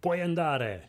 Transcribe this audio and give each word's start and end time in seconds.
Puoi 0.00 0.22
andare. 0.22 0.88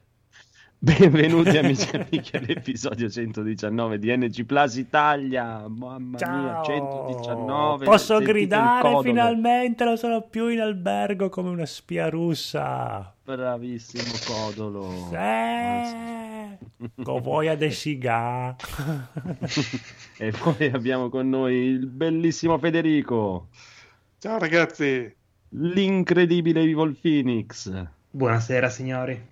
Benvenuti 0.77 1.57
amici 1.57 1.89
e 1.91 1.97
amiche 2.07 2.37
all'episodio 2.37 3.09
119 3.09 3.99
di 3.99 4.15
NG 4.15 4.45
Plus 4.45 4.77
Italia. 4.77 5.67
Mamma 5.67 6.17
Ciao. 6.17 6.41
mia, 6.41 6.61
119. 6.63 7.83
Posso 7.83 8.19
gridare 8.19 8.97
finalmente, 9.01 9.83
non 9.83 9.97
sono 9.97 10.21
più 10.21 10.47
in 10.47 10.61
albergo 10.61 11.27
come 11.27 11.49
una 11.49 11.65
spia 11.65 12.07
russa. 12.07 13.13
Bravissimo 13.21 14.13
Codolo. 14.25 15.09
Eh, 15.11 16.57
con 17.03 17.21
voi 17.21 17.49
a 17.49 17.57
De 17.57 17.69
Siga. 17.69 18.55
e 20.17 20.31
poi 20.31 20.67
abbiamo 20.67 21.09
con 21.09 21.27
noi 21.27 21.55
il 21.55 21.85
bellissimo 21.85 22.57
Federico, 22.57 23.49
Ciao 24.19 24.39
ragazzi, 24.39 25.13
l'incredibile 25.49 26.61
Evil 26.61 26.97
Phoenix 26.97 27.99
Buonasera 28.11 28.69
signori. 28.69 29.29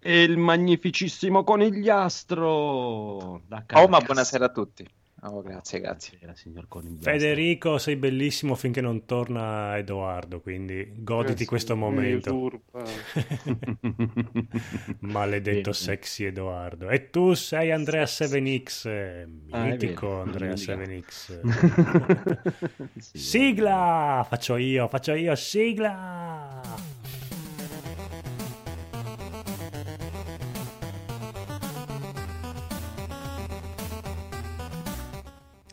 e 0.00 0.22
il 0.22 0.36
magnificissimo 0.38 1.42
Conigliastro. 1.44 3.42
Da 3.46 3.56
Oh, 3.56 3.88
ma 3.88 3.98
Caracas. 3.98 4.04
buonasera 4.04 4.44
a 4.46 4.48
tutti. 4.50 4.88
Oh, 5.22 5.42
grazie, 5.42 5.80
grazie. 5.80 6.16
Buonasera, 6.18 6.34
signor 6.36 6.68
Conigliastro. 6.68 7.10
Federico, 7.10 7.78
sei 7.78 7.96
bellissimo 7.96 8.54
finché 8.54 8.80
non 8.80 9.04
torna 9.04 9.76
Edoardo, 9.76 10.40
quindi 10.40 10.92
goditi 10.98 11.38
sì, 11.42 11.46
questo 11.46 11.74
momento. 11.74 12.62
Maledetto 15.00 15.70
Bene. 15.70 15.72
sexy 15.72 16.24
Edoardo. 16.24 16.88
E 16.90 17.10
tu 17.10 17.34
sei 17.34 17.72
Andrea 17.72 18.04
7X, 18.04 18.88
eh, 18.88 19.26
Ah, 19.50 19.64
mitico 19.64 20.06
vero. 20.08 20.20
Andrea 20.22 20.54
Non 20.54 20.56
dica. 20.56 20.76
7X. 20.76 21.40
Sì, 22.98 23.18
Sigla! 23.18 24.24
Faccio 24.28 24.54
io, 24.56 24.86
faccio 24.86 25.14
io, 25.14 25.34
sigla! 25.34 26.60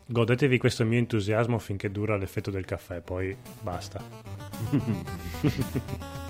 Godetevi 0.08 0.58
questo 0.58 0.84
mio 0.84 0.98
entusiasmo 0.98 1.58
finché 1.58 1.90
dura 1.90 2.16
l'effetto 2.16 2.50
del 2.50 2.64
caffè, 2.64 3.00
poi 3.00 3.36
basta. 3.60 4.02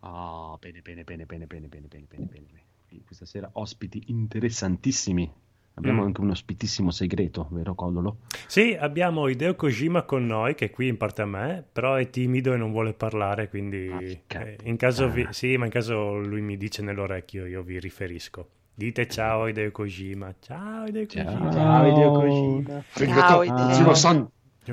Ah, 0.00 0.56
bene, 0.60 0.80
bene, 0.82 1.02
bene, 1.04 1.24
bene, 1.24 1.46
bene, 1.46 1.66
bene, 1.68 1.86
bene, 1.88 2.04
bene, 2.08 2.26
bene. 2.26 2.62
Quindi 2.86 3.04
Questa 3.06 3.24
sera 3.24 3.48
ospiti 3.54 4.04
interessantissimi. 4.08 5.30
Abbiamo 5.76 6.02
Mm. 6.02 6.06
anche 6.06 6.20
un 6.20 6.30
ospitissimo 6.30 6.90
segreto, 6.92 7.48
vero 7.50 7.74
Codolo? 7.74 8.18
Sì, 8.46 8.76
abbiamo 8.78 9.26
Hideo 9.26 9.56
Kojima 9.56 10.04
con 10.04 10.24
noi, 10.24 10.54
che 10.54 10.66
è 10.66 10.70
qui 10.70 10.86
in 10.86 10.96
parte 10.96 11.22
a 11.22 11.26
me, 11.26 11.64
però 11.72 11.94
è 11.96 12.08
timido 12.10 12.52
e 12.52 12.56
non 12.56 12.70
vuole 12.70 12.92
parlare, 12.92 13.48
quindi 13.48 13.88
Porca 13.88 14.44
eh, 14.44 14.56
in 14.64 14.76
caso 14.76 15.08
vi- 15.10 15.26
sì, 15.30 15.56
ma 15.56 15.64
in 15.64 15.72
caso 15.72 16.16
lui 16.20 16.42
mi 16.42 16.56
dice 16.56 16.82
nell'orecchio, 16.82 17.46
io 17.46 17.62
vi 17.62 17.80
riferisco. 17.80 18.48
Dite 18.76 19.06
ciao 19.08 19.46
Hideo 19.46 19.70
Kojima. 19.70 20.34
Ciao 20.40 20.86
Hideo 20.86 21.06
Ciao. 21.06 21.24
Kojima. 21.24 21.52
Ciao 21.52 21.86
Hideo 21.86 22.10
Kojima. 22.12 22.84
Arrivato, 22.94 23.42
Hideo. 23.42 23.94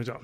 Ciao. 0.04 0.22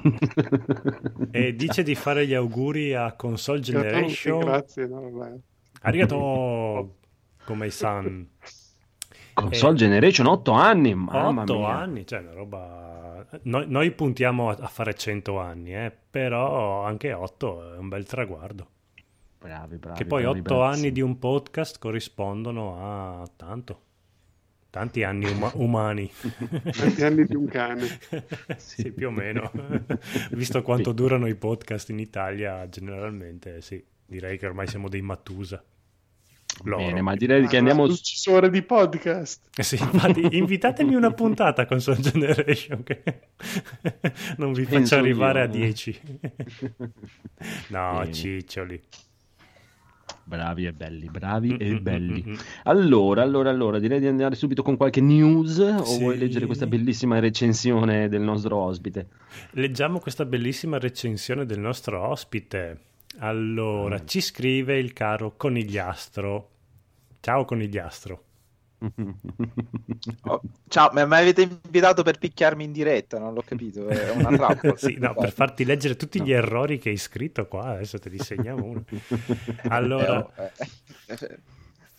E 1.32 1.56
dice 1.56 1.84
di 1.84 1.94
fare 1.96 2.26
gli 2.26 2.34
auguri 2.34 2.94
a 2.96 3.14
Console 3.14 3.60
Generation. 3.60 4.40
Grazie, 4.40 4.88
no, 4.88 5.10
vabbè. 5.12 5.36
Arigato 5.82 6.96
come 7.46 7.68
i 7.68 7.72
san. 7.72 8.28
Console 9.34 9.74
Eh, 9.74 9.78
Generation 9.78 10.26
8 10.28 10.52
anni, 10.54 10.96
mamma 10.96 11.42
8 11.44 11.58
mia. 11.58 11.68
anni, 11.68 12.06
cioè 12.08 12.20
una 12.20 12.34
roba... 12.34 13.28
Noi, 13.44 13.66
noi 13.68 13.92
puntiamo 13.92 14.50
a, 14.50 14.58
a 14.60 14.68
fare 14.68 14.96
100 14.96 15.38
anni, 15.40 15.76
eh, 15.76 15.96
però 16.10 16.84
anche 16.84 17.14
8 17.14 17.76
è 17.76 17.78
un 17.78 17.88
bel 17.90 18.06
traguardo. 18.06 18.68
Bravi, 19.40 19.78
bravi. 19.78 19.98
che 19.98 20.06
poi 20.06 20.24
bravi, 20.24 20.40
8 20.40 20.56
bravissimi. 20.56 20.84
anni 20.86 20.92
di 20.94 21.02
un 21.02 21.20
podcast 21.20 21.78
corrispondono 21.80 23.22
a 23.22 23.28
tanto. 23.36 23.82
Tanti 24.70 25.04
anni 25.04 25.30
uma- 25.30 25.52
umani. 25.56 26.12
Tanti 26.76 27.04
anni 27.04 27.26
di 27.26 27.36
un 27.36 27.48
cane. 27.48 27.88
sì, 28.58 28.92
più 28.92 29.08
o 29.08 29.12
meno. 29.12 29.52
Visto 30.32 30.62
quanto 30.62 30.92
durano 30.92 31.28
i 31.28 31.36
podcast 31.36 31.90
in 31.90 32.00
Italia, 32.00 32.68
generalmente 32.68 33.62
sì, 33.62 33.84
direi 34.06 34.38
che 34.38 34.46
ormai 34.48 34.68
siamo 34.68 34.90
dei 34.90 35.02
Matusa. 35.02 35.64
Loro. 36.64 36.78
Bene, 36.84 37.02
ma 37.02 37.16
direi 37.16 37.46
che 37.48 37.56
Ah, 37.58 37.60
andiamo... 37.60 37.88
Successore 37.88 38.50
di 38.50 38.64
podcast. 38.64 39.50
Eh 39.56 39.62
sì, 39.64 39.76
infatti, 39.80 40.28
invitatemi 40.38 40.96
una 40.96 41.12
puntata 41.14 41.68
con 41.68 41.80
Soul 41.80 41.98
Generation 42.00 42.82
che 42.82 43.04
non 44.38 44.54
vi 44.54 44.64
Penso 44.66 44.96
faccio 44.96 44.96
arrivare 44.96 45.40
io. 45.42 45.46
a 45.46 45.48
10. 45.50 46.02
no, 47.70 48.00
Bene. 48.00 48.12
ciccioli. 48.14 48.82
Bravi 50.24 50.66
e 50.66 50.74
belli, 50.74 51.08
bravi 51.10 51.56
e 51.58 51.72
mm, 51.74 51.78
belli. 51.84 52.24
mm, 52.28 52.32
mm. 52.32 52.36
Allora, 52.64 53.22
allora, 53.22 53.50
allora, 53.50 53.80
direi 53.80 54.00
di 54.00 54.08
andare 54.08 54.36
subito 54.36 54.62
con 54.62 54.76
qualche 54.76 55.00
news 55.02 55.58
o 55.60 55.84
Sì. 55.86 56.00
vuoi 56.00 56.18
leggere 56.18 56.46
questa 56.46 56.68
bellissima 56.68 57.20
recensione 57.20 58.10
del 58.10 58.22
nostro 58.22 58.58
ospite? 58.58 59.08
Leggiamo 59.52 60.00
questa 60.00 60.26
bellissima 60.26 60.80
recensione 60.80 61.46
del 61.46 61.60
nostro 61.60 62.02
ospite. 62.02 62.80
Allora, 63.20 64.00
Mm. 64.02 64.06
ci 64.06 64.20
scrive 64.22 64.78
il 64.78 64.92
caro 64.94 65.34
Conigliastro. 65.38 66.50
Ciao 67.22 67.46
Conigliastro. 67.46 68.24
Oh, 70.22 70.42
ciao, 70.68 70.92
ma 70.94 71.06
mi 71.06 71.16
avete 71.16 71.42
invitato 71.42 72.04
per 72.04 72.18
picchiarmi 72.18 72.64
in 72.64 72.72
diretta? 72.72 73.18
Non 73.18 73.34
l'ho 73.34 73.42
capito, 73.44 73.90
è 73.90 74.10
una 74.12 74.32
trappola. 74.32 74.78
Sì, 74.78 74.98
no, 75.00 75.18
per 75.18 75.32
farti 75.32 75.66
leggere 75.66 75.96
tutti 75.96 76.22
gli 76.22 76.32
errori 76.32 76.78
che 76.78 76.90
hai 76.90 76.98
scritto 76.98 77.48
qua, 77.48 77.70
adesso 77.76 77.98
te 78.00 78.10
li 78.10 78.20
segniamo 78.20 78.64
uno. 78.64 78.84
Allora, 79.70 80.26
Eh, 80.36 80.52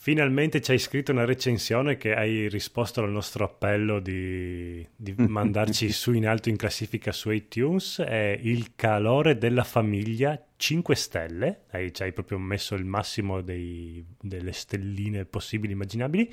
finalmente 0.00 0.60
ci 0.60 0.70
hai 0.70 0.78
scritto 0.78 1.12
una 1.12 1.24
recensione 1.24 1.96
che 1.96 2.14
hai 2.14 2.48
risposto 2.48 3.02
al 3.02 3.10
nostro 3.10 3.44
appello 3.44 4.00
di, 4.00 4.86
di 4.94 5.14
mandarci 5.26 5.90
su 5.90 6.12
in 6.12 6.26
alto 6.26 6.48
in 6.48 6.56
classifica 6.56 7.12
su 7.12 7.30
iTunes. 7.30 7.98
È 8.00 8.38
Il 8.40 8.72
calore 8.76 9.36
della 9.38 9.64
famiglia 9.64 10.40
5 10.56 10.94
stelle. 10.94 11.62
Hai, 11.70 11.92
ci 11.92 12.02
hai 12.02 12.12
proprio 12.12 12.38
messo 12.38 12.74
il 12.74 12.84
massimo 12.84 13.40
dei- 13.40 14.04
delle 14.20 14.52
stelline 14.52 15.24
possibili 15.24 15.72
immaginabili. 15.72 16.32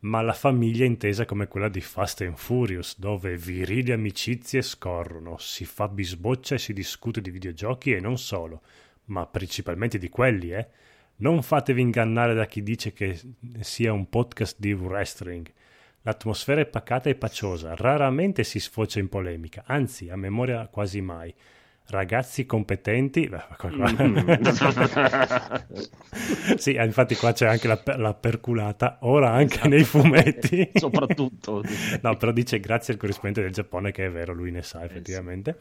Ma 0.00 0.20
la 0.20 0.32
famiglia 0.32 0.84
intesa 0.84 1.24
come 1.24 1.48
quella 1.48 1.68
di 1.68 1.80
Fast 1.80 2.20
and 2.20 2.36
Furious, 2.36 2.98
dove 3.00 3.36
virili 3.36 3.90
amicizie 3.90 4.62
scorrono, 4.62 5.38
si 5.38 5.64
fa 5.64 5.88
bisboccia 5.88 6.54
e 6.54 6.58
si 6.58 6.72
discute 6.72 7.20
di 7.20 7.30
videogiochi 7.30 7.92
e 7.92 7.98
non 7.98 8.16
solo, 8.16 8.62
ma 9.06 9.26
principalmente 9.26 9.98
di 9.98 10.08
quelli, 10.08 10.52
eh. 10.52 10.68
Non 11.16 11.42
fatevi 11.42 11.80
ingannare 11.80 12.32
da 12.32 12.46
chi 12.46 12.62
dice 12.62 12.92
che 12.92 13.18
sia 13.58 13.92
un 13.92 14.08
podcast 14.08 14.54
di 14.60 14.72
wrestling. 14.72 15.50
L'atmosfera 16.02 16.60
è 16.60 16.66
pacata 16.66 17.10
e 17.10 17.16
paciosa, 17.16 17.74
raramente 17.74 18.44
si 18.44 18.60
sfocia 18.60 19.00
in 19.00 19.08
polemica, 19.08 19.64
anzi, 19.66 20.10
a 20.10 20.16
memoria 20.16 20.68
quasi 20.68 21.00
mai. 21.00 21.34
Ragazzi 21.90 22.44
competenti, 22.44 23.28
sì, 26.56 26.74
infatti 26.74 27.14
qua 27.16 27.32
c'è 27.32 27.46
anche 27.46 27.66
la, 27.66 27.80
la 27.96 28.14
perculata, 28.14 28.98
ora 29.02 29.32
anche 29.32 29.66
nei 29.68 29.84
fumetti. 29.84 30.70
Soprattutto. 30.76 31.62
No, 32.02 32.16
però 32.16 32.32
dice 32.32 32.60
grazie 32.60 32.92
al 32.92 32.98
corrispondente 32.98 33.42
del 33.42 33.52
Giappone, 33.52 33.92
che 33.92 34.06
è 34.06 34.10
vero, 34.10 34.34
lui 34.34 34.50
ne 34.50 34.58
Eh, 34.58 34.62
sa 34.62 34.84
effettivamente. 34.84 35.58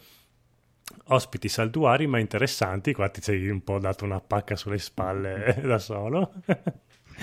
Ospiti 1.10 1.48
saltuari 1.50 2.08
ma 2.08 2.20
interessanti, 2.20 2.94
qua 2.94 3.10
ti 3.10 3.22
sei 3.22 3.48
un 3.50 3.64
po' 3.64 3.78
dato 3.80 4.06
una 4.06 4.20
pacca 4.22 4.56
sulle 4.56 4.78
spalle 4.80 5.60
da 5.64 5.80
solo. 5.80 6.34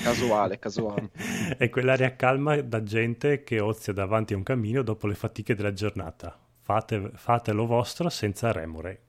casuale, 0.01 0.59
casuale. 0.59 1.11
e 1.59 1.69
quell'aria 1.69 2.15
calma 2.17 2.61
da 2.61 2.83
gente 2.83 3.43
che 3.43 3.61
ozia 3.61 3.93
davanti 3.93 4.35
a 4.35 4.37
un 4.37 4.43
cammino 4.43 4.83
dopo 4.83 5.07
le 5.07 5.15
fatiche 5.15 5.55
della 5.55 5.73
giornata. 5.73 6.39
Fate, 6.65 7.11
fatelo 7.15 7.67
vostro 7.67 8.09
senza 8.09 8.51
remore. 8.51 9.01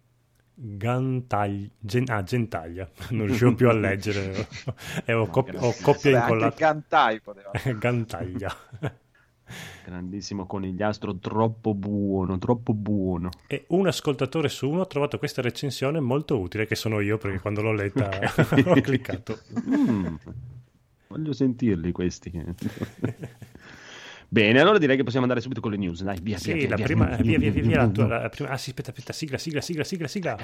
Gantaglia, 0.54 1.70
gen- 1.80 2.10
ah, 2.10 2.22
gentaglia, 2.22 2.90
non 3.12 3.28
riuscivo 3.28 3.54
più 3.56 3.70
a 3.70 3.74
leggere, 3.74 4.46
e 5.06 5.14
ho, 5.14 5.28
cop- 5.28 5.56
ho 5.58 5.74
coppia 5.82 6.20
incollata. 6.20 6.58
Gantai 6.58 7.22
poteva. 7.22 7.52
Gantaglia. 7.80 8.54
Grandissimo 9.86 10.46
conigliastro, 10.46 11.16
troppo 11.16 11.74
buono, 11.74 12.38
troppo 12.40 12.74
buono. 12.74 13.30
E 13.48 13.64
un 13.70 13.88
ascoltatore 13.88 14.50
su 14.50 14.70
uno 14.70 14.82
ha 14.82 14.86
trovato 14.86 15.18
questa 15.18 15.42
recensione 15.42 16.02
molto 16.02 16.38
utile, 16.38 16.66
che 16.66 16.76
sono 16.76 17.00
io 17.00 17.18
perché 17.18 17.40
quando 17.40 17.62
l'ho 17.62 17.72
letta 17.72 18.10
ho 18.66 18.82
cliccato. 18.82 19.40
Mm, 19.70 20.16
voglio 21.08 21.32
sentirli 21.32 21.94
questi. 21.94 22.34
Bene, 24.36 24.60
allora 24.60 24.78
direi 24.78 24.98
che 24.98 25.04
possiamo 25.04 25.24
andare 25.24 25.40
subito 25.40 25.62
con 25.62 25.72
le 25.72 25.78
news. 25.78 26.04
Dai, 26.04 26.20
via, 26.22 26.38
Sì, 26.38 26.52
via, 26.52 26.68
la 26.68 26.76
via, 26.76 26.84
prima, 26.84 27.06
via, 27.06 27.38
via, 27.38 27.52
via, 27.52 27.62
via, 27.62 27.78
la, 27.78 27.88
tua- 27.88 28.06
la 28.20 28.28
prima, 28.28 28.50
ah 28.50 28.58
sì, 28.58 28.72
aspetta, 28.72 28.90
aspetta, 28.92 29.14
sigla, 29.14 29.38
sigla, 29.38 29.62
sigla, 29.62 29.84
sigla, 29.86 30.08
sigla. 30.10 30.38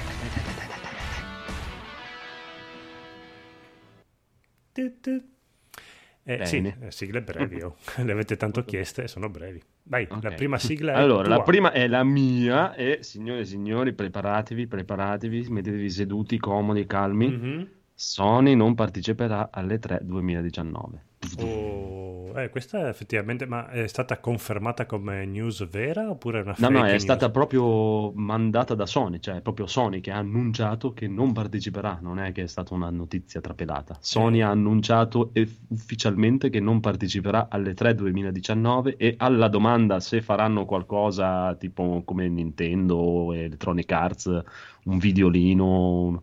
Eh, 6.23 6.45
sì, 6.45 6.57
eh, 6.79 6.89
sigle 6.91 7.21
brevi, 7.21 7.61
oh. 7.61 7.75
le 8.01 8.11
avete 8.13 8.37
tanto 8.37 8.63
chieste, 8.63 9.09
sono 9.09 9.27
brevi. 9.29 9.61
Vai, 9.83 10.07
la 10.09 10.15
Ok. 10.29 10.35
prima 10.35 10.57
sigla 10.57 10.93
è 10.93 10.95
Allora, 10.95 11.27
la 11.27 11.35
tua. 11.35 11.43
prima 11.43 11.71
è 11.73 11.85
la 11.87 12.05
mia 12.05 12.73
e 12.75 12.99
signore 13.01 13.41
e 13.41 13.45
signori, 13.45 13.91
preparatevi, 13.91 14.67
preparatevi, 14.67 15.47
mettetevi 15.49 15.89
seduti, 15.89 16.37
comodi, 16.37 16.85
calmi. 16.85 17.27
Mhm. 17.29 17.69
Sony 18.03 18.55
non 18.55 18.73
parteciperà 18.73 19.49
alle 19.51 19.77
3 19.77 19.99
2019. 20.01 21.03
Oh, 21.37 22.31
eh, 22.35 22.49
questa 22.49 22.89
effettivamente, 22.89 23.45
ma 23.45 23.69
è 23.69 23.85
stata 23.85 24.19
confermata 24.19 24.87
come 24.87 25.23
news 25.27 25.69
vera 25.69 26.09
oppure 26.09 26.39
è 26.39 26.41
una 26.41 26.55
No, 26.57 26.67
fake 26.67 26.71
no, 26.79 26.83
è 26.85 26.89
news? 26.89 27.03
stata 27.03 27.29
proprio 27.29 28.11
mandata 28.13 28.73
da 28.73 28.87
Sony, 28.87 29.19
cioè 29.19 29.35
è 29.35 29.41
proprio 29.41 29.67
Sony 29.67 30.01
che 30.01 30.09
ha 30.09 30.17
annunciato 30.17 30.93
che 30.93 31.07
non 31.07 31.31
parteciperà, 31.31 31.99
non 32.01 32.17
è 32.17 32.31
che 32.31 32.41
è 32.41 32.47
stata 32.47 32.73
una 32.73 32.89
notizia 32.89 33.39
trapelata. 33.39 33.97
Sony 34.01 34.39
Eh. 34.39 34.41
ha 34.41 34.49
annunciato 34.49 35.29
eff- 35.33 35.59
ufficialmente 35.67 36.49
che 36.49 36.59
non 36.59 36.79
parteciperà 36.79 37.49
alle 37.51 37.75
3 37.75 37.93
2019 37.93 38.97
e 38.97 39.13
alla 39.17 39.47
domanda 39.47 39.99
se 39.99 40.23
faranno 40.23 40.65
qualcosa 40.65 41.53
tipo 41.55 42.01
come 42.03 42.27
Nintendo 42.29 42.95
o 42.97 43.35
Electronic 43.35 43.91
Arts, 43.91 44.41
un 44.85 44.97
videolino, 44.97 46.01
un- 46.01 46.21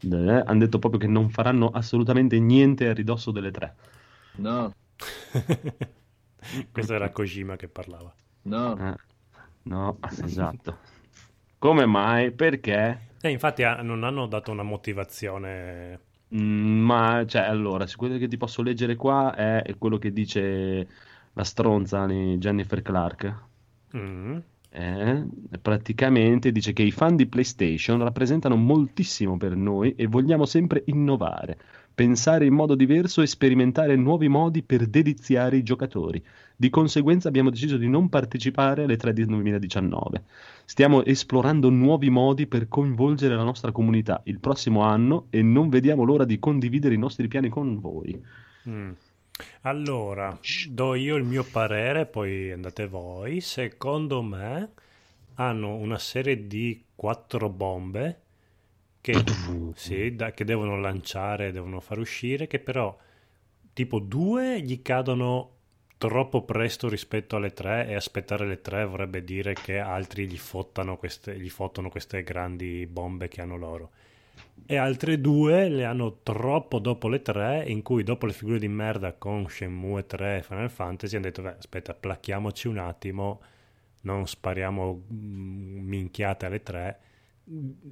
eh, 0.00 0.42
hanno 0.46 0.58
detto 0.58 0.78
proprio 0.78 1.00
che 1.00 1.06
non 1.06 1.30
faranno 1.30 1.70
assolutamente 1.70 2.38
niente 2.38 2.88
a 2.88 2.94
ridosso 2.94 3.30
delle 3.30 3.50
3. 3.50 3.74
No, 4.36 4.72
Questo 6.70 6.94
era 6.94 7.10
Kojima 7.10 7.56
che 7.56 7.68
parlava. 7.68 8.12
no. 8.42 8.76
Eh, 8.76 8.96
no, 9.62 9.98
esatto. 10.22 10.78
Come 11.58 11.86
mai? 11.86 12.32
Perché? 12.32 13.06
E 13.20 13.30
infatti 13.30 13.62
ah, 13.64 13.82
non 13.82 14.04
hanno 14.04 14.26
dato 14.26 14.50
una 14.50 14.62
motivazione. 14.62 16.00
Mm, 16.34 16.80
ma 16.84 17.24
cioè, 17.26 17.42
allora, 17.42 17.86
se 17.86 17.96
quello 17.96 18.18
che 18.18 18.28
ti 18.28 18.36
posso 18.36 18.62
leggere 18.62 18.96
qua 18.96 19.34
è, 19.34 19.62
è 19.62 19.76
quello 19.78 19.98
che 19.98 20.12
dice 20.12 20.88
la 21.32 21.44
stronza 21.44 22.06
di 22.06 22.36
Jennifer 22.38 22.82
Clark. 22.82 23.46
Mm. 23.96 24.38
Eh, 24.78 25.24
praticamente 25.60 26.52
dice 26.52 26.72
che 26.72 26.84
i 26.84 26.92
fan 26.92 27.16
di 27.16 27.26
PlayStation 27.26 28.00
rappresentano 28.00 28.54
moltissimo 28.54 29.36
per 29.36 29.56
noi 29.56 29.96
e 29.96 30.06
vogliamo 30.06 30.46
sempre 30.46 30.84
innovare, 30.86 31.58
pensare 31.92 32.46
in 32.46 32.54
modo 32.54 32.76
diverso 32.76 33.20
e 33.20 33.26
sperimentare 33.26 33.96
nuovi 33.96 34.28
modi 34.28 34.62
per 34.62 34.86
deliziare 34.86 35.56
i 35.56 35.64
giocatori. 35.64 36.24
Di 36.54 36.70
conseguenza 36.70 37.26
abbiamo 37.26 37.50
deciso 37.50 37.76
di 37.76 37.88
non 37.88 38.08
partecipare 38.08 38.84
alle 38.84 38.96
3 38.96 39.12
di 39.14 39.24
2019. 39.24 40.22
Stiamo 40.64 41.04
esplorando 41.04 41.70
nuovi 41.70 42.08
modi 42.08 42.46
per 42.46 42.68
coinvolgere 42.68 43.34
la 43.34 43.42
nostra 43.42 43.72
comunità 43.72 44.20
il 44.26 44.38
prossimo 44.38 44.82
anno 44.82 45.26
e 45.30 45.42
non 45.42 45.70
vediamo 45.70 46.04
l'ora 46.04 46.24
di 46.24 46.38
condividere 46.38 46.94
i 46.94 46.98
nostri 46.98 47.26
piani 47.26 47.48
con 47.48 47.80
voi. 47.80 48.16
Mm. 48.68 48.90
Allora, 49.62 50.36
do 50.68 50.94
io 50.94 51.16
il 51.16 51.24
mio 51.24 51.44
parere, 51.44 52.06
poi 52.06 52.50
andate 52.52 52.86
voi. 52.88 53.40
Secondo 53.40 54.22
me 54.22 54.72
hanno 55.34 55.74
una 55.76 55.98
serie 55.98 56.46
di 56.46 56.84
quattro 56.94 57.48
bombe 57.48 58.22
che, 59.00 59.14
sì, 59.74 60.14
da- 60.14 60.32
che 60.32 60.44
devono 60.44 60.78
lanciare, 60.80 61.52
devono 61.52 61.80
far 61.80 61.98
uscire, 61.98 62.46
che 62.46 62.58
però 62.58 62.96
tipo 63.72 63.98
due 64.00 64.60
gli 64.60 64.82
cadono 64.82 65.52
troppo 65.98 66.42
presto 66.44 66.88
rispetto 66.88 67.36
alle 67.36 67.52
tre 67.52 67.88
e 67.88 67.94
aspettare 67.94 68.46
le 68.46 68.60
tre 68.60 68.84
vorrebbe 68.86 69.24
dire 69.24 69.54
che 69.54 69.78
altri 69.78 70.26
gli 70.28 70.38
fottano 70.38 70.96
queste, 70.96 71.38
gli 71.38 71.48
fottono 71.50 71.88
queste 71.90 72.22
grandi 72.22 72.86
bombe 72.86 73.28
che 73.28 73.40
hanno 73.40 73.56
loro 73.56 73.90
e 74.66 74.76
altre 74.76 75.20
due 75.20 75.68
le 75.68 75.84
hanno 75.84 76.20
troppo 76.22 76.78
dopo 76.78 77.08
le 77.08 77.22
tre, 77.22 77.64
in 77.66 77.82
cui 77.82 78.02
dopo 78.02 78.26
le 78.26 78.32
figure 78.32 78.58
di 78.58 78.68
merda 78.68 79.12
con 79.14 79.48
Shenmue 79.48 80.06
3 80.06 80.38
e 80.38 80.42
Final 80.42 80.70
Fantasy 80.70 81.16
hanno 81.16 81.24
detto, 81.26 81.42
beh, 81.42 81.56
aspetta, 81.58 81.94
placchiamoci 81.94 82.68
un 82.68 82.78
attimo, 82.78 83.40
non 84.02 84.26
spariamo 84.26 85.04
mm, 85.12 85.78
minchiate 85.86 86.46
alle 86.46 86.62
tre, 86.62 86.98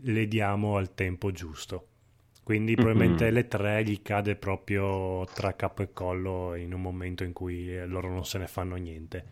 le 0.02 0.28
diamo 0.28 0.76
al 0.76 0.94
tempo 0.94 1.30
giusto. 1.32 1.88
Quindi 2.42 2.76
probabilmente 2.76 3.26
Mhm. 3.26 3.32
le 3.32 3.48
tre 3.48 3.84
gli 3.84 4.00
cade 4.02 4.36
proprio 4.36 5.24
tra 5.32 5.54
capo 5.56 5.82
e 5.82 5.92
collo 5.92 6.54
in 6.54 6.72
un 6.72 6.80
momento 6.80 7.24
in 7.24 7.32
cui 7.32 7.84
loro 7.86 8.08
non 8.10 8.24
se 8.24 8.38
ne 8.38 8.46
fanno 8.46 8.76
niente. 8.76 9.24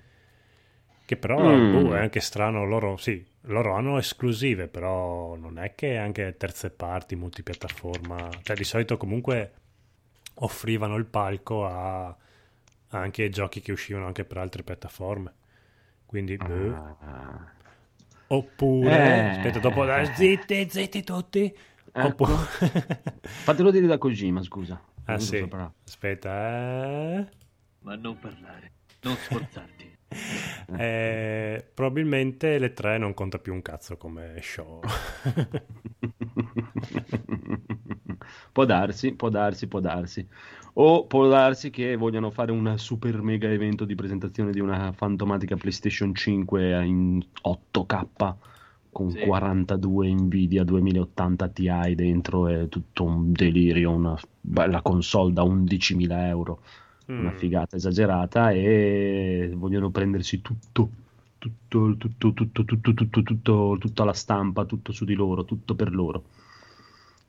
Che 1.06 1.16
però 1.16 1.38
Mm. 1.54 1.72
boh, 1.72 1.94
è 1.96 1.98
anche 2.00 2.20
strano, 2.20 2.64
loro 2.64 2.96
sì, 2.96 3.22
loro 3.42 3.74
hanno 3.74 3.98
esclusive, 3.98 4.68
però 4.68 5.34
non 5.36 5.58
è 5.58 5.74
che 5.74 5.98
anche 5.98 6.36
terze 6.38 6.70
parti, 6.70 7.14
multipiattaforma, 7.14 8.28
cioè 8.42 8.56
di 8.56 8.64
solito 8.64 8.96
comunque 8.96 9.52
offrivano 10.36 10.96
il 10.96 11.04
palco 11.06 11.66
a 11.66 12.06
a 12.88 12.98
anche 13.00 13.28
giochi 13.28 13.60
che 13.60 13.72
uscivano 13.72 14.06
anche 14.06 14.24
per 14.24 14.38
altre 14.38 14.62
piattaforme. 14.62 15.32
Quindi, 16.06 16.36
boh. 16.36 16.96
Ah. 17.00 17.52
oppure, 18.28 18.90
Eh. 18.94 19.28
aspetta, 19.30 19.58
dopo, 19.58 19.84
eh, 19.92 20.04
zitti, 20.14 20.68
zitti 20.70 21.02
tutti. 21.02 21.54
Ecco. 21.92 22.06
Oppure... 22.06 22.32
Fatelo 23.22 23.70
dire 23.72 23.86
da 23.86 23.98
Kojima, 23.98 24.42
scusa. 24.42 24.80
ah 25.06 25.12
Non 25.12 25.20
sì, 25.20 25.48
aspetta, 25.84 26.30
eh. 27.18 27.26
Ma 27.80 27.96
non 27.96 28.16
parlare, 28.18 28.70
non 29.02 29.16
sforzarti. 29.16 29.93
Eh, 30.76 31.64
probabilmente 31.74 32.58
le 32.58 32.72
tre 32.72 32.96
non 32.98 33.14
conta 33.14 33.38
più 33.38 33.52
un 33.52 33.62
cazzo 33.62 33.96
come 33.96 34.40
show. 34.40 34.80
può 38.52 38.64
darsi, 38.64 39.12
può 39.14 39.28
darsi, 39.28 39.68
può 39.68 39.80
darsi. 39.80 40.26
O 40.74 41.06
può 41.06 41.28
darsi 41.28 41.70
che 41.70 41.96
vogliano 41.96 42.30
fare 42.30 42.50
un 42.50 42.74
super 42.78 43.20
mega 43.22 43.48
evento 43.48 43.84
di 43.84 43.94
presentazione 43.94 44.50
di 44.50 44.60
una 44.60 44.92
fantomatica 44.92 45.56
PlayStation 45.56 46.14
5 46.14 46.84
in 46.84 47.24
8K 47.42 48.34
con 48.90 49.10
Sì. 49.10 49.20
42 49.20 50.12
Nvidia 50.14 50.64
2080 50.64 51.48
Ti 51.48 51.68
dentro 51.94 52.48
e 52.48 52.68
tutto 52.68 53.04
un 53.04 53.32
delirio, 53.32 53.90
una 53.90 54.16
bella 54.40 54.80
console 54.82 55.32
da 55.32 55.42
11.000 55.42 56.26
euro, 56.28 56.62
una 57.16 57.32
Mm. 57.32 57.36
figata 57.36 57.76
esagerata 57.76 58.50
e 58.52 59.52
vogliono 59.54 59.90
prendersi 59.90 60.40
tutto. 60.40 60.90
Tutto, 61.38 61.96
tutto, 61.98 62.32
tutto, 62.32 62.64
tutto, 62.64 62.92
tutto, 62.94 63.22
tutto, 63.22 63.76
tutta 63.78 64.04
la 64.04 64.12
stampa, 64.14 64.64
tutto 64.64 64.92
su 64.92 65.04
di 65.04 65.14
loro, 65.14 65.44
tutto 65.44 65.74
per 65.74 65.92
loro. 65.92 66.24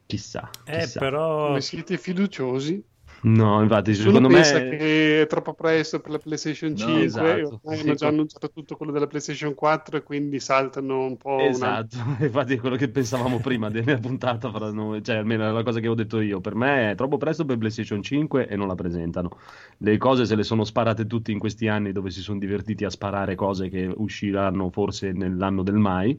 Chissà, 0.06 0.50
Eh, 0.64 0.72
chissà. 0.72 1.00
però... 1.00 1.46
Come 1.48 1.62
siete 1.62 1.98
fiduciosi? 1.98 2.84
No, 3.26 3.60
infatti, 3.62 3.90
Nessuno 3.90 4.08
secondo 4.08 4.30
me 4.30 4.42
che 4.42 5.22
è 5.24 5.28
troppo 5.28 5.56
presto 5.56 6.00
per 6.00 6.12
la 6.12 6.20
PlayStation 6.20 6.72
No, 6.72 6.78
5 6.78 7.00
e 7.00 7.04
esatto. 7.04 7.60
ormai 7.64 7.78
Sì, 7.78 7.84
hanno 7.84 7.96
già 7.96 8.08
annunciato 8.08 8.52
tutto 8.52 8.78
quello 8.78 8.92
della 8.92 9.08
PlayStation 9.08 9.56
4 9.56 9.98
e 9.98 10.04
quindi 10.04 10.40
saltano 10.40 11.06
un 11.06 11.18
po' 11.18 11.50
una... 11.50 11.80
Esatto, 11.80 11.98
infatti 12.24 12.54
è 12.54 12.60
quello 12.60 12.76
che 12.76 12.90
pensavamo 12.90 13.40
prima 13.40 13.70
della 13.72 13.98
puntata, 13.98 14.52
fra 14.52 14.72
noi, 14.72 15.02
cioè 15.04 15.16
almeno 15.16 15.48
è 15.48 15.52
la 15.52 15.64
cosa 15.64 15.80
che 15.80 15.88
ho 15.88 15.96
detto 15.96 16.20
io. 16.20 16.40
Per 16.40 16.54
me 16.54 16.92
è 16.92 16.96
troppo 16.96 17.18
presto 17.18 17.46
per 17.46 17.58
PlayStation 17.58 18.04
5 18.04 18.48
e 18.48 18.56
non 18.56 18.68
la 18.68 18.76
presentano. 18.76 19.32
Le 19.78 19.98
cose 19.98 20.26
se 20.26 20.36
le 20.36 20.44
sono 20.44 20.64
sparate 20.64 21.08
tutti 21.08 21.32
in 21.32 21.40
questi 21.40 21.68
anni 21.68 21.92
dove 21.92 22.12
si 22.12 22.22
sono 22.22 22.38
divertiti 22.38 22.86
a 22.86 22.92
sparare 22.92 23.34
cose 23.34 23.70
che 23.70 23.92
usciranno 23.96 24.70
forse 24.70 25.12
nell'anno 25.14 25.64
del 25.64 25.76
mai. 25.78 26.16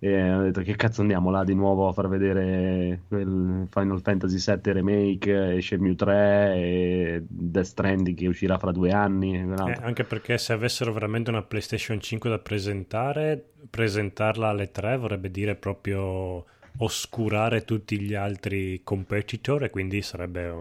E 0.00 0.32
ho 0.32 0.42
detto 0.42 0.60
che 0.60 0.76
cazzo 0.76 1.00
andiamo 1.00 1.30
là 1.30 1.42
di 1.42 1.54
nuovo 1.54 1.88
a 1.88 1.92
far 1.92 2.08
vedere 2.08 3.02
quel 3.08 3.66
Final 3.68 4.00
Fantasy 4.00 4.38
VII 4.38 4.72
Remake 4.72 5.56
e 5.56 5.60
Shenmue 5.60 5.96
3 5.96 6.54
e 6.54 7.24
Death 7.26 7.64
Stranding 7.64 8.16
che 8.16 8.28
uscirà 8.28 8.58
fra 8.58 8.70
due 8.70 8.92
anni. 8.92 9.34
Eh, 9.36 9.76
anche 9.80 10.04
perché 10.04 10.38
se 10.38 10.52
avessero 10.52 10.92
veramente 10.92 11.30
una 11.30 11.42
PlayStation 11.42 12.00
5 12.00 12.30
da 12.30 12.38
presentare, 12.38 13.44
presentarla 13.68 14.48
alle 14.48 14.70
3 14.70 14.96
vorrebbe 14.98 15.32
dire 15.32 15.56
proprio 15.56 16.44
oscurare 16.78 17.64
tutti 17.64 18.00
gli 18.00 18.14
altri 18.14 18.82
competitor 18.84 19.64
e 19.64 19.70
quindi 19.70 20.00
sarebbe... 20.02 20.54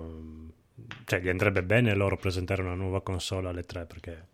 cioè 1.05 1.19
gli 1.19 1.29
andrebbe 1.29 1.61
bene 1.61 1.93
loro 1.93 2.17
presentare 2.17 2.63
una 2.63 2.73
nuova 2.73 3.01
console 3.01 3.49
alle 3.49 3.63
3 3.63 3.85
perché... 3.85 4.25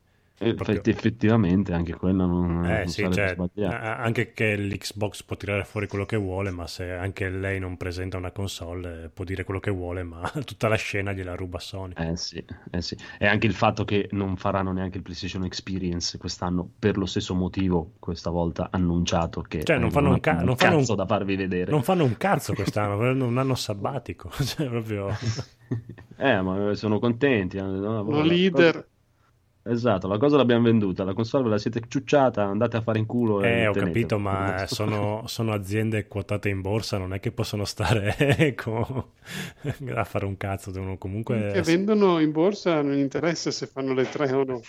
E 0.50 0.54
proprio- 0.54 0.76
effetti- 0.80 0.90
effettivamente 0.90 1.74
anche 1.74 1.96
quella 1.96 2.26
non, 2.26 2.66
Eh 2.66 2.78
non 2.80 2.88
sì, 2.88 3.08
cioè, 3.12 3.36
anche 3.66 4.34
che 4.34 4.56
l'Xbox 4.58 5.24
può 5.24 5.36
tirare 5.36 5.64
fuori 5.64 5.88
quello 5.88 6.06
che 6.06 6.18
vuole, 6.18 6.52
ma 6.52 6.68
se 6.68 6.92
anche 6.92 7.30
lei 7.30 7.60
non 7.60 7.78
presenta 7.78 8.18
una 8.18 8.32
console 8.32 9.04
eh, 9.06 9.10
può 9.10 9.24
dire 9.24 9.44
quello 9.44 9.60
che 9.60 9.72
vuole, 9.72 10.04
ma 10.04 10.22
tutta 10.46 10.68
la 10.68 10.76
scena 10.76 11.12
gliela 11.14 11.36
ruba 11.36 11.60
Sony. 11.60 11.94
Eh 11.98 12.16
sì, 12.18 12.44
eh 12.72 12.82
sì. 12.82 12.96
E 13.18 13.26
anche 13.28 13.48
il 13.48 13.54
fatto 13.54 13.86
che 13.86 14.08
non 14.12 14.36
faranno 14.38 14.72
neanche 14.72 14.98
il 14.98 15.04
PlayStation 15.04 15.44
Experience 15.46 16.18
quest'anno 16.18 16.70
per 16.80 16.98
lo 16.98 17.06
stesso 17.06 17.34
motivo, 17.36 17.94
questa 18.00 18.30
volta 18.30 18.70
annunciato 18.72 19.42
che 19.42 19.64
Cioè, 19.64 19.78
non 19.78 19.88
eh, 19.88 19.92
fanno 19.92 20.10
un 20.10 20.20
ca- 20.20 20.32
un 20.40 20.44
non 20.46 20.56
fanno 20.58 20.74
un- 20.76 20.80
cazzo 20.82 20.96
da 20.96 21.06
farvi 21.06 21.36
vedere. 21.36 21.72
Non 21.72 21.84
fanno 21.84 22.04
un 22.04 22.18
cazzo 22.18 22.54
quest'anno, 22.56 23.00
hanno 23.02 23.26
un 23.26 23.38
anno 23.38 23.56
sabbatico, 23.56 24.30
cioè 24.44 24.68
proprio... 24.68 25.10
Eh, 26.18 26.42
ma 26.42 26.74
sono 26.76 27.00
contenti. 27.00 27.58
eh, 27.58 27.62
no? 27.62 28.04
Sono 28.04 28.22
leader. 28.22 28.88
Esatto, 29.66 30.08
la 30.08 30.18
cosa 30.18 30.36
l'abbiamo 30.38 30.64
venduta, 30.64 31.06
la 31.06 31.14
console 31.14 31.46
ve 31.46 31.50
la 31.52 31.58
siete 31.58 31.82
ciucciata, 31.88 32.44
andate 32.44 32.76
a 32.78 32.82
fare 32.82 33.00
in 33.00 33.06
culo. 33.06 33.42
e 33.42 33.48
Eh, 33.62 33.68
ho 33.68 33.72
tenetela. 33.72 33.86
capito, 33.86 34.20
ma 34.20 34.66
sono, 34.68 35.24
sono 35.28 35.54
aziende 35.54 36.08
quotate 36.08 36.50
in 36.50 36.60
borsa, 36.62 36.98
non 36.98 37.14
è 37.14 37.20
che 37.22 37.32
possono 37.32 37.64
stare 37.66 38.54
con- 38.56 39.06
a 39.96 40.04
fare 40.04 40.26
un 40.26 40.36
cazzo, 40.38 40.70
devono 40.72 40.98
comunque... 40.98 41.52
Che 41.54 41.62
vendono 41.62 42.20
in 42.20 42.32
borsa 42.32 42.82
non 42.82 42.98
interessa 42.98 43.52
se 43.52 43.68
fanno 43.68 43.94
le 43.94 44.10
tre 44.10 44.32
o 44.34 44.44
no. 44.44 44.62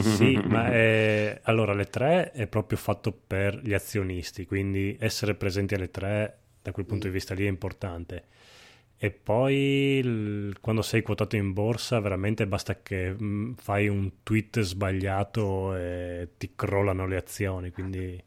Sì, 0.00 0.36
ma 0.44 0.66
è... 0.72 1.40
allora 1.44 1.72
le 1.72 1.84
tre 1.86 2.32
è 2.32 2.46
proprio 2.48 2.76
fatto 2.76 3.12
per 3.12 3.60
gli 3.62 3.72
azionisti, 3.72 4.44
quindi 4.44 4.96
essere 4.98 5.34
presenti 5.34 5.74
alle 5.74 5.90
tre 5.90 6.38
da 6.62 6.72
quel 6.72 6.84
punto 6.86 7.06
di 7.06 7.12
vista 7.12 7.34
lì 7.34 7.44
è 7.44 7.48
importante. 7.48 8.24
E 9.04 9.10
poi 9.10 9.98
il- 9.98 10.58
quando 10.60 10.80
sei 10.80 11.02
quotato 11.02 11.34
in 11.34 11.52
borsa, 11.52 11.98
veramente 11.98 12.46
basta 12.46 12.82
che 12.82 13.10
mh, 13.12 13.54
fai 13.56 13.88
un 13.88 14.22
tweet 14.22 14.60
sbagliato 14.60 15.74
e 15.74 16.28
ti 16.38 16.52
crollano 16.54 17.08
le 17.08 17.16
azioni, 17.16 17.72
quindi 17.72 18.22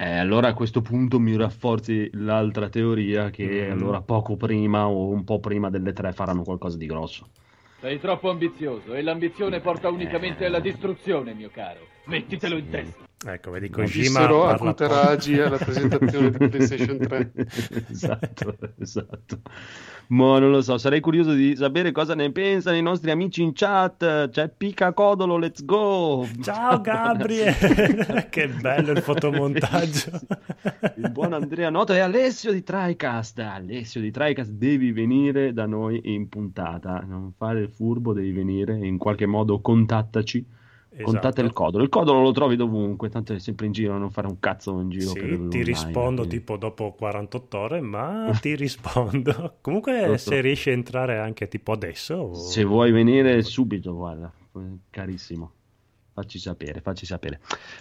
Eh, 0.00 0.18
allora 0.18 0.48
a 0.48 0.52
questo 0.54 0.82
punto 0.82 1.18
mi 1.18 1.34
rafforzi 1.34 2.10
l'altra 2.12 2.68
teoria 2.68 3.30
che 3.30 3.68
Mm. 3.68 3.70
allora 3.72 4.02
poco 4.02 4.36
prima 4.36 4.86
o 4.86 5.08
un 5.08 5.24
po' 5.24 5.40
prima 5.40 5.70
delle 5.70 5.94
tre 5.94 6.12
faranno 6.12 6.42
qualcosa 6.42 6.76
di 6.76 6.84
grosso. 6.86 7.30
Sei 7.80 7.98
troppo 7.98 8.28
ambizioso 8.28 8.92
e 8.94 9.00
l'ambizione 9.00 9.60
porta 9.60 9.88
unicamente 9.88 10.44
alla 10.44 10.60
distruzione, 10.60 11.32
mio 11.32 11.48
caro. 11.50 11.80
Mettitelo 12.04 12.58
in 12.58 12.68
testa. 12.68 13.07
Ecco, 13.26 13.50
vedi 13.50 13.68
Kojima 13.68 14.02
dissero 14.02 14.46
a 14.46 14.56
Kutaragi 14.56 15.40
alla 15.40 15.56
presentazione 15.56 16.30
di 16.30 16.48
PlayStation 16.48 16.98
3. 16.98 17.32
esatto, 17.90 18.56
esatto. 18.78 19.40
Ma 20.08 20.38
non 20.38 20.50
lo 20.50 20.62
so, 20.62 20.78
sarei 20.78 21.00
curioso 21.00 21.32
di 21.32 21.54
sapere 21.54 21.92
cosa 21.92 22.14
ne 22.14 22.32
pensano 22.32 22.76
i 22.76 22.82
nostri 22.82 23.10
amici 23.10 23.42
in 23.42 23.52
chat. 23.52 24.30
C'è 24.30 24.48
Pica 24.48 24.94
Codolo, 24.94 25.36
let's 25.36 25.62
go! 25.64 26.26
Ciao 26.40 26.80
Gabriele, 26.80 28.28
che 28.30 28.48
bello 28.48 28.92
il 28.92 29.02
fotomontaggio. 29.02 30.20
Il 30.96 31.10
buon 31.10 31.32
Andrea 31.32 31.70
Noto 31.70 31.92
e 31.92 32.00
Alessio 32.00 32.52
di 32.52 32.62
TriCast. 32.62 33.38
Alessio 33.38 34.00
di 34.00 34.10
TriCast, 34.10 34.50
devi 34.50 34.92
venire 34.92 35.52
da 35.52 35.66
noi 35.66 36.00
in 36.04 36.28
puntata. 36.28 37.04
Non 37.06 37.32
fare 37.36 37.60
il 37.60 37.70
furbo, 37.70 38.12
devi 38.12 38.32
venire. 38.32 38.76
In 38.76 38.96
qualche 38.96 39.26
modo 39.26 39.60
contattaci. 39.60 40.56
Esatto. 41.02 41.40
il 41.40 41.52
codolo. 41.52 41.82
Il 41.82 41.88
codolo 41.88 42.20
lo 42.22 42.32
trovi 42.32 42.56
dovunque, 42.56 43.08
tanto 43.08 43.32
è 43.32 43.38
sempre 43.38 43.66
in 43.66 43.72
giro, 43.72 43.96
non 43.98 44.10
fare 44.10 44.26
un 44.26 44.38
cazzo 44.40 44.80
in 44.80 44.90
giro. 44.90 45.10
Sì, 45.10 45.48
ti 45.48 45.62
rispondo 45.62 46.22
quindi- 46.22 46.38
tipo 46.38 46.56
dopo 46.56 46.92
48 46.92 47.58
ore, 47.58 47.80
ma 47.80 48.30
ti 48.40 48.54
rispondo. 48.54 49.56
Comunque, 49.60 50.18
so. 50.18 50.30
se 50.30 50.40
riesci 50.40 50.70
a 50.70 50.72
entrare 50.72 51.18
anche 51.18 51.48
tipo 51.48 51.72
adesso, 51.72 52.34
Se 52.34 52.64
vuoi 52.64 52.90
venire 52.92 53.42
subito, 53.42 53.94
guarda, 53.94 54.32
carissimo. 54.90 55.52
Facci 56.18 56.40
sapere, 56.40 56.80
facci 56.80 57.06
sapere. 57.06 57.38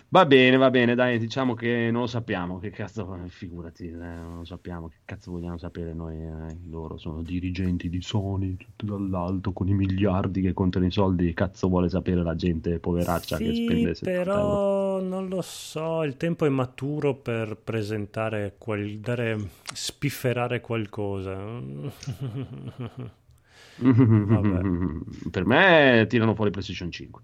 Va 0.09 0.27
bene, 0.27 0.57
va 0.57 0.69
bene, 0.69 0.93
dai, 0.93 1.17
diciamo 1.17 1.55
che 1.55 1.89
non 1.91 2.01
lo 2.01 2.07
sappiamo, 2.07 2.59
che 2.59 2.69
cazzo, 2.69 3.17
figurati, 3.29 3.87
eh, 3.87 3.95
non 3.95 4.37
lo 4.37 4.45
sappiamo, 4.45 4.89
che 4.89 4.97
cazzo 5.05 5.31
vogliamo 5.31 5.57
sapere 5.57 5.91
noi, 5.91 6.17
eh, 6.17 6.57
loro 6.69 6.97
sono 6.99 7.23
dirigenti 7.23 7.89
di 7.89 7.99
Sony, 7.99 8.55
tutto 8.55 8.85
dall'alto, 8.85 9.53
con 9.53 9.69
i 9.69 9.73
miliardi 9.73 10.41
che 10.41 10.53
contano 10.53 10.85
i 10.85 10.91
soldi, 10.91 11.25
che 11.25 11.33
cazzo 11.33 11.67
vuole 11.67 11.89
sapere 11.89 12.21
la 12.21 12.35
gente 12.35 12.77
poveraccia 12.77 13.37
che 13.37 13.55
sì, 13.55 13.63
spende 13.63 13.95
70 13.95 14.11
euro? 14.11 14.27
però 14.27 15.01
non 15.01 15.27
lo 15.29 15.41
so, 15.41 16.03
il 16.03 16.15
tempo 16.15 16.45
è 16.45 16.49
maturo 16.49 17.15
per 17.15 17.57
presentare, 17.57 18.53
qual- 18.59 18.99
dare, 18.99 19.49
spifferare 19.73 20.61
qualcosa. 20.61 21.35
per 25.31 25.45
me 25.45 26.05
tirano 26.07 26.35
fuori 26.35 26.51
PlayStation 26.51 26.91
5. 26.91 27.21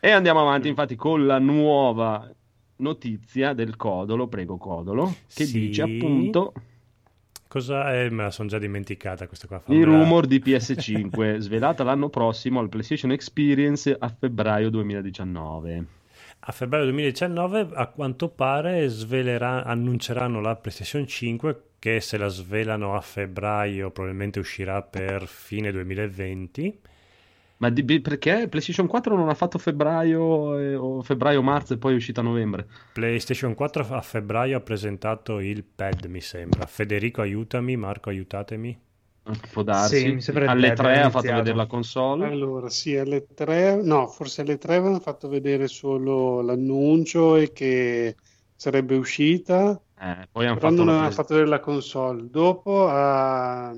E 0.00 0.10
andiamo 0.10 0.40
avanti 0.40 0.68
infatti 0.68 0.96
con 0.96 1.26
la 1.26 1.38
nuova 1.38 2.30
notizia 2.76 3.52
del 3.52 3.76
Codolo, 3.76 4.28
prego 4.28 4.56
Codolo, 4.56 5.14
che 5.32 5.44
Sì. 5.44 5.58
dice 5.60 5.82
appunto 5.82 6.52
Cosa 7.48 7.92
è? 7.92 8.08
Me 8.10 8.22
la 8.22 8.30
sono 8.30 8.48
già 8.48 8.58
dimenticata 8.58 9.26
questa 9.26 9.48
qua. 9.48 9.56
il 9.56 9.62
fammela- 9.82 9.86
rumor 10.04 10.26
di 10.28 10.38
PS5 10.38 11.36
svelata 11.42 11.82
l'anno 11.82 12.08
prossimo 12.08 12.60
al 12.60 12.68
PlayStation 12.68 13.10
Experience 13.10 13.94
a 13.98 14.08
febbraio 14.08 14.70
2019. 14.70 15.84
A 16.42 16.52
febbraio 16.52 16.84
2019 16.84 17.70
a 17.74 17.86
quanto 17.88 18.28
pare 18.28 18.86
svelerà- 18.88 19.64
annunceranno 19.64 20.40
la 20.40 20.54
PlayStation 20.54 21.04
5 21.06 21.62
che 21.80 21.98
se 22.00 22.16
la 22.18 22.28
svelano 22.28 22.94
a 22.94 23.00
febbraio 23.00 23.90
probabilmente 23.90 24.38
uscirà 24.38 24.80
per 24.82 25.26
fine 25.26 25.72
2020. 25.72 26.78
Ma 27.60 27.68
di- 27.68 28.00
perché 28.00 28.48
PlayStation 28.48 28.86
4 28.86 29.14
non 29.16 29.28
ha 29.28 29.34
fatto 29.34 29.58
febbraio 29.58 30.58
eh, 30.58 30.74
o 30.76 31.02
febbraio-marzo 31.02 31.74
e 31.74 31.78
poi 31.78 31.92
è 31.92 31.96
uscita 31.96 32.20
a 32.20 32.24
novembre? 32.24 32.66
PlayStation 32.92 33.54
4 33.54 33.86
a 33.86 34.00
febbraio 34.00 34.56
ha 34.56 34.60
presentato 34.60 35.40
il 35.40 35.62
pad 35.64 36.04
mi 36.06 36.20
sembra. 36.20 36.66
Federico 36.66 37.20
aiutami, 37.20 37.76
Marco 37.76 38.08
aiutatemi. 38.08 38.78
Può 39.52 39.62
darsi. 39.62 39.96
Sì, 39.96 40.12
mi 40.14 40.20
sembra 40.22 40.44
il 40.44 40.50
Alle 40.50 40.68
pad, 40.72 40.76
3 40.76 41.00
ha 41.00 41.10
fatto 41.10 41.32
vedere 41.34 41.56
la 41.56 41.66
console. 41.66 42.24
Allora, 42.26 42.68
sì, 42.68 42.96
alle 42.96 43.26
tre, 43.26 43.76
no, 43.82 44.06
forse 44.08 44.42
alle 44.42 44.58
tre 44.58 44.76
avevano 44.76 45.00
fatto 45.00 45.28
vedere 45.28 45.68
solo 45.68 46.40
l'annuncio 46.42 47.36
e 47.36 47.52
che 47.52 48.16
sarebbe 48.54 48.96
uscita, 48.96 49.82
Eh, 50.00 50.26
poi 50.32 50.46
hanno 50.46 50.58
fatto 50.58 50.76
non 50.76 50.88
avevano 50.88 51.10
fatto 51.10 51.34
vedere 51.34 51.50
la 51.50 51.60
console. 51.60 52.28
Dopo, 52.28 52.88
a- 52.88 53.70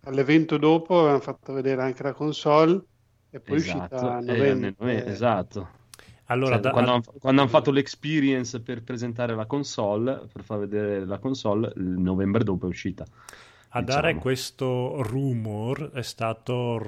all'evento 0.00 0.56
dopo, 0.58 0.98
avevano 1.00 1.20
fatto 1.20 1.52
vedere 1.52 1.82
anche 1.82 2.02
la 2.02 2.12
console 2.12 2.84
e 3.30 3.40
poi 3.40 3.56
è 3.56 3.60
uscita 3.60 4.16
a 4.16 4.20
Esatto, 4.20 4.24
eh, 4.26 4.54
novembre. 4.54 4.74
nel- 4.78 5.04
esatto. 5.06 5.78
Allora, 6.26 6.58
Cioè, 6.58 6.60
da- 6.60 6.70
quando, 6.70 6.92
han- 6.92 7.02
quando 7.18 7.40
hanno 7.42 7.50
fatto 7.50 7.70
l'experience 7.70 8.60
per 8.62 8.82
presentare 8.82 9.34
la 9.34 9.46
console, 9.46 10.26
per 10.32 10.42
far 10.44 10.58
vedere 10.60 11.04
la 11.04 11.18
console, 11.18 11.72
il 11.76 11.82
novembre 11.82 12.44
dopo 12.44 12.66
è 12.66 12.68
uscita. 12.68 13.04
A 13.72 13.82
diciamo. 13.82 13.82
dare 13.82 14.16
questo 14.16 15.00
rumor 15.02 15.90
è 15.92 16.02
stato 16.02 16.78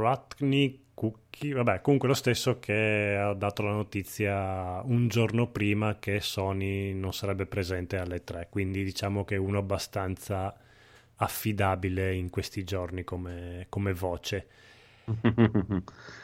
Ratnik 0.00 0.80
Cookie, 0.94 1.52
vabbè, 1.54 1.80
comunque 1.80 2.08
lo 2.08 2.14
stesso 2.14 2.58
che 2.58 3.16
ha 3.16 3.34
dato 3.34 3.62
la 3.62 3.70
notizia 3.72 4.80
un 4.84 5.06
giorno 5.08 5.46
prima 5.48 5.98
che 5.98 6.20
Sony 6.20 6.92
non 6.94 7.12
sarebbe 7.12 7.46
presente 7.46 7.98
alle 7.98 8.24
3, 8.24 8.48
quindi 8.50 8.82
diciamo 8.82 9.24
che 9.24 9.34
è 9.36 9.38
uno 9.38 9.58
abbastanza 9.58 10.56
affidabile 11.16 12.14
in 12.14 12.30
questi 12.30 12.64
giorni 12.64 13.04
come, 13.04 13.66
come 13.68 13.92
voce. 13.92 14.46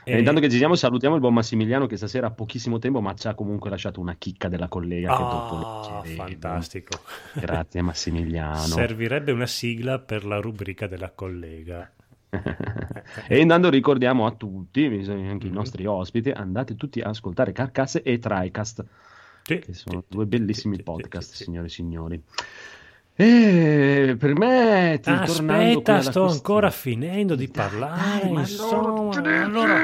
E 0.04 0.18
intanto 0.18 0.40
che 0.40 0.50
ci 0.50 0.56
siamo, 0.56 0.74
salutiamo 0.74 1.14
il 1.14 1.20
buon 1.20 1.34
Massimiliano 1.34 1.86
che 1.86 1.96
stasera 1.96 2.26
ha 2.26 2.30
pochissimo 2.32 2.78
tempo, 2.78 3.00
ma 3.00 3.14
ci 3.14 3.28
ha 3.28 3.34
comunque 3.34 3.70
lasciato 3.70 4.00
una 4.00 4.14
chicca 4.16 4.48
della 4.48 4.68
collega 4.68 5.16
che 5.16 5.22
dopo 5.22 6.02
leggeremo. 6.02 6.22
fantastico. 6.28 6.98
Grazie 7.34 7.82
Massimiliano. 7.82 8.56
Servirebbe 8.58 9.30
una 9.32 9.46
sigla 9.46 9.98
per 10.00 10.24
la 10.24 10.38
rubrica 10.40 10.86
della 10.88 11.10
collega. 11.10 11.90
e 13.28 13.38
intanto 13.40 13.68
ricordiamo 13.68 14.26
a 14.26 14.32
tutti, 14.32 14.84
anche 14.86 15.46
i 15.46 15.50
Mhm. 15.50 15.54
nostri 15.54 15.86
ospiti, 15.86 16.30
andate 16.30 16.74
tutti 16.76 17.00
a 17.00 17.10
ascoltare 17.10 17.52
Carcasse 17.52 18.02
e 18.02 18.18
TriCast, 18.18 18.84
Sì, 19.42 19.58
che 19.58 19.74
sono 19.74 20.00
sì, 20.00 20.06
due 20.08 20.26
bellissimi 20.26 20.76
sì, 20.76 20.82
podcast, 20.82 21.34
signore 21.34 21.66
e 21.66 21.70
signori. 21.70 22.22
E 23.14 24.16
per 24.18 24.34
me, 24.36 24.98
ti- 25.02 25.10
tornando 25.10 25.22
qui 25.34 25.62
Aspetta, 25.62 26.00
sto 26.00 26.02
questione- 26.02 26.32
ancora 26.32 26.70
finendo 26.70 27.34
di 27.34 27.46
Dai, 27.46 27.54
parlare. 27.54 28.30
ma 28.30 28.40
insomma, 28.40 28.88
allora, 29.18 29.44
allora, 29.44 29.76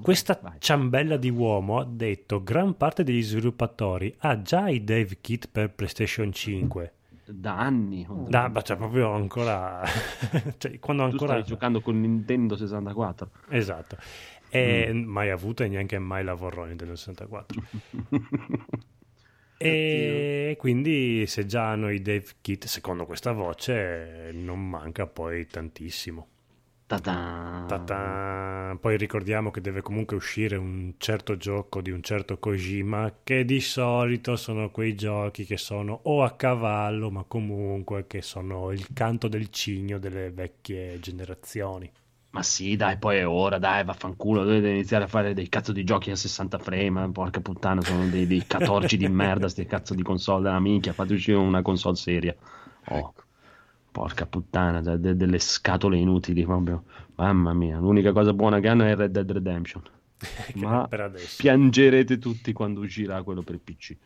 questa 0.00 0.38
Vai. 0.40 0.52
ciambella 0.58 1.16
di 1.16 1.30
uomo 1.30 1.78
ha 1.80 1.84
detto 1.84 2.42
gran 2.42 2.76
parte 2.76 3.02
degli 3.02 3.22
sviluppatori 3.22 4.14
ha 4.18 4.40
già 4.42 4.68
i 4.68 4.84
dev 4.84 5.14
kit 5.20 5.48
per 5.50 5.70
PlayStation 5.74 6.32
5. 6.32 6.92
da 7.26 7.56
anni. 7.58 8.06
Da, 8.28 8.48
ma 8.48 8.60
cioè 8.62 8.76
proprio 8.76 9.12
ancora... 9.12 9.82
cioè, 10.58 10.78
quando 10.78 11.04
Tu 11.06 11.10
ancora... 11.12 11.42
giocando 11.42 11.80
con 11.80 12.00
Nintendo 12.00 12.56
64. 12.56 13.30
Esatto. 13.50 13.96
E 14.48 14.92
mai 14.92 15.30
avuto 15.30 15.62
e 15.62 15.68
neanche 15.68 15.98
mai 16.00 16.24
la 16.24 16.34
vorrò 16.34 16.64
Nintendo 16.64 16.96
64. 16.96 17.62
E 19.62 20.56
quindi 20.58 21.26
se 21.26 21.44
già 21.44 21.68
hanno 21.68 21.90
i 21.90 22.00
dev 22.00 22.30
kit, 22.40 22.64
secondo 22.64 23.04
questa 23.04 23.32
voce, 23.32 24.30
non 24.32 24.66
manca 24.66 25.06
poi 25.06 25.46
tantissimo. 25.46 26.28
Ta-da. 26.86 27.66
Ta-ta. 27.68 28.78
Poi 28.80 28.96
ricordiamo 28.96 29.50
che 29.50 29.60
deve 29.60 29.82
comunque 29.82 30.16
uscire 30.16 30.56
un 30.56 30.94
certo 30.96 31.36
gioco 31.36 31.82
di 31.82 31.90
un 31.90 32.02
certo 32.02 32.38
Kojima, 32.38 33.18
che 33.22 33.44
di 33.44 33.60
solito 33.60 34.34
sono 34.34 34.70
quei 34.70 34.94
giochi 34.94 35.44
che 35.44 35.58
sono 35.58 36.00
o 36.04 36.22
a 36.22 36.32
cavallo, 36.32 37.10
ma 37.10 37.24
comunque 37.24 38.06
che 38.06 38.22
sono 38.22 38.72
il 38.72 38.86
canto 38.94 39.28
del 39.28 39.50
cigno 39.50 39.98
delle 39.98 40.30
vecchie 40.30 40.98
generazioni. 41.00 41.88
Ma 42.32 42.44
sì, 42.44 42.76
dai, 42.76 42.96
poi 42.96 43.18
è 43.18 43.26
ora, 43.26 43.58
dai, 43.58 43.84
vaffanculo, 43.84 44.44
dovete 44.44 44.68
iniziare 44.68 45.02
a 45.04 45.06
fare 45.08 45.34
dei 45.34 45.48
cazzo 45.48 45.72
di 45.72 45.82
giochi 45.82 46.12
a 46.12 46.16
60 46.16 46.58
frame, 46.58 47.04
eh, 47.04 47.10
porca 47.10 47.40
puttana, 47.40 47.82
sono 47.82 48.08
dei, 48.08 48.26
dei 48.26 48.46
catorci 48.46 48.96
di 48.96 49.06
merda, 49.10 49.48
sti 49.48 49.66
cazzo 49.66 49.94
di 49.94 50.02
console 50.02 50.44
della 50.44 50.60
minchia, 50.60 50.92
fate 50.92 51.14
uscire 51.14 51.38
una 51.38 51.60
console 51.62 51.96
seria. 51.96 52.36
Oh, 52.84 53.12
porca 53.90 54.26
puttana, 54.26 54.80
de- 54.80 55.16
delle 55.16 55.38
scatole 55.40 55.96
inutili 55.96 56.44
proprio. 56.44 56.84
Mamma 57.16 57.52
mia, 57.52 57.78
l'unica 57.78 58.12
cosa 58.12 58.32
buona 58.32 58.60
che 58.60 58.68
hanno 58.68 58.84
è 58.84 58.94
Red 58.94 59.10
Dead 59.10 59.30
Redemption. 59.30 59.82
Ma 60.54 60.88
piangerete 61.36 62.18
tutti 62.18 62.52
quando 62.52 62.80
uscirà 62.80 63.22
quello 63.22 63.42
per 63.42 63.58
PC. 63.58 63.96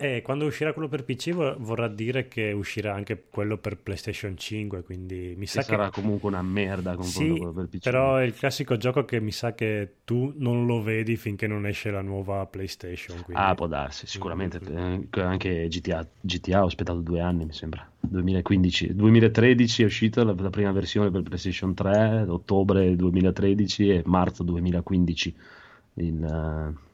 E 0.00 0.22
quando 0.22 0.46
uscirà 0.46 0.72
quello 0.72 0.86
per 0.86 1.02
PC 1.02 1.32
vor- 1.32 1.56
vorrà 1.58 1.88
dire 1.88 2.28
che 2.28 2.52
uscirà 2.52 2.94
anche 2.94 3.24
quello 3.28 3.56
per 3.58 3.76
PlayStation 3.78 4.36
5, 4.36 4.84
quindi 4.84 5.34
mi 5.36 5.46
sa 5.46 5.60
Che 5.62 5.66
che... 5.66 5.72
sarà 5.74 5.90
comunque 5.90 6.28
una 6.28 6.40
merda 6.40 6.94
con 6.94 7.02
Sì, 7.02 7.26
quello 7.30 7.50
per 7.52 7.66
PC. 7.66 7.82
però 7.82 8.14
è 8.14 8.22
il 8.22 8.32
classico 8.32 8.76
gioco 8.76 9.04
che 9.04 9.20
mi 9.20 9.32
sa 9.32 9.54
che 9.54 9.94
tu 10.04 10.32
non 10.36 10.66
lo 10.66 10.80
vedi 10.82 11.16
finché 11.16 11.48
non 11.48 11.66
esce 11.66 11.90
la 11.90 12.00
nuova 12.00 12.46
PlayStation. 12.46 13.20
quindi- 13.24 13.42
Ah, 13.42 13.54
può 13.56 13.66
darsi, 13.66 14.06
sicuramente. 14.06 14.60
Mm. 14.62 15.02
eh, 15.10 15.20
Anche 15.20 15.66
GTA, 15.66 16.06
GTA 16.20 16.62
ho 16.62 16.66
aspettato 16.66 17.00
due 17.00 17.20
anni, 17.20 17.44
mi 17.46 17.52
sembra. 17.52 17.84
2015, 17.98 18.94
2013 18.94 19.82
è 19.82 19.84
uscita 19.86 20.22
la, 20.22 20.32
la 20.38 20.50
prima 20.50 20.70
versione 20.70 21.10
per 21.10 21.22
PlayStation 21.22 21.74
3, 21.74 22.24
ottobre 22.28 22.94
2013 22.94 23.88
e 23.90 24.02
marzo 24.06 24.44
2015 24.44 25.34
il, 25.94 26.22
eh, 26.24 26.86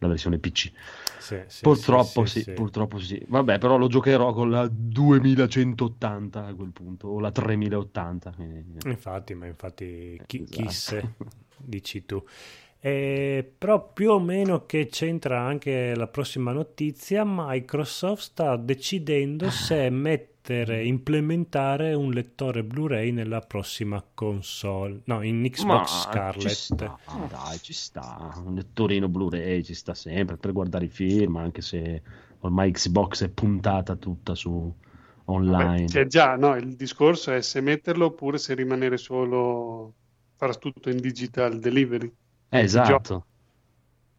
la 0.00 0.08
versione 0.08 0.38
PC. 0.38 0.72
Sì, 1.18 1.38
sì, 1.46 1.62
purtroppo 1.62 2.24
sì, 2.24 2.42
sì, 2.42 2.50
purtroppo 2.52 2.98
sì. 2.98 3.22
Vabbè, 3.26 3.58
però 3.58 3.76
lo 3.76 3.86
giocherò 3.86 4.32
con 4.32 4.50
la 4.50 4.66
2180 4.70 6.46
a 6.46 6.54
quel 6.54 6.70
punto, 6.70 7.08
o 7.08 7.20
la 7.20 7.30
3080. 7.30 8.32
quindi- 8.34 8.88
Infatti, 8.88 9.34
ma 9.34 9.46
infatti 9.46 10.20
chi, 10.26 10.38
Esatto. 10.42 10.50
chi 10.62 10.70
se, 10.70 11.14
dici 11.58 12.04
tu. 12.06 12.22
Eh, 12.82 13.52
però 13.58 13.92
più 13.92 14.10
o 14.12 14.18
meno 14.18 14.64
che 14.64 14.86
c'entra 14.86 15.42
anche 15.42 15.94
la 15.94 16.06
prossima 16.06 16.50
notizia, 16.52 17.24
Microsoft 17.26 18.22
sta 18.22 18.56
decidendo 18.56 19.50
se 19.50 19.90
mettere, 19.90 20.28
implementare 20.48 21.94
un 21.94 22.10
lettore 22.10 22.64
Blu-ray 22.64 23.12
nella 23.12 23.40
prossima 23.40 24.04
console, 24.14 25.02
no, 25.04 25.22
in 25.22 25.48
Xbox 25.48 25.64
Ma 25.66 25.86
Scarlett. 25.86 26.48
ci 26.48 26.54
sta, 26.54 26.98
dai, 27.28 27.58
ci 27.60 27.72
sta. 27.72 28.32
Un 28.44 28.54
lettorino 28.54 29.08
Blu-ray 29.08 29.62
ci 29.62 29.74
sta 29.74 29.94
sempre 29.94 30.36
per 30.36 30.52
guardare 30.52 30.86
i 30.86 30.88
film, 30.88 31.36
anche 31.36 31.62
se 31.62 32.02
ormai 32.40 32.72
Xbox 32.72 33.24
è 33.24 33.28
puntata 33.28 33.96
tutta 33.96 34.34
su 34.34 34.74
online. 35.26 35.84
Beh, 35.84 35.84
c'è 35.84 36.06
già, 36.06 36.36
no, 36.36 36.56
il 36.56 36.74
discorso 36.74 37.32
è 37.32 37.42
se 37.42 37.60
metterlo 37.60 38.06
oppure 38.06 38.38
se 38.38 38.54
rimanere 38.54 38.96
solo, 38.96 39.94
fare 40.36 40.54
tutto 40.54 40.90
in 40.90 41.00
digital 41.00 41.58
delivery. 41.58 42.12
Eh, 42.48 42.60
esatto. 42.60 43.26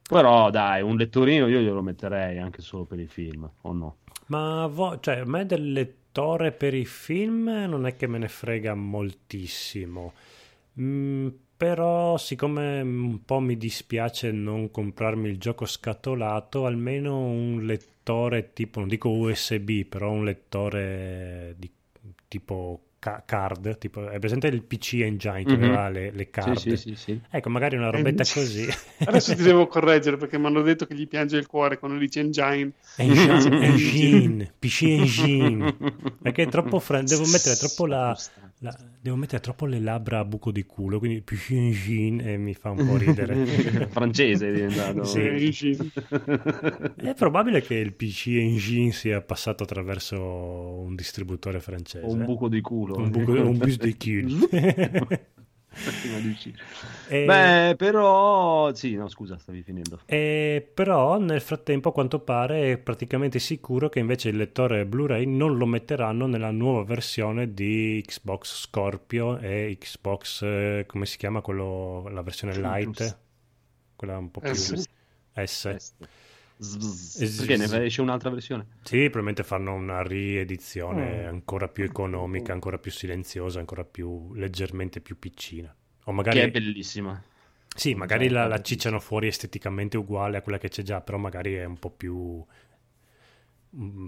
Però 0.08 0.50
dai, 0.50 0.82
un 0.82 0.98
lettorino 0.98 1.48
io 1.48 1.60
glielo 1.60 1.82
metterei 1.82 2.38
anche 2.38 2.62
solo 2.62 2.86
per 2.86 3.00
i 3.00 3.08
film, 3.08 3.50
o 3.62 3.74
no? 3.74 3.96
Ma 4.28 4.68
vo- 4.68 5.00
cioè, 5.00 5.20
a 5.20 5.26
me 5.26 5.46
del 5.46 5.72
lettore 6.12 6.52
per 6.52 6.74
i 6.74 6.86
film 6.86 7.46
non 7.70 7.86
è 7.86 7.96
che 7.96 8.06
me 8.06 8.18
ne 8.18 8.28
frega 8.28 8.76
moltissimo. 8.76 10.14
Mm, 10.80 11.30
però, 11.56 12.18
siccome 12.18 12.82
un 12.82 13.24
po' 13.24 13.40
mi 13.40 13.56
dispiace 13.56 14.32
non 14.32 14.72
comprarmi 14.72 15.30
il 15.30 15.38
gioco 15.38 15.66
scatolato, 15.66 16.66
almeno 16.66 17.18
un 17.18 17.66
lettore 17.66 18.52
tipo, 18.52 18.80
non 18.80 18.90
dico 18.90 19.10
USB, 19.10 19.86
però 19.88 20.12
un 20.12 20.26
lettore 20.26 21.56
di 21.58 21.72
tipo 22.28 22.82
ca- 23.02 23.24
card, 23.26 23.80
tipo, 23.80 24.10
è 24.10 24.20
presente 24.20 24.46
il 24.46 24.62
PC 24.64 25.00
Engine 25.02 25.44
che 25.44 25.56
Mhm. 25.58 25.64
aveva 25.64 25.90
le, 25.90 26.12
le 26.12 26.30
card? 26.30 26.56
Sì, 26.56 26.78
sì, 26.78 26.78
sì, 26.78 26.96
sì. 26.96 27.22
Ecco, 27.32 27.50
magari 27.50 27.76
una 27.76 27.90
robetta 27.90 28.24
così. 28.32 28.68
Adesso 29.04 29.36
ti 29.36 29.42
devo 29.42 29.66
correggere 29.66 30.18
perché 30.18 30.38
mi 30.38 30.46
hanno 30.46 30.62
detto 30.62 30.86
che 30.86 30.94
gli 30.94 31.08
piange 31.08 31.38
il 31.38 31.48
cuore 31.48 31.80
quando 31.80 31.98
dice 31.98 32.20
engine. 32.20 32.72
Engine, 32.98 33.66
engine, 33.66 34.54
PC 34.60 34.82
Engine. 34.84 35.76
Perché 36.22 36.44
è 36.44 36.48
troppo 36.48 36.80
fran- 36.80 37.06
devo 37.06 37.26
mettere 37.26 37.56
troppo 37.56 37.88
la, 37.88 38.16
la- 38.64 38.78
devo 39.02 39.16
mettere 39.16 39.42
troppo 39.42 39.66
le 39.66 39.80
labbra 39.80 40.20
a 40.20 40.26
buco 40.26 40.52
di 40.52 40.64
culo, 40.64 41.00
quindi 41.00 41.22
PC 41.22 41.52
Engine 41.52 42.24
e 42.34 42.38
mi 42.38 42.54
fa 42.54 42.70
un 42.72 42.86
po' 42.86 42.96
ridere. 42.98 43.46
Francese 43.90 44.50
è 44.50 44.54
diventato. 44.54 45.04
Sì. 45.04 45.92
È 46.96 47.14
probabile 47.16 47.62
che 47.62 47.76
il 47.76 47.94
PC 47.94 48.28
Engine 48.28 48.92
sia 48.92 49.22
passato 49.22 49.64
attraverso 49.64 50.22
un 50.22 50.96
distributore 50.96 51.60
francese. 51.60 52.06
O 52.06 52.12
un 52.12 52.24
buco 52.24 52.48
di 52.48 52.62
culo. 52.62 52.96
Un 52.98 53.10
buco, 53.10 53.32
un 53.32 53.58
bus 53.58 53.78
di 53.78 53.98
culo. 53.98 54.48
Prima 56.02 56.20
di 56.20 56.30
uscire. 56.30 56.58
E- 57.08 57.26
Beh, 57.26 57.76
però... 57.78 58.74
Sì, 58.74 58.96
no, 58.96 59.08
scusa, 59.08 59.38
stavi 59.38 59.64
finendo. 59.64 60.00
E 60.06 60.70
però 60.74 61.18
nel 61.18 61.42
frattempo 61.42 61.90
a 61.90 61.94
quanto 61.94 62.20
pare 62.20 62.74
è 62.74 62.78
praticamente 62.78 63.40
sicuro 63.40 63.90
che 63.90 64.00
invece 64.00 64.30
il 64.30 64.38
lettore 64.38 64.86
Blu-ray 64.86 65.26
non 65.26 65.58
lo 65.58 65.66
metteranno 65.66 66.26
nella 66.28 66.52
nuova 66.52 66.84
versione 66.84 67.54
di 67.54 68.04
Xbox 68.06 68.62
Scorpio 68.62 69.38
e 69.38 69.78
Xbox, 69.80 70.42
eh, 70.44 70.84
come 70.88 71.06
si 71.06 71.18
chiama 71.18 71.42
quello, 71.42 72.08
la 72.10 72.22
versione 72.22 72.58
light? 72.58 73.20
Quella 73.96 74.18
un 74.18 74.30
po' 74.32 74.42
più 74.42 74.54
S. 74.54 74.88
S. 75.34 75.94
Zzz. 76.62 77.38
Perché 77.38 77.58
ne 77.58 77.86
esce 77.86 78.02
un'altra 78.02 78.30
versione? 78.30 78.68
Sì, 78.84 78.98
probabilmente 78.98 79.44
fanno 79.44 79.74
una 79.74 80.04
riedizione 80.04 81.26
ancora 81.26 81.68
più 81.68 81.84
economica, 81.84 82.54
ancora 82.54 82.78
più 82.78 82.92
silenziosa, 82.92 83.60
ancora 83.60 83.84
più 83.84 84.34
leggermente 84.36 85.02
più 85.02 85.18
piccina. 85.18 85.76
O 86.06 86.12
magari 86.12 86.40
Che 86.40 86.46
è 86.46 86.52
bellissima. 86.52 87.22
Sì, 87.76 87.96
magari 87.96 88.30
la, 88.30 88.48
la 88.48 88.62
cicciano 88.62 89.00
fuori 89.00 89.28
esteticamente 89.28 89.98
uguale 89.98 90.38
a 90.38 90.42
quella 90.42 90.58
che 90.58 90.70
c'è 90.70 90.84
già, 90.84 91.02
però 91.02 91.18
magari 91.18 91.54
è 91.54 91.64
un 91.64 91.80
po' 91.80 91.90
più 91.90 92.16
mm, 92.16 92.42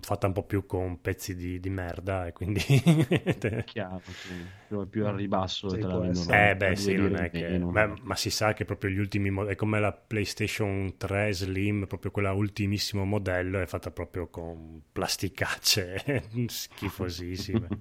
fatta 0.02 0.28
un 0.28 0.34
po' 0.34 0.44
più 0.44 0.66
con 0.66 1.00
pezzi 1.02 1.36
di, 1.36 1.60
di 1.60 1.70
merda 1.70 2.28
e 2.28 2.34
quindi 2.34 2.62
Chiaro, 3.66 4.14
sì. 4.14 4.50
Più, 4.66 4.88
più 4.90 5.06
a 5.06 5.16
ribasso 5.16 5.78
Sì, 5.78 5.78
te 5.78 5.88
eh 6.28 6.56
beh 6.58 6.76
sì, 6.76 6.94
non 6.96 7.16
è 7.16 7.32
che 7.32 7.64
beh, 7.66 7.88
ma 8.02 8.16
si 8.16 8.30
sa 8.30 8.54
che 8.54 8.66
proprio 8.66 8.90
gli 8.92 8.98
ultimi 9.00 9.30
mo- 9.32 9.46
è 9.46 9.56
come 9.56 9.80
la 9.80 9.94
PlayStation 9.94 10.98
3 10.98 11.32
Slim, 11.34 11.88
proprio 11.88 12.12
quella 12.12 12.34
ultimissimo 12.34 13.06
modello 13.06 13.60
è 13.62 13.66
fatta 13.66 13.90
proprio 13.92 14.28
con 14.30 14.82
plasticacce 14.92 16.24
schifosissime. 16.48 17.72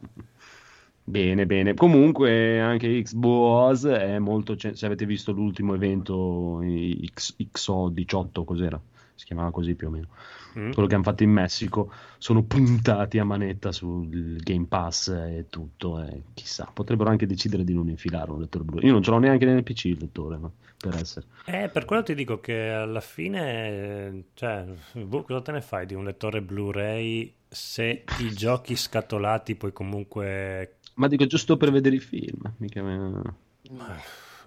Bene, 1.04 1.46
bene. 1.46 1.72
Comunque 1.74 2.60
anche 2.60 3.00
Xbox 3.02 3.86
è 3.86 4.18
molto... 4.18 4.56
ce- 4.56 4.74
Se 4.76 4.84
avete 4.86 5.06
visto 5.06 5.32
l'ultimo 5.32 5.74
evento 5.74 6.60
X- 7.14 7.34
XO18, 7.36 8.44
cos'era? 8.44 8.80
Si 9.18 9.24
chiamava 9.24 9.50
così 9.50 9.74
più 9.74 9.88
o 9.88 9.90
meno. 9.90 10.06
Mm? 10.56 10.70
Quello 10.70 10.86
che 10.86 10.94
hanno 10.94 11.02
fatto 11.02 11.24
in 11.24 11.30
Messico 11.30 11.92
sono 12.18 12.44
puntati 12.44 13.18
a 13.18 13.24
manetta 13.24 13.72
sul 13.72 14.38
Game 14.38 14.66
Pass 14.66 15.08
e 15.08 15.46
tutto. 15.50 16.00
E 16.00 16.22
chissà, 16.34 16.70
potrebbero 16.72 17.10
anche 17.10 17.26
decidere 17.26 17.64
di 17.64 17.74
non 17.74 17.88
infilare 17.88 18.30
un 18.30 18.40
lettore 18.40 18.62
Blu-ray. 18.62 18.86
Io 18.86 18.92
non 18.92 19.02
ce 19.02 19.10
l'ho 19.10 19.18
neanche 19.18 19.44
nel 19.44 19.64
PC 19.64 19.86
il 19.86 19.98
lettore, 19.98 20.36
ma 20.36 20.48
per 20.76 20.94
essere. 20.94 21.26
Eh, 21.46 21.68
per 21.68 21.84
quello 21.84 22.04
ti 22.04 22.14
dico 22.14 22.38
che 22.38 22.68
alla 22.70 23.00
fine, 23.00 24.26
cioè, 24.34 24.64
boh, 24.92 25.22
cosa 25.24 25.42
te 25.42 25.52
ne 25.52 25.60
fai 25.60 25.84
di 25.84 25.94
un 25.94 26.04
lettore 26.04 26.40
Blu-ray 26.40 27.34
se 27.48 28.04
i 28.20 28.30
giochi 28.32 28.76
scatolati 28.76 29.56
poi 29.56 29.72
comunque 29.72 30.76
Ma 30.94 31.08
dico 31.08 31.26
giusto 31.26 31.56
per 31.56 31.72
vedere 31.72 31.96
i 31.96 32.00
film. 32.00 32.40
Mica 32.58 32.82
me- 32.82 33.34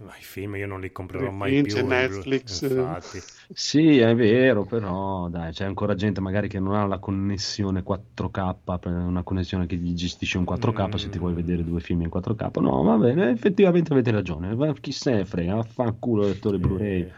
Ma 0.03 0.15
i 0.17 0.21
film 0.23 0.55
io 0.55 0.67
non 0.67 0.81
li 0.81 0.91
comprerò 0.91 1.29
I 1.29 1.31
mai 1.35 1.61
più. 1.61 1.73
c'è 1.73 1.81
Blu- 1.81 1.89
Netflix, 1.89 2.61
eh. 2.61 2.65
Infatti. 2.65 3.19
Sì, 3.53 3.99
è 3.99 4.15
vero, 4.15 4.63
però 4.65 5.27
dai, 5.27 5.51
c'è 5.51 5.65
ancora 5.65 5.93
gente 5.93 6.21
magari 6.21 6.47
che 6.47 6.59
non 6.59 6.73
ha 6.75 6.85
la 6.85 6.99
connessione 6.99 7.83
4K, 7.83 8.79
per 8.79 8.91
una 8.93 9.23
connessione 9.23 9.65
che 9.67 9.75
gli 9.75 9.93
gestisce 9.93 10.37
un 10.37 10.45
4K 10.45 10.97
se 10.97 11.09
ti 11.09 11.19
vuoi 11.19 11.33
vedere 11.33 11.63
due 11.63 11.81
film 11.81 12.01
in 12.01 12.09
4K. 12.09 12.61
No, 12.61 12.81
va 12.83 12.97
bene, 12.97 13.29
effettivamente 13.31 13.91
avete 13.91 14.11
ragione. 14.11 14.55
Ma 14.55 14.73
Chi 14.73 14.91
se 14.91 15.13
ne 15.13 15.25
frega, 15.25 15.55
vaffanculo 15.55 16.27
lettore 16.27 16.57
Blu-ray, 16.59 17.01
Eh, 17.01 17.11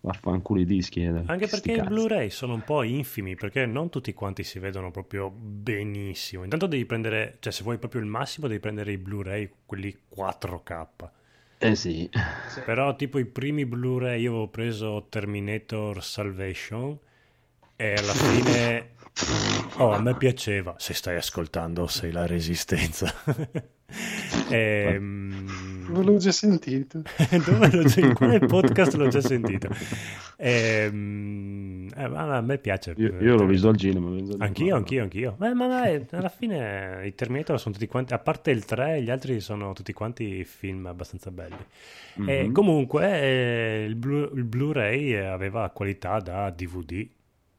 vaffanculo 0.00 0.60
i 0.60 0.64
dischi. 0.64 1.02
eh, 1.02 1.22
Anche 1.26 1.46
perché 1.48 1.72
i. 1.72 1.80
Blu-ray 1.80 2.30
sono 2.30 2.54
un 2.54 2.62
po' 2.64 2.82
infimi, 2.82 3.34
perché 3.36 3.66
non 3.66 3.88
tutti 3.90 4.12
quanti 4.14 4.44
si 4.44 4.58
vedono 4.58 4.90
proprio 4.90 5.30
benissimo. 5.30 6.42
Intanto 6.44 6.66
devi 6.66 6.84
prendere, 6.86 7.36
cioè 7.40 7.52
se 7.52 7.62
vuoi 7.62 7.78
proprio 7.78 8.00
il 8.00 8.06
massimo 8.06 8.46
devi 8.48 8.60
prendere 8.60 8.92
i 8.92 8.98
Blu-ray, 8.98 9.50
quelli 9.66 9.96
4K. 10.08 11.10
Eh 11.62 11.74
sì, 11.74 12.08
Però 12.64 12.96
tipo 12.96 13.18
i 13.18 13.26
primi 13.26 13.66
Blu-ray 13.66 14.22
io 14.22 14.30
avevo 14.30 14.48
preso 14.48 15.06
Terminator 15.10 16.02
Salvation 16.02 16.98
e 17.76 17.94
alla 17.94 18.12
fine... 18.14 18.90
Oh, 19.76 19.92
a 19.92 20.00
me 20.00 20.14
piaceva. 20.16 20.74
Se 20.78 20.94
stai 20.94 21.16
ascoltando 21.16 21.86
sei 21.86 22.12
la 22.12 22.26
resistenza. 22.26 23.12
Ehm, 24.52 25.46
Non 25.88 26.04
l'ho 26.04 26.16
già 26.16 26.32
sentito. 26.32 27.02
Dove 27.46 27.70
l'ho 27.70 27.84
già, 27.84 28.00
in 28.06 28.14
quale 28.14 28.38
podcast 28.40 28.94
l'ho 28.94 29.08
già 29.08 29.20
sentito? 29.20 29.68
Ehm, 30.36 31.88
eh, 31.96 32.08
ma 32.08 32.36
a 32.36 32.40
me 32.40 32.58
piace. 32.58 32.94
io, 32.96 33.14
io 33.20 33.36
l'ho 33.36 33.46
visto 33.46 33.68
al 33.68 33.76
cinema. 33.76 34.10
visto 34.10 34.36
Anch'io, 34.38 34.76
anch'io, 34.76 35.02
anch'io. 35.02 35.34
Beh, 35.38 35.54
ma 35.54 35.66
dai, 35.66 36.06
alla 36.10 36.28
fine 36.28 37.02
i 37.06 37.14
Terminator 37.14 37.58
sono 37.60 37.74
tutti 37.74 37.86
quanti, 37.86 38.12
a 38.14 38.18
parte 38.18 38.50
il 38.50 38.64
3, 38.64 39.02
gli 39.02 39.10
altri 39.10 39.40
sono 39.40 39.72
tutti 39.72 39.92
quanti 39.92 40.44
film 40.44 40.86
abbastanza 40.86 41.30
belli. 41.30 41.56
E 42.26 42.44
Mhm. 42.44 42.52
comunque 42.52 43.20
eh, 43.20 43.84
il, 43.86 43.94
Blu- 43.96 44.32
il 44.36 44.44
Blu-ray 44.44 45.14
aveva 45.16 45.68
qualità 45.70 46.18
da 46.20 46.50
DVD. 46.50 47.06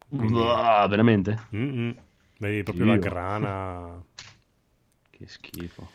Quindi- 0.09 0.39
Ah, 0.43 0.87
veramente? 0.87 1.37
Mm-mm. 1.55 1.95
Vedi 2.39 2.63
proprio 2.63 2.85
Dio. 2.85 2.93
la 2.95 2.99
grana. 2.99 4.03
Che 5.09 5.25
schifo. 5.27 5.89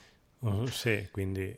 Oh, 0.47 0.67
sì, 0.67 1.09
quindi 1.11 1.57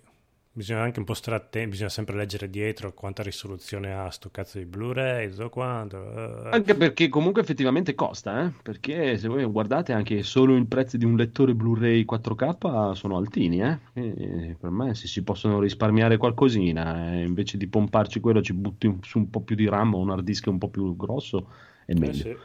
bisogna 0.50 0.80
anche 0.82 0.98
un 0.98 1.04
po' 1.04 1.14
stare 1.14 1.36
attenti, 1.36 1.68
bisogna 1.70 1.90
sempre 1.90 2.16
leggere 2.16 2.48
dietro 2.50 2.92
quanta 2.94 3.22
risoluzione 3.22 3.92
ha 3.92 4.10
sto 4.10 4.30
cazzo 4.30 4.58
di 4.58 4.64
Blu-ray, 4.64 5.28
tutto 5.30 5.50
quanto. 5.50 6.46
eh. 6.46 6.50
Anche 6.50 6.74
perché 6.74 7.08
comunque 7.08 7.42
effettivamente 7.42 7.94
costa, 7.94 8.46
eh? 8.46 8.52
perché 8.62 9.18
se 9.18 9.28
voi 9.28 9.44
guardate 9.44 9.92
anche 9.92 10.22
solo 10.22 10.56
il 10.56 10.66
prezzo 10.66 10.96
di 10.96 11.04
un 11.04 11.16
lettore 11.16 11.54
Blu-ray 11.54 12.04
4K 12.04 12.92
sono 12.92 13.16
altini, 13.18 13.60
eh? 13.62 13.78
E 13.92 14.56
per 14.58 14.70
me 14.70 14.94
se 14.94 15.06
si 15.06 15.22
possono 15.22 15.60
risparmiare 15.60 16.16
qualcosina, 16.16 17.12
eh, 17.12 17.22
invece 17.24 17.56
di 17.58 17.66
pomparci 17.68 18.18
quello 18.20 18.40
ci 18.42 18.54
butti 18.54 18.98
su 19.02 19.18
un 19.18 19.30
po' 19.30 19.42
più 19.42 19.54
di 19.54 19.68
RAM 19.68 19.94
o 19.94 19.98
un 19.98 20.10
hard 20.10 20.24
disk 20.24 20.46
un 20.46 20.58
po' 20.58 20.68
più 20.70 20.96
grosso, 20.96 21.50
è 21.84 21.92
Eh, 21.92 21.94
meglio, 21.94 22.14
sì. 22.22 22.36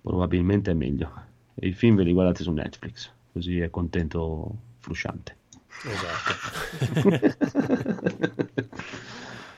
probabilmente 0.00 0.70
è 0.70 0.74
meglio. 0.74 1.10
E 1.54 1.68
i 1.68 1.72
film 1.72 1.96
ve 1.96 2.04
li 2.04 2.12
guardate 2.12 2.42
su 2.42 2.52
Netflix, 2.52 3.10
così 3.32 3.58
è 3.60 3.70
contento 3.70 4.56
frusciante. 4.82 5.36
Esatto. 5.84 7.30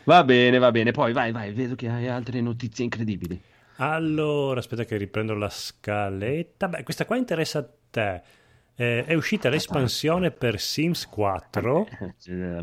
va 0.04 0.22
bene, 0.24 0.58
va 0.58 0.70
bene, 0.70 0.92
poi 0.92 1.12
vai, 1.12 1.32
vai, 1.32 1.52
vedo 1.52 1.74
che 1.74 1.88
hai 1.88 2.06
altre 2.08 2.40
notizie 2.40 2.84
incredibili. 2.84 3.40
Allora, 3.76 4.60
aspetta 4.60 4.84
che 4.84 4.96
riprendo 4.96 5.34
la 5.34 5.48
scaletta. 5.48 6.68
Beh, 6.68 6.84
questa 6.84 7.04
qua 7.06 7.16
interessa 7.16 7.58
a 7.58 7.68
te. 7.90 8.22
Eh, 8.76 9.04
è 9.04 9.14
uscita 9.14 9.48
l'espansione 9.48 10.32
per 10.32 10.58
Sims 10.60 11.06
4, 11.06 11.86
Eh, 12.00 12.14
eh. 12.26 12.58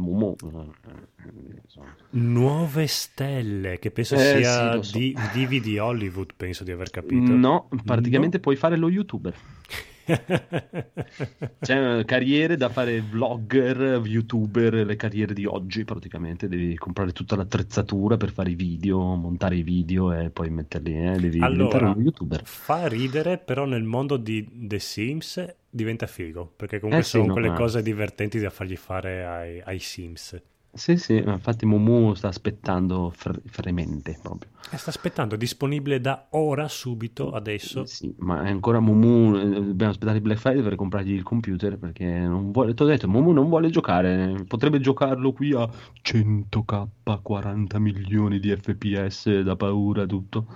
Nuove 2.12 2.88
Stelle, 2.88 3.80
che 3.80 3.92
penso 3.92 4.16
Eh, 4.16 4.20
sia 4.20 4.82
sì, 4.82 4.90
so. 4.90 4.98
di 4.98 5.16
DVD 5.34 5.80
Hollywood, 5.80 6.34
penso 6.36 6.66
di 6.66 6.72
aver 6.72 6.90
capito. 6.90 7.32
No, 7.32 7.70
praticamente 7.86 8.40
puoi 8.40 8.58
fare 8.58 8.76
lo 8.76 8.90
youtuber. 8.90 9.34
C'è 11.60 12.00
eh, 12.00 12.06
carriere 12.06 12.58
da 12.58 12.70
fare 12.70 13.02
vlogger, 13.02 14.02
youtuber, 14.06 14.74
le 14.86 14.96
carriere 14.96 15.34
di 15.34 15.46
oggi 15.46 15.84
praticamente. 15.86 16.48
Devi 16.48 16.76
comprare 16.78 17.12
tutta 17.14 17.36
l'attrezzatura 17.36 18.18
per 18.18 18.32
fare 18.32 18.52
i 18.52 18.56
video, 18.56 19.16
montare 19.16 19.56
i 19.58 19.64
video 19.64 20.12
e 20.14 20.30
poi 20.32 20.50
metterli, 20.50 20.94
eh, 21.16 21.20
devi 21.20 21.48
diventare 21.48 21.86
Allora, 21.86 21.86
uno 21.86 22.00
youtuber. 22.02 22.44
fa 22.44 22.88
ridere, 22.88 23.38
però 23.38 23.66
nel 23.66 23.84
mondo 23.84 24.16
di 24.18 24.48
The 24.68 24.80
Sims 24.80 25.56
diventa 25.70 26.08
figo, 26.08 26.48
perché 26.56 26.80
comunque 26.80 27.02
Eh 27.02 27.04
sì, 27.04 27.24
sono 27.24 27.26
no, 27.26 27.34
quelle 27.34 27.52
ma- 27.52 27.52
cose 27.52 27.82
divertenti 27.82 28.40
da 28.40 28.50
fargli 28.50 28.78
fare 28.78 29.26
ai, 29.26 29.62
ai 29.62 29.80
Sims. 29.80 30.42
Sì, 30.74 30.96
sì, 30.96 31.20
ma 31.22 31.34
infatti 31.34 31.66
Mumu 31.66 32.14
sta 32.14 32.30
aspettando 32.30 33.12
fre- 33.14 33.42
fremente 33.46 34.18
proprio. 34.22 34.52
E 34.72 34.78
sta 34.78 34.90
aspettando, 34.90 35.36
è 35.36 35.38
disponibile 35.38 36.00
da 36.00 36.28
ora, 36.32 36.70
subito, 36.70 37.32
adesso. 37.32 37.86
Sì, 37.86 38.16
ma 38.20 38.44
è 38.44 38.50
ancora 38.50 38.80
Mumu, 38.80 39.36
eh, 39.36 39.50
dobbiamo 39.50 39.92
aspettare 39.92 40.18
il 40.18 40.24
Black 40.24 40.40
Friday 40.40 40.64
per 40.64 40.76
comprargli 40.76 41.12
il 41.12 41.24
computer 41.24 41.78
perché 41.78 42.06
non 42.06 42.52
vuole, 42.52 42.74
ti 42.74 42.84
ho 42.84 42.86
detto, 42.86 43.10
Mumu 43.10 43.32
non 43.32 43.50
vuole 43.50 43.70
giocare, 43.70 44.46
potrebbe 44.48 44.80
giocarlo 44.80 45.34
qui 45.34 45.54
a 45.54 45.70
100k, 46.02 46.88
40 47.22 47.78
milioni 47.78 48.40
di 48.40 48.56
fps, 48.56 49.42
da 49.42 49.58
paura 49.58 50.06
tutto, 50.06 50.48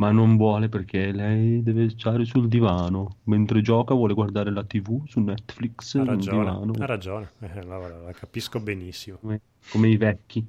ma 0.00 0.10
non 0.10 0.36
vuole 0.38 0.70
perché 0.70 1.12
lei 1.12 1.62
deve 1.62 1.90
stare 1.90 2.24
sul 2.24 2.48
divano, 2.48 3.16
mentre 3.24 3.60
gioca 3.60 3.92
vuole 3.94 4.14
guardare 4.14 4.50
la 4.50 4.64
tv 4.64 5.06
su 5.06 5.20
Netflix, 5.20 5.84
Ha 5.84 5.88
sul 5.88 6.06
ragione, 6.06 6.38
divano, 6.38 6.72
ha 6.78 6.86
ragione, 6.86 7.30
Eh, 7.40 7.58
allora, 7.58 7.98
la 7.98 8.12
capisco 8.12 8.60
benissimo. 8.60 9.18
come, 9.20 9.40
come 9.70 9.88
i 9.88 9.96
vecchi 9.98 10.42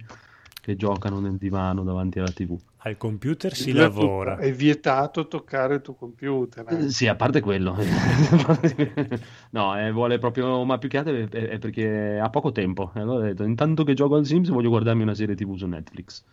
che 0.61 0.75
giocano 0.77 1.19
nel 1.19 1.35
divano 1.37 1.83
davanti 1.83 2.19
alla 2.19 2.31
tv. 2.31 2.57
Al 2.83 2.95
computer 2.97 3.53
si 3.53 3.71
È 3.71 3.73
lavora. 3.73 4.37
È 4.37 4.51
vietato 4.53 5.27
toccare 5.27 5.75
il 5.75 5.81
tuo 5.81 5.95
computer. 5.95 6.65
eh. 6.69 6.85
Eh, 6.85 6.89
Sì, 6.89 7.07
a 7.07 7.15
parte 7.15 7.41
quello. 7.41 7.75
no, 9.51 9.77
eh, 9.77 9.91
vuole 9.91 10.17
proprio, 10.17 10.63
ma 10.63 10.77
più 10.77 10.87
che 10.87 10.97
altro 10.97 11.13
è, 11.13 11.27
è- 11.27 11.59
perché 11.59 12.17
ha 12.19 12.29
poco 12.29 12.51
tempo. 12.51 12.91
E 12.95 13.01
allora 13.01 13.25
ha 13.25 13.27
detto, 13.27 13.43
intanto 13.43 13.83
che 13.83 13.93
gioco 13.95 14.15
al 14.15 14.25
Sims 14.25 14.49
voglio 14.49 14.69
guardarmi 14.69 15.01
una 15.03 15.13
serie 15.13 15.35
TV 15.35 15.55
su 15.57 15.67
Netflix. 15.67 16.23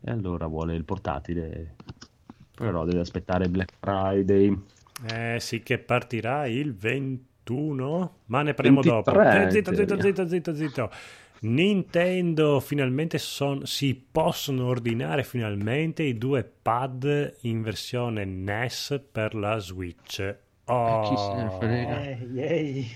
E 0.00 0.10
allora 0.10 0.46
vuole 0.46 0.74
il 0.74 0.84
portatile. 0.84 1.74
Però 2.56 2.84
deve 2.84 3.00
aspettare 3.00 3.48
Black 3.48 3.72
Friday. 3.78 4.58
Eh 5.12 5.36
sì, 5.40 5.62
che 5.62 5.78
partirà 5.78 6.46
il 6.46 6.74
21, 6.74 8.14
ma 8.26 8.42
ne 8.42 8.54
parliamo 8.54 8.80
23, 8.80 9.12
dopo. 9.12 9.20
Eh, 9.20 9.50
zitto, 9.50 9.74
zitto, 9.74 10.00
zitto, 10.00 10.26
zitto, 10.26 10.54
zitto. 10.54 10.90
Nintendo 11.40 12.60
finalmente 12.60 13.18
son- 13.18 13.66
si 13.66 13.94
possono 13.94 14.66
ordinare 14.66 15.22
finalmente 15.22 16.02
i 16.02 16.16
due 16.16 16.42
pad 16.44 17.34
in 17.42 17.62
versione 17.62 18.24
NES 18.24 19.00
per 19.12 19.34
la 19.34 19.58
Switch. 19.58 20.36
Oh, 20.64 21.02
chi 21.02 21.16
se 21.16 21.42
ne 21.42 21.50
frega. 21.58 22.02
Eh. 22.04 22.86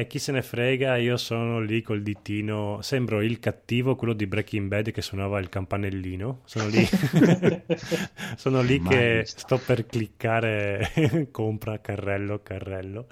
Eh, 0.00 0.06
chi 0.08 0.18
se 0.18 0.32
ne 0.32 0.42
frega, 0.42 0.96
io 0.96 1.16
sono 1.16 1.60
lì 1.60 1.82
col 1.82 2.02
ditino, 2.02 2.80
sembro 2.82 3.22
il 3.22 3.38
cattivo, 3.38 3.96
quello 3.96 4.12
di 4.14 4.26
Breaking 4.26 4.68
Bad 4.68 4.90
che 4.90 5.02
suonava 5.02 5.38
il 5.40 5.48
campanellino. 5.48 6.42
Sono 6.44 6.68
lì, 6.68 6.84
sono 8.36 8.62
lì 8.62 8.82
che 8.82 9.22
visto. 9.22 9.38
sto 9.38 9.58
per 9.58 9.86
cliccare 9.86 11.28
compra 11.30 11.80
carrello, 11.80 12.42
carrello. 12.42 13.06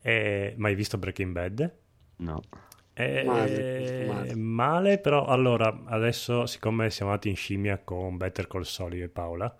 Eh, 0.00 0.54
mai 0.58 0.74
visto 0.74 0.98
Breaking 0.98 1.32
Bad? 1.32 1.74
No. 2.16 2.48
Eh, 2.94 3.24
Male, 3.24 3.68
male. 4.00 4.34
male, 4.34 4.98
però 4.98 5.24
allora 5.26 5.82
adesso 5.86 6.46
siccome 6.46 6.90
siamo 6.90 7.10
andati 7.10 7.28
in 7.28 7.36
scimmia 7.36 7.78
con 7.82 8.16
Better 8.16 8.46
Call 8.46 8.62
Saul 8.62 8.94
io 8.94 9.04
e 9.04 9.08
Paola 9.08 9.56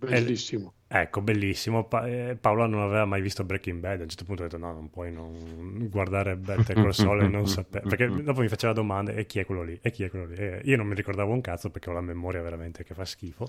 Bellissimo. 0.00 0.74
Ecco, 0.90 1.20
bellissimo. 1.20 1.84
Pa- 1.84 2.06
eh, 2.08 2.34
Paola 2.40 2.66
non 2.66 2.80
aveva 2.80 3.04
mai 3.04 3.20
visto 3.20 3.44
Breaking 3.44 3.78
Bad. 3.78 4.00
A 4.00 4.02
un 4.04 4.08
certo 4.08 4.24
punto 4.24 4.42
ho 4.42 4.46
detto: 4.46 4.56
No, 4.56 4.72
non 4.72 4.88
puoi 4.88 5.12
non 5.12 5.86
guardare 5.90 6.34
Better 6.36 6.74
Call 6.74 6.90
Saul 6.90 7.22
e 7.24 7.28
non 7.28 7.46
sapere. 7.46 7.86
Perché 7.86 8.22
dopo 8.22 8.40
mi 8.40 8.48
faceva 8.48 8.72
domande: 8.72 9.14
E 9.14 9.26
chi 9.26 9.38
è 9.38 9.44
quello 9.44 9.62
lì? 9.62 9.78
E 9.82 9.90
chi 9.90 10.04
è 10.04 10.08
quello 10.08 10.24
lì? 10.24 10.36
E 10.36 10.60
io 10.64 10.76
non 10.78 10.86
mi 10.86 10.94
ricordavo 10.94 11.30
un 11.30 11.42
cazzo 11.42 11.68
perché 11.68 11.90
ho 11.90 11.92
la 11.92 12.00
memoria 12.00 12.40
veramente 12.40 12.84
che 12.84 12.94
fa 12.94 13.04
schifo. 13.04 13.46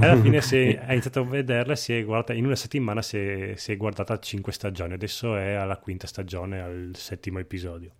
E 0.00 0.06
alla 0.06 0.20
fine 0.20 0.40
si 0.40 0.76
ha 0.80 0.90
iniziato 0.90 1.20
a 1.20 1.24
vederla. 1.24 1.76
Si 1.76 1.96
è 1.96 2.04
guardata, 2.04 2.32
in 2.32 2.46
una 2.46 2.56
settimana 2.56 3.00
si 3.00 3.18
è, 3.18 3.52
si 3.54 3.70
è 3.70 3.76
guardata 3.76 4.18
cinque 4.18 4.50
stagioni. 4.52 4.94
Adesso 4.94 5.36
è 5.36 5.52
alla 5.52 5.76
quinta 5.76 6.08
stagione, 6.08 6.60
al 6.60 6.90
settimo 6.94 7.38
episodio. 7.38 7.92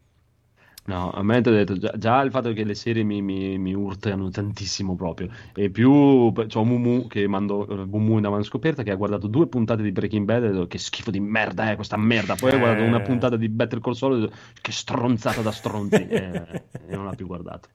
No, 0.87 1.11
a 1.11 1.23
me 1.23 1.41
ti 1.41 1.49
ho 1.49 1.53
detto 1.53 1.77
già, 1.77 1.93
già 1.97 2.21
il 2.23 2.31
fatto 2.31 2.53
che 2.53 2.65
le 2.65 2.75
serie 2.75 3.03
mi, 3.03 3.21
mi, 3.23 3.59
mi 3.59 3.75
urtano 3.75 4.29
tantissimo 4.31 4.95
proprio. 4.95 5.29
E 5.55 5.71
più 5.71 6.33
c'ho 6.33 6.65
Mumu 6.65 7.07
che 7.09 7.27
mando 7.27 7.67
eh, 7.67 7.85
Mumu 7.87 8.19
in 8.19 8.25
avanti 8.25 8.47
scoperta 8.47 8.83
che 8.83 8.93
ha 8.93 8.95
guardato 8.95 9.27
due 9.27 9.49
puntate 9.49 9.83
di 9.83 9.91
Breaking 9.93 10.25
Bad 10.25 10.45
e 10.45 10.47
ha 10.47 10.51
detto 10.51 10.67
che 10.67 10.79
schifo 10.79 11.11
di 11.11 11.19
merda 11.21 11.71
è 11.71 11.75
questa 11.75 11.97
merda. 11.97 12.35
Poi 12.37 12.53
ha 12.53 12.59
guardato 12.59 12.85
Eh. 12.85 12.89
una 12.89 13.01
puntata 13.01 13.37
di 13.37 13.49
Better 13.49 13.81
Call 13.81 13.95
Saul 13.95 14.13
e 14.13 14.17
ha 14.17 14.21
detto 14.21 14.35
che 14.61 14.73
stronzata 14.73 15.41
da 15.41 15.51
stronzi. 15.51 16.07
e, 16.09 16.43
e 16.89 16.95
non 16.95 17.05
l'ha 17.07 17.15
più 17.15 17.27
guardato. 17.27 17.69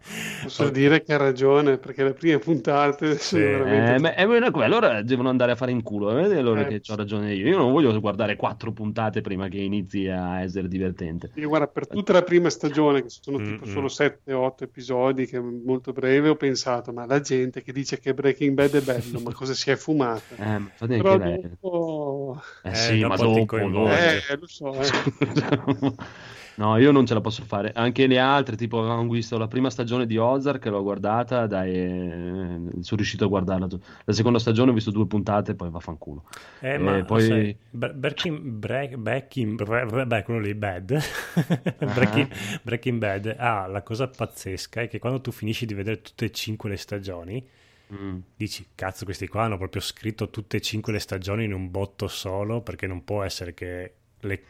Posso 0.44 0.70
dire 0.70 1.04
che 1.04 1.14
ha 1.14 1.18
ragione, 1.18 1.78
perché 1.78 2.04
le 2.04 2.14
prime 2.14 2.40
puntate 2.40 3.18
sono 3.20 3.42
Sì. 3.42 3.48
veramente... 3.48 3.94
Eh, 3.96 4.00
ma- 4.00 4.16
eh, 4.16 4.64
allora 4.64 5.02
devono 5.02 5.30
andare 5.30 5.52
a 5.52 5.56
fare 5.56 5.72
in 5.72 5.82
culo. 5.84 6.14
Vedete 6.14 6.38
allora 6.38 6.66
Eh. 6.66 6.80
che 6.80 6.92
ho 6.92 6.96
ragione 6.96 7.34
io. 7.34 7.48
Io 7.48 7.58
non 7.58 7.72
voglio 7.74 8.00
guardare 8.00 8.36
quattro 8.38 8.72
puntate 8.72 9.22
prima 9.22 9.48
che 9.50 9.58
inizi 9.60 10.08
a 10.08 10.42
essere 10.42 10.68
divertente. 10.68 11.32
Io 11.36 11.50
guarda, 11.50 11.68
per 11.68 11.88
tutta 11.88 12.14
la 12.14 12.22
prima 12.22 12.50
stagione, 12.50 13.01
che 13.02 13.10
sono 13.10 13.40
tipo 13.40 13.66
Mm-mm. 13.66 13.72
solo 13.72 13.88
7-8 13.90 14.64
episodi, 14.64 15.26
che 15.26 15.38
è 15.38 15.42
molto 15.42 15.92
breve, 15.94 16.30
ho 16.30 16.36
pensato, 16.36 16.92
ma 16.94 17.06
la 17.06 17.20
gente 17.20 17.62
che 17.64 17.72
dice 17.74 18.00
che 18.00 18.14
Breaking 18.14 18.54
Bad 18.54 18.76
è 18.76 18.82
bello, 18.82 19.20
ma 19.20 19.34
cosa 19.34 19.54
si 19.54 19.70
è 19.72 19.76
fumata? 19.76 20.36
Eh, 20.36 20.58
ma 20.60 20.72
Però 20.96 21.18
dopo... 21.18 22.44
Eh, 22.64 22.70
Eh, 22.70 22.76
sì, 22.76 23.04
ma 23.06 23.16
dopo. 23.16 23.88
Eh, 23.88 24.38
lo 24.40 24.48
so, 24.48 24.74
eh. 24.80 24.90
No, 26.62 26.78
io 26.78 26.92
non 26.92 27.08
ce 27.08 27.16
la 27.16 27.22
posso 27.22 27.44
fare. 27.44 27.72
Anche 27.74 28.06
le 28.06 28.20
altre, 28.20 28.56
tipo, 28.56 28.78
avevamo 28.80 29.10
visto 29.12 29.36
la 29.40 29.48
prima 29.48 29.72
stagione 29.72 30.06
di 30.06 30.18
Ozark, 30.18 30.64
l'ho 30.68 30.84
guardata, 30.84 31.48
dai, 31.48 31.74
eh, 31.74 32.60
sono 32.82 32.98
riuscito 32.98 33.26
a 33.26 33.28
guardarla. 33.28 33.68
La 34.06 34.14
seconda 34.14 34.38
stagione 34.38 34.70
ho 34.70 34.74
visto 34.76 34.92
due 34.92 35.08
puntate, 35.08 35.56
poi 35.56 35.72
vaffanculo. 35.72 36.26
Eh, 36.60 36.74
Eh, 36.74 36.78
ma 36.78 37.04
poi- 37.04 37.22
sai, 37.26 37.58
Breaking, 37.72 38.40
Bre- 38.40 38.96
Breaking- 38.96 39.56
Bre- 39.64 40.06
beh, 40.06 40.22
quello 40.24 40.40
lì, 40.40 40.54
Bad, 40.54 41.00
Breaking, 41.80 42.28
Breaking 42.62 43.00
Bad, 43.00 43.36
ah, 43.40 43.66
la 43.66 43.82
cosa 43.82 44.08
pazzesca 44.08 44.82
è 44.82 44.88
che 44.88 45.00
quando 45.00 45.20
tu 45.20 45.32
finisci 45.32 45.66
di 45.66 45.74
vedere 45.74 46.04
tutte 46.04 46.26
e 46.26 46.32
cinque 46.32 46.70
le 46.70 46.78
stagioni, 46.78 47.44
Mm. 47.92 48.20
dici, 48.38 48.68
cazzo, 48.76 49.04
questi 49.04 49.28
qua 49.28 49.44
hanno 49.46 49.58
proprio 49.58 49.82
scritto 49.82 50.30
tutte 50.30 50.58
e 50.58 50.62
cinque 50.62 50.94
le 50.94 51.00
stagioni 51.00 51.44
in 51.44 51.54
un 51.54 51.72
botto 51.72 52.08
solo, 52.08 52.62
perché 52.62 52.86
non 52.88 53.04
può 53.04 53.24
essere 53.24 53.54
che 53.56 53.94
le- 54.22 54.44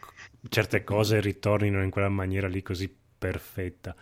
certe 0.48 0.84
cose 0.84 1.20
ritornino 1.20 1.82
in 1.82 1.90
quella 1.90 2.08
maniera 2.08 2.48
lì 2.48 2.62
così 2.62 2.94
perfetta. 3.18 3.94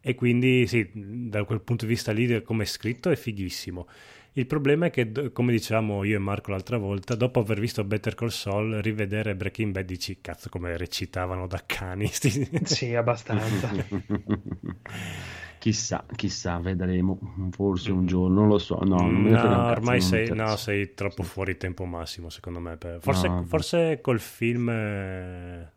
E 0.00 0.14
quindi 0.14 0.66
sì, 0.66 0.90
da 0.94 1.44
quel 1.44 1.60
punto 1.60 1.84
di 1.84 1.92
vista 1.92 2.12
lì, 2.12 2.42
come 2.42 2.62
è 2.62 2.66
scritto, 2.66 3.10
è 3.10 3.16
fighissimo. 3.16 3.86
Il 4.32 4.46
problema 4.46 4.86
è 4.86 4.90
che, 4.90 5.32
come 5.32 5.50
dicevamo 5.50 6.04
io 6.04 6.16
e 6.16 6.20
Marco 6.20 6.52
l'altra 6.52 6.78
volta, 6.78 7.16
dopo 7.16 7.40
aver 7.40 7.58
visto 7.58 7.82
Better 7.82 8.14
Call 8.14 8.28
Saul, 8.28 8.74
rivedere 8.82 9.34
Breaking 9.34 9.72
Bad 9.72 9.84
dici, 9.84 10.20
cazzo, 10.20 10.48
come 10.48 10.76
recitavano 10.76 11.46
da 11.48 11.62
cani. 11.66 12.08
Sì, 12.08 12.94
abbastanza. 12.94 13.70
Chissà, 15.58 16.04
chissà, 16.14 16.58
vedremo. 16.58 17.18
Forse 17.50 17.90
un 17.92 18.06
giorno, 18.06 18.40
non 18.40 18.48
lo 18.48 18.58
so. 18.58 18.78
No, 18.84 18.96
non 19.00 19.22
No, 19.24 19.30
cazzo, 19.34 19.70
ormai 19.70 20.00
sei, 20.00 20.28
no, 20.34 20.56
sei 20.56 20.94
troppo 20.94 21.22
fuori 21.22 21.56
tempo 21.56 21.84
massimo, 21.84 22.28
secondo 22.30 22.60
me. 22.60 22.78
Forse, 23.00 23.28
No. 23.28 23.42
forse 23.44 24.00
col 24.00 24.20
film... 24.20 24.68
eh, 24.70 25.72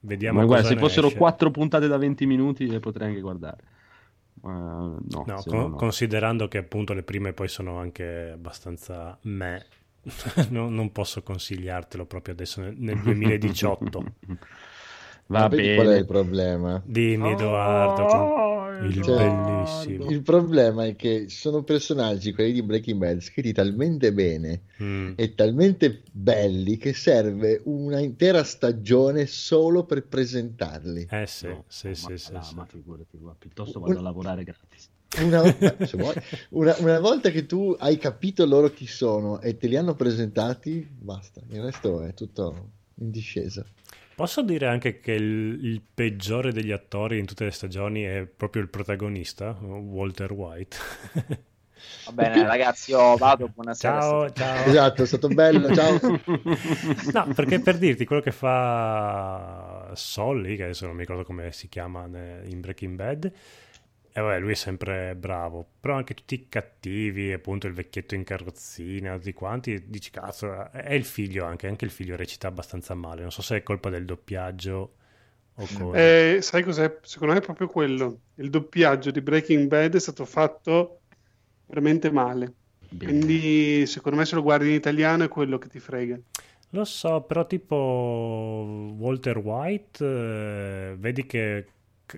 Vediamo 0.00 0.40
Ma 0.40 0.44
guarda, 0.44 0.68
se 0.68 0.76
fossero 0.76 1.06
esce. 1.06 1.16
quattro 1.18 1.50
puntate 1.50 1.88
da 1.88 1.96
20 1.96 2.26
minuti 2.26 2.66
le 2.68 2.78
potrei 2.78 3.08
anche 3.08 3.20
guardare. 3.22 3.62
Ma 4.42 4.52
no, 4.52 4.98
No, 5.26 5.42
con- 5.46 5.56
no, 5.58 5.68
no. 5.68 5.74
considerando 5.76 6.46
che 6.46 6.58
appunto 6.58 6.92
le 6.92 7.02
prime 7.02 7.32
poi 7.32 7.48
sono 7.48 7.78
anche 7.78 8.30
abbastanza 8.34 9.16
me, 9.22 9.64
no- 10.50 10.68
non 10.68 10.92
posso 10.92 11.22
consigliartelo 11.22 12.04
proprio 12.04 12.34
adesso 12.34 12.60
nel, 12.60 12.74
nel 12.76 12.98
2018. 13.02 14.04
Va 15.26 15.40
Ma 15.40 15.48
vedi 15.48 15.74
qual 15.74 15.86
è 15.86 15.88
bene. 15.90 16.00
il 16.00 16.06
problema? 16.06 16.82
Dimmi 16.84 17.30
Edoardo, 17.30 18.82
il 18.82 19.02
Cioè, 19.02 19.30
bellissimo. 19.30 20.10
Il 20.10 20.22
problema 20.22 20.84
è 20.84 20.94
che 20.96 21.28
sono 21.28 21.62
personaggi, 21.62 22.32
quelli 22.32 22.52
di 22.52 22.62
Breaking 22.62 22.98
Bad, 22.98 23.20
scritti 23.20 23.52
talmente 23.52 24.12
bene 24.12 24.62
Mm. 24.82 25.12
e 25.16 25.34
talmente 25.34 26.02
belli 26.10 26.76
che 26.76 26.92
serve 26.92 27.60
una 27.64 28.00
intera 28.00 28.42
stagione 28.44 29.26
solo 29.26 29.84
per 29.84 30.04
presentarli. 30.06 31.06
Eh 31.08 31.26
sì, 31.26 31.46
No, 31.46 31.64
sì, 31.68 31.88
ma, 31.88 31.94
sì, 31.94 32.18
sì, 32.18 32.32
no, 32.32 32.42
sì. 32.42 32.54
ma 32.56 32.66
figurati, 32.66 33.16
guarda, 33.16 33.38
piuttosto 33.38 33.80
vado 33.80 33.98
a 33.98 34.02
lavorare 34.02 34.44
gratis. 34.44 34.90
Una, 35.22 35.42
se 35.86 35.96
vuoi, 35.96 36.14
una- 36.50 36.76
una 36.80 36.98
volta 36.98 37.30
che 37.30 37.46
tu 37.46 37.74
hai 37.78 37.96
capito 37.98 38.44
loro 38.44 38.68
chi 38.70 38.86
sono 38.86 39.40
e 39.40 39.56
te 39.56 39.68
li 39.68 39.76
hanno 39.76 39.94
presentati, 39.94 40.86
basta, 40.90 41.40
il 41.50 41.62
resto 41.62 42.02
è 42.02 42.12
tutto 42.14 42.70
in 42.96 43.10
discesa. 43.10 43.64
Posso 44.14 44.42
dire 44.42 44.66
anche 44.66 45.00
che 45.00 45.12
il, 45.12 45.58
il 45.64 45.82
peggiore 45.82 46.52
degli 46.52 46.70
attori 46.70 47.18
in 47.18 47.26
tutte 47.26 47.44
le 47.44 47.50
stagioni 47.50 48.02
è 48.02 48.24
proprio 48.24 48.62
il 48.62 48.68
protagonista, 48.68 49.50
Walter 49.60 50.32
White. 50.32 50.76
Va 52.06 52.12
bene, 52.12 52.42
ragazzi, 52.46 52.92
io 52.92 53.16
vado. 53.16 53.48
Buonasera. 53.52 54.00
ciao, 54.00 54.30
ciao. 54.32 54.64
Esatto, 54.66 55.02
è 55.02 55.06
stato 55.06 55.28
bello, 55.28 55.74
ciao. 55.74 55.98
No, 57.12 57.32
perché 57.34 57.58
per 57.58 57.76
dirti 57.76 58.04
quello 58.04 58.22
che 58.22 58.30
fa 58.30 59.90
Solly, 59.94 60.56
che 60.56 60.64
adesso 60.64 60.86
non 60.86 60.94
mi 60.94 61.00
ricordo 61.00 61.24
come 61.24 61.50
si 61.50 61.68
chiama 61.68 62.04
in 62.04 62.60
Breaking 62.60 62.94
Bad, 62.94 63.32
e 64.16 64.20
vabbè, 64.20 64.38
lui 64.38 64.52
è 64.52 64.54
sempre 64.54 65.16
bravo, 65.16 65.66
però 65.80 65.96
anche 65.96 66.14
tutti 66.14 66.36
i 66.36 66.46
cattivi, 66.48 67.32
appunto 67.32 67.66
il 67.66 67.72
vecchietto 67.72 68.14
in 68.14 68.22
carrozzina, 68.22 69.16
tutti 69.16 69.32
quanti, 69.32 69.88
dici 69.88 70.12
cazzo, 70.12 70.70
è 70.70 70.94
il 70.94 71.04
figlio 71.04 71.44
anche, 71.44 71.66
anche 71.66 71.84
il 71.84 71.90
figlio 71.90 72.14
recita 72.14 72.46
abbastanza 72.46 72.94
male, 72.94 73.22
non 73.22 73.32
so 73.32 73.42
se 73.42 73.56
è 73.56 73.62
colpa 73.64 73.90
del 73.90 74.04
doppiaggio 74.04 74.94
o 75.52 75.66
cosa. 75.76 75.98
Eh, 75.98 76.38
sai 76.42 76.62
cos'è? 76.62 76.98
Secondo 77.02 77.34
me 77.34 77.40
è 77.40 77.42
proprio 77.42 77.66
quello. 77.66 78.20
Il 78.36 78.50
doppiaggio 78.50 79.10
di 79.10 79.20
Breaking 79.20 79.66
Bad 79.66 79.96
è 79.96 80.00
stato 80.00 80.24
fatto 80.24 81.00
veramente 81.66 82.12
male. 82.12 82.52
Bene. 82.88 83.10
Quindi, 83.10 83.84
secondo 83.86 84.16
me, 84.16 84.26
se 84.26 84.36
lo 84.36 84.42
guardi 84.42 84.68
in 84.68 84.74
italiano 84.74 85.24
è 85.24 85.28
quello 85.28 85.58
che 85.58 85.66
ti 85.66 85.80
frega. 85.80 86.16
Lo 86.70 86.84
so, 86.84 87.20
però 87.22 87.48
tipo 87.48 88.94
Walter 88.96 89.38
White, 89.38 90.04
eh, 90.04 90.94
vedi 90.98 91.26
che 91.26 91.66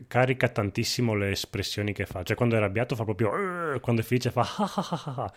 carica 0.07 0.49
tantissimo 0.49 1.14
le 1.14 1.31
espressioni 1.31 1.92
che 1.92 2.07
fa, 2.07 2.22
cioè 2.22 2.37
quando 2.37 2.55
è 2.55 2.59
arrabbiato 2.59 2.94
fa 2.96 3.05
proprio, 3.05 3.79
quando 3.81 4.03
è 4.03 4.05
felice 4.05 4.31
fa, 4.31 4.46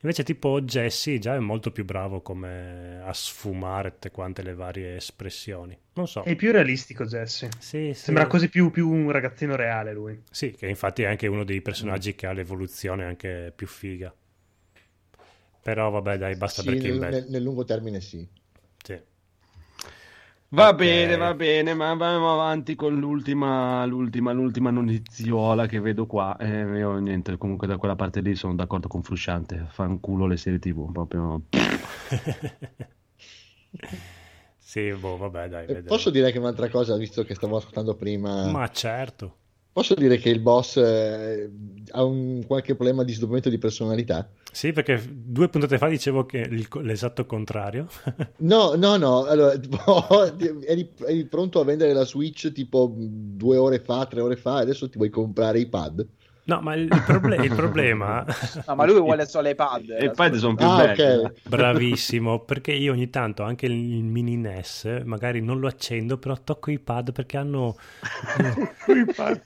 invece 0.00 0.22
tipo 0.22 0.60
Jesse 0.60 1.18
già 1.18 1.34
è 1.34 1.38
molto 1.38 1.70
più 1.72 1.84
bravo 1.84 2.20
come 2.20 3.00
a 3.02 3.12
sfumare 3.12 3.92
tutte 3.92 4.10
quante 4.10 4.42
le 4.42 4.54
varie 4.54 4.96
espressioni, 4.96 5.76
non 5.94 6.06
so. 6.06 6.22
È 6.22 6.34
più 6.36 6.52
realistico 6.52 7.04
Jesse. 7.04 7.48
Sì, 7.58 7.92
sì. 7.94 8.04
Sembra 8.04 8.26
quasi 8.26 8.48
più, 8.48 8.70
più 8.70 8.90
un 8.90 9.10
ragazzino 9.10 9.56
reale 9.56 9.92
lui. 9.92 10.22
Sì, 10.30 10.52
che 10.52 10.66
infatti 10.68 11.02
è 11.02 11.06
anche 11.06 11.26
uno 11.26 11.44
dei 11.44 11.62
personaggi 11.62 12.14
che 12.14 12.26
ha 12.26 12.32
l'evoluzione 12.32 13.04
anche 13.04 13.52
più 13.54 13.66
figa. 13.66 14.14
Però 15.62 15.88
vabbè 15.88 16.18
dai, 16.18 16.36
basta 16.36 16.60
Sì, 16.60 16.68
Breaking 16.68 16.98
nel, 17.00 17.10
nel- 17.10 17.26
nel 17.30 17.42
lungo 17.42 17.64
termine. 17.64 18.00
Sì. 18.02 18.28
Va 20.54 20.68
Ok. 20.68 20.76
bene, 20.76 21.16
va 21.16 21.34
bene, 21.34 21.74
ma 21.74 21.90
andiamo 21.90 22.32
avanti 22.32 22.74
con 22.76 22.94
l'ultima, 22.96 23.84
l'ultima, 23.86 24.32
l'ultima 24.32 24.70
notiziola 24.70 25.66
che 25.66 25.80
vedo 25.80 26.06
qua. 26.06 26.36
Eh, 26.38 26.78
io 26.78 26.96
niente, 26.98 27.36
comunque 27.36 27.66
da 27.66 27.76
quella 27.76 27.96
parte 27.96 28.20
lì 28.20 28.34
sono 28.36 28.54
d'accordo 28.54 28.86
con 28.88 29.02
Frusciante. 29.02 29.66
Fanculo 29.70 30.26
le 30.26 30.36
serie 30.36 30.58
TV, 30.60 30.92
proprio. 30.92 31.42
sì, 34.58 34.92
boh, 34.92 35.16
vabbè 35.16 35.48
dai, 35.48 35.62
E 35.64 35.66
vedremo. 35.66 35.88
posso 35.88 36.10
dire 36.10 36.30
che 36.30 36.38
un'altra 36.38 36.68
cosa, 36.68 36.96
visto 36.96 37.24
che 37.24 37.34
stavo 37.34 37.56
ascoltando 37.56 37.96
prima, 37.96 38.50
Ma 38.50 38.68
certo. 38.68 39.38
Posso 39.74 39.94
dire 39.94 40.16
che 40.16 40.30
il 40.30 40.40
boss 40.40 40.76
eh, 40.78 41.50
ha 41.90 42.02
un 42.02 42.42
qualche 42.46 42.74
problema 42.74 43.04
di 43.04 43.12
sdoppamento 43.12 43.50
di 43.50 43.58
personalità? 43.58 44.26
Sì, 44.50 44.72
perché 44.72 45.02
due 45.12 45.48
puntate 45.48 45.76
fa 45.78 45.88
dicevo 45.88 46.24
che 46.26 46.38
il- 46.38 46.68
l'esatto 46.82 47.26
contrario. 47.26 47.88
No, 48.36 48.74
no, 48.74 48.96
no, 48.96 49.24
allora, 49.24 49.54
eri, 50.66 50.92
eri 51.06 51.24
pronto 51.26 51.60
a 51.60 51.64
vendere 51.64 51.92
la 51.92 52.04
Switch 52.04 52.52
tipo 52.52 52.92
due 52.96 53.56
ore 53.56 53.80
fa, 53.80 54.06
tre 54.06 54.20
ore 54.20 54.36
fa, 54.36 54.56
adesso 54.56 54.88
ti 54.88 54.96
vuoi 54.96 55.10
comprare 55.10 55.58
i 55.60 55.68
pad? 55.68 56.06
No, 56.46 56.60
ma 56.60 56.74
il, 56.74 56.88
proble- 57.02 57.36
il 57.36 57.54
problema... 57.54 58.24
No, 58.66 58.74
ma 58.74 58.84
lui 58.84 59.00
vuole 59.00 59.26
solo 59.26 59.48
i 59.48 59.54
pad. 59.54 59.88
E 59.90 60.10
poi 60.10 60.38
sono 60.38 60.54
più 60.56 60.66
Ah, 60.66 60.76
belli. 60.76 61.22
ok. 61.22 61.32
Bravissimo, 61.48 62.40
perché 62.40 62.72
io 62.72 62.92
ogni 62.92 63.08
tanto 63.10 63.42
anche 63.42 63.66
il, 63.66 63.72
il 63.72 64.02
mini 64.04 64.36
NES 64.36 65.02
magari 65.04 65.40
non 65.40 65.58
lo 65.58 65.68
accendo, 65.68 66.18
però 66.18 66.36
tocco 66.42 66.70
i 66.70 66.78
pad 66.78 67.12
perché 67.12 67.36
hanno... 67.38 67.76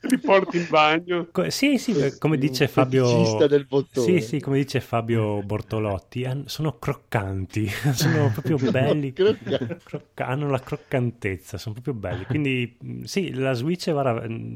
Li 0.03 0.19
porti 0.19 0.57
in 0.57 0.67
bagno. 0.69 1.29
Co- 1.33 1.51
Sì, 1.51 1.79
sì, 1.79 1.93
eh, 1.97 2.19
come 2.19 2.39
dice 2.39 2.69
Fabio... 2.69 3.37
del 3.47 3.67
bottone. 3.67 4.21
Sì, 4.21 4.21
sì, 4.21 4.41
come 4.41 4.57
dice 4.59 4.81
Fabio 4.81 5.43
Bortolotti, 5.43 6.25
han- 6.25 6.45
sono 6.47 6.79
croccanti, 6.79 7.67
sono 7.95 8.31
proprio 8.31 8.59
belli, 8.59 9.13
crocca- 9.13 10.27
hanno 10.27 10.49
la 10.49 10.61
croccantezza, 10.61 11.59
sono 11.59 11.75
proprio 11.75 11.95
belli. 11.95 12.27
Quindi 12.27 12.77
sì, 13.05 13.33
la 13.35 13.53
Switch 13.55 13.85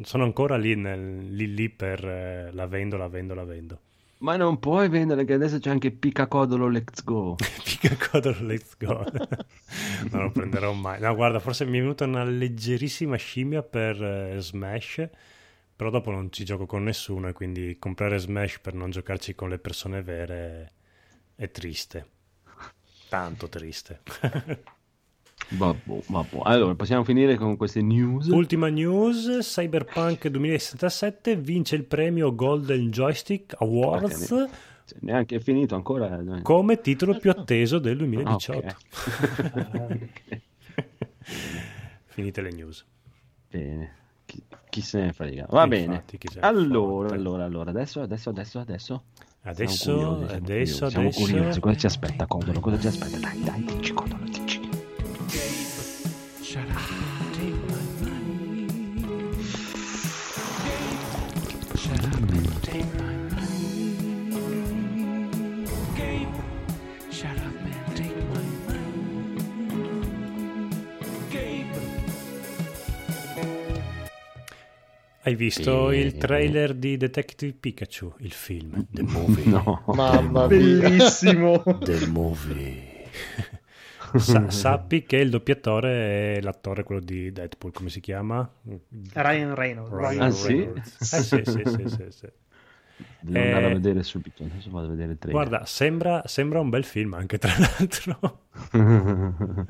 sono 0.04 0.24
ancora 0.24 0.56
lì, 0.56 0.74
nel- 0.74 1.34
lì, 1.34 1.54
lì 1.54 1.68
per 1.70 2.04
eh, 2.32 2.52
la 2.52 2.66
vendo, 2.66 2.96
la 2.96 3.08
vendo, 3.08 3.34
la 3.34 3.44
vendo. 3.44 3.80
Ma 4.18 4.36
non 4.36 4.60
puoi 4.60 4.88
vendere 4.88 5.24
che 5.24 5.32
adesso 5.32 5.58
c'è 5.58 5.70
anche 5.70 5.90
Picacodolo 5.90 6.68
Let's 6.68 7.02
Go. 7.02 7.34
Pica 7.64 7.96
Codor, 7.96 8.40
let's 8.42 8.76
go. 8.78 9.04
non 10.10 10.22
lo 10.22 10.30
prenderò 10.30 10.72
mai. 10.72 11.00
No, 11.00 11.12
guarda, 11.14 11.40
forse 11.40 11.64
mi 11.64 11.78
è 11.78 11.80
venuta 11.80 12.04
una 12.04 12.22
leggerissima 12.22 13.16
scimmia 13.16 13.64
per 13.64 14.00
eh, 14.00 14.36
Smash, 14.38 15.08
però 15.74 15.90
dopo 15.90 16.12
non 16.12 16.30
ci 16.30 16.44
gioco 16.44 16.66
con 16.66 16.84
nessuno 16.84 17.26
e 17.26 17.32
quindi 17.32 17.76
comprare 17.80 18.18
Smash 18.18 18.60
per 18.60 18.74
non 18.74 18.90
giocarci 18.90 19.34
con 19.34 19.48
le 19.48 19.58
persone 19.58 20.02
vere 20.02 20.72
è 21.34 21.50
triste. 21.50 22.06
Tanto 23.08 23.48
triste. 23.48 24.02
Vabbè, 25.56 25.78
vabbè. 26.06 26.38
Allora, 26.42 26.74
possiamo 26.74 27.04
finire 27.04 27.36
con 27.36 27.56
queste 27.56 27.82
news. 27.82 28.26
Ultima 28.28 28.68
news, 28.68 29.38
Cyberpunk 29.40 30.28
2077 30.28 31.36
vince 31.36 31.76
il 31.76 31.84
premio 31.84 32.34
Golden 32.34 32.90
Joystick 32.90 33.54
Awards 33.60 34.26
Cioè, 34.28 34.98
neanche 35.00 35.36
è 35.36 35.40
finito 35.40 35.74
ancora. 35.74 36.18
come 36.42 36.80
titolo 36.80 37.16
più 37.18 37.30
atteso 37.30 37.78
del 37.78 37.96
2018. 37.98 38.58
Ok. 38.58 38.74
Ok. 39.54 40.40
Finite 42.06 42.40
le 42.42 42.50
news. 42.52 42.84
Bene. 43.50 43.94
Chi, 44.26 44.42
chi 44.70 44.80
se 44.80 45.00
ne 45.00 45.12
frega. 45.12 45.46
Va 45.50 45.64
Infatti, 45.64 45.68
bene. 45.68 46.04
Allora, 46.40 47.08
fotte. 47.08 47.14
allora, 47.14 47.44
allora, 47.44 47.70
adesso, 47.70 48.00
adesso, 48.00 48.30
adesso, 48.30 48.58
adesso. 48.58 49.02
Adesso, 49.44 49.74
Siamo 49.74 50.14
curiosi, 50.14 50.26
siamo 50.26 50.44
adesso, 50.44 50.44
curiosi, 50.44 50.90
siamo 50.90 51.06
adesso. 51.08 51.20
curiosi. 51.20 51.60
Cosa 51.60 51.76
ci 51.76 51.86
aspetta, 51.86 52.26
Codolo? 52.26 52.60
Cosa 52.60 52.78
ci 52.78 52.86
aspetta? 52.86 53.18
Dai, 53.18 53.40
dai, 53.42 53.64
dici, 53.64 53.92
Codolo, 53.92 54.24
dici. 56.52 56.82
Hai 75.24 75.36
visto 75.36 75.86
Bene. 75.86 76.02
il 76.02 76.16
trailer 76.16 76.74
di 76.74 76.96
Detective 76.96 77.52
Pikachu, 77.52 78.12
il 78.18 78.32
film, 78.32 78.86
The 78.90 79.02
Movie? 79.06 79.46
No. 79.46 79.84
Mamma 79.86 80.46
mia. 80.46 80.46
Bellissimo. 80.48 81.62
The 81.78 82.06
Movie. 82.08 82.90
Sa- 84.14 84.50
sappi 84.50 85.02
che 85.04 85.16
il 85.16 85.30
doppiatore 85.30 86.36
è 86.36 86.40
l'attore, 86.40 86.82
quello 86.84 87.00
di 87.00 87.32
Deadpool, 87.32 87.72
come 87.72 87.88
si 87.90 88.00
chiama? 88.00 88.48
Ryan 89.14 89.54
Reynolds. 89.54 89.92
Ryan 89.92 90.20
Ah, 90.20 90.30
sì? 90.30 90.54
Reynolds. 90.56 90.98
Eh 91.10 91.22
sì, 91.22 91.44
sì, 91.44 91.64
sì, 91.66 91.86
sì, 91.86 92.06
sì. 92.10 92.26
Devo 93.20 93.42
andare 93.42 93.66
a 93.66 93.70
Eh, 93.70 93.72
vedere 93.72 94.02
subito. 94.02 94.44
Adesso 94.44 94.70
vado 94.70 94.86
a 94.86 94.90
vedere 94.90 95.12
il 95.12 95.18
trailer. 95.18 95.50
Guarda, 95.50 95.64
sembra, 95.66 96.22
sembra 96.26 96.60
un 96.60 96.68
bel 96.70 96.84
film 96.84 97.14
anche, 97.14 97.38
tra 97.38 97.52
l'altro. 97.58 98.46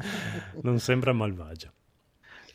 Non 0.62 0.78
sembra 0.80 1.12
malvagio. 1.12 1.72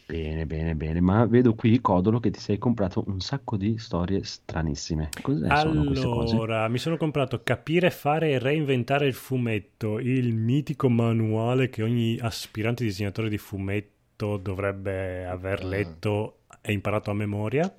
Bene, 0.08 0.46
bene, 0.46 0.74
bene. 0.76 1.02
Ma 1.02 1.26
vedo 1.26 1.54
qui, 1.54 1.82
Codolo, 1.82 2.20
che 2.20 2.32
ti 2.32 2.40
sei 2.40 2.58
comprato 2.58 3.04
un 3.08 3.20
sacco 3.20 3.58
di 3.58 3.78
storie 3.78 4.24
stranissime. 4.24 5.10
Cos'è 5.22 5.56
sono 5.58 5.84
queste 5.84 6.06
cose? 6.06 6.36
Allora, 6.36 6.68
mi 6.70 6.78
sono 6.78 6.96
comprato 6.96 7.42
Capire, 7.44 7.92
fare 7.92 8.32
e 8.32 8.40
reinventare 8.40 9.06
il 9.06 9.14
fumetto, 9.14 10.00
il 10.00 10.34
mitico 10.34 10.90
manuale 10.90 11.70
che 11.70 11.84
ogni 11.84 12.18
aspirante 12.22 12.84
disegnatore 12.86 13.28
di 13.30 13.38
fumetti 13.38 13.96
letto 14.18 14.38
dovrebbe 14.38 15.26
aver 15.28 15.62
Ah. 15.64 15.68
letto 15.68 16.40
e 16.62 16.74
imparato 16.74 17.12
a 17.12 17.14
memoria. 17.14 17.72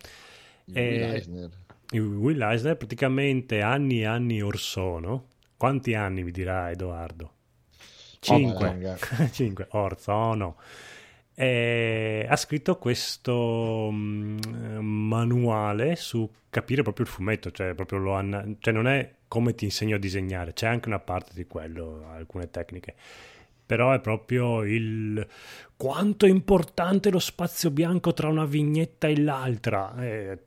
E- 0.73 0.81
Will 0.81 1.03
Eisner. 1.15 1.51
Il 1.91 2.01
Will 2.03 2.41
Eisner 2.41 2.77
praticamente 2.77 3.61
anni 3.61 4.01
e 4.01 4.05
anni 4.05 4.41
or 4.41 4.57
sono. 4.59 5.25
Quanti 5.57 5.95
anni 5.95 6.23
mi 6.23 6.31
dirà 6.31 6.71
Edoardo? 6.71 7.33
Cinque. 8.21 8.67
valanga. 8.67 8.97
Cinque. 9.33 9.67
Orzono. 9.71 10.57
E 11.41 12.27
ha 12.29 12.35
scritto 12.35 12.79
questo 12.79 13.91
mm, 13.93 14.39
manuale 14.81 15.95
su 15.95 16.29
capire 16.51 16.83
proprio 16.83 17.07
il 17.07 17.13
fumetto, 17.13 17.53
cioè 17.53 17.75
proprio 17.75 18.01
lo 18.01 18.15
anna- 18.15 18.45
cioè 18.59 18.75
non 18.75 18.89
è 18.89 19.09
come 19.29 19.55
ti 19.55 19.65
insegno 19.65 19.95
a 19.95 19.99
disegnare, 20.01 20.53
c'è 20.53 20.67
anche 20.67 20.89
una 20.89 20.99
parte 20.99 21.31
di 21.35 21.47
quello, 21.47 22.09
alcune 22.11 22.51
tecniche. 22.51 22.97
Però 23.65 23.93
è 23.93 24.01
proprio 24.01 24.65
il 24.65 25.25
quanto 25.77 26.27
è 26.27 26.29
importante 26.29 27.09
lo 27.11 27.21
spazio 27.21 27.71
bianco 27.71 28.13
tra 28.15 28.27
una 28.27 28.45
vignetta 28.45 29.07
e 29.07 29.21
l'altra. 29.21 29.95
Eh, 30.01 30.39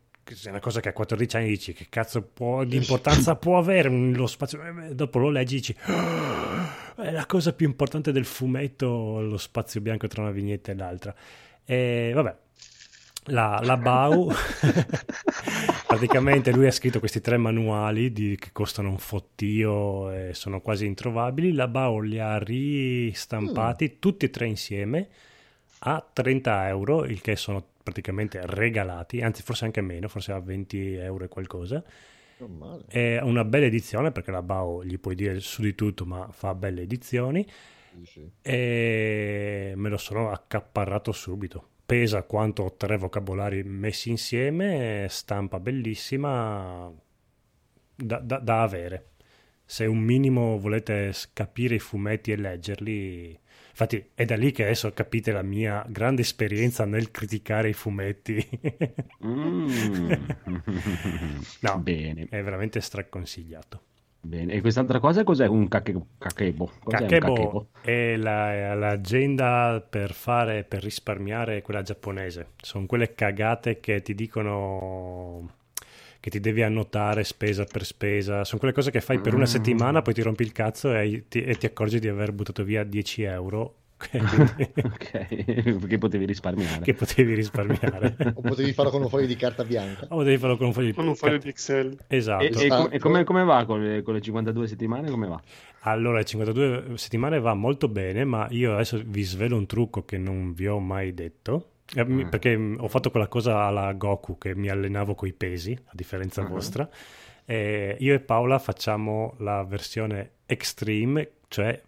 è 0.44 0.50
una 0.50 0.60
cosa 0.60 0.82
che 0.82 0.90
a 0.90 0.94
14 0.94 1.38
anni 1.38 1.48
dici 1.48 1.72
che 1.72 1.86
cazzo 1.88 2.22
può, 2.22 2.66
di 2.66 2.76
importanza 2.76 3.36
può 3.38 3.58
avere 3.58 3.88
lo 3.90 4.28
spazio. 4.28 4.62
Eh, 4.62 4.94
Dopo 4.94 5.20
lo 5.20 5.30
leggi 5.30 5.56
e 5.56 5.58
dici 5.60 5.76
"Ah, 5.86 6.81
è 7.02 7.12
la 7.12 7.26
cosa 7.26 7.54
più 7.54 7.68
importante 7.68 8.12
del 8.12 8.26
fumetto 8.26 9.20
lo 9.22 9.38
spazio 9.38 9.82
bianco 9.82 10.08
tra 10.08 10.22
una 10.22 10.32
vignetta 10.32 10.72
e 10.72 10.76
l'altra. 10.76 11.14
E 11.66 12.12
vabbè, 12.14 12.36
la, 13.26 13.60
la 13.64 13.78
Bau 13.78 14.32
praticamente 15.88 16.52
lui 16.52 16.66
ha 16.66 16.72
scritto 16.72 17.00
questi 17.00 17.22
tre 17.22 17.38
manuali 17.38 18.12
di- 18.12 18.36
che 18.40 18.50
costano 18.52 18.90
un 18.90 18.98
fottio 18.98 20.12
e 20.12 20.34
sono 20.34 20.62
quasi 20.62 20.86
introvabili. 20.86 21.54
La 21.54 21.68
Bau 21.68 22.00
li 22.02 22.20
ha 22.20 22.38
ristampati 22.38 24.00
tutti 24.00 24.26
e 24.26 24.30
tre 24.30 24.48
insieme 24.48 25.08
a 25.80 26.04
30 26.12 26.68
euro, 26.68 27.06
il 27.06 27.22
che 27.22 27.36
sono 27.36 27.64
praticamente 27.84 28.42
regalati, 28.44 29.22
anzi 29.22 29.42
forse 29.42 29.66
anche 29.66 29.82
meno, 29.82 30.08
forse 30.08 30.32
a 30.32 30.40
20 30.40 30.94
euro 30.96 31.26
e 31.26 31.28
qualcosa. 31.28 31.84
È 32.88 33.20
una 33.22 33.44
bella 33.44 33.66
edizione 33.66 34.12
perché 34.12 34.32
la 34.32 34.42
Bao 34.42 34.84
gli 34.84 35.00
puoi 35.00 35.16
dire 35.16 35.40
su 35.40 35.62
di 35.62 35.76
tutto, 35.76 36.06
ma 36.06 36.28
fa 36.32 36.54
belle 36.56 36.82
edizioni 36.82 37.46
Sì, 37.94 38.06
sì. 38.06 38.32
e 38.42 39.74
me 39.76 39.90
lo 39.90 39.98
sono 39.98 40.32
accaparrato 40.32 41.12
subito. 41.12 41.68
Pesa 41.86 42.24
quanto 42.24 42.74
tre 42.78 42.98
vocabolari 42.98 43.64
messi 43.64 44.10
insieme, 44.10 45.08
stampa 45.10 45.60
bellissima 45.60 46.92
da, 47.96 48.20
da- 48.20 48.40
da 48.40 48.62
avere. 48.62 49.08
Se 49.66 49.86
un 49.86 50.00
minimo 50.00 50.58
volete 50.58 51.14
capire 51.34 51.76
i 51.76 51.80
fumetti 51.80 52.32
e 52.32 52.36
leggerli, 52.38 53.40
infatti 53.72 54.10
è 54.14 54.26
da 54.26 54.36
lì 54.36 54.52
che 54.52 54.64
adesso 54.64 54.92
capite 54.94 55.32
la 55.32 55.42
mia 55.42 55.84
grande 55.88 56.22
esperienza 56.22 56.86
nel 56.86 57.12
criticare 57.12 57.70
i 57.70 57.74
fumetti. 57.74 58.48
Mm. 59.26 60.12
No, 61.62 61.78
Bene, 61.80 62.28
è 62.30 62.42
veramente 62.44 62.82
straconsigliato. 62.82 63.82
bene. 64.20 64.54
E 64.54 64.62
quest'altra 64.62 65.00
cosa 65.00 65.24
cos'è? 65.24 65.48
Un 65.48 65.62
un 65.62 65.68
kakebo? 65.68 66.72
Kakebo 66.88 67.68
è 67.82 68.16
la- 68.16 68.74
l'agenda 68.76 69.86
per 69.88 70.14
fare, 70.14 70.64
per 70.64 70.84
risparmiare 70.84 71.62
quella 71.62 71.82
giapponese. 71.82 72.50
Sono 72.62 72.86
quelle 72.86 73.14
cagate 73.16 73.80
che 73.80 74.02
ti 74.02 74.14
dicono 74.16 75.50
che 76.22 76.30
ti 76.30 76.40
devi 76.40 76.62
annotare 76.64 77.26
spesa 77.26 77.66
per 77.66 77.84
spesa. 77.84 78.46
Sono 78.46 78.60
quelle 78.60 78.74
cose 78.74 78.92
che 78.92 79.02
fai 79.02 79.20
per 79.20 79.34
una 79.34 79.44
Mm. 79.44 79.48
settimana, 79.48 80.02
poi 80.02 80.14
ti 80.14 80.22
rompi 80.22 80.44
il 80.44 80.54
cazzo 80.54 80.96
e 80.96 81.26
ti, 81.28 81.42
e 81.44 81.56
ti 81.56 81.66
accorgi 81.66 82.00
di 82.00 82.08
aver 82.08 82.32
buttato 82.32 82.64
via 82.64 82.84
10 82.86 83.24
euro 83.24 83.76
ok, 84.12 85.78
perché 85.80 85.98
potevi 85.98 86.26
risparmiare. 86.26 86.82
che 86.84 86.94
potevi 86.94 87.34
risparmiare. 87.34 88.16
O 88.36 88.42
potevi 88.42 88.72
farlo 88.74 88.92
con 88.92 89.02
un 89.04 89.10
foglio 89.10 89.26
di 89.28 89.36
carta 89.36 89.64
bianca. 89.64 90.08
o 90.10 90.24
devi 90.24 90.38
farlo 90.38 90.58
con 90.58 90.68
un 90.68 90.74
foglio 90.74 90.88
di 90.88 90.94
con 90.94 91.08
un 91.08 91.16
foglio 91.16 91.38
di 91.38 91.50
Excel. 91.50 91.98
Esatto. 92.08 92.44
E, 92.44 92.66
e 92.66 92.68
com- 92.68 92.88
e 92.92 93.00
come, 93.00 93.24
come 93.24 93.44
va 93.44 93.66
con 93.66 93.84
le, 93.84 94.02
con 94.02 94.14
le 94.14 94.22
52 94.22 94.68
settimane? 94.68 95.10
Come 95.10 95.28
va? 95.28 95.42
Allora, 95.82 96.18
le 96.20 96.26
52 96.26 96.84
settimane 96.96 97.40
va 97.40 97.54
molto 97.56 97.88
bene, 97.88 98.24
ma 98.26 98.48
io 98.52 98.74
adesso 98.74 99.02
vi 99.06 99.24
svelo 99.24 99.56
un 99.58 99.66
trucco 99.66 100.04
che 100.06 100.18
non 100.18 100.54
vi 100.54 100.68
ho 100.68 100.80
mai 100.80 101.14
detto. 101.14 101.71
Eh, 101.96 102.02
Ah. 102.02 102.28
Perché 102.30 102.56
mh, 102.58 102.78
ho 102.80 102.88
fatto 102.88 103.12
quella 103.12 103.28
cosa 103.28 103.64
alla 103.64 103.92
Goku 103.94 104.38
che 104.38 104.56
mi 104.56 104.70
allenavo 104.70 105.14
coi 105.16 105.34
pesi, 105.34 105.78
a 105.86 105.92
differenza 105.94 106.42
Ah. 106.42 106.46
vostra. 106.48 106.90
Eh, 107.46 107.98
io 108.00 108.14
e 108.14 108.20
Paola 108.20 108.60
facciamo 108.60 109.34
la 109.40 109.64
versione 109.64 110.32
extreme, 110.46 111.32
cioè 111.48 111.82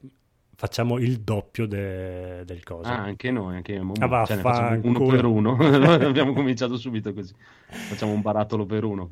facciamo 0.56 0.98
il 0.98 1.20
doppio 1.22 1.66
de- 1.68 2.44
del 2.46 2.63
coso. 2.63 2.89
Ah, 2.89 2.98
anche 3.04 3.32
noi, 3.32 3.56
anche 3.56 3.78
noi. 3.78 3.94
Ah, 4.00 4.26
Cioè, 4.26 4.36
ne 4.38 4.42
facciamo 4.42 4.80
uno 4.84 5.06
per 5.08 5.26
uno. 5.26 5.56
Abbiamo 6.10 6.34
cominciato 6.34 6.76
subito 6.78 7.13
così. 7.13 7.34
Facciamo 7.68 8.12
un 8.12 8.22
barattolo 8.22 8.66
per 8.66 8.84
uno. 8.84 9.10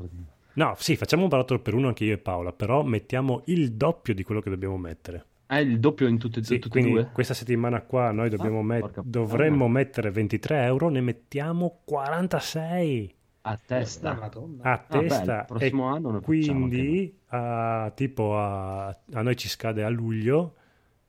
No, 0.54 0.73
sì, 0.77 0.97
facciamo 0.97 1.23
un 1.23 1.30
barattolo 1.30 1.60
per 1.62 1.73
uno 1.73 1.88
anche 1.88 2.04
io 2.04 2.13
e 2.13 2.17
Paola, 2.17 2.51
però 2.51 2.84
mettiamo 2.84 3.43
il 3.45 3.71
doppio 3.73 4.13
di 4.13 4.23
quello 4.23 4.41
che 4.41 4.49
dobbiamo 4.49 4.77
mettere. 4.77 5.25
Ah, 5.53 5.59
il 5.59 5.79
doppio 5.81 6.07
in 6.07 6.17
tutte, 6.17 6.41
Sì, 6.43 6.59
tutte 6.59 6.67
e 6.67 6.69
quindi 6.81 6.91
due? 7.01 7.09
questa 7.11 7.33
settimana 7.33 7.81
qua 7.81 8.11
noi 8.11 8.29
dobbiamo 8.29 8.59
Ah, 8.59 8.63
met- 8.63 9.01
dovremmo 9.01 9.67
mettere 9.67 10.09
23 10.09 10.63
euro, 10.63 10.87
ne 10.87 11.01
mettiamo 11.01 11.81
46 11.83 13.13
A 13.41 13.59
testa. 13.63 14.13
Madonna. 14.13 14.63
a 14.63 14.71
Ah, 14.71 14.85
beh, 14.89 15.07
testa. 15.07 15.39
il 15.39 15.45
prossimo 15.47 15.91
e 15.91 15.95
anno 15.97 16.21
quindi 16.21 17.17
a, 17.27 17.91
tipo 17.93 18.37
a, 18.37 18.87
a 18.87 19.21
noi 19.21 19.35
ci 19.35 19.49
scade 19.49 19.83
a 19.83 19.89
luglio 19.89 20.55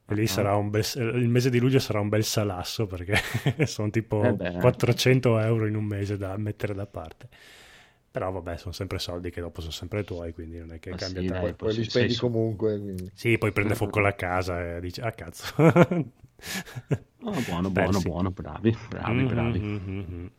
e 0.07 0.13
lì 0.13 0.23
Ah. 0.23 0.27
sarà 0.27 0.55
un 0.57 0.69
bel, 0.69 0.83
il 0.95 1.29
mese 1.29 1.49
di 1.49 1.59
luglio 1.59 1.79
sarà 1.79 2.01
un 2.01 2.09
bel 2.09 2.25
salasso 2.25 2.85
perché 2.85 3.13
sono 3.65 3.89
tipo 3.91 4.23
Eh 4.23 4.33
beh. 4.33 4.57
400 4.59 5.39
euro 5.39 5.67
in 5.67 5.75
un 5.77 5.85
mese 5.85 6.17
da 6.17 6.35
mettere 6.35 6.73
da 6.73 6.85
parte. 6.85 7.29
Però 8.13 8.29
vabbè, 8.31 8.57
sono 8.57 8.73
sempre 8.73 8.99
soldi 8.99 9.31
che 9.31 9.41
dopo 9.41 9.59
sono 9.59 9.71
sempre 9.73 10.03
tuoi, 10.03 10.33
quindi 10.33 10.59
non 10.59 10.71
è 10.71 10.77
che 10.79 10.91
Ma 10.91 10.97
cambia 10.97 11.21
sì, 11.21 11.25
tanto. 11.25 11.41
dai, 11.41 11.53
Poi 11.55 11.73
li 11.75 11.83
spendi 11.83 12.15
comunque. 12.15 12.79
quindi. 12.79 13.11
Sì, 13.15 13.37
poi 13.39 13.51
prende 13.51 13.73
fuoco 13.73 13.99
la 13.99 14.13
casa 14.13 14.75
e 14.75 14.81
dice, 14.81 15.01
ah 15.01 15.11
cazzo. 15.11 15.51
Ah, 17.25 17.39
buono, 17.41 17.69
buono, 17.71 18.01
buono, 18.01 18.31
bravi, 18.31 18.75
bravi, 18.89 19.23
Mhm, 19.23 19.27
bravi. 19.27 19.59
mhm, 19.59 20.05
mhm. 20.07 20.31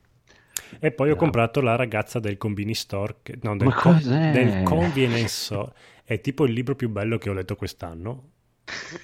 E 0.79 0.93
poi 0.93 1.11
ho 1.11 1.13
Bravo. 1.13 1.19
comprato 1.21 1.61
la 1.61 1.77
ragazza 1.77 2.21
del 2.21 2.37
Combini 2.37 2.75
Store, 2.75 3.17
che- 3.23 3.39
no, 3.43 3.57
del, 3.57 3.69
Ma 3.69 3.75
co- 3.75 3.93
cos'è? 3.93 4.33
del 4.33 4.63
Convenience 4.63 5.35
Store. 5.45 5.73
È 6.05 6.21
tipo 6.21 6.45
il 6.45 6.53
libro 6.53 6.75
più 6.77 6.89
bello 6.91 7.19
che 7.19 7.31
ho 7.31 7.33
letto 7.33 7.57
quest'anno 7.57 8.31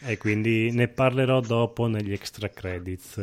e 0.03 0.17
quindi 0.17 0.71
ne 0.73 0.89
parlerò 0.89 1.41
dopo 1.41 1.87
negli 1.87 2.13
extra 2.13 2.49
credits. 2.51 3.21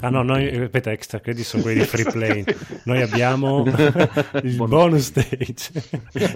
Ah 0.00 0.10
no, 0.10 0.22
noi, 0.22 0.48
aspetta, 0.48 0.92
extra 0.92 1.20
credits 1.20 1.48
sono 1.48 1.62
quelli 1.62 1.80
di 1.80 1.84
Free 1.84 2.04
Play. 2.04 2.44
Noi 2.84 3.02
abbiamo 3.02 3.64
il 4.42 4.56
bonus 4.56 5.06
stage. 5.06 5.70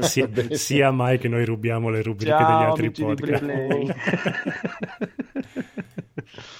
sia, 0.03 0.29
sia 0.51 0.90
mai 0.90 1.19
che 1.19 1.29
noi 1.29 1.45
rubiamo 1.45 1.88
le 1.90 2.03
rubriche 2.03 2.35
degli 2.35 2.47
Ciao, 2.47 2.69
altri 2.71 2.87
amici 2.87 3.05
di 3.05 3.14
podcast. 3.14 3.45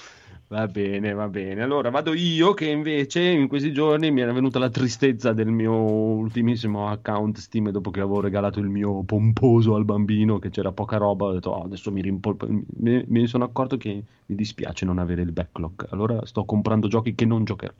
Va 0.51 0.67
bene, 0.67 1.13
va 1.13 1.29
bene. 1.29 1.63
Allora 1.63 1.89
vado 1.89 2.13
io 2.13 2.53
che 2.53 2.65
invece 2.69 3.21
in 3.23 3.47
questi 3.47 3.71
giorni 3.71 4.11
mi 4.11 4.19
era 4.19 4.33
venuta 4.33 4.59
la 4.59 4.69
tristezza 4.69 5.31
del 5.31 5.49
mio 5.49 5.71
ultimissimo 5.71 6.89
account 6.89 7.37
Steam 7.37 7.69
dopo 7.69 7.89
che 7.89 8.01
avevo 8.01 8.19
regalato 8.19 8.59
il 8.59 8.67
mio 8.67 9.01
pomposo 9.03 9.75
al 9.75 9.85
bambino 9.85 10.39
che 10.39 10.49
c'era 10.49 10.73
poca 10.73 10.97
roba, 10.97 11.25
ho 11.27 11.31
detto 11.31 11.51
"Oh, 11.51 11.63
adesso 11.63 11.89
mi 11.91 12.01
rimpolpo. 12.01 12.47
Mi, 12.49 13.01
mi 13.07 13.27
sono 13.27 13.45
accorto 13.45 13.77
che 13.77 14.03
mi 14.25 14.35
dispiace 14.35 14.83
non 14.83 14.99
avere 14.99 15.21
il 15.21 15.31
backlog. 15.31 15.87
Allora 15.91 16.25
sto 16.25 16.43
comprando 16.43 16.89
giochi 16.89 17.15
che 17.15 17.25
non 17.25 17.45
giocherò. 17.45 17.73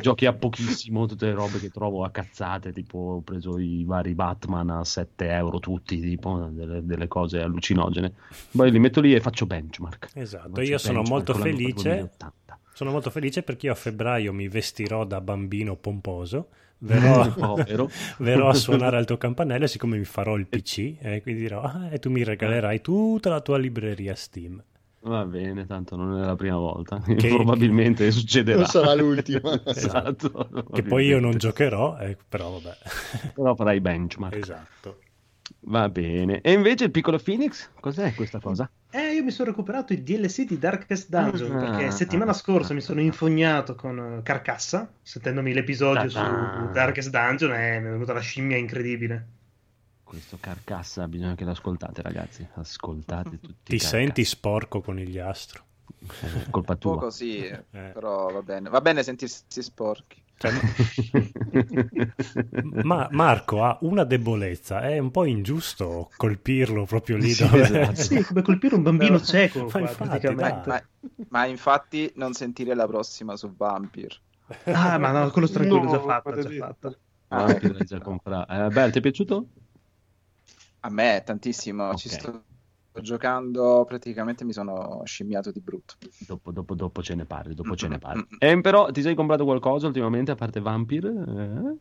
Giochi 0.00 0.26
a 0.26 0.32
pochissimo, 0.32 1.06
tutte 1.06 1.26
le 1.26 1.34
robe 1.34 1.58
che 1.58 1.70
trovo 1.70 2.04
a 2.04 2.10
cazzate, 2.10 2.72
tipo 2.72 2.98
ho 2.98 3.20
preso 3.20 3.58
i 3.58 3.84
vari 3.84 4.14
Batman 4.14 4.70
a 4.70 4.84
7 4.84 5.28
euro 5.28 5.58
tutti, 5.58 6.00
tipo 6.00 6.48
delle, 6.50 6.84
delle 6.84 7.08
cose 7.08 7.40
allucinogene. 7.40 8.12
Poi 8.50 8.70
li 8.70 8.78
metto 8.78 9.00
lì 9.00 9.14
e 9.14 9.20
faccio 9.20 9.46
benchmark. 9.46 10.10
Esatto, 10.14 10.50
Faccio 10.54 10.62
io 10.62 10.78
sono 10.78 11.02
molto 11.02 11.34
felice 11.34 11.88
2080. 11.88 12.58
Sono 12.74 12.90
molto 12.90 13.10
felice 13.10 13.42
perché 13.42 13.66
io 13.66 13.72
a 13.72 13.76
febbraio 13.76 14.32
mi 14.32 14.48
vestirò 14.48 15.04
da 15.04 15.20
bambino 15.20 15.76
pomposo, 15.76 16.48
verrò, 16.82 17.30
Povero. 17.32 17.90
verrò 18.18 18.48
a 18.48 18.54
suonare 18.54 18.96
al 18.96 19.04
tuo 19.04 19.18
campanello 19.18 19.64
e 19.64 19.68
siccome 19.68 19.98
mi 19.98 20.04
farò 20.04 20.36
il 20.36 20.46
PC, 20.46 20.96
e 20.98 21.22
quindi 21.22 21.42
dirò, 21.42 21.62
ah, 21.62 21.92
e 21.92 21.98
tu 21.98 22.10
mi 22.10 22.24
regalerai 22.24 22.80
tutta 22.80 23.28
la 23.28 23.40
tua 23.40 23.58
libreria 23.58 24.14
Steam. 24.14 24.62
Va 25.04 25.24
bene, 25.24 25.66
tanto 25.66 25.96
non 25.96 26.20
è 26.22 26.24
la 26.24 26.36
prima 26.36 26.56
volta. 26.56 27.00
Che- 27.00 27.28
Probabilmente 27.34 28.10
succederà. 28.12 28.58
Non 28.58 28.66
sarà 28.66 28.94
l'ultima. 28.94 29.60
esatto. 29.66 30.48
Che 30.72 30.82
poi 30.82 31.06
io 31.06 31.18
non 31.18 31.36
giocherò, 31.36 31.98
eh, 31.98 32.16
però 32.28 32.52
vabbè. 32.60 32.76
Però 33.34 33.54
farai 33.54 33.80
benchmark. 33.80 34.36
esatto. 34.36 34.98
Va 35.64 35.88
bene. 35.88 36.40
E 36.40 36.52
invece 36.52 36.84
il 36.84 36.90
piccolo 36.92 37.18
Phoenix? 37.18 37.68
Cos'è 37.80 38.14
questa 38.14 38.38
cosa? 38.40 38.68
Eh, 38.90 39.14
io 39.14 39.22
mi 39.24 39.30
sono 39.32 39.50
recuperato 39.50 39.92
il 39.92 40.02
DLC 40.02 40.44
di 40.46 40.58
Darkest 40.58 41.08
Dungeon 41.08 41.56
Ah. 41.56 41.58
perché 41.70 41.90
settimana 41.90 42.32
scorsa 42.32 42.72
mi 42.74 42.80
sono 42.80 43.00
infognato 43.00 43.74
con 43.74 43.98
eh, 43.98 44.22
Carcassa, 44.22 44.92
sentendomi 45.02 45.52
l'episodio 45.52 46.08
su 46.08 46.18
Ah. 46.18 46.68
Darkest 46.72 47.10
Dungeon 47.10 47.52
e 47.54 47.80
mi 47.80 47.88
è 47.88 47.90
venuta 47.90 48.12
la 48.12 48.20
scimmia 48.20 48.56
incredibile. 48.56 49.26
Questo 50.12 50.36
carcassa 50.38 51.08
bisogna 51.08 51.34
che 51.34 51.44
lo 51.44 51.52
ascoltate, 51.52 52.02
ragazzi. 52.02 52.46
Ascoltate 52.56 53.40
tutti. 53.40 53.56
Ti 53.62 53.78
senti 53.78 54.26
sporco 54.26 54.82
conigliastro? 54.82 55.64
È 56.20 56.50
colpa 56.50 56.76
tua. 56.76 56.92
Poco 56.96 57.08
sì, 57.08 57.38
Eh. 57.46 57.64
però 57.70 58.30
va 58.30 58.42
bene. 58.42 58.68
Va 58.68 58.82
bene 58.82 59.02
sentirsi 59.02 59.62
sporchi. 59.62 60.22
Cioè, 60.36 60.52
ma 62.82 63.08
Marco 63.10 63.64
ha 63.64 63.78
una 63.82 64.04
debolezza, 64.04 64.80
è 64.82 64.98
un 64.98 65.10
po' 65.10 65.24
ingiusto 65.24 66.10
colpirlo 66.16 66.84
proprio 66.84 67.16
lì 67.16 67.30
Sì, 67.30 67.44
dove... 67.46 67.62
esatto. 67.62 67.94
Sì, 67.94 68.16
è 68.16 68.24
come 68.24 68.42
colpire 68.42 68.74
un 68.74 68.82
bambino 68.82 69.12
Però- 69.12 69.24
cieco 69.24 69.64
ma 69.64 69.70
qua, 69.70 69.80
infatti, 69.80 70.08
praticamente. 70.08 70.68
Ma, 70.68 70.82
ma 71.28 71.46
infatti 71.46 72.12
non 72.16 72.32
sentire 72.34 72.74
la 72.74 72.86
prossima 72.86 73.36
su 73.36 73.54
Vampire. 73.56 74.14
Ah, 74.64 74.98
ma 74.98 75.10
no, 75.12 75.30
quello 75.30 75.48
tranquillo, 75.48 75.84
No, 75.84 75.90
già 75.90 76.00
fatta, 76.00 76.30
già 76.30 76.36
maledetto. 76.42 76.64
fatta. 76.66 76.88
Ah, 77.28 77.44
Ah, 77.44 77.58
l'hai 77.72 77.84
già 77.86 77.98
comprato. 78.00 78.52
Eh, 78.52 78.68
beh, 78.68 78.90
ti 78.90 78.98
è 78.98 79.00
piaciuto? 79.00 79.46
A 80.84 80.90
me 80.90 81.22
tantissimo, 81.24 81.90
Ok. 81.90 81.96
ci 81.96 82.08
sto 82.08 82.44
giocando, 83.00 83.84
praticamente 83.86 84.44
mi 84.44 84.52
sono 84.52 85.02
scimmiato 85.04 85.50
di 85.50 85.60
brutto. 85.60 85.94
Dopo, 86.18 86.50
dopo, 86.52 86.74
dopo 86.74 87.02
ce 87.02 87.14
ne 87.14 87.24
parli, 87.24 87.54
dopo 87.54 87.76
ce 87.76 87.88
ne 87.88 87.98
parli. 88.00 88.26
Eh, 88.38 88.60
però 88.60 88.90
ti 88.90 89.00
sei 89.02 89.14
comprato 89.14 89.44
qualcosa 89.44 89.86
ultimamente 89.86 90.30
a 90.32 90.34
parte 90.34 90.60
Vampire? 90.60 91.08
Eh? 91.08 91.76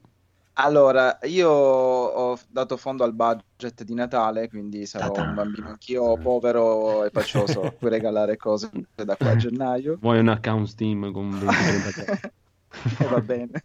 Allora, 0.56 1.18
io 1.24 1.50
ho 1.50 2.38
dato 2.50 2.78
fondo 2.78 3.04
al 3.04 3.14
budget 3.14 3.84
di 3.84 3.94
Natale, 3.94 4.50
quindi 4.50 4.86
sarò 4.86 5.08
Ta-ta. 5.08 5.22
un 5.24 5.34
bambino 5.34 5.70
anch'io 5.70 6.18
povero 6.18 7.04
e 7.06 7.10
pacioso 7.10 7.64
a 7.64 7.72
cui 7.80 7.90
regalare 7.90 8.38
cose 8.38 8.70
da 8.94 9.16
qua 9.16 9.32
a 9.32 9.36
gennaio. 9.36 9.98
Vuoi 10.00 10.20
un 10.20 10.28
account 10.28 10.68
Steam 10.68 11.12
con 11.12 11.30
20 11.30 11.46
E 13.00 13.08
va 13.08 13.22
bene. 13.22 13.64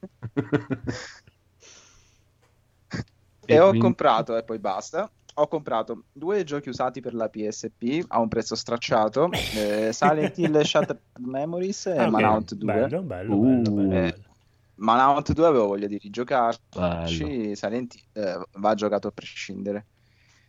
E 3.47 3.59
ho 3.61 3.77
comprato, 3.77 4.37
e 4.37 4.43
poi 4.45 4.59
basta. 4.59 5.11
Ho 5.39 5.49
comprato 5.49 6.05
due 6.13 6.45
giochi 6.45 6.71
usati 6.71 7.01
per 7.01 7.13
la 7.15 7.29
PSP 7.29 8.05
a 8.09 8.21
un 8.21 8.29
prezzo 8.29 8.55
stracciato: 8.55 9.29
eh, 9.55 9.93
Silent 9.93 10.39
Hill 10.39 10.63
Shattered 10.63 11.03
Memories 11.21 11.87
e 11.87 11.99
Ah, 11.99 12.07
ok. 12.07 12.11
Manhunt 12.11 12.55
2. 12.55 12.73
Bello, 12.73 13.03
bello, 13.03 13.37
Uh. 13.37 13.43
bello, 13.43 13.71
bello, 13.71 13.95
Eh, 13.97 14.11
bello. 14.13 14.37
Manhunt 14.77 15.33
2 15.33 15.47
avevo 15.47 15.67
voglia 15.67 15.87
di 15.87 15.99
rigiocarci. 15.99 16.61
Bello. 16.71 17.55
Silent 17.55 17.95
Hill 17.95 18.25
eh, 18.25 18.41
va 18.59 18.75
giocato 18.75 19.09
a 19.09 19.11
prescindere. 19.11 19.87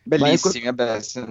Bellissimi, 0.03 0.63
vabbè. 0.65 1.01
se- 1.01 1.25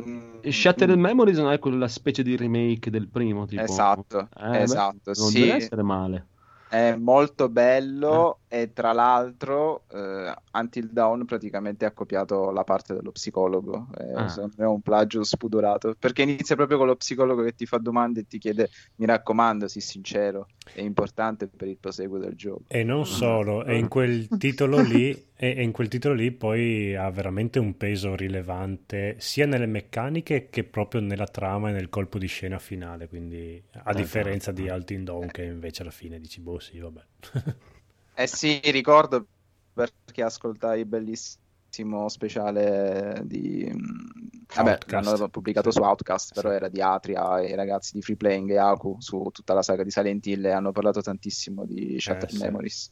Shattered 0.50 0.98
Memories 0.98 1.38
non 1.38 1.50
è 1.50 1.58
quella 1.58 1.88
specie 1.88 2.22
di 2.22 2.36
remake 2.36 2.90
del 2.90 3.08
primo, 3.08 3.46
tipo... 3.46 3.62
Esatto, 3.62 4.28
Eh, 4.38 4.48
beh, 4.48 4.62
esatto, 4.62 5.14
Non 5.14 5.30
sì. 5.30 5.40
deve 5.40 5.54
essere 5.54 5.82
male. 5.82 6.26
È 6.68 6.94
molto 6.94 7.48
bello 7.48 8.40
e 8.60 8.72
tra 8.72 8.92
l'altro 8.92 9.84
eh, 9.90 10.34
Until 10.52 10.90
Dawn 10.90 11.24
praticamente 11.24 11.84
ha 11.84 11.92
copiato 11.92 12.50
la 12.50 12.64
parte 12.64 12.94
dello 12.94 13.12
psicologo. 13.12 13.88
Eh, 13.98 14.12
Ah. 14.14 14.28
secondo 14.28 14.54
me 14.58 14.64
È 14.64 14.68
un 14.68 14.80
plagio 14.80 15.22
spudorato 15.24 15.94
perché 15.98 16.22
inizia 16.22 16.56
proprio 16.56 16.78
con 16.78 16.86
lo 16.86 16.96
psicologo 16.96 17.42
che 17.42 17.54
ti 17.54 17.66
fa 17.66 17.78
domande 17.78 18.20
e 18.20 18.26
ti 18.26 18.38
chiede: 18.38 18.68
Mi 18.96 19.06
raccomando, 19.06 19.68
sii 19.68 19.80
sincero, 19.80 20.46
è 20.72 20.80
importante 20.80 21.46
per 21.48 21.68
il 21.68 21.76
proseguo 21.78 22.18
del 22.18 22.34
gioco. 22.34 22.62
E 22.68 22.82
non 22.82 23.04
solo, 23.06 23.64
e 23.64 23.76
in 23.76 23.88
quel 23.88 24.26
titolo 24.38 24.80
lì, 24.80 25.10
e, 25.36 25.54
e 25.56 25.62
in 25.62 25.72
quel 25.72 25.88
titolo 25.88 26.14
lì 26.14 26.30
poi 26.32 26.94
ha 26.96 27.10
veramente 27.10 27.58
un 27.58 27.76
peso 27.76 28.14
rilevante 28.14 29.16
sia 29.18 29.46
nelle 29.46 29.66
meccaniche 29.66 30.48
che 30.48 30.64
proprio 30.64 31.00
nella 31.00 31.26
trama 31.26 31.68
e 31.68 31.72
nel 31.72 31.88
colpo 31.88 32.18
di 32.18 32.26
scena 32.26 32.58
finale. 32.58 33.06
Quindi, 33.08 33.62
a 33.84 33.92
differenza 33.92 34.50
di 34.52 34.68
Altin 34.68 35.04
Dawn, 35.04 35.26
che 35.30 35.44
invece 35.44 35.82
alla 35.82 35.90
fine 35.90 36.18
dici, 36.18 36.40
boh, 36.40 36.58
sì, 36.58 36.78
vabbè. 36.78 37.02
Eh 38.18 38.26
sì, 38.26 38.60
ricordo 38.64 39.26
perché 39.74 40.22
ascoltai 40.22 40.84
bellissimo 40.86 42.08
speciale 42.08 43.20
di... 43.24 43.70
mm, 43.70 44.44
Vabbè, 44.54 44.78
l'hanno 44.86 45.28
pubblicato 45.28 45.70
Sì. 45.70 45.78
su 45.78 45.84
Outcast, 45.84 46.32
però 46.32 46.48
Sì. 46.48 46.54
era 46.56 46.68
di 46.68 46.80
Atria 46.80 47.40
e 47.40 47.50
i 47.50 47.54
ragazzi 47.54 47.92
di 47.92 48.00
Free 48.00 48.16
Playing 48.16 48.50
e 48.50 48.56
Aku 48.58 48.96
su 49.00 49.28
tutta 49.32 49.52
la 49.52 49.62
saga 49.62 49.82
di 49.82 49.90
Silent 49.90 50.24
Hill 50.24 50.46
e 50.46 50.50
hanno 50.50 50.72
parlato 50.72 51.02
tantissimo 51.02 51.66
di 51.66 52.00
Shattered 52.00 52.34
sì. 52.34 52.42
Memories. 52.42 52.90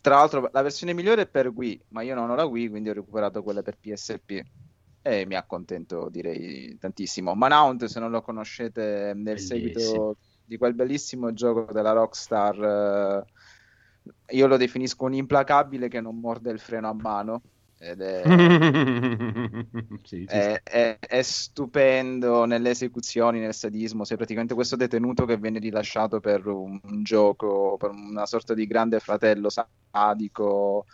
Tra 0.00 0.16
l'altro 0.16 0.48
la 0.52 0.62
versione 0.62 0.94
migliore 0.94 1.22
è 1.22 1.28
per 1.28 1.48
Wii, 1.48 1.84
ma 1.88 2.02
io 2.02 2.14
non 2.16 2.30
ho 2.30 2.34
la 2.34 2.44
Wii, 2.44 2.68
quindi 2.70 2.88
ho 2.88 2.94
recuperato 2.94 3.42
quella 3.42 3.62
per 3.62 3.76
PSP. 3.78 4.42
E 5.02 5.26
mi 5.26 5.36
accontento, 5.36 6.08
direi, 6.10 6.76
tantissimo. 6.78 7.34
Manhunt, 7.34 7.84
se 7.84 8.00
non 8.00 8.10
lo 8.10 8.20
conoscete, 8.20 9.12
nel 9.14 9.22
Bellissimo. 9.22 9.58
seguito 9.60 10.16
di 10.44 10.56
quel 10.56 10.74
bellissimo 10.74 11.32
gioco 11.32 11.72
della 11.72 11.92
Rockstar, 11.92 12.62
eh, 12.62 13.24
io 14.30 14.46
lo 14.46 14.56
definisco 14.56 15.04
un 15.04 15.14
implacabile 15.14 15.88
che 15.88 16.00
non 16.00 16.18
morde 16.18 16.50
il 16.50 16.58
freno 16.58 16.88
a 16.88 16.94
mano. 16.94 17.42
Ed 17.80 18.00
è, 18.00 18.22
sì, 20.02 20.24
è, 20.24 20.60
è- 20.62 20.98
è 20.98 21.22
stupendo 21.22 22.44
nelle 22.44 22.70
esecuzioni, 22.70 23.38
nel 23.38 23.54
sadismo. 23.54 24.04
Sei 24.04 24.16
praticamente 24.16 24.54
questo 24.54 24.76
detenuto 24.76 25.24
che 25.24 25.36
viene 25.36 25.58
rilasciato 25.58 26.18
per 26.20 26.46
un, 26.46 26.78
un 26.82 27.02
gioco, 27.02 27.76
per 27.78 27.90
una 27.90 28.26
sorta 28.26 28.54
di 28.54 28.66
grande 28.66 28.98
fratello 29.00 29.48
sadico 29.48 30.86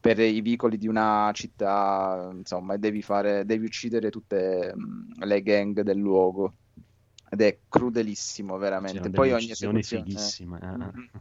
per 0.00 0.20
i 0.20 0.40
vicoli 0.40 0.78
di 0.78 0.86
una 0.86 1.30
città, 1.34 2.30
insomma, 2.32 2.74
e 2.74 2.78
devi 2.78 3.02
fare, 3.02 3.44
devi 3.44 3.64
uccidere 3.64 4.10
tutte 4.10 4.72
mm, 4.76 5.22
le 5.24 5.42
gang 5.42 5.80
del 5.80 5.98
luogo. 5.98 6.54
Ed 7.30 7.40
è 7.42 7.58
crudelissimo, 7.68 8.56
veramente. 8.58 9.10
Poi 9.10 9.32
ogni 9.32 9.50
esecuzione. 9.50 10.04
fighissime. 10.04 10.58
eh. 10.60 11.20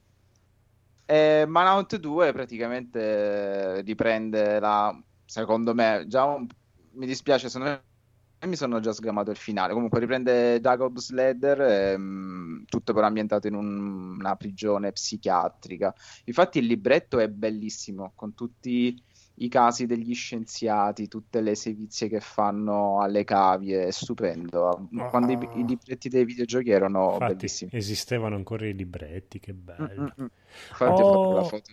Mhm. 1.10 1.16
Eh, 1.16 1.46
Manhunt 1.48 1.96
2 1.98 2.32
praticamente 2.34 3.78
eh, 3.78 3.82
riprende 3.82 4.60
la, 4.60 4.94
secondo 5.26 5.74
me, 5.74 6.06
già 6.08 6.24
un- 6.26 6.48
mi 6.94 7.06
dispiace, 7.06 7.50
secondo 7.50 7.72
me 7.74 8.48
mi 8.48 8.56
sono 8.56 8.80
già 8.80 8.92
sgamato 8.94 9.32
il 9.32 9.38
finale. 9.38 9.74
Comunque 9.74 10.00
riprende 10.00 10.60
Jacob's 10.60 11.10
Ladder, 11.12 11.62
ehm, 11.62 12.66
tutto 12.66 12.94
però 12.94 13.08
ambientato 13.08 13.48
in 13.48 13.56
un- 13.56 14.16
una 14.20 14.36
prigione 14.36 14.92
psichiatrica. 14.92 15.94
Infatti 16.26 16.60
il 16.60 16.66
libretto 16.66 17.20
è 17.20 17.28
bellissimo, 17.30 18.12
con 18.16 18.34
tutti 18.36 19.02
i 19.40 19.48
casi 19.50 19.86
degli 19.86 20.14
scienziati, 20.14 21.08
tutte 21.08 21.42
le 21.42 21.56
sevizie 21.56 22.08
che 22.10 22.20
fanno 22.20 23.02
alle 23.02 23.24
cavie, 23.24 23.86
è 23.88 23.92
stupendo. 23.92 24.88
Quando 25.06 25.32
i, 25.34 25.38
i 25.60 25.66
libretti 25.66 26.10
dei 26.10 26.26
videogiochi 26.26 26.70
erano 26.72 27.20
Infatti, 27.20 27.36
bellissimi. 27.36 27.72
esistevano 27.72 28.36
ancora 28.36 28.68
i 28.68 28.74
libretti, 28.76 29.40
che 29.40 29.54
bello. 29.54 30.04
Mm, 30.04 30.06
mm, 30.06 30.24
mm. 30.24 30.28
Infatti 30.70 31.02
ho 31.02 31.06
Ho- 31.30 31.34
la 31.34 31.44
foto, 31.44 31.72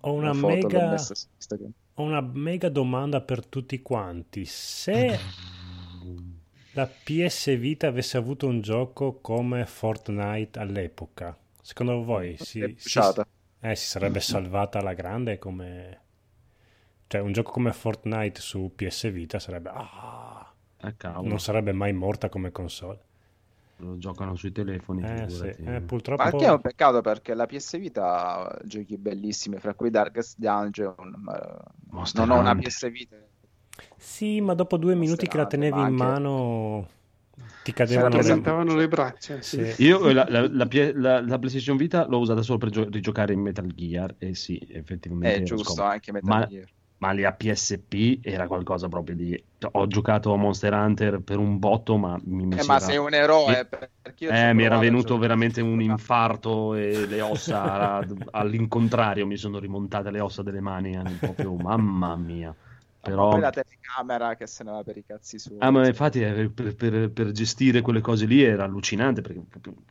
ho 0.00 0.12
una 0.12 0.28
la 0.28 0.34
foto, 0.34 0.68
mega-. 0.68 0.96
Ho 1.96 2.02
una 2.02 2.20
mega 2.20 2.68
domanda 2.68 3.20
per 3.20 3.46
tutti 3.46 3.80
quanti. 3.82 4.44
Se 4.44 5.18
la 6.74 6.86
PS 6.86 7.56
Vita 7.58 7.86
avesse 7.88 8.16
avuto 8.16 8.46
un 8.46 8.60
gioco 8.60 9.20
come 9.20 9.66
Fortnite 9.66 10.58
all'epoca, 10.58 11.36
secondo 11.60 12.02
voi 12.02 12.36
si, 12.38 12.74
si- 12.78 12.98
eh, 13.60 13.76
si 13.76 13.86
sarebbe 13.86 14.20
salvata 14.20 14.78
alla 14.78 14.94
grande 14.94 15.38
come... 15.38 16.00
Cioè 17.12 17.20
un 17.20 17.32
gioco 17.32 17.50
come 17.50 17.74
Fortnite 17.74 18.40
su 18.40 18.72
PS 18.74 19.10
Vita 19.12 19.38
sarebbe... 19.38 19.68
Ah, 19.70 20.50
Eh, 20.78 20.94
cavolo, 20.96 21.28
non 21.28 21.38
sarebbe 21.40 21.72
mai 21.72 21.92
morta 21.92 22.30
come 22.30 22.50
console. 22.50 22.98
lo 23.76 23.98
giocano 23.98 24.34
sui 24.34 24.50
telefoni. 24.50 25.02
Eh, 25.02 25.28
sì. 25.28 25.34
figurati. 25.36 25.62
Eh, 25.64 25.80
purtroppo... 25.82 26.22
Ma 26.22 26.30
anche 26.30 26.46
è 26.46 26.50
un 26.50 26.60
peccato 26.62 27.02
perché 27.02 27.34
la 27.34 27.44
PS 27.44 27.78
Vita 27.78 28.46
ha 28.48 28.58
giochi 28.64 28.96
bellissimi, 28.96 29.58
fra 29.58 29.74
cui 29.74 29.90
Darkest 29.90 30.38
Dungeon. 30.38 30.94
ma 31.18 31.60
Monster 31.90 32.26
non 32.26 32.38
ho 32.38 32.40
una. 32.40 32.56
PS 32.56 32.90
Vita. 32.90 33.16
Sì, 33.94 34.40
ma 34.40 34.54
dopo 34.54 34.78
due 34.78 34.94
minuti 34.94 35.26
che 35.26 35.36
la 35.36 35.46
tenevi 35.46 35.80
in 35.82 35.92
mano 35.94 36.88
ti 37.62 37.74
cadevano 37.74 38.20
le... 38.22 38.74
le 38.74 38.88
braccia. 38.88 39.42
Sì. 39.42 39.70
Sì. 39.70 39.82
Io 39.84 40.10
la, 40.14 40.24
la- 40.30 40.48
la 40.48 40.66
la- 40.94 41.20
la 41.20 41.38
PlayStation 41.38 41.76
Vita 41.76 42.06
l'ho 42.06 42.20
usata 42.20 42.40
solo 42.40 42.56
per 42.56 42.70
gio- 42.70 42.88
rigiocare 42.88 43.34
in 43.34 43.40
Metal 43.40 43.66
Gear 43.66 44.14
e 44.16 44.34
sì, 44.34 44.58
effettivamente 44.70 45.40
È 45.40 45.42
giusto, 45.42 45.72
scomodo. 45.74 45.92
anche 45.92 46.10
Metal 46.12 46.28
Ma- 46.30 46.46
Gear. 46.46 46.68
Ma 47.02 47.10
lì 47.10 47.24
a 47.24 47.32
PSP 47.32 48.20
era 48.22 48.46
qualcosa 48.46 48.88
proprio 48.88 49.16
di... 49.16 49.44
Ho 49.72 49.88
giocato 49.88 50.32
a 50.32 50.36
Monster 50.36 50.72
Hunter 50.72 51.20
per 51.20 51.36
un 51.38 51.58
botto, 51.58 51.96
ma 51.96 52.16
mi, 52.26 52.44
Eh, 52.44 52.62
ma 52.64 52.76
era- 52.76 52.78
sei 52.78 52.96
un 52.98 53.12
eroe, 53.12 53.66
mi- 53.68 54.28
Eh, 54.28 54.54
mi 54.54 54.62
era 54.62 54.78
venuto 54.78 55.18
veramente 55.18 55.60
un 55.60 55.82
infarto 55.82 56.74
e 56.74 57.04
le 57.08 57.20
ossa 57.20 58.06
all'incontrario 58.30 59.26
mi 59.26 59.36
sono 59.36 59.58
rimontate 59.58 60.12
le 60.12 60.20
ossa 60.20 60.42
delle 60.42 60.60
mani, 60.60 60.96
proprio 61.18 61.52
mamma 61.54 62.14
mia. 62.14 62.54
Però... 63.00 63.30
Poi 63.30 63.40
la 63.40 63.50
telecamera 63.50 64.36
che 64.36 64.46
se 64.46 64.62
ne 64.62 64.70
va 64.70 64.84
per 64.84 64.96
i 64.96 65.04
cazzi 65.04 65.40
suoi. 65.40 65.58
Ah, 65.58 65.72
ma 65.72 65.84
infatti 65.88 66.22
eh, 66.22 66.48
per, 66.50 66.76
per- 66.76 67.10
per 67.10 67.32
gestire 67.32 67.80
quelle 67.80 68.00
cose 68.00 68.26
lì 68.26 68.40
era 68.42 68.62
allucinante 68.62 69.22
perché 69.22 69.42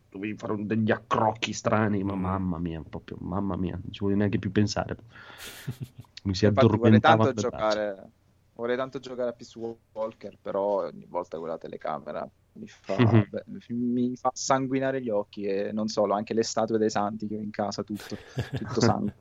dovevi 0.10 0.36
fare 0.38 0.56
degli 0.66 0.92
accrocchi 0.92 1.52
strani, 1.52 2.04
ma 2.04 2.16
mamma 2.16 2.58
mia, 2.58 2.82
proprio 2.88 3.18
mamma 3.20 3.58
mia, 3.58 3.74
non 3.74 3.92
ci 3.92 4.00
volevi 4.00 4.20
neanche 4.20 4.40
più 4.40 4.52
pensare. 4.52 4.96
Mi 6.24 6.36
si 6.36 6.46
Infatti 6.46 6.66
vorrei 6.68 7.00
addormentava 7.00 7.24
tanto 7.24 7.42
giocare 7.42 8.12
vorrei 8.54 8.76
tanto 8.78 9.00
giocare 9.00 9.30
a 9.30 9.34
Peace 9.34 9.58
Walker 9.94 10.38
però 10.42 10.86
ogni 10.86 11.06
volta 11.08 11.40
quella 11.40 11.58
telecamera 11.58 12.28
mi 12.54 12.68
fa, 12.68 12.96
Mhm. 13.00 13.28
beh, 13.30 13.44
mi 13.70 14.16
fa 14.18 14.30
sanguinare 14.34 15.02
gli 15.02 15.10
occhi 15.10 15.44
e 15.44 15.72
non 15.72 15.88
solo 15.88 16.14
anche 16.14 16.34
le 16.34 16.44
statue 16.44 16.78
dei 16.78 16.90
santi 16.90 17.28
che 17.28 17.36
ho 17.38 17.40
in 17.40 17.50
casa 17.50 17.82
tutto, 17.84 18.18
tutto 18.54 18.82
sangue 18.82 19.14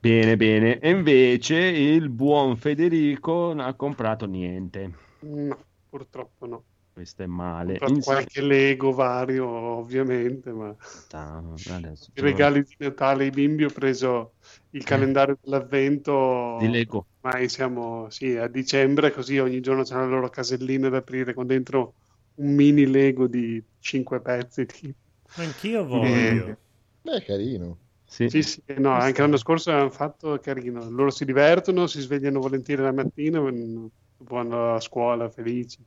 bene, 0.00 0.36
bene. 0.36 0.78
E 0.78 0.90
invece 0.90 1.56
il 1.56 2.08
buon 2.08 2.56
Federico 2.56 3.52
non 3.52 3.60
ha 3.60 3.74
comprato 3.74 4.26
niente. 4.26 4.92
No, 5.20 5.58
purtroppo 5.88 6.46
no. 6.46 6.64
questo 6.92 7.22
è 7.22 7.26
male. 7.26 7.78
In- 7.86 8.02
qualche 8.02 8.40
Lego 8.40 8.92
vario, 8.92 9.46
ovviamente, 9.46 10.50
ma 10.52 10.74
Ah, 11.12 11.42
adesso 11.70 12.10
i 12.14 12.20
regali 12.20 12.62
di 12.62 12.74
Natale 12.78 13.24
ai 13.24 13.30
bimbi 13.30 13.64
ho 13.64 13.70
preso 13.70 14.34
il 14.70 14.84
calendario 14.84 15.38
dell'avvento. 15.40 16.58
di 16.58 16.68
Lego. 16.68 17.06
Ormai 17.20 17.48
siamo 17.48 18.08
sì, 18.10 18.36
a 18.36 18.46
dicembre, 18.46 19.10
così 19.12 19.38
ogni 19.38 19.60
giorno 19.60 19.82
c'è 19.82 19.94
la 19.94 20.06
loro 20.06 20.28
casellina 20.28 20.88
da 20.88 20.98
aprire 20.98 21.34
con 21.34 21.46
dentro 21.46 21.94
un 22.34 22.54
mini 22.54 22.86
Lego 22.86 23.26
di 23.26 23.62
5 23.80 24.20
pezzi. 24.20 24.66
tipo. 24.66 24.96
Anch'io 25.34 25.84
voglio. 25.84 26.48
Eh, 26.48 26.56
Beh, 27.02 27.16
è 27.16 27.24
carino. 27.24 27.78
Sì. 28.06 28.28
Sì, 28.28 28.42
sì, 28.42 28.62
no, 28.78 28.90
anche 28.92 29.20
l'anno 29.20 29.36
scorso 29.36 29.70
avevano 29.70 29.90
fatto 29.90 30.34
è 30.34 30.40
carino. 30.40 30.88
Loro 30.90 31.10
si 31.10 31.24
divertono, 31.24 31.86
si 31.86 32.00
svegliano 32.00 32.40
volentieri 32.40 32.82
la 32.82 32.92
mattina, 32.92 33.40
vanno 33.40 34.74
a 34.74 34.80
scuola 34.80 35.28
felici. 35.28 35.84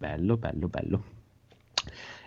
Bello, 0.00 0.36
bello, 0.38 0.68
bello. 0.68 1.04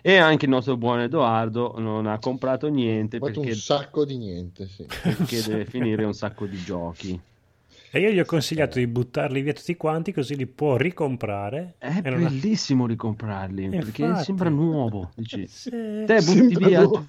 E 0.02 0.16
anche 0.16 0.46
il 0.46 0.50
nostro 0.50 0.76
buon 0.76 1.00
Edoardo 1.00 1.74
non 1.78 2.06
ha 2.06 2.18
comprato 2.18 2.68
niente 2.68 3.18
perché, 3.18 3.40
un 3.40 3.54
sacco 3.54 4.04
di 4.04 4.16
niente, 4.16 4.66
sì. 4.66 4.86
perché 5.02 5.42
deve 5.46 5.64
finire 5.66 6.04
un 6.04 6.14
sacco 6.14 6.46
di 6.46 6.56
giochi. 6.62 7.20
E 7.92 7.98
io 7.98 8.10
gli 8.10 8.20
ho 8.20 8.24
consigliato 8.24 8.78
di 8.78 8.86
buttarli 8.86 9.42
via 9.42 9.52
tutti 9.52 9.76
quanti 9.76 10.12
così 10.12 10.36
li 10.36 10.46
può 10.46 10.76
ricomprare. 10.76 11.74
È 11.78 12.00
e 12.02 12.08
non 12.10 12.24
ha- 12.24 12.28
bellissimo 12.28 12.86
ricomprarli 12.86 13.68
perché 13.68 14.04
Infatti. 14.04 14.24
sembra 14.24 14.48
nuovo. 14.48 15.10
Dici, 15.16 15.46
Sì. 15.50 15.70
te 15.70 16.04
butti 16.06 16.22
Sembra 16.22 16.66
via. 16.68 16.80
nuovo. 16.82 17.06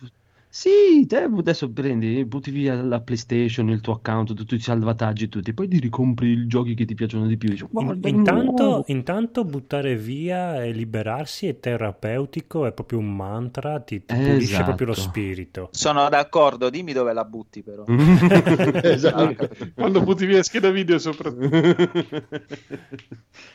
Sì, 0.54 1.06
te 1.08 1.30
adesso 1.34 1.72
prendi, 1.72 2.26
butti 2.26 2.52
via 2.52 2.76
la 2.84 3.00
PlayStation, 3.00 3.70
il 3.70 3.80
tuo 3.80 3.94
account, 3.94 4.34
tutti 4.34 4.56
i 4.56 4.60
salvataggi, 4.60 5.30
tutti, 5.30 5.54
poi 5.54 5.70
ti 5.70 5.80
ricompri 5.80 6.32
i 6.32 6.46
giochi 6.46 6.74
che 6.74 6.84
ti 6.84 6.94
piacciono 6.94 7.26
di 7.26 7.38
più. 7.38 7.48
Dici, 7.48 7.64
In- 7.64 7.70
"Guarda, 7.72 8.06
è 8.06 8.12
intanto, 8.12 8.64
nuovo." 8.64 8.84
intanto 8.88 9.46
buttare 9.46 9.96
via 9.96 10.62
e 10.62 10.74
liberarsi 10.74 11.48
è 11.48 11.58
terapeutico, 11.58 12.66
è 12.66 12.74
proprio 12.74 13.00
un 13.00 13.16
mantra, 13.16 13.80
ti, 13.80 14.04
ti 14.04 14.14
pulisce 14.14 14.44
Esatto. 14.44 14.64
proprio 14.66 14.88
lo 14.88 14.94
spirito. 14.94 15.70
Sono 15.72 16.10
d'accordo, 16.10 16.70
dimmi 16.70 16.92
dove 16.92 17.14
la 17.14 17.24
butti 17.24 17.64
però. 17.64 17.86
Esatto. 18.84 19.48
Quando 19.74 20.02
butti 20.02 20.26
via 20.26 20.44
scheda 20.44 20.70
video 20.70 21.00
soprattutto. 21.00 21.48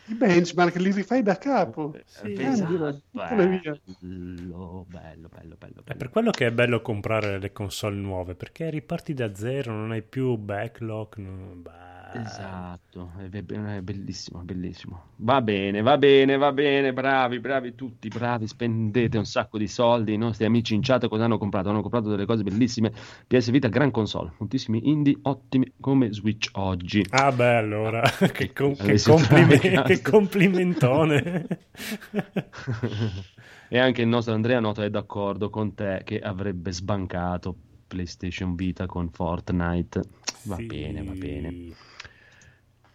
I 0.08 0.14
benchmark 0.14 0.76
li 0.76 0.92
rifai 0.92 1.22
da 1.22 1.36
capo. 1.36 1.94
Sì, 2.06 2.32
esatto, 2.38 3.02
via. 3.12 3.76
bello, 3.92 4.86
bello, 4.88 5.28
bello, 5.28 5.28
bello, 5.28 5.56
È 5.58 5.82
bello. 5.82 5.96
per 5.98 6.10
quello 6.10 6.30
che 6.30 6.46
è 6.46 6.52
bello 6.52 6.80
comprare 6.86 7.40
le 7.40 7.50
console 7.50 7.96
nuove, 7.96 8.36
perché 8.36 8.70
riparti 8.70 9.12
da 9.12 9.34
zero, 9.34 9.72
non 9.72 9.90
hai 9.90 10.02
più 10.02 10.36
backlog. 10.36 11.18
bah. 11.18 12.12
Esatto, 12.12 13.10
è, 13.18 13.24
be- 13.24 13.76
è 13.76 13.80
bellissimo, 13.80 14.38
bellissimo. 14.44 15.06
Va 15.16 15.42
bene, 15.42 15.82
va 15.82 15.98
bene, 15.98 16.36
va 16.36 16.52
bene, 16.52 16.92
bravi, 16.92 17.40
bravi 17.40 17.74
tutti, 17.74 18.06
bravi, 18.06 18.46
spendete 18.46 19.18
un 19.18 19.24
sacco 19.26 19.58
di 19.58 19.66
soldi. 19.66 20.12
I 20.12 20.16
nostri 20.16 20.44
amici 20.44 20.74
in 20.74 20.80
chat 20.82 21.08
cosa 21.08 21.24
hanno 21.24 21.38
comprato? 21.38 21.70
Hanno 21.70 21.82
comprato 21.82 22.08
delle 22.08 22.24
cose 22.24 22.44
bellissime. 22.44 22.92
PS 23.26 23.50
Vita, 23.50 23.66
gran 23.66 23.90
console, 23.90 24.34
moltissimi 24.38 24.88
indie 24.88 25.18
ottimi 25.22 25.72
come 25.80 26.12
Switch 26.12 26.50
oggi. 26.52 27.04
Ah 27.10 27.32
beh, 27.32 27.56
allora, 27.56 28.00
che, 28.32 28.52
com- 28.52 28.76
che 28.76 29.02
complime- 29.02 29.82
che 29.82 30.00
complimentone. 30.00 31.46
E 33.68 33.78
anche 33.78 34.02
il 34.02 34.08
nostro 34.08 34.32
Andrea 34.34 34.60
Noto 34.60 34.82
è 34.82 34.90
d'accordo 34.90 35.50
con 35.50 35.74
te 35.74 36.02
che 36.04 36.20
avrebbe 36.20 36.72
sbancato 36.72 37.54
PlayStation 37.86 38.54
Vita 38.54 38.86
con 38.86 39.10
Fortnite. 39.10 40.02
Va 40.44 40.56
Sì. 40.56 40.66
bene, 40.66 41.02
va 41.02 41.12
bene. 41.12 41.72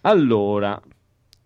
Allora, 0.02 0.82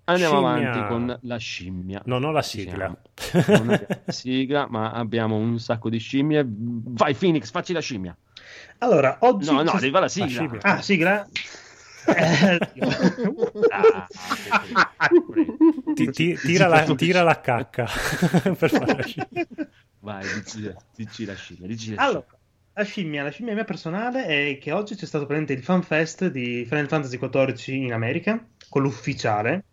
andiamo 0.06 0.36
Scimmia. 0.48 0.72
avanti 0.72 0.88
con 0.94 1.20
la 1.22 1.38
scimmia. 1.38 2.02
Non 2.06 2.24
ho 2.24 2.32
la 2.32 2.42
sigla. 2.42 2.88
Non 2.88 3.70
abbiamo 3.70 3.78
la 4.06 4.12
sigla, 4.12 4.68
ma 4.70 4.92
abbiamo 4.92 5.36
un 5.36 5.60
sacco 5.60 5.90
di 5.90 5.98
scimmie. 5.98 6.44
Vai 6.48 7.14
Phoenix, 7.16 7.52
facci 7.52 7.74
la 7.74 7.82
scimmia. 7.82 8.16
Allora, 8.80 9.18
oggi... 9.22 9.52
No, 9.52 9.62
no, 9.64 9.72
arriva 9.72 10.00
la 10.00 10.06
La 10.06 10.12
sigla. 10.12 10.28
scimmia. 10.28 10.60
Ah, 10.62 10.82
sigla? 10.82 11.28
Ah, 13.72 14.08
Ti- 15.96 16.10
ti- 16.12 16.38
tira, 16.38 16.68
la, 16.68 16.84
tira 16.96 17.24
la 17.24 17.40
cacca 17.40 17.86
per 18.58 18.70
fare 18.70 18.96
la 18.96 19.02
scimmia. 19.06 19.46
Vai, 20.00 20.24
dici, 20.34 20.74
dici 20.96 21.26
la 21.26 21.36
scimmia. 21.36 21.68
Dici 21.68 21.96
la 21.96 22.04
Allora, 22.04 22.26
la 22.74 22.84
scimmia, 22.84 23.24
la 23.24 23.30
scimmia 23.30 23.54
mia 23.54 23.64
personale 23.64 24.26
è 24.26 24.58
che 24.58 24.72
oggi 24.72 24.96
c'è 24.96 25.06
stato 25.06 25.26
presente 25.26 25.54
il 25.54 25.64
fan 25.64 25.82
fest 25.84 26.28
di 26.30 26.66
Final 26.68 26.88
Fantasy 26.88 27.18
XIV 27.18 27.74
in 27.76 27.94
America, 27.94 28.46
quello 28.70 28.88
ufficiale, 28.88 29.66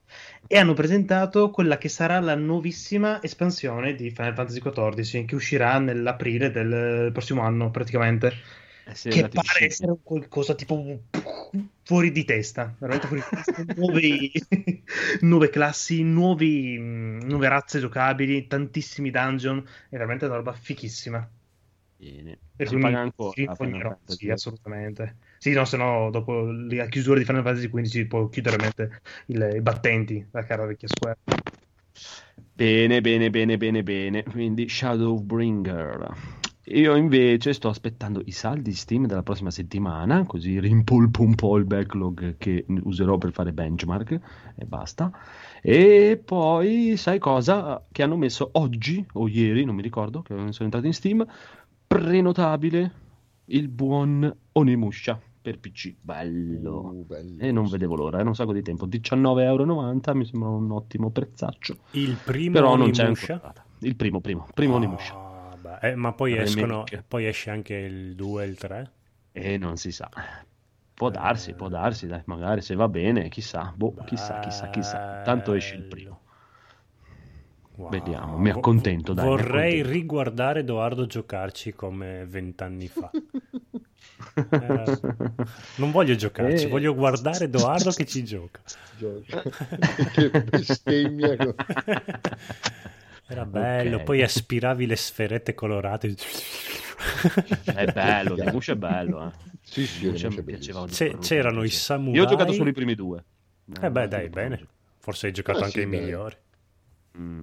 e 0.46 0.56
hanno 0.58 0.74
presentato 0.74 1.50
quella 1.50 1.78
che 1.78 1.88
sarà 1.88 2.20
la 2.20 2.34
nuovissima 2.36 3.20
espansione 3.22 3.94
di 3.94 4.10
Final 4.10 4.34
Fantasy 4.34 4.60
XIV, 4.60 5.24
che 5.24 5.34
uscirà 5.34 5.78
nell'aprile 5.78 6.50
del 6.50 7.10
prossimo 7.12 7.42
anno 7.42 7.70
praticamente. 7.70 8.32
Eh, 8.84 8.94
sei 8.94 9.12
che 9.12 9.28
in 9.36 9.42
pare 9.42 9.42
scimmia. 9.42 9.66
essere 9.66 9.92
un 9.92 10.02
qualcosa 10.02 10.54
tipo 10.54 10.74
fuori 11.82 12.10
di 12.12 12.24
testa, 12.24 12.74
veramente 12.78 13.06
fuori 13.06 13.22
di 13.22 13.28
testa. 13.28 13.62
Nuovi- 13.74 14.32
nuove 15.22 15.48
classi, 15.50 16.02
nuovi, 16.02 16.78
mh, 16.78 17.24
nuove 17.26 17.48
razze 17.48 17.78
giocabili, 17.80 18.46
tantissimi 18.46 19.10
dungeon, 19.10 19.58
è 19.88 19.96
veramente 19.96 20.24
una 20.26 20.36
roba 20.36 20.52
fichissima. 20.54 21.28
Bene. 21.98 22.38
Per 22.54 22.68
Si 22.68 22.76
cui 22.76 22.80
paga 22.80 23.00
ancora 23.00 23.98
sì, 24.04 24.30
assolutamente. 24.30 25.18
Sì, 25.38 25.52
no, 25.52 25.64
se 25.64 25.76
no, 25.76 26.10
dopo 26.10 26.50
la 26.52 26.86
chiusura 26.86 27.18
di 27.18 27.24
Final 27.24 27.42
Fantasy 27.42 27.68
XV 27.68 28.06
può 28.06 28.28
chiudere 28.28 28.56
veramente 28.58 29.00
il- 29.26 29.56
i 29.56 29.60
battenti, 29.60 30.26
la 30.30 30.44
cara 30.44 30.64
vecchia 30.66 30.88
Square. 30.88 31.16
Bene, 32.54 33.00
bene, 33.02 33.30
bene, 33.30 33.56
bene, 33.58 33.82
bene. 33.82 34.22
Quindi 34.24 34.68
Shadowbringer. 34.68 36.40
Io 36.66 36.94
invece 36.94 37.52
sto 37.54 37.68
aspettando 37.68 38.22
i 38.24 38.30
saldi 38.30 38.72
Steam 38.72 39.06
della 39.06 39.24
prossima 39.24 39.50
settimana, 39.50 40.24
così 40.24 40.60
rimpolpo 40.60 41.22
un 41.22 41.34
po' 41.34 41.56
il 41.56 41.64
backlog 41.64 42.36
che 42.38 42.64
userò 42.82 43.18
per 43.18 43.32
fare 43.32 43.52
benchmark 43.52 44.20
e 44.54 44.64
basta. 44.64 45.10
E 45.60 46.22
poi, 46.24 46.96
sai 46.96 47.18
cosa? 47.18 47.84
Che 47.90 48.02
hanno 48.04 48.16
messo 48.16 48.50
oggi 48.52 49.04
o 49.14 49.26
ieri, 49.26 49.64
non 49.64 49.74
mi 49.74 49.82
ricordo, 49.82 50.22
che 50.22 50.34
sono 50.34 50.52
entrato 50.60 50.86
in 50.86 50.92
Steam, 50.92 51.26
prenotabile 51.86 52.92
il 53.46 53.68
buon 53.68 54.32
Onimusha 54.52 55.20
per 55.42 55.58
PC. 55.58 55.96
Bello. 56.00 56.78
Uh, 56.78 57.04
bello. 57.04 57.42
E 57.42 57.50
non 57.50 57.66
vedevo 57.66 57.96
l'ora, 57.96 58.20
era 58.20 58.28
un 58.28 58.36
sacco 58.36 58.52
di 58.52 58.62
tempo. 58.62 58.86
19,90€ 58.86 60.14
mi 60.16 60.24
sembra 60.24 60.48
un 60.48 60.70
ottimo 60.70 61.10
prezzaccio. 61.10 61.76
Il 61.90 62.16
primo 62.24 62.52
Però 62.52 62.76
non 62.76 62.92
c'è 62.92 63.02
Onimusha? 63.02 63.32
ancora 63.32 63.48
data. 63.48 63.64
Il 63.80 63.96
primo, 63.96 64.20
primo, 64.20 64.46
primo 64.54 64.76
Onimusha. 64.76 65.31
Beh, 65.80 65.90
eh, 65.90 65.94
ma 65.94 66.12
poi 66.12 66.36
escono, 66.36 66.84
poi 67.06 67.26
esce 67.26 67.50
anche 67.50 67.74
il 67.74 68.14
2 68.14 68.44
e 68.44 68.46
il 68.46 68.58
3. 68.58 68.90
E 69.32 69.56
non 69.58 69.76
si 69.76 69.92
sa. 69.92 70.08
Può 70.94 71.10
darsi, 71.10 71.54
può 71.54 71.68
darsi, 71.68 72.06
dai, 72.06 72.22
magari 72.26 72.60
se 72.60 72.74
va 72.74 72.88
bene, 72.88 73.28
chissà, 73.28 73.72
boh, 73.74 73.94
chissà, 74.04 74.40
chissà, 74.40 74.68
chissà. 74.70 75.22
Tanto 75.24 75.54
esce 75.54 75.74
il 75.76 75.84
primo. 75.84 76.20
Wow. 77.74 77.88
Vediamo, 77.88 78.36
mi 78.36 78.50
accontento, 78.50 79.14
dai, 79.14 79.24
mi 79.24 79.30
Vorrei 79.30 79.72
accontento. 79.80 79.90
riguardare 79.90 80.60
Edoardo 80.60 81.06
giocarci 81.06 81.72
come 81.72 82.26
vent'anni 82.26 82.88
fa. 82.88 83.10
Eh, 84.34 84.98
non 85.76 85.90
voglio 85.90 86.14
giocarci, 86.14 86.66
Eh. 86.66 86.68
voglio 86.68 86.94
guardare 86.94 87.44
Edoardo 87.46 87.90
che 87.90 88.06
ci 88.06 88.24
gioca. 88.24 88.60
Gioca. 88.96 89.42
che 90.12 90.30
bestemmia. 90.30 91.36
Era 93.32 93.44
bello, 93.46 93.96
Ok. 93.96 94.02
poi 94.04 94.22
aspiravi 94.22 94.86
le 94.86 94.96
sferette 94.96 95.54
colorate. 95.54 96.14
È 97.64 97.86
bello, 97.92 98.34
Onimusha 98.34 98.72
è 98.72 98.76
bello, 98.76 99.26
eh. 99.26 99.30
Sì, 99.62 99.86
sì, 99.86 100.06
mi 100.28 100.42
piaceva. 100.42 100.86
C'è- 100.86 101.18
c'erano 101.18 101.62
i 101.62 101.70
samurai. 101.70 102.16
Io 102.18 102.24
ho 102.24 102.28
giocato 102.28 102.52
solo 102.52 102.68
i 102.68 102.72
primi 102.72 102.94
due. 102.94 103.24
Eh 103.80 103.90
beh, 103.90 104.08
dai, 104.08 104.28
bene. 104.28 104.66
Forse 104.98 105.26
hai 105.26 105.32
giocato 105.32 105.60
Ah, 105.60 105.64
anche 105.64 105.80
sì, 105.80 105.86
i 105.86 105.90
dai. 105.90 106.00
migliori. 106.00 106.36
Mm. 107.18 107.40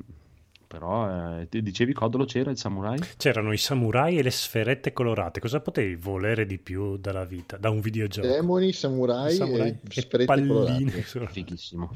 Però, 0.67 1.39
eh, 1.39 1.49
ti 1.49 1.63
dicevi 1.63 1.93
Codolo 1.93 2.25
c'era 2.25 2.51
il 2.51 2.57
samurai? 2.57 2.99
C'erano 3.17 3.51
i 3.51 3.57
samurai 3.57 4.17
e 4.19 4.21
le 4.23 4.29
sferette 4.29 4.93
colorate. 4.93 5.39
Cosa 5.39 5.59
potevi 5.61 5.95
volere 5.95 6.45
di 6.45 6.59
più 6.59 6.97
dalla 6.97 7.25
vita, 7.25 7.57
da 7.57 7.71
un 7.71 7.79
videogioco? 7.79 8.27
Demoni, 8.27 8.71
samurai, 8.71 9.33
Samurai 9.35 9.69
e 9.69 9.79
e 9.93 10.01
sferette 10.01 10.25
palline. 10.25 10.91
colorate. 10.91 11.27
Fighissimo. 11.27 11.95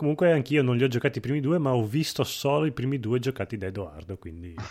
Comunque 0.00 0.32
anch'io 0.32 0.62
non 0.62 0.78
li 0.78 0.82
ho 0.82 0.88
giocati 0.88 1.18
i 1.18 1.20
primi 1.20 1.40
due, 1.40 1.58
ma 1.58 1.74
ho 1.74 1.84
visto 1.84 2.24
solo 2.24 2.64
i 2.64 2.72
primi 2.72 2.98
due 2.98 3.18
giocati 3.18 3.58
da 3.58 3.66
Edoardo, 3.66 4.16
quindi... 4.16 4.54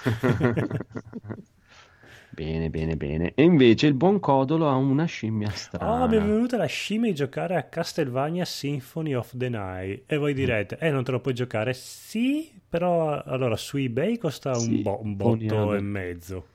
Bene, 2.32 2.72
bene, 2.72 2.96
bene. 2.96 3.34
E 3.36 3.44
invece 3.44 3.86
il 3.86 3.94
buon 3.94 4.20
Codolo 4.20 4.68
ha 4.68 4.74
una 4.74 5.06
scimmia 5.06 5.52
strana. 5.52 6.06
Oh, 6.06 6.08
mi 6.08 6.18
è 6.18 6.20
venuta 6.20 6.58
la 6.58 6.66
scimmia 6.66 7.12
di 7.12 7.16
giocare 7.16 7.58
a 7.58 7.62
Castlevania 7.62 8.44
Symphony 8.44 9.14
of 9.14 9.38
the 9.38 9.50
Night. 9.50 10.12
E 10.12 10.18
voi 10.18 10.34
direte, 10.34 10.80
eh, 10.80 10.90
non 10.90 11.04
te 11.04 11.12
lo 11.12 11.20
puoi 11.20 11.36
giocare? 11.36 11.74
Sì, 11.76 12.52
però 12.68 13.22
allora 13.22 13.56
su 13.56 13.78
eBay 13.78 14.18
costa 14.18 14.58
un, 14.58 14.58
Sì, 14.68 14.82
bo- 14.82 15.00
un 15.00 15.16
botto 15.16 15.76
e 15.76 15.80
mezzo 15.80 16.46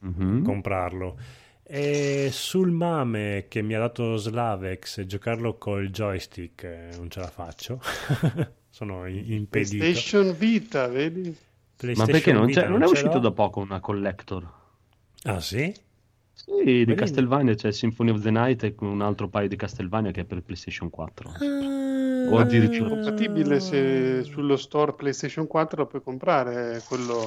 Mhm. 0.00 0.44
comprarlo. 0.44 1.16
E 1.72 2.30
sul 2.32 2.70
mame 2.72 3.44
che 3.48 3.62
mi 3.62 3.74
ha 3.74 3.78
dato 3.78 4.16
Slavex, 4.16 5.02
giocarlo 5.04 5.56
col 5.56 5.88
joystick 5.90 6.64
eh, 6.64 6.88
non 6.96 7.08
ce 7.10 7.20
la 7.20 7.28
faccio. 7.28 7.80
sono 8.68 9.06
impedito. 9.06 9.76
PlayStation 9.76 10.36
Vita, 10.36 10.88
vedi? 10.88 11.28
Ma 11.28 11.34
PlayStation 11.76 12.10
perché 12.12 12.32
non, 12.32 12.46
Vita 12.46 12.62
c'è- 12.62 12.68
non 12.68 12.82
è 12.82 12.86
uscito 12.86 13.12
l'ho. 13.14 13.18
da 13.20 13.30
poco 13.30 13.60
una 13.60 13.78
collector? 13.78 14.52
Ah 15.24 15.38
sì? 15.40 15.72
Sì, 16.32 16.50
di 16.64 16.84
Vedi? 16.86 16.94
Castlevania 16.94 17.54
c'è 17.54 17.70
Symphony 17.70 18.10
of 18.10 18.20
the 18.22 18.30
Night 18.30 18.64
e 18.64 18.74
un 18.80 19.00
altro 19.02 19.28
paio 19.28 19.46
di 19.46 19.56
Castlevania 19.56 20.10
che 20.10 20.22
è 20.22 20.24
per 20.24 20.42
PlayStation 20.42 20.90
4. 20.90 21.28
O 21.28 22.38
È 22.38 22.40
addirittura- 22.40 22.88
compatibile 22.88 23.60
se 23.60 24.24
sullo 24.24 24.56
store 24.56 24.94
PlayStation 24.94 25.46
4 25.46 25.82
lo 25.82 25.86
puoi 25.86 26.02
comprare, 26.02 26.82
quello 26.88 27.24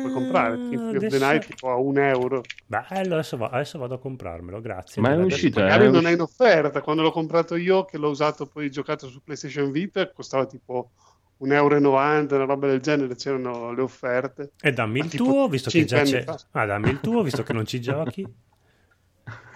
puoi 0.00 0.12
comprare. 0.12 0.56
Symphony 0.56 0.76
of 0.76 0.90
the 1.00 1.06
adesso- 1.06 1.24
Night 1.26 1.46
tipo 1.46 1.70
a 1.70 1.76
un 1.76 1.98
euro. 1.98 2.40
Bello, 2.66 3.14
adesso, 3.14 3.36
va- 3.36 3.48
adesso 3.50 3.78
vado 3.78 3.94
a 3.94 3.98
comprarmelo, 3.98 4.60
grazie. 4.60 5.00
Ma 5.02 5.08
è 5.08 5.12
della- 5.14 5.24
uscito, 5.26 5.60
eh? 5.60 5.62
Magari 5.62 5.90
non 5.90 6.06
è 6.06 6.12
in 6.12 6.20
offerta. 6.20 6.80
Quando 6.80 7.02
l'ho 7.02 7.10
comprato 7.12 7.54
io, 7.56 7.84
che 7.84 7.98
l'ho 7.98 8.08
usato 8.10 8.46
poi 8.46 8.70
giocato 8.70 9.08
su 9.08 9.22
PlayStation 9.22 9.70
Vita, 9.70 10.10
costava 10.10 10.46
tipo 10.46 10.90
1,90 11.38 11.54
euro, 11.54 12.36
una 12.36 12.44
roba 12.44 12.66
del 12.68 12.80
genere. 12.80 13.14
C'erano 13.16 13.72
le 13.72 13.82
offerte. 13.82 14.52
E 14.60 14.72
dammi 14.72 15.00
il 15.00 15.08
tuo, 15.14 15.48
visto 15.48 15.70
che 15.70 15.84
già 15.84 16.02
c'è. 16.02 16.22
fa. 16.22 16.38
Ah, 16.52 16.66
dammi 16.66 16.90
il 16.90 17.00
tuo, 17.00 17.22
visto 17.22 17.42
che 17.42 17.52
non 17.52 17.66
ci 17.66 17.80
giochi. 17.80 18.26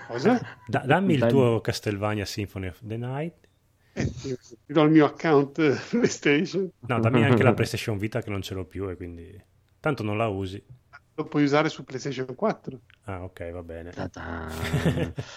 Cosa? 0.09 0.41
Da- 0.67 0.85
dammi 0.87 1.15
il 1.15 1.19
Bello. 1.21 1.31
tuo 1.33 1.61
Castlevania 1.61 2.25
Symphony 2.25 2.69
of 2.69 2.79
the 2.83 2.97
Night. 2.97 3.35
Eh, 3.93 4.13
ti 4.13 4.37
do 4.67 4.83
il 4.83 4.91
mio 4.91 5.07
account 5.07 5.55
PlayStation. 5.91 6.71
No, 6.81 7.01
dammi 7.01 7.25
anche 7.25 7.43
la 7.43 7.55
PlayStation 7.55 7.97
Vita 7.99 8.21
che 8.23 8.31
non 8.31 8.43
ce 8.43 8.55
l'ho 8.55 8.65
più 8.65 8.89
e 8.91 8.97
quindi... 8.97 9.43
Tanto 9.87 10.03
non 10.03 10.17
la 10.17 10.27
usi. 10.27 10.61
Lo 11.15 11.27
puoi 11.27 11.45
usare 11.45 11.69
su 11.69 11.85
PlayStation 11.85 12.35
4. 12.35 12.81
Ah, 13.05 13.23
ok, 13.23 13.53
va 13.53 13.63
bene. 13.63 13.93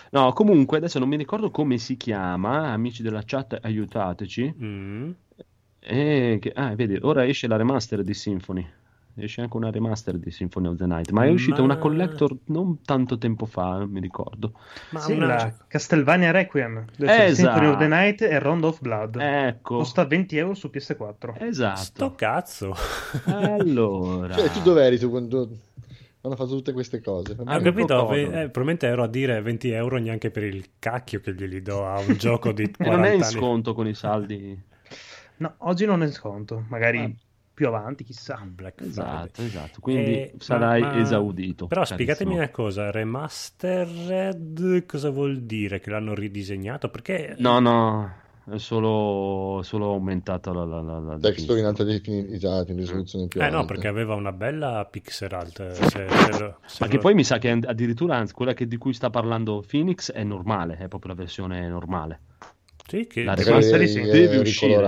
No, 0.09 0.33
comunque 0.33 0.77
adesso 0.77 0.97
non 0.97 1.07
mi 1.07 1.17
ricordo 1.17 1.51
come 1.51 1.77
si 1.77 1.95
chiama, 1.97 2.71
amici 2.71 3.03
della 3.03 3.21
chat, 3.23 3.59
aiutateci. 3.61 4.55
Mm. 4.59 5.11
E 5.81 6.37
che- 6.41 6.51
ah, 6.55 6.73
vedi, 6.73 6.97
ora 6.99 7.27
esce 7.27 7.45
la 7.47 7.57
remaster 7.57 8.01
di 8.01 8.15
Symphony. 8.15 8.67
Esce 9.21 9.41
anche 9.41 9.57
una 9.57 9.69
remaster 9.71 10.17
di 10.17 10.31
Symphony 10.31 10.67
of 10.67 10.77
the 10.77 10.85
Night, 10.85 11.11
ma 11.11 11.25
è 11.25 11.29
uscita 11.29 11.57
Ma- 11.57 11.63
una 11.63 11.77
collector 11.77 12.35
non 12.45 12.81
tanto 12.83 13.17
tempo 13.17 13.45
fa, 13.45 13.77
non 13.79 13.89
mi 13.89 13.99
ricordo. 13.99 14.53
Ma 14.91 14.99
Sì, 14.99 15.13
una- 15.13 15.25
la 15.27 15.53
Castlevania 15.67 16.31
Requiem, 16.31 16.85
Esatto. 16.97 17.33
Symphony 17.35 17.65
of 17.67 17.77
the 17.77 17.87
Night 17.87 18.21
e 18.21 18.39
Round 18.39 18.63
of 18.63 18.79
Blood. 18.81 19.15
Ecco, 19.19 19.77
Costa 19.77 20.05
20 20.05 20.37
euro 20.37 20.53
su 20.53 20.69
PS4. 20.69 21.33
Sto 21.35 21.43
esatto. 21.45 22.13
cazzo. 22.15 22.75
Allora, 23.25 24.35
Cioè, 24.35 24.49
tu 24.51 24.61
dov'eri 24.61 24.97
tu 24.97 25.09
quando 25.09 25.49
hanno 26.21 26.35
fatto 26.35 26.49
tutte 26.49 26.73
queste 26.73 27.01
cose? 27.01 27.35
Ah, 27.45 27.57
Ho 27.57 27.61
capito, 27.61 28.11
eh, 28.13 28.25
probabilmente 28.49 28.87
ero 28.87 29.03
a 29.03 29.07
dire 29.07 29.41
20 29.41 29.69
euro 29.71 29.97
neanche 29.97 30.31
per 30.31 30.43
il 30.43 30.65
cacchio 30.79 31.19
che 31.21 31.33
glieli 31.33 31.61
do 31.61 31.85
a 31.85 31.99
un 31.99 32.15
gioco 32.17 32.51
di 32.51 32.63
E 32.69 32.71
40 32.71 32.95
non 32.95 33.05
è 33.05 33.13
in 33.15 33.21
anni. 33.23 33.31
sconto 33.31 33.73
con 33.73 33.87
i 33.87 33.93
saldi. 33.93 34.61
No, 35.37 35.53
oggi 35.59 35.85
non 35.85 36.03
è 36.03 36.05
in 36.05 36.11
sconto, 36.11 36.65
magari 36.67 36.99
Ah. 36.99 37.11
Più 37.59 37.67
avanti, 37.67 38.05
chissà. 38.05 38.41
Black 38.45 38.75
Friday. 38.81 38.89
Esatto, 38.89 39.41
esatto. 39.41 39.79
Quindi 39.81 40.13
Eh, 40.13 40.33
sarai 40.37 40.79
ma- 40.79 40.97
esaudito. 40.97 41.67
Però 41.67 41.81
carissimo. 41.81 41.99
spiegatemi 41.99 42.35
una 42.37 42.49
cosa, 42.51 42.89
remastered 42.89 44.85
cosa 44.85 45.09
vuol 45.09 45.41
dire? 45.41 45.81
Che 45.81 45.89
l'hanno 45.89 46.13
ridisegnato? 46.13 46.87
Perché 46.87 47.35
No, 47.39 47.59
no, 47.59 48.13
è 48.49 48.57
solo, 48.59 49.59
solo 49.61 49.87
aumentato 49.91 50.53
la, 50.53 50.63
la, 50.63 50.81
la, 50.81 50.99
la 50.99 51.17
Texture 51.19 51.59
in 51.59 51.65
alta 51.65 51.83
definizione, 51.83 52.65
in 52.69 52.77
risoluzione 52.77 53.27
più 53.27 53.41
Eh 53.41 53.49
no, 53.49 53.65
perché 53.65 53.89
aveva 53.89 54.15
una 54.15 54.31
bella 54.31 54.87
pixel 54.89 55.33
art. 55.33 55.71
Se, 55.71 55.89
se 55.89 56.39
lo- 56.39 56.59
se 56.65 56.77
Ma 56.79 56.87
che 56.87 56.95
lo- 56.95 57.01
poi 57.01 57.13
mi 57.13 57.25
sa 57.25 57.39
che 57.39 57.49
addirittura 57.49 58.15
anzi, 58.15 58.31
quella 58.33 58.53
che- 58.53 58.69
di 58.69 58.77
cui 58.77 58.93
sta 58.93 59.09
parlando 59.09 59.61
Phoenix 59.69 60.13
è 60.13 60.23
normale, 60.23 60.77
è 60.77 60.87
proprio 60.87 61.11
la 61.13 61.17
versione 61.19 61.67
normale. 61.67 62.21
Sì, 62.87 63.05
che 63.05 63.23
La 63.23 63.35
remaster 63.35 63.79
deve 63.87 64.37
uscire. 64.37 64.81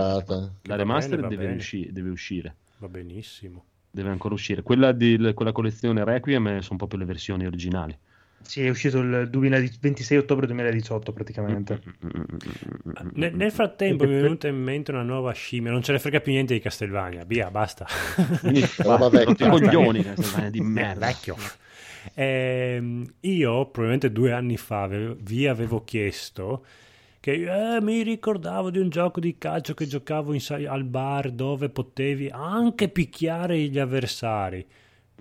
La 0.63 0.75
remaster 0.75 1.23
usci- 1.55 1.91
deve 1.91 2.09
uscire, 2.09 2.55
va 2.81 2.87
benissimo. 2.89 3.63
deve 3.91 4.09
ancora 4.09 4.33
uscire. 4.33 4.61
Quella 4.63 4.91
di 4.91 5.31
quella 5.35 5.51
collezione 5.51 6.03
Requiem 6.03 6.47
eh, 6.47 6.61
sono 6.61 6.77
proprio 6.77 6.99
le 6.99 7.05
versioni 7.05 7.45
originali. 7.45 7.95
Sì, 8.43 8.65
è 8.65 8.69
uscito 8.69 8.97
il 8.99 9.29
2010 9.29 9.77
26 9.79 10.17
ottobre 10.17 10.47
2018 10.47 11.13
praticamente. 11.13 11.79
Ne- 13.13 13.29
nel 13.29 13.51
frattempo 13.51 14.05
mi 14.07 14.15
è 14.17 14.21
venuta 14.21 14.47
in 14.47 14.55
mente 14.61 14.89
una 14.91 15.03
nuova 15.03 15.31
scimmia. 15.31 15.71
Non 15.71 15.83
ce 15.83 15.91
ne 15.91 15.99
frega 15.99 16.21
più 16.21 16.31
niente 16.31 16.53
di 16.55 16.59
Castelvania. 16.59 17.23
Via, 17.23 17.51
basta. 17.51 17.85
Roba 18.77 19.09
vecchia. 19.09 19.47
coglioni, 19.49 20.01
Castlevania 20.03 20.49
di 20.49 20.57
Eh, 20.57 20.63
merda. 20.63 21.05
vecchio. 21.05 21.35
Ehm, 22.15 23.05
io 23.19 23.65
probabilmente 23.65 24.11
due 24.11 24.31
anni 24.31 24.57
fa 24.57 24.87
vi 24.87 25.45
avevo 25.47 25.83
chiesto 25.83 26.65
che 27.21 27.75
eh, 27.75 27.81
mi 27.81 28.01
ricordavo 28.01 28.71
di 28.71 28.79
un 28.79 28.89
gioco 28.89 29.19
di 29.19 29.37
calcio 29.37 29.75
che 29.75 29.85
giocavo 29.85 30.33
in 30.33 30.41
al 30.67 30.83
bar 30.83 31.29
dove 31.29 31.69
potevi 31.69 32.29
anche 32.29 32.89
picchiare 32.89 33.59
gli 33.59 33.79
avversari. 33.79 34.67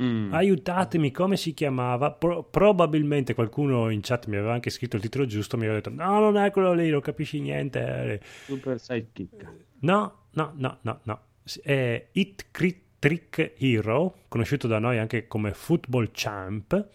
Mm. 0.02 0.32
Aiutatemi, 0.32 1.10
come 1.10 1.36
si 1.36 1.52
chiamava? 1.52 2.10
Pro- 2.10 2.42
probabilmente 2.42 3.34
qualcuno 3.34 3.90
in 3.90 4.00
chat 4.00 4.26
mi 4.28 4.36
aveva 4.36 4.54
anche 4.54 4.70
scritto 4.70 4.96
il 4.96 5.02
titolo 5.02 5.26
giusto, 5.26 5.58
mi 5.58 5.64
aveva 5.64 5.80
detto 5.80 5.90
no, 5.90 6.18
non 6.20 6.38
è 6.38 6.50
quello 6.50 6.72
lì, 6.72 6.88
non 6.88 7.02
capisci 7.02 7.38
niente. 7.38 8.22
Super 8.46 8.80
sidekick. 8.80 9.46
No, 9.80 10.22
no, 10.32 10.52
no, 10.56 10.78
no, 10.80 11.00
no. 11.02 11.20
È 11.62 12.08
Hit 12.12 12.46
Crit 12.50 12.88
Trick 12.98 13.54
Hero, 13.58 14.14
conosciuto 14.28 14.68
da 14.68 14.78
noi 14.78 14.98
anche 14.98 15.26
come 15.26 15.52
Football 15.52 16.10
Champ. 16.12 16.88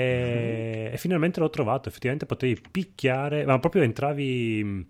E, 0.00 0.90
e 0.92 0.96
finalmente 0.98 1.40
l'ho 1.40 1.50
trovato. 1.50 1.88
Effettivamente 1.88 2.26
potevi 2.26 2.60
picchiare, 2.70 3.44
ma 3.44 3.58
proprio 3.58 3.82
entravi 3.82 4.88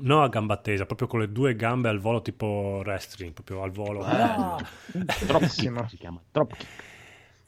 no 0.00 0.22
a 0.22 0.28
gamba 0.28 0.56
tesa, 0.58 0.86
proprio 0.86 1.08
con 1.08 1.20
le 1.20 1.32
due 1.32 1.56
gambe 1.56 1.88
al 1.88 1.98
volo, 1.98 2.22
tipo 2.22 2.80
wrestling, 2.84 3.32
proprio 3.32 3.62
al 3.62 3.70
volo. 3.70 4.00
Ah! 4.00 4.64
Si 5.88 5.96
chiama. 5.96 6.20
Drop 6.30 6.56
kick. 6.56 6.66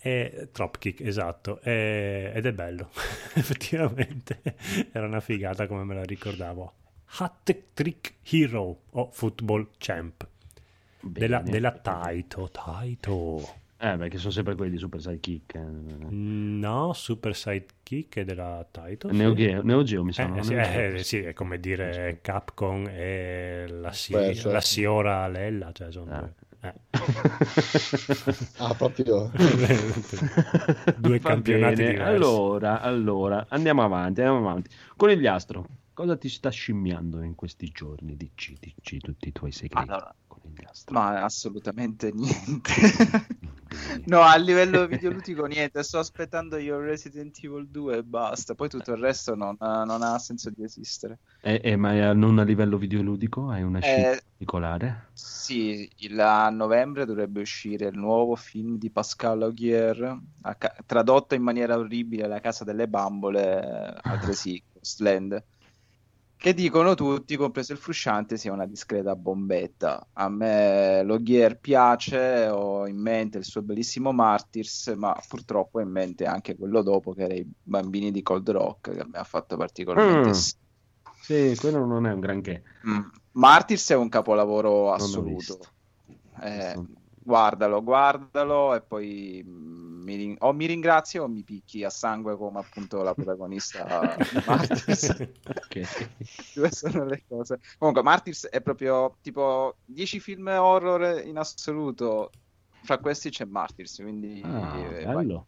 E, 0.03 0.49
Dropkick, 0.51 1.01
esatto, 1.03 1.61
E- 1.61 2.33
ed 2.35 2.47
è 2.47 2.53
bello, 2.55 2.89
effettivamente 3.35 4.41
era 4.93 5.05
una 5.07 5.21
figata 5.21 5.67
come 5.67 5.85
me 5.85 5.95
la 5.95 6.05
ricordavo. 6.05 6.73
Hat 7.19 7.57
Trick 7.75 8.15
Hero 8.31 8.85
o 8.89 9.11
Football 9.13 9.69
Champ 9.77 10.27
della, 11.01 11.41
della 11.41 11.73
Taito. 11.73 12.49
Taito. 12.51 13.60
Eh, 13.83 13.97
perché 13.97 14.19
sono 14.19 14.31
sempre 14.31 14.55
quelli 14.57 14.73
di 14.73 14.77
Super 14.79 15.01
Sidekick. 15.01 15.55
eh. 15.55 15.61
No, 16.11 16.93
Super 16.93 17.35
Sidekick 17.35 18.19
è 18.19 18.25
della 18.25 18.67
Taito. 18.71 19.09
sì. 19.09 19.17
Neo 19.17 19.33
Geo, 19.33 19.63
Neo 19.63 19.83
Geo 19.83 20.05
mi 20.05 20.13
sa. 20.13 20.35
Eh, 20.37 20.43
sì, 20.43 20.53
eh, 20.55 20.99
sì, 21.03 21.17
è 21.21 21.33
come 21.33 21.59
dire 21.59 22.19
Capcom 22.21 22.87
e 22.91 23.65
la, 23.69 23.91
si- 23.93 24.13
Beh, 24.13 24.35
certo. 24.35 24.51
la 24.53 24.61
Siora 24.61 25.27
Lella, 25.29 25.73
cioè 25.73 25.91
sono 25.91 26.11
Ah. 26.13 26.19
due- 26.21 26.35
eh. 26.61 26.75
Ah, 28.59 28.75
proprio... 28.75 29.31
Due 30.99 31.19
Va 31.19 31.29
campionati 31.31 31.77
bene, 31.77 31.91
diversi. 31.93 32.03
Allora, 32.03 32.81
allora, 32.83 33.47
andiamo 33.49 33.83
avanti, 33.83 34.21
andiamo 34.21 34.47
avanti. 34.47 34.69
Conigliastro, 34.95 35.65
cosa 35.95 36.17
ti 36.19 36.29
sta 36.29 36.51
scimmiando 36.51 37.23
in 37.23 37.35
questi 37.35 37.71
giorni? 37.71 38.15
Dici, 38.15 38.59
dici 38.61 38.99
tutti 38.99 39.29
i 39.29 39.33
tuoi 39.33 39.53
segreti. 39.53 39.89
Allora, 39.89 40.15
Conigliastro. 40.27 40.93
ma 40.95 41.23
assolutamente 41.25 42.13
niente. 42.13 42.73
No, 44.07 44.23
a 44.23 44.37
livello 44.37 44.87
videoludico 44.87 45.45
niente, 45.47 45.83
sto 45.83 45.99
aspettando 45.99 46.57
io 46.57 46.79
Resident 46.81 47.39
Evil 47.43 47.69
2 47.69 47.99
e 47.99 48.03
basta, 48.03 48.55
poi 48.55 48.69
tutto 48.69 48.93
il 48.93 48.99
resto 49.01 49.35
non, 49.35 49.57
non 49.61 50.03
ha 50.03 50.19
senso 50.19 50.51
di 50.51 50.65
esistere. 50.65 51.21
Eh, 51.43 51.61
eh, 51.63 51.77
ma 51.77 52.13
non 52.15 52.39
a 52.39 52.45
livello 52.45 52.79
videoludico? 52.79 53.49
Hai 53.51 53.63
una 53.63 53.81
scelta 53.81 54.13
Eh, 54.13 54.21
particolare? 54.37 55.13
sì, 55.13 55.91
il- 55.99 56.19
a 56.21 56.49
novembre 56.51 57.05
dovrebbe 57.05 57.41
uscire 57.41 57.87
il 57.89 57.99
nuovo 57.99 58.37
film 58.37 58.79
di 58.79 58.91
Pascal 58.91 59.43
Augier, 59.43 60.19
ca- 60.59 60.75
tradotto 60.87 61.35
in 61.35 61.43
maniera 61.43 61.77
orribile 61.77 62.27
La 62.27 62.41
casa 62.41 62.65
delle 62.65 62.89
bambole, 62.89 63.95
eh, 63.97 64.01
altresì 64.05 64.63
Ghostland, 64.73 65.45
che 66.41 66.55
dicono 66.55 66.95
tutti, 66.95 67.37
compreso 67.37 67.73
il 67.73 67.79
frusciante, 67.79 68.39
sia 68.39 68.51
una 68.51 68.65
discreta 68.65 69.15
bombetta. 69.15 70.07
A 70.15 70.31
me 70.31 71.03
l'Augier 71.03 71.59
piace, 71.59 72.49
ho 72.49 72.87
in 72.87 72.97
mente 72.97 73.37
il 73.37 73.45
suo 73.45 73.61
bellissimo 73.61 74.11
Martyrs, 74.11 74.95
ma 74.97 75.15
purtroppo 75.29 75.77
ho 75.77 75.83
in 75.83 75.91
mente 75.91 76.25
anche 76.25 76.57
quello 76.57 76.81
dopo, 76.81 77.13
che 77.13 77.25
era 77.25 77.35
i 77.35 77.47
bambini 77.63 78.11
di 78.11 78.23
Cold 78.23 78.49
Rock, 78.49 78.91
che 78.91 79.05
mi 79.05 79.19
ha 79.19 79.25
fatto 79.25 79.59
particolarmente... 79.59 80.31
Mm. 80.31 80.33
Sì, 81.21 81.55
quello 81.61 81.85
non 81.85 82.07
è 82.07 82.13
un 82.15 82.21
granché. 82.21 82.63
Mm. 82.89 83.01
Martyrs 83.33 83.91
è 83.91 83.97
un 83.97 84.09
capolavoro 84.09 84.93
assoluto. 84.93 85.59
Eh, 86.41 86.75
guardalo, 87.23 87.83
guardalo 87.83 88.75
e 88.75 88.83
poi 88.83 89.43
mm, 89.47 90.03
mi, 90.03 90.17
rin- 90.17 90.37
o 90.41 90.53
mi 90.53 90.67
ringrazi 90.67 91.19
o 91.19 91.29
mi 91.29 91.45
picchi 91.45 91.85
a 91.85 91.91
sangue 91.91 92.37
come 92.37 92.59
appunto 92.59 93.03
la 93.03 93.15
protagonista 93.15 94.17
di 94.17 94.41
Martyrs. 94.45 95.11
Ok. 95.45 96.09
Due 96.55 96.71
sono 96.73 97.05
le 97.05 97.25
cose. 97.29 97.61
Comunque, 97.79 98.03
Martyrs 98.03 98.49
è 98.49 98.61
proprio 98.61 99.19
tipo 99.21 99.79
10 99.85 100.19
film 100.21 100.47
horror 100.49 101.25
in 101.25 101.37
assoluto. 101.37 102.31
Fra 102.83 102.99
questi 102.99 103.29
c'è 103.31 103.45
Martyrs, 103.45 103.97
quindi 103.97 104.41
Ah, 104.43 104.79
eh, 104.97 105.05
vai. 105.05 105.43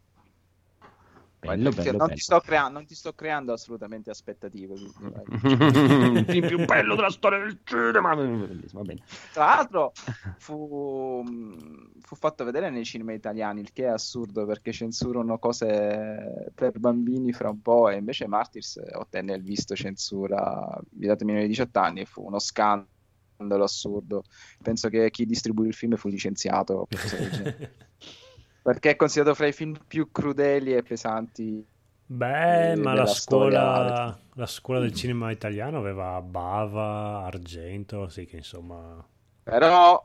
Bello. 1.47 1.69
Bello, 1.71 1.91
non, 1.91 1.97
bello. 1.97 2.13
Ti 2.13 2.19
sto 2.19 2.39
crea- 2.39 2.67
non 2.67 2.85
ti 2.85 2.95
sto 2.95 3.13
creando 3.13 3.53
assolutamente 3.53 4.09
aspettative. 4.09 4.73
il 5.43 6.25
film 6.27 6.47
più 6.47 6.65
bello 6.65 6.95
della 6.95 7.09
storia 7.09 7.39
del 7.39 7.59
cinema. 7.63 8.15
Bellissimo, 8.15 8.81
va 8.81 8.87
bene. 8.87 9.03
Tra 9.31 9.45
l'altro 9.45 9.91
fu, 10.37 11.23
mh, 11.25 11.99
fu 12.01 12.15
fatto 12.15 12.43
vedere 12.43 12.69
nei 12.69 12.85
cinema 12.85 13.13
italiani, 13.13 13.61
il 13.61 13.71
che 13.71 13.83
è 13.83 13.89
assurdo 13.89 14.45
perché 14.45 14.71
censurano 14.71 15.37
cose 15.39 16.51
per 16.53 16.79
bambini 16.79 17.31
fra 17.33 17.49
un 17.49 17.61
po' 17.61 17.89
e 17.89 17.97
invece 17.97 18.27
Martyrs 18.27 18.79
ottenne 18.93 19.35
il 19.35 19.43
visto 19.43 19.75
censura 19.75 20.79
vietata 20.91 21.21
ai 21.21 21.25
minori 21.25 21.45
di 21.45 21.51
18 21.51 21.79
anni 21.79 22.01
e 22.01 22.05
fu 22.05 22.25
uno 22.25 22.39
scandalo 22.39 22.87
assurdo. 23.63 24.23
Penso 24.61 24.89
che 24.89 25.09
chi 25.09 25.25
distribuì 25.25 25.67
il 25.67 25.73
film 25.73 25.95
fu 25.95 26.07
licenziato 26.07 26.87
perché 28.63 28.91
è 28.91 28.95
considerato 28.95 29.35
fra 29.35 29.45
i 29.47 29.51
film 29.53 29.77
più 29.85 30.09
crudeli 30.11 30.73
e 30.73 30.81
pesanti. 30.81 31.63
Beh, 32.05 32.71
eh, 32.71 32.75
ma 32.75 32.93
la 32.93 33.05
scuola, 33.05 34.17
la 34.33 34.45
scuola 34.45 34.79
del 34.79 34.93
cinema 34.93 35.31
italiano 35.31 35.77
aveva 35.77 36.21
Bava, 36.21 37.23
Argento, 37.25 38.07
sì 38.09 38.25
che 38.25 38.37
insomma... 38.37 39.05
Però 39.43 40.01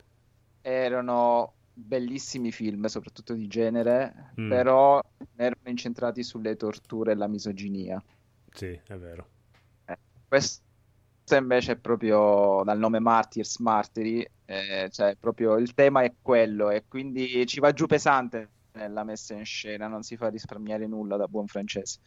erano 0.61 1.55
bellissimi 1.73 2.51
film, 2.51 2.87
soprattutto 2.87 3.35
di 3.35 3.47
genere, 3.47 4.33
Mm. 4.41 4.49
però 4.49 5.01
erano 5.37 5.69
incentrati 5.71 6.23
sulle 6.23 6.57
torture 6.57 7.13
e 7.13 7.15
la 7.15 7.29
misoginia. 7.29 8.03
Sì, 8.51 8.79
è 8.87 8.97
vero. 8.97 9.29
Questo 10.27 10.63
invece 11.37 11.73
è 11.73 11.77
proprio 11.77 12.63
dal 12.65 12.79
nome 12.79 12.99
Martyrs, 12.99 13.59
Martiri, 13.59 14.27
eh, 14.51 14.89
cioè 14.91 15.15
proprio 15.17 15.57
il 15.57 15.75
tema 15.75 16.03
è 16.03 16.15
quello 16.23 16.71
e 16.71 16.85
quindi 16.89 17.45
ci 17.47 17.61
va 17.61 17.73
giù 17.73 17.85
pesante 17.87 18.53
nella 18.73 19.05
messa 19.05 19.35
in 19.35 19.45
scena, 19.45 19.89
non 19.89 20.03
si 20.03 20.17
fa 20.17 20.29
risparmiare 20.29 20.87
nulla 20.87 21.17
da 21.17 21.27
buon 21.27 21.47
francese. 21.47 21.99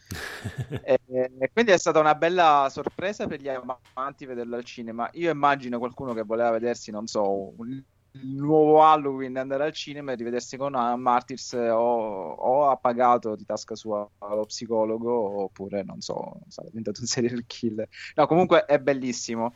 E, 0.81 0.99
e 1.39 1.51
quindi 1.53 1.71
è 1.71 1.77
stata 1.77 1.99
una 1.99 2.15
bella 2.15 2.67
sorpresa 2.71 3.27
per 3.27 3.41
gli 3.41 3.49
amanti 3.49 4.25
vederlo 4.25 4.55
al 4.55 4.63
cinema. 4.63 5.07
Io 5.13 5.29
immagino 5.31 5.77
qualcuno 5.79 6.13
che 6.13 6.23
voleva 6.23 6.49
vedersi, 6.51 6.89
non 6.91 7.05
so, 7.07 7.53
un- 7.59 7.83
il 8.13 8.27
nuovo 8.35 8.83
Halloween, 8.83 9.37
andare 9.37 9.63
al 9.65 9.71
cinema 9.73 10.11
e 10.11 10.15
rivedersi 10.15 10.57
con 10.57 10.73
Martyrs 10.73 11.53
o, 11.53 12.33
o 12.33 12.69
ha 12.69 12.75
pagato 12.75 13.35
di 13.35 13.45
tasca 13.45 13.73
sua 13.75 14.05
lo 14.19 14.45
psicologo 14.45 15.43
oppure, 15.43 15.83
non 15.83 16.01
so, 16.01 16.41
sarà 16.47 16.67
diventato 16.67 16.99
un 17.01 17.07
serial 17.07 17.45
killer. 17.45 17.87
No, 18.15 18.27
comunque 18.27 18.65
è 18.65 18.79
bellissimo. 18.79 19.55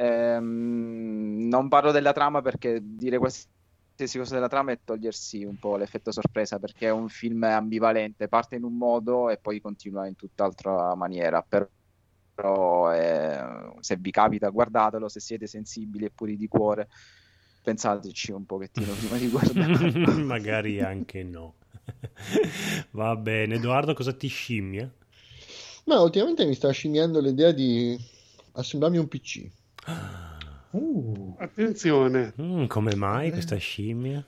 Ehm, 0.00 1.46
non 1.48 1.68
parlo 1.68 1.90
della 1.92 2.12
trama 2.12 2.40
perché 2.40 2.80
dire 2.82 3.18
qualsiasi 3.18 4.16
cosa 4.16 4.34
della 4.34 4.48
trama 4.48 4.72
è 4.72 4.80
togliersi 4.82 5.44
un 5.44 5.58
po' 5.58 5.76
l'effetto 5.76 6.10
sorpresa 6.10 6.58
perché 6.58 6.86
è 6.86 6.90
un 6.90 7.08
film 7.08 7.42
ambivalente, 7.42 8.28
parte 8.28 8.56
in 8.56 8.64
un 8.64 8.76
modo 8.78 9.28
e 9.28 9.36
poi 9.36 9.60
continua 9.60 10.06
in 10.06 10.16
tutt'altra 10.16 10.94
maniera. 10.94 11.42
Per- 11.42 11.70
Però 12.32 12.90
eh, 12.94 13.74
se 13.80 13.96
vi 13.96 14.10
capita, 14.10 14.48
guardatelo, 14.48 15.08
se 15.08 15.20
siete 15.20 15.46
sensibili 15.46 16.06
e 16.06 16.10
puri 16.10 16.36
di 16.38 16.48
cuore, 16.48 16.88
pensateci 17.62 18.32
un 18.32 18.46
pochettino 18.46 18.94
prima 18.94 19.18
di 19.18 19.28
guardarlo. 19.28 20.16
Magari 20.24 20.80
anche 20.80 21.22
no. 21.22 21.56
Va 22.92 23.14
bene, 23.16 23.56
Edoardo, 23.56 23.92
cosa 23.92 24.14
ti 24.14 24.28
scimmia? 24.28 24.90
Ma 25.84 26.00
ultimamente 26.00 26.46
mi 26.46 26.54
sta 26.54 26.70
scimmiando 26.70 27.20
l'idea 27.20 27.52
di 27.52 27.96
assemblarmi 28.52 28.96
un 28.96 29.08
PC. 29.08 29.48
Uh, 30.72 31.34
Attenzione, 31.38 32.32
Mm, 32.40 32.66
come 32.66 32.94
mai 32.94 33.30
questa 33.32 33.56
scimmia? 33.56 34.24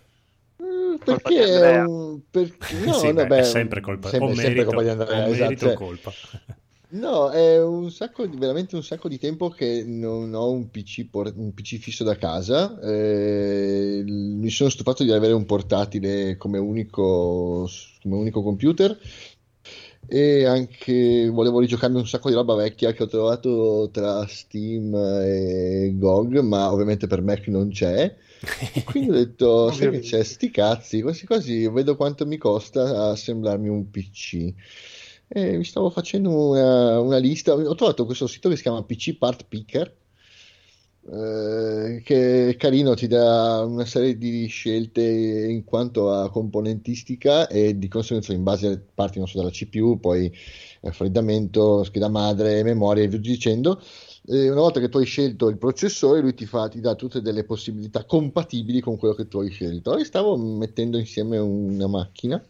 Mm, 0.63 0.97
Perché 1.05 1.85
un... 1.87 2.21
perché- 2.31 2.75
No, 2.85 2.93
Sì, 2.95 3.13
beh, 3.13 3.27
è 3.39 3.43
sempre 3.45 3.81
colpa, 3.81 4.09
sempre- 4.09 4.31
o 4.31 4.35
sempre 4.35 4.51
merito, 4.65 4.67
colpa 4.67 4.83
di 4.83 4.89
Andrea, 4.89 5.27
o 5.27 5.31
esatto, 5.31 5.57
cioè- 5.57 5.75
colpa. 5.75 6.13
No, 6.95 7.31
è 7.31 7.59
un 7.63 7.91
sacco, 7.91 8.27
di- 8.27 8.37
veramente 8.37 8.77
un 8.77 8.83
sacco 8.83 9.09
di 9.09 9.19
tempo 9.19 9.49
che 9.49 9.83
non 9.83 10.35
ho 10.35 10.51
un 10.51 10.69
PC, 10.71 11.09
por- 11.09 11.33
un 11.35 11.55
PC 11.55 11.79
fisso 11.79 12.05
da 12.05 12.17
casa. 12.17 12.79
eh, 12.83 14.03
mi 14.05 14.51
sono 14.51 14.69
stufato 14.69 15.03
di 15.03 15.11
avere 15.11 15.33
un 15.33 15.47
portatile 15.47 16.37
come 16.37 16.59
unico, 16.59 17.67
come 18.03 18.17
unico 18.17 18.43
computer 18.43 18.95
e 20.07 20.45
anche 20.45 21.29
volevo 21.29 21.61
rigiocarmi 21.61 21.97
un 21.97 22.07
sacco 22.07 22.29
di 22.29 22.35
roba 22.35 22.55
vecchia 22.55 22.93
che 22.93 23.03
ho 23.03 23.07
trovato 23.07 23.89
tra 23.93 24.27
Steam 24.27 24.95
e 24.95 25.93
GOG, 25.95 26.39
ma 26.41 26.73
ovviamente 26.73 27.07
per 27.07 27.23
Mac 27.23 27.47
non 27.49 27.71
c'è. 27.71 28.15
Quindi 28.85 29.11
ho 29.11 29.15
detto, 29.15 29.71
sai 29.73 29.91
che 29.91 30.01
c'è, 30.01 30.23
sti 30.23 30.51
cazzi, 30.51 31.01
quasi 31.01 31.27
quasi 31.27 31.69
vedo 31.69 31.97
quanto 31.97 32.27
mi 32.27 32.37
costa 32.37 33.11
assemblarmi 33.11 33.69
un 33.69 33.91
PC. 33.91 34.53
E 35.29 35.57
mi 35.57 35.65
stavo 35.65 35.89
facendo 35.89 36.51
una, 36.51 37.01
una 37.01 37.17
lista, 37.17 37.55
ho 37.55 37.75
trovato 37.75 38.05
questo 38.05 38.27
sito 38.27 38.49
che 38.49 38.57
si 38.57 38.63
chiama 38.63 38.83
PC 38.83 39.17
Part 39.17 39.47
Picker, 39.49 39.95
eh, 41.11 42.01
che 42.05 42.51
è 42.51 42.57
carino, 42.57 42.95
ti 42.95 43.09
dà 43.09 43.65
una 43.65 43.85
serie 43.85 44.17
di 44.17 44.47
scelte 44.47 45.03
in 45.03 45.65
quanto 45.65 46.13
a 46.13 46.31
componentistica 46.31 47.49
e 47.49 47.77
di 47.77 47.89
conseguenza 47.89 48.33
in 48.33 48.43
base 48.45 48.81
parti 48.95 49.21
so, 49.27 49.39
dalla 49.39 49.51
CPU, 49.51 49.99
poi 49.99 50.33
raffreddamento, 50.81 51.83
scheda 51.85 52.09
madre, 52.09 52.63
memoria 52.63 53.03
e 53.05 53.09
via 53.09 53.19
dicendo. 53.19 53.81
E 54.25 54.49
una 54.51 54.61
volta 54.61 54.79
che 54.79 54.89
tu 54.89 54.99
hai 54.99 55.05
scelto 55.05 55.49
il 55.49 55.59
processore, 55.59 56.21
lui 56.21 56.35
ti 56.35 56.47
fa, 56.47 56.69
ti 56.69 56.81
dà 56.81 56.95
tutte 56.95 57.21
delle 57.21 57.45
possibilità 57.45 58.05
compatibili 58.05 58.81
con 58.81 58.97
quello 58.97 59.15
che 59.15 59.27
tu 59.27 59.41
hai 59.41 59.51
scelto. 59.51 59.97
E 59.97 60.05
stavo 60.05 60.37
mettendo 60.37 60.99
insieme 60.99 61.39
una 61.39 61.89
macchina. 61.89 62.43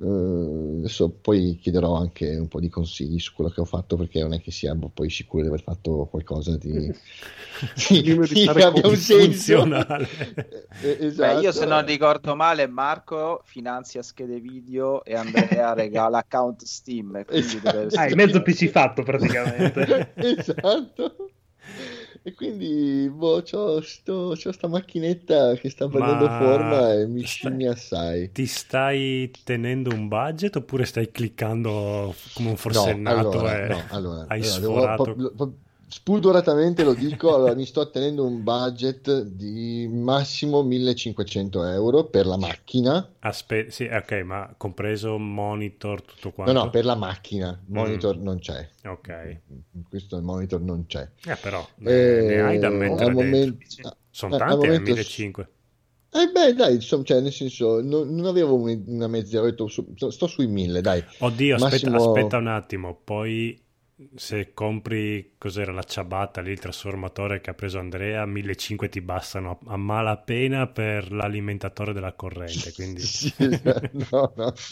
Eh, 0.00 0.76
adesso 0.78 1.08
poi 1.10 1.58
chiederò 1.60 1.96
anche 1.96 2.36
un 2.36 2.46
po' 2.46 2.60
di 2.60 2.68
consigli 2.68 3.18
su 3.18 3.32
quello 3.34 3.50
che 3.50 3.60
ho 3.60 3.64
fatto 3.64 3.96
perché 3.96 4.20
non 4.20 4.32
è 4.32 4.40
che 4.40 4.52
sia 4.52 4.72
poi 4.94 5.10
sicuro 5.10 5.42
di 5.42 5.48
aver 5.48 5.62
fatto 5.62 6.06
qualcosa 6.08 6.56
di, 6.56 6.70
di 7.90 8.44
fare 8.44 8.60
che 8.60 8.64
abbia 8.64 8.86
un 8.86 8.94
senso. 8.96 9.58
funzionale. 9.58 10.08
Eh, 10.80 10.96
Beh, 10.96 11.06
esatto. 11.06 11.40
io 11.40 11.50
se 11.50 11.64
non 11.64 11.84
ricordo 11.84 12.36
male, 12.36 12.68
Marco 12.68 13.40
finanzia 13.44 14.00
schede 14.00 14.38
video 14.38 15.02
e 15.04 15.16
Andrea 15.16 15.72
regala 15.74 16.18
account 16.18 16.62
Steam. 16.62 17.24
Quindi 17.24 17.46
Esatto. 17.56 17.70
deve 17.72 17.86
essere- 17.86 18.02
hai 18.02 18.14
mezzo 18.14 18.40
PC 18.42 18.66
fatto 18.68 19.02
praticamente. 19.02 20.12
esatto. 20.14 21.16
E 22.28 22.34
quindi 22.34 23.08
boh, 23.10 23.42
c'ho, 23.42 23.80
sto, 23.80 24.34
c'ho 24.36 24.52
sta 24.52 24.68
macchinetta 24.68 25.54
che 25.54 25.68
sta 25.70 25.88
prendendo 25.88 26.26
Ma 26.26 26.36
forma 26.36 26.92
e 26.92 27.06
mi 27.06 27.22
scimmia 27.24 27.72
assai. 27.72 28.30
Ti 28.32 28.46
stai 28.46 29.30
tenendo 29.44 29.92
un 29.92 30.06
budget 30.08 30.54
oppure 30.56 30.84
stai 30.84 31.10
cliccando 31.10 32.14
come 32.34 32.50
un 32.50 32.56
forsennato 32.56 33.38
allora, 33.38 33.56
e 33.64 33.68
no, 33.68 33.86
allora, 33.90 34.26
hai 34.26 34.42
allora, 34.42 34.58
devo- 34.58 34.74
sforato? 34.74 35.14
po- 35.16 35.34
po- 35.34 35.58
spudoratamente 35.88 36.84
lo 36.84 36.94
dico, 36.94 37.34
allora, 37.34 37.54
mi 37.54 37.64
sto 37.66 37.90
tenendo 37.90 38.24
un 38.24 38.42
budget 38.42 39.22
di 39.22 39.88
massimo 39.90 40.62
1500 40.62 41.64
euro 41.64 42.04
per 42.04 42.26
la 42.26 42.36
macchina. 42.36 43.14
Aspetta, 43.20 43.70
sì, 43.70 43.84
ok, 43.84 44.12
ma 44.24 44.54
compreso 44.56 45.18
monitor, 45.18 46.02
tutto 46.02 46.28
No, 46.28 46.32
quanto? 46.34 46.52
no, 46.52 46.70
per 46.70 46.84
la 46.84 46.94
macchina, 46.94 47.60
monitor 47.66 48.16
non 48.18 48.38
c'è. 48.38 48.68
Ok, 48.84 49.40
Questo 49.88 50.16
il 50.16 50.22
monitor 50.22 50.60
non 50.60 50.86
c'è. 50.86 51.08
eh, 51.24 51.36
però 51.36 51.66
ne, 51.78 51.90
Eh, 51.90 52.22
ne 52.26 52.40
hai 52.42 52.58
da 52.58 52.70
mettere 52.70 53.04
al 53.10 53.14
dentro. 53.14 53.22
momento, 53.24 53.96
Sono 54.10 54.36
eh, 54.36 54.42
al 54.42 54.46
tanti, 54.48 54.52
eh, 54.52 54.56
momento- 54.68 54.82
1500. 54.92 55.46
Eh 56.10 56.30
beh, 56.32 56.54
dai, 56.54 56.74
insomma, 56.76 57.04
cioè, 57.04 57.20
nel 57.20 57.32
senso, 57.32 57.82
non, 57.82 58.14
non 58.14 58.24
avevo 58.24 58.54
un- 58.54 58.82
una 58.86 59.08
mezz'ora, 59.08 59.42
ho 59.46 59.50
detto, 59.50 59.66
su- 59.68 59.92
sto 60.08 60.26
sui 60.26 60.46
1000, 60.46 60.80
dai. 60.80 61.04
Oddio, 61.18 61.54
aspetta, 61.56 61.90
Massimo- 61.90 61.96
aspetta 61.96 62.38
un 62.38 62.46
attimo, 62.46 62.98
poi 63.04 63.60
se 64.14 64.52
compri, 64.54 65.34
cos'era 65.38 65.72
la 65.72 65.82
ciabatta 65.82 66.40
lì, 66.40 66.50
il 66.52 66.58
trasformatore 66.60 67.40
che 67.40 67.50
ha 67.50 67.54
preso 67.54 67.78
Andrea, 67.78 68.24
1500 68.26 68.98
ti 68.98 69.04
bastano 69.04 69.58
a, 69.66 69.76
malapena 69.76 70.66
per 70.68 71.12
l'alimentatore 71.12 71.92
della 71.92 72.12
corrente, 72.14 72.72
quindi... 72.72 73.00
Sì, 73.10 73.34
no, 74.10 74.32
no. 74.36 74.52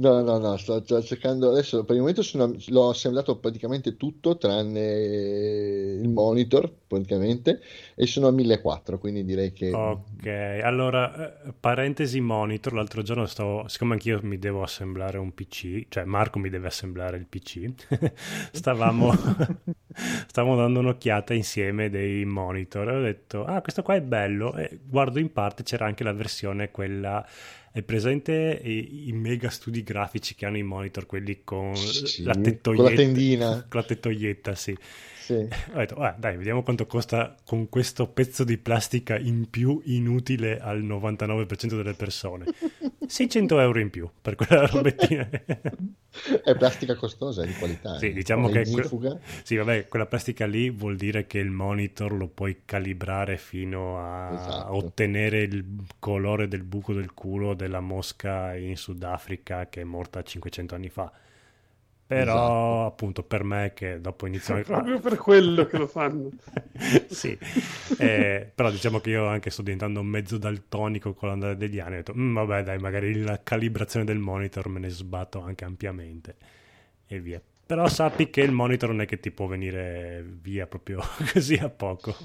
No, 0.00 0.22
no, 0.22 0.38
no, 0.38 0.56
sto, 0.56 0.82
cercando 1.02 1.50
adesso, 1.50 1.84
per 1.84 1.94
il 1.94 2.00
momento 2.00 2.22
sono- 2.22 2.54
l'ho 2.68 2.88
assemblato 2.88 3.36
praticamente 3.36 3.98
tutto 3.98 4.38
tranne 4.38 5.98
il 6.00 6.08
monitor, 6.08 6.72
praticamente, 6.86 7.60
e 7.94 8.06
sono 8.06 8.28
a 8.28 8.30
1400, 8.30 8.98
quindi 8.98 9.24
direi 9.26 9.52
che... 9.52 9.70
Ok, 9.72 10.26
allora, 10.62 11.42
eh, 11.44 11.52
parentesi 11.52 12.18
monitor, 12.20 12.72
l'altro 12.72 13.02
giorno 13.02 13.26
stavo, 13.26 13.68
siccome 13.68 13.92
anch'io 13.92 14.20
mi 14.22 14.38
devo 14.38 14.62
assemblare 14.62 15.18
un 15.18 15.34
PC, 15.34 15.84
cioè 15.90 16.04
Marco 16.04 16.38
mi 16.38 16.48
deve 16.48 16.68
assemblare 16.68 17.18
il 17.18 17.26
PC, 17.26 17.70
stavamo, 18.52 19.12
stavamo 20.28 20.56
dando 20.56 20.78
un'occhiata 20.78 21.34
insieme 21.34 21.90
dei 21.90 22.24
monitor 22.24 22.88
e 22.88 22.96
ho 22.96 23.02
detto, 23.02 23.44
ah, 23.44 23.60
questo 23.60 23.82
qua 23.82 23.96
è 23.96 24.00
bello, 24.00 24.54
e 24.56 24.78
guardo 24.82 25.18
in 25.18 25.30
parte 25.30 25.62
c'era 25.62 25.84
anche 25.84 26.04
la 26.04 26.14
versione 26.14 26.70
quella... 26.70 27.22
È 27.72 27.82
presente 27.82 28.60
i, 28.64 29.08
i 29.08 29.12
mega 29.12 29.48
studi 29.50 29.82
grafici 29.82 30.34
che 30.34 30.44
hanno 30.46 30.56
i 30.58 30.62
monitor, 30.62 31.06
quelli 31.06 31.42
con 31.44 31.74
Sì, 31.74 32.22
la 32.22 32.32
con 32.32 32.42
tettoietta? 32.42 32.82
la 32.84 32.92
tendina. 32.92 33.64
Con 33.68 33.80
la 33.80 33.86
tettoietta, 33.86 34.54
sì. 34.56 34.76
Sì. 35.30 35.48
Ho 35.74 35.78
detto, 35.78 35.94
"Ah, 35.96 36.14
dai, 36.18 36.36
vediamo 36.36 36.62
quanto 36.64 36.86
costa 36.86 37.36
con 37.44 37.68
questo 37.68 38.08
pezzo 38.08 38.42
di 38.42 38.58
plastica 38.58 39.16
in 39.16 39.48
più 39.48 39.80
inutile 39.84 40.58
al 40.58 40.82
99% 40.82 41.76
delle 41.76 41.94
persone. 41.94 42.46
600 43.06 43.60
euro 43.60 43.78
in 43.80 43.90
più 43.90 44.08
per 44.20 44.34
quella 44.34 44.66
robettina. 44.66 45.28
È 46.44 46.56
plastica 46.56 46.96
costosa, 46.96 47.44
è 47.44 47.46
di 47.46 47.52
qualità. 47.54 47.96
Sì, 47.98 48.06
eh. 48.08 48.12
diciamo 48.12 48.48
che 48.48 48.64
que- 48.68 49.20
sì, 49.44 49.54
vabbè, 49.54 49.86
quella 49.86 50.06
plastica 50.06 50.44
lì 50.44 50.68
vuol 50.68 50.96
dire 50.96 51.26
che 51.28 51.38
il 51.38 51.50
monitor 51.50 52.12
lo 52.12 52.26
puoi 52.26 52.62
calibrare 52.64 53.36
fino 53.36 53.96
a 53.98 54.32
Esatto. 54.34 54.74
ottenere 54.76 55.42
il 55.42 55.64
colore 56.00 56.48
del 56.48 56.64
buco 56.64 56.92
del 56.94 57.14
culo 57.14 57.54
della 57.54 57.78
mosca 57.80 58.56
in 58.56 58.76
Sudafrica 58.76 59.68
che 59.68 59.82
è 59.82 59.84
morta 59.84 60.22
500 60.22 60.74
anni 60.74 60.88
fa. 60.88 61.12
Però, 62.10 62.86
Esatto. 62.86 62.86
appunto, 62.86 63.22
per 63.22 63.44
me 63.44 63.72
che 63.74 64.00
dopo 64.00 64.26
iniziamo 64.26 64.62
Proprio 64.66 65.00
per 65.00 65.16
quello 65.16 65.64
che 65.66 65.76
lo 65.78 65.86
fanno. 65.86 66.30
sì, 67.06 67.38
Eh, 67.96 68.50
però 68.54 68.70
diciamo 68.70 69.00
che 69.00 69.10
io 69.10 69.26
anche 69.26 69.50
sto 69.50 69.62
diventando 69.62 70.02
mezzo 70.02 70.38
daltonico 70.38 71.12
con 71.14 71.28
l'andare 71.28 71.56
degli 71.56 71.78
anni. 71.78 71.94
Ho 71.94 71.96
detto, 71.98 72.14
"Mm, 72.16 72.34
vabbè, 72.34 72.62
dai, 72.62 72.78
magari 72.78 73.20
la 73.22 73.42
calibrazione 73.42 74.04
del 74.06 74.18
monitor 74.18 74.68
me 74.68 74.78
ne 74.80 74.88
sbatto 74.88 75.40
anche 75.42 75.64
ampiamente 75.64 76.36
e 77.06 77.20
via. 77.20 77.40
Però 77.66 77.86
sappi 77.88 78.30
che 78.30 78.40
il 78.42 78.52
monitor 78.52 78.90
non 78.90 79.02
è 79.02 79.06
che 79.06 79.20
ti 79.20 79.30
può 79.30 79.46
venire 79.46 80.24
via 80.42 80.66
proprio 80.66 81.00
così 81.32 81.54
a 81.56 81.68
poco. 81.70 82.16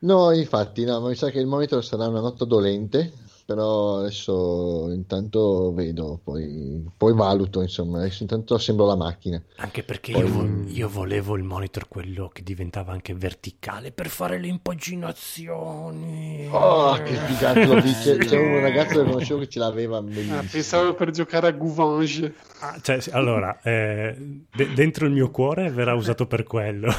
No, 0.00 0.32
infatti, 0.32 0.84
no, 0.84 1.00
ma 1.00 1.08
mi 1.08 1.14
sa 1.14 1.30
che 1.30 1.38
il 1.38 1.46
monitor 1.46 1.84
sarà 1.84 2.06
una 2.08 2.20
nota 2.20 2.44
dolente, 2.44 3.12
però 3.52 3.98
adesso 3.98 4.88
intanto 4.90 5.72
vedo, 5.74 6.18
poi, 6.24 6.82
poi 6.96 7.12
valuto, 7.14 7.60
insomma, 7.60 7.98
adesso 7.98 8.22
intanto 8.22 8.54
assemblo 8.54 8.86
la 8.86 8.96
macchina. 8.96 9.40
Anche 9.56 9.82
perché 9.82 10.12
Poi- 10.12 10.22
io, 10.22 10.28
vo- 10.32 10.62
io 10.68 10.88
volevo 10.88 11.36
il 11.36 11.42
monitor 11.44 11.88
quello 11.88 12.30
che 12.32 12.42
diventava 12.42 12.92
anche 12.92 13.14
verticale 13.14 13.92
per 13.92 14.08
fare 14.08 14.40
le 14.40 14.46
impaginazioni. 14.48 16.48
Oh, 16.50 16.94
che 17.02 17.14
figata, 17.14 17.66
lo 17.66 17.80
dice. 17.80 18.16
C'è 18.16 18.38
un 18.38 18.60
ragazzo 18.60 19.02
che 19.02 19.10
conoscevo 19.10 19.40
che 19.40 19.48
ce 19.48 19.58
l'aveva 19.58 20.00
bellissimo. 20.00 20.38
Ah, 20.38 20.44
pensavo 20.50 20.94
per 20.94 21.10
giocare 21.10 21.48
a 21.48 21.52
Gouvange. 21.52 22.34
Ah, 22.60 22.78
cioè, 22.80 22.98
allora, 23.10 23.60
eh, 23.62 24.16
de- 24.54 24.72
dentro 24.72 25.06
il 25.06 25.12
mio 25.12 25.30
cuore 25.30 25.70
verrà 25.70 25.94
usato 25.94 26.26
per 26.26 26.44
quello, 26.44 26.90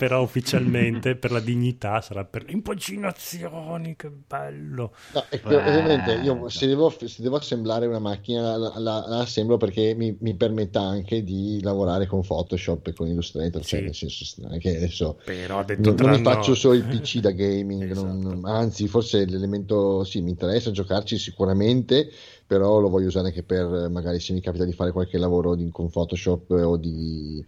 però 0.00 0.22
ufficialmente 0.22 1.14
per 1.20 1.30
la 1.30 1.40
dignità 1.40 2.00
sarà 2.00 2.24
per 2.24 2.44
le 2.46 2.52
impaginazioni, 2.52 3.96
che 3.96 4.08
bello. 4.08 4.94
No, 5.12 5.22
è 5.28 5.38
che 5.38 5.42
Bello. 5.42 5.68
ovviamente 5.68 6.14
io 6.14 6.48
se 6.48 6.66
devo, 6.66 6.88
se 6.88 7.22
devo 7.22 7.36
assemblare 7.36 7.84
una 7.84 7.98
macchina 7.98 8.56
la, 8.56 8.72
la- 8.78 9.04
la 9.06 9.18
assemblo 9.18 9.58
perché 9.58 9.92
mi, 9.94 10.16
mi 10.20 10.34
permetta 10.36 10.80
anche 10.80 11.22
di 11.22 11.60
lavorare 11.62 12.06
con 12.06 12.22
Photoshop 12.22 12.86
e 12.86 12.92
con 12.94 13.08
Illustrator, 13.08 13.62
cioè 13.62 13.80
Sì. 13.80 13.84
nel 13.84 13.94
senso 13.94 14.48
che 14.58 14.76
adesso 14.76 15.18
Però 15.22 15.58
ha 15.58 15.64
detto 15.64 15.90
non, 15.90 15.96
non 16.00 16.10
mi 16.12 16.22
faccio 16.22 16.54
solo 16.54 16.74
il 16.74 16.84
PC 16.84 17.18
da 17.18 17.32
gaming, 17.32 17.90
Esatto. 17.90 18.06
non- 18.06 18.40
anzi 18.46 18.88
forse 18.88 19.26
l'elemento 19.26 20.02
sì 20.04 20.22
mi 20.22 20.30
interessa 20.30 20.70
giocarci 20.70 21.18
sicuramente, 21.18 22.10
però 22.46 22.78
lo 22.80 22.88
voglio 22.88 23.08
usare 23.08 23.28
anche 23.28 23.42
per 23.42 23.88
magari 23.90 24.18
se 24.18 24.32
mi 24.32 24.40
capita 24.40 24.64
di 24.64 24.72
fare 24.72 24.92
qualche 24.92 25.18
lavoro 25.18 25.54
di- 25.54 25.68
con 25.70 25.90
Photoshop 25.90 26.50
o 26.50 26.76
di, 26.78 27.44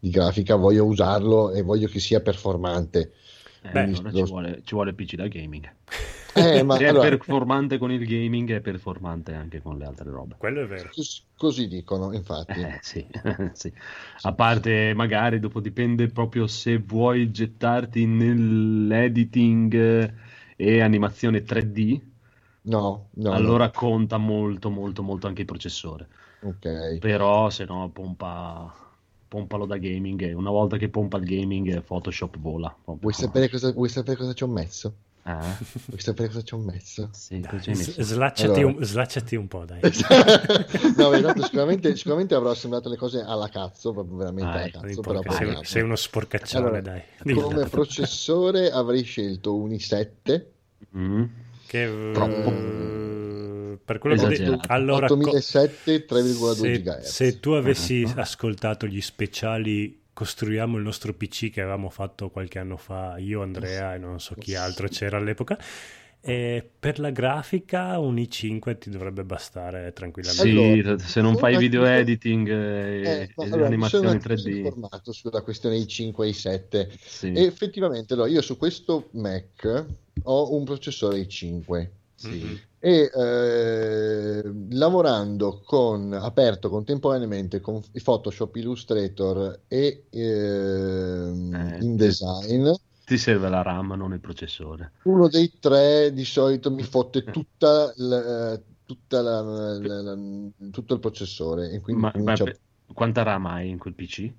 di 0.00 0.10
grafica, 0.10 0.56
voglio 0.56 0.84
usarlo 0.86 1.52
e 1.52 1.62
voglio 1.62 1.88
che 1.88 2.00
sia 2.00 2.20
performante. 2.20 3.12
Eh, 3.62 3.68
Beh, 3.68 3.90
allora 3.92 4.10
lo- 4.10 4.26
ci, 4.26 4.26
vuole, 4.26 4.62
ci 4.64 4.74
vuole 4.74 4.92
PC 4.94 5.14
da 5.14 5.26
gaming. 5.28 5.72
Eh, 6.34 6.62
ma 6.64 6.82
Se 6.82 6.88
è 6.88 6.96
allora, 6.96 7.10
performante 7.10 7.78
con 7.78 7.90
il 7.92 8.04
gaming, 8.06 8.50
è 8.52 8.60
performante 8.60 9.34
anche 9.34 9.60
con 9.62 9.78
le 9.78 9.84
altre 9.86 10.10
robe. 10.10 10.36
Quello 10.36 10.62
è 10.62 10.66
vero. 10.66 10.94
cos- 10.94 11.26
così 11.36 11.68
dicono, 11.68 12.12
infatti. 12.12 12.60
Eh, 12.62 12.78
sì, 12.82 13.06
sì. 13.52 13.72
A 14.22 14.34
parte, 14.34 14.92
magari 14.94 15.38
dopo 15.38 15.60
dipende 15.60 16.08
proprio 16.08 16.46
se 16.48 16.78
vuoi 16.78 17.30
gettarti 17.30 18.06
nell'editing 18.06 19.72
eh, 19.74 20.14
e 20.56 20.80
animazione 20.80 21.44
3D, 21.44 22.00
No, 22.64 23.10
no, 23.16 23.28
allora 23.28 23.70
conta 23.70 24.16
molto, 24.18 24.70
molto, 24.70 25.02
molto 25.02 25.26
anche 25.28 25.42
il 25.42 25.46
processore. 25.46 26.08
no. 26.42 26.50
Ok. 26.50 26.66
Però 26.98 27.48
se 27.50 27.64
no, 27.64 27.90
pompa, 27.90 28.89
pompalo 29.30 29.64
da 29.64 29.76
gaming. 29.78 30.20
E 30.22 30.32
una 30.32 30.50
volta 30.50 30.76
che 30.76 30.88
pompa 30.88 31.16
il 31.18 31.24
gaming, 31.24 31.82
Photoshop 31.82 32.36
vola. 32.38 32.76
Vuoi 32.84 33.12
sapere 33.12 33.48
cosa, 33.48 33.70
vuoi 33.72 33.88
sapere 33.88 34.16
cosa 34.16 34.32
ci 34.32 34.42
ho 34.42 34.48
messo? 34.48 34.92
Eh? 35.22 35.32
Vuoi 35.86 36.00
sapere 36.00 36.28
cosa 36.28 36.42
ci 36.42 36.54
ho 36.54 36.58
messo? 36.58 37.10
Sì, 37.12 37.38
Dai, 37.38 37.60
messo? 37.66 38.02
slacciati, 38.02 38.60
Allora. 38.60 38.78
un, 38.78 38.84
slacciati 38.84 39.36
un 39.36 39.46
po', 39.46 39.64
dai. 39.64 39.80
no, 40.96 41.10
beh, 41.10 41.20
tanto 41.20 41.42
sicuramente, 41.44 41.94
sicuramente 41.94 42.34
avrò 42.34 42.50
assemblato 42.50 42.88
le 42.88 42.96
cose 42.96 43.20
alla 43.20 43.48
cazzo, 43.48 43.92
proprio 43.92 44.16
veramente 44.16 44.50
Ah, 44.50 44.54
alla 44.54 44.66
ecco, 44.66 44.80
cazzo. 44.80 45.00
Porca, 45.00 45.20
però 45.20 45.34
sei, 45.34 45.64
sei 45.64 45.82
uno 45.82 45.94
sporcaccione, 45.94 46.64
Allora, 46.64 46.80
dai. 46.80 47.02
Dillo. 47.22 47.42
Come 47.46 47.68
processore 47.68 48.70
avrei 48.70 49.04
scelto 49.04 49.54
un 49.54 49.70
i7 49.70 50.44
Mm. 50.96 51.24
Che, 51.66 52.10
Troppo. 52.12 52.50
Eh, 53.72 53.78
per 53.84 53.98
quello 53.98 54.16
che 54.16 54.24
ho 54.24 54.28
detto, 54.28 54.60
allora, 54.66 55.06
co- 55.06 55.14
8007 55.14 56.04
3,2 56.06 56.54
se, 56.54 56.82
GHz. 56.82 57.00
se 57.08 57.40
tu 57.40 57.50
avessi 57.50 58.04
Ah. 58.06 58.20
ascoltato 58.20 58.86
gli 58.86 59.00
speciali 59.00 59.98
costruiamo 60.12 60.76
il 60.76 60.82
nostro 60.82 61.14
PC 61.14 61.50
che 61.50 61.60
avevamo 61.62 61.88
fatto 61.88 62.28
qualche 62.30 62.58
anno 62.58 62.76
fa 62.76 63.16
io, 63.18 63.42
Andrea 63.42 63.94
e 63.94 63.98
non 63.98 64.20
so 64.20 64.34
chi 64.34 64.54
altro 64.54 64.88
c'era 64.88 65.16
all'epoca 65.16 65.58
e 66.22 66.68
per 66.78 66.98
la 66.98 67.08
grafica 67.08 67.98
un 67.98 68.16
i5 68.16 68.76
ti 68.76 68.90
dovrebbe 68.90 69.24
bastare 69.24 69.90
tranquillamente 69.94 70.42
Sì, 70.42 70.80
Allora, 70.80 70.98
se 70.98 71.20
non 71.22 71.38
fai 71.38 71.52
sono 71.54 71.62
video 71.64 71.80
anche- 71.84 71.98
editing 72.00 72.48
e, 72.48 72.52
Eh, 72.52 73.32
no, 73.34 73.44
e 73.44 73.46
allora, 73.46 73.46
mi 73.46 73.48
sono 73.48 73.64
animazioni 73.64 74.06
anche 74.08 74.28
3D, 74.28 74.56
informato 74.56 75.12
sulla 75.12 75.40
questione 75.40 75.76
i5 75.76 76.24
e 76.24 76.28
i7 76.28 76.88
sì, 77.00 77.32
e 77.32 77.44
effettivamente 77.44 78.12
allora, 78.12 78.28
io 78.28 78.42
su 78.42 78.58
questo 78.58 79.08
Mac 79.12 79.86
ho 80.24 80.54
un 80.54 80.64
processore 80.64 81.18
i5 81.20 81.88
sì. 82.14 82.60
E 82.82 83.10
eh, 83.14 84.42
lavorando 84.70 85.60
con 85.62 86.12
aperto 86.14 86.70
contemporaneamente 86.70 87.60
con 87.60 87.80
Photoshop, 88.02 88.56
Illustrator 88.56 89.64
e 89.68 90.06
ehm, 90.10 91.74
Eh, 91.74 91.78
InDesign 91.78 92.70
Ti 93.04 93.18
serve 93.18 93.48
la 93.48 93.62
RAM, 93.62 93.92
non 93.92 94.12
il 94.12 94.20
processore. 94.20 94.92
uno 95.02 95.28
dei 95.28 95.58
tre 95.58 96.12
di 96.12 96.24
solito 96.24 96.70
mi 96.70 96.82
fotte 96.82 97.28
tutta 97.30 97.92
la- 97.96 98.52
eh, 98.54 98.64
tutta 98.84 99.20
la- 99.22 99.40
la- 99.42 100.18
tutto 100.70 100.94
il 100.94 101.00
processore 101.00 101.70
e 101.70 101.80
quindi 101.80 102.02
Ma, 102.02 102.12
ma 102.16 102.36
quanta 102.94 103.22
RAM 103.22 103.46
hai 103.46 103.68
in 103.70 103.78
quel 103.78 103.94
PC? 103.94 104.32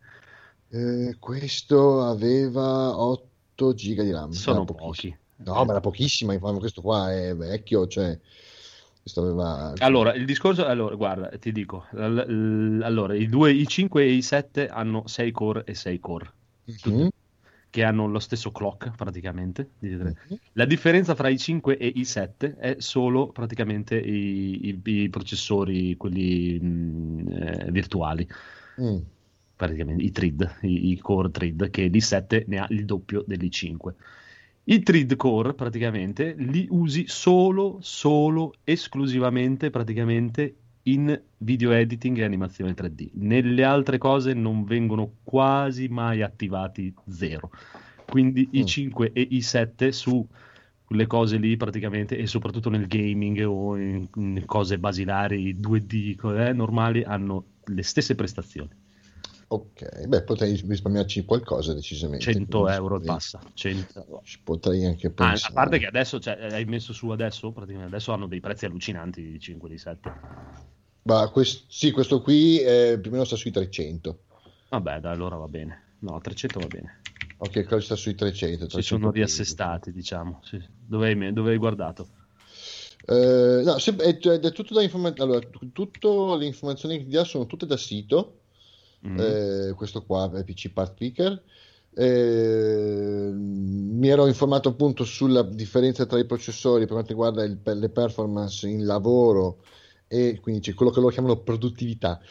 eh, 0.70 1.18
questo 1.20 2.02
aveva 2.04 2.98
8 2.98 3.74
giga 3.74 4.04
di 4.04 4.12
RAM 4.12 4.32
Sono 4.34 4.66
pochi. 4.66 5.16
No 5.46 5.66
ma 5.66 5.72
era 5.72 5.80
pochissima 5.80 6.38
ma 6.40 6.54
questo 6.58 6.82
qua 6.82 7.12
è 7.14 7.36
vecchio 7.36 7.88
cioè 7.88 8.18
aveva 9.16 9.74
Allora, 9.80 10.14
il 10.14 10.26
discorso, 10.26 10.66
allora, 10.66 10.94
guarda, 10.96 11.30
ti 11.40 11.52
dico, 11.52 11.86
allora, 11.92 13.16
i 13.16 13.28
due, 13.28 13.52
i 13.52 13.66
5 13.68 14.04
e 14.04 14.12
i 14.12 14.22
7 14.22 14.68
hanno 14.68 15.08
6 15.08 15.32
core 15.32 15.64
e 15.66 15.74
6 15.74 16.00
core, 16.00 16.32
Mhm. 16.86 17.10
che 17.72 17.84
hanno 17.84 18.06
lo 18.08 18.20
stesso 18.20 18.52
clock 18.52 18.96
praticamente. 18.96 19.72
Mhm. 19.80 20.14
La 20.54 20.66
differenza 20.66 21.16
fra 21.16 21.30
i 21.30 21.38
5 21.40 21.78
e 21.78 21.88
i 21.88 22.06
7 22.06 22.56
è 22.58 22.76
solo 22.78 23.32
praticamente 23.32 23.98
i, 23.98 24.68
i- 24.70 24.82
i 24.84 25.10
processori, 25.10 25.98
quelli 25.98 26.60
mh, 26.60 27.28
eh, 27.32 27.72
virtuali, 27.72 28.28
Mm. 28.80 28.98
praticamente 29.56 30.04
i 30.04 30.12
thread, 30.12 30.58
i, 30.62 30.92
i 30.92 30.98
core 31.00 31.32
thread, 31.32 31.70
che 31.72 31.88
l'i7 31.88 32.44
ne 32.48 32.60
ha 32.60 32.68
il 32.70 32.86
doppio 32.86 33.24
dell'i5. 33.26 33.96
I 34.64 34.84
thread 34.84 35.16
core 35.16 35.54
praticamente 35.54 36.36
li 36.38 36.68
usi 36.70 37.06
solo, 37.08 37.80
solo, 37.82 38.54
esclusivamente 38.64 39.70
praticamente 39.70 40.56
in 40.84 41.20
video 41.38 41.72
editing 41.72 42.18
e 42.20 42.24
animazione 42.24 42.74
3D. 42.74 43.10
Nelle 43.14 43.64
altre 43.64 43.98
cose 43.98 44.34
non 44.34 44.64
vengono 44.64 45.16
quasi 45.24 45.88
mai 45.88 46.22
attivati 46.22 46.94
zero. 47.10 47.52
Quindi 48.06 48.50
i 48.52 48.62
Mm. 48.62 48.66
5 48.66 49.12
e 49.14 49.28
i 49.32 49.42
7 49.42 49.92
su 49.92 50.26
quelle 50.84 51.08
cose 51.08 51.38
lì 51.38 51.56
praticamente 51.58 52.18
e 52.18 52.28
soprattutto 52.28 52.70
nel 52.70 52.88
gaming 52.88 53.44
o 53.48 53.78
in, 53.78 54.08
in 54.16 54.44
cose 54.46 54.78
basilari 54.78 55.58
2D 55.58 56.48
eh, 56.50 56.54
normali 56.54 57.04
hanno 57.04 57.46
le 57.66 57.84
stesse 57.84 58.16
prestazioni. 58.16 58.70
Ok 59.52 60.08
beh 60.08 60.24
potrei 60.24 60.56
risparmiarci 60.56 61.26
qualcosa 61.26 61.74
decisamente 61.74 62.32
100 62.32 62.60
quindi 62.62 62.78
euro 62.78 63.02
e 63.02 63.06
passa. 63.06 63.44
100. 63.54 64.22
ci 64.24 64.40
potrei 64.44 64.86
anche 64.86 65.08
Ah, 65.08 65.12
pensare 65.12 65.52
a 65.52 65.54
parte 65.54 65.80
che 65.80 65.88
adesso 65.88 66.20
cioè, 66.20 66.38
hai 66.54 66.66
messo 66.66 66.94
su 66.94 67.10
adesso, 67.10 67.52
praticamente 67.52 67.94
adesso 67.94 68.14
hanno 68.14 68.28
dei 68.28 68.40
prezzi 68.40 68.66
allucinanti 68.66 69.22
di 69.22 69.40
5 69.40 69.70
di 69.70 69.78
7. 69.78 70.12
Ma 71.04 71.28
quest- 71.30 71.66
sì, 71.68 71.92
questo 71.92 72.22
qui 72.22 72.60
eh, 72.60 72.98
più 73.02 73.10
o 73.10 73.14
meno 73.14 73.26
sta 73.26 73.36
sui 73.36 73.52
300. 73.52 74.20
Vabbè, 74.70 75.00
dai, 75.00 75.14
allora 75.14 75.36
va 75.36 75.48
bene. 75.48 75.96
No, 76.00 76.20
300 76.22 76.60
va 76.62 76.68
bene. 76.68 77.00
Ok, 77.38 77.66
quello 77.66 77.82
sta 77.82 77.96
sui 77.96 78.16
300. 78.16 78.70
Si 78.70 78.82
sono 78.82 79.12
300. 79.12 79.12
riassestati, 79.12 79.92
diciamo. 79.92 80.42
Sì. 80.44 80.64
Dove, 80.88 81.08
hai, 81.08 81.34
dove 81.34 81.52
hai 81.52 81.58
guardato? 81.58 82.08
Eh, 83.06 83.62
no, 83.66 83.80
se- 83.80 83.96
è, 83.96 84.18
è 84.18 84.52
tutto 84.52 84.74
da 84.74 84.82
informazioni. 84.84 85.32
Allora, 85.32 85.46
t- 85.46 85.72
tutto 85.72 86.36
le 86.36 86.46
informazioni 86.46 86.98
che 87.00 87.04
ti 87.06 87.10
dà 87.12 87.24
sono 87.24 87.46
tutte 87.48 87.66
da 87.66 87.78
sito. 87.78 88.41
Mm. 89.08 89.18
Eh, 89.20 89.74
questo 89.76 90.04
qua 90.04 90.32
è 90.34 90.44
PC 90.44 90.70
Part 90.72 90.96
Picker. 90.96 91.44
Eh, 91.94 93.32
mi 93.34 94.08
ero 94.08 94.28
informato 94.28 94.70
appunto 94.70 95.04
sulla 95.04 95.44
differenza 95.44 96.06
tra 96.06 96.20
i 96.20 96.26
processori 96.26 96.86
per 96.86 96.94
quanto 96.94 97.10
riguarda 97.10 97.44
il- 97.44 97.60
le 97.64 97.90
performance 97.90 98.68
in 98.68 98.86
lavoro 98.86 99.64
e 100.08 100.40
quindi 100.42 100.62
c'è 100.62 100.74
quello 100.74 100.92
che 100.92 101.00
loro 101.00 101.12
chiamano 101.12 101.38
produttività 101.38 102.22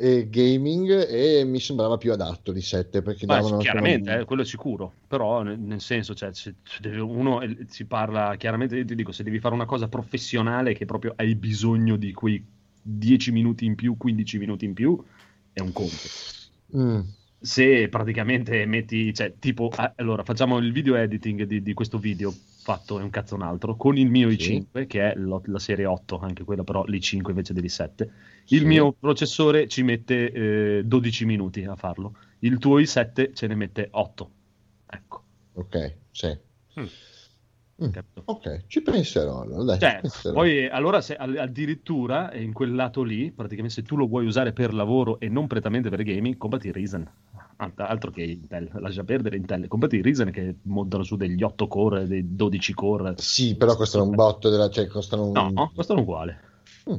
e 0.00 0.28
gaming 0.28 1.08
e 1.08 1.44
mi 1.44 1.58
sembrava 1.58 1.96
più 1.96 2.12
adatto 2.12 2.52
di 2.52 2.60
7 2.60 3.02
perché 3.02 3.26
Beh, 3.26 3.34
davano 3.34 3.56
chiaramente, 3.56 4.10
una- 4.10 4.20
eh, 4.20 4.24
quello 4.24 4.42
è 4.42 4.44
sicuro, 4.44 4.92
però 5.08 5.42
nel, 5.42 5.58
nel 5.58 5.80
senso, 5.80 6.14
cioè, 6.14 6.32
se, 6.32 6.54
se 6.62 6.88
uno 6.88 7.40
eh, 7.40 7.66
si 7.68 7.84
parla 7.86 8.36
chiaramente, 8.36 8.84
ti 8.84 8.94
dico, 8.94 9.10
se 9.12 9.24
devi 9.24 9.40
fare 9.40 9.54
una 9.54 9.66
cosa 9.66 9.88
professionale 9.88 10.74
che 10.74 10.84
proprio 10.84 11.12
hai 11.16 11.34
bisogno 11.34 11.96
di 11.96 12.12
quei 12.12 12.44
10 12.80 13.32
minuti 13.32 13.64
in 13.64 13.74
più, 13.74 13.96
15 13.96 14.38
minuti 14.38 14.64
in 14.64 14.74
più, 14.74 15.02
è 15.58 15.60
un 15.60 15.72
conto. 15.72 15.96
Mm, 16.76 17.00
Se 17.40 17.88
praticamente 17.88 18.66
metti, 18.66 19.14
cioè, 19.14 19.34
tipo, 19.38 19.70
allora 19.96 20.24
facciamo 20.24 20.58
il 20.58 20.72
video 20.72 20.96
editing 20.96 21.44
di, 21.44 21.62
di 21.62 21.72
questo 21.72 21.98
video 21.98 22.32
fatto, 22.62 22.98
è 22.98 23.02
un 23.02 23.10
cazzo 23.10 23.36
un 23.36 23.42
altro, 23.42 23.76
con 23.76 23.96
il 23.96 24.08
mio 24.10 24.28
Sì. 24.30 24.66
i5, 24.72 24.86
che 24.88 25.12
è 25.12 25.16
lo- 25.16 25.42
la 25.46 25.58
serie 25.60 25.86
8, 25.86 26.18
anche 26.18 26.42
quella 26.44 26.64
però 26.64 26.84
l'i5 26.84 27.30
invece 27.30 27.52
dell'i7. 27.54 28.10
Il 28.48 28.60
Sì. 28.60 28.66
mio 28.66 28.92
processore 28.92 29.68
ci 29.68 29.82
mette 29.84 30.32
eh, 30.78 30.82
12 30.84 31.24
minuti 31.26 31.62
a 31.64 31.76
farlo, 31.76 32.16
il 32.40 32.58
tuo 32.58 32.78
i7 32.80 33.32
ce 33.32 33.46
ne 33.46 33.54
mette 33.54 33.88
8. 33.92 34.30
Ecco, 34.86 35.22
ok 35.54 35.94
sì 36.10 36.36
Mm. 36.78 36.86
Mm, 37.80 37.90
ok 38.24 38.64
ci 38.66 38.82
penserò 38.82 39.42
allora, 39.42 39.62
dai, 39.62 39.78
Cioè, 39.78 39.94
ci 39.94 40.00
penserò. 40.00 40.34
poi 40.34 40.68
allora 40.68 41.00
se, 41.00 41.14
addirittura 41.14 42.34
in 42.34 42.52
quel 42.52 42.74
lato 42.74 43.04
lì, 43.04 43.30
praticamente 43.30 43.74
se 43.74 43.82
tu 43.82 43.96
lo 43.96 44.08
vuoi 44.08 44.26
usare 44.26 44.52
per 44.52 44.74
lavoro 44.74 45.20
e 45.20 45.28
non 45.28 45.46
prettamente 45.46 45.88
per 45.88 46.02
gaming, 46.02 46.36
comprati 46.36 46.72
Ryzen. 46.72 47.08
Alt- 47.60 47.80
Altro 47.80 48.10
che 48.10 48.22
Intel, 48.22 48.68
lascia 48.80 49.04
perdere 49.04 49.36
Intel, 49.36 49.68
comprati 49.68 50.02
Ryzen 50.02 50.30
che 50.32 50.56
montano 50.62 51.04
su 51.04 51.14
degli 51.14 51.42
8 51.42 51.68
core, 51.68 52.06
dei 52.08 52.34
12 52.34 52.74
core. 52.74 53.14
sì 53.16 53.56
però 53.56 53.76
costano 53.76 54.04
un 54.04 54.14
botto 54.14 54.48
della, 54.48 54.68
cioè 54.70 54.88
costano 54.88 55.26
un... 55.26 55.52
No, 55.54 55.72
costano 55.74 56.00
uguale. 56.00 56.40
Mm. 56.90 56.94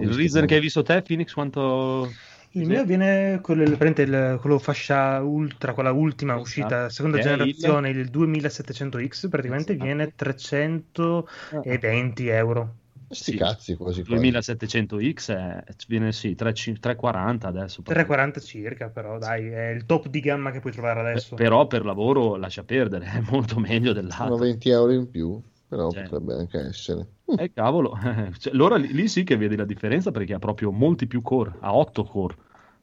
Il 0.00 0.30
come- 0.32 0.46
che 0.46 0.54
hai 0.54 0.60
visto 0.60 0.82
te, 0.82 1.02
Phoenix, 1.02 1.32
quanto... 1.32 2.08
Il 2.56 2.62
Sì. 2.62 2.68
mio 2.70 2.84
viene 2.84 3.40
quello, 3.42 3.64
praticamente 3.64 4.02
il- 4.02 4.38
quello 4.40 4.58
fascia 4.58 5.20
ultra, 5.22 5.74
quella 5.74 5.90
ultima 5.92 6.36
uscita, 6.36 6.88
seconda 6.88 7.16
Che 7.16 7.22
è 7.24 7.26
il- 7.26 7.30
generazione, 7.30 7.90
il 7.90 8.08
2700X, 8.10 9.28
praticamente 9.28 9.72
Esatto. 9.72 9.86
viene 9.86 10.12
320 10.14 12.28
euro. 12.28 12.76
sti 13.10 13.32
Sì. 13.32 13.36
cazzi 13.36 13.76
quasi 13.76 14.04
quasi 14.04 14.18
2700X 14.18 15.30
è- 15.32 15.62
viene 15.88 16.12
sì, 16.12 16.34
3, 16.34 16.52
340 16.52 17.48
adesso. 17.48 17.82
340 17.82 18.40
circa, 18.40 18.88
però 18.88 19.18
dai, 19.18 19.48
è 19.48 19.68
il 19.70 19.84
top 19.84 20.08
di 20.08 20.20
gamma 20.20 20.50
che 20.50 20.60
puoi 20.60 20.72
trovare 20.72 21.00
adesso. 21.00 21.34
Però 21.34 21.66
per 21.66 21.84
lavoro 21.84 22.36
lascia 22.36 22.64
perdere, 22.64 23.06
è 23.06 23.20
molto 23.30 23.58
meglio 23.58 23.92
sono 23.92 24.00
dell'altro. 24.00 24.36
20 24.36 24.70
euro 24.70 24.92
in 24.92 25.10
più 25.10 25.40
però 25.66 25.90
Cioè. 25.90 26.02
potrebbe 26.04 26.34
anche 26.34 26.58
essere 26.58 27.06
Eh 27.36 27.52
cavolo, 27.52 27.94
cioè, 28.38 28.52
allora 28.52 28.76
lì, 28.76 28.92
lì 28.92 29.08
sì 29.08 29.24
che 29.24 29.36
vedi 29.36 29.56
la 29.56 29.64
differenza 29.64 30.10
perché 30.10 30.34
ha 30.34 30.38
proprio 30.38 30.70
molti 30.70 31.06
più 31.06 31.22
core, 31.22 31.54
ha 31.60 31.74
8 31.74 32.04
core, 32.04 32.36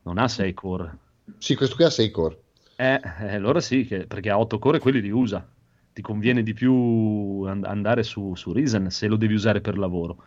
non 0.04 0.18
ha 0.18 0.28
6 0.28 0.54
core. 0.54 0.98
sì 1.38 1.56
questo 1.56 1.76
qui 1.76 1.84
ha 1.86 1.90
6 1.90 2.12
core 2.12 2.38
Eh, 2.76 3.00
eh, 3.22 3.36
allora 3.36 3.60
sì, 3.62 3.86
che- 3.86 4.08
perché 4.08 4.30
ha 4.30 4.40
8 4.40 4.58
core 4.60 4.78
e 4.78 4.80
quelli 4.80 5.02
li 5.02 5.12
usa. 5.12 5.48
Ti 5.94 6.02
conviene 6.02 6.42
di 6.42 6.54
più 6.54 7.44
and- 7.48 7.66
andare 7.66 8.02
su, 8.04 8.34
su 8.36 8.52
Ryzen 8.54 8.90
se 8.90 9.08
lo 9.08 9.18
devi 9.18 9.34
usare 9.36 9.62
per 9.62 9.78
lavoro. 9.78 10.18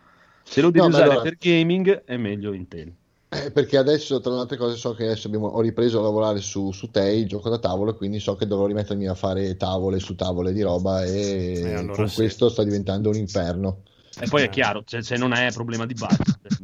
Se 0.43 0.61
lo 0.61 0.67
devi 0.69 0.85
No, 0.85 0.91
usare 0.91 1.03
allora- 1.09 1.21
per 1.21 1.35
gaming 1.37 2.03
è 2.05 2.15
meglio 2.17 2.53
Intel. 2.53 2.93
Eh, 3.27 3.51
perché 3.51 3.75
adesso, 3.77 4.21
tra 4.21 4.31
le 4.31 4.39
altre 4.41 4.55
cose, 4.55 4.77
so 4.77 4.93
che 4.93 5.03
adesso 5.03 5.27
abbiamo- 5.27 5.47
ho 5.47 5.59
ripreso 5.59 5.99
a 5.99 6.03
lavorare 6.03 6.39
su, 6.39 6.71
su 6.71 6.89
Tay, 6.91 7.21
il 7.21 7.27
gioco 7.27 7.49
da 7.49 7.57
tavolo, 7.57 7.91
e 7.91 7.95
quindi 7.95 8.19
so 8.21 8.35
che 8.35 8.45
dovrò 8.47 8.67
rimettermi 8.67 9.07
a 9.07 9.15
fare 9.15 9.57
tavole 9.57 9.99
su 9.99 10.15
tavole 10.15 10.53
di 10.53 10.61
roba 10.61 11.03
e 11.03 11.53
Eh, 11.57 11.73
allora 11.73 11.95
con 11.95 12.07
sì. 12.09 12.15
questo 12.15 12.47
sta 12.47 12.63
diventando 12.63 13.09
un 13.09 13.15
inferno. 13.15 13.81
E 14.21 14.27
poi 14.29 14.43
è 14.43 14.49
chiaro, 14.49 14.83
cioè, 14.85 15.01
se 15.01 15.17
non 15.17 15.33
hai 15.33 15.51
problema 15.51 15.85
di 15.85 15.93
budget, 15.95 16.59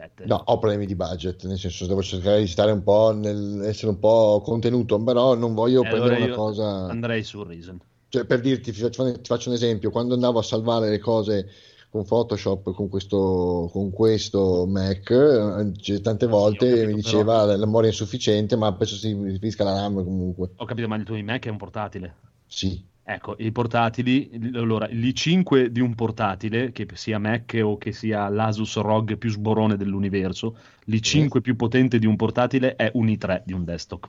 metti, 0.00 0.22
mettili 0.22 0.24
7. 0.24 0.24
No, 0.26 0.42
ho 0.46 0.58
problemi 0.58 0.86
di 0.86 0.94
budget, 0.94 1.44
nel 1.44 1.58
senso 1.58 1.86
devo 1.86 2.02
cercare 2.02 2.40
di 2.40 2.46
stare 2.46 2.72
un 2.72 2.82
po' 2.82 3.12
nel, 3.12 3.62
essere 3.64 3.90
un 3.90 3.98
po' 3.98 4.40
contenuto, 4.44 5.02
però 5.02 5.34
non 5.34 5.54
voglio 5.54 5.82
E 5.82 5.88
prendere 5.88 6.14
allora 6.14 6.24
una 6.26 6.34
cosa... 6.34 6.88
andrei 6.88 7.22
su 7.22 7.42
Ryzen. 7.42 7.80
Cioè, 8.08 8.24
per 8.26 8.40
dirti, 8.40 8.72
ti 8.72 8.78
faccio, 8.80 9.10
ti 9.12 9.20
faccio 9.24 9.48
un 9.48 9.54
esempio, 9.54 9.90
quando 9.90 10.14
andavo 10.14 10.38
a 10.38 10.42
salvare 10.42 10.90
le 10.90 10.98
cose 10.98 11.48
con 11.90 12.04
Photoshop, 12.04 12.72
con 12.74 12.88
questo, 12.88 13.68
con 13.72 13.90
questo 13.90 14.66
Mac, 14.66 15.10
eh, 15.10 15.72
cioè, 15.80 16.00
tante 16.00 16.26
volte 16.26 16.66
capito, 16.66 16.86
mi 16.86 16.86
però- 16.86 16.96
diceva 16.96 17.44
la 17.44 17.56
memoria 17.56 17.88
è 17.88 17.92
insufficiente, 17.92 18.56
ma 18.56 18.72
penso 18.74 18.96
si 18.96 19.12
riferisca 19.14 19.62
alla 19.62 19.80
RAM 19.80 20.04
comunque. 20.04 20.50
Ho 20.56 20.64
capito, 20.64 20.88
ma 20.88 20.96
il 20.96 21.04
tuo 21.04 21.16
iMac 21.16 21.46
è 21.46 21.50
un 21.50 21.56
portatile. 21.56 22.14
Sì, 22.46 22.86
Ecco, 23.04 23.34
i 23.38 23.50
portatili, 23.50 24.30
allora, 24.54 24.86
l'i5 24.86 25.66
di 25.66 25.80
un 25.80 25.94
portatile, 25.96 26.70
che 26.70 26.86
sia 26.94 27.18
Mac 27.18 27.58
o 27.60 27.76
che 27.76 27.90
sia 27.92 28.28
l'Asus 28.28 28.76
ROG 28.76 29.16
più 29.18 29.28
sborone 29.28 29.76
dell'universo, 29.76 30.56
l'i5 30.84 31.40
più 31.40 31.56
potente 31.56 31.98
di 31.98 32.06
un 32.06 32.14
portatile 32.14 32.76
è 32.76 32.92
un 32.94 33.08
i3 33.08 33.42
di 33.44 33.52
un 33.52 33.64
desktop, 33.64 34.08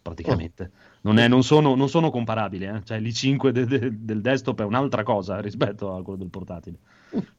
praticamente. 0.00 0.70
Non, 1.02 1.18
è- 1.18 1.26
non 1.26 1.42
sono, 1.42 1.74
non 1.74 1.88
sono 1.88 2.10
comparabili, 2.10 2.64
eh. 2.66 2.84
Cioè 2.84 3.00
l'i5 3.00 3.50
de- 3.50 3.66
de- 3.66 4.04
del 4.04 4.20
desktop 4.20 4.60
è 4.60 4.64
un'altra 4.64 5.02
cosa 5.02 5.40
rispetto 5.40 5.94
a 5.96 6.02
quello 6.02 6.18
del 6.18 6.30
portatile. 6.30 6.78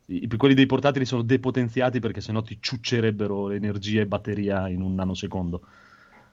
I- 0.08 0.28
quelli 0.36 0.54
dei 0.54 0.66
portatili 0.66 1.06
sono 1.06 1.22
depotenziati 1.22 2.00
perché 2.00 2.20
sennò 2.20 2.42
ti 2.42 2.58
ciuccerebbero 2.60 3.52
energia 3.52 4.02
e 4.02 4.06
batteria 4.08 4.68
in 4.68 4.82
un 4.82 4.96
nanosecondo. 4.96 5.62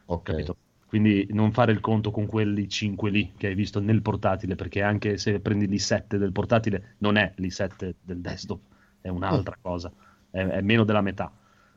ok. 0.06 0.22
Capito? 0.22 0.56
Quindi 0.96 1.26
non 1.32 1.52
fare 1.52 1.72
il 1.72 1.80
conto 1.80 2.10
con 2.10 2.24
quelli 2.24 2.70
5 2.70 3.10
lì 3.10 3.32
che 3.36 3.48
hai 3.48 3.54
visto 3.54 3.80
nel 3.80 4.00
portatile, 4.00 4.54
perché 4.54 4.80
anche 4.80 5.18
se 5.18 5.40
prendi 5.40 5.68
l'i7 5.68 6.16
del 6.16 6.32
portatile, 6.32 6.94
non 7.00 7.18
è 7.18 7.34
l'i7 7.36 7.96
del 8.00 8.20
desktop, 8.22 8.60
è 9.02 9.08
un'altra 9.08 9.58
cosa, 9.60 9.92
è, 10.30 10.38
è 10.38 10.62
meno 10.62 10.84
della 10.84 11.02
metà 11.02 11.30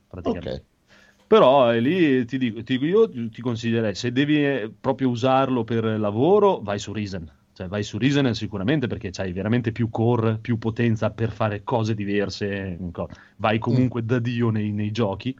praticamente. 0.07 0.49
Ok. 0.49 1.28
Però 1.28 1.74
eh, 1.74 1.82
lì 1.82 2.24
ti 2.24 2.38
dico, 2.38 2.63
ti 2.63 2.76
io 2.76 3.09
ti 3.09 3.41
consiglierei, 3.41 3.93
se 3.93 4.13
devi 4.13 4.38
eh, 4.38 4.72
proprio 4.80 5.09
usarlo 5.09 5.65
per 5.65 5.84
lavoro, 5.84 6.61
vai 6.61 6.80
su 6.80 6.93
Ryzen. 6.93 7.30
Cioè 7.51 7.67
vai 7.67 7.84
su 7.84 7.97
Ryzen 7.97 8.34
sicuramente 8.34 8.88
perché 8.88 9.09
c'hai 9.09 9.34
veramente 9.34 9.74
più 9.74 9.89
core, 9.89 10.38
più 10.38 10.57
potenza 10.57 11.11
per 11.11 11.32
fare 11.32 11.65
cose 11.65 11.93
diverse. 11.93 12.78
Vai 13.36 13.59
comunque 13.59 14.05
da 14.05 14.20
Dio 14.20 14.49
nei, 14.49 14.72
nei 14.72 14.91
giochi. 14.91 15.38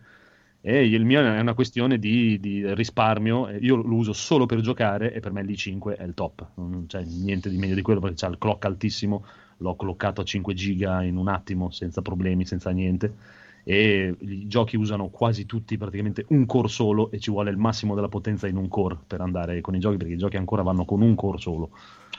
E 0.62 0.86
il 0.86 1.06
mio 1.06 1.22
è 1.22 1.40
una 1.40 1.54
questione 1.54 1.98
di, 1.98 2.40
di 2.40 2.74
risparmio. 2.74 3.50
Io 3.50 3.76
lo 3.78 3.96
uso 3.96 4.14
solo 4.14 4.46
per 4.46 4.60
giocare 4.60 5.14
e 5.14 5.20
per 5.20 5.32
me 5.32 5.42
l'i5 5.44 5.98
è 5.98 6.04
il 6.04 6.14
top. 6.14 6.46
Non 6.56 6.86
c'è 6.88 7.04
niente 7.04 7.50
di 7.50 7.58
meglio 7.58 7.76
di 7.76 7.82
quello 7.82 8.00
perché 8.02 8.18
c'ha 8.18 8.28
il 8.28 8.38
clock 8.38 8.66
altissimo. 8.66 9.26
L'ho 9.58 9.76
cloccato 9.76 10.22
a 10.22 10.24
5 10.26 10.54
giga 10.54 11.04
in 11.04 11.16
un 11.18 11.30
attimo 11.30 11.72
senza 11.72 12.02
problemi, 12.02 12.46
senza 12.46 12.72
niente 12.72 13.14
e 13.64 14.16
i 14.18 14.48
giochi 14.48 14.78
usano 14.78 15.10
quasi 15.10 15.46
tutti 15.46 15.78
praticamente 15.78 16.26
un 16.30 16.46
core 16.46 16.70
solo 16.70 17.12
e 17.12 17.20
ci 17.20 17.30
vuole 17.30 17.52
il 17.52 17.58
massimo 17.58 17.94
della 17.94 18.08
potenza 18.08 18.48
in 18.48 18.56
un 18.56 18.68
core 18.68 18.98
per 19.06 19.22
andare 19.22 19.62
con 19.62 19.76
i 19.76 19.80
giochi 19.80 19.98
perché 19.98 20.14
i 20.14 20.18
giochi 20.18 20.38
ancora 20.38 20.62
vanno 20.62 20.86
con 20.86 21.02
un 21.02 21.14
core 21.14 21.38
solo 21.38 21.70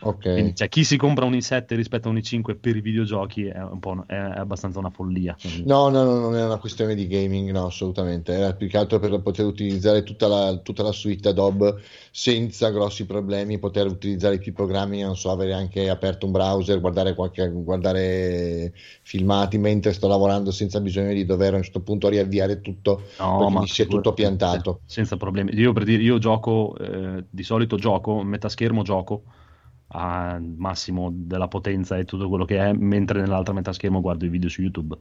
Ok. 0.03 0.23
quindi 0.23 0.55
cioè, 0.55 0.69
chi 0.69 0.85
si 0.85 0.97
compra 0.97 1.25
un 1.25 1.33
i7 1.33 1.75
rispetto 1.75 2.09
a 2.09 2.11
un 2.11 2.17
i5 2.17 2.59
per 2.59 2.77
i 2.77 2.81
videogiochi 2.81 3.47
è, 3.47 3.61
un 3.63 3.79
po', 3.79 4.05
è, 4.07 4.15
è 4.15 4.39
abbastanza 4.39 4.79
una 4.79 4.91
follia 4.91 5.37
No, 5.65 5.89
no, 5.89 6.05
no, 6.05 6.19
non 6.19 6.37
è 6.37 6.45
una 6.45 6.59
questione 6.59 6.95
di 6.95 7.07
gaming, 7.07 7.51
no, 7.51 7.67
assolutamente. 7.67 8.33
Era 8.33 8.55
più 8.55 8.69
che 8.69 8.77
altro 8.77 8.99
per 8.99 9.21
poter 9.21 9.45
utilizzare 9.47 10.03
tutta 10.03 10.27
la, 10.27 10.59
tutta 10.63 10.83
la 10.83 10.93
suite 10.93 11.29
Adobe 11.29 11.77
senza 12.11 12.71
grossi 12.71 13.07
problemi, 13.07 13.59
poter 13.59 13.87
utilizzare 13.87 14.39
più 14.39 14.53
programmi, 14.53 15.01
non 15.03 15.17
so, 15.17 15.31
avere 15.31 15.53
anche 15.53 15.89
aperto 15.89 16.27
un 16.27 16.33
browser, 16.33 16.81
guardare, 16.81 17.15
qualche, 17.15 17.49
guardare 17.51 18.73
filmati 19.03 19.59
mentre 19.59 19.93
sto 19.93 20.09
lavorando 20.09 20.51
senza 20.51 20.81
bisogno 20.81 21.13
di 21.13 21.25
dover 21.25 21.55
a 21.55 21.57
un 21.57 21.63
certo 21.63 21.81
punto 21.81 22.09
riavviare 22.09 22.61
tutto 22.61 23.03
No, 23.19 23.39
perché 23.39 23.53
ma 23.53 23.61
mi 23.61 23.67
sia 23.67 23.87
tutto 23.87 24.13
piantato. 24.13 24.81
senza 24.87 25.17
problemi 25.17 25.53
io 25.55 25.73
per 25.73 25.85
dire 25.85 26.03
io 26.03 26.19
gioco 26.19 26.77
eh, 26.79 27.25
di 27.29 27.43
solito 27.43 27.77
gioco 27.77 28.23
metaschermo 28.23 28.83
gioco 28.83 29.23
al 29.93 30.43
massimo 30.57 31.11
della 31.13 31.49
potenza 31.49 31.97
e 31.99 32.05
tutto 32.05 32.29
quello 32.29 32.45
che 32.45 32.59
è 32.59 32.73
mentre 32.73 33.21
nell'altra 33.21 33.53
metà 33.53 33.73
schermo 33.73 34.01
guardo 34.01 34.25
i 34.25 34.29
video 34.29 34.49
su 34.49 34.63
YouTube 34.63 34.97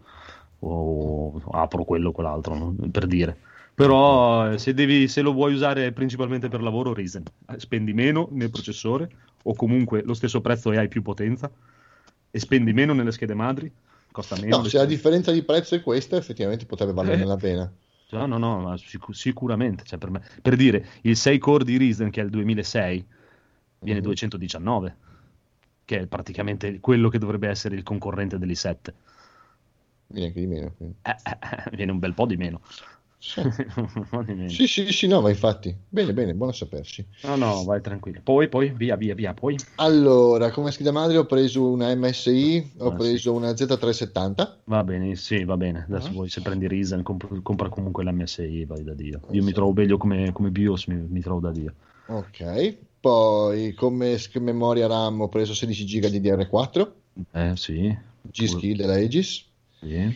o 0.59 1.39
apro 1.51 1.83
quello 1.83 2.09
o 2.09 2.11
quell'altro 2.11 2.55
no? 2.55 2.75
per 2.91 3.05
dire 3.07 3.37
però 3.73 4.51
eh, 4.51 4.57
se, 4.57 4.73
devi, 4.73 5.07
se 5.07 5.21
lo 5.21 5.31
vuoi 5.31 5.53
usare 5.53 5.91
principalmente 5.93 6.49
per 6.49 6.61
lavoro 6.61 6.93
Eh, 6.95 7.59
spendi 7.59 7.93
meno 7.93 8.27
nel 8.31 8.49
processore 8.49 9.09
o 9.43 9.55
comunque 9.55 10.01
lo 10.03 10.13
stesso 10.13 10.41
prezzo 10.41 10.71
e 10.71 10.77
hai 10.77 10.87
più 10.89 11.01
potenza 11.01 11.49
e 12.31 12.39
spendi 12.39 12.73
meno 12.73 12.93
nelle 12.93 13.11
schede 13.11 13.33
madri 13.33 13.71
costa 14.11 14.35
meno 14.35 14.57
No, 14.57 14.63
se 14.63 14.63
la 14.63 14.69
schede- 14.69 14.87
differenza 14.87 15.31
di 15.31 15.43
prezzo 15.43 15.75
è 15.75 15.81
questa, 15.81 16.17
effettivamente 16.17 16.65
potrebbe 16.65 16.93
valerne 16.93 17.23
Eh. 17.23 17.25
la 17.27 17.37
pena. 17.37 17.71
No, 18.11 18.25
no, 18.25 18.37
no, 18.37 18.59
ma 18.59 18.75
sic- 18.75 19.13
sicuramente. 19.13 19.83
Cioè, 19.85 19.99
per, 19.99 20.09
me- 20.09 20.21
per 20.41 20.55
dire, 20.55 20.85
il 21.03 21.15
6 21.15 21.37
core 21.37 21.63
di 21.63 21.77
Ryzen, 21.77 22.09
che 22.09 22.21
è 22.21 22.23
il 22.23 22.31
2006, 22.31 23.05
viene 23.79 23.99
Mhm. 23.99 24.05
219, 24.05 24.95
che 25.85 25.99
è 26.01 26.05
praticamente 26.07 26.79
quello 26.79 27.09
che 27.09 27.17
dovrebbe 27.19 27.47
essere 27.47 27.75
il 27.75 27.83
concorrente 27.83 28.37
dell'i7. 28.37 28.93
Quindi 30.07 30.25
anche 30.27 30.39
di 30.39 30.47
meno. 30.47 30.73
Eh, 31.01 31.11
eh, 31.11 31.75
viene 31.75 31.91
un 31.91 31.99
bel 31.99 32.13
po' 32.13 32.25
di 32.25 32.37
meno. 32.37 32.61
Sì. 33.17 33.41
Sì, 34.47 34.65
sì, 34.67 34.91
sì, 34.91 35.07
no, 35.07 35.21
ma 35.21 35.29
infatti. 35.29 35.75
Bene, 35.89 36.13
bene, 36.13 36.33
buono 36.33 36.51
a 36.51 36.55
sapersi. 36.55 37.05
No, 37.23 37.35
no, 37.35 37.63
vai 37.65 37.81
tranquillo. 37.81 38.21
Poi, 38.23 38.47
poi, 38.47 38.69
via, 38.71 38.95
via, 38.95 39.13
via, 39.13 39.33
poi. 39.33 39.57
Allora, 39.75 40.51
come 40.51 40.71
scheda 40.71 40.91
madre 40.91 41.17
ho 41.17 41.25
preso 41.25 41.69
una 41.69 41.93
MSI, 41.93 42.71
ho 42.77 42.89
Ah, 42.89 42.95
preso 42.95 43.33
una 43.33 43.51
Z370. 43.51 44.57
Va 44.65 44.83
bene, 44.83 45.15
sì, 45.15 45.43
va 45.43 45.57
bene. 45.57 45.85
Adesso 45.87 46.09
Ah. 46.09 46.13
vuoi 46.13 46.29
se 46.29 46.41
prendi 46.41 46.67
Ryzen, 46.67 47.03
comp- 47.03 47.41
compra 47.41 47.67
comunque 47.69 48.03
l'MSI, 48.03 48.65
vai 48.65 48.83
da 48.83 48.93
Dio. 48.93 49.19
Io 49.31 49.39
Eh, 49.39 49.41
mi 49.41 49.47
sì. 49.47 49.53
trovo 49.53 49.73
meglio 49.73 49.97
come, 49.97 50.31
come 50.31 50.49
BIOS, 50.49 50.85
mi, 50.87 50.95
mi 50.95 51.19
trovo 51.21 51.41
da 51.41 51.51
Dio. 51.51 51.73
Ok, 52.05 52.77
poi 52.99 53.73
come 53.73 54.17
memoria 54.39 54.87
RAM 54.87 55.21
ho 55.21 55.29
preso 55.29 55.53
16 55.53 55.85
GB 55.85 56.05
di 56.07 56.19
DR4, 56.19 56.91
Eh, 57.31 57.55
sì. 57.55 57.97
G-Skill 58.21 58.77
della 58.77 58.93
Aegis. 58.93 59.45
Sì. 59.79 60.15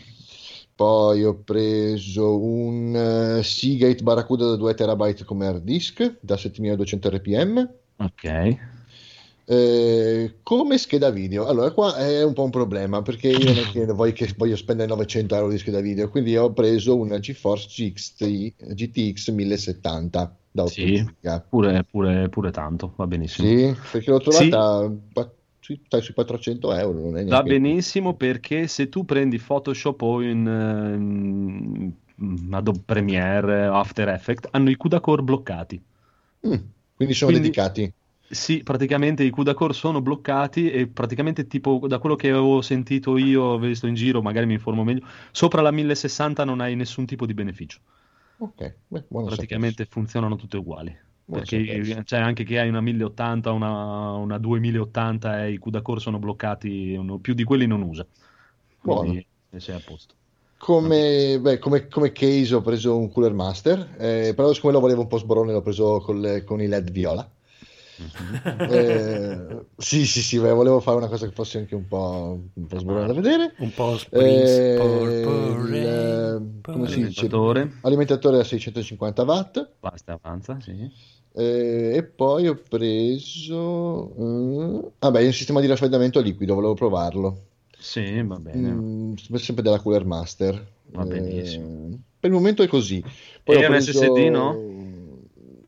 Poi 0.76 1.24
ho 1.24 1.36
preso 1.36 2.38
un 2.42 2.96
eh, 2.96 3.44
Seagate 3.44 4.02
Barracuda 4.04 4.48
da 4.48 4.56
2 4.56 4.74
TB 4.74 5.24
come 5.24 5.46
hard 5.46 5.64
disk 5.64 6.18
da 6.20 6.36
7200 6.36 7.10
rpm. 7.10 7.70
Ok. 7.98 8.58
Eh, 9.46 10.36
come 10.42 10.78
scheda 10.78 11.10
video, 11.10 11.46
allora 11.48 11.72
qua 11.72 11.96
è 11.98 12.24
un 12.24 12.32
po' 12.34 12.44
un 12.44 12.50
problema 12.50 13.02
perché 13.02 13.28
io 13.30 13.44
non 13.44 13.58
è 13.58 13.70
che 13.72 13.86
voglio, 13.88 14.14
che 14.14 14.34
voglio 14.38 14.56
spendere 14.56 14.88
900 14.88 15.36
euro 15.36 15.50
di 15.50 15.58
scheda 15.58 15.82
video, 15.82 16.10
quindi 16.10 16.38
ho 16.38 16.54
preso 16.54 16.96
una 16.98 17.20
GeForce 17.20 17.92
GT, 17.92 18.54
GTX 18.74 19.30
1070 19.32 20.36
da 20.50 20.62
8 20.64 20.72
Sì. 20.72 21.06
Pure, 21.50 21.84
pure, 21.90 22.30
pure 22.30 22.52
tanto, 22.52 22.94
va 22.96 23.06
benissimo. 23.06 23.48
Sì, 23.48 23.76
perché 23.92 24.10
l'ho 24.12 24.20
trovata 24.20 24.90
qua- 25.14 25.32
sui, 25.60 25.80
stai 25.86 26.02
sui 26.02 26.14
400 26.14 26.74
euro, 26.74 27.00
non 27.00 27.18
è 27.18 27.26
Va 27.26 27.44
benissimo 27.44 28.14
perché 28.16 28.68
se 28.68 28.88
tu 28.88 29.04
prendi 29.04 29.40
Photoshop 29.40 30.02
o 30.04 30.22
in, 30.22 30.48
ehm, 30.48 31.94
Adobe 32.54 32.82
Premiere, 32.86 33.66
After 33.66 34.08
Effects, 34.08 34.48
hanno 34.52 34.70
i 34.70 34.76
CUDA 34.76 35.00
core 35.02 35.22
bloccati. 35.22 35.82
Mm, 36.48 36.54
quindi 36.96 37.14
sono 37.14 37.32
Quindi- 37.32 37.50
dedicati. 37.50 37.94
Sì, 38.28 38.64
praticamente 38.64 39.24
i 39.24 39.30
CUDA 39.30 39.54
core 39.54 39.72
sono 39.74 40.02
bloccati 40.02 40.70
e 40.72 40.88
praticamente 40.88 41.46
tipo 41.48 41.88
da 41.88 42.00
quello 42.00 42.16
che 42.16 42.30
avevo 42.32 42.62
sentito 42.62 43.18
io, 43.18 43.58
visto 43.60 43.86
in 43.88 43.94
giro, 43.94 44.22
magari 44.22 44.46
mi 44.48 44.54
informo 44.54 44.84
meglio, 44.84 45.06
sopra 45.32 45.62
la 45.62 45.72
1060 45.72 46.44
non 46.44 46.60
hai 46.60 46.76
nessun 46.76 47.06
tipo 47.06 47.26
di 47.26 47.34
beneficio. 47.34 47.80
Ok, 48.38 48.62
beh, 48.90 49.06
buono 49.10 49.30
Praticamente 49.30 49.86
funzionano 49.86 50.36
tutte 50.36 50.58
uguali. 50.58 50.96
sapersi, 50.96 51.06
buono 51.26 51.46
Perché 51.46 51.46
sapersi. 51.46 52.02
cioè, 52.04 52.20
anche 52.20 52.44
che 52.44 52.60
hai 52.60 52.68
una 52.70 52.82
1080, 52.82 53.52
una, 53.52 54.12
una 54.14 54.38
2080 54.38 55.46
e 55.46 55.54
i 55.54 55.58
CUDA 55.58 55.82
core 55.82 56.00
sono 56.00 56.20
bloccati, 56.20 56.94
uno- 56.96 57.20
più 57.20 57.34
di 57.34 57.44
quelli 57.44 57.66
non 57.66 57.82
usa. 57.82 58.06
Quindi 58.80 59.26
eh, 59.50 59.60
sei 59.60 59.76
a 59.76 59.80
posto. 59.82 60.16
Come, 60.58 61.40
beh, 61.42 61.60
come, 61.60 61.88
come 61.90 62.12
case 62.14 62.56
ho 62.56 62.62
preso 62.62 62.96
un 62.98 63.10
Cooler 63.12 63.34
Master, 63.34 63.96
eh, 64.00 64.34
però 64.34 64.54
siccome 64.54 64.72
lo 64.74 64.80
volevo 64.80 65.02
un 65.02 65.08
po' 65.08 65.18
sborone 65.18 65.52
l'ho 65.52 65.62
preso 65.62 66.00
col- 66.00 66.44
con 66.46 66.62
i 66.62 66.68
LED 66.68 66.90
viola. 66.92 67.30
Eh, 67.96 69.66
sì, 69.78 70.06
sì, 70.06 70.22
sì, 70.22 70.40
beh, 70.40 70.52
volevo 70.52 70.80
fare 70.80 70.98
una 70.98 71.08
cosa 71.08 71.28
che 71.28 71.34
fosse 71.34 71.60
anche 71.60 71.76
un 71.76 71.88
po', 71.88 72.40
un 72.54 72.66
po' 72.68 72.80
sborone 72.80 73.08
da 73.08 73.14
vedere. 73.14 73.54
Un 73.60 73.74
po' 73.74 73.94
Eh, 73.94 73.98
Spring 73.98 74.74
Purple 74.76 75.52
il, 75.52 75.68
Rain, 75.70 76.60
come 76.62 76.88
si 76.88 77.04
dice? 77.04 77.20
Alimentatore, 77.22 77.72
Alimentatore 77.82 78.40
a 78.40 78.44
650 78.44 79.24
watt. 79.24 79.70
basta, 79.80 80.20
avanza, 80.22 80.60
sì. 80.60 80.90
eh, 81.36 81.94
e 81.96 82.04
poi 82.04 82.48
ho 82.48 82.56
preso 82.68 84.14
eh, 84.18 84.92
vabbè, 85.00 85.26
un 85.26 85.34
sistema 85.34 85.60
di 85.62 85.68
raffreddamento 85.68 86.20
liquido, 86.20 86.56
volevo 86.56 86.74
provarlo. 86.74 87.38
Sì, 87.78 88.22
va 88.24 88.38
bene. 88.38 88.72
Mm, 88.72 89.14
sempre 89.36 89.62
della 89.64 89.80
Cooler 89.80 90.06
Master. 90.06 90.66
Va 90.94 91.04
Eh, 91.04 91.06
benissimo. 91.06 92.00
per 92.20 92.30
il 92.30 92.36
momento 92.36 92.64
è 92.64 92.68
così. 92.68 93.04
Poi 93.44 93.58
E 93.62 93.66
preso- 93.68 93.92
SSD, 93.92 94.30
no? 94.30 94.54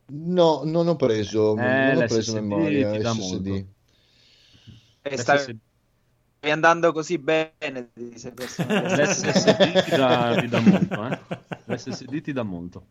No, 0.08 0.62
non 0.64 0.86
ho 0.86 0.96
preso, 0.96 1.56
Eh, 1.56 1.92
non 1.92 2.02
ho 2.02 2.06
preso 2.06 2.34
memoria 2.34 2.92
ti 2.92 3.02
SSD. 3.04 3.46
molto. 3.48 3.66
E 5.02 5.16
stavi 5.16 5.58
andando 6.40 6.92
così 6.92 7.18
bene. 7.18 7.90
L'SSD 7.94 9.82
ti 9.84 9.90
dà, 9.90 10.36
ti 10.38 10.46
dà 10.48 10.60
molto, 10.60 11.06
eh? 11.06 11.18
L'SSD 11.74 12.20
ti 12.20 12.32
dà 12.32 12.42
molto. 12.44 12.86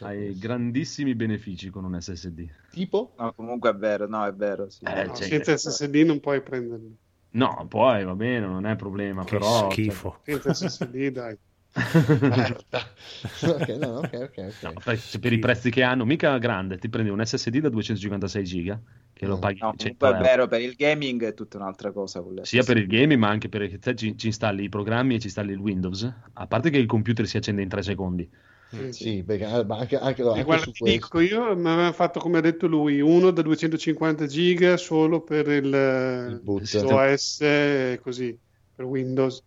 Hai 0.00 0.36
grandissimi 0.38 1.14
benefici 1.14 1.70
con 1.70 1.84
un 1.84 2.00
SSD. 2.00 2.48
Tipo? 2.70 3.14
No, 3.18 3.32
comunque 3.34 3.70
è 3.70 3.74
vero, 3.74 4.08
no, 4.08 4.24
è 4.24 4.32
vero. 4.32 4.68
Sì. 4.70 4.84
Eh, 4.84 5.04
No, 5.04 5.14
cioè- 5.14 5.28
senza 5.28 5.56
SSD 5.56 5.94
non 6.06 6.20
puoi 6.20 6.42
prenderlo. 6.42 6.90
No, 7.30 7.66
poi 7.68 8.04
va 8.04 8.14
bene, 8.14 8.46
non 8.46 8.64
è 8.66 8.74
problema, 8.76 9.22
Che 9.24 9.36
però... 9.36 9.70
schifo. 9.70 10.20
Senza 10.24 10.54
SSD, 10.54 11.08
dai. 11.10 11.36
Merda. 11.74 12.94
ok, 13.42 13.68
no, 13.78 13.90
no, 13.92 13.98
ok, 14.00 14.12
ok, 14.12 14.38
ok. 14.38 14.62
No, 14.62 14.72
per, 14.82 14.98
per 15.20 15.32
i 15.32 15.38
prezzi 15.38 15.70
che 15.70 15.82
hanno, 15.82 16.04
mica 16.04 16.36
grande, 16.38 16.78
ti 16.78 16.88
prendi 16.88 17.10
un 17.10 17.24
SSD 17.24 17.58
da 17.58 17.68
256 17.68 18.44
giga, 18.44 18.80
che 19.12 19.26
lo 19.26 19.34
No. 19.34 19.38
paghi 19.38 19.58
No, 19.60 19.74
100 19.76 20.06
comunque 20.06 20.08
è 20.10 20.14
vero, 20.16 20.46
per 20.46 20.60
il 20.60 20.74
gaming 20.74 21.24
è 21.24 21.34
tutta 21.34 21.58
un'altra 21.58 21.92
cosa. 21.92 22.20
con 22.22 22.38
Sia 22.42 22.62
per 22.64 22.76
il 22.76 22.86
gaming, 22.86 23.20
ma 23.20 23.28
anche 23.28 23.48
perché 23.48 23.78
te 23.78 23.94
ci, 23.94 24.16
ci 24.16 24.26
installi 24.28 24.64
i 24.64 24.68
programmi 24.68 25.14
e 25.14 25.18
ci 25.18 25.26
installi 25.26 25.52
il 25.52 25.58
Windows. 25.58 26.10
A 26.32 26.46
parte 26.46 26.70
che 26.70 26.78
il 26.78 26.86
computer 26.86 27.26
si 27.26 27.36
accende 27.36 27.62
in 27.62 27.68
3 27.68 27.82
secondi. 27.82 28.28
Sì. 28.70 28.92
Sì, 28.92 29.24
perché 29.24 29.44
eh, 29.44 29.64
ma 29.64 29.78
anche, 29.78 29.96
anche, 29.96 30.22
anche 30.22 30.42
guarda, 30.42 30.58
su 30.58 30.70
ti 30.72 30.82
questo. 30.82 31.06
dico, 31.06 31.20
io 31.20 31.56
mi 31.56 31.68
avevano 31.68 31.92
fatto 31.92 32.20
come 32.20 32.38
ha 32.38 32.40
detto 32.40 32.66
lui, 32.66 33.00
uno 33.00 33.30
da 33.30 33.40
250 33.42 34.26
giga 34.26 34.76
solo 34.76 35.22
per 35.22 35.48
il, 35.48 35.64
Il 35.64 36.42
OS 36.84 37.40
e 37.40 37.98
così, 38.02 38.38
per 38.74 38.84
Windows. 38.84 39.42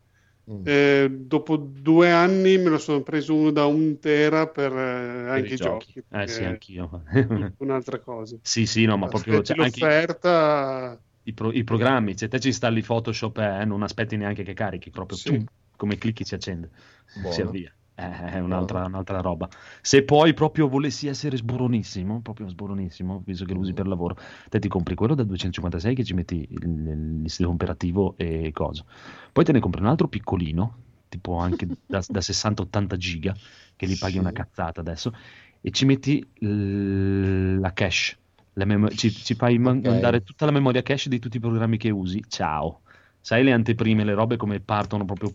Mm. 0.52 0.66
Eh, 0.68 1.08
dopo 1.10 1.56
due 1.56 2.12
anni 2.12 2.58
me 2.58 2.70
lo 2.70 2.78
sono 2.78 3.02
preso 3.04 3.34
uno 3.34 3.52
da 3.52 3.66
un 3.66 4.00
tera 4.00 4.48
per 4.48 4.72
eh, 4.72 4.76
per 4.76 5.30
anche 5.30 5.54
i 5.54 5.58
giochi. 5.58 5.94
Eh 5.98 6.04
perché 6.08 6.28
sì, 6.28 6.44
anch'io. 6.44 7.04
un'altra 7.60 8.00
cosa. 8.00 8.38
sì, 8.42 8.66
sì, 8.66 8.86
no, 8.86 8.98
ma 8.98 9.08
proprio... 9.08 9.42
Cioè, 9.42 9.58
anche 9.58 9.80
l'offerta, 9.80 11.02
i, 11.24 11.34
pro- 11.34 11.52
i 11.52 11.64
programmi, 11.64 12.18
se 12.18 12.28
te 12.28 12.40
ci 12.40 12.48
installi 12.48 12.82
Photoshop, 12.82 13.38
eh, 13.38 13.66
non 13.66 13.84
aspetti 13.84 14.18
neanche 14.18 14.44
che 14.44 14.54
carichi, 14.54 14.90
proprio 14.90 15.18
Sì. 15.18 15.30
tum, 15.30 15.46
come 15.78 15.98
clicchi 15.98 16.26
si 16.26 16.36
accende, 16.36 16.70
Buono. 17.14 17.34
si 17.34 17.42
avvia. 17.42 17.76
Eh, 18.02 18.32
è 18.32 18.40
un'altra, 18.40 18.86
un'altra 18.86 19.22
roba. 19.22 19.48
Se 19.82 20.04
poi 20.04 20.34
proprio 20.34 20.68
volessi 20.68 21.08
essere 21.08 21.38
sboronissimo, 21.38 22.22
proprio 22.22 22.48
sboronissimo, 22.50 23.22
visto 23.24 23.46
che 23.46 23.54
lo 23.54 23.60
usi 23.60 23.74
per 23.74 23.86
lavoro, 23.88 24.18
te 24.50 24.58
ti 24.60 24.68
compri 24.68 24.96
quello 24.96 25.14
da 25.14 25.24
256 25.24 25.94
che 25.94 26.04
ci 26.04 26.14
metti 26.16 26.48
il, 26.50 27.22
il 27.24 27.30
sistema 27.30 27.52
operativo 27.52 28.16
e 28.18 28.52
cosa. 28.54 28.84
Poi 29.32 29.44
te 29.44 29.52
ne 29.52 29.60
compri 29.60 29.82
un 29.82 29.88
altro 29.88 30.08
piccolino, 30.08 30.78
tipo 31.10 31.36
anche 31.38 31.68
da, 31.86 32.02
da 32.08 32.20
60-80 32.22 32.98
giga, 32.98 33.36
che 33.76 33.86
li 33.86 33.96
paghi 33.96 34.14
Sì. 34.14 34.20
una 34.20 34.32
cazzata 34.32 34.82
adesso, 34.82 35.14
e 35.62 35.70
ci 35.70 35.86
metti 35.86 36.28
l- 36.40 37.60
la 37.60 37.72
cache. 37.74 38.18
La 38.54 38.66
memo- 38.66 38.90
ci, 38.90 39.12
ci 39.12 39.36
fai 39.36 39.58
man- 39.60 39.78
Ok. 39.78 39.86
mandare 39.86 40.24
tutta 40.24 40.46
la 40.46 40.52
memoria 40.52 40.82
cache 40.82 41.08
di 41.08 41.20
tutti 41.20 41.38
i 41.38 41.40
programmi 41.40 41.78
che 41.78 41.90
usi. 41.92 42.24
Ciao. 42.28 42.82
Sai 43.20 43.44
le 43.44 43.52
anteprime, 43.52 44.04
le 44.04 44.16
robe 44.16 44.36
come 44.36 44.60
partono 44.60 45.06
proprio. 45.06 45.32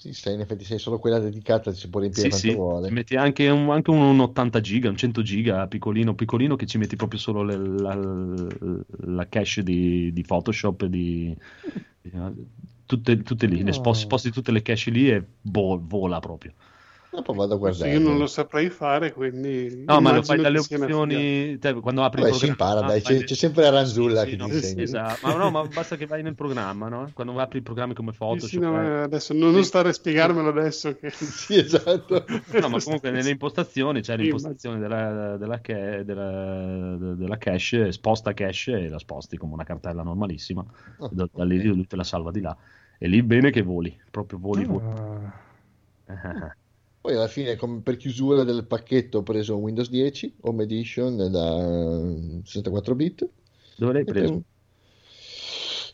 Sì, 0.00 0.12
sei, 0.14 0.34
in 0.34 0.40
effetti 0.40 0.64
sei 0.64 0.78
solo 0.80 0.98
quella 0.98 1.18
dedicata, 1.20 1.72
si 1.72 1.88
può 1.90 2.00
riempire 2.00 2.26
Sì, 2.26 2.28
quanto 2.28 2.52
sì, 2.52 2.54
vuole. 2.54 2.88
ci 2.88 2.92
metti 2.92 3.14
anche 3.16 3.48
un, 3.48 3.70
anche 3.70 3.90
un 3.90 4.18
80 4.20 4.60
giga, 4.60 4.88
un 4.88 4.96
100 4.96 5.22
giga 5.22 5.66
piccolino, 5.68 6.14
piccolino 6.14 6.56
che 6.56 6.66
ci 6.66 6.76
metti 6.78 6.96
proprio 6.96 7.20
solo 7.20 7.42
le- 7.44 7.56
la, 7.56 7.94
la 9.14 9.28
cache 9.28 9.62
di, 9.62 10.12
di 10.12 10.22
Photoshop, 10.22 10.84
di, 10.86 11.36
di- 12.00 12.10
tutte, 12.86 13.22
tutte 13.22 13.46
lì, 13.46 13.62
le 13.62 13.72
No. 13.72 13.72
sposti, 13.72 14.02
sposti 14.04 14.30
tutte 14.32 14.50
le 14.52 14.62
cache 14.62 14.90
lì 14.90 15.08
e 15.10 15.24
vo- 15.42 15.80
vola 15.86 16.18
proprio. 16.18 16.52
Dopo 17.12 17.34
vado 17.34 17.54
a 17.54 17.58
guardare. 17.58 17.90
io 17.92 17.98
non 18.00 18.18
lo 18.18 18.26
saprei 18.26 18.70
fare, 18.70 19.12
quindi 19.12 19.84
No, 19.86 20.00
ma 20.00 20.12
lo 20.12 20.22
fai 20.22 20.38
dalle 20.38 20.58
opzioni, 20.58 21.58
te, 21.58 21.74
quando 21.80 22.04
apri 22.04 22.20
Vabbè, 22.20 22.32
il 22.32 22.36
si 22.36 22.46
programma. 22.46 22.52
impara, 22.52 22.82
dai, 22.82 23.00
c'è, 23.00 23.24
c'è 23.24 23.34
sempre 23.34 23.62
la 23.62 23.70
Ranzulla 23.70 24.20
Sì, 24.22 24.30
che 24.30 24.36
no, 24.36 24.44
ti 24.44 24.50
sì, 24.50 24.56
insegna. 24.56 24.82
esatto. 24.82 25.26
Ma 25.26 25.34
no, 25.36 25.50
ma 25.50 25.66
basta 25.68 25.96
che 25.96 26.06
vai 26.06 26.22
nel 26.22 26.34
programma, 26.34 26.88
no? 26.88 27.10
Quando 27.14 27.38
apri 27.38 27.58
i 27.58 27.62
programmi 27.62 27.94
come 27.94 28.12
Sì, 28.12 28.16
Photoshop. 28.18 28.40
sì, 28.40 28.58
no, 28.58 28.80
eh. 28.80 28.86
eh, 28.86 29.02
adesso 29.02 29.32
non, 29.34 29.52
non 29.52 29.64
stare 29.64 29.88
a 29.88 29.92
spiegarmelo 29.92 30.48
adesso 30.48 30.94
che... 30.96 31.10
Sì, 31.30 31.56
esatto. 31.56 32.24
No, 32.58 32.68
ma 32.68 32.80
comunque 32.80 33.10
nelle 33.10 33.30
impostazioni 33.30 34.00
c'è 34.00 34.16
Sì, 34.16 34.22
l'impostazione 34.22 34.78
della, 34.78 35.36
della, 35.36 35.60
della- 36.04 36.96
della 37.14 37.38
cache, 37.38 37.92
sposta 37.92 38.32
cache 38.34 38.72
e 38.84 38.88
la 38.88 38.98
sposti 38.98 39.36
come 39.36 39.54
una 39.54 39.64
cartella 39.64 40.02
normalissima. 40.02 40.64
Ah, 40.98 41.08
Da, 41.08 41.26
da 41.32 41.44
lì 41.44 41.62
lui 41.62 41.86
te 41.86 41.96
la 41.96 42.04
salva 42.04 42.30
di 42.30 42.40
là. 42.40 42.56
E 42.98 43.08
lì 43.08 43.22
bene 43.22 43.50
che 43.50 43.62
voli, 43.62 43.98
proprio 44.10 44.38
voli, 44.38 44.64
voli. 44.64 44.84
Poi 47.00 47.14
alla 47.14 47.28
fine, 47.28 47.56
come 47.56 47.80
per 47.80 47.96
chiusura 47.96 48.44
del 48.44 48.66
pacchetto, 48.66 49.18
ho 49.18 49.22
preso 49.22 49.56
Windows 49.56 49.88
10 49.88 50.36
Home 50.42 50.64
Edition 50.64 51.16
da 51.30 52.42
64 52.44 52.94
bit. 52.94 53.28
Dove 53.76 53.92
l'hai 53.94 54.04
preso? 54.04 54.42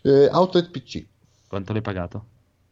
Eh, 0.03 0.29
Outlet 0.33 0.71
PC, 0.71 1.07
Quanto 1.49 1.73
l'hai 1.73 1.83
pagato? 1.83 2.27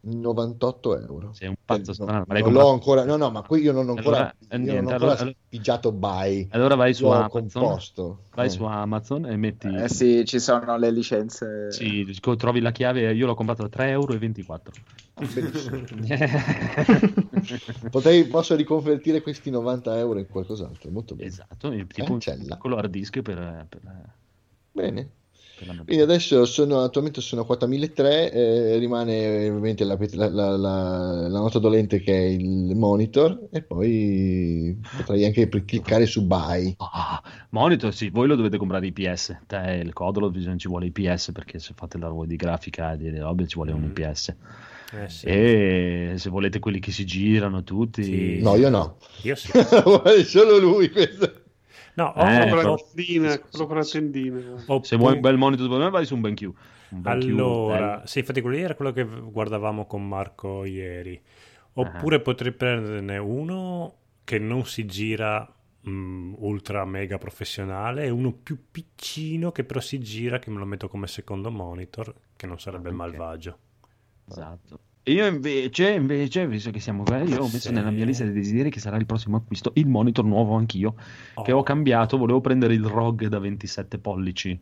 98 0.07 0.99
euro. 1.01 1.33
Sei 1.33 1.47
un 1.47 1.55
pazzo 1.65 1.93
strano. 1.93 2.23
Ma 2.27 2.33
l'hai 2.33 2.43
non 2.43 2.53
l'ho 2.53 2.69
ancora, 2.71 3.03
no, 3.05 3.15
no, 3.17 3.31
ma 3.31 3.41
qui 3.41 3.61
io 3.61 3.71
non 3.71 3.87
ho 3.89 3.93
ancora, 3.93 4.17
Allora, 4.17 4.29
eh, 4.31 4.35
io 4.39 4.47
non 4.57 4.61
niente, 4.61 4.89
ho 4.89 4.93
ancora 4.93 5.17
allora- 5.17 5.35
pigiato 5.49 5.91
buy. 5.91 6.47
Allora 6.51 6.75
vai 6.75 6.93
su 6.93 7.07
Amazon, 7.07 7.29
composto. 7.49 8.19
vai 8.35 8.45
Eh. 8.45 8.49
su 8.49 8.63
Amazon 8.65 9.25
e 9.25 9.35
metti... 9.35 9.67
Eh 9.67 9.89
sì, 9.89 10.23
ci 10.25 10.39
sono 10.39 10.77
le 10.77 10.91
licenze. 10.91 11.71
Sì, 11.71 12.05
trovi 12.37 12.59
la 12.59 12.71
chiave, 12.71 13.13
io 13.13 13.25
l'ho 13.25 13.35
comprato 13.35 13.63
a 13.63 13.69
3,24 13.69 14.59
Benissimo. 15.33 15.75
euro. 15.75 16.29
Potrei, 17.89 18.25
posso 18.25 18.55
riconvertire 18.55 19.21
questi 19.21 19.49
90 19.49 19.97
euro 19.97 20.19
in 20.19 20.27
qualcos'altro, 20.27 20.89
molto 20.91 21.15
bene. 21.15 21.29
esatto, 21.29 21.69
tipo 21.69 22.01
un 22.01 22.19
Cancella. 22.19 22.55
piccolo 22.55 22.75
hard 22.77 22.89
disk 22.91 23.21
per, 23.21 23.65
per, 23.69 23.81
Bene. 24.71 25.09
Quindi 25.85 26.01
adesso 26.01 26.45
sono 26.45 26.81
attualmente 26.81 27.21
sono 27.21 27.41
a 27.41 27.45
quota 27.45 27.65
1003, 27.65 28.31
eh, 28.31 28.77
rimane 28.77 29.47
ovviamente 29.49 29.83
la, 29.85 29.97
la- 29.99 30.29
la- 30.29 30.57
la- 30.57 31.27
la 31.27 31.39
nota 31.39 31.59
dolente 31.59 31.99
che 32.01 32.13
è 32.13 32.23
il 32.25 32.75
monitor 32.75 33.47
e 33.51 33.61
poi 33.61 34.77
potrei 34.97 35.25
anche 35.25 35.47
cliccare 35.47 36.05
su 36.05 36.25
buy. 36.25 36.75
Ah, 36.77 37.21
monitor, 37.51 37.93
sì, 37.93 38.09
voi 38.09 38.27
lo 38.27 38.35
dovete 38.35 38.57
comprare 38.57 38.87
IPS. 38.87 39.43
Te 39.47 39.81
il 39.83 39.93
codolo 39.93 40.29
bisogna 40.29 40.57
ci 40.57 40.67
vuole 40.67 40.87
IPS 40.87 41.31
perché 41.31 41.59
se 41.59 41.73
fate 41.75 41.97
la 41.97 42.07
roba 42.07 42.25
di 42.25 42.35
grafica 42.35 42.93
e 42.93 42.97
di 42.97 43.17
robe 43.17 43.47
ci 43.47 43.55
vuole 43.55 43.71
un 43.71 43.81
Mm. 43.81 43.85
IPS. 43.85 44.35
Eh, 44.93 45.09
sì. 45.09 45.25
E 45.25 46.13
se 46.17 46.29
volete 46.29 46.59
quelli 46.59 46.79
che 46.79 46.91
si 46.91 47.05
girano 47.05 47.63
tutti, 47.63 48.03
Sì. 48.03 48.39
No, 48.41 48.55
io 48.55 48.69
no. 48.69 48.97
Io 49.23 49.35
sì. 49.35 49.51
Vuole 49.83 50.23
solo 50.25 50.57
lui 50.57 50.89
questo. 50.89 51.43
No, 51.95 52.05
ho, 52.15 52.25
Eh, 52.27 52.39
con 52.39 52.49
però- 52.49 52.71
la 52.75 52.77
tendina, 52.93 53.39
quello 53.39 53.65
con 53.67 53.75
la 53.77 53.83
tendina. 53.85 54.63
ho 54.67 54.83
se 54.83 54.95
vuoi 54.97 55.13
un 55.13 55.21
bel 55.21 55.37
monitor 55.37 55.69
per 55.69 55.77
me 55.79 55.89
vai 55.89 56.05
su 56.05 56.15
un 56.15 56.21
BenQ. 56.21 56.41
Un 56.89 57.01
BenQ 57.01 57.07
Allora, 57.07 57.87
bello. 57.95 58.07
sì, 58.07 58.19
infatti 58.19 58.41
quello 58.41 58.57
era 58.57 58.75
quello 58.75 58.91
che 58.91 59.03
guardavamo 59.05 59.85
con 59.85 60.07
Marco 60.07 60.65
ieri. 60.65 61.21
Oppure 61.77 62.21
potrei 62.21 62.51
prenderne 62.53 63.17
uno 63.17 63.95
che 64.23 64.39
non 64.39 64.65
si 64.65 64.85
gira 64.85 65.47
mm, 65.87 66.33
ultra 66.37 66.83
mega 66.85 67.17
professionale 67.17 68.05
e 68.05 68.09
uno 68.09 68.31
più 68.31 68.57
piccino 68.71 69.51
che 69.51 69.63
però 69.63 69.79
si 69.79 69.99
gira, 69.99 70.39
che 70.39 70.49
me 70.49 70.57
lo 70.59 70.65
metto 70.65 70.87
come 70.87 71.07
secondo 71.07 71.51
monitor, 71.51 72.13
che 72.35 72.47
non 72.47 72.59
sarebbe 72.59 72.89
Ok. 72.89 72.95
malvagio. 72.95 73.57
Esatto. 74.27 74.79
Io 75.07 75.25
invece, 75.27 75.91
invece, 75.91 76.47
visto 76.47 76.71
che 76.71 76.79
siamo 76.79 77.03
qua, 77.03 77.17
io 77.21 77.41
ho 77.41 77.43
messo 77.43 77.67
Sì. 77.67 77.71
nella 77.73 77.91
mia 77.91 78.05
lista 78.05 78.23
dei 78.23 78.33
desideri 78.33 78.71
che 78.71 78.79
sarà 78.79 78.97
il 78.97 79.05
prossimo 79.05 79.37
acquisto 79.37 79.71
il 79.75 79.87
monitor 79.87 80.25
nuovo 80.25 80.55
anch'io, 80.55 80.95
che 81.43 81.51
Oh. 81.51 81.59
ho 81.59 81.63
cambiato, 81.63 82.17
volevo 82.17 82.41
prendere 82.41 82.73
il 82.73 82.83
ROG 82.83 83.27
da 83.27 83.37
27 83.37 83.99
pollici, 83.99 84.59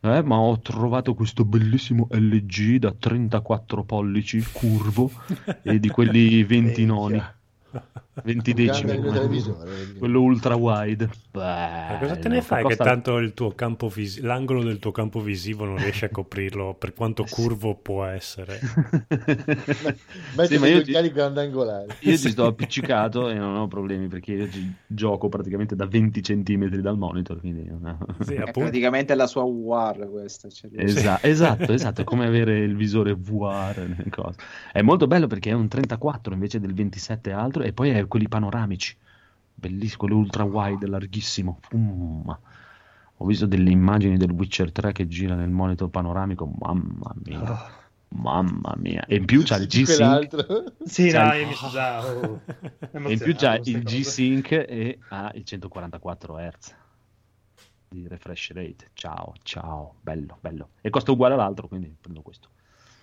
eh, 0.00 0.22
ma 0.22 0.36
ho 0.36 0.60
trovato 0.60 1.14
questo 1.14 1.46
bellissimo 1.46 2.08
LG 2.10 2.76
da 2.76 2.92
34 2.92 3.84
pollici 3.84 4.44
curvo 4.52 5.10
e 5.62 5.80
di 5.80 5.88
quelli 5.88 6.44
20 6.44 6.84
noni, 6.84 7.22
20 8.24 8.52
Grande 8.52 8.98
decimi, 8.98 9.98
quello 9.98 10.22
ultra 10.22 10.54
wide. 10.54 11.08
Ma 11.32 11.98
cosa 12.00 12.16
te 12.16 12.28
ne 12.28 12.40
fai 12.42 12.62
costa- 12.62 12.82
che 12.84 12.90
tanto 12.90 13.16
il 13.18 13.34
tuo 13.34 13.50
campo 13.54 13.88
vis- 13.88 14.20
l'angolo 14.20 14.62
del 14.62 14.78
tuo 14.78 14.90
campo 14.90 15.20
visivo 15.20 15.64
non 15.64 15.76
riesce 15.76 16.06
a 16.06 16.08
coprirlo 16.08 16.74
per 16.74 16.94
quanto 16.94 17.24
curvo 17.28 17.74
può 17.74 18.04
essere? 18.04 18.58
Metti 20.36 20.54
Sì, 20.54 20.58
ma 20.58 20.66
io, 20.68 20.78
occhiali 20.78 21.10
grandangolari. 21.12 21.92
io 22.00 22.16
ci 22.16 22.30
sto 22.30 22.46
appiccicato 22.46 23.28
e 23.28 23.34
non 23.34 23.56
ho 23.56 23.68
problemi 23.68 24.08
perché 24.08 24.32
io 24.32 24.48
gioco 24.86 25.28
praticamente 25.28 25.76
da 25.76 25.86
20 25.86 26.22
centimetri 26.22 26.80
dal 26.80 26.96
monitor. 26.96 27.38
Quindi... 27.40 27.70
Sì, 28.20 28.34
È 28.46 28.50
praticamente 28.50 29.14
la 29.14 29.26
sua 29.26 29.42
UR 29.42 30.08
questa. 30.10 30.48
cioè, 30.48 30.70
Esa- 30.74 31.22
Esatto, 31.22 31.72
esatto, 31.72 32.00
è 32.00 32.04
come 32.04 32.26
avere 32.26 32.58
il 32.60 32.76
visore 32.76 33.14
VR. 33.14 34.34
È 34.72 34.80
molto 34.82 35.06
bello 35.06 35.26
perché 35.26 35.50
è 35.50 35.54
un 35.54 35.68
34 35.68 36.32
invece 36.32 36.60
del 36.60 36.72
27 36.74 37.30
e 37.30 37.32
altro, 37.32 37.62
e 37.62 37.72
poi 37.72 37.90
è 37.90 38.05
quelli 38.06 38.28
panoramici, 38.28 38.96
bellissimo, 39.54 39.98
quello 39.98 40.16
ultra 40.16 40.44
wide, 40.44 40.86
larghissimo. 40.86 41.60
Um, 41.72 42.38
ho 43.18 43.24
visto 43.24 43.46
delle 43.46 43.70
immagini 43.70 44.16
del 44.16 44.30
Witcher 44.30 44.72
3 44.72 44.92
che 44.92 45.08
gira 45.08 45.34
nel 45.34 45.48
monitor 45.50 45.88
panoramico, 45.88 46.46
mamma 46.58 47.14
mia, 47.24 47.84
mamma 48.08 48.74
mia. 48.76 49.04
E 49.06 49.16
in 49.16 49.24
più 49.24 49.42
c'ha 49.42 49.56
il 49.56 49.66
G-Sync. 49.66 50.72
Sì, 50.84 51.10
Sai- 51.10 51.26
no, 51.26 51.34
io 51.34 51.46
mi 51.48 51.54
sono 51.54 51.70
già... 51.70 52.06
oh, 52.06 52.40
e 52.90 53.12
in 53.12 53.18
più 53.18 53.34
c'ha 53.34 53.54
il 53.54 53.62
queste 53.62 53.82
cose. 53.82 53.96
G-Sync 54.00 54.52
e 54.52 54.98
ha 55.08 55.30
il 55.34 55.44
144 55.44 56.36
Hz 56.36 56.74
di 57.88 58.06
refresh 58.08 58.52
rate. 58.52 58.90
Ciao, 58.94 59.32
ciao, 59.42 59.94
bello, 60.00 60.38
bello. 60.40 60.70
E 60.80 60.90
costa 60.90 61.12
uguale 61.12 61.34
all'altro, 61.34 61.68
quindi 61.68 61.94
prendo 61.98 62.20
questo. 62.22 62.50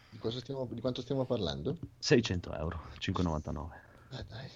Di, 0.09 0.17
cosa 0.19 0.39
stiamo- 0.39 0.67
di 0.69 0.81
quanto 0.81 1.01
stiamo 1.01 1.25
parlando? 1.25 1.77
600 1.97 2.53
euro, 2.55 2.81
5,99. 2.99 3.67
Ah, 4.11 4.23
dai, 4.29 4.47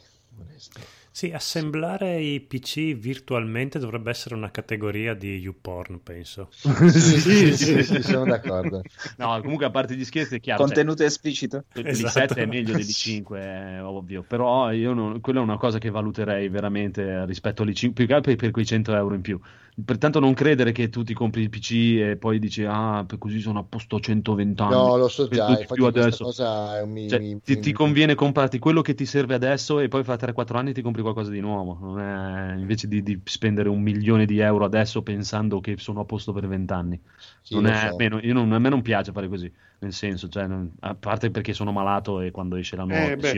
onesto. 0.42 0.80
Sì, 1.18 1.32
assemblare 1.32 2.20
i 2.20 2.40
PC 2.42 2.96
virtualmente 2.96 3.80
dovrebbe 3.80 4.12
essere 4.12 4.36
una 4.36 4.52
categoria 4.52 5.16
di 5.16 5.38
YouPorn, 5.38 6.04
penso. 6.04 6.50
Sì, 6.88 7.20
sì, 7.20 7.58
sì, 7.58 7.84
sì, 7.84 8.02
sono 8.04 8.26
d'accordo. 8.26 8.84
No, 9.18 9.42
comunque 9.42 9.66
a 9.66 9.72
parte 9.72 9.96
gli 9.96 10.06
scherzi 10.06 10.36
è 10.36 10.40
chiaro. 10.40 10.64
Contenuto 10.64 11.04
esplicito. 11.04 11.66
cioè, 11.74 11.88
Esatto. 11.88 12.36
L'I7 12.36 12.38
è 12.38 12.46
meglio 12.46 12.74
dell'I5, 12.74 13.36
è 13.36 13.82
ovvio, 13.82 14.22
però 14.22 14.72
io 14.72 14.94
non, 14.94 15.20
quella 15.20 15.40
è 15.40 15.44
una 15.44 15.58
cosa 15.58 15.80
che 15.80 15.90
valuterei 15.90 16.50
veramente 16.50 17.26
rispetto 17.26 17.64
all'I5, 17.64 17.94
più 17.94 18.06
che 18.06 18.14
altro 18.14 18.36
per 18.36 18.52
quei 18.52 18.66
100 18.66 18.96
euro 18.96 19.16
in 19.16 19.22
più. 19.22 19.40
Pertanto 19.86 20.20
non 20.20 20.34
credere 20.34 20.72
che 20.72 20.90
tu 20.90 21.04
ti 21.04 21.14
compri 21.14 21.42
il 21.44 21.50
PC 21.50 21.72
e 22.00 22.18
poi 22.18 22.40
dici, 22.40 22.64
ah, 22.66 23.06
per 23.06 23.20
così 23.20 23.40
sono 23.40 23.60
a 23.60 23.64
posto 23.64 24.00
120 24.00 24.62
anni. 24.64 24.74
No, 24.74 24.98
lo 24.98 25.08
so 25.08 25.28
già, 25.28 25.56
più 25.72 25.86
adesso. 25.86 26.24
cosa 26.26 26.84
mi, 26.86 27.06
Cioè, 27.06 27.20
mi- 27.20 27.40
ti, 27.44 27.54
mi- 27.54 27.60
ti 27.62 27.74
conviene 27.74 28.16
comprarti 28.16 28.58
quello 28.60 28.82
che 28.82 28.96
ti 28.96 29.06
serve 29.06 29.36
adesso 29.36 29.80
e 29.80 29.88
poi 29.88 30.04
fra 30.04 30.16
3-4 30.18 30.58
anni 30.58 30.74
ti 30.74 30.82
compri 30.82 31.02
qualcosa 31.04 31.30
di 31.30 31.40
nuovo. 31.40 31.78
Non 31.80 32.00
è- 32.00 32.56
invece 32.58 32.88
di, 32.88 33.04
di 33.04 33.22
spendere 33.24 33.70
un 33.70 33.82
milione 33.82 34.26
di 34.26 34.40
euro 34.40 34.66
adesso 34.66 35.04
pensando 35.04 35.60
che 35.60 35.78
sono 35.78 36.00
a 36.02 36.06
posto 36.06 36.34
per 36.34 36.48
20 36.48 36.74
anni. 36.74 37.00
sì, 37.42 37.56
Non 37.56 37.68
è- 37.68 37.90
so. 37.90 37.96
meno- 37.98 38.20
io 38.20 38.34
non- 38.34 38.52
a 38.52 38.60
me 38.60 38.70
non 38.70 38.82
piace 38.82 39.12
fare 39.12 39.28
così, 39.30 39.52
nel 39.80 39.94
senso, 39.94 40.28
cioè, 40.28 40.48
non- 40.48 40.72
a 40.82 40.96
parte 40.96 41.30
perché 41.32 41.54
sono 41.54 41.72
malato 41.72 42.20
e 42.20 42.32
quando 42.32 42.56
esce 42.56 42.76
la 42.76 42.84
nuova 42.84 43.10
Eh, 43.12 43.16
beh, 43.16 43.38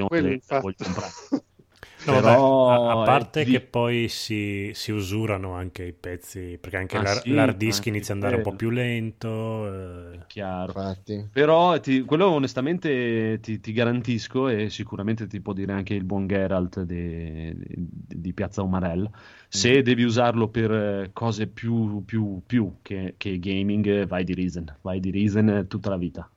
voglio 0.61 0.75
comprare. 0.77 1.11
No, 2.05 2.13
Però 2.13 2.69
vabbè, 2.69 2.91
a, 2.91 3.03
parte 3.03 3.43
di- 3.43 3.51
che 3.51 3.61
poi 3.61 4.07
si, 4.07 4.71
si 4.73 4.91
usurano 4.91 5.53
anche 5.53 5.83
i 5.83 5.93
pezzi, 5.93 6.57
perché 6.59 6.77
anche 6.77 6.97
Ah, 6.97 7.01
l'hard, 7.03 7.21
sì, 7.21 7.33
l'hard 7.33 7.57
disk 7.57 7.77
anche 7.77 7.89
inizia 7.89 8.13
ad 8.13 8.21
andare 8.23 8.35
un 8.37 8.41
po' 8.49 8.55
più 8.55 8.69
lento. 8.69 10.11
eh. 10.13 10.19
Chiaro. 10.27 10.67
Infatti. 10.67 11.27
Però 11.31 11.79
ti- 11.79 12.01
quello 12.01 12.27
onestamente 12.29 13.39
ti, 13.41 13.59
ti 13.59 13.71
garantisco 13.73 14.47
e 14.47 14.69
sicuramente 14.69 15.27
ti 15.27 15.41
può 15.41 15.53
dire 15.53 15.73
anche 15.73 15.93
il 15.93 16.03
buon 16.03 16.25
Geralt 16.27 16.83
di, 16.83 18.33
Piazza 18.33 18.61
Umarell, 18.61 19.09
se 19.47 19.81
devi 19.81 20.03
usarlo 20.03 20.47
per 20.49 20.71
eh, 20.71 21.09
cose 21.13 21.47
più, 21.47 22.03
più- 22.05 22.41
più 22.45 22.77
che, 22.81 23.15
che 23.17 23.39
gaming, 23.39 24.05
vai 24.07 24.23
di 24.23 24.33
Ryzen, 24.33 24.77
vai 24.81 24.99
di 24.99 25.09
Ryzen 25.11 25.49
eh, 25.49 25.67
tutta 25.67 25.89
la 25.89 25.97
vita. 25.97 26.29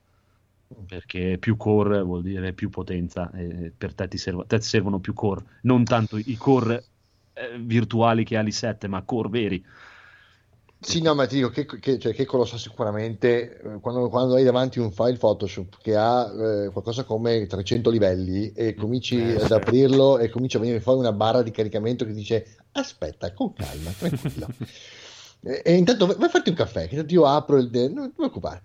Perché 0.86 1.39
più 1.39 1.57
core 1.57 2.03
vuol 2.03 2.23
dire 2.23 2.53
più 2.53 2.69
potenza, 2.69 3.31
e 3.32 3.73
per 3.77 3.94
te 3.94 4.09
ti, 4.09 4.19
servo- 4.19 4.47
te 4.47 4.59
ti 4.59 4.66
servono 4.66 5.01
più 5.01 5.12
core, 5.15 5.61
non 5.62 5.85
tanto 5.85 6.16
i 6.19 6.36
core 6.36 6.85
eh, 7.32 7.59
virtuali 7.59 8.24
che 8.24 8.36
ha 8.36 8.43
l'i7, 8.43 8.89
ma 8.89 9.03
core 9.03 9.28
veri. 9.28 9.65
Sì, 10.85 11.01
no, 11.01 11.15
ma 11.15 11.27
ti 11.27 11.36
dico 11.36 11.49
che, 11.49 11.65
che, 11.65 11.97
cioè, 11.97 12.12
che 12.12 12.27
lo 12.28 12.44
sicuramente 12.44 13.61
eh, 13.61 13.81
quando, 13.81 14.09
quando 14.09 14.35
hai 14.35 14.43
davanti 14.43 14.81
un 14.81 14.90
file 14.90 15.16
Photoshop 15.16 15.78
che 15.81 15.94
ha 15.94 16.24
eh, 16.24 16.70
qualcosa 16.70 17.05
come 17.05 17.47
300 17.47 17.89
livelli 17.89 18.51
e 18.53 18.74
cominci 18.74 19.16
Eh, 19.16 19.40
ad 19.40 19.53
aprirlo 19.53 20.19
e 20.19 20.28
comincia 20.28 20.59
a 20.59 20.61
venire 20.61 20.81
fuori 20.81 20.99
una 20.99 21.12
barra 21.12 21.43
di 21.43 21.53
caricamento 21.53 22.05
che 22.05 22.12
dice 22.12 22.57
aspetta, 22.73 23.32
con 23.32 23.53
calma, 23.55 23.93
tranquillo. 23.93 24.49
e, 25.43 25.62
e 25.65 25.74
intanto 25.77 26.07
vai 26.07 26.16
vai 26.16 26.27
a 26.27 26.31
farti 26.31 26.51
un 26.51 26.57
caffè, 26.57 26.89
che 26.89 27.05
io 27.07 27.27
apro 27.27 27.59
il... 27.59 27.70
de- 27.70 27.89
non 27.89 28.09
ti 28.09 28.15
preoccupare. 28.16 28.62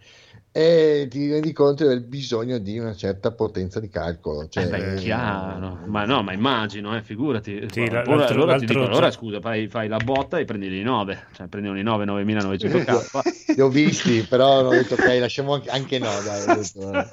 E 0.57 1.05
ti 1.07 1.29
rendi 1.29 1.53
conto 1.53 1.85
del 1.85 2.01
bisogno 2.01 2.57
di 2.57 2.79
una 2.79 2.95
certa 2.95 3.31
potenza 3.31 3.79
di 3.79 3.89
calcolo. 3.89 4.47
Cioè, 4.47 4.63
Eh 4.63 4.67
beh, 4.67 4.95
chiaro, 4.95 5.77
ma 5.85 6.03
no, 6.03 6.23
ma 6.23 6.33
immagino, 6.33 6.97
eh, 6.97 7.03
figurati. 7.03 7.67
Sì, 7.69 7.81
allora, 7.81 8.03
l'altro- 8.03 8.35
allora 8.37 8.57
ti 8.57 8.65
l'altro 8.65 8.81
dico, 8.81 8.91
allora 8.91 9.11
scusa, 9.11 9.39
fai, 9.39 9.67
fai 9.67 9.87
la 9.87 9.99
botta 9.99 10.39
e 10.39 10.45
prendi 10.45 10.67
l'I9, 10.67 11.15
cioè 11.33 11.47
prendi 11.47 11.69
un 11.69 11.75
i9 11.77 12.05
9900K, 12.05 13.53
Li 13.53 13.61
ho 13.61 13.69
visti, 13.69 14.23
però 14.23 14.63
ho 14.65 14.71
detto 14.71 14.95
ok, 14.95 15.17
lasciamo 15.19 15.53
anche, 15.53 15.69
anche 15.69 15.99
no, 15.99 16.09
dai, 16.23 16.47
detto, 16.55 16.91
eh. 16.91 17.05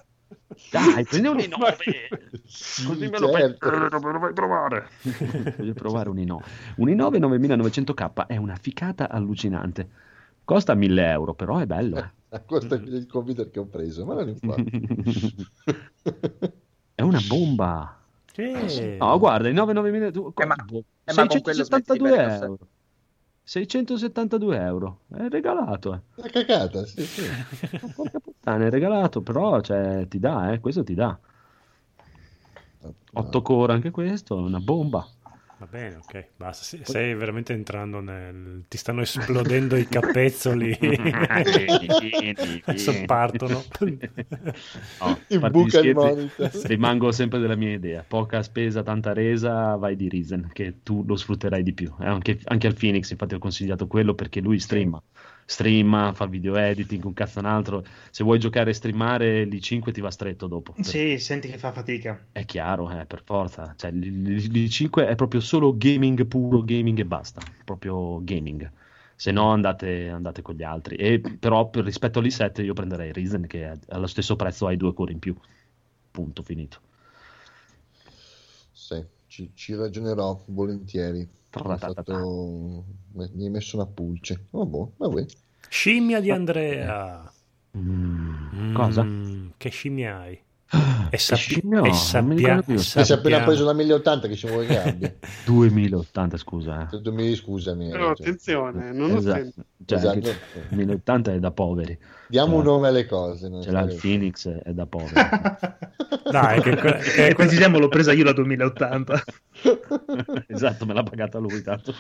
dai, 0.70 1.04
prendi 1.04 1.28
un 1.28 1.36
i9, 1.44 1.76
Sì, 2.46 2.84
così 2.86 3.08
me 3.08 3.18
lo, 3.18 3.28
certo. 3.28 3.68
fai, 3.70 3.78
me 4.00 4.12
lo 4.12 4.18
fai 4.20 4.32
provare. 4.32 4.88
Voglio 5.58 5.74
provare 5.74 6.08
un 6.08 6.16
i9. 6.16 6.38
Un 6.76 6.88
i9 6.88 7.18
9900K 7.18 8.26
è 8.26 8.36
una 8.38 8.56
ficata 8.56 9.10
allucinante, 9.10 9.88
costa 10.44 10.74
1000 10.74 11.10
euro, 11.10 11.34
però 11.34 11.58
è 11.58 11.66
bello. 11.66 11.96
eh. 11.96 12.12
Costa 12.46 12.76
del 12.76 13.06
computer 13.06 13.50
che 13.50 13.60
ho 13.60 13.66
preso, 13.66 14.04
ma 14.04 14.14
non 14.14 14.28
importa. 14.28 14.62
è 16.94 17.02
una 17.02 17.20
bomba. 17.28 17.98
Sì. 18.32 18.96
No, 18.96 19.16
guarda, 19.18 19.48
i 19.48 19.52
99000 19.52 20.10
tu- 20.10 20.32
Eh, 20.34 20.44
ma- 20.44 20.56
eh, 20.56 21.12
ma 21.14 21.26
con 21.26 21.40
quello 21.40 21.62
smetti 21.64 21.92
di 21.92 21.98
672 21.98 22.10
perdere 22.10 22.36
il 22.36 22.42
euro. 22.42 22.68
672 23.44 24.56
euro. 24.58 25.00
È 25.14 25.28
regalato, 25.28 25.94
eh. 25.94 26.00
Una 26.16 26.28
cacata, 26.28 26.84
sì, 26.86 27.02
sì. 27.04 27.22
Porca 27.94 28.18
puttana, 28.18 28.64
è 28.66 28.70
regalato, 28.70 29.20
però 29.20 29.60
cioè, 29.60 30.06
ti 30.08 30.18
dà, 30.18 30.52
eh, 30.52 30.58
questo 30.60 30.82
ti 30.82 30.94
dà. 30.94 31.16
8 33.12 33.42
core 33.42 33.72
anche 33.72 33.90
questo, 33.90 34.36
una 34.36 34.58
bomba. 34.58 35.06
Va 35.56 35.66
bene, 35.66 35.96
ok, 35.96 36.26
basta. 36.36 36.64
Sì, 36.64 36.80
Stai 36.82 37.14
veramente 37.14 37.52
entrando 37.52 38.00
nel... 38.00 38.64
Ti 38.66 38.76
stanno 38.76 39.02
esplodendo 39.02 39.76
i 39.76 39.86
capezzoli. 39.86 40.76
Adesso 42.64 43.04
partono. 43.06 43.62
No, 43.78 45.18
parte 45.38 45.50
buca 45.50 45.78
il 45.78 45.94
monitor. 45.94 46.50
rimango 46.64 47.12
sempre 47.12 47.38
della 47.38 47.54
mia 47.54 47.72
idea. 47.72 48.04
Poca 48.06 48.42
spesa, 48.42 48.82
tanta 48.82 49.12
resa, 49.12 49.76
vai 49.76 49.94
di 49.94 50.08
Risen, 50.08 50.50
che 50.52 50.82
tu 50.82 51.04
lo 51.06 51.14
sfrutterai 51.14 51.62
di 51.62 51.72
più. 51.72 51.94
Eh, 52.00 52.06
anche, 52.06 52.40
anche 52.44 52.66
al 52.66 52.74
Phoenix, 52.74 53.10
infatti, 53.10 53.34
ho 53.34 53.38
consigliato 53.38 53.86
quello 53.86 54.14
perché 54.14 54.40
lui 54.40 54.58
streama. 54.58 55.00
Streama, 55.46 56.12
fa 56.14 56.26
video 56.26 56.56
editing, 56.56 57.04
un 57.04 57.12
cazzo 57.12 57.38
un 57.38 57.44
altro. 57.44 57.84
Se 58.10 58.24
vuoi 58.24 58.38
giocare 58.38 58.70
e 58.70 58.72
streamare, 58.74 59.44
l'I5 59.44 59.92
ti 59.92 60.00
va 60.00 60.10
stretto 60.10 60.46
dopo. 60.46 60.74
Sì, 60.80 61.18
senti 61.18 61.48
che 61.48 61.58
fa 61.58 61.70
fatica. 61.72 62.26
È 62.32 62.44
chiaro, 62.44 62.90
eh, 62.90 63.04
per 63.04 63.22
forza. 63.22 63.74
Cioè, 63.76 63.90
l- 63.90 64.22
l- 64.22 64.50
l'I5 64.50 65.06
è 65.06 65.14
proprio 65.14 65.40
solo 65.40 65.76
gaming 65.76 66.26
puro, 66.26 66.62
gaming 66.62 66.98
e 66.98 67.04
basta. 67.04 67.42
Proprio 67.64 68.22
gaming. 68.24 68.70
Se 69.16 69.30
no 69.30 69.50
andate, 69.50 70.08
andate 70.08 70.42
con 70.42 70.54
gli 70.54 70.62
altri. 70.62 70.96
E, 70.96 71.20
però 71.20 71.68
per- 71.68 71.84
rispetto 71.84 72.18
all'I7 72.20 72.62
io 72.62 72.72
prenderei 72.72 73.12
Risen 73.12 73.46
che 73.46 73.78
allo 73.88 74.06
stesso 74.06 74.36
prezzo 74.36 74.66
hai 74.66 74.76
due 74.76 74.94
core 74.94 75.12
in 75.12 75.18
più. 75.18 75.36
Punto, 76.10 76.42
finito. 76.42 76.80
Sì, 78.72 79.02
ci, 79.34 79.50
ci 79.54 79.74
ragionerò 79.74 80.44
volentieri. 80.46 81.18
Mi 81.18 81.28
fatto- 81.78 82.84
Mi 83.12 83.44
hai 83.44 83.50
messo 83.50 83.76
una 83.76 83.86
pulce. 83.86 84.46
Oh, 84.50 84.64
boh, 84.64 84.92
vabbè. 84.96 85.24
Scimmia 85.68 86.20
di 86.20 86.30
Andrea. 86.30 87.32
Mm, 87.76 88.72
Cosa? 88.74 89.02
Mm, 89.02 89.48
che 89.56 89.68
scimmia 89.70 90.18
hai? 90.18 90.40
E, 91.10 91.18
sappi- 91.18 91.40
scimmia 91.40 91.80
ho? 91.80 91.86
e 91.86 91.92
sappia-. 91.92 92.64
E 92.66 92.78
si 92.78 92.98
è 92.98 93.14
appena 93.14 93.42
preso 93.42 93.64
la 93.64 93.72
1080 93.72 94.28
che 94.28 94.36
ci 94.36 94.46
vuole 94.48 94.66
che 94.66 94.80
abbia. 94.82 95.14
2080, 95.46 96.36
scusa. 96.36 96.88
Eh. 96.90 97.00
Tu 97.02 97.12
mi 97.12 97.34
scusami. 97.34 97.88
Però 97.90 98.10
eh, 98.10 98.14
cioè, 98.16 98.26
attenzione, 98.26 98.92
non 98.92 99.16
Esatto. 99.16 99.52
Cioè, 99.86 99.98
Esatto. 99.98 100.14
anche 100.14 100.36
1080 100.70 101.32
è 101.34 101.38
da 101.38 101.50
poveri. 101.50 101.98
Diamo 102.28 102.56
un 102.56 102.62
Cioè, 102.62 102.72
nome 102.72 102.88
alle 102.88 103.06
cose. 103.06 103.48
non 103.48 103.60
il 103.60 103.90
so. 103.92 103.98
Phoenix, 104.00 104.48
è 104.48 104.72
da 104.72 104.86
poveri. 104.86 105.12
Dai, 106.30 106.60
che, 106.62 106.76
que- 106.76 106.96
che- 107.14 107.26
e 107.28 107.34
precisiamo, 107.34 107.78
l'ho 107.78 107.88
presa 107.88 108.12
io 108.12 108.24
la 108.24 108.32
2080. 108.32 109.22
esatto, 110.48 110.86
me 110.86 110.94
l'ha 110.94 111.02
pagata 111.02 111.38
lui 111.38 111.62
tanto. 111.62 111.94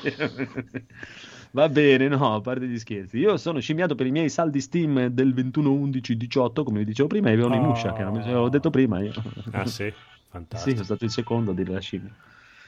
Va 1.54 1.68
bene, 1.68 2.08
no, 2.08 2.34
a 2.34 2.40
parte 2.40 2.66
gli 2.66 2.78
scherzi. 2.80 3.18
Io 3.18 3.36
sono 3.36 3.60
scimmiato 3.60 3.94
per 3.94 4.06
i 4.06 4.10
miei 4.10 4.28
saldi 4.28 4.60
Steam 4.60 5.06
del 5.06 5.32
21, 5.32 5.70
11, 5.72 6.16
18, 6.16 6.64
come 6.64 6.80
vi 6.80 6.84
dicevo 6.86 7.06
prima, 7.08 7.28
e 7.28 7.32
avevo 7.34 7.46
Oh. 7.46 7.52
Onimusha, 7.52 7.92
che 7.92 8.02
non 8.02 8.14
mi 8.14 8.22
avevo 8.22 8.48
detto 8.48 8.70
prima 8.70 9.00
io. 9.00 9.12
Ah 9.52 9.64
sì, 9.64 9.84
Sì, 9.84 9.92
fantastico. 10.28 10.72
sono 10.74 10.84
stato 10.84 11.04
il 11.04 11.10
secondo 11.12 11.52
a 11.52 11.54
dire 11.54 11.70
la 11.72 11.78
scimmia. 11.78 12.12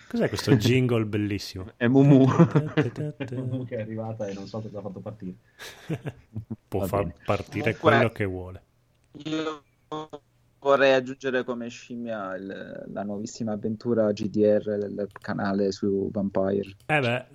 Cos'è 0.08 0.28
questo 0.28 0.54
jingle 0.54 1.04
bellissimo? 1.04 1.72
È 1.76 1.88
Mumu. 1.88 2.26
Può 2.30 3.64
che 3.64 3.76
è 3.76 3.80
arrivata 3.80 4.28
e 4.28 4.34
non 4.34 4.46
so 4.46 4.60
cosa 4.60 4.78
ha 4.78 4.82
fatto 4.82 5.00
partire. 5.00 5.34
Va 6.68 6.86
far 6.86 7.00
bene. 7.02 7.14
partire 7.24 7.76
Comunque- 7.76 7.90
quello 7.90 8.08
che 8.10 8.24
vuole. 8.24 8.62
Io 9.24 9.62
vorrei 10.60 10.92
aggiungere 10.92 11.42
come 11.42 11.68
scimmia 11.68 12.36
il- 12.36 12.84
la 12.92 13.02
nuovissima 13.02 13.50
avventura 13.52 14.12
GDR 14.12 14.86
del 14.90 15.08
canale 15.20 15.72
su 15.72 16.08
Vampire. 16.12 16.76
Eh 16.86 17.00
beh, 17.00 17.26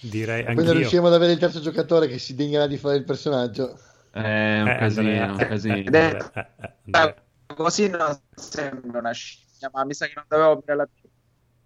direi 0.00 0.42
Quando 0.44 0.60
anch'io. 0.62 0.76
riusciremo 0.78 1.06
ad 1.08 1.14
avere 1.14 1.32
il 1.32 1.38
terzo 1.38 1.60
giocatore 1.60 2.06
che 2.08 2.18
si 2.18 2.34
degnerà 2.34 2.66
di 2.66 2.76
fare 2.76 2.96
il 2.96 3.04
personaggio. 3.04 3.78
È 4.10 4.60
un 4.62 4.68
Eh, 4.68 4.76
casino, 4.76 5.08
Andrea. 5.10 5.30
un 5.32 5.36
casino. 5.36 5.74
È- 5.74 5.80
Eh, 5.84 6.40
eh, 6.40 6.72
Andrea. 6.86 7.14
Così 7.54 7.88
non 7.88 8.18
sembra 8.34 8.98
una 8.98 9.12
scimmia, 9.12 9.70
ma 9.72 9.84
mi 9.84 9.94
sa 9.94 10.06
che 10.06 10.12
non 10.16 10.24
dovevo 10.28 10.50
aprire 10.52 10.76
la 10.76 10.88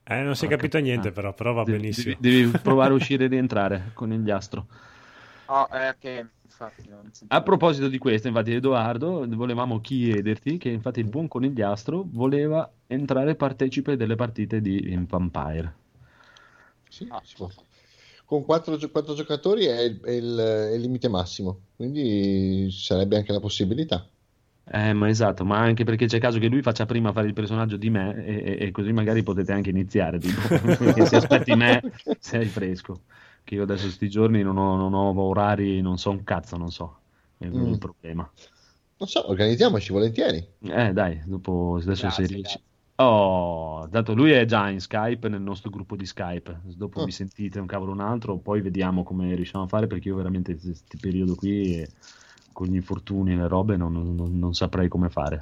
Eh, 0.04 0.22
non 0.22 0.34
si 0.34 0.44
è 0.44 0.48
Porca 0.48 0.56
capito 0.62 0.78
niente 0.78 1.08
puttana. 1.10 1.32
però, 1.32 1.34
però 1.34 1.52
va 1.52 1.64
Devi- 1.64 1.78
benissimo. 1.78 2.16
Devi, 2.18 2.44
devi 2.46 2.58
provare 2.62 2.92
a 2.92 2.96
uscire 2.96 3.24
e 3.24 3.28
rientrare 3.28 3.90
con 3.94 4.12
il 4.12 4.22
diastro. 4.22 4.66
Oh, 5.46 5.68
eh, 5.72 6.26
infatti. 6.44 6.88
A 7.28 7.42
proposito 7.42 7.88
di 7.88 7.98
questo, 7.98 8.28
infatti, 8.28 8.52
Edoardo, 8.52 9.24
volevamo 9.28 9.80
chiederti 9.80 10.58
che 10.58 10.68
infatti 10.68 11.00
il 11.00 11.08
buon 11.08 11.28
conigliastro 11.28 12.04
voleva 12.10 12.70
entrare 12.86 13.34
partecipe 13.34 13.96
delle 13.96 14.16
partite 14.16 14.60
di 14.60 14.96
Vampire. 15.08 15.74
Sì, 16.88 17.06
Ah. 17.10 17.20
si 17.24 17.34
può. 17.36 17.48
Con 18.30 18.44
quattro, 18.44 18.76
gio- 18.78 18.90
quattro 18.90 19.12
giocatori 19.14 19.66
è 19.66 19.80
il, 19.80 20.00
è 20.00 20.10
il- 20.12 20.36
è 20.38 20.72
il 20.74 20.80
limite 20.80 21.08
massimo, 21.08 21.66
quindi 21.76 22.70
ci 22.70 22.80
sarebbe 22.84 23.16
anche 23.16 23.32
la 23.32 23.40
possibilità. 23.40 24.08
Eh, 24.72 24.92
ma 24.92 25.08
esatto, 25.08 25.44
ma 25.44 25.58
anche 25.58 25.82
perché 25.84 26.06
c'è 26.06 26.20
caso 26.20 26.38
che 26.38 26.46
lui 26.46 26.62
faccia 26.62 26.86
prima 26.86 27.12
fare 27.12 27.26
il 27.26 27.32
personaggio 27.32 27.76
di 27.76 27.90
me 27.90 28.14
e, 28.24 28.34
e- 28.60 28.66
e 28.66 28.70
così 28.70 28.92
magari 28.92 29.22
potete 29.24 29.52
anche 29.52 29.70
iniziare. 29.70 30.20
Tipo, 30.20 30.42
perché 30.78 31.04
se 31.06 31.16
aspetti 31.16 31.54
me 31.54 31.84
sei 32.18 32.48
fresco. 32.48 33.04
Che 33.42 33.54
io 33.56 33.62
adesso 33.64 33.90
sti 33.90 34.08
giorni 34.08 34.42
non 34.42 34.58
ho, 34.58 34.76
non 34.76 34.94
ho 34.94 35.18
orari, 35.20 35.80
non 35.80 35.98
so 35.98 36.10
un 36.10 36.22
cazzo, 36.22 36.56
non 36.56 36.70
so. 36.70 37.00
È 37.36 37.46
Mm. 37.52 37.72
il 37.72 37.78
problema. 37.78 38.30
Non 39.00 39.08
so, 39.08 39.28
organizziamoci 39.28 39.90
volentieri. 39.92 40.46
Eh, 40.62 40.92
dai, 40.92 41.22
dopo 41.26 41.76
adesso 41.80 42.08
Grazie, 42.08 42.22
se 42.26 42.26
riesci. 42.26 42.62
Oh, 43.02 43.86
dato 43.88 44.14
lui 44.14 44.32
è 44.32 44.44
già 44.44 44.68
in 44.68 44.78
Skype, 44.78 45.26
nel 45.30 45.40
nostro 45.40 45.70
gruppo 45.70 45.96
di 45.96 46.04
Skype. 46.04 46.60
Dopo 46.76 47.00
Oh. 47.00 47.04
vi 47.06 47.10
sentite 47.12 47.58
un 47.58 47.64
cavolo 47.66 47.92
un 47.92 48.00
altro, 48.00 48.36
poi 48.36 48.60
vediamo 48.60 49.04
come 49.04 49.34
riusciamo 49.34 49.64
a 49.64 49.68
fare 49.68 49.86
perché 49.86 50.08
io 50.08 50.16
veramente 50.16 50.54
questo 50.58 50.98
periodo 51.00 51.34
qui 51.34 51.78
eh, 51.80 51.88
con 52.52 52.66
gli 52.66 52.74
infortuni 52.74 53.32
e 53.32 53.36
le 53.36 53.48
robe 53.48 53.78
non, 53.78 53.92
non- 54.14 54.38
non 54.38 54.52
saprei 54.52 54.88
come 54.88 55.08
fare. 55.08 55.40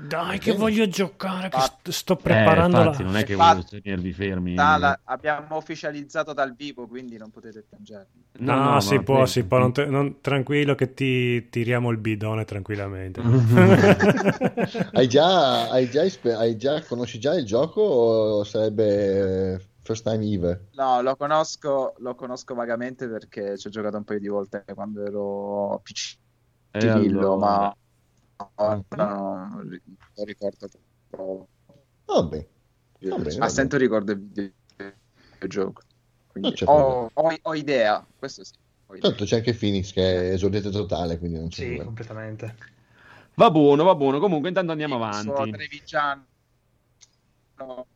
Dai, 0.00 0.38
che 0.38 0.52
voglio 0.54 0.86
giocare, 0.88 1.48
che 1.48 1.58
st- 1.60 1.90
sto 1.90 2.12
Eh, 2.14 2.22
preparando 2.22 2.76
infatti, 2.78 2.98
la... 3.02 3.04
non 3.08 3.16
è 3.16 3.24
che 3.24 3.32
Infatti- 3.32 3.64
voglio 3.68 3.80
tenervi 3.82 4.12
fermi. 4.12 4.56
Ah, 4.56 4.78
la- 4.78 5.00
abbiamo 5.04 5.56
ufficializzato 5.56 6.32
dal 6.32 6.54
vivo, 6.54 6.86
quindi 6.86 7.16
non 7.16 7.30
potete 7.30 7.64
piangere. 7.68 8.06
No, 8.38 8.56
ma 8.56 8.80
si 8.80 9.02
può, 9.02 9.26
si 9.26 9.44
può, 9.44 9.58
non 9.58 9.72
te- 9.72 9.86
non- 9.86 10.20
tranquillo 10.20 10.74
che 10.74 10.94
ti 10.94 11.48
tiriamo 11.48 11.90
il 11.90 11.98
bidone 11.98 12.44
tranquillamente. 12.44 13.20
Hai 14.92 15.08
già, 15.08 15.68
hai 15.70 15.88
già, 15.90 16.02
hai 16.38 16.56
già- 16.56 16.82
conosci 16.82 17.18
già 17.18 17.34
il 17.34 17.44
gioco 17.44 17.80
o 17.80 18.44
sarebbe 18.44 19.54
eh, 19.54 19.60
first 19.82 20.04
time 20.08 20.24
ever? 20.24 20.66
No, 20.74 21.00
lo 21.02 21.16
conosco, 21.16 21.94
lo 21.98 22.14
conosco 22.14 22.54
vagamente 22.54 23.08
perché 23.08 23.56
ci 23.58 23.66
ho 23.66 23.70
giocato 23.70 23.96
un 23.96 24.04
paio 24.04 24.20
di 24.20 24.28
volte 24.28 24.64
quando 24.74 25.04
ero 25.04 25.78
E 25.78 25.80
piccino, 25.82 26.92
allora- 26.94 27.36
ma 27.36 27.76
ora 28.54 28.80
non 28.96 29.68
ri- 29.68 29.82
non 30.14 30.26
ricordo 30.26 30.68
proprio. 31.08 31.48
Vabbè, 32.04 32.46
Va 33.00 33.16
bene, 33.16 33.38
Ma 33.38 33.46
va 33.46 33.48
sento 33.48 33.76
ricordo 33.76 34.12
il 34.12 34.20
videogioco. 35.38 35.82
Quindi 36.28 36.54
ho, 36.64 37.10
ho- 37.12 37.36
ho 37.42 37.54
idea, 37.54 38.04
questo 38.16 38.44
sì. 38.44 38.52
ho 38.86 38.94
idea. 38.94 39.08
tanto 39.10 39.24
c'è 39.24 39.36
anche 39.36 39.54
Phoenix 39.54 39.92
che 39.92 40.30
è 40.30 40.32
esordiente 40.34 40.70
totale, 40.70 41.18
quindi 41.18 41.38
non 41.38 41.48
c'è 41.48 41.54
Sì, 41.56 41.62
problema. 41.64 41.84
completamente. 41.84 42.56
Va 43.34 43.50
buono, 43.50 43.84
va 43.84 43.94
buono. 43.94 44.18
Comunque, 44.18 44.48
intanto 44.48 44.72
andiamo 44.72 44.94
Suo 45.12 45.32
avanti. 45.34 45.50
Trevigiano. 45.52 46.26
No, 47.56 47.86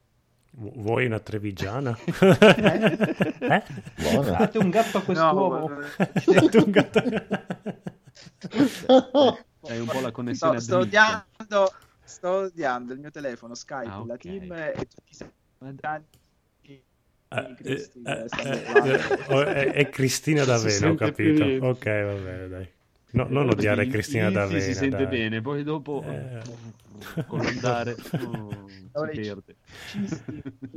Vu- 0.54 0.72
Vuoi 0.76 1.06
una 1.06 1.18
trevigiana? 1.20 1.96
Eh? 2.06 3.34
eh? 3.40 3.62
Buona. 3.96 4.36
Fate 4.36 4.58
un 4.58 4.70
gatto 4.70 4.98
a 4.98 5.02
quest'uomo. 5.02 5.68
no, 5.68 5.78
Date 6.26 6.58
un 6.58 6.70
gatto- 6.70 7.02
Hai 9.72 9.80
un 9.80 9.86
po' 9.86 9.94
la 9.94 10.00
sto, 10.00 10.12
connessione 10.12 10.60
sto 10.60 10.76
a 10.78 10.80
dritta. 10.84 11.26
odiando, 11.38 11.72
sto 12.04 12.28
odiando 12.30 12.92
il 12.92 12.98
mio 13.00 13.10
telefono, 13.10 13.54
Skype, 13.54 13.88
Ah, 13.88 14.04
la 14.06 14.16
team 14.16 14.52
e 14.52 14.72
tutti 14.76 15.12
i 15.12 15.14
segreti. 15.14 16.20
Eh, 17.34 17.54
Cristina, 17.56 18.18
eh, 18.22 18.24
eh, 18.24 18.60
parlando. 18.60 18.92
eh, 18.94 19.24
oh, 19.28 19.42
è, 19.72 19.88
Cristina 19.88 20.44
D'Avena, 20.44 20.90
ho 20.90 20.94
capito. 20.94 21.44
niente. 21.44 21.66
Ok, 21.66 21.84
va 21.84 22.12
bene, 22.12 22.48
dai. 22.48 22.68
No, 23.12 23.26
non 23.30 23.48
odiare 23.48 23.86
Cristina 23.86 24.28
lì 24.28 24.34
D'Avena. 24.34 24.60
si 24.60 24.74
sente 24.74 24.96
dai. 24.96 25.06
bene, 25.06 25.40
poi 25.40 25.62
dopo 25.62 26.02
Eh. 26.06 26.40
con 27.26 27.40
l'andare 27.40 27.96
Ora 28.92 29.10
si 29.12 29.20
perde. 29.20 29.56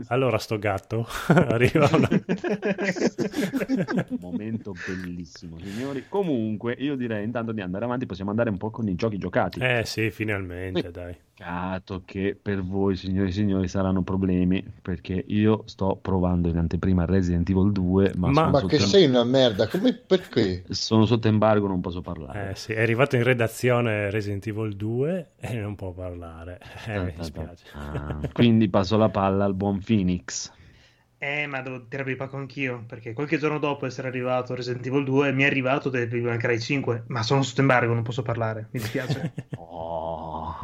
Allora 0.08 0.38
sto 0.38 0.60
gatto 0.60 1.08
arriva 1.28 1.90
una... 1.92 2.08
Momento 4.20 4.74
bellissimo, 4.86 5.58
signori. 5.60 6.06
Comunque, 6.08 6.76
io 6.78 6.96
direi 6.96 7.24
intanto 7.24 7.52
di 7.52 7.62
andare 7.62 7.86
avanti, 7.86 8.06
possiamo 8.06 8.32
andare 8.32 8.50
un 8.50 8.58
po' 8.58 8.70
con 8.70 8.88
i 8.88 8.96
giochi 8.96 9.18
giocati. 9.18 9.60
Eh 9.60 9.84
sì, 9.86 10.12
finalmente, 10.12 10.92
dai. 10.92 11.16
Peccato 11.36 12.04
che 12.06 12.38
per 12.42 12.64
voi, 12.64 12.96
signori 12.96 13.28
e 13.28 13.32
signori, 13.34 13.68
saranno 13.68 14.04
problemi, 14.04 14.64
perché 14.82 15.22
io 15.28 15.64
sto 15.66 15.98
provando 16.02 16.48
in 16.48 16.56
anteprima 16.58 17.04
Resident 17.04 17.50
Evil 17.50 17.74
2, 17.74 18.14
ma, 18.16 18.30
Ma- 18.30 18.50
Ma 18.50 18.66
che 18.66 18.80
sei 18.80 19.06
una 19.06 19.26
merda, 19.26 19.68
come 19.68 19.94
perché? 19.94 20.64
sono 20.70 21.06
sotto 21.06 21.28
embargo, 21.28 21.68
non 21.68 21.82
posso 21.82 22.02
parlare. 22.02 22.52
Eh 22.52 22.56
sì, 22.56 22.72
è 22.72 22.82
arrivato 22.82 23.18
in 23.18 23.24
redazione 23.24 24.10
Resident 24.12 24.48
Evil 24.48 24.76
2 24.78 25.32
e 25.38 25.54
non 25.56 25.76
può 25.76 25.92
parlare. 25.92 26.60
Eh, 26.88 27.00
mi 27.00 27.14
dispiace. 27.18 27.66
ah, 27.74 28.18
quindi 28.32 28.70
passo 28.86 28.98
la 28.98 29.10
palla 29.10 29.46
al 29.46 29.56
buon 29.56 29.82
Phoenix. 29.84 30.52
Eh, 31.18 31.48
ma 31.48 31.62
devo 31.62 31.88
tirare 31.88 32.12
il 32.12 32.18
pacco 32.18 32.38
anch'io, 32.38 32.84
perché 32.86 33.14
qualche 33.14 33.40
giorno 33.40 33.58
dopo 33.58 33.88
essere 33.88 34.08
arrivato 34.08 34.54
Resident 34.54 34.86
Evil 34.86 35.04
2 35.04 35.32
mi 35.32 35.42
è 35.42 35.48
arrivato 35.48 35.90
Devil 35.90 36.22
May 36.22 36.38
Cry 36.38 36.60
5, 36.60 37.06
ma 37.08 37.24
sono 37.24 37.42
sotto 37.42 37.62
embargo, 37.62 37.94
non 37.94 38.04
posso 38.04 38.22
parlare, 38.22 38.68
mi 38.72 38.80
dispiace. 38.80 39.32
Oh, 39.58 40.56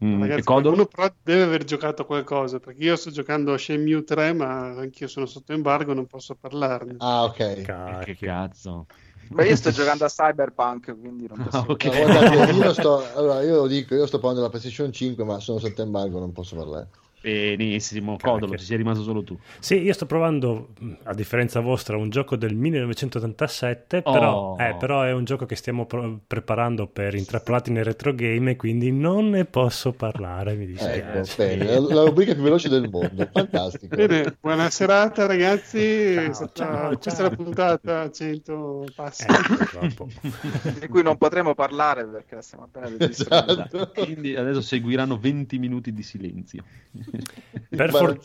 Ragazzi, 0.00 0.42
qualcuno 0.44 0.86
però 0.86 1.12
deve 1.22 1.42
aver 1.42 1.64
giocato 1.64 2.04
qualcosa 2.04 2.58
perché 2.58 2.82
io 2.82 2.96
sto 2.96 3.10
giocando 3.10 3.52
a 3.52 3.58
Shenmue 3.58 4.02
3 4.02 4.32
ma 4.32 4.70
anch'io 4.70 5.06
sono 5.06 5.26
sotto 5.26 5.52
embargo 5.52 5.94
non 5.94 6.06
posso 6.06 6.34
parlarne 6.34 6.96
Ah, 6.98 7.24
ok. 7.24 7.38
Eh, 7.40 7.54
Che 7.62 7.62
Cacchio. 7.64 8.26
cazzo. 8.26 8.86
Beh, 9.32 9.48
io 9.48 9.56
sto 9.56 9.70
giocando 9.72 10.04
a 10.04 10.08
Cyberpunk, 10.08 10.98
quindi 10.98 11.26
non 11.28 11.42
posso... 11.42 11.58
Ah, 11.58 11.64
ok. 11.68 11.84
No, 11.84 11.90
guardate, 11.90 12.52
io, 12.52 12.72
sto, 12.72 13.12
allora, 13.14 13.42
io 13.42 13.56
lo 13.56 13.66
dico, 13.66 13.94
io 13.94 14.06
sto 14.06 14.18
parlando 14.18 14.40
della 14.40 14.50
PlayStation 14.50 14.92
5, 14.92 15.24
ma 15.24 15.38
sono 15.38 15.58
sotto 15.58 15.82
embargo, 15.82 16.18
non 16.18 16.32
posso 16.32 16.56
parlare. 16.56 16.88
Benissimo, 17.22 18.16
Codolo, 18.20 18.56
ci 18.56 18.64
sei 18.64 18.78
rimasto 18.78 19.02
solo 19.02 19.22
tu. 19.22 19.38
Sì, 19.58 19.76
io 19.82 19.92
sto 19.92 20.06
provando, 20.06 20.70
a 21.04 21.12
differenza 21.12 21.60
vostra, 21.60 21.96
un 21.96 22.08
gioco 22.08 22.36
del 22.36 22.54
1987, 22.54 24.02
però, 24.02 24.28
Oh. 24.30 24.56
eh, 24.62 24.74
però 24.78 25.02
è 25.02 25.12
un 25.12 25.24
gioco 25.24 25.44
che 25.44 25.54
stiamo 25.54 25.84
pro- 25.86 26.20
preparando 26.26 26.86
per 26.86 27.14
intrappolati 27.14 27.70
nel 27.72 27.84
retro 27.84 28.14
game 28.14 28.52
e 28.52 28.56
quindi 28.56 28.90
non 28.90 29.28
ne 29.30 29.44
posso 29.44 29.92
parlare, 29.92 30.54
mi 30.54 30.64
Ecco, 30.64 30.72
dispiace. 30.72 31.36
bene, 31.56 31.80
la, 31.80 32.04
rubrica 32.04 32.32
più 32.32 32.42
veloce 32.42 32.68
del 32.70 32.88
mondo, 32.88 33.28
fantastico. 33.30 33.94
Bene, 33.96 34.36
buona 34.40 34.70
serata 34.70 35.26
ragazzi 35.26 36.14
Ciao, 36.14 36.32
stata- 36.32 36.52
ciao, 36.64 36.86
questa 36.98 37.10
ciao. 37.10 37.26
è 37.26 37.30
la 37.30 37.36
puntata 37.36 38.00
a 38.00 38.10
100 38.10 38.84
passi 38.94 39.26
Eh, 39.26 40.80
di 40.80 40.88
cui 40.88 41.02
non 41.02 41.18
potremo 41.18 41.54
parlare 41.54 42.06
perché 42.06 42.36
la 42.36 42.42
stiamo 42.42 42.64
appena 42.64 42.88
registrando. 42.88 43.52
Esatto. 43.52 43.90
Quindi 44.04 44.36
adesso 44.36 44.60
seguiranno 44.62 45.18
20 45.18 45.58
minuti 45.58 45.92
di 45.92 46.02
silenzio. 46.02 46.64
Per, 47.70 47.90
for- 47.90 48.18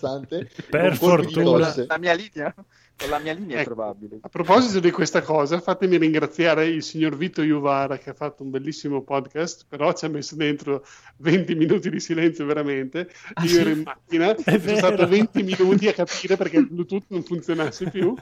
per 0.70 0.96
fortuna-. 0.98 1.74
La 1.88 1.98
mia 2.00 2.14
linea? 2.14 2.54
Con 2.98 3.10
la 3.10 3.20
mia 3.20 3.34
linea 3.34 3.58
è 3.58 3.60
Ecco. 3.60 3.74
probabile. 3.76 4.18
A 4.22 4.30
proposito 4.30 4.80
di 4.80 4.90
questa 4.90 5.22
cosa, 5.22 5.60
fatemi 5.60 5.98
ringraziare 5.98 6.66
il 6.66 6.82
signor 6.82 7.18
Vito 7.18 7.42
Iuvara 7.42 7.98
che 7.98 8.12
ha 8.12 8.14
fatto 8.14 8.42
un 8.44 8.50
bellissimo 8.52 9.04
podcast, 9.04 9.66
però 9.68 9.92
ci 9.94 10.06
ha 10.06 10.10
messo 10.10 10.36
dentro 10.36 10.86
20 11.18 11.56
minuti 11.56 11.90
di 11.90 12.00
silenzio 12.00 12.46
veramente. 12.46 13.10
Ah, 13.34 13.44
Io 13.44 13.50
sì? 13.50 13.58
ero 13.60 13.70
in 13.72 13.82
macchina, 13.84 14.34
È 14.36 14.42
sono 14.42 14.58
vero. 14.60 14.78
stato 14.78 15.08
20 15.08 15.44
minuti 15.44 15.88
a 15.90 15.94
capire 15.94 16.38
perché 16.38 16.58
il 16.58 16.68
Bluetooth 16.68 17.04
non 17.10 17.24
funzionasse 17.24 17.90
più 17.92 18.16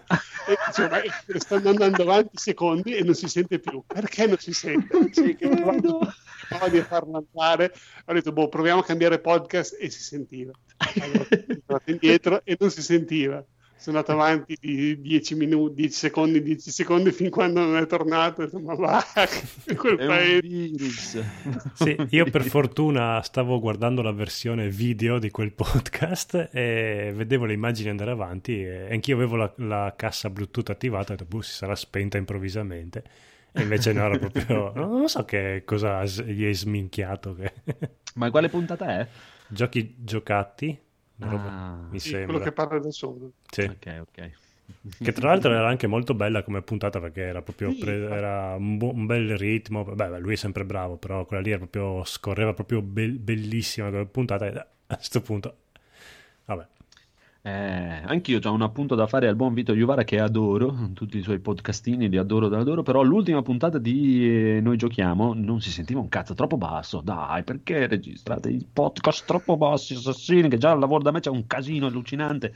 e 0.48 0.57
dicevo, 0.68 0.90
ma 0.90 1.40
sta 1.40 1.56
andando 1.56 2.02
avanti 2.02 2.31
secondi 2.38 2.95
e 2.95 3.03
non 3.03 3.14
si 3.14 3.27
sente 3.27 3.60
più. 3.60 3.84
Perché 3.85 4.26
non 4.26 4.38
si 4.40 4.53
sente? 4.53 5.11
Cioè, 5.14 5.35
che 5.35 5.45
ho 5.48 5.99
provato 6.53 6.71
di 6.71 6.77
a 6.80 6.84
farlo 6.84 7.25
andare. 7.31 7.73
Ho 8.05 8.13
detto, 8.13 8.31
boh, 8.31 8.47
proviamo 8.49 8.80
a 8.81 8.84
cambiare 8.84 9.19
podcast 9.19 9.77
e 9.80 9.89
si 9.89 10.01
sentiva. 10.01 10.51
Allora, 11.01 11.25
sono 11.30 11.45
andato 11.67 11.91
indietro 11.91 12.41
e 12.43 12.55
non 12.59 12.69
si 12.71 12.81
sentiva. 12.81 13.43
Sono 13.75 13.97
andato 13.97 14.13
avanti 14.17 14.55
di 14.61 15.01
10 15.01 15.35
minuti, 15.35 15.73
10 15.75 15.91
secondi, 15.93 16.41
10 16.41 16.71
secondi 16.71 17.11
fin 17.11 17.30
quando 17.30 17.59
non 17.65 17.75
è 17.75 17.85
tornato. 17.85 18.41
Ho 18.41 18.45
detto, 18.45 18.59
ma 18.61 18.75
va, 18.75 19.03
quel 19.75 19.97
È 19.97 20.05
paese. 20.05 20.39
virus. 20.39 21.21
Sì, 21.73 21.95
io 22.11 22.23
per 22.30 22.43
fortuna 22.47 23.21
stavo 23.23 23.59
guardando 23.59 24.01
la 24.01 24.13
versione 24.13 24.69
video 24.69 25.19
di 25.19 25.30
quel 25.31 25.51
podcast 25.51 26.49
e 26.53 27.11
vedevo 27.13 27.43
le 27.43 27.53
immagini 27.53 27.89
andare 27.89 28.11
avanti 28.11 28.63
e 28.63 28.88
anch'io 28.89 29.15
avevo 29.15 29.35
la, 29.35 29.53
la 29.57 29.93
cassa 29.97 30.30
Bluetooth 30.30 30.69
attivata 30.69 31.11
e 31.11 31.15
ho 31.15 31.17
detto, 31.17 31.27
boh, 31.35 31.41
si 31.41 31.51
sarà 31.51 31.75
spenta 31.75 32.17
improvvisamente. 32.17 33.03
E 33.55 33.61
invece 33.61 33.93
no, 33.93 34.05
era 34.05 34.17
proprio... 34.17 34.71
Non 34.73 35.07
so 35.09 35.23
che 35.25 35.61
cosa 35.65 36.03
gli 36.03 36.43
hai 36.43 36.53
sminchiato. 36.53 37.35
Che... 37.35 37.53
Ma 38.15 38.30
quale 38.31 38.49
puntata 38.49 38.99
è? 38.99 39.07
Giochi 39.47 39.95
giocati, 39.99 40.80
Ah. 41.19 41.88
mi 41.91 41.99
Sì, 41.99 42.09
sembra. 42.09 42.25
quello 42.25 42.39
che 42.39 42.51
parla 42.51 42.80
da 42.80 42.91
solo. 42.91 43.31
Sì. 43.49 43.61
Ok, 43.61 44.01
ok. 44.01 44.31
Che 45.01 45.11
tra 45.11 45.27
l'altro 45.30 45.51
era 45.51 45.67
anche 45.67 45.88
molto 45.88 46.13
bella 46.13 46.41
come 46.43 46.61
puntata 46.61 46.99
perché 46.99 47.21
era 47.21 47.41
proprio 47.41 47.71
Sì, 47.71 47.80
pre- 47.80 48.05
era 48.09 48.55
un, 48.55 48.77
bu- 48.77 48.93
un 48.93 49.05
bel 49.05 49.38
ritmo. 49.38 49.84
Beh, 49.84 50.19
lui 50.19 50.34
è 50.34 50.35
sempre 50.38 50.65
bravo, 50.65 50.97
però 50.97 51.25
quella 51.25 51.43
lì 51.43 51.49
era 51.49 51.59
proprio 51.59 52.03
scorreva 52.05 52.53
proprio 52.53 52.81
bel- 52.81 53.19
bellissima 53.19 53.89
come 53.89 54.05
puntata. 54.05 54.45
E 54.47 54.57
a 54.88 54.95
questo 54.95 55.21
punto, 55.21 55.57
vabbè, 56.45 56.67
Eh, 57.45 57.52
anch'io 57.52 58.40
ho 58.41 58.53
un 58.53 58.61
appunto 58.61 58.95
da 58.95 59.06
fare 59.06 59.28
al 59.28 59.36
buon 59.36 59.53
Vito 59.53 59.74
Iuvara 59.74 60.06
che 60.06 60.18
adoro, 60.18 60.91
tutti 60.94 61.18
i 61.18 61.22
suoi 61.22 61.40
podcastini 61.40 62.07
li 62.07 62.15
adoro, 62.15 62.48
li 62.48 62.56
adoro, 62.56 62.84
però 62.84 63.02
l'ultima 63.02 63.41
puntata 63.41 63.80
di 63.80 64.56
eh, 64.56 64.61
Noi 64.61 64.78
Giochiamo 64.78 65.34
non 65.34 65.60
si 65.60 65.70
sentiva 65.70 65.99
un 65.99 66.07
cazzo, 66.07 66.36
troppo 66.36 66.56
basso, 66.56 67.02
dai, 67.02 67.44
perché 67.44 67.88
registrate 67.88 68.49
i 68.49 68.65
podcast 68.72 69.26
troppo 69.26 69.57
bassi, 69.57 69.94
assassini, 69.94 70.48
che 70.48 70.57
già 70.57 70.72
al 70.72 70.80
lavoro 70.80 71.03
da 71.03 71.11
me 71.11 71.20
c'è 71.20 71.30
un 71.30 71.45
casino 71.45 71.88
allucinante. 71.88 72.56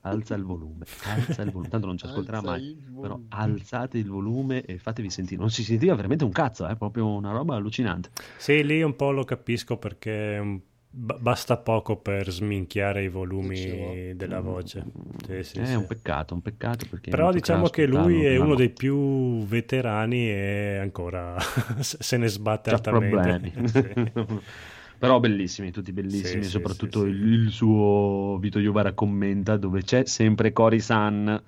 Alza 0.00 0.34
il 0.34 0.44
volume, 0.44 0.86
alza 1.04 1.42
il 1.42 1.50
volume, 1.50 1.68
tanto 1.68 1.86
non 1.86 1.98
ci 1.98 2.06
ascolterà 2.06 2.40
mai, 2.40 2.74
però 2.98 3.20
alzate 3.28 3.98
il 3.98 4.08
volume 4.08 4.62
e 4.62 4.78
fatevi 4.78 5.10
sentire, 5.10 5.38
non 5.38 5.50
si 5.50 5.62
sentiva 5.62 5.94
veramente 5.94 6.24
un 6.24 6.32
cazzo, 6.32 6.66
è 6.66 6.74
proprio 6.76 7.06
una 7.06 7.32
roba 7.32 7.56
allucinante. 7.56 8.08
sì, 8.38 8.64
lì 8.64 8.80
un 8.80 8.96
po' 8.96 9.10
lo 9.10 9.24
capisco 9.24 9.76
perché 9.76 10.62
mm, 10.94 11.06
ba- 11.06 11.18
basta 11.18 11.56
poco 11.56 11.96
per 11.96 12.30
sminchiare 12.30 13.02
i 13.02 13.08
volumi 13.08 13.54
Dicevo. 13.54 14.14
della 14.14 14.40
voce. 14.40 14.84
Sì, 15.26 15.42
sì, 15.42 15.58
è 15.58 15.66
sì. 15.66 15.74
un 15.74 15.86
peccato, 15.86 16.34
un 16.34 16.42
peccato 16.42 16.86
perché 16.88 17.10
Però 17.10 17.32
diciamo 17.32 17.68
che 17.68 17.86
lui 17.86 18.24
è 18.24 18.36
uno 18.36 18.54
dei 18.54 18.70
più 18.70 19.44
veterani 19.44 20.28
e 20.28 20.78
ancora 20.80 21.36
se 21.80 22.16
ne 22.16 22.28
sbatte 22.28 22.70
C'ha 22.70 22.76
altamente. 22.76 24.12
Però 24.98 25.20
bellissimi, 25.20 25.70
tutti 25.70 25.92
bellissimi, 25.92 26.42
soprattutto 26.44 27.04
il, 27.04 27.50
suo 27.50 28.38
Vito 28.40 28.58
Iovara 28.58 28.92
commenta 28.92 29.58
dove 29.58 29.82
c'è 29.82 30.06
sempre 30.06 30.52
Cory 30.52 30.80
San 30.80 31.42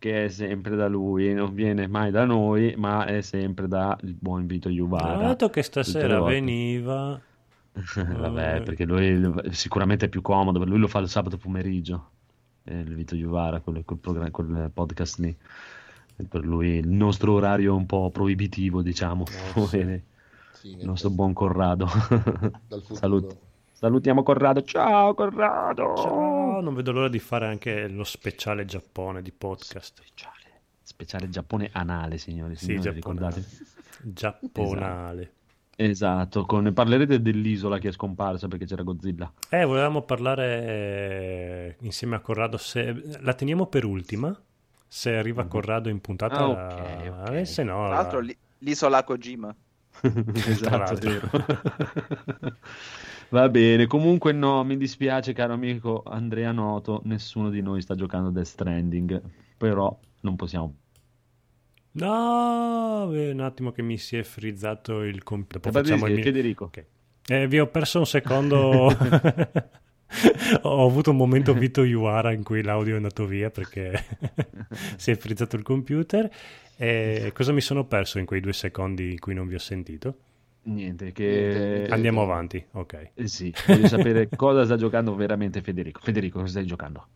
che 0.00 0.24
è 0.24 0.28
sempre 0.28 0.76
da 0.76 0.88
lui, 0.88 1.32
non 1.34 1.52
viene 1.52 1.86
mai 1.86 2.10
da 2.10 2.24
noi, 2.24 2.74
ma 2.78 3.04
è 3.04 3.20
sempre 3.20 3.68
da 3.68 3.96
il 4.02 4.14
buon 4.18 4.46
Vito 4.46 4.70
Iovara. 4.70 5.28
detto 5.28 5.50
che 5.50 5.62
Tutte 5.62 5.80
le 5.80 5.84
stasera 5.84 6.22
veniva. 6.22 7.20
Vabbè, 7.94 8.62
perché 8.62 8.84
lui 8.84 9.32
sicuramente 9.50 10.06
è 10.06 10.08
più 10.08 10.22
comodo, 10.22 10.58
per 10.58 10.68
lui 10.68 10.78
lo 10.78 10.88
fa 10.88 10.98
il 10.98 11.08
sabato 11.08 11.36
pomeriggio, 11.36 12.10
eh, 12.64 12.80
il 12.80 12.94
Vito 12.94 13.14
Iovara, 13.14 13.60
quel, 13.60 13.84
quel 13.84 13.98
programma- 13.98 14.30
quel 14.30 14.70
podcast 14.72 15.18
lì. 15.18 15.36
E 16.16 16.24
Per 16.24 16.44
lui 16.44 16.76
il 16.76 16.88
nostro 16.88 17.32
orario 17.32 17.72
è 17.72 17.76
un 17.76 17.86
po' 17.86 18.10
proibitivo, 18.10 18.82
diciamo. 18.82 19.24
Eh, 19.54 19.66
sì. 19.66 20.02
Sì, 20.52 20.76
il 20.78 20.84
nostro 20.84 21.08
buon 21.08 21.32
Corrado. 21.32 21.88
Salut- 22.92 23.34
Salutiamo 23.72 24.22
Corrado. 24.22 24.62
Ciao 24.62 25.14
Corrado. 25.14 25.94
Ciao, 25.96 26.60
non 26.60 26.74
vedo 26.74 26.92
l'ora 26.92 27.08
di 27.08 27.18
fare 27.18 27.46
anche 27.46 27.88
lo 27.88 28.04
speciale 28.04 28.66
Giappone 28.66 29.22
di 29.22 29.32
podcast. 29.32 30.02
Speciale, 30.02 30.60
speciale 30.82 31.30
Giappone 31.30 31.70
anale, 31.72 32.18
signori. 32.18 32.56
Sì, 32.56 32.64
signori, 32.76 32.82
giapponale. 33.00 33.36
ricordate? 33.36 33.64
Giapponale. 34.02 35.22
Esatto, 35.22 35.38
con... 36.46 36.72
parlerete 36.74 37.22
dell'isola 37.22 37.78
che 37.78 37.88
è 37.88 37.92
scomparsa 37.92 38.48
perché 38.48 38.66
c'era 38.66 38.82
Godzilla. 38.82 39.32
Eh, 39.48 39.64
volevamo 39.64 40.02
parlare 40.02 40.66
eh, 40.66 41.76
insieme 41.80 42.16
a 42.16 42.20
Corrado. 42.20 42.56
Se... 42.58 43.18
La 43.20 43.32
teniamo 43.34 43.66
per 43.66 43.84
ultima? 43.84 44.38
Se 44.86 45.14
arriva 45.16 45.46
Corrado 45.46 45.88
in 45.88 46.00
puntata, 46.00 46.36
Ah, 46.36 46.48
ok, 46.48 47.12
ok. 47.28 47.30
eh, 47.34 47.44
se 47.44 47.62
no, 47.62 47.86
Tra 47.86 47.88
l'altro 47.88 48.18
la- 48.20 48.26
l'i- 48.26 48.36
l'isola 48.58 49.04
Kojima. 49.04 49.54
esatto, 50.34 50.94
vero. 50.96 51.30
Va 53.30 53.48
bene, 53.48 53.86
comunque 53.86 54.32
no, 54.32 54.64
mi 54.64 54.76
dispiace 54.76 55.32
caro 55.32 55.52
amico 55.52 56.02
Andrea 56.04 56.50
Noto, 56.52 57.00
nessuno 57.04 57.48
di 57.48 57.62
noi 57.62 57.80
sta 57.80 57.94
giocando 57.94 58.30
Death 58.30 58.46
Stranding, 58.46 59.22
però 59.56 59.96
non 60.22 60.36
possiamo. 60.36 60.74
No, 61.92 63.10
eh, 63.12 63.30
un 63.30 63.40
attimo 63.40 63.72
che 63.72 63.82
mi 63.82 63.98
si 63.98 64.16
è 64.16 64.22
frizzato 64.22 65.02
il 65.02 65.22
computer. 65.22 65.72
Dopo 65.72 65.78
Federico, 65.78 65.98
facciamo 65.98 66.06
il 66.08 66.14
mio- 66.14 66.24
Federico. 66.24 66.64
Ok. 66.64 66.84
Eh, 67.26 67.46
vi 67.48 67.58
ho 67.58 67.66
perso 67.66 67.98
un 67.98 68.06
secondo. 68.06 68.96
ho 70.62 70.86
avuto 70.86 71.10
un 71.10 71.16
momento 71.16 71.52
Vito 71.54 71.84
Iuara 71.84 72.32
in 72.32 72.42
cui 72.42 72.62
l'audio 72.62 72.94
è 72.94 72.96
andato 72.96 73.26
via 73.26 73.50
perché 73.50 74.04
si 74.96 75.10
è 75.10 75.16
frizzato 75.16 75.56
il 75.56 75.62
computer. 75.62 76.30
E 76.76 77.30
cosa 77.34 77.52
mi 77.52 77.60
sono 77.60 77.84
perso 77.84 78.18
in 78.18 78.24
quei 78.24 78.40
due 78.40 78.52
secondi 78.52 79.10
in 79.10 79.18
cui 79.18 79.34
non 79.34 79.46
vi 79.46 79.54
ho 79.54 79.58
sentito? 79.58 80.16
Niente, 80.62 81.12
che... 81.12 81.86
Andiamo 81.90 82.22
avanti, 82.22 82.64
ok. 82.72 83.10
Eh 83.14 83.26
sì, 83.28 83.52
voglio 83.66 83.86
sapere 83.86 84.28
cosa 84.34 84.64
sta 84.64 84.76
giocando 84.76 85.14
veramente 85.14 85.62
Federico. 85.62 86.00
Federico, 86.02 86.38
cosa 86.38 86.50
stai 86.50 86.66
giocando? 86.66 87.08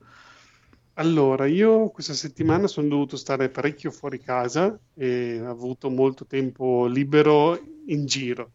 Allora, 0.94 1.46
io 1.46 1.90
questa 1.90 2.14
settimana 2.14 2.68
sono 2.68 2.86
dovuto 2.86 3.16
stare 3.16 3.48
parecchio 3.48 3.90
fuori 3.90 4.20
casa 4.20 4.78
e 4.94 5.40
ho 5.40 5.50
avuto 5.50 5.90
molto 5.90 6.24
tempo 6.24 6.86
libero 6.86 7.60
in 7.86 8.06
giro. 8.06 8.52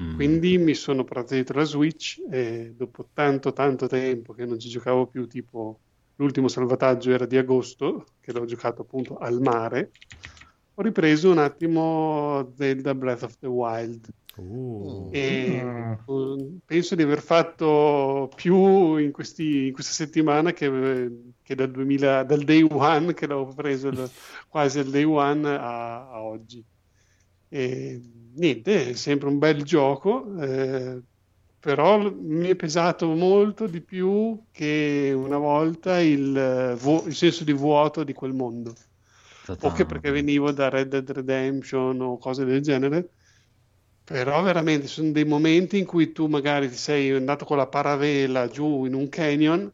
Mm. 0.00 0.14
Quindi 0.14 0.58
mi 0.58 0.74
sono 0.74 1.02
portato 1.02 1.34
dietro 1.34 1.58
la 1.58 1.64
Switch 1.64 2.20
e 2.30 2.72
dopo 2.76 3.08
tanto 3.12 3.52
tanto 3.52 3.88
tempo 3.88 4.32
che 4.32 4.46
non 4.46 4.60
ci 4.60 4.68
giocavo 4.68 5.06
più, 5.08 5.26
tipo 5.26 5.80
l'ultimo 6.16 6.46
salvataggio 6.46 7.10
era 7.10 7.26
di 7.26 7.36
agosto, 7.36 8.06
che 8.20 8.32
l'ho 8.32 8.44
giocato 8.44 8.82
appunto 8.82 9.16
al 9.16 9.40
mare, 9.40 9.90
ho 10.74 10.82
ripreso 10.82 11.30
un 11.30 11.38
attimo 11.38 12.52
Zelda 12.56 12.94
Breath 12.94 13.24
of 13.24 13.36
the 13.38 13.48
Wild 13.48 14.08
Uh, 14.36 15.10
e 15.12 15.62
Mm. 15.62 15.92
eh, 15.92 16.58
penso 16.64 16.94
di 16.94 17.02
aver 17.02 17.20
fatto 17.20 18.30
più 18.34 18.96
in, 18.96 19.12
questi- 19.12 19.66
in 19.68 19.72
questa 19.72 19.92
settimana 19.92 20.52
che, 20.52 21.10
che 21.42 21.54
dal, 21.54 21.70
2000 21.70 22.24
dal 22.24 22.42
day 22.44 22.62
one 22.62 23.12
che 23.14 23.26
l'ho 23.26 23.46
preso 23.54 23.88
il- 23.88 24.10
quasi 24.48 24.78
al 24.78 24.90
day 24.90 25.04
one 25.04 25.48
a, 25.48 26.08
a 26.10 26.22
oggi. 26.22 26.64
E, 27.48 28.00
niente, 28.34 28.90
è 28.90 28.92
sempre 28.94 29.28
un 29.28 29.38
bel 29.38 29.62
gioco, 29.62 30.34
eh, 30.40 31.02
però 31.58 32.10
mi 32.12 32.48
è 32.48 32.56
pesato 32.56 33.06
molto 33.08 33.66
di 33.66 33.82
più 33.82 34.42
che 34.50 35.12
una 35.14 35.36
volta 35.38 36.00
il, 36.00 36.36
eh, 36.36 36.74
vu- 36.76 37.06
il 37.06 37.14
senso 37.14 37.44
di 37.44 37.52
vuoto 37.52 38.02
di 38.04 38.12
quel 38.14 38.32
mondo. 38.32 38.74
O 39.60 39.70
che 39.70 39.84
perché 39.86 40.10
venivo 40.10 40.50
da 40.52 40.68
Red 40.68 40.88
Dead 40.88 41.10
Redemption 41.10 42.00
o 42.00 42.18
cose 42.18 42.44
del 42.44 42.60
genere. 42.62 43.10
Però 44.12 44.42
veramente 44.42 44.86
sono 44.86 45.10
dei 45.10 45.24
momenti 45.24 45.78
in 45.78 45.86
cui 45.86 46.12
tu 46.12 46.26
magari 46.26 46.68
ti 46.68 46.76
sei 46.76 47.10
andato 47.10 47.44
con 47.44 47.56
la 47.56 47.66
paravela 47.66 48.46
giù 48.48 48.84
in 48.84 48.94
un 48.94 49.08
canyon 49.08 49.72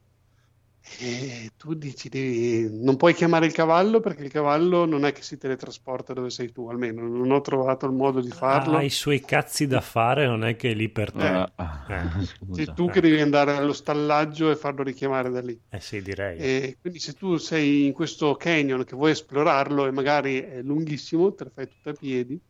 e 1.00 1.50
tu 1.56 1.74
dici, 1.74 2.08
devi... 2.08 2.68
non 2.82 2.96
puoi 2.96 3.14
chiamare 3.14 3.46
il 3.46 3.52
cavallo 3.52 4.00
perché 4.00 4.22
il 4.22 4.30
cavallo 4.30 4.86
non 4.86 5.04
è 5.04 5.12
che 5.12 5.22
si 5.22 5.36
teletrasporta 5.36 6.12
dove 6.12 6.30
sei 6.30 6.50
tu, 6.50 6.68
almeno 6.68 7.06
non 7.06 7.30
ho 7.30 7.40
trovato 7.40 7.86
il 7.86 7.92
modo 7.92 8.20
di 8.20 8.30
farlo. 8.30 8.76
Ha 8.76 8.82
i 8.82 8.90
suoi 8.90 9.20
cazzi 9.20 9.66
da 9.66 9.80
fare, 9.80 10.26
non 10.26 10.44
è 10.44 10.56
che 10.56 10.70
è 10.70 10.74
lì 10.74 10.88
per 10.88 11.12
te. 11.12 11.26
Eh, 11.26 11.52
Eh. 11.88 12.24
scusa. 12.24 12.64
Sei 12.64 12.74
tu 12.74 12.88
che 12.88 13.00
devi 13.00 13.20
andare 13.20 13.52
allo 13.52 13.72
stallaggio 13.72 14.50
e 14.50 14.56
farlo 14.56 14.82
richiamare 14.82 15.30
da 15.30 15.40
lì. 15.40 15.60
Eh 15.68 15.80
sì, 15.80 16.00
direi. 16.00 16.38
E 16.38 16.78
quindi 16.80 16.98
se 16.98 17.12
tu 17.12 17.36
sei 17.36 17.86
in 17.86 17.92
questo 17.92 18.34
canyon 18.36 18.84
che 18.84 18.96
vuoi 18.96 19.10
esplorarlo 19.10 19.86
e 19.86 19.90
magari 19.90 20.40
è 20.40 20.62
lunghissimo, 20.62 21.34
te 21.34 21.44
lo 21.44 21.50
fai 21.54 21.68
tutto 21.68 21.90
a 21.90 21.92
piedi, 21.92 22.40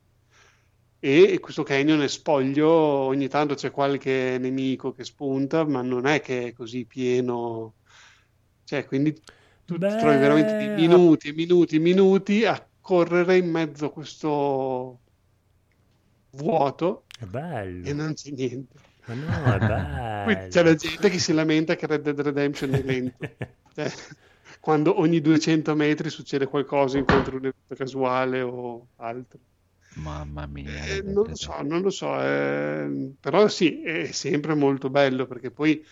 e 1.00 1.38
questo 1.40 1.62
canyon 1.62 2.02
è 2.02 2.08
spoglio, 2.08 2.68
ogni 2.70 3.28
tanto 3.28 3.54
c'è 3.54 3.70
qualche 3.70 4.36
nemico 4.40 4.92
che 4.92 5.04
spunta, 5.04 5.64
ma 5.64 5.82
non 5.82 6.06
è 6.06 6.20
che 6.20 6.48
è 6.48 6.52
così 6.52 6.84
pieno. 6.86 7.76
Cioè, 8.64 8.84
quindi 8.86 9.14
tu 9.64 9.76
Beh, 9.78 9.96
trovi 9.96 10.16
veramente 10.18 10.68
minuti 10.74 11.28
e 11.28 11.32
minuti 11.32 11.76
e 11.76 11.78
minuti 11.78 12.44
a 12.44 12.68
correre 12.80 13.36
in 13.38 13.50
mezzo 13.50 13.86
a 13.86 13.92
questo 13.92 15.02
vuoto 16.30 17.06
È 17.18 17.24
bello. 17.26 17.86
e 17.86 17.92
non 17.92 18.14
c'è 18.14 18.30
niente. 18.30 18.78
Ma 19.04 19.14
no, 19.14 19.52
è 19.52 19.58
Qui 20.22 20.34
bello. 20.34 20.48
c'è 20.48 20.62
la 20.62 20.74
gente 20.74 21.08
che 21.10 21.18
si 21.18 21.32
lamenta 21.32 21.76
che 21.76 21.86
Red 21.86 22.02
Dead 22.02 22.20
Redemption 22.20 22.74
è 22.74 22.82
lento. 22.82 23.16
Cioè, 23.78 23.90
quando 24.60 24.98
ogni 24.98 25.20
200 25.20 25.74
metri 25.76 26.10
succede 26.10 26.46
qualcosa, 26.46 26.98
incontri 26.98 27.36
un 27.36 27.46
evento 27.46 27.74
casuale 27.76 28.40
o 28.42 28.88
altro. 28.96 29.38
Mamma 29.98 30.46
mia. 30.46 30.84
Eh, 30.86 31.02
non 31.02 31.26
lo 31.28 31.34
so, 31.34 31.60
non 31.62 31.80
lo 31.82 31.90
so, 31.90 32.20
eh, 32.20 33.14
però 33.18 33.48
sì, 33.48 33.82
è 33.82 34.12
sempre 34.12 34.54
molto 34.54 34.90
bello 34.90 35.26
perché 35.26 35.50
poi, 35.50 35.82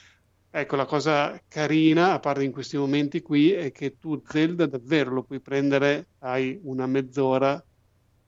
ecco, 0.48 0.76
la 0.76 0.84
cosa 0.84 1.40
carina, 1.48 2.12
a 2.12 2.20
parte 2.20 2.44
in 2.44 2.52
questi 2.52 2.76
momenti 2.76 3.20
qui, 3.20 3.50
è 3.52 3.72
che 3.72 3.96
tu 3.98 4.22
Zelda 4.24 4.66
davvero 4.66 5.10
lo 5.12 5.24
puoi 5.24 5.40
prendere, 5.40 6.10
hai 6.18 6.58
una 6.62 6.86
mezz'ora 6.86 7.60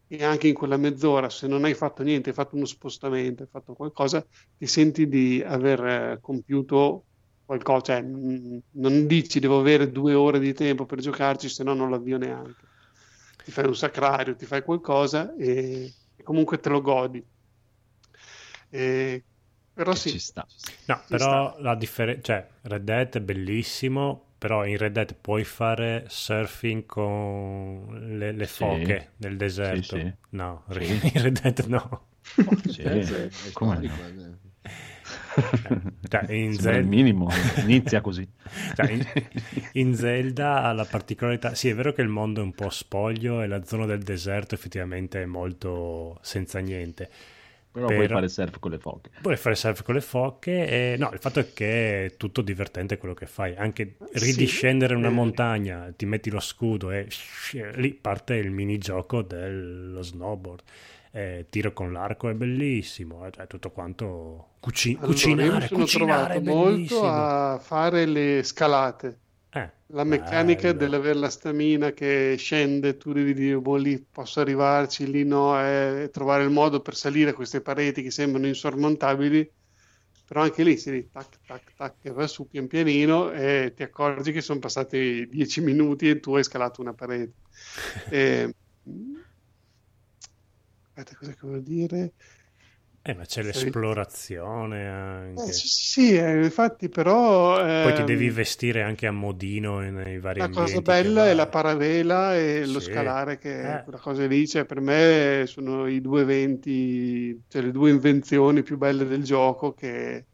e 0.06 0.24
anche 0.24 0.48
in 0.48 0.54
quella 0.54 0.76
mezz'ora, 0.76 1.28
se 1.28 1.46
non 1.46 1.64
hai 1.64 1.74
fatto 1.74 2.02
niente, 2.02 2.30
hai 2.30 2.34
fatto 2.34 2.56
uno 2.56 2.64
spostamento, 2.64 3.42
hai 3.42 3.48
fatto 3.48 3.74
qualcosa, 3.74 4.26
ti 4.56 4.66
senti 4.66 5.06
di 5.06 5.42
aver 5.44 5.84
eh, 6.14 6.18
compiuto 6.20 7.06
qualcosa, 7.44 7.82
cioè 7.94 8.02
mm, 8.02 8.58
non 8.72 9.06
dici 9.06 9.38
devo 9.38 9.60
avere 9.60 9.90
due 9.90 10.14
ore 10.14 10.38
di 10.40 10.52
tempo 10.54 10.86
per 10.86 10.98
giocarci, 11.00 11.48
se 11.48 11.62
no 11.62 11.74
non 11.74 11.90
l'avvio 11.90 12.18
neanche. 12.18 12.67
Ti 13.48 13.54
fai 13.54 13.64
un 13.66 13.74
sacrario, 13.74 14.36
ti 14.36 14.44
fai 14.46 14.62
qualcosa 14.62 15.34
e, 15.36 15.94
e 16.16 16.22
comunque 16.22 16.60
te 16.60 16.68
lo 16.68 16.82
godi. 16.82 17.26
E- 18.70 19.24
però 19.72 19.94
Ci 20.04 20.18
sì, 20.18 20.18
sta. 20.18 20.46
No, 20.86 21.02
però 21.08 21.58
la 21.60 21.74
differenza, 21.74 22.22
cioè 22.22 22.48
Red 22.62 22.82
Dead 22.84 23.14
è 23.16 23.20
bellissimo, 23.20 24.32
però 24.38 24.64
in 24.66 24.76
Red 24.76 24.92
Dead 24.92 25.14
puoi 25.14 25.44
fare 25.44 26.04
surfing 26.08 26.86
con 26.86 28.16
le, 28.18 28.32
le 28.32 28.46
Sì. 28.46 28.46
foche 28.46 29.12
nel 29.18 29.36
deserto. 29.36 29.98
Sì, 29.98 30.00
sì. 30.00 30.14
No, 30.30 30.64
Sì. 30.68 30.84
in 31.14 31.22
Red 31.22 31.40
Dead 31.40 31.58
no. 31.66 32.06
Sì, 32.64 32.82
È 32.82 33.50
come 33.52 33.82
no? 33.82 34.04
Cioè, 36.08 36.32
in, 36.32 36.52
Sembra 36.52 36.52
il 36.52 36.58
Zelda, 36.60 36.88
minimo, 36.88 37.28
inizia 37.64 38.00
così. 38.00 38.26
cioè, 38.74 38.90
in, 38.90 39.04
in 39.72 39.94
Zelda 39.94 40.62
ha 40.64 40.72
la 40.72 40.84
particolarità, 40.84 41.54
sì 41.54 41.68
è 41.68 41.74
vero 41.74 41.92
che 41.92 42.02
il 42.02 42.08
mondo 42.08 42.40
è 42.40 42.44
un 42.44 42.52
po' 42.52 42.70
spoglio 42.70 43.42
e 43.42 43.46
la 43.46 43.64
zona 43.64 43.86
del 43.86 44.02
deserto 44.02 44.54
effettivamente 44.54 45.22
è 45.22 45.26
molto 45.26 46.18
senza 46.22 46.58
niente. 46.60 47.08
Però 47.70 47.86
puoi 47.86 47.98
Però- 47.98 48.14
fare 48.14 48.28
surf 48.28 48.58
con 48.58 48.70
le 48.72 48.78
foche. 48.78 49.10
Puoi 49.20 49.36
fare 49.36 49.54
surf 49.54 49.82
con 49.82 49.94
le 49.94 50.00
foche 50.00 50.66
e 50.66 50.96
no, 50.98 51.10
il 51.12 51.18
fatto 51.20 51.38
è 51.38 51.52
che 51.52 52.06
è 52.06 52.16
tutto 52.16 52.40
divertente 52.40 52.96
quello 52.96 53.14
che 53.14 53.26
fai. 53.26 53.54
Anche 53.56 53.96
Sì. 54.14 54.24
ridiscendere 54.24 54.94
una 54.94 55.08
Eh. 55.08 55.12
montagna, 55.12 55.92
ti 55.94 56.06
metti 56.06 56.30
lo 56.30 56.40
scudo 56.40 56.90
e 56.90 57.06
lì 57.74 57.92
parte 57.92 58.34
il 58.34 58.50
minigioco 58.50 59.22
dello 59.22 60.02
snowboard. 60.02 60.62
Eh, 61.18 61.46
tiro 61.50 61.72
con 61.72 61.90
l'arco 61.92 62.28
è 62.28 62.34
bellissimo, 62.34 63.26
eh, 63.26 63.30
cioè 63.32 63.46
tutto 63.48 63.70
quanto 63.72 64.50
cuci- 64.60 64.98
Allora, 65.00 65.42
io 65.42 65.52
cucinare, 65.52 65.52
mi 65.52 65.62
sono 65.62 65.86
cucinare 65.86 66.40
molto 66.40 67.06
a 67.06 67.58
fare 67.60 68.04
le 68.06 68.42
scalate. 68.42 69.20
Eh, 69.54 69.70
La 69.92 70.04
meccanica 70.04 70.72
bello. 70.72 70.78
dell'avere 70.78 71.18
la 71.18 71.30
stamina 71.30 71.92
che 71.92 72.34
scende, 72.38 72.96
tu 72.96 73.12
devi 73.12 73.32
dire, 73.34 73.58
boh, 73.60 73.76
lì 73.76 74.02
posso 74.04 74.40
arrivarci, 74.40 75.10
lì 75.10 75.24
no, 75.24 75.58
e 75.60 76.10
trovare 76.12 76.44
il 76.44 76.50
modo 76.50 76.80
per 76.82 76.94
salire 76.96 77.32
queste 77.32 77.62
pareti 77.62 78.02
che 78.02 78.10
sembrano 78.10 78.46
insormontabili, 78.48 79.50
però 80.24 80.42
anche 80.42 80.62
lì 80.64 80.76
si 80.76 80.90
lì, 80.90 81.10
tac, 81.10 81.40
tac, 81.46 81.72
tac, 81.74 81.96
e 82.04 82.10
va 82.12 82.26
su 82.26 82.48
pian 82.48 82.66
pianino 82.66 83.30
e 83.32 83.72
ti 83.74 83.82
accorgi 83.82 84.32
che 84.32 84.40
sono 84.42 84.58
passati 84.60 85.26
dieci 85.28 85.60
minuti 85.62 86.08
e 86.10 86.20
tu 86.20 86.34
hai 86.36 86.44
scalato 86.44 86.80
una 86.82 86.94
parete. 86.94 87.34
E- 88.08 88.52
Aspetta, 90.98 91.16
cosa 91.16 91.30
che 91.32 91.38
volevo 91.42 91.62
dire? 91.62 92.14
Eh, 93.02 93.14
ma 93.14 93.24
c'è 93.24 93.42
l'esplorazione 93.42 94.86
anche. 94.88 95.40
Eh, 95.48 95.52
sì, 95.52 95.68
sì, 95.68 96.16
eh, 96.16 96.44
infatti, 96.44 96.88
però... 96.88 97.58
Poi 97.80 97.92
ti 97.92 98.02
ehm, 98.02 98.04
devi 98.04 98.28
vestire 98.30 98.82
anche 98.82 99.06
a 99.06 99.12
modino 99.12 99.78
nei 99.80 100.18
vari 100.18 100.40
La 100.40 100.44
ambienti. 100.44 100.72
cosa 100.72 100.80
bella 100.82 101.26
è 101.28 101.34
la 101.34 101.48
paravela 101.48 102.36
e 102.36 102.64
lo 102.66 102.78
Sì. 102.78 102.90
scalare, 102.90 103.38
che 103.38 103.50
Eh. 103.66 103.82
quella 103.82 103.98
cosa 103.98 104.24
lì, 104.26 104.46
cioè, 104.46 104.64
per 104.66 104.80
me 104.80 105.44
sono 105.46 105.86
i 105.88 106.00
due 106.00 106.20
eventi, 106.22 107.42
cioè 107.48 107.62
le 107.62 107.72
due 107.72 107.90
invenzioni 107.90 108.62
più 108.62 108.76
belle 108.76 109.04
del 109.04 109.24
gioco, 109.24 109.72
che 109.74 110.28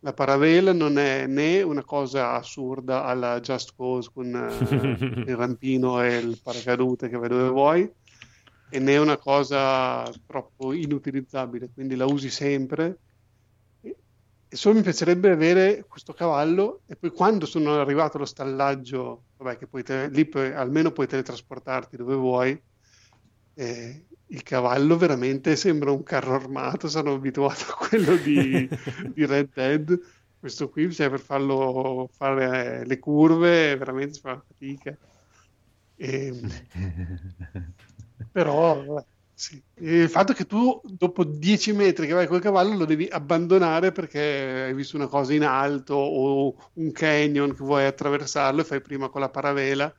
la 0.00 0.12
paravela 0.12 0.72
non 0.74 0.98
è 0.98 1.26
né 1.26 1.62
una 1.62 1.84
cosa 1.84 2.32
assurda 2.32 3.04
alla 3.04 3.40
Just 3.40 3.74
Cause 3.76 4.10
con 4.12 4.34
eh, 4.34 5.02
il 5.30 5.36
rampino 5.36 6.02
e 6.02 6.18
il 6.18 6.38
paracadute 6.42 7.08
che 7.08 7.16
vai 7.16 7.28
dove 7.30 7.48
vuoi, 7.48 7.90
e 8.70 8.78
né 8.78 8.96
una 8.98 9.18
cosa 9.18 10.10
troppo 10.26 10.72
inutilizzabile, 10.72 11.70
quindi 11.72 11.96
la 11.96 12.06
usi 12.06 12.30
sempre. 12.30 13.00
E 13.80 13.96
e 14.52 14.56
solo 14.56 14.74
mi 14.76 14.82
piacerebbe 14.82 15.30
avere 15.30 15.84
questo 15.86 16.12
cavallo 16.12 16.82
e 16.86 16.96
poi 16.96 17.10
quando 17.10 17.46
sono 17.46 17.80
arrivato 17.80 18.16
allo 18.16 18.26
stallaggio, 18.26 19.26
vabbè 19.36 19.56
che 19.58 19.68
poi 19.68 19.82
te- 19.84 20.08
lì 20.08 20.26
puoi- 20.26 20.52
almeno 20.52 20.90
puoi 20.92 21.06
teletrasportarti 21.06 21.96
dove 21.96 22.16
vuoi, 22.16 22.60
eh, 23.54 24.06
il 24.26 24.42
cavallo 24.42 24.96
veramente 24.96 25.56
sembra 25.56 25.90
un 25.90 26.02
carro 26.02 26.34
armato, 26.34 26.88
sono 26.88 27.14
abituato 27.14 27.72
a 27.72 27.76
quello 27.88 28.16
di, 28.16 28.68
di 29.14 29.26
Red 29.26 29.50
Dead, 29.52 29.98
questo 30.38 30.68
qui 30.70 30.92
cioè, 30.92 31.10
per 31.10 31.20
farlo 31.20 32.08
fare 32.16 32.84
le 32.86 32.98
curve 32.98 33.76
veramente 33.76 34.14
si 34.14 34.20
fa 34.20 34.42
fatica. 34.46 34.96
E- 35.96 36.32
però 38.30 39.04
sì. 39.40 39.62
Il 39.76 40.10
fatto 40.10 40.34
che 40.34 40.44
tu 40.44 40.78
dopo 40.84 41.24
10 41.24 41.72
metri 41.72 42.06
che 42.06 42.12
vai 42.12 42.26
col 42.26 42.42
cavallo 42.42 42.76
lo 42.76 42.84
devi 42.84 43.08
abbandonare 43.10 43.90
perché 43.90 44.64
hai 44.66 44.74
visto 44.74 44.96
una 44.96 45.06
cosa 45.06 45.32
in 45.32 45.44
alto 45.44 45.94
o 45.94 46.54
un 46.74 46.92
canyon 46.92 47.54
che 47.54 47.64
vuoi 47.64 47.86
attraversarlo 47.86 48.60
e 48.60 48.64
fai 48.64 48.82
prima 48.82 49.08
con 49.08 49.22
la 49.22 49.30
paravela 49.30 49.90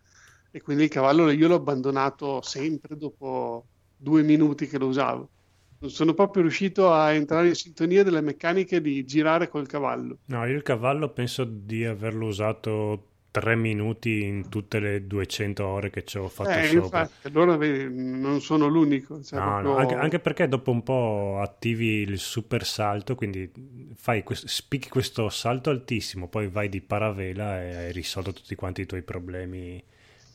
e 0.52 0.62
quindi 0.62 0.84
il 0.84 0.90
cavallo 0.90 1.32
io 1.32 1.48
l'ho 1.48 1.56
abbandonato 1.56 2.44
sempre 2.44 2.96
dopo 2.96 3.66
due 3.96 4.22
minuti 4.22 4.68
che 4.68 4.78
lo 4.78 4.86
usavo. 4.86 5.30
Non 5.80 5.90
sono 5.90 6.14
proprio 6.14 6.44
riuscito 6.44 6.94
a 6.94 7.12
entrare 7.12 7.48
in 7.48 7.56
sintonia 7.56 8.04
delle 8.04 8.22
meccaniche 8.22 8.80
di 8.80 9.04
girare 9.06 9.50
col 9.50 9.66
cavallo. 9.66 10.20
No, 10.26 10.46
io 10.46 10.56
il 10.56 10.62
cavallo 10.62 11.12
penso 11.12 11.46
di 11.46 11.84
averlo 11.84 12.28
usato 12.28 13.11
tre 13.32 13.56
minuti 13.56 14.24
in 14.24 14.50
tutte 14.50 14.80
le 14.80 15.08
200 15.08 15.66
ore 15.66 15.90
che 15.90 16.04
ci 16.04 16.18
ho 16.18 16.28
fatto 16.28 16.50
Eh, 16.50 16.64
sopra. 16.64 17.02
infatti, 17.02 17.28
allora 17.28 17.56
non 17.56 18.42
sono 18.42 18.68
l'unico. 18.68 19.24
cioè, 19.24 19.40
No, 19.40 19.46
proprio- 19.46 19.72
no, 19.72 19.78
anche, 19.78 19.96
anche 19.96 20.20
perché 20.20 20.48
dopo 20.48 20.72
un 20.72 20.84
po' 20.84 21.40
attivi 21.42 22.02
il 22.02 22.20
super 22.20 22.66
salto, 22.66 23.16
quindi 23.16 23.50
fai 23.96 24.24
quest- 24.24 24.48
spicchi 24.48 24.90
questo 24.90 25.30
salto 25.30 25.70
altissimo, 25.70 26.28
poi 26.28 26.48
vai 26.50 26.68
di 26.70 26.82
paravela 26.82 27.62
e 27.62 27.76
hai 27.76 27.92
risolto 27.94 28.34
tutti 28.34 28.56
quanti 28.56 28.82
i 28.82 28.86
tuoi 28.86 29.02
problemi 29.02 29.82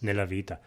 nella 0.01 0.25
vita. 0.25 0.59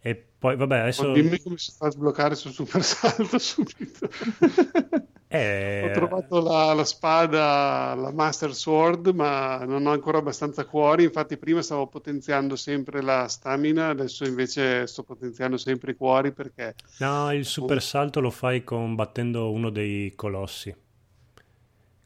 E 0.00 0.14
poi, 0.38 0.56
vabbè, 0.56 0.78
adesso... 0.78 1.08
Oh, 1.08 1.12
dimmi 1.12 1.40
come 1.40 1.56
si 1.58 1.72
fa 1.76 1.86
a 1.86 1.90
sbloccare 1.90 2.34
sul 2.34 2.52
super 2.52 2.82
salto 2.82 3.38
subito. 3.38 4.08
Eh, 5.34 5.82
Ho 5.84 5.90
trovato 5.90 6.40
la, 6.40 6.72
la 6.74 6.84
spada, 6.84 7.94
la 7.96 8.12
Master 8.12 8.54
Sword, 8.54 9.08
ma 9.08 9.64
non 9.64 9.84
ho 9.86 9.90
ancora 9.90 10.18
abbastanza 10.18 10.64
cuori. 10.64 11.04
Infatti, 11.04 11.36
prima 11.36 11.62
stavo 11.62 11.88
potenziando 11.88 12.56
sempre 12.56 13.02
la 13.02 13.26
stamina, 13.28 13.88
adesso 13.88 14.24
invece 14.24 14.86
sto 14.86 15.02
potenziando 15.02 15.56
sempre 15.56 15.92
i 15.92 15.96
cuori 15.96 16.32
perché 16.32 16.74
No, 16.98 17.32
il 17.32 17.44
super 17.44 17.82
salto 17.82 18.20
lo 18.20 18.30
fai 18.30 18.62
combattendo 18.64 19.50
uno 19.50 19.70
dei 19.70 20.14
colossi. 20.14 20.74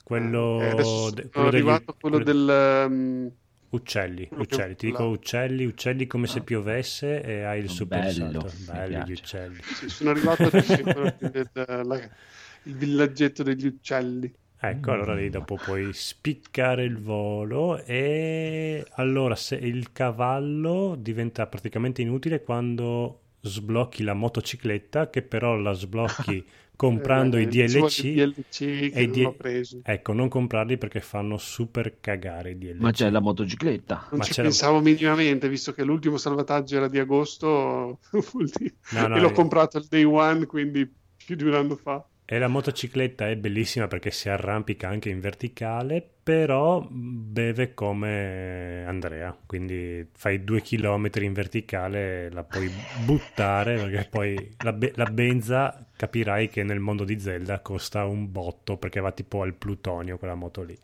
Quello, 0.02 0.58
eh, 0.60 0.74
de- 0.74 0.82
sono 0.82 1.28
quello 1.30 1.50
degli 1.50 1.56
arrivato 1.60 1.90
a 1.90 1.94
quello 2.00 2.16
quello- 2.22 2.24
del. 2.24 2.86
um, 2.90 3.30
uccelli, 3.70 4.26
uccelli, 4.38 4.76
ti 4.76 4.86
dico 4.86 5.04
uccelli, 5.04 5.64
uccelli 5.66 6.06
come 6.06 6.26
se 6.26 6.40
piovesse 6.40 7.22
e 7.22 7.42
hai 7.42 7.60
il 7.60 7.68
super 7.68 7.98
Bello, 7.98 8.40
salto. 8.40 8.50
Belli 8.64 9.02
gli 9.04 9.12
uccelli. 9.12 9.58
sì, 9.74 9.88
sono 9.90 10.10
arrivato 10.10 10.44
a 10.44 10.50
il 12.62 12.76
villaggetto 12.76 13.42
degli 13.42 13.66
uccelli. 13.66 14.32
Ecco, 14.60 14.90
allora 14.90 15.14
lì 15.14 15.30
dopo 15.30 15.58
puoi 15.58 15.92
spiccare 15.92 16.82
il 16.84 16.98
volo 17.00 17.80
e 17.84 18.84
allora 18.94 19.36
se 19.36 19.54
il 19.54 19.92
cavallo 19.92 20.96
diventa 20.98 21.46
praticamente 21.46 22.02
inutile 22.02 22.42
quando 22.42 23.22
sblocchi 23.40 24.02
la 24.02 24.14
motocicletta 24.14 25.10
che 25.10 25.22
però 25.22 25.54
la 25.56 25.72
sblocchi 25.72 26.44
comprando 26.74 27.36
Eh, 27.36 27.42
i 27.42 27.46
DLC. 27.46 28.04
il 28.04 28.32
DLC 28.32 28.90
che 28.90 28.90
e 28.90 29.02
i 29.02 29.10
non 29.10 29.10
D- 29.10 29.20
l'ho 29.22 29.34
preso. 29.34 29.82
Ecco, 29.82 30.12
non 30.12 30.28
comprarli 30.28 30.76
perché 30.76 31.00
fanno 31.00 31.38
super 31.38 32.00
cagare 32.00 32.50
i 32.50 32.58
DLC. 32.58 32.80
Ma 32.80 32.90
c'è 32.92 33.10
la 33.10 33.20
motocicletta. 33.20 34.08
Non 34.10 34.20
Ma 34.20 34.24
ci 34.24 34.34
pensavo 34.34 34.80
minimamente, 34.80 35.48
visto 35.50 35.72
che 35.72 35.84
l'ultimo 35.84 36.16
salvataggio 36.16 36.76
era 36.76 36.88
di 36.88 36.98
agosto, 36.98 38.00
No, 38.90 39.08
no, 39.08 39.16
e 39.16 39.20
l'ho 39.20 39.30
eh. 39.32 39.32
comprato 39.32 39.76
il 39.78 39.86
day 39.86 40.04
one, 40.04 40.46
quindi 40.46 40.90
più 41.16 41.36
di 41.36 41.44
un 41.44 41.54
anno 41.54 41.76
fa. 41.76 42.06
E 42.30 42.38
la 42.38 42.48
motocicletta 42.48 43.26
è 43.30 43.36
bellissima 43.36 43.88
perché 43.88 44.10
si 44.10 44.28
arrampica 44.28 44.86
anche 44.86 45.08
in 45.08 45.18
verticale, 45.18 46.06
però 46.22 46.86
beve 46.86 47.72
come 47.72 48.84
Andrea, 48.86 49.34
quindi 49.46 50.06
fai 50.12 50.44
due 50.44 50.60
chilometri 50.60 51.24
in 51.24 51.32
verticale, 51.32 52.30
la 52.30 52.44
puoi 52.44 52.68
buttare 53.06 53.76
perché 53.76 54.08
poi 54.10 54.54
la, 54.58 54.74
be- 54.74 54.92
la 54.96 55.06
benza 55.06 55.86
capirai 55.96 56.50
che 56.50 56.62
nel 56.64 56.80
mondo 56.80 57.04
di 57.04 57.18
Zelda 57.18 57.60
costa 57.60 58.04
un 58.04 58.30
botto 58.30 58.76
perché 58.76 59.00
va 59.00 59.10
tipo 59.12 59.40
al 59.40 59.54
plutonio 59.54 60.18
quella 60.18 60.34
moto 60.34 60.62
lì. 60.62 60.78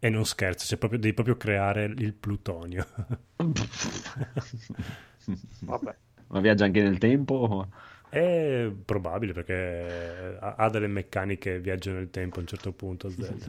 E 0.00 0.08
non 0.08 0.26
scherzo, 0.26 0.66
cioè 0.66 0.78
proprio, 0.78 0.98
devi 0.98 1.14
proprio 1.14 1.36
creare 1.36 1.84
il 1.84 2.14
plutonio. 2.14 2.84
Vabbè. 5.60 5.96
Ma 6.28 6.40
viaggia 6.40 6.64
anche 6.64 6.82
nel 6.82 6.98
tempo? 6.98 7.68
È 8.10 8.68
probabile 8.84 9.32
perché 9.32 10.36
ha 10.40 10.54
ha 10.56 10.68
delle 10.68 10.88
meccaniche 10.88 11.60
viaggio 11.60 11.92
nel 11.92 12.10
tempo 12.10 12.38
a 12.38 12.40
un 12.40 12.46
certo 12.48 12.72
punto 12.72 13.08
Zelda. 13.10 13.46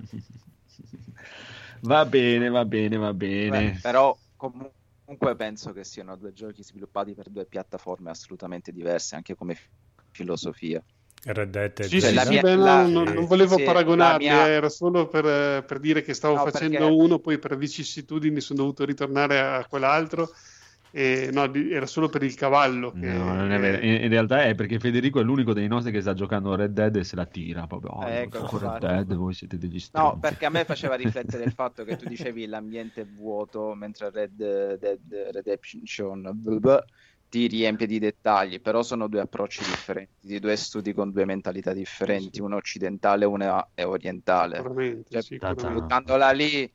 Va 1.82 2.06
bene, 2.06 2.50
va 2.50 2.64
bene, 2.64 2.98
va 2.98 3.14
bene. 3.14 3.72
Beh, 3.72 3.80
però 3.82 4.16
comunque 4.36 5.36
penso 5.36 5.74
che 5.74 5.84
siano 5.84 6.16
due 6.16 6.32
giochi 6.32 6.64
sviluppati 6.64 7.16
per 7.16 7.30
due 7.30 7.46
piattaforme 7.46 8.12
assolutamente 8.12 8.72
diverse, 8.72 9.16
anche 9.16 9.34
come 9.36 9.56
fi- 9.56 9.68
filosofia. 10.12 10.84
Red 11.24 11.50
Dead 11.52 11.82
Sì, 11.84 12.00
Cioè, 12.00 12.10
sì, 12.10 12.16
la 12.16 12.26
mia- 12.30 12.42
beh, 12.42 12.56
la- 12.56 12.88
non, 12.88 13.04
non 13.14 13.26
volevo 13.26 13.58
sì, 13.58 13.64
paragonarli, 13.64 14.26
mia- 14.26 14.48
eh, 14.48 14.52
era 14.52 14.70
solo 14.70 15.08
per, 15.08 15.26
eh, 15.26 15.64
per 15.64 15.80
dire 15.80 16.02
che 16.04 16.14
stavo 16.14 16.36
No, 16.36 16.46
facendo 16.46 16.78
perché- 16.78 16.94
uno, 17.02 17.20
poi 17.20 17.40
per 17.40 17.58
vicissitudini 17.58 18.40
sono 18.42 18.60
dovuto 18.60 18.86
ritornare 18.86 19.40
a 19.40 19.66
quell'altro. 19.68 20.30
E, 20.92 21.30
no, 21.32 21.54
era 21.54 21.86
solo 21.86 22.10
per 22.10 22.24
il 22.24 22.36
cavallo. 22.36 22.92
Che, 22.92 23.00
No, 23.08 23.34
non 23.34 23.52
è 23.52 23.60
vero. 23.60 23.84
In, 23.84 24.04
in 24.04 24.10
realtà 24.10 24.44
è 24.44 24.56
perché 24.56 24.80
Federico 24.80 25.20
è 25.20 25.24
l'unico 25.24 25.54
dei 25.54 25.68
nostri 25.68 25.92
che 25.92 26.02
sta 26.02 26.14
giocando 26.14 26.56
Red 26.56 26.74
Dead 26.74 26.96
e 26.96 27.04
se 27.04 27.16
la 27.16 27.26
tira 27.26 27.66
proprio. 27.68 27.92
Oh, 27.92 28.08
Ecco, 28.08 28.58
Red. 28.58 28.80
Dead, 28.80 29.16
voi 29.16 29.34
siete 29.34 29.58
degli 29.58 29.80
stronzi. 29.80 30.14
No, 30.14 30.20
perché 30.20 30.46
a 30.46 30.50
me 30.50 30.66
faceva 30.66 30.96
riflettere 30.96 31.46
il 31.46 31.52
fatto 31.52 31.84
che 31.84 31.96
tu 31.96 32.08
dicevi 32.08 32.46
l'ambiente 32.46 33.02
è 33.02 33.06
vuoto 33.06 33.74
mentre 33.74 34.10
Red 34.10 34.36
Dead 34.78 35.00
Redemption 35.32 36.30
blah, 36.34 36.60
blah, 36.60 36.86
ti 37.32 37.48
riempie 37.48 37.88
di 37.88 37.98
dettagli, 37.98 38.60
però 38.60 38.84
sono 38.84 39.08
due 39.08 39.22
approcci 39.22 39.64
differenti, 39.64 40.28
di 40.28 40.40
due 40.40 40.58
studi 40.58 40.92
con 40.92 41.12
due 41.12 41.24
mentalità 41.24 41.72
differenti, 41.72 42.42
uno 42.42 42.58
occidentale 42.58 43.24
e 43.24 43.28
uno 43.28 43.70
è 43.74 43.86
orientale. 43.86 44.58
Sicuramente, 44.58 45.06
Cioè, 45.10 45.22
sicuramente. 45.22 45.72
buttandola 45.72 46.32
lì, 46.32 46.70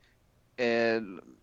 eh, 0.55 1.01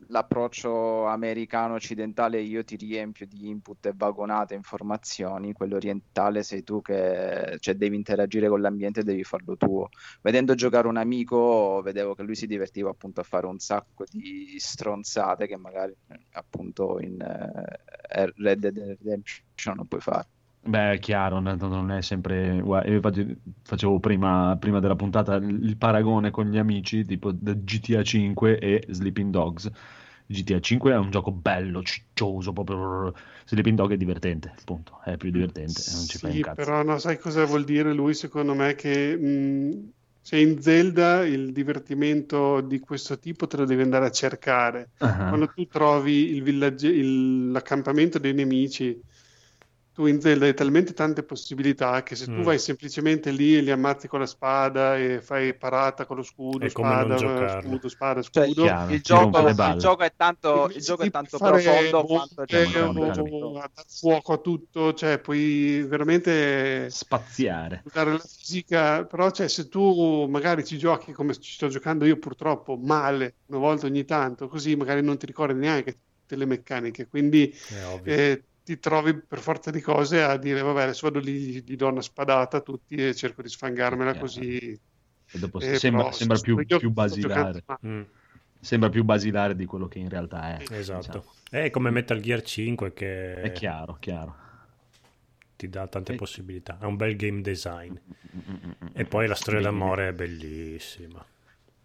l'approccio 0.09 1.07
americano-occidentale 1.07 2.41
io 2.41 2.65
ti 2.65 2.77
riempio 2.77 3.27
di 3.27 3.49
input 3.49 3.87
e 3.87 3.93
vagonate 3.95 4.55
informazioni, 4.55 5.53
quello 5.53 5.77
orientale 5.77 6.43
sei 6.43 6.63
tu 6.63 6.81
che 6.83 7.57
cioè, 7.59 7.75
devi 7.75 7.97
interagire 7.97 8.49
con 8.49 8.61
l'ambiente 8.61 9.01
e 9.01 9.05
devi 9.05 9.25
farlo 9.25 9.57
tuo. 9.57 9.89
Vedendo 10.23 10.55
giocare 10.55 10.89
un 10.89 10.97
amico, 10.97 11.81
vedevo 11.83 12.15
che 12.15 12.23
lui 12.23 12.35
si 12.35 12.47
divertiva 12.47 12.91
appunto 12.91 13.21
a 13.21 13.25
fare 13.25 13.47
un 13.47 13.59
sacco 13.59 14.05
di 14.09 14.55
stronzate 14.59 15.47
che 15.47 15.57
magari 15.57 15.95
appunto 16.33 17.01
in 17.01 17.21
eh, 17.21 18.33
Red 18.37 18.59
Dead 18.59 18.99
Redemption 19.01 19.77
non 19.77 19.87
puoi 19.87 20.01
fare. 20.01 20.29
Beh, 20.67 20.93
è 20.93 20.99
chiaro, 20.99 21.41
non 21.41 21.91
è 21.91 22.01
sempre. 22.01 22.61
guarda, 22.63 22.89
io 22.89 22.95
infatti 22.97 23.39
facevo 23.63 24.01
prima, 24.01 24.57
prima 24.59 24.81
della 24.81 24.97
puntata 24.97 25.35
il 25.35 25.77
paragone 25.77 26.31
con 26.31 26.49
gli 26.51 26.57
amici, 26.57 27.05
tipo 27.05 27.33
GTA 27.35 28.03
5 28.03 28.59
e 28.59 28.87
Sleeping 28.89 29.31
Dogs. 29.31 29.71
GTA 30.27 30.61
5 30.61 30.93
è 30.93 30.97
un 30.97 31.11
gioco 31.11 31.33
bello, 31.33 31.83
ciccioso, 31.83 32.53
proprio. 32.55 33.13
Sleeping 33.45 33.77
Dog 33.77 33.93
è 33.93 33.97
divertente, 33.99 34.55
punto. 34.65 35.01
È 35.03 35.19
più 35.19 35.31
divertente, 35.31 35.85
non 35.91 36.09
ci 36.09 36.17
fai 36.19 36.31
un 36.31 36.39
Sì, 36.39 36.41
cazzo. 36.41 36.73
però 36.73 36.83
no, 36.83 36.99
sai 36.99 37.19
cosa 37.19 37.45
vuol 37.45 37.65
dire 37.65 37.93
lui 37.93 38.15
secondo 38.15 38.55
me? 38.55 38.75
Che 38.75 39.17
mh, 39.17 39.93
se 40.21 40.39
in 40.39 40.61
Zelda 40.63 41.25
il 41.27 41.53
divertimento 41.53 42.61
di 42.61 42.79
questo 42.79 43.19
tipo 43.19 43.47
te 43.47 43.57
lo 43.57 43.65
devi 43.65 43.83
andare 43.83 44.07
a 44.07 44.11
cercare. 44.11 44.91
Ah, 45.01 45.09
Quando 45.27 45.51
tu 45.53 45.67
trovi 45.67 46.31
il 46.35 46.43
villagge- 46.43 46.89
il- 46.89 47.51
l'accampamento 47.51 48.19
dei 48.19 48.33
nemici, 48.35 49.01
tu 49.95 50.07
in 50.07 50.21
Zelda 50.21 50.47
hai 50.47 50.55
talmente 50.55 50.93
tante 50.93 51.23
possibilità 51.25 52.03
che 52.03 52.17
se 52.17 52.29
tu 52.31 52.43
Mm. 52.43 52.45
vai 52.45 52.59
semplicemente 52.59 53.31
lì 53.31 53.57
e 53.57 53.61
li 53.63 53.71
ammazzi 53.71 54.09
con 54.09 54.21
la 54.21 54.27
spada 54.27 54.97
e 54.99 55.21
fai 55.23 55.57
parata 55.57 56.05
con 56.07 56.17
lo 56.17 56.23
scudo, 56.23 56.65
È 56.65 56.69
spada, 56.69 57.49
scudo, 57.49 57.89
spada, 57.89 58.21
Cioè, 58.31 58.51
scudo. 58.51 58.55
chiaro, 58.55 58.93
il, 58.93 59.01
gioco, 59.03 59.55
il 59.61 59.77
gioco 59.77 60.03
è 60.03 60.13
tanto, 60.17 60.69
il 60.75 60.83
gioco 60.83 61.03
è 61.05 61.11
tanto 61.11 61.41
profondo 61.41 62.05
quanto 62.05 62.43
capito? 63.13 63.53
a 63.61 63.71
dar 63.73 63.85
fuoco 63.99 64.33
a 64.33 64.39
tutto, 64.39 64.93
cioè 64.95 65.21
puoi 65.21 65.83
veramente 65.83 67.01
Spaziare. 67.01 67.85
usare 67.87 68.13
la 68.13 68.19
fisica, 68.19 69.05
però 69.07 69.31
cioè, 69.31 69.49
se 69.49 69.69
tu 69.69 70.27
magari 70.29 70.65
ci 70.65 70.79
giochi 70.79 71.13
come 71.13 71.35
ci 71.39 71.53
sto 71.53 71.69
giocando 71.69 72.05
io 72.07 72.19
purtroppo 72.19 72.77
male 72.77 73.39
una 73.47 73.59
volta 73.59 73.87
ogni 73.87 74.05
tanto, 74.05 74.49
così 74.49 74.75
magari 74.77 75.03
non 75.03 75.19
ti 75.19 75.27
ricordi 75.27 75.59
neanche 75.59 76.01
tutte 76.21 76.37
le 76.37 76.47
meccaniche, 76.47 77.07
quindi 77.09 77.53
È 77.67 77.85
ovvio. 77.85 78.15
eh, 78.15 78.45
ti 78.65 78.79
trovi 78.79 79.15
per 79.23 79.39
forza 79.41 79.71
di 79.71 79.81
cose 79.81 80.23
a 80.23 80.37
dire 80.39 80.63
vabbè 80.63 80.83
adesso 80.85 81.07
vado 81.09 81.21
lì, 81.21 81.63
gli, 81.63 81.77
do 81.77 81.89
una 81.89 82.01
spadata 82.03 82.59
a 82.59 82.61
tutti 82.63 82.95
e 82.97 83.15
cerco 83.15 83.43
di 83.43 83.49
sfangarmela 83.49 84.11
Chiaro. 84.13 84.27
così. 84.27 84.81
E 85.31 85.39
dopo 85.39 85.59
Eh, 85.59 85.77
sembra, 85.77 86.03
però 86.05 86.13
sembra 86.13 86.39
più, 86.39 86.55
io 86.57 86.65
più 86.65 86.77
giocando 86.79 86.93
basilare. 86.93 87.65
Mm, 87.87 88.03
Sembra 88.61 88.89
più 88.89 89.05
basilare 89.05 89.55
di 89.55 89.67
quello 89.67 89.89
che 89.89 89.99
in 89.99 90.09
realtà 90.09 90.57
è. 90.59 90.65
esatto. 90.75 91.07
diciamo. 91.07 91.25
È 91.51 91.71
come 91.71 91.91
Metal 91.91 92.21
Gear 92.21 92.43
5 92.43 92.93
che 92.95 93.41
È 93.41 93.53
chiaro, 93.53 93.97
chiaro. 94.01 94.35
ti 95.57 95.69
dà 95.69 95.87
tante 95.87 96.13
Eh. 96.13 96.17
possibilità. 96.17 96.79
Ha 96.81 96.87
un 96.87 96.97
bel 96.97 97.17
game 97.17 97.41
design. 97.41 97.95
Mm, 98.37 98.89
E 98.95 99.05
poi 99.05 99.27
la 99.27 99.35
storia 99.35 99.61
d'amore 99.61 100.09
è 100.09 100.13
bellissima. 100.13 101.25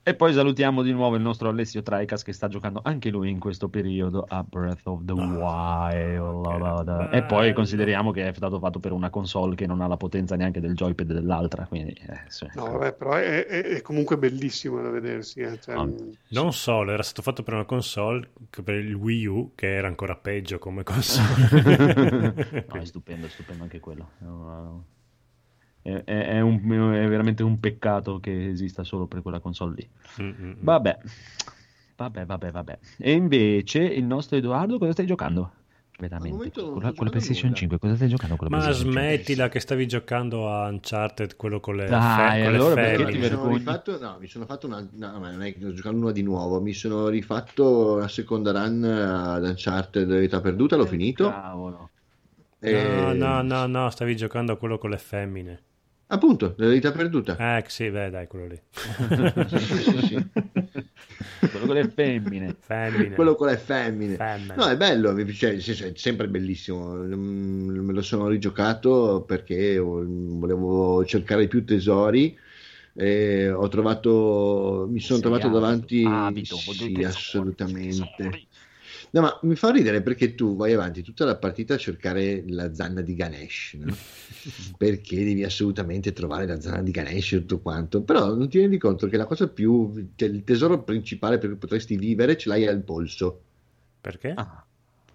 E 0.10 0.16
poi 0.16 0.34
salutiamo 0.34 0.82
di 0.82 0.92
nuovo 0.92 1.16
il 1.18 1.22
nostro 1.22 1.50
Alessio 1.50 1.84
Traikas 1.84 2.24
che 2.24 2.34
sta 2.34 2.48
giocando 2.48 2.80
anche 2.84 3.12
lui 3.12 3.30
in 3.30 3.38
questo 3.38 3.70
periodo 3.70 4.26
a 4.28 4.42
Breath 4.44 4.82
of 4.88 5.06
the 5.06 5.12
Ah, 5.16 5.90
Wild. 5.94 7.10
E 7.14 7.22
poi 7.26 7.54
consideriamo 7.54 8.10
che 8.10 8.28
è 8.28 8.34
stato 8.34 8.58
fatto 8.58 8.80
per 8.80 8.92
una 8.92 9.12
console 9.12 9.54
che 9.54 9.68
non 9.68 9.82
ha 9.82 9.88
la 9.88 9.98
potenza 9.98 10.36
neanche 10.36 10.60
del 10.60 10.74
joypad 10.74 11.14
dell'altra. 11.14 11.68
Quindi, 11.68 11.92
eh, 11.92 12.22
sì. 12.28 12.48
No, 12.56 12.72
vabbè, 12.72 12.94
però 12.96 13.14
è, 13.14 13.46
è- 13.46 13.62
è 13.66 13.82
comunque 13.84 14.18
bellissimo 14.18 14.82
da 14.82 14.90
vedersi. 14.90 15.42
eh, 15.42 15.60
cioè, 15.60 15.76
Ah, 15.76 15.86
mh, 15.86 16.18
Non 16.30 16.54
solo, 16.54 16.92
era 16.92 17.04
stato 17.04 17.22
fatto 17.22 17.44
per 17.44 17.54
una 17.54 17.66
console, 17.66 18.32
che 18.50 18.64
per 18.64 18.76
il 18.76 18.96
Wii 18.96 19.26
U, 19.28 19.52
che 19.54 19.76
era 19.76 19.88
ancora 19.88 20.16
peggio 20.16 20.58
come 20.58 20.82
console. 20.82 22.66
No, 22.68 22.80
è 22.82 22.86
stupendo, 22.86 23.28
è 23.28 23.30
stupendo 23.30 23.62
anche 23.62 23.80
quello. 23.80 24.10
No, 24.22 24.86
È, 26.04 26.04
è- 26.04 26.42
un- 26.42 26.60
è 26.94 27.08
veramente 27.08 27.44
un 27.44 27.60
peccato 27.60 28.20
che 28.20 28.50
esista 28.50 28.84
solo 28.84 29.08
per 29.08 29.22
quella 29.22 29.40
console 29.40 29.76
lì. 29.76 29.90
Mm, 30.22 30.26
mm, 30.30 30.46
mm. 30.50 30.56
Vabbè, 30.62 30.98
vabbè, 31.96 32.26
vabbè, 32.26 32.52
vabbè. 32.52 32.80
E 32.98 33.12
invece 33.12 33.80
il 33.84 34.04
nostro 34.06 34.38
Edoardo 34.38 34.78
cosa 34.78 34.92
stai 34.92 35.06
giocando? 35.06 35.54
Veramente, 36.00 36.50
con 36.52 36.82
la, 36.82 36.94
con 36.94 37.06
la 37.06 37.10
PlayStation 37.12 37.50
nulla. 37.50 37.58
5, 37.58 37.78
cosa 37.80 37.96
stai 37.96 38.08
giocando 38.08 38.36
con 38.38 38.48
la 38.50 38.58
Ma 38.58 38.60
PlayStation 38.62 38.92
5? 38.92 39.02
smettila 39.04 39.50
che 39.50 39.60
stavi 39.60 39.86
giocando 39.88 40.50
a 40.50 40.68
Uncharted, 40.70 41.36
quello 41.36 41.60
con 41.60 41.76
le, 41.76 41.86
Dai, 41.88 42.00
fe- 42.00 42.44
con 42.44 42.52
le 42.52 42.58
allora 42.58 42.76
perché 42.76 43.06
ti 43.12 43.18
mi 43.18 43.24
sono 43.24 43.42
vergogni? 43.42 43.58
rifatto, 43.58 44.00
no, 44.00 44.18
mi 44.20 44.28
sono 44.28 44.46
fatto 44.46 44.68
una, 44.68 44.80
no, 44.80 45.20
ma 45.20 45.32
non 45.32 45.42
è 45.44 45.52
che 45.52 45.60
sto 45.60 45.74
giocando 45.74 45.98
uno 46.00 46.12
di 46.12 46.24
nuovo, 46.24 46.62
mi 46.62 46.74
sono 46.74 47.10
rifatto 47.10 47.98
la 47.98 48.08
seconda 48.08 48.52
run 48.52 48.84
ad 48.86 49.44
Uncharted 49.44 50.08
Verità 50.08 50.40
Perduta, 50.40 50.78
l'ho 50.78 50.86
finito. 50.86 51.28
Cavolo. 51.30 51.90
E- 52.60 52.72
No, 52.72 53.14
no, 53.14 53.42
no, 53.42 53.68
no, 53.68 53.90
stavi 53.90 54.16
giocando 54.16 54.54
a 54.54 54.58
quello 54.58 54.78
con 54.78 54.90
le 54.90 54.98
femmine. 54.98 55.64
Appunto, 56.12 56.56
la 56.58 56.66
verità 56.68 56.92
perduta. 56.92 57.38
Eh, 57.38 57.64
sì, 57.68 57.90
beh, 57.90 58.10
dai, 58.10 58.26
quello 58.28 58.48
lì. 58.48 58.60
Sì, 58.72 59.58
sì, 59.60 59.84
sì, 59.84 60.02
sì. 60.08 60.28
Quello 61.52 61.66
con 61.68 61.76
le 61.76 61.88
femmine. 61.90 62.56
Femmine. 62.60 63.16
Quello 63.16 63.36
con 63.36 63.48
le 63.48 63.58
femmine. 63.58 64.16
Femmine. 64.16 64.56
No, 64.56 64.66
è 64.68 64.76
bello, 64.76 65.12
nel 65.12 65.32
senso, 65.34 65.86
è 65.86 65.92
sempre 65.96 66.28
bellissimo. 66.28 66.94
Mm, 66.96 67.86
Me 67.86 67.94
lo 67.94 68.02
sono 68.02 68.28
rigiocato 68.28 69.24
perché 69.28 69.78
volevo 69.78 71.06
cercare 71.06 71.48
più 71.48 71.64
tesori. 71.64 72.36
E 72.96 73.50
ho 73.50 73.68
trovato, 73.68 74.88
mi 74.90 75.00
sono 75.00 75.20
Sei 75.20 75.30
trovato 75.30 75.48
davanti, 75.54 76.04
avido, 76.06 76.56
sì, 76.56 76.92
tesori, 76.92 77.04
assolutamente. 77.06 78.48
No, 79.12 79.22
ma 79.22 79.40
mi 79.44 79.56
fa 79.56 79.72
ridere 79.72 80.02
perché 80.02 80.36
tu 80.36 80.56
vai 80.56 80.74
avanti 80.74 81.02
tutta 81.02 81.26
la 81.26 81.36
partita 81.36 81.74
a 81.74 81.78
cercare 81.78 82.44
la 82.48 82.74
zanna 82.74 83.02
di 83.02 83.16
Ganesh, 83.16 83.74
no? 83.80 83.96
perché 84.78 85.24
devi 85.24 85.44
assolutamente 85.44 86.14
trovare 86.14 86.46
la 86.46 86.60
zanna 86.62 86.82
di 86.82 86.92
Ganesh 86.92 87.34
e 87.34 87.40
tutto 87.40 87.60
quanto, 87.60 88.02
però 88.02 88.34
non 88.36 88.50
ti 88.50 88.60
rendi 88.60 88.78
conto 88.78 89.08
che 89.08 89.18
la 89.18 89.26
cosa 89.26 89.48
più, 89.48 90.10
cioè 90.16 90.30
il 90.30 90.44
tesoro 90.44 90.84
principale 90.84 91.38
per 91.38 91.50
cui 91.50 91.58
potresti 91.58 91.98
vivere 91.98 92.38
ce 92.38 92.50
l'hai 92.50 92.68
al 92.68 92.84
polso, 92.84 93.42
Perché? 94.02 94.34
Ah, 94.36 94.64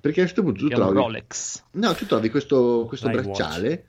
perché 0.01 0.21
a 0.21 0.25
questo 0.25 0.43
punto 0.43 0.61
tu 0.61 0.69
trovi, 0.69 0.95
Rolex. 0.95 1.62
no, 1.73 1.95
tu 1.95 2.05
trovi 2.05 2.29
questo, 2.29 2.85
questo 2.87 3.09
bracciale 3.09 3.87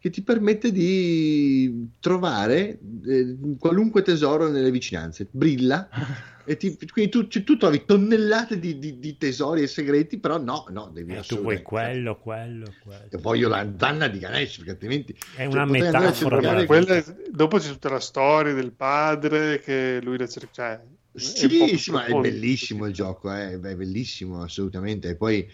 che 0.00 0.10
ti 0.10 0.22
permette 0.22 0.72
di 0.72 1.90
trovare 2.00 2.78
eh, 3.06 3.36
qualunque 3.58 4.02
tesoro 4.02 4.48
nelle 4.48 4.70
vicinanze, 4.70 5.28
brilla 5.30 5.88
e 6.46 6.56
ti- 6.56 6.76
quindi 6.90 7.10
tu, 7.10 7.28
tu 7.28 7.56
trovi 7.56 7.84
tonnellate 7.84 8.58
di, 8.58 8.78
di- 8.78 8.98
di 8.98 9.16
tesori 9.18 9.62
e 9.62 9.66
segreti, 9.66 10.18
però 10.18 10.38
no, 10.38 10.64
no, 10.70 10.90
devi 10.92 11.12
Eh, 11.14 11.20
tu 11.22 11.40
vuoi 11.40 11.62
quello, 11.62 12.16
quello, 12.18 12.74
quello. 12.82 13.04
Io 13.10 13.18
voglio 13.20 13.48
la 13.48 13.70
zanna 13.76 14.08
di 14.08 14.18
Ganesh 14.18 14.56
perché 14.56 14.70
altrimenti 14.72 15.12
È 15.12 15.42
cioè, 15.42 15.48
una 15.48 15.62
a 15.62 15.66
metafora 15.66 16.64
Quella 16.64 16.94
è- 16.96 17.04
dopo 17.30 17.58
c'è 17.58 17.70
tutta 17.70 17.90
la 17.90 18.00
storia 18.00 18.54
del 18.54 18.72
padre 18.72 19.60
che 19.60 20.00
lui 20.02 20.16
la 20.16 20.26
cerca. 20.26 20.48
Cioè, 20.50 20.82
è 21.12 21.20
Sì, 21.38 21.48
più 21.48 21.76
sì, 21.78 21.90
ma 21.90 22.04
è 22.04 22.14
bellissimo 22.14 22.86
il 22.86 22.94
gioco, 22.94 23.32
eh, 23.34 23.50
è 23.52 23.58
bellissimo 23.58 24.42
assolutamente. 24.42 25.10
E 25.10 25.16
poi 25.16 25.46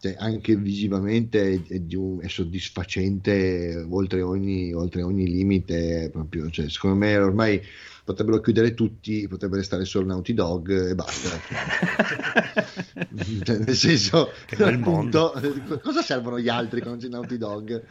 cioè, 0.00 0.14
anche 0.18 0.54
visivamente 0.56 1.54
è, 1.66 1.74
è 1.74 1.80
è 2.20 2.28
soddisfacente 2.28 3.86
oltre 3.90 4.22
ogni, 4.22 4.72
oltre 4.72 5.02
ogni 5.02 5.28
limite. 5.28 6.08
Proprio. 6.12 6.48
Cioè, 6.50 6.68
secondo 6.70 6.96
me 6.96 7.16
ormai 7.16 7.60
potrebbero 8.04 8.40
chiudere 8.40 8.72
tutti, 8.72 9.28
potrebbe 9.28 9.56
restare 9.56 9.84
solo 9.84 10.06
Naughty 10.06 10.32
Dog 10.32 10.88
e 10.88 10.94
basta. 10.94 11.38
Cioè, 13.42 13.58
nel 13.58 13.74
senso, 13.74 14.32
Che 14.46 14.56
bel 14.56 14.74
appunto, 14.74 15.32
cosa 15.82 16.02
servono 16.02 16.38
gli 16.38 16.48
altri 16.48 16.80
quando 16.80 17.04
c'è 17.04 17.10
Naughty 17.10 17.36
Dog? 17.36 17.82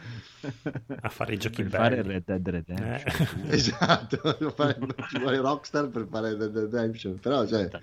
A 1.00 1.08
fare 1.08 1.34
i 1.34 1.38
giochi 1.38 1.62
Per 1.62 1.70
fare 1.70 1.96
belli. 1.96 2.08
Red 2.08 2.24
Dead 2.24 2.48
Redemption. 2.48 3.46
Eh. 3.46 3.54
Esatto, 3.54 4.52
fare- 4.54 4.78
ci 5.08 5.18
vuole 5.18 5.38
Rockstar 5.38 5.88
per 5.88 6.06
fare 6.10 6.36
Red 6.36 6.50
Dead 6.50 6.72
Redemption, 6.72 7.18
però 7.18 7.46
cioè, 7.46 7.68
ci 7.68 7.78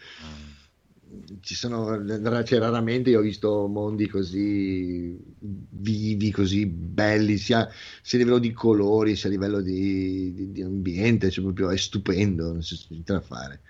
sono, 1.42 2.06
cioè, 2.44 2.60
raramente 2.60 3.10
io 3.10 3.20
ho 3.20 3.22
visto 3.22 3.68
mondi 3.68 4.08
così 4.08 5.18
vivi, 5.40 6.32
così 6.32 6.66
belli, 6.66 7.38
sia, 7.38 7.70
sia 8.02 8.18
a 8.20 8.22
livello 8.22 8.40
di 8.40 8.52
colori, 8.52 9.16
sia 9.16 9.30
a 9.30 9.32
livello 9.32 9.62
di, 9.62 10.34
di- 10.34 10.52
di 10.52 10.62
ambiente, 10.62 11.30
cioè 11.30 11.44
proprio 11.44 11.70
è 11.70 11.78
stupendo, 11.78 12.52
non 12.52 12.60
c'è 12.60 12.76
niente 12.90 13.14
da 13.14 13.22
fare. 13.22 13.62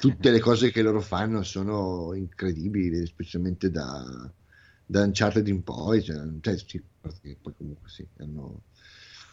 Tutte 0.00 0.30
le 0.30 0.40
cose 0.40 0.70
che 0.70 0.82
loro 0.82 1.00
fanno 1.00 1.42
sono 1.42 2.14
incredibili, 2.14 3.06
specialmente 3.06 3.70
da, 3.70 4.32
da 4.86 5.02
Uncharted 5.04 5.46
in 5.48 5.62
poi, 5.62 6.02
cioè, 6.02 6.16
cioè, 6.40 6.56
sì, 6.58 6.82
poi 7.40 7.54
comunque 7.56 7.88
sì, 7.88 8.06
hanno, 8.18 8.62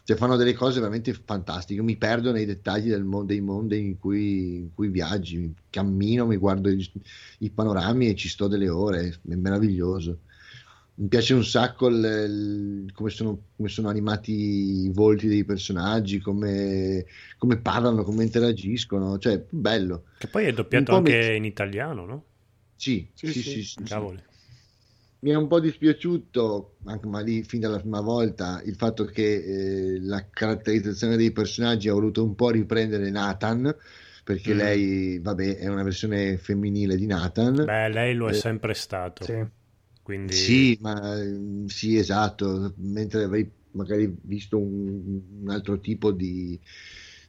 cioè, 0.10 0.18
fanno 0.18 0.36
delle 0.38 0.53
cose 0.53 0.80
veramente 0.80 1.14
fantastiche. 1.14 1.80
Io 1.80 1.84
mi 1.84 1.95
perdo 1.95 2.31
nei 2.31 2.45
dettagli 2.45 2.90
del 2.90 3.03
mon- 3.03 3.27
dei 3.27 3.41
mondi 3.41 3.77
in 3.80 3.99
cui, 3.99 4.56
in 4.56 4.73
cui 4.73 4.88
viaggi, 4.90 5.38
mi 5.38 5.53
cammino, 5.69 6.26
mi 6.26 6.38
guardo 6.38 6.68
i, 6.69 6.91
i 7.40 7.52
panorami 7.52 8.07
e 8.10 8.15
ci 8.15 8.27
sto 8.27 8.48
delle 8.48 8.69
ore, 8.69 9.19
è 9.30 9.36
meraviglioso. 9.36 10.22
Mi 10.95 11.07
piace 11.07 11.36
un 11.36 11.45
sacco 11.45 11.88
il- 11.90 12.86
il- 12.86 12.91
come, 12.94 13.10
sono, 13.11 13.40
come 13.56 13.69
sono 13.69 13.88
animati 13.90 14.31
i 14.86 14.90
volti 14.91 15.27
dei 15.27 15.45
personaggi, 15.45 16.19
come, 16.19 17.06
come 17.38 17.60
parlano, 17.61 18.03
come 18.03 18.23
interagiscono, 18.23 19.18
cioè 19.19 19.45
bello. 19.48 20.06
Che 20.18 20.27
poi 20.27 20.45
è 20.45 20.53
doppiato 20.53 20.91
anche 20.94 21.14
mi- 21.14 21.36
in 21.36 21.45
italiano, 21.45 22.06
no? 22.06 22.26
Sì, 22.76 23.07
Sì, 23.14 23.27
sì, 23.27 23.41
sì. 23.44 23.52
sì, 23.52 23.64
sì, 23.64 23.86
sì. 23.86 24.07
Mi 25.21 25.31
è 25.31 25.35
un 25.35 25.47
po' 25.47 25.59
dispiaciuto, 25.59 26.77
anche 26.85 27.07
ma 27.07 27.19
lì 27.19 27.43
fin 27.43 27.59
dalla 27.59 27.79
prima 27.79 27.99
volta, 27.99 28.61
il 28.63 28.75
fatto 28.75 29.03
che 29.03 29.95
eh, 29.95 29.99
la 30.01 30.29
caratterizzazione 30.29 31.17
dei 31.17 31.33
personaggi 31.33 31.89
ha 31.89 31.93
voluto 31.93 32.23
un 32.23 32.35
po' 32.35 32.49
riprendere 32.51 33.09
Nathan, 33.09 33.75
perché 34.23 34.53
Mm. 34.53 34.53
lei, 34.53 35.19
vabbè, 35.19 35.57
è 35.57 35.67
una 35.67 35.83
versione 35.83 36.37
femminile 36.37 36.95
di 36.95 37.05
Nathan. 37.05 37.59
Beh, 37.63 37.89
lei 37.89 38.15
lo 38.15 38.27
è 38.29 38.31
Eh, 38.31 38.33
sempre 38.33 38.73
stato. 38.73 39.25
Sì. 39.25 39.45
Quindi 40.01 40.69
Sì, 40.69 40.77
ma 40.81 41.15
mm, 41.17 41.65
sì, 41.67 41.97
esatto, 41.97 42.73
mentre 42.77 43.23
avrei 43.23 43.51
magari 43.71 44.15
visto 44.23 44.57
un, 44.59 45.21
un 45.41 45.49
altro 45.49 45.79
tipo 45.79 46.11
di, 46.11 46.59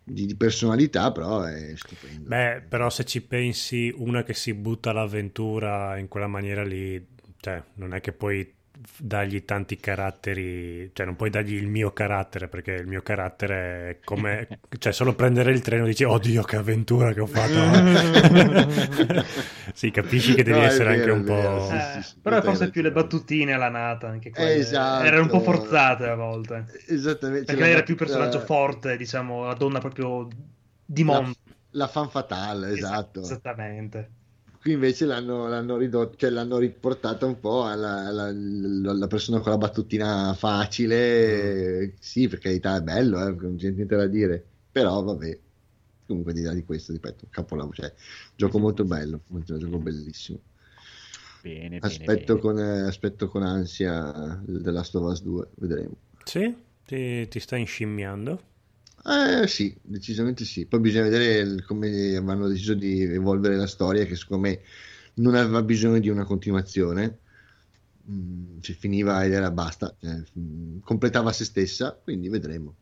di- 0.04 0.26
di 0.26 0.36
personalità, 0.36 1.10
però 1.12 1.42
è 1.42 1.74
stupendo. 1.76 2.30
Beh, 2.30 2.62
però 2.68 2.90
se 2.90 3.04
ci 3.04 3.22
pensi, 3.26 3.92
una 3.96 4.22
che 4.22 4.34
si 4.34 4.54
butta 4.54 4.90
all'avventura 4.90 5.98
in 5.98 6.08
quella 6.08 6.26
maniera 6.28 6.62
lì, 6.64 7.04
cioè, 7.40 7.62
non 7.74 7.94
è 7.94 8.00
che 8.00 8.12
puoi 8.12 8.54
dargli 8.98 9.44
tanti 9.44 9.76
caratteri, 9.78 10.90
cioè 10.94 11.04
non 11.06 11.16
puoi 11.16 11.30
dargli 11.30 11.54
il 11.54 11.66
mio 11.68 11.92
carattere, 11.92 12.48
perché 12.48 12.72
il 12.72 12.86
mio 12.86 13.02
carattere 13.02 13.90
è 13.90 14.00
come, 14.04 14.48
cioè 14.78 14.92
solo 14.92 15.14
prendere 15.14 15.52
il 15.52 15.60
treno 15.60 15.84
e 15.84 15.88
dici, 15.88 16.04
oddio 16.04 16.42
che 16.42 16.56
avventura 16.56 17.12
che 17.12 17.20
ho 17.20 17.26
fatto. 17.26 17.74
sì, 19.74 19.90
capisci 19.90 20.34
che 20.34 20.42
devi 20.42 20.60
No, 20.60 20.64
essere 20.64 20.90
vero, 20.90 20.92
anche 20.92 21.10
un 21.10 21.24
vero, 21.24 21.58
po'... 21.58 21.60
sì, 21.60 21.76
Eh, 21.76 21.80
sì, 21.80 22.02
sì, 22.02 22.20
però 22.20 22.42
forse 22.42 22.70
più 22.70 22.82
le 22.82 22.92
battutine 22.92 23.52
alla 23.52 23.68
Nathan, 23.68 24.18
che 24.18 24.32
quelle 24.32 24.54
Esatto. 24.54 25.04
erano 25.04 25.22
un 25.24 25.28
po' 25.30 25.40
forzate 25.40 26.06
a 26.08 26.14
volte. 26.14 26.66
Esattamente. 26.88 27.44
Perché 27.44 27.60
la 27.60 27.66
lei 27.66 27.72
era 27.72 27.82
più 27.82 27.96
personaggio 27.96 28.40
forte, 28.40 28.96
diciamo, 28.96 29.44
la 29.44 29.54
donna 29.54 29.78
proprio 29.80 30.28
di 30.84 31.02
la, 31.04 31.20
mondo. 31.20 31.34
la 31.72 31.88
fan 31.88 32.08
fatale, 32.10 32.70
esatto. 32.72 33.20
Esattamente. 33.20 34.10
Qui 34.60 34.72
invece 34.72 35.06
l'hanno, 35.06 35.48
l'hanno 35.48 35.76
ridotto, 35.78 36.16
cioè 36.18 36.28
l'hanno 36.30 36.58
riportata 36.58 37.24
un 37.24 37.40
po' 37.40 37.64
alla, 37.64 38.06
alla- 38.08 38.26
alla 38.26 39.06
persona 39.06 39.40
con 39.40 39.52
la 39.52 39.56
battutina 39.58 40.34
facile. 40.34 41.94
Sì, 41.98 42.28
per 42.28 42.38
carità, 42.40 42.76
è 42.76 42.82
bello, 42.82 43.26
eh, 43.26 43.32
non 43.32 43.56
c'è 43.56 43.70
niente 43.70 43.96
da 43.96 44.06
dire. 44.06 44.44
Però 44.70 45.02
vabbè, 45.02 45.38
comunque 46.06 46.34
di 46.34 46.42
là 46.42 46.52
di 46.52 46.62
questo, 46.64 46.92
ripeto, 46.92 47.28
capolavoro, 47.30 47.74
cioè, 47.74 47.94
gioco 48.36 48.58
molto 48.58 48.84
bello, 48.84 49.22
molto, 49.28 49.56
gioco 49.56 49.78
bellissimo. 49.78 50.40
Bene, 51.42 51.80
bene, 51.80 51.80
Aspetto 51.86 52.34
bene. 52.34 52.38
con, 52.38 52.58
eh, 52.58 52.80
aspetto 52.82 53.28
con 53.28 53.42
ansia 53.42 54.42
The 54.46 54.70
Last 54.70 54.94
of 54.96 55.10
Us 55.10 55.22
2, 55.22 55.48
vedremo. 55.54 55.96
Sì? 56.24 56.54
Ti, 56.84 57.28
ti 57.28 57.40
sta 57.40 57.56
inscimmiando? 57.56 58.48
Eh 59.02 59.46
sì, 59.46 59.74
decisamente 59.82 60.44
sì. 60.44 60.66
Poi 60.66 60.80
bisogna 60.80 61.04
vedere 61.04 61.62
come 61.64 62.16
hanno 62.16 62.48
deciso 62.48 62.74
di 62.74 63.02
evolvere 63.02 63.56
la 63.56 63.66
storia, 63.66 64.04
che 64.04 64.16
secondo 64.16 64.48
me 64.48 64.60
non 65.14 65.34
aveva 65.34 65.62
bisogno 65.62 65.98
di 65.98 66.08
una 66.08 66.24
continuazione. 66.24 67.18
Mm, 68.10 68.58
cioè, 68.60 68.74
finiva 68.74 69.24
ed 69.24 69.32
era 69.32 69.50
basta, 69.50 69.94
cioè, 70.00 70.22
mm, 70.38 70.80
completava 70.80 71.32
se 71.32 71.44
stessa, 71.44 71.98
quindi 72.02 72.28
vedremo. 72.28 72.74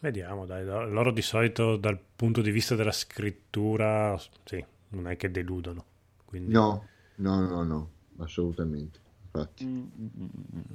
Vediamo, 0.00 0.44
dai, 0.44 0.64
loro 0.64 1.10
di 1.10 1.22
solito 1.22 1.76
dal 1.76 1.98
punto 2.14 2.42
di 2.42 2.50
vista 2.50 2.74
della 2.74 2.92
scrittura, 2.92 4.20
sì, 4.44 4.62
non 4.88 5.08
è 5.08 5.16
che 5.16 5.30
deludono. 5.30 5.84
Quindi... 6.24 6.52
No, 6.52 6.86
no, 7.16 7.40
no, 7.40 7.62
no, 7.62 7.90
assolutamente. 8.18 9.00
Infatti. 9.34 9.64
Mm, 9.64 9.82
mm, 9.98 10.26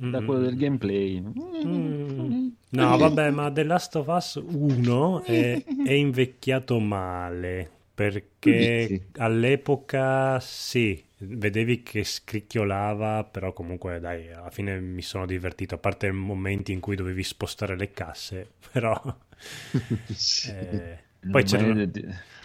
mm. 0.05 0.11
Da 0.11 0.21
quello 0.21 0.41
del 0.41 0.55
gameplay. 0.57 1.21
Mm. 1.21 2.47
No, 2.71 2.97
vabbè, 2.97 3.31
ma 3.31 3.51
The 3.51 3.63
Last 3.63 3.95
of 3.95 4.07
Us 4.07 4.35
1 4.35 5.23
è, 5.23 5.63
è 5.85 5.91
invecchiato 5.93 6.79
male 6.79 7.69
perché 7.93 8.87
Dici? 8.87 9.05
all'epoca 9.17 10.39
sì, 10.39 11.03
vedevi 11.19 11.83
che 11.83 12.03
scricchiolava, 12.03 13.23
però 13.25 13.51
comunque 13.53 13.99
dai, 13.99 14.31
alla 14.31 14.49
fine 14.51 14.79
mi 14.79 15.01
sono 15.01 15.25
divertito, 15.25 15.75
a 15.75 15.77
parte 15.77 16.07
i 16.07 16.11
momenti 16.11 16.71
in 16.71 16.79
cui 16.79 16.95
dovevi 16.95 17.23
spostare 17.23 17.75
le 17.77 17.91
casse, 17.91 18.47
però 18.71 19.01
Sì. 20.15 20.49
eh, 20.51 20.97
poi 21.29 21.43
mai- 21.43 21.43
c'erano, 21.43 21.85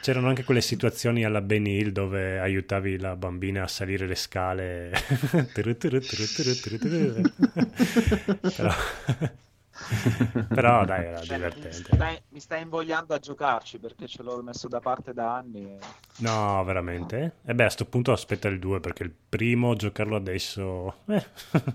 c'erano 0.05 0.29
anche 0.29 0.45
quelle 0.45 0.61
situazioni 0.61 1.25
alla 1.25 1.41
Benny 1.41 1.79
Hill 1.79 1.89
dove 1.89 2.39
aiutavi 2.39 2.99
la 2.99 3.17
bambina 3.17 3.63
a 3.63 3.69
salire 3.69 4.07
le 4.07 4.15
scale. 4.17 4.91
Però... 8.55 8.71
però 10.53 10.85
dai, 10.85 11.07
era 11.07 11.21
Cioè, 11.21 11.39
mi, 11.39 11.45
divertente. 11.49 11.91
stai, 11.97 12.23
mi 12.29 12.41
stai 12.41 12.63
invogliando 12.63 13.15
a 13.15 13.19
giocarci 13.19 13.79
perché 13.79 14.07
ce 14.07 14.23
l'ho 14.23 14.43
messo 14.43 14.69
da 14.69 14.81
parte 14.81 15.13
da 15.15 15.35
anni. 15.37 15.65
e- 15.65 15.79
No, 16.19 16.63
veramente? 16.65 17.39
E 17.45 17.55
beh, 17.55 17.65
a 17.65 17.71
sto 17.71 17.87
punto 17.87 18.13
aspetta 18.13 18.49
il 18.49 18.59
2 18.59 18.81
perché 18.81 19.03
il 19.03 19.13
primo 19.29 19.75
giocarlo 19.75 20.15
adesso... 20.17 20.99
eh. 21.07 21.25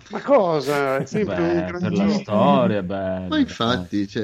Ma 0.07 0.21
cosa? 0.21 0.97
È 0.97 1.05
sempre 1.05 1.41
un 1.41 1.47
Beh, 1.47 1.65
gran 1.65 1.81
per 1.81 1.91
la 1.93 2.07
storia, 2.09 2.83
bello. 2.83 3.27
Ma 3.27 3.37
infatti, 3.39 4.07
cioè, 4.07 4.23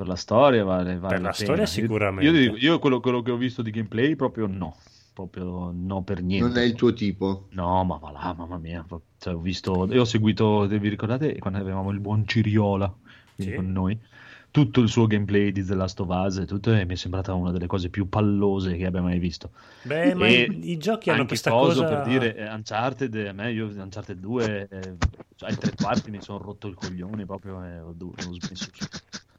per 0.00 0.08
la 0.08 0.16
storia 0.16 0.64
vale, 0.64 0.96
vale 0.98 1.14
Per 1.16 1.22
la 1.22 1.30
pena. 1.30 1.32
storia 1.32 1.66
sicuramente. 1.66 2.30
Io, 2.38 2.56
io 2.56 2.78
quello, 2.78 3.00
quello 3.00 3.20
che 3.20 3.32
ho 3.32 3.36
visto 3.36 3.60
di 3.60 3.70
gameplay 3.70 4.16
proprio 4.16 4.46
no, 4.46 4.74
proprio 5.12 5.70
no 5.74 6.02
per 6.02 6.22
niente. 6.22 6.48
Non 6.48 6.56
è 6.56 6.62
il 6.62 6.72
tuo 6.74 6.94
tipo. 6.94 7.48
No, 7.50 7.84
ma 7.84 7.98
va 7.98 8.10
là, 8.10 8.34
mamma 8.34 8.56
mia. 8.56 8.82
Cioè, 9.18 9.34
ho 9.34 9.40
visto, 9.40 9.86
io 9.92 10.00
ho 10.00 10.04
seguito, 10.06 10.66
vi 10.66 10.88
ricordate 10.88 11.38
quando 11.38 11.58
avevamo 11.58 11.90
il 11.90 12.00
buon 12.00 12.26
Ciriola 12.26 12.90
Sì. 13.36 13.52
con 13.52 13.70
noi? 13.72 13.98
Tutto 14.50 14.80
il 14.80 14.88
suo 14.88 15.06
gameplay 15.06 15.52
di 15.52 15.62
The 15.62 15.74
Last 15.74 16.00
of 16.00 16.08
Us 16.08 16.38
e 16.38 16.46
tutto, 16.46 16.72
e 16.74 16.86
mi 16.86 16.94
è 16.94 16.96
sembrata 16.96 17.34
una 17.34 17.52
delle 17.52 17.66
cose 17.66 17.90
più 17.90 18.08
pallose 18.08 18.76
che 18.78 18.86
abbia 18.86 19.02
mai 19.02 19.18
visto. 19.18 19.50
Beh, 19.82 20.14
ma 20.14 20.26
E 20.26 20.48
i, 20.50 20.70
i 20.72 20.76
giochi 20.78 21.10
hanno 21.10 21.20
Anche 21.20 21.28
questa 21.38 21.50
cosa... 21.50 21.84
per 21.84 22.02
dire 22.04 22.34
eh, 22.34 22.48
Uncharted, 22.50 23.14
a 23.28 23.32
me 23.32 23.52
io 23.52 23.66
Uncharted 23.66 24.18
2 24.18 24.68
eh, 24.70 24.96
cioè, 25.36 25.50
ai 25.50 25.56
tre 25.58 25.72
quarti 25.76 26.10
mi 26.10 26.22
sono 26.22 26.38
rotto 26.38 26.66
il 26.68 26.74
coglione 26.74 27.26
proprio 27.26 27.62
e 27.62 27.78
ho, 27.80 27.92
dovuto- 27.94 28.26
ho 28.28 28.32
smesso. 28.40 28.70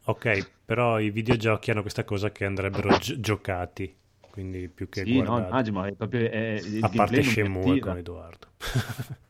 Ok, 0.06 0.48
però 0.66 1.00
i 1.00 1.12
videogiochi 1.12 1.72
hanno 1.72 1.82
questa 1.82 2.04
cosa 2.04 2.32
che 2.32 2.46
andrebbero 2.46 2.98
gi- 2.98 3.20
giocati, 3.20 3.96
quindi 4.32 4.68
più 4.68 4.90
che 4.90 5.04
Sì, 5.04 5.22
no, 5.22 5.38
immagino, 5.38 5.80
ma 5.80 5.88
è 5.88 5.92
proprio 5.94 6.30
è, 6.30 6.62
il 6.64 6.84
A 6.84 6.90
parte 6.90 7.22
Shenmue 7.24 7.80
con 7.80 7.98
Edoardo. 7.98 8.48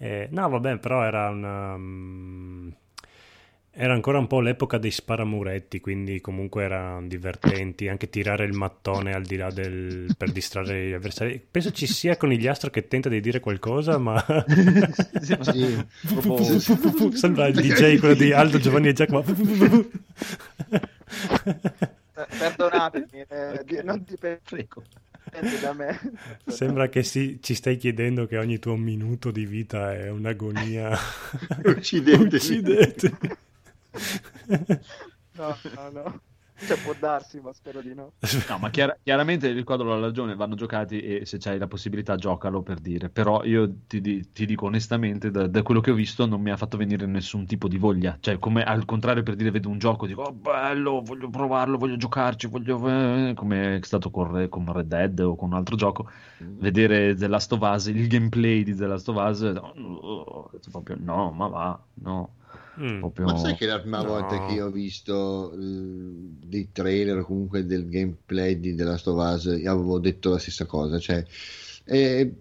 Eh, 0.00 0.28
no, 0.30 0.48
vabbè, 0.48 0.78
però 0.78 1.02
era 1.02 1.28
una... 1.30 1.76
mm, 1.76 2.70
Era 3.80 3.92
ancora 3.92 4.18
un 4.18 4.26
po' 4.26 4.40
l'epoca 4.40 4.76
dei 4.76 4.90
sparamuretti, 4.90 5.78
quindi 5.78 6.20
comunque 6.20 6.64
erano 6.64 7.06
divertenti, 7.06 7.86
anche 7.86 8.10
tirare 8.10 8.44
il 8.44 8.52
mattone 8.52 9.12
al 9.12 9.22
di 9.22 9.36
là 9.36 9.52
del... 9.52 10.12
per 10.18 10.32
distrarre 10.32 10.88
gli 10.88 10.92
avversari. 10.92 11.40
Penso 11.48 11.70
ci 11.70 11.86
sia 11.86 12.16
Conigliastro 12.16 12.70
che 12.70 12.88
tenta 12.88 13.08
di 13.08 13.20
dire 13.20 13.38
qualcosa, 13.38 13.96
ma... 13.98 14.18
Sì, 15.22 15.36
Sì. 15.42 15.86
Sembra 17.16 17.46
il 17.46 17.54
DJ, 17.54 18.00
quello 18.00 18.14
di 18.14 18.32
Aldo, 18.32 18.58
Giovanni 18.58 18.88
e 18.88 18.92
Giacomo. 18.94 19.24
Perdonatemi, 22.36 23.26
eh, 23.28 23.82
non 23.84 24.02
dipende 24.04 24.40
Prego. 24.42 24.82
da 25.60 25.72
me. 25.72 26.00
Sembra 26.46 26.88
che 26.88 27.04
si- 27.04 27.38
ci 27.40 27.54
stai 27.54 27.76
chiedendo 27.76 28.26
che 28.26 28.38
ogni 28.38 28.58
tuo 28.58 28.74
minuto 28.74 29.30
di 29.30 29.46
vita 29.46 29.94
è 29.94 30.10
un'agonia. 30.10 30.98
Uccidetemi. 31.62 32.24
Uccidetemi. 32.24 33.46
No, 35.34 35.60
no, 35.74 35.90
no. 35.90 36.22
Cioè, 36.64 36.76
può 36.80 36.92
darsi, 36.94 37.40
ma 37.40 37.52
spero 37.52 37.80
di 37.82 37.94
no. 37.94 38.14
No, 38.48 38.58
ma 38.58 38.68
chiar- 38.70 38.98
chiaramente 39.04 39.46
il 39.46 39.62
quadro 39.62 39.92
ha 39.94 40.00
ragione, 40.00 40.34
vanno 40.34 40.56
giocati 40.56 41.00
e 41.00 41.24
se 41.24 41.38
c'hai 41.38 41.56
la 41.56 41.68
possibilità 41.68 42.16
giocalo 42.16 42.62
per 42.62 42.80
dire, 42.80 43.08
però 43.10 43.44
io 43.44 43.72
ti, 43.86 44.00
di- 44.00 44.32
ti 44.32 44.44
dico 44.44 44.66
onestamente, 44.66 45.30
da, 45.30 45.46
da 45.46 45.62
quello 45.62 45.80
che 45.80 45.92
ho 45.92 45.94
visto 45.94 46.26
non 46.26 46.40
mi 46.42 46.50
ha 46.50 46.56
fatto 46.56 46.76
venire 46.76 47.06
nessun 47.06 47.46
tipo 47.46 47.68
di 47.68 47.78
voglia, 47.78 48.16
cioè 48.20 48.40
come 48.40 48.64
al 48.64 48.84
contrario 48.86 49.22
per 49.22 49.36
dire 49.36 49.52
vedo 49.52 49.68
un 49.68 49.78
gioco 49.78 50.06
dico 50.06 50.22
oh, 50.22 50.32
bello, 50.32 51.00
voglio 51.02 51.30
provarlo, 51.30 51.78
voglio 51.78 51.96
giocarci, 51.96 52.48
voglio... 52.48 52.76
eh", 52.88 53.34
come 53.34 53.76
è 53.76 53.80
stato 53.84 54.10
con, 54.10 54.32
Re- 54.32 54.48
con 54.48 54.70
Red 54.72 54.86
Dead 54.88 55.18
o 55.20 55.36
con 55.36 55.50
un 55.52 55.54
altro 55.54 55.76
gioco, 55.76 56.10
vedere 56.56 57.14
The 57.14 57.28
Last 57.28 57.52
of 57.52 57.60
Us, 57.62 57.86
il 57.86 58.08
gameplay 58.08 58.64
di 58.64 58.74
The 58.74 58.86
Last 58.86 59.08
of 59.08 59.16
Us, 59.16 59.40
no, 59.42 59.72
no, 59.76 59.94
ho 59.96 60.48
detto 60.52 60.70
proprio 60.70 60.96
no, 60.98 61.30
ma 61.30 61.46
va, 61.46 61.86
no, 61.94 62.34
Mm. 62.76 63.00
proprio... 63.00 63.26
Ma 63.26 63.36
sai 63.36 63.54
che 63.56 63.66
la 63.66 63.80
prima 63.80 64.02
No. 64.02 64.04
volta 64.04 64.38
che 64.38 64.52
io 64.52 64.66
ho 64.66 64.70
visto 64.70 65.52
eh, 65.52 65.56
dei 65.58 66.70
trailer 66.72 67.18
o 67.18 67.24
comunque 67.24 67.64
del 67.66 67.88
gameplay 67.88 68.58
di 68.60 68.74
The 68.74 68.84
Last 68.84 69.06
of 69.08 69.18
Us 69.34 69.44
io 69.44 69.70
avevo 69.72 69.98
detto 69.98 70.30
la 70.30 70.38
stessa 70.38 70.66
cosa, 70.66 70.98
cioè 70.98 71.24
eh, 71.84 72.34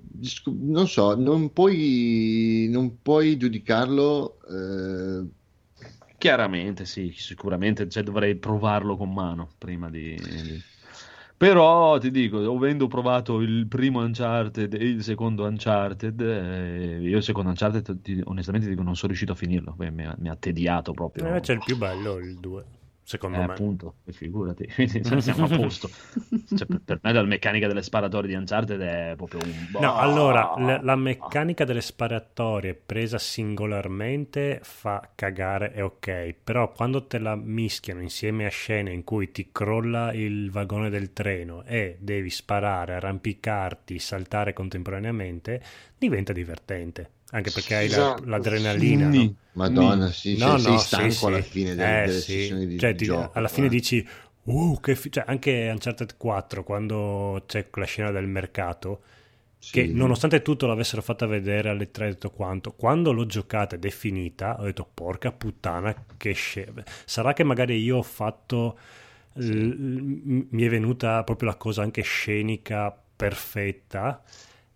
non 0.46 0.88
so, 0.88 1.16
non 1.16 1.52
puoi, 1.54 2.68
non 2.72 3.02
puoi 3.02 3.38
giudicarlo 3.38 4.40
eh, 4.50 5.26
Chiaramente, 6.18 6.86
sì, 6.86 7.12
sicuramente 7.16 7.88
cioè, 7.90 8.02
dovrei 8.04 8.36
provarlo 8.38 8.98
con 8.98 9.14
mano 9.14 9.54
prima 9.58 9.90
di... 9.90 10.16
di- 10.28 10.64
Però 11.38 12.00
ti 12.00 12.10
dico, 12.10 12.40
avendo 12.52 12.88
provato 12.88 13.42
il 13.42 13.68
primo 13.68 14.00
Uncharted 14.00 14.74
e 14.74 14.84
il 14.84 15.04
secondo 15.04 15.46
Uncharted, 15.46 16.20
eh, 16.20 17.00
io 17.00 17.18
il 17.18 17.24
secondo 17.24 17.50
Uncharted 17.50 18.02
ti- 18.02 18.22
onestamente 18.24 18.68
dico 18.68 18.82
non 18.82 18.96
sono 18.96 19.10
riuscito 19.10 19.34
a 19.34 19.36
finirlo, 19.36 19.76
mi 19.78 20.30
ha, 20.30 20.36
tediato 20.36 20.94
proprio. 20.94 21.36
Eh, 21.36 21.40
c'è 21.42 21.54
il 21.54 21.62
più 21.64 21.78
bello, 21.78 22.18
il 22.18 22.40
2, 22.40 22.66
secondo 23.08 23.40
Eh, 23.40 23.44
me. 23.44 23.54
appunto, 23.54 23.98
e 24.06 24.12
figurati, 24.12 24.68
quindi 24.74 25.22
siamo 25.22 25.46
a 25.46 25.50
posto. 25.50 25.90
Cioè, 26.54 26.68
per, 26.68 26.82
per 26.84 27.00
me 27.04 27.14
la 27.14 27.24
meccanica 27.24 27.68
delle 27.68 27.84
sparatorie 27.84 28.30
di 28.30 28.36
Uncharted 28.36 28.80
è 28.82 29.14
proprio 29.16 29.42
un... 29.44 29.68
No, 29.80 29.96
allora, 29.96 30.54
la, 30.58 30.80
la 30.82 30.96
meccanica 30.96 31.64
delle 31.64 31.82
sparatorie 31.82 32.74
presa 32.74 33.18
singolarmente 33.20 34.60
fa 34.64 35.12
cagare, 35.14 35.72
è 35.72 35.84
ok, 35.84 36.34
però 36.44 36.72
quando 36.72 37.06
te 37.06 37.20
la 37.20 37.36
mischiano 37.36 38.02
insieme 38.02 38.46
a 38.46 38.50
scene 38.50 38.92
in 38.92 39.04
cui 39.04 39.32
ti 39.32 39.50
crolla 39.52 40.12
il 40.14 40.50
vagone 40.52 40.90
del 40.90 41.14
treno 41.14 41.64
e 41.64 41.98
devi 42.00 42.30
sparare, 42.32 42.96
arrampicarti, 42.96 44.00
saltare 44.00 44.54
contemporaneamente, 44.54 45.62
diventa 45.98 46.34
divertente, 46.34 47.12
anche 47.32 47.52
perché 47.52 47.76
hai 47.76 47.90
la- 47.90 48.14
Esatto. 48.14 48.24
l'adrenalina, 48.24 49.12
Sì. 49.12 49.12
no? 49.12 49.36
Madonna, 49.52 50.12
sì, 50.12 50.38
No, 50.38 50.58
cioè, 50.58 50.58
sei 50.58 50.78
no, 50.78 50.80
stanco 50.80 51.28
sì, 51.28 51.28
alla 51.28 51.42
sì. 51.42 51.42
fine 51.42 51.76
delle, 51.76 52.02
Eh, 52.04 52.04
delle 52.04 52.22
sì. 52.22 52.24
sessioni 52.24 52.66
di 52.68 52.76
Cioè, 52.76 52.96
ti- 52.96 53.06
gioco. 53.06 53.32
alla 53.32 53.48
fine 53.48 53.68
eh. 53.68 53.70
dici, 53.70 54.06
"Uh, 54.44 54.80
che 54.80 54.96
fi-" 54.96 55.12
cioè, 55.12 55.24
anche 55.28 55.70
Uncharted 55.72 56.18
4, 56.18 56.64
quando 56.64 57.44
c'è 57.48 57.70
quella 57.70 57.88
scena 57.88 58.12
del 58.12 58.28
mercato, 58.28 59.04
che 59.70 59.88
Sì. 59.88 59.92
nonostante 59.92 60.42
tutto 60.42 60.66
l'avessero 60.68 61.02
fatta 61.02 61.26
vedere 61.26 61.70
alle 61.70 61.92
3 61.92 62.12
tutto 62.14 62.32
quanto, 62.32 62.74
quando 62.74 63.12
l'ho 63.12 63.26
giocata 63.26 63.76
ed 63.76 63.86
è 63.86 63.90
finita, 63.90 64.58
ho 64.60 64.64
detto, 64.64 64.90
porca 64.94 65.32
puttana, 65.32 65.94
che 66.18 66.32
scena. 66.34 66.84
Sarà 67.06 67.34
che 67.34 67.44
magari 67.44 67.78
io 67.82 67.98
ho 67.98 68.04
fatto, 68.04 68.78
l- 69.34 69.44
mi 70.50 70.64
è 70.64 70.70
venuta 70.70 71.24
proprio 71.24 71.50
la 71.50 71.56
cosa 71.56 71.82
anche 71.84 72.02
scenica 72.02 72.92
perfetta, 73.16 74.24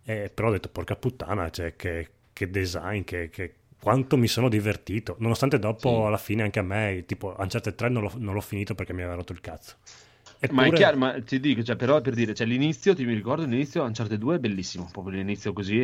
eh, 0.04 0.30
però 0.32 0.48
ho 0.48 0.52
detto, 0.52 0.68
porca 0.68 0.96
puttana, 0.96 1.50
cioè, 1.50 1.74
che, 1.76 2.10
che 2.44 2.50
design, 2.50 3.02
che, 3.04 3.28
che- 3.30 3.54
quanto 3.80 4.16
mi 4.16 4.28
sono 4.28 4.48
divertito, 4.48 5.16
nonostante 5.18 5.58
dopo 5.58 5.88
Sì. 5.88 6.06
alla 6.06 6.16
fine 6.16 6.42
anche 6.42 6.58
a 6.60 6.62
me, 6.62 7.02
tipo 7.06 7.34
Uncharted 7.36 7.74
3 7.74 7.88
non 7.88 8.02
l'ho, 8.02 8.12
non 8.16 8.34
l'ho 8.34 8.40
finito 8.40 8.74
perché 8.74 8.92
mi 8.92 9.00
aveva 9.02 9.16
rotto 9.16 9.32
il 9.32 9.40
cazzo. 9.40 9.74
Ma 10.50 10.62
è 10.62 10.66
Eppure- 10.66 10.76
chiaro, 10.76 10.96
ma 10.96 11.20
ti 11.22 11.38
dico, 11.38 11.62
cioè, 11.62 11.76
però 11.76 12.00
per 12.00 12.14
dire, 12.14 12.34
cioè, 12.34 12.46
l'inizio, 12.48 12.94
ti 12.96 13.04
mi 13.04 13.14
ricordo 13.14 13.44
l'inizio, 13.44 13.84
Uncharted 13.84 14.18
2 14.18 14.36
è 14.36 14.38
bellissimo, 14.40 14.88
proprio 14.90 15.14
l'inizio 15.16 15.52
così, 15.52 15.78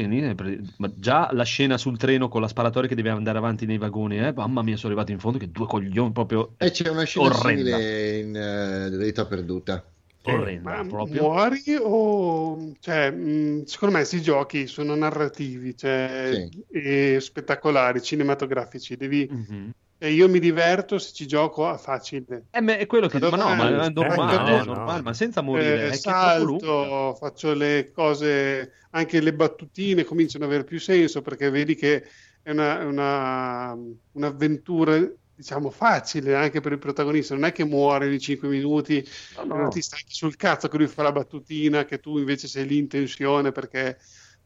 ma 0.78 0.90
già 0.96 1.28
la 1.32 1.44
scena 1.44 1.76
sul 1.78 1.96
treno 1.96 2.28
con 2.28 2.40
la 2.40 2.48
sparatoria 2.48 2.88
che 2.88 2.96
deve 2.96 3.10
andare 3.10 3.38
avanti 3.38 3.66
nei 3.66 3.78
vagoni, 3.78 4.18
eh, 4.18 4.32
mamma 4.32 4.62
mia, 4.62 4.76
sono 4.76 4.92
arrivato 4.92 5.12
in 5.12 5.20
fondo 5.20 5.38
che 5.38 5.50
due 5.50 5.66
coglioni 5.66 6.10
proprio 6.10 6.54
E 6.56 6.70
c'è 6.72 6.88
una 6.88 7.04
scena 7.04 7.26
orrenda, 7.26 7.76
simile 7.78 8.18
in 8.18 8.36
eh, 8.36 8.96
Verità 8.96 9.26
Perduta. 9.26 9.84
Orrenda 10.32 10.82
Ma 10.82 10.86
proprio. 10.86 11.22
muori 11.22 11.62
o... 11.80 12.72
Cioè, 12.80 13.10
mh, 13.10 13.64
secondo 13.64 13.94
me 13.96 14.00
questi 14.02 14.22
giochi 14.22 14.66
sono 14.66 14.94
narrativi, 14.94 15.76
cioè, 15.76 16.48
Sì. 16.50 16.64
e 16.70 17.18
spettacolari, 17.20 18.02
cinematografici. 18.02 18.96
Devi... 18.96 19.28
Mhm. 19.30 19.70
e 20.00 20.12
io 20.12 20.28
mi 20.28 20.38
diverto 20.38 20.96
se 20.98 21.12
ci 21.12 21.26
gioco 21.26 21.66
a 21.66 21.76
facile. 21.76 22.44
Eh, 22.52 22.60
ma 22.60 22.76
è 22.76 22.86
quello 22.86 23.08
che 23.08 23.18
ma 23.18 23.30
no, 23.30 23.54
ma 23.56 23.68
è 23.82 23.86
Eh, 23.86 23.90
normale, 23.90 24.36
no, 24.36 24.60
è 24.60 24.64
normale, 24.64 24.96
no. 24.98 25.02
ma 25.02 25.12
senza 25.12 25.40
morire, 25.40 25.74
Eh, 25.74 25.80
lunga. 25.80 25.96
salto, 25.96 27.14
faccio 27.16 27.52
le 27.52 27.90
cose, 27.92 28.74
anche 28.90 29.20
le 29.20 29.34
battutine 29.34 30.04
cominciano 30.04 30.44
ad 30.44 30.50
avere 30.50 30.64
più 30.64 30.78
senso 30.78 31.20
perché 31.20 31.50
vedi 31.50 31.74
che 31.74 32.04
è 32.42 32.50
una- 32.52 32.84
una- 32.84 33.76
un'avventura, 34.12 34.94
diciamo, 35.38 35.70
facile 35.70 36.34
anche 36.34 36.60
per 36.60 36.72
il 36.72 36.78
protagonista. 36.78 37.34
Non 37.34 37.44
è 37.44 37.52
che 37.52 37.64
muore 37.64 38.12
in 38.12 38.18
5 38.18 38.48
minuti 38.48 39.06
No, 39.36 39.42
e 39.42 39.46
no. 39.46 39.56
non 39.56 39.70
ti 39.70 39.80
stai 39.80 40.02
sul 40.04 40.34
cazzo 40.34 40.66
che 40.66 40.76
lui 40.76 40.88
fa 40.88 41.04
la 41.04 41.12
battutina, 41.12 41.84
che 41.84 42.00
tu 42.00 42.18
invece 42.18 42.48
sei 42.48 42.66
lì 42.66 42.78
in 42.78 42.88
tensione 42.88 43.52
perché 43.52 43.98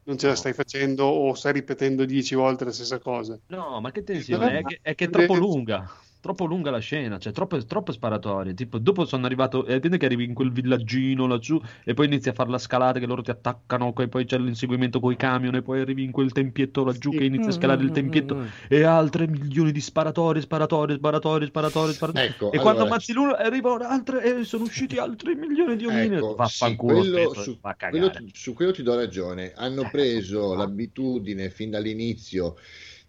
non 0.03 0.17
ce 0.19 0.27
la 0.27 0.35
stai 0.35 0.53
facendo 0.53 1.05
o 1.05 1.33
stai 1.33 1.53
ripetendo 1.53 2.05
10 2.05 2.35
volte 2.35 2.65
la 2.65 2.71
stessa 2.71 2.99
cosa. 2.99 3.39
No, 3.47 3.81
ma 3.81 3.91
che 3.91 4.03
tensione, 4.03 4.59
è 4.59 4.63
che 4.63 4.79
è, 4.83 4.93
che 4.93 5.05
è 5.05 5.09
troppo 5.09 5.33
lunga. 5.33 5.89
Troppo 6.23 6.45
lunga 6.45 6.71
la 6.71 6.79
scena, 6.79 7.17
cioè 7.19 7.33
troppe, 7.33 7.65
troppe 7.65 7.91
sparatorie. 7.91 8.53
Tipo, 8.53 8.77
dopo 8.77 9.03
sono 9.03 9.25
arrivato, 9.25 9.65
e 9.65 9.77
vedi 9.81 9.97
che 9.97 10.05
arrivi 10.05 10.23
in 10.23 10.33
quel 10.33 10.53
villaggino 10.53 11.27
laggiù 11.27 11.59
e 11.83 11.93
poi 11.93 12.05
inizi 12.05 12.29
a 12.29 12.33
fare 12.33 12.49
la 12.49 12.57
scalata 12.57 12.97
che 12.97 13.05
loro 13.05 13.21
ti 13.21 13.29
attaccano, 13.29 13.93
e 13.93 14.07
poi 14.07 14.23
c'è 14.23 14.37
l'inseguimento 14.37 15.01
con 15.01 15.11
i 15.11 15.17
camion 15.17 15.53
e 15.55 15.61
poi 15.61 15.81
arrivi 15.81 16.01
in 16.05 16.11
quel 16.11 16.31
tempietto 16.31 16.85
laggiù 16.85 17.11
Sì. 17.11 17.17
che 17.17 17.23
inizi 17.25 17.49
a 17.49 17.51
scalare 17.51 17.83
il 17.83 17.91
tempietto 17.91 18.35
Mm. 18.35 18.45
e 18.69 18.83
altre 18.83 19.27
milioni 19.27 19.73
di 19.73 19.81
sparatorie, 19.81 20.41
sparatorie, 20.41 20.95
sparatorie, 20.95 21.47
sparatorie, 21.47 21.93
sparatorie. 21.93 22.27
Ecco, 22.29 22.51
e 22.53 22.57
quando 22.59 22.69
allora, 22.79 22.85
ammazzi 22.85 23.11
l'uno 23.11 23.33
arrivano 23.33 23.83
altre 23.83 24.39
e 24.39 24.43
sono 24.45 24.63
usciti 24.63 24.97
altri 24.99 25.35
milioni 25.35 25.75
di 25.75 25.85
omini. 25.85 26.15
Ecco, 26.15 26.35
Vaffanculo, 26.35 27.03
sì, 27.03 27.09
quello- 27.11 27.29
spesso, 27.31 27.43
su, 27.51 27.57
va 27.59 27.75
a 27.77 27.89
quello 27.89 28.11
su 28.31 28.53
quello 28.53 28.71
ti 28.71 28.81
do 28.81 28.95
ragione. 28.95 29.51
Hanno 29.57 29.81
Eh, 29.81 29.89
preso 29.89 30.53
l'abitudine 30.53 31.49
fin 31.49 31.69
dall'inizio 31.69 32.55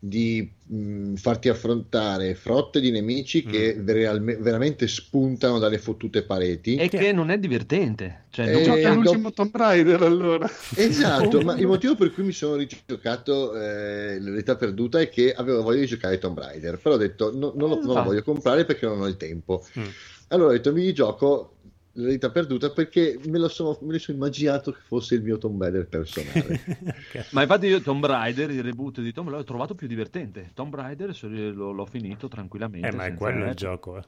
di 0.06 0.46
mh, 0.66 1.14
farti 1.14 1.48
affrontare 1.48 2.34
frotte 2.34 2.78
di 2.78 2.90
nemici 2.90 3.42
che 3.42 3.80
realme- 3.86 4.36
veramente 4.36 4.86
spuntano 4.86 5.58
dalle 5.58 5.78
fottute 5.78 6.24
pareti. 6.24 6.76
E 6.76 6.88
che 6.90 7.12
non 7.12 7.30
è 7.30 7.38
divertente. 7.38 8.24
Cioè, 8.30 8.48
Eh, 8.48 8.52
non- 8.52 8.62
Gioca 8.64 8.88
dopo- 8.88 8.94
l'ultimo 9.00 9.32
Tomb 9.32 9.56
Raider 9.56 10.02
allora. 10.02 10.50
Esatto, 10.76 11.40
ma 11.40 11.56
il 11.58 11.66
motivo 11.66 11.94
per 11.94 12.12
cui 12.12 12.24
mi 12.24 12.32
sono 12.32 12.56
rigiocato 12.56 13.54
eh, 13.58 14.18
l'età 14.20 14.56
perduta 14.56 15.00
è 15.00 15.08
che 15.08 15.32
avevo 15.32 15.62
voglia 15.62 15.80
di 15.80 15.86
giocare 15.86 16.18
Tomb 16.18 16.38
Raider, 16.38 16.78
però 16.78 16.96
ho 16.96 16.98
detto 16.98 17.30
no- 17.34 17.52
non, 17.56 17.68
lo, 17.70 17.74
non 17.76 17.84
lo 17.84 17.90
Esatto. 17.92 18.04
voglio 18.08 18.22
comprare 18.22 18.64
perché 18.66 18.84
non 18.86 19.00
ho 19.00 19.06
il 19.06 19.16
tempo. 19.16 19.64
Mm. 19.78 19.84
Allora 20.28 20.48
ho 20.50 20.52
detto 20.52 20.72
mi 20.72 20.92
gioco 20.92 21.53
l'età 21.94 22.30
perduta 22.30 22.70
perché 22.70 23.18
me 23.26 23.38
lo 23.38 23.48
sono, 23.48 23.76
me 23.82 23.92
lo 23.92 23.98
sono 23.98 24.16
immaginato 24.18 24.72
che 24.72 24.80
fosse 24.86 25.14
il 25.14 25.22
mio 25.22 25.38
Tomb 25.38 25.60
Raider 25.60 25.86
personale. 25.88 26.60
Ok. 27.14 27.32
Ma 27.32 27.42
infatti 27.42 27.66
io 27.66 27.80
Tomb 27.80 28.04
Raider, 28.04 28.50
il 28.50 28.62
reboot 28.62 29.00
di 29.00 29.12
Tomb 29.12 29.28
Raider, 29.28 29.44
l'ho 29.44 29.50
trovato 29.52 29.74
più 29.74 29.86
divertente. 29.86 30.50
Tomb 30.54 30.74
Raider 30.74 31.16
l'ho, 31.22 31.70
l'ho 31.72 31.86
finito 31.86 32.28
tranquillamente. 32.28 32.88
Eh, 32.88 32.92
ma 32.92 33.06
è 33.06 33.14
quello 33.14 33.46
il 33.46 33.54
gioco, 33.54 33.98
eh. 33.98 34.02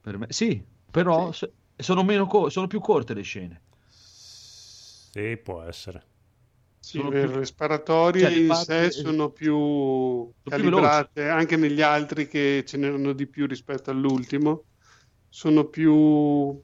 per 0.00 0.18
me- 0.18 0.26
Sì, 0.30 0.62
però 0.90 1.32
se- 1.32 1.52
sono, 1.76 2.02
meno 2.04 2.26
co- 2.26 2.48
sono 2.50 2.66
più 2.66 2.80
corte 2.80 3.14
le 3.14 3.22
scene. 3.22 3.60
Sì, 3.88 5.36
può 5.42 5.62
essere. 5.62 6.02
Sì, 6.78 6.98
Sono 6.98 7.08
vero, 7.08 7.30
più- 7.30 7.38
le 7.38 7.44
sparatorie 7.46 8.20
cioè, 8.28 8.32
in 8.38 8.54
sé 8.54 8.90
sono 8.90 9.30
più 9.30 10.30
più 10.42 10.50
calibrate, 10.50 11.28
anche 11.28 11.56
negli 11.56 11.80
altri 11.80 12.28
che 12.28 12.62
ce 12.66 12.76
n'erano 12.76 13.12
di 13.14 13.26
più 13.26 13.46
rispetto 13.46 13.90
all'ultimo, 13.90 14.64
sono 15.28 15.64
più, 15.64 16.60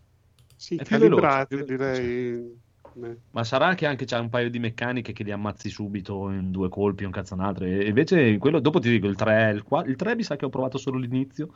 sì, 0.61 0.77
È 0.77 0.85
più 0.85 0.99
calibrate, 0.99 1.57
più 1.65 1.77
veloce. 1.77 2.01
direi. 2.03 2.59
Eh. 3.03 3.16
Ma 3.31 3.45
sarà 3.45 3.74
che 3.74 3.87
anche 3.87 4.05
c'è 4.05 4.19
un 4.19 4.28
paio 4.28 4.51
di 4.51 4.59
meccaniche 4.59 5.12
che 5.15 5.23
li 5.23 5.31
ammazzi 5.31 5.70
subito 5.70 6.28
in 6.28 6.51
due 6.51 6.69
colpi, 6.69 7.05
un 7.05 7.11
cazzo 7.11 7.32
un 7.35 7.41
altro. 7.41 7.65
E 7.65 7.87
invece 7.87 8.37
quello, 8.37 8.61
dopo 8.61 8.78
ti 8.78 8.91
dico 8.91 9.07
il 9.07 9.16
3, 9.16 9.53
il 9.53 9.62
4, 9.62 9.91
il 9.91 9.97
3 9.97 10.15
mi 10.16 10.23
sa 10.23 10.37
che 10.37 10.45
ho 10.45 10.49
provato 10.51 10.77
solo 10.77 10.99
l'inizio. 10.99 11.49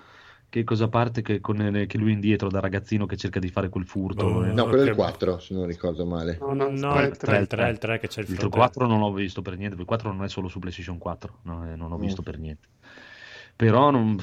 Che 0.49 0.63
cosa 0.63 0.89
parte 0.89 1.21
che, 1.21 1.41
con, 1.41 1.85
che 1.89 1.99
lui 1.99 2.13
indietro 2.13 2.49
da 2.49 2.61
ragazzino 2.61 3.07
che 3.07 3.17
cerca 3.17 3.41
di 3.41 3.49
fare 3.49 3.69
quel 3.69 3.85
furto. 3.87 4.25
Oh, 4.25 4.47
eh. 4.47 4.53
No, 4.53 4.65
quello 4.67 4.83
è 4.83 4.85
il 4.85 4.91
Ok. 4.93 4.97
4, 4.97 5.39
se 5.41 5.53
non 5.55 5.67
ricordo 5.67 6.07
male. 6.07 6.39
No, 6.41 6.53
no, 6.55 6.71
No, 6.71 6.93
tre, 6.93 7.07
il 7.07 7.17
tre. 7.17 7.27
3, 7.33 7.39
il 7.41 7.47
3, 7.49 7.69
il 7.71 7.79
3 7.79 7.99
che 7.99 8.07
c'è 8.09 8.21
il 8.21 8.27
Il 8.29 8.35
fratello. 8.37 8.55
4 8.63 8.87
non 8.87 9.01
l'ho 9.01 9.13
visto 9.13 9.43
per 9.43 9.57
niente, 9.59 9.77
il 9.77 9.85
4 9.85 10.13
non 10.13 10.23
è 10.25 10.29
solo 10.29 10.47
su 10.49 10.61
PlayStation 10.61 10.97
4, 10.99 11.39
no, 11.43 11.69
eh, 11.69 11.75
non 11.77 11.91
l'ho 11.91 11.99
Mm. 11.99 12.01
visto 12.01 12.23
per 12.23 12.39
niente. 12.39 12.69
Però 13.57 13.91
non... 13.91 14.19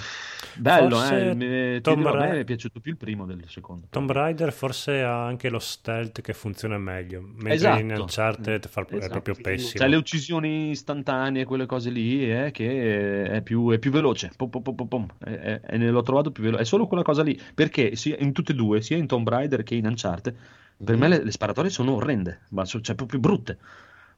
bello, 0.55 0.97
Forse 0.97 1.29
eh, 1.29 1.33
mi- 1.35 1.79
Tomb 1.81 1.97
dirò, 1.99 2.13
a 2.13 2.27
me 2.27 2.39
è 2.39 2.43
piaciuto 2.43 2.81
più 2.81 2.91
il 2.91 2.97
primo 2.97 3.25
del 3.25 3.43
secondo. 3.47 3.87
Tomb 3.89 4.11
Raider 4.11 4.51
forse 4.51 5.01
ha 5.01 5.25
anche 5.25 5.49
lo 5.49 5.59
stealth 5.59 6.19
che 6.21 6.33
funziona 6.33 6.77
meglio, 6.77 7.21
mentre 7.21 7.53
Esatto. 7.53 7.79
in 7.79 7.91
Uncharted 7.97 8.67
fa- 8.67 8.85
è 8.85 8.95
Esatto. 8.95 9.09
proprio 9.21 9.35
pessimo. 9.41 9.79
Cioè 9.79 9.87
le 9.87 9.95
uccisioni 9.95 10.69
istantanee, 10.71 11.45
quelle 11.45 11.65
cose 11.65 11.89
lì, 11.89 12.29
eh, 12.29 12.51
che 12.51 13.23
è 13.29 13.41
più, 13.41 13.71
è 13.71 13.79
più 13.79 13.91
veloce. 13.91 14.31
Pom, 14.35 14.49
pom, 14.49 14.61
pom, 14.61 14.87
pom, 14.87 15.07
e- 15.23 15.61
e 15.63 15.77
l'ho 15.77 16.01
trovato 16.01 16.31
più 16.31 16.43
veloce. 16.43 16.63
È 16.63 16.65
solo 16.65 16.87
quella 16.87 17.03
cosa 17.03 17.23
lì. 17.23 17.39
Perché 17.55 17.95
sia 17.95 18.17
in 18.19 18.33
tutte 18.33 18.51
e 18.51 18.55
due, 18.55 18.81
sia 18.81 18.97
in 18.97 19.07
Tomb 19.07 19.27
Raider 19.29 19.63
che 19.63 19.75
in 19.75 19.85
Uncharted, 19.85 20.35
per 20.83 20.97
me 20.97 21.07
le, 21.07 21.23
le 21.23 21.31
sparatorie 21.31 21.69
sono 21.71 21.93
orrende, 21.93 22.41
ma 22.49 22.65
so- 22.65 22.81
cioè 22.81 22.95
proprio 22.95 23.19
brutte. 23.21 23.57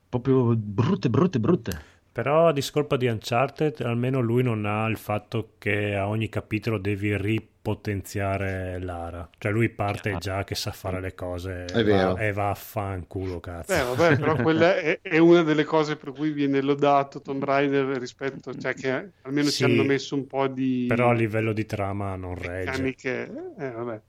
Proprio 0.09 0.55
brutte, 0.55 1.09
brutte, 1.09 1.39
brutte. 1.39 1.81
Però 2.13 2.47
a 2.47 2.53
discolpa 2.53 2.95
di 2.95 3.07
Uncharted, 3.07 3.81
almeno 3.81 4.19
lui 4.21 4.43
non 4.43 4.65
ha 4.65 4.85
il 4.87 4.97
fatto 4.97 5.55
che 5.57 5.95
a 5.95 6.07
ogni 6.07 6.29
capitolo 6.29 6.77
devi 6.77 7.17
ripotenziare 7.17 8.79
Lara. 8.79 9.27
Cioè 9.37 9.51
lui 9.51 9.69
parte 9.69 10.17
già 10.17 10.43
che 10.43 10.53
sa 10.55 10.71
fare 10.71 11.01
le 11.01 11.15
cose 11.15 11.65
È 11.71 11.79
e 11.79 11.83
vero. 11.83 12.13
va, 12.13 12.15
e 12.15 12.31
va 12.31 12.51
a 12.51 12.55
fanculo, 12.55 13.39
cazzo. 13.39 13.73
Beh, 13.73 13.81
vabbè, 13.83 14.17
però 14.19 14.35
quella 14.37 14.75
è, 14.77 14.99
è 15.01 15.17
una 15.17 15.41
delle 15.41 15.63
cose 15.63 15.95
per 15.95 16.11
cui 16.11 16.31
viene 16.31 16.61
lodato 16.61 17.21
Tomb 17.21 17.43
Raider 17.43 17.85
rispetto, 17.97 18.53
cioè 18.55 18.73
che 18.75 19.13
almeno 19.21 19.49
Sì, 19.49 19.55
ci 19.57 19.63
hanno 19.63 19.83
messo 19.83 20.15
un 20.15 20.27
po' 20.27 20.47
di 20.47 20.85
Però 20.87 21.09
a 21.09 21.13
livello 21.13 21.53
di 21.53 21.65
trama 21.65 22.15
non 22.15 22.35
regge. 22.35 22.81
meccaniche. 22.81 23.53
Eh, 23.57 23.71
vabbè. 23.71 24.01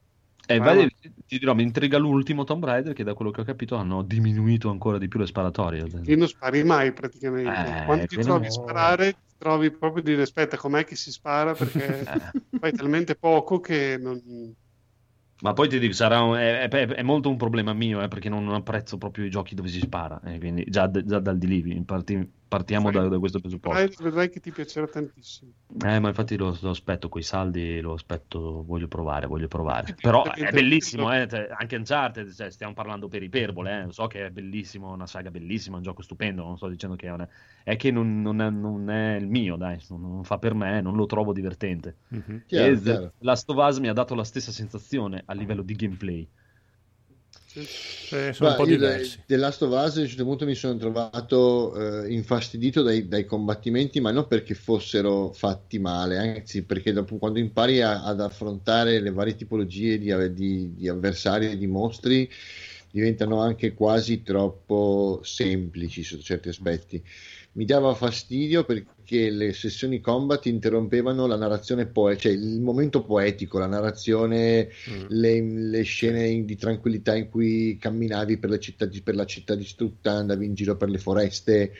E 0.47 0.55
Ah, 0.57 0.59
vai- 0.59 0.83
ma- 0.85 0.89
ti 1.27 1.39
dirò, 1.39 1.55
mi 1.55 1.63
intriga 1.63 1.97
l'ultimo 1.97 2.43
Tomb 2.43 2.63
Raider 2.65 2.93
che 2.93 3.03
da 3.03 3.13
quello 3.13 3.31
che 3.31 3.41
ho 3.41 3.43
capito 3.43 3.75
hanno 3.75 4.03
diminuito 4.03 4.69
ancora 4.69 4.97
di 4.97 5.07
più 5.07 5.19
le 5.19 5.25
sparatorie. 5.25 5.85
Che 6.03 6.15
non 6.15 6.27
spari 6.27 6.63
mai 6.63 6.93
praticamente. 6.93 7.51
Eh, 7.51 7.85
Quando 7.85 8.05
ti 8.05 8.17
trovi 8.17 8.45
a 8.45 8.51
sparare, 8.51 9.13
ti 9.13 9.35
trovi 9.37 9.71
proprio 9.71 10.01
a 10.01 10.05
dire 10.05 10.21
aspetta, 10.21 10.57
com'è 10.57 10.83
che 10.83 10.95
si 10.95 11.11
spara? 11.11 11.53
Perché 11.55 12.01
Eh. 12.01 12.05
fai 12.59 12.73
talmente 12.73 13.15
poco 13.15 13.59
che 13.59 13.97
non... 13.99 14.21
Ma 15.41 15.51
poi 15.53 15.67
ti 15.67 15.79
dico, 15.79 15.93
sarà 15.93 16.21
un- 16.21 16.35
è, 16.37 16.67
è- 16.69 16.87
è 16.87 17.01
molto 17.03 17.29
un 17.29 17.35
problema 17.35 17.73
mio, 17.73 18.01
eh, 18.01 18.07
perché 18.07 18.29
non 18.29 18.47
apprezzo 18.53 18.97
proprio 18.97 19.25
i 19.25 19.29
giochi 19.29 19.53
dove 19.53 19.67
si 19.67 19.79
spara, 19.79 20.19
eh, 20.23 20.39
quindi 20.39 20.63
già, 20.69 20.89
già 20.89 21.19
dal 21.19 21.37
di 21.37 21.47
lì 21.47 21.83
parti- 21.83 22.31
partiamo 22.47 22.91
da, 22.91 23.07
da 23.07 23.19
questo 23.19 23.39
presupposto. 23.39 23.79
Vedrai, 23.79 24.03
vedrai 24.03 24.29
che 24.29 24.39
ti 24.39 24.51
piacerà 24.51 24.87
tantissimo. 24.87 25.51
Eh, 25.83 25.99
ma 25.99 26.07
infatti 26.09 26.37
lo, 26.37 26.57
lo 26.61 26.69
aspetto, 26.69 27.09
coi 27.09 27.21
saldi 27.23 27.79
lo 27.81 27.93
aspetto, 27.93 28.63
voglio 28.65 28.87
provare, 28.87 29.27
voglio 29.27 29.47
provare. 29.47 29.95
Però 29.99 30.23
è 30.23 30.51
bellissimo, 30.51 31.13
eh, 31.13 31.27
cioè, 31.27 31.47
anche 31.51 31.75
Uncharted, 31.75 32.31
cioè, 32.33 32.49
stiamo 32.51 32.73
parlando 32.73 33.07
per 33.07 33.23
iperbole, 33.23 33.85
eh, 33.87 33.91
so 33.91 34.07
che 34.07 34.27
è 34.27 34.29
bellissimo, 34.29 34.91
una 34.91 35.07
saga 35.07 35.31
bellissima, 35.31 35.77
un 35.77 35.83
gioco 35.83 36.01
stupendo, 36.01 36.43
non 36.43 36.57
sto 36.57 36.67
dicendo 36.67 36.95
che 36.95 37.07
è, 37.07 37.11
una- 37.11 37.27
è 37.63 37.75
che 37.75 37.91
non, 37.91 38.21
non 38.21 38.41
è, 38.41 38.49
non 38.49 38.89
è 38.89 39.15
il 39.15 39.27
mio, 39.27 39.55
dai, 39.55 39.79
non, 39.89 40.01
non 40.01 40.23
fa 40.23 40.37
per 40.37 40.53
me, 40.53 40.81
non 40.81 40.95
lo 40.95 41.05
trovo 41.05 41.33
divertente. 41.33 41.97
Mhm. 42.09 42.43
Chiaro, 42.45 42.71
E 42.71 42.79
chiaro. 42.81 43.13
Last 43.19 43.49
of 43.49 43.57
Us 43.57 43.79
mi 43.79 43.87
ha 43.89 43.93
dato 43.93 44.15
la 44.15 44.23
stessa 44.23 44.51
sensazione 44.51 45.23
a 45.25 45.33
livello 45.33 45.61
di 45.61 45.73
gameplay. 45.75 46.27
Sì. 47.55 47.67
Sì, 48.07 48.33
sono 48.33 48.49
un 48.49 48.55
Beh, 48.55 48.55
po' 48.55 48.65
io 48.65 48.77
diversi. 48.77 49.23
The 49.25 49.37
Last 49.37 49.61
of 49.63 49.71
Us 49.71 49.95
a 49.97 50.01
un 50.01 50.07
certo 50.07 50.23
punto 50.25 50.45
mi 50.45 50.55
sono 50.55 50.75
trovato 50.77 52.03
eh, 52.05 52.13
infastidito 52.13 52.81
dai, 52.81 53.07
dai 53.07 53.23
combattimenti, 53.25 54.01
ma 54.01 54.11
non 54.11 54.27
perché 54.27 54.53
fossero 54.53 55.31
fatti 55.31 55.79
male, 55.79 56.17
anzi 56.17 56.65
perché 56.65 56.91
dopo 56.91 57.17
quando 57.17 57.39
impari 57.39 57.81
a- 57.81 58.03
ad 58.03 58.19
affrontare 58.19 58.99
le 58.99 59.11
varie 59.11 59.35
tipologie 59.35 59.97
di, 59.97 60.33
di- 60.33 60.73
di 60.75 60.87
avversari 60.89 61.51
e 61.51 61.57
di 61.57 61.67
mostri 61.67 62.29
diventano 62.91 63.39
anche 63.41 63.73
quasi 63.73 64.21
troppo 64.21 65.21
semplici 65.23 66.03
sotto 66.03 66.21
certi 66.23 66.49
aspetti. 66.49 67.03
Mi 67.55 67.63
dava 67.65 67.93
fastidio 67.95 68.65
perché 68.65 69.29
le 69.29 69.53
sessioni 69.53 70.01
combat 70.01 70.45
interrompevano 70.47 71.25
la 71.25 71.37
narrazione 71.37 71.85
poetica, 71.87 72.27
cioè 72.29 72.37
il 72.37 72.59
momento 72.59 73.01
poetico, 73.03 73.59
la 73.59 73.67
narrazione 73.67 74.69
Mm. 74.87 75.07
le, 75.07 75.41
le 75.41 75.81
scene 75.83 76.27
in- 76.27 76.45
di 76.45 76.57
tranquillità 76.57 77.15
in 77.15 77.29
cui 77.29 77.77
camminavi 77.79 78.37
per, 78.39 78.49
le 78.49 78.59
città, 78.59 78.85
di- 78.85 79.01
per 79.01 79.15
la 79.15 79.25
città 79.25 79.55
distrutta, 79.55 80.11
andavi 80.11 80.45
in 80.45 80.53
giro 80.53 80.75
per 80.75 80.89
le 80.89 80.97
foreste 80.97 81.71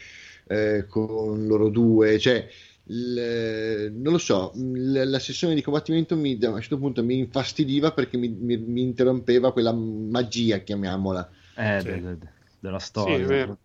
eh, 0.48 0.86
con 0.88 1.46
loro 1.46 1.68
due, 1.70 2.20
cioè 2.20 2.48
il- 2.86 3.92
non 3.96 4.14
lo 4.14 4.18
so, 4.20 4.52
l- 4.56 5.10
la 5.10 5.20
sessione 5.20 5.56
di 5.56 5.62
combattimento 5.62 6.16
mi, 6.16 6.38
a 6.42 6.50
un 6.52 6.62
certo 6.62 6.78
punto 6.78 7.04
mi 7.04 7.18
infastidiva 7.18 7.92
perché 7.92 8.16
mi, 8.18 8.30
mi- 8.30 8.58
mi 8.58 8.82
interrompeva 8.82 9.52
quella 9.52 9.74
magia, 9.74 10.60
chiamiamola. 10.60 11.30
Eh, 11.56 11.82
Sì. 11.82 11.88
de- 11.88 12.02
de- 12.02 12.18
della 12.60 12.80
Sì, 12.94 13.20
storia. 13.20 13.26
è 13.26 13.28
vero. 13.28 13.60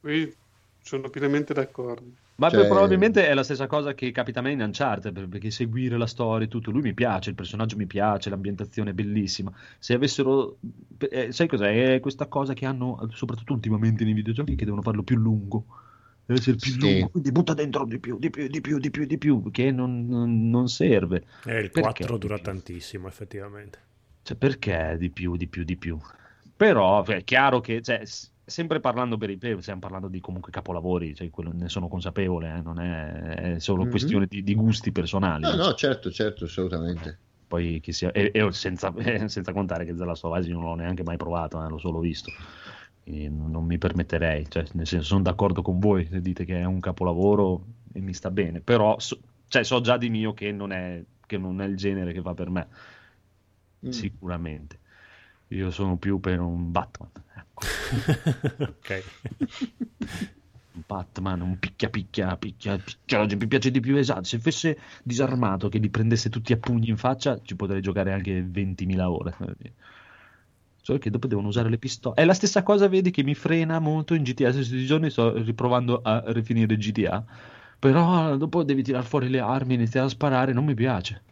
Qui 0.00 0.36
sono 0.86 1.08
pienamente 1.10 1.52
d'accordo. 1.52 2.06
Ma 2.36 2.48
Cioè- 2.50 2.66
probabilmente 2.66 3.26
è 3.26 3.34
la 3.34 3.42
stessa 3.42 3.66
cosa 3.66 3.94
che 3.94 4.12
capita 4.12 4.38
a 4.40 4.42
me 4.42 4.52
in 4.52 4.60
Uncharted, 4.60 5.12
per- 5.12 5.26
perché 5.28 5.50
seguire 5.50 5.96
la 5.96 6.06
storia 6.06 6.46
e 6.46 6.50
tutto, 6.50 6.70
lui 6.70 6.82
mi 6.82 6.94
piace, 6.94 7.30
il 7.30 7.34
personaggio 7.34 7.76
mi 7.76 7.86
piace, 7.86 8.30
l'ambientazione 8.30 8.90
è 8.90 8.92
bellissima. 8.92 9.50
Se 9.78 9.94
avessero, 9.94 10.58
eh, 11.10 11.32
sai 11.32 11.48
cos'è? 11.48 11.94
È 11.94 12.00
questa 12.00 12.26
cosa 12.26 12.52
che 12.52 12.66
hanno, 12.66 13.08
soprattutto 13.12 13.52
ultimamente 13.54 14.04
nei 14.04 14.12
videogiochi, 14.12 14.54
che 14.54 14.64
devono 14.64 14.82
farlo 14.82 15.02
più 15.02 15.16
lungo. 15.16 15.64
Deve 16.26 16.40
essere 16.40 16.56
più 16.56 16.72
Sì. 16.72 16.78
lungo, 16.80 17.08
quindi 17.08 17.32
butta 17.32 17.54
dentro 17.54 17.84
di 17.86 17.98
più, 17.98 18.18
di 18.18 18.30
più, 18.30 18.46
di 18.48 18.60
più, 18.60 18.78
di 18.78 18.90
più, 18.90 19.04
di 19.06 19.16
più, 19.18 19.50
che 19.50 19.70
non, 19.70 20.06
non- 20.06 20.48
non 20.50 20.68
serve. 20.68 21.24
E 21.44 21.60
il 21.60 21.70
Perché 21.70 21.80
4 21.80 22.14
di 22.14 22.20
dura 22.20 22.38
tantissimo, 22.38 23.08
effettivamente. 23.08 23.78
Cioè, 24.22 24.36
perché 24.36 24.96
di 24.98 25.08
più, 25.10 25.36
di 25.36 25.46
più, 25.46 25.64
di 25.64 25.76
più? 25.76 25.98
Però 26.56 27.02
è 27.04 27.22
chiaro 27.24 27.60
che, 27.60 27.80
cioè, 27.80 28.02
sempre 28.46 28.78
parlando 28.78 29.16
per 29.16 29.28
i 29.30 29.38
stiamo 29.58 29.80
parlando 29.80 30.06
di 30.06 30.20
comunque 30.20 30.52
capolavori, 30.52 31.14
cioè, 31.16 31.28
quello- 31.30 31.52
ne 31.52 31.68
sono 31.68 31.88
consapevole, 31.88 32.56
eh, 32.56 32.62
non 32.62 32.78
è, 32.78 33.54
è 33.54 33.58
solo 33.58 33.82
Mhm. 33.82 33.90
questione 33.90 34.26
di, 34.26 34.44
di 34.44 34.54
gusti 34.54 34.92
personali. 34.92 35.42
No, 35.42 35.54
no, 35.56 35.74
certo, 35.74 36.12
certo, 36.12 36.44
assolutamente. 36.44 37.18
Poi 37.48 37.80
chi 37.80 37.92
sia, 37.92 38.12
e, 38.12 38.30
e 38.32 38.52
senza, 38.52 38.94
eh, 38.98 39.28
senza 39.28 39.52
contare 39.52 39.84
che 39.84 39.92
Us 39.92 40.46
io 40.46 40.54
non 40.54 40.64
l'ho 40.64 40.74
neanche 40.76 41.02
mai 41.02 41.16
provato, 41.16 41.62
eh, 41.62 41.68
l'ho 41.68 41.78
solo 41.78 41.98
visto. 41.98 42.32
Quindi 43.02 43.28
non, 43.28 43.64
mi 43.64 43.78
permetterei, 43.78 44.46
cioè, 44.48 44.64
nel 44.72 44.86
senso, 44.86 45.06
sono 45.06 45.22
d'accordo 45.22 45.62
con 45.62 45.78
voi 45.80 46.06
se 46.06 46.20
dite 46.20 46.44
che 46.44 46.60
è 46.60 46.64
un 46.64 46.78
capolavoro 46.80 47.64
e 47.92 48.00
mi 48.00 48.14
sta 48.14 48.30
bene, 48.30 48.60
però 48.60 48.98
so, 48.98 49.18
cioè, 49.48 49.64
so 49.64 49.80
già 49.80 49.96
di 49.96 50.08
mio 50.08 50.34
che 50.34 50.52
non, 50.52 50.72
è, 50.72 51.04
che 51.24 51.36
non 51.36 51.60
è 51.60 51.66
il 51.66 51.76
genere 51.76 52.12
che 52.12 52.20
fa 52.22 52.34
per 52.34 52.50
me, 52.50 52.68
Mm. 53.86 53.90
sicuramente. 53.90 54.80
Io 55.48 55.70
sono 55.70 55.96
più 55.96 56.18
per 56.18 56.40
un 56.40 56.72
Batman. 56.72 57.10
ecco. 57.34 57.64
ok. 58.64 59.04
Un 60.72 60.82
Batman, 60.86 61.40
un 61.40 61.58
picchia 61.58 61.88
picchia, 61.88 62.36
picchia, 62.36 62.76
picchia, 62.78 63.24
mi 63.24 63.46
piace 63.46 63.70
di 63.70 63.80
più 63.80 63.96
esatto. 63.96 64.24
Se 64.24 64.38
fosse 64.38 64.78
disarmato, 65.02 65.68
che 65.68 65.78
li 65.78 65.88
prendesse 65.88 66.28
tutti 66.28 66.52
a 66.52 66.56
pugni 66.56 66.88
in 66.88 66.96
faccia, 66.96 67.40
ci 67.42 67.54
potrei 67.54 67.80
giocare 67.80 68.12
anche 68.12 68.42
20.000 68.42 69.08
ore. 69.08 69.34
Solo 70.82 70.98
che 70.98 71.10
dopo 71.10 71.26
devono 71.26 71.48
usare 71.48 71.68
le 71.68 71.78
pistole. 71.78 72.14
È 72.16 72.24
la 72.24 72.34
stessa 72.34 72.62
cosa, 72.62 72.88
vedi, 72.88 73.10
che 73.10 73.22
mi 73.22 73.34
frena 73.34 73.78
molto 73.78 74.14
in 74.14 74.22
GTA. 74.22 74.52
Questi 74.52 74.84
giorni 74.84 75.10
sto 75.10 75.42
riprovando 75.42 76.00
a 76.02 76.22
rifinire 76.26 76.76
GTA 76.76 77.24
Però 77.78 78.36
dopo 78.36 78.62
devi 78.62 78.82
tirare 78.82 79.04
fuori 79.04 79.28
le 79.28 79.40
armi, 79.40 79.74
iniziare 79.74 80.06
a 80.06 80.10
sparare, 80.10 80.52
non 80.52 80.64
mi 80.64 80.74
piace. 80.74 81.22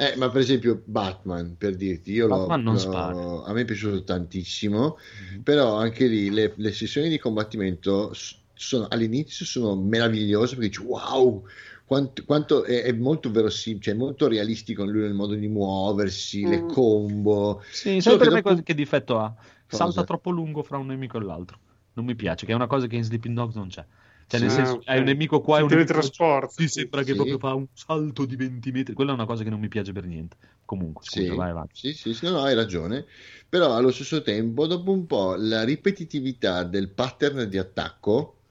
Eh, 0.00 0.14
ma 0.16 0.30
per 0.30 0.40
esempio 0.42 0.80
Batman, 0.84 1.56
per 1.56 1.74
dirti, 1.74 2.12
io 2.12 2.28
l'ho, 2.28 2.46
Batman 2.46 2.62
non 2.62 2.76
l'ho- 2.76 3.42
a 3.44 3.52
me 3.52 3.62
è 3.62 3.64
piaciuto 3.64 4.04
tantissimo, 4.04 4.96
Mhm. 5.32 5.42
però 5.42 5.74
anche 5.76 6.06
lì 6.06 6.30
le, 6.30 6.52
le 6.56 6.72
sessioni 6.72 7.08
di 7.08 7.18
combattimento 7.18 8.12
sono, 8.54 8.86
all'inizio 8.88 9.44
sono 9.44 9.74
meravigliose 9.74 10.54
perché 10.54 10.68
dici 10.68 10.82
wow, 10.82 11.44
quanto, 11.84 12.24
quanto 12.24 12.64
è, 12.64 12.82
è 12.82 12.92
molto 12.92 13.30
verosimile, 13.30 13.82
cioè 13.82 13.94
è 13.94 13.96
molto 13.96 14.28
realistico 14.28 14.84
lui 14.84 15.00
nel 15.02 15.14
modo 15.14 15.34
di 15.34 15.48
muoversi, 15.48 16.46
le 16.46 16.62
Mm. 16.62 16.68
combo. 16.68 17.62
Sì, 17.68 18.00
sai 18.00 18.16
per 18.16 18.28
che 18.28 18.34
me 18.34 18.42
dopo- 18.42 18.54
che, 18.56 18.62
che 18.62 18.74
difetto 18.74 19.18
ha? 19.18 19.34
Cosa? 19.68 19.76
Salta 19.84 20.04
troppo 20.04 20.30
lungo 20.30 20.62
fra 20.62 20.78
un 20.78 20.86
nemico 20.86 21.18
e 21.18 21.22
l'altro. 21.22 21.58
Non 21.94 22.04
mi 22.04 22.14
piace, 22.14 22.46
che 22.46 22.52
è 22.52 22.54
una 22.54 22.66
cosa 22.68 22.86
che 22.86 22.94
in 22.96 23.02
Sleeping 23.04 23.34
Dogs 23.34 23.56
non 23.56 23.68
c'è. 23.68 23.84
Cioè, 24.28 24.38
nel 24.40 24.50
Ah, 24.50 24.50
senso, 24.50 24.82
hai 24.84 24.98
un 24.98 25.04
nemico 25.04 25.40
qua 25.40 25.58
e 25.58 25.62
un 25.62 25.70
nemico 25.70 26.14
sì. 26.46 26.68
sembra 26.68 27.02
che 27.02 27.14
proprio 27.14 27.38
fa 27.38 27.54
un 27.54 27.66
salto 27.72 28.24
di 28.26 28.36
20 28.36 28.70
metri. 28.72 28.94
Quella 28.94 29.12
è 29.12 29.14
una 29.14 29.26
cosa 29.26 29.42
che 29.44 29.50
non 29.50 29.60
mi 29.60 29.68
piace 29.68 29.92
per 29.92 30.04
niente. 30.06 30.36
Comunque, 30.64 31.04
scusa, 31.04 31.34
Sì, 31.34 31.34
vai 31.34 31.50
avanti. 31.50 31.72
sì, 31.72 31.92
sì, 31.92 32.12
sì, 32.14 32.24
no, 32.26 32.32
no, 32.32 32.42
hai 32.42 32.54
ragione. 32.54 33.06
Però 33.48 33.74
allo 33.74 33.90
stesso 33.90 34.22
tempo, 34.22 34.66
dopo 34.66 34.90
un 34.92 35.06
po', 35.06 35.34
la 35.36 35.62
ripetitività 35.64 36.64
del 36.64 36.90
pattern 36.92 37.48
di 37.48 37.58
attacco 37.58 38.42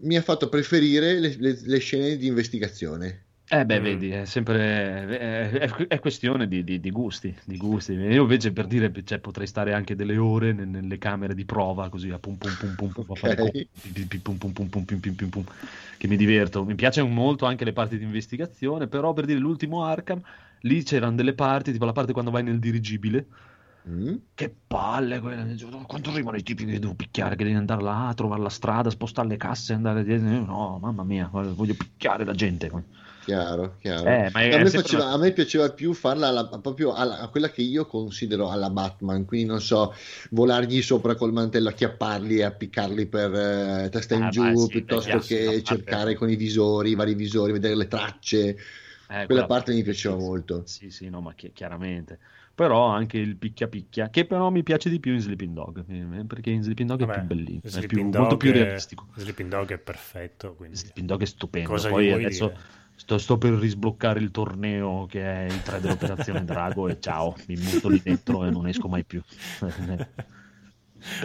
mi 0.00 0.16
ha 0.16 0.22
fatto 0.22 0.48
preferire 0.48 1.18
le, 1.18 1.36
le- 1.38 1.58
le 1.62 1.78
scene 1.78 2.16
di 2.16 2.26
investigazione. 2.26 3.25
Eh 3.48 3.64
beh, 3.64 3.78
Mm. 3.78 3.82
vedi, 3.84 4.10
è 4.10 4.24
sempre 4.24 5.08
è, 5.18 5.50
è- 5.50 5.86
è 5.86 5.98
questione 6.00 6.48
di, 6.48 6.64
di- 6.64 6.80
di 6.80 6.90
gusti, 6.90 7.32
di 7.44 7.56
gusti. 7.56 7.92
Io 7.92 8.22
invece 8.22 8.52
per 8.52 8.66
dire, 8.66 8.92
cioè, 9.04 9.20
potrei 9.20 9.46
stare 9.46 9.72
anche 9.72 9.94
delle 9.94 10.16
ore 10.16 10.52
ne- 10.52 10.64
nelle 10.64 10.98
camere 10.98 11.32
di 11.34 11.44
prova, 11.44 11.88
così 11.88 12.10
a 12.10 12.18
pum 12.18 12.36
pum 12.38 12.56
pum 12.56 12.74
pum 12.74 12.90
pum, 12.92 13.04
a 13.12 13.14
fare 13.14 13.36
pum 13.36 13.52
pum 14.22 14.52
pum 14.52 14.68
pum 14.68 14.84
pim 14.84 14.98
pim 15.00 15.14
pim 15.14 15.28
pum, 15.30 15.44
che 15.96 16.08
mi 16.08 16.16
diverto. 16.16 16.64
Mi 16.64 16.74
piacciono 16.74 17.08
molto 17.08 17.46
anche 17.46 17.64
le 17.64 17.72
parti 17.72 17.98
di 17.98 18.04
investigazione, 18.04 18.88
però 18.88 19.12
per 19.12 19.26
dire 19.26 19.38
l'ultimo 19.38 19.84
Arkham, 19.84 20.20
lì 20.60 20.82
c'erano 20.82 21.14
delle 21.14 21.34
parti, 21.34 21.70
tipo 21.72 21.84
la 21.84 21.92
parte 21.92 22.12
quando 22.12 22.30
vai 22.32 22.42
nel 22.42 22.58
dirigibile, 22.58 23.28
Mm? 23.88 24.16
che 24.34 24.52
palle 24.66 25.20
quelle, 25.20 25.56
quanto 25.86 26.10
arrivano 26.10 26.36
i 26.36 26.42
tipi 26.42 26.64
che 26.64 26.80
devo 26.80 26.94
picchiare, 26.94 27.36
che 27.36 27.44
devi 27.44 27.54
andare 27.56 27.82
là, 27.82 28.12
trovare 28.16 28.42
la 28.42 28.48
strada, 28.48 28.90
spostare 28.90 29.28
le 29.28 29.36
casse, 29.36 29.74
andare 29.74 30.02
dietro, 30.02 30.26
no, 30.28 30.78
mamma 30.82 31.04
mia, 31.04 31.28
voglio 31.30 31.74
picchiare 31.74 32.24
la 32.24 32.34
gente. 32.34 32.68
Chiaro, 33.26 33.76
chiaro. 33.80 34.06
Eh, 34.08 34.30
a, 34.52 34.58
me 34.58 34.70
faceva- 34.70 35.04
una- 35.04 35.12
a 35.14 35.18
me 35.18 35.32
piaceva 35.32 35.70
più 35.70 35.92
farla 35.94 36.28
alla- 36.28 36.46
proprio 36.46 36.92
alla- 36.94 37.18
a 37.18 37.28
quella 37.28 37.50
che 37.50 37.62
io 37.62 37.84
considero 37.86 38.50
alla 38.50 38.70
Batman, 38.70 39.24
quindi 39.24 39.46
non 39.48 39.60
so, 39.60 39.92
volargli 40.30 40.80
sopra 40.82 41.14
col 41.16 41.32
mantello, 41.32 41.68
acchiapparli 41.68 42.38
e 42.38 42.42
appiccarli 42.44 43.06
per 43.06 43.34
eh, 43.34 43.88
testa 43.90 44.14
in 44.14 44.22
Ah, 44.22 44.28
giù, 44.30 44.42
beh, 44.42 44.56
sì, 44.56 44.68
piuttosto 44.70 45.18
che 45.18 45.62
cercare 45.64 46.14
con 46.14 46.30
i 46.30 46.36
visori, 46.36 46.90
i 46.90 46.94
vari 46.94 47.14
visori, 47.14 47.52
vedere 47.52 47.74
le 47.74 47.88
tracce. 47.88 48.56
Eh, 49.08 49.26
Quella 49.26 49.46
parte 49.46 49.72
mi 49.72 49.82
piaceva 49.82 50.16
molto. 50.16 50.62
Sì, 50.66 50.90
sì, 50.90 51.08
no, 51.08 51.20
ma 51.20 51.32
chi- 51.34 51.52
chiaramente. 51.52 52.18
Però 52.56 52.86
anche 52.86 53.18
il 53.18 53.36
picchia 53.36 53.68
picchia, 53.68 54.08
che 54.08 54.24
però 54.24 54.48
mi 54.50 54.62
piace 54.62 54.88
di 54.88 54.98
più 54.98 55.12
in 55.12 55.20
Sleeping 55.20 55.52
Dog, 55.52 55.84
eh, 55.88 56.24
perché 56.24 56.48
in 56.48 56.62
Sleeping 56.62 56.88
Dog 56.88 57.02
è 57.02 57.04
Vabbè, 57.04 57.18
più 57.18 57.26
bellino, 57.28 57.60
è 57.62 57.86
più- 57.86 58.02
molto 58.02 58.38
più 58.38 58.50
è- 58.50 58.54
realistico. 58.54 59.08
Sleeping 59.14 59.50
Dog 59.50 59.70
è 59.72 59.78
perfetto, 59.78 60.54
quindi 60.54 60.76
Sleeping 60.76 61.06
Dog 61.06 61.20
è 61.20 61.26
stupendo. 61.26 61.68
cosa 61.68 61.90
Poi 61.90 62.10
adesso 62.14 62.46
dire? 62.48 62.60
sto, 62.94 63.18
sto 63.18 63.36
per 63.36 63.52
risbloccare 63.52 64.20
il 64.20 64.30
torneo 64.30 65.04
che 65.04 65.22
è 65.22 65.44
il 65.44 65.62
3 65.62 65.80
dell'Operazione 65.80 66.44
Drago 66.46 66.88
e 66.88 66.98
ciao, 66.98 67.34
mi 67.46 67.56
butto 67.56 67.90
lì 67.90 68.00
dentro 68.02 68.42
e 68.46 68.50
non 68.50 68.66
esco 68.66 68.88
mai 68.88 69.04
più. 69.04 69.20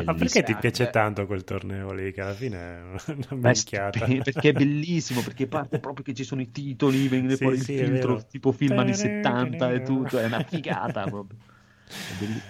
Ma 0.03 0.13
perché 0.13 0.43
ti 0.43 0.55
piace 0.55 0.89
tanto 0.89 1.25
quel 1.25 1.43
torneo 1.43 1.91
lì? 1.93 2.11
Che 2.11 2.21
alla 2.21 2.33
fine 2.35 2.57
è 2.57 2.81
una 3.11 3.27
minchiata. 3.31 4.05
perché 4.23 4.49
è 4.49 4.53
bellissimo, 4.53 5.21
perché 5.21 5.47
parte 5.47 5.79
proprio 5.79 6.03
che 6.03 6.13
ci 6.13 6.23
sono 6.23 6.41
i 6.41 6.51
titoli, 6.51 7.07
viene 7.07 7.35
Sì, 7.35 7.37
fuori 7.37 7.57
sì, 7.57 7.73
il 7.73 7.87
filtro 7.87 8.25
tipo 8.25 8.51
film 8.51 8.77
anni 8.77 8.93
70 8.93 9.71
e 9.71 9.81
tutto, 9.81 10.19
è 10.19 10.25
una 10.25 10.41
figata 10.41 11.07
proprio. 11.07 11.37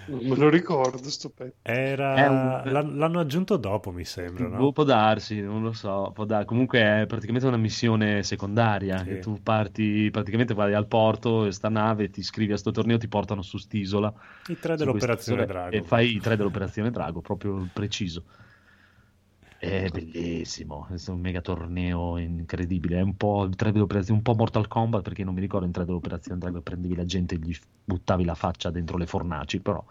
Me 0.05 0.35
lo 0.35 0.49
ricordo, 0.49 1.09
sto 1.09 1.29
pezzo. 1.29 1.55
Era... 1.61 2.61
Un- 2.63 2.71
l'han- 2.71 2.97
L'hanno 2.97 3.19
aggiunto 3.19 3.57
dopo, 3.57 3.91
mi 3.91 4.05
sembra, 4.05 4.47
no? 4.47 4.71
Può 4.71 4.83
darsi, 4.83 5.41
non 5.41 5.61
lo 5.63 5.71
so, 5.73 6.11
può 6.13 6.25
dar- 6.25 6.45
comunque 6.45 6.79
è 7.01 7.05
praticamente 7.07 7.47
una 7.47 7.57
missione 7.57 8.23
secondaria, 8.23 8.99
Sì. 8.99 9.05
che 9.05 9.19
tu 9.19 9.39
parti, 9.41 10.09
praticamente 10.11 10.53
vai 10.53 10.73
al 10.73 10.87
porto, 10.87 11.49
sta 11.51 11.69
nave, 11.69 12.09
ti 12.09 12.19
iscrivi 12.19 12.53
a 12.53 12.57
sto 12.57 12.71
torneo, 12.71 12.97
ti 12.97 13.07
portano 13.07 13.41
su 13.41 13.57
st'isola, 13.57 14.13
I 14.47 14.57
tre 14.59 14.75
dell'Operazione 14.75 15.45
Drago. 15.45 15.75
e 15.75 15.81
fai 15.83 16.15
i 16.15 16.19
tre 16.19 16.35
dell'Operazione 16.35 16.91
Drago, 16.91 17.21
proprio 17.21 17.67
preciso. 17.71 18.23
È 19.61 19.89
bellissimo, 19.89 20.85
questo 20.87 21.11
è 21.11 21.13
un 21.13 21.19
mega 21.19 21.39
torneo 21.39 22.17
incredibile, 22.17 22.97
è 22.97 23.01
un 23.01 23.15
po' 23.15 23.43
il 23.43 23.55
3 23.55 23.71
dell'operazione, 23.71 24.17
un 24.17 24.23
po' 24.23 24.33
Mortal 24.33 24.67
Kombat 24.67 25.03
perché 25.03 25.23
non 25.23 25.35
mi 25.35 25.39
ricordo 25.39 25.67
in 25.67 25.71
3 25.71 25.85
dell'operazione 25.85 26.39
Drago 26.39 26.61
prendevi 26.61 26.95
la 26.95 27.05
gente 27.05 27.35
e 27.35 27.37
gli 27.37 27.55
buttavi 27.83 28.25
la 28.25 28.33
faccia 28.33 28.71
dentro 28.71 28.97
le 28.97 29.05
fornaci, 29.05 29.59
però 29.59 29.85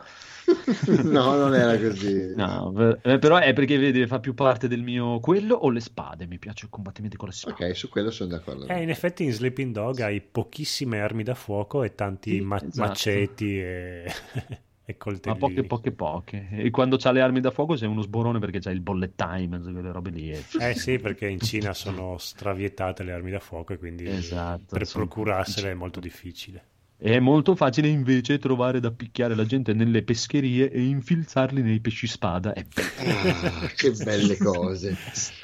no, 1.04 1.36
non 1.36 1.54
era 1.54 1.78
così. 1.78 2.18
No, 2.40 2.72
per- 2.74 2.98
eh, 3.02 3.18
però 3.20 3.36
è 3.36 3.52
perché 3.52 3.78
vedi, 3.78 4.06
fa 4.06 4.18
più 4.18 4.34
parte 4.34 4.66
del 4.66 4.82
mio 4.82 5.20
quello 5.20 5.54
o 5.54 5.70
le 5.70 5.80
spade. 5.80 6.26
Mi 6.26 6.38
piace 6.38 6.66
i 6.66 6.68
combattimenti 6.68 7.16
con 7.16 7.28
le 7.28 7.34
spade. 7.34 7.66
Ok, 7.66 7.76
su 7.76 7.88
quello 7.88 8.10
sono 8.10 8.30
d'accordo. 8.30 8.66
Eh, 8.66 8.82
in 8.82 8.88
effetti 8.88 9.22
in 9.24 9.32
Sleeping 9.32 9.72
Dog 9.72 10.00
hai 10.00 10.20
pochissime 10.20 11.00
armi 11.00 11.22
da 11.22 11.34
fuoco 11.34 11.84
e 11.84 11.94
tanti 11.94 12.36
Sì, 12.36 12.40
ma- 12.40 12.56
esatto. 12.56 12.88
maceti 12.88 13.60
e, 13.60 14.04
e 14.90 14.96
Ma 14.98 15.04
coltellini. 15.04 15.38
poche, 15.38 15.62
poche, 15.64 15.92
poche. 15.92 16.48
E 16.50 16.70
quando 16.70 16.96
c'ha 16.96 17.10
le 17.12 17.20
armi 17.20 17.40
da 17.40 17.50
fuoco 17.50 17.76
sei 17.76 17.88
uno 17.88 18.02
sborone 18.02 18.38
perché 18.38 18.58
c'hai 18.60 18.74
il 18.74 18.80
bullet 18.80 19.14
time, 19.14 19.60
quelle 19.60 19.92
robe 19.92 20.10
lì. 20.10 20.30
e- 20.30 20.44
Eh 20.60 20.74
sì, 20.74 20.98
perché 20.98 21.28
in 21.28 21.40
Cina 21.40 21.72
sono 21.74 22.18
stravietate 22.18 23.02
le 23.02 23.12
armi 23.12 23.30
da 23.30 23.40
fuoco 23.40 23.72
e 23.72 23.78
quindi 23.78 24.06
Esatto, 24.06 24.64
per 24.76 24.86
sono 24.86 25.04
procurarsele 25.04 25.70
è 25.70 25.74
molto 25.74 26.00
difficile. 26.00 26.64
È 27.00 27.18
molto 27.18 27.56
facile 27.56 27.88
invece 27.88 28.38
trovare 28.38 28.78
da 28.78 28.90
picchiare 28.90 29.34
la 29.34 29.46
gente 29.46 29.72
nelle 29.72 30.02
pescherie 30.02 30.70
e 30.70 30.82
infilzarli 30.82 31.62
nei 31.62 31.80
pesci 31.80 32.06
spada. 32.06 32.52
È 32.52 32.62
bello. 32.62 33.18
Ah, 33.62 33.66
che 33.74 33.90
belle 34.04 34.36
cose. 34.36 34.94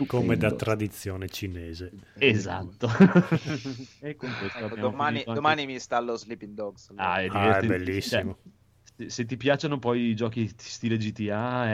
Come 0.07 0.37
da 0.37 0.49
Stupendo. 0.49 0.57
tradizione 0.57 1.29
cinese. 1.31 1.93
Esatto. 2.19 2.89
e 4.01 4.17
con 4.17 4.31
questo 4.39 4.59
Ecco, 4.59 4.77
domani, 4.77 5.13
finito 5.21 5.31
anche- 5.31 5.41
domani 5.41 5.65
mi 5.65 5.73
installo 5.73 6.15
Sleeping 6.17 6.53
Dogs. 6.53 6.91
allora. 6.91 7.13
Ah, 7.13 7.23
è, 7.23 7.29
Ah, 7.31 7.59
è 7.59 7.67
bellissimo. 7.67 8.37
Cioè, 8.43 8.53
se- 9.09 9.25
ti 9.27 9.37
piacciono 9.37 9.79
poi 9.79 10.09
i 10.11 10.15
giochi 10.15 10.49
stile 10.57 10.97
GTA, 10.97 11.67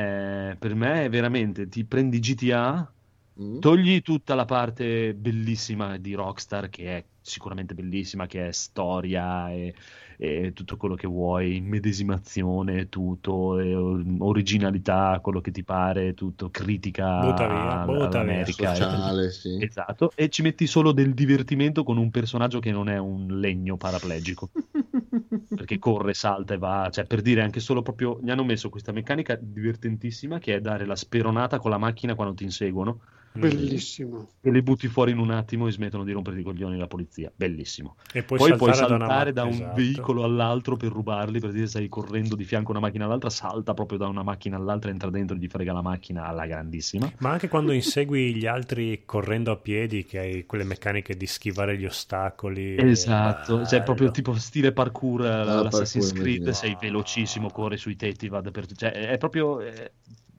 è- 0.52 0.56
per 0.58 0.74
me 0.74 1.04
è 1.04 1.08
veramente 1.10 1.68
ti 1.68 1.84
prendi 1.84 2.18
GTA, 2.20 2.92
Mm? 3.36 3.58
togli 3.58 4.02
tutta 4.02 4.34
la 4.34 4.44
parte 4.44 5.14
bellissima 5.14 5.96
di 5.98 6.14
Rockstar, 6.14 6.68
che 6.68 6.96
è 6.98 7.06
sicuramente 7.20 7.74
bellissima, 7.74 8.26
che 8.26 8.48
è 8.48 8.52
storia 8.52 9.50
e, 9.50 9.74
e 10.22 10.52
tutto 10.52 10.76
quello 10.76 10.94
che 10.94 11.08
vuoi, 11.08 11.56
immedesimazione, 11.56 12.88
tutto, 12.88 13.58
e, 13.58 13.74
um, 13.74 14.18
originalità, 14.20 15.18
quello 15.20 15.40
che 15.40 15.50
ti 15.50 15.64
pare, 15.64 16.14
tutto, 16.14 16.48
critica 16.48 17.18
Butta 17.18 17.48
via, 17.48 17.80
all- 17.80 17.86
butta 17.86 18.06
via. 18.08 18.20
all'America. 18.20 18.72
Sociale, 18.72 19.30
sì. 19.32 19.58
Esatto, 19.60 20.12
e 20.14 20.28
ci 20.28 20.42
metti 20.42 20.68
solo 20.68 20.92
del 20.92 21.12
divertimento 21.12 21.82
con 21.82 21.96
un 21.96 22.12
personaggio 22.12 22.60
che 22.60 22.70
non 22.70 22.88
è 22.88 22.98
un 22.98 23.40
legno 23.40 23.76
paraplegico 23.76 24.50
perché 25.56 25.80
corre, 25.80 26.14
salta 26.14 26.54
e 26.54 26.58
va, 26.58 26.88
cioè 26.92 27.04
per 27.04 27.20
dire 27.20 27.42
anche 27.42 27.58
solo 27.58 27.82
proprio 27.82 28.20
gli 28.22 28.30
hanno 28.30 28.44
messo 28.44 28.68
questa 28.68 28.92
meccanica 28.92 29.36
divertentissima 29.40 30.38
che 30.38 30.54
è 30.54 30.60
dare 30.60 30.86
la 30.86 30.94
speronata 30.94 31.58
con 31.58 31.72
la 31.72 31.78
macchina 31.78 32.14
quando 32.14 32.34
ti 32.34 32.44
inseguono 32.44 33.00
Bellissimo. 33.32 34.28
e 34.40 34.50
le 34.50 34.62
butti 34.62 34.88
fuori 34.88 35.10
in 35.12 35.18
un 35.18 35.30
attimo 35.30 35.66
e 35.66 35.72
smettono 35.72 36.04
di 36.04 36.12
romperti 36.12 36.40
i 36.40 36.42
coglioni 36.42 36.76
la 36.76 36.86
polizia, 36.86 37.32
bellissimo. 37.34 37.96
E 38.12 38.22
puoi 38.22 38.38
Poi 38.38 38.48
saltare, 38.50 38.56
puoi 38.56 38.88
da 38.88 38.94
una 38.94 39.06
saltare 39.06 39.32
da, 39.32 39.42
un 39.44 39.50
esatto. 39.52 39.74
veicolo 39.74 40.24
all'altro 40.24 40.76
per 40.76 40.90
rubarli, 40.92 41.40
per 41.40 41.50
dire 41.52 41.66
stai 41.66 41.88
correndo 41.88 42.34
di 42.36 42.44
fianco 42.44 42.68
a 42.72 42.76
una 42.76 42.86
macchina 42.86 43.04
all'altra, 43.06 43.30
salta 43.30 43.74
proprio 43.74 43.98
da 43.98 44.06
una 44.08 44.22
macchina 44.22 44.56
all'altra, 44.56 44.90
entra 44.90 45.10
dentro 45.10 45.36
e 45.36 45.38
gli 45.38 45.48
frega 45.48 45.72
la 45.72 45.82
macchina 45.82 46.24
alla 46.26 46.46
grandissima. 46.46 47.10
Ma 47.18 47.30
anche 47.30 47.48
quando 47.48 47.72
insegui 47.72 48.34
gli 48.34 48.46
altri 48.46 49.02
correndo 49.04 49.50
a 49.52 49.56
piedi, 49.56 50.04
che 50.04 50.18
hai 50.18 50.46
quelle 50.46 50.64
meccaniche 50.64 51.16
di 51.16 51.26
schivare 51.26 51.76
gli 51.78 51.84
ostacoli. 51.86 52.76
Esatto, 52.78 53.64
cioè 53.66 53.82
proprio 53.82 54.10
tipo 54.10 54.34
stile 54.34 54.72
parkour, 54.72 55.24
Ah, 55.24 55.62
l'Assassin's 55.62 56.12
parkour, 56.12 56.22
Creed, 56.22 56.48
sei 56.50 56.76
velocissimo, 56.80 57.50
corri 57.50 57.76
sui 57.76 57.96
tetti, 57.96 58.28
va 58.28 58.40
dappertutto, 58.40 58.78
cioè 58.80 58.90
è 58.92 59.18
proprio, 59.18 59.60
eh, 59.60 59.92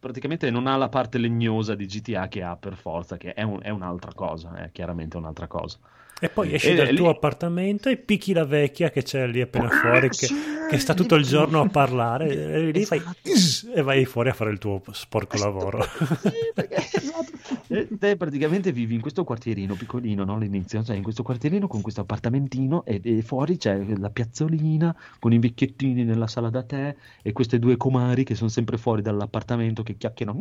praticamente 0.04 0.50
non 0.52 0.68
ha 0.68 0.76
la 0.78 0.90
parte 0.90 1.18
legnosa 1.18 1.76
di 1.76 1.86
GTA 1.88 2.28
che 2.28 2.44
ha 2.44 2.56
per 2.58 2.76
forza, 2.76 3.18
che 3.18 3.34
è, 3.34 3.42
un- 3.44 3.62
è 3.64 3.70
un'altra 3.70 4.14
cosa, 4.14 4.56
è 4.56 4.72
chiaramente 4.72 5.18
un'altra 5.18 5.48
cosa. 5.48 5.80
E 6.20 6.30
poi 6.30 6.54
esci 6.54 6.70
E 6.70 6.76
dal 6.76 6.88
lì- 6.88 6.96
tuo 6.96 7.10
appartamento 7.10 7.90
e 7.90 7.98
picchi 7.98 8.32
la 8.32 8.46
vecchia 8.46 8.90
che 8.92 9.04
c'è 9.04 9.28
lì 9.28 9.42
appena 9.42 9.68
fuori, 9.70 10.08
che, 10.10 10.28
che 10.70 10.78
sta 10.78 10.94
tutto 10.94 11.16
il 11.16 11.26
giorno 11.26 11.60
a 11.62 11.68
parlare, 11.68 12.30
e 12.30 12.72
lì 12.72 12.86
fai 12.86 13.00
Esatto. 13.24 13.74
e 13.78 13.82
vai 13.82 14.06
fuori 14.06 14.30
a 14.30 14.34
fare 14.34 14.52
il 14.52 14.58
tuo 14.58 14.82
sporco 14.92 15.38
lavoro. 15.38 15.82
Sì, 16.24 16.30
perché, 16.54 16.76
esatto. 16.76 17.96
Te 17.98 18.16
praticamente 18.16 18.72
vivi 18.72 18.94
in 18.94 19.02
questo 19.02 19.24
quartierino 19.26 19.74
piccolino, 19.76 20.24
no? 20.24 20.36
All'inizio, 20.36 20.82
cioè 20.84 20.96
in 20.96 21.04
questo 21.04 21.24
quartierino 21.24 21.68
con 21.68 21.82
questo 21.82 22.02
appartamentino 22.02 22.86
e, 22.86 23.02
e 23.04 23.22
fuori 23.22 23.58
c'è 23.58 23.84
la 23.98 24.10
piazzolina 24.10 24.96
con 25.20 25.34
i 25.34 25.40
vecchiettini 25.40 26.04
nella 26.06 26.28
sala 26.28 26.50
da 26.50 26.64
tè 26.64 26.96
e 27.22 27.32
queste 27.34 27.60
due 27.60 27.76
comari 27.76 28.24
che 28.24 28.36
sono 28.36 28.50
sempre 28.50 28.78
fuori 28.78 29.02
dall'appartamento 29.02 29.84
che 29.84 29.98
chiacchierano. 29.98 30.40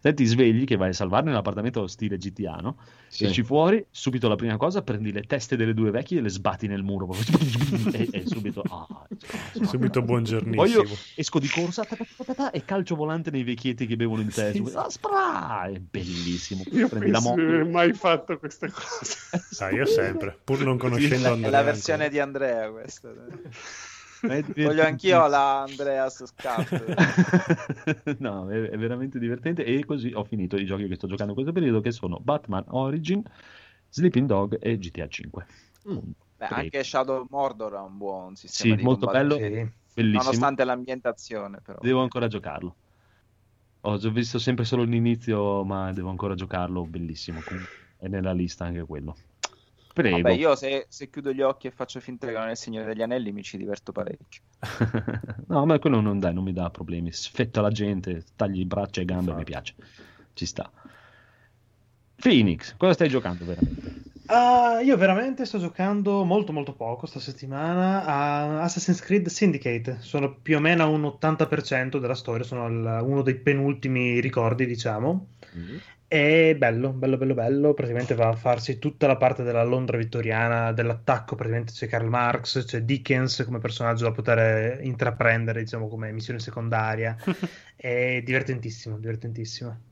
Te 0.00 0.14
ti 0.14 0.24
svegli 0.24 0.64
che 0.64 0.76
vai 0.76 0.88
a 0.90 0.92
salvarne 0.94 1.32
l'appartamento 1.32 1.86
stile 1.86 2.16
GTA, 2.16 2.56
no? 2.56 2.76
Sì. 3.08 3.24
Esci 3.26 3.42
fuori, 3.42 3.84
subito 3.90 4.28
la 4.30 4.36
prima 4.36 4.56
cosa, 4.56 4.82
prendi 4.82 5.12
le 5.12 5.22
teste 5.22 5.56
delle 5.56 5.74
due 5.74 5.90
vecchie 5.90 6.18
e 6.18 6.22
le 6.22 6.30
sbatti 6.30 6.66
nel 6.66 6.82
muro. 6.82 7.08
e, 7.92 8.08
e 8.10 8.26
subito... 8.26 8.62
ah, 8.68 8.86
Subito 9.62 9.98
Poi 10.00 10.08
buongiornissimo. 10.08 10.64
io 10.64 10.84
esco 11.14 11.38
di 11.38 11.48
corsa 11.48 11.84
ta 11.84 11.96
ta 11.96 12.04
ta 12.16 12.24
ta 12.24 12.34
ta, 12.34 12.50
e 12.50 12.64
calcio 12.64 12.94
volante 12.96 13.30
nei 13.30 13.42
vecchietti 13.44 13.86
che 13.86 13.96
bevono 13.96 14.22
in 14.22 14.28
tè. 14.30 14.50
Sì, 14.52 14.58
subito. 14.58 14.78
Ah, 14.78 14.88
spra! 14.88 15.64
È 15.64 15.78
bellissimo. 15.78 16.62
Io 16.72 16.88
Prendi 16.88 17.10
la 17.10 17.20
moto. 17.20 17.40
non 17.40 17.50
aver 17.54 17.64
mai 17.66 17.92
fatto 17.92 18.38
queste 18.38 18.70
cose. 18.70 19.16
Sai, 19.50 19.74
io 19.74 19.84
sempre, 19.86 20.38
pur 20.42 20.60
non 20.62 20.78
conoscendo 20.78 21.26
È 21.28 21.30
Andrea. 21.32 21.50
la 21.50 21.56
ancora. 21.58 21.62
versione 21.62 22.08
di 22.08 22.18
Andrea 22.18 22.70
questa. 22.70 23.12
È 24.22 24.42
Voglio 24.54 24.82
anch'io 24.84 25.26
la 25.28 25.62
Andreas 25.62 26.24
Scat. 26.26 26.84
no, 28.18 28.50
è, 28.50 28.68
è 28.68 28.76
veramente 28.76 29.18
divertente 29.18 29.64
e 29.64 29.84
così 29.86 30.12
ho 30.14 30.24
finito 30.24 30.56
i 30.56 30.66
giochi 30.66 30.86
che 30.88 30.94
sto 30.96 31.06
giocando 31.06 31.30
in 31.32 31.36
questo 31.36 31.52
periodo 31.54 31.80
che 31.80 31.90
sono 31.90 32.18
Batman 32.20 32.64
Origin, 32.68 33.22
Sleeping 33.90 34.26
Dog 34.26 34.58
e 34.60 34.78
GTA 34.78 35.08
5. 35.08 35.46
Beh, 35.82 36.46
Prego. 36.46 36.54
anche 36.54 36.82
Shadow 36.84 37.26
Mordor 37.28 37.74
ha 37.74 37.82
un 37.82 37.98
buon 37.98 38.34
sistema 38.34 38.76
Sì, 38.76 38.82
molto 38.82 39.06
bello, 39.06 39.34
combattimento, 39.34 39.74
bellissimo. 39.92 40.22
nonostante 40.22 40.64
l'ambientazione 40.64 41.60
però. 41.60 41.78
Devo 41.80 42.00
ancora 42.00 42.28
giocarlo. 42.28 42.76
Ho 43.82 43.96
visto 44.10 44.38
sempre 44.38 44.64
solo 44.64 44.82
l'inizio, 44.82 45.64
ma 45.64 45.92
devo 45.92 46.10
ancora 46.10 46.34
giocarlo, 46.34 46.84
bellissimo. 46.84 47.42
È 47.96 48.08
nella 48.08 48.32
lista 48.32 48.64
anche 48.66 48.84
quello. 48.84 49.16
Prego. 49.92 50.16
Vabbè, 50.16 50.32
io 50.32 50.54
se, 50.54 50.86
se 50.88 51.10
chiudo 51.10 51.32
gli 51.32 51.40
occhi 51.40 51.66
e 51.66 51.70
faccio 51.70 51.98
finta 52.00 52.26
che 52.26 52.32
non 52.34 52.48
è 52.48 52.50
il 52.50 52.56
Signore 52.56 52.86
degli 52.86 53.02
Anelli 53.02 53.32
mi 53.32 53.42
ci 53.42 53.56
diverto 53.56 53.92
parecchio. 53.92 54.42
no, 55.48 55.66
ma 55.66 55.78
quello 55.78 56.00
non, 56.00 56.18
dai, 56.18 56.34
non 56.34 56.44
mi 56.44 56.52
dà 56.52 56.70
problemi. 56.70 57.12
Sfetta 57.12 57.60
la 57.60 57.70
gente, 57.70 58.24
tagli 58.36 58.64
braccia 58.64 59.00
e 59.00 59.04
gambe, 59.04 59.34
mi 59.34 59.44
piace. 59.44 59.74
Ci 60.32 60.46
sta. 60.46 60.70
Phoenix, 62.20 62.76
cosa 62.76 62.92
stai 62.92 63.08
giocando 63.08 63.44
veramente? 63.44 63.96
Ah, 64.32 64.80
io 64.80 64.96
veramente 64.96 65.44
sto 65.44 65.58
giocando 65.58 66.22
molto 66.24 66.52
molto 66.52 66.74
poco 66.76 67.06
sta 67.06 67.18
settimana 67.18 68.04
a 68.04 68.62
Assassin's 68.62 69.00
Creed 69.00 69.26
Syndicate. 69.26 69.96
Sono 70.00 70.36
più 70.40 70.56
o 70.56 70.60
meno 70.60 70.84
a 70.84 70.86
un 70.86 71.04
80% 71.04 71.98
della 71.98 72.14
storia, 72.14 72.44
sono 72.44 72.64
al- 72.66 73.00
uno 73.04 73.22
dei 73.22 73.34
penultimi 73.36 74.20
ricordi, 74.20 74.66
diciamo. 74.66 75.30
È 76.06 76.54
bello, 76.56 76.92
bello, 76.92 77.16
bello, 77.16 77.34
bello. 77.34 77.74
Praticamente 77.74 78.14
va 78.14 78.28
a 78.28 78.36
farsi 78.36 78.78
tutta 78.78 79.06
la 79.08 79.16
parte 79.16 79.42
della 79.42 79.64
Londra 79.64 79.96
vittoriana, 79.96 80.72
dell'attacco. 80.72 81.34
Praticamente 81.34 81.72
c'è 81.72 81.88
Karl 81.88 82.06
Marx, 82.08 82.64
c'è 82.64 82.82
Dickens 82.82 83.42
come 83.44 83.58
personaggio 83.58 84.04
da 84.04 84.12
poter 84.12 84.80
intraprendere, 84.84 85.60
diciamo, 85.62 85.88
come 85.88 86.12
missione 86.12 86.38
secondaria. 86.38 87.16
È 87.76 88.22
divertentissimo, 88.24 88.96
divertentissimo. 88.98 89.89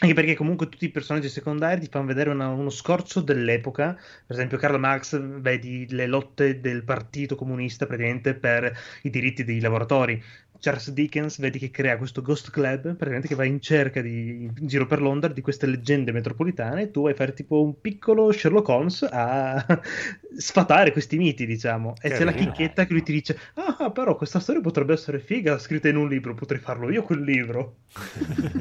Anche 0.00 0.14
perché 0.14 0.34
comunque 0.36 0.68
tutti 0.68 0.84
i 0.84 0.90
personaggi 0.90 1.28
secondari 1.28 1.80
ti 1.80 1.88
fanno 1.90 2.06
vedere 2.06 2.30
una- 2.30 2.48
uno 2.50 2.70
scorcio 2.70 3.20
dell'epoca. 3.20 3.94
Per 3.94 4.36
esempio, 4.36 4.56
Karl 4.56 4.78
Marx, 4.78 5.18
vedi 5.40 5.86
le 5.90 6.06
lotte 6.06 6.60
del 6.60 6.84
Partito 6.84 7.34
Comunista 7.34 7.84
praticamente 7.86 8.34
per 8.36 8.72
i 9.02 9.10
diritti 9.10 9.42
dei 9.42 9.60
lavoratori. 9.60 10.22
Charles 10.60 10.90
Dickens, 10.90 11.38
vedi 11.38 11.58
che 11.58 11.70
crea 11.70 11.96
questo 11.96 12.22
Ghost 12.22 12.50
Club, 12.50 12.94
praticamente 12.94 13.28
che 13.28 13.34
va 13.34 13.44
in 13.44 13.60
cerca 13.60 14.00
di, 14.00 14.50
in 14.56 14.66
giro 14.66 14.86
per 14.86 15.00
Londra 15.00 15.32
di 15.32 15.40
queste 15.40 15.66
leggende 15.66 16.12
metropolitane 16.12 16.82
e 16.82 16.90
tu 16.90 17.02
vai 17.02 17.12
a 17.12 17.14
fare 17.14 17.32
tipo 17.32 17.62
un 17.62 17.80
piccolo 17.80 18.32
Sherlock 18.32 18.68
Holmes 18.68 19.06
a 19.10 19.64
sfatare 20.36 20.92
questi 20.92 21.16
miti, 21.16 21.46
diciamo. 21.46 21.94
E 22.00 22.10
c'è 22.10 22.24
la 22.24 22.32
chicchetta 22.32 22.86
che 22.86 22.92
lui 22.92 23.02
ti 23.02 23.12
dice: 23.12 23.38
Ah, 23.54 23.90
però 23.90 24.16
questa 24.16 24.40
storia 24.40 24.60
potrebbe 24.60 24.92
essere 24.92 25.20
figa, 25.20 25.58
scritta 25.58 25.88
in 25.88 25.96
un 25.96 26.08
libro, 26.08 26.34
potrei 26.34 26.60
farlo 26.60 26.90
io 26.90 27.02
quel 27.02 27.22
libro. 27.22 27.76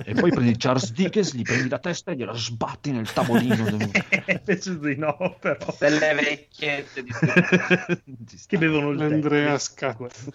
E 0.04 0.14
poi 0.14 0.32
prendi 0.32 0.56
Charles 0.58 0.92
Dickens, 0.92 1.34
gli 1.34 1.42
prendi 1.42 1.70
la 1.70 1.80
testa 1.80 2.12
e 2.12 2.16
gliela 2.16 2.34
sbatti 2.34 2.92
nel 2.92 3.12
tavolino. 3.12 3.66
Penso 4.44 4.74
di 4.76 4.96
no, 4.96 5.36
però. 5.40 5.76
Delle 5.80 6.14
vecchiette 6.14 7.04
di 7.04 7.12
Che 8.48 8.58
bevono 8.58 8.92
il 8.92 8.98
tè. 8.98 9.10
L'Andrea 9.10 9.58
Scat. 9.58 10.34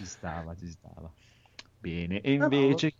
Ci 0.00 0.06
stava, 0.06 0.54
ci 0.56 0.66
stava. 0.70 1.12
Bene, 1.78 2.20
e 2.22 2.32
invece... 2.32 2.92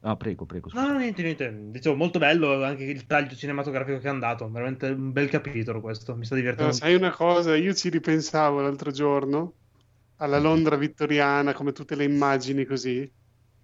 Ah, 0.00 0.16
prego, 0.16 0.46
prego. 0.46 0.70
No, 0.72 0.80
scusa. 0.80 0.92
no, 0.92 0.98
niente, 0.98 1.22
niente. 1.22 1.70
Dicevo, 1.70 1.96
molto 1.96 2.18
bello 2.18 2.62
anche 2.64 2.84
il 2.84 3.06
taglio 3.06 3.34
cinematografico 3.34 3.98
che 3.98 4.06
è 4.06 4.10
andato. 4.10 4.48
Veramente 4.50 4.88
un 4.88 5.12
bel 5.12 5.28
capitolo 5.28 5.80
questo. 5.80 6.14
Mi 6.14 6.24
sta 6.24 6.34
divertendo. 6.34 6.72
sai 6.72 6.94
una 6.94 7.10
cosa, 7.10 7.56
io 7.56 7.74
ci 7.74 7.88
ripensavo 7.88 8.60
l'altro 8.60 8.90
giorno 8.90 9.52
alla 10.16 10.38
Londra 10.38 10.76
vittoriana, 10.76 11.52
come 11.52 11.72
tutte 11.72 11.94
le 11.94 12.04
immagini 12.04 12.64
così, 12.64 13.10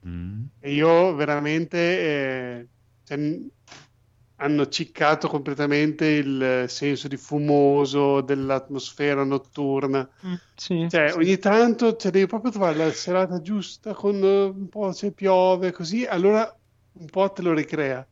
Mm. 0.05 0.43
e 0.59 0.73
io 0.73 1.15
veramente 1.15 1.79
eh, 1.79 2.67
cioè, 3.05 3.39
hanno 4.43 4.69
ciccato 4.69 5.29
completamente 5.29 6.07
il 6.07 6.65
senso 6.69 7.09
di 7.09 7.17
fumoso 7.17 8.21
dell'atmosfera 8.21 9.25
notturna. 9.25 10.09
Sì, 10.57 10.87
Cioè, 10.87 11.07
sì. 11.07 11.17
ogni 11.17 11.39
tanto 11.39 11.97
cioè, 11.97 12.11
devi 12.11 12.27
proprio 12.27 12.51
trovare 12.51 12.77
la 12.77 12.93
serata 12.93 13.41
giusta 13.41 13.95
con 13.95 14.17
eh, 14.23 14.45
un 14.45 14.69
po' 14.69 14.93
se 14.93 15.13
piove, 15.13 15.73
così, 15.73 16.05
allora 16.05 16.55
un 16.95 17.07
po' 17.07 17.31
te 17.33 17.43
lo 17.43 17.53
ricrea. 17.55 18.07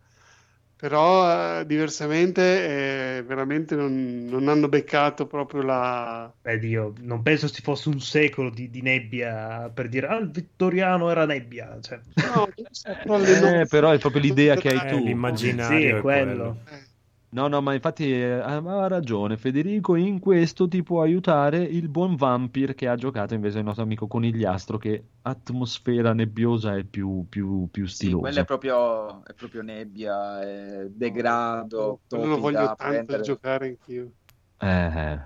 Però 0.80 1.60
eh, 1.60 1.66
diversamente 1.66 3.18
eh, 3.18 3.22
veramente 3.22 3.74
non, 3.76 4.24
non 4.24 4.48
hanno 4.48 4.66
beccato 4.68 5.26
proprio 5.26 5.60
la... 5.60 6.32
Beh, 6.40 6.58
Dio, 6.58 6.94
non 7.00 7.20
penso 7.22 7.50
ci 7.50 7.60
fosse 7.60 7.90
un 7.90 8.00
secolo 8.00 8.48
di, 8.48 8.70
di 8.70 8.80
nebbia 8.80 9.68
per 9.68 9.88
dire, 9.90 10.06
ah, 10.06 10.16
il 10.16 10.30
vittoriano 10.30 11.10
era 11.10 11.26
nebbia. 11.26 11.78
Cioè, 11.80 12.00
No, 12.14 12.48
Eh, 13.60 13.66
però 13.66 13.90
è 13.90 13.98
proprio 13.98 14.22
l'idea 14.22 14.56
che 14.56 14.68
hai 14.70 14.80
Eh, 14.86 14.86
tu. 14.86 14.98
l'immaginario 15.04 15.78
sì, 15.78 15.84
è 15.86 15.94
è 15.96 16.00
quello. 16.00 16.62
Eh, 16.66 16.89
No, 17.32 17.46
no, 17.46 17.60
ma 17.60 17.74
infatti 17.74 18.10
eh, 18.12 18.32
ha 18.32 18.88
ragione 18.88 19.36
Federico, 19.36 19.94
in 19.94 20.18
questo 20.18 20.66
ti 20.66 20.82
può 20.82 21.00
aiutare 21.00 21.62
il 21.62 21.88
buon 21.88 22.16
Vampir 22.16 22.74
che 22.74 22.88
ha 22.88 22.96
giocato 22.96 23.34
invece 23.34 23.58
il 23.58 23.64
nostro 23.64 23.84
amico 23.84 24.08
Conigliastro 24.08 24.78
che 24.78 25.04
atmosfera 25.22 26.12
nebbiosa 26.12 26.76
è 26.76 26.82
più, 26.82 27.26
più, 27.28 27.68
più 27.70 27.86
Sì, 27.86 27.94
stilosa. 27.94 28.18
quella 28.18 28.40
è 28.40 28.44
proprio, 28.44 29.24
è 29.24 29.32
proprio 29.34 29.62
nebbia, 29.62 30.40
è 30.42 30.88
degrado, 30.90 32.00
quello 32.08 32.24
lo 32.26 32.38
voglio 32.38 32.74
tanto 32.74 32.74
prendere. 32.88 33.22
giocare 33.22 33.66
anch'io. 33.68 34.12
Eh, 34.58 34.66
eh. 35.12 35.20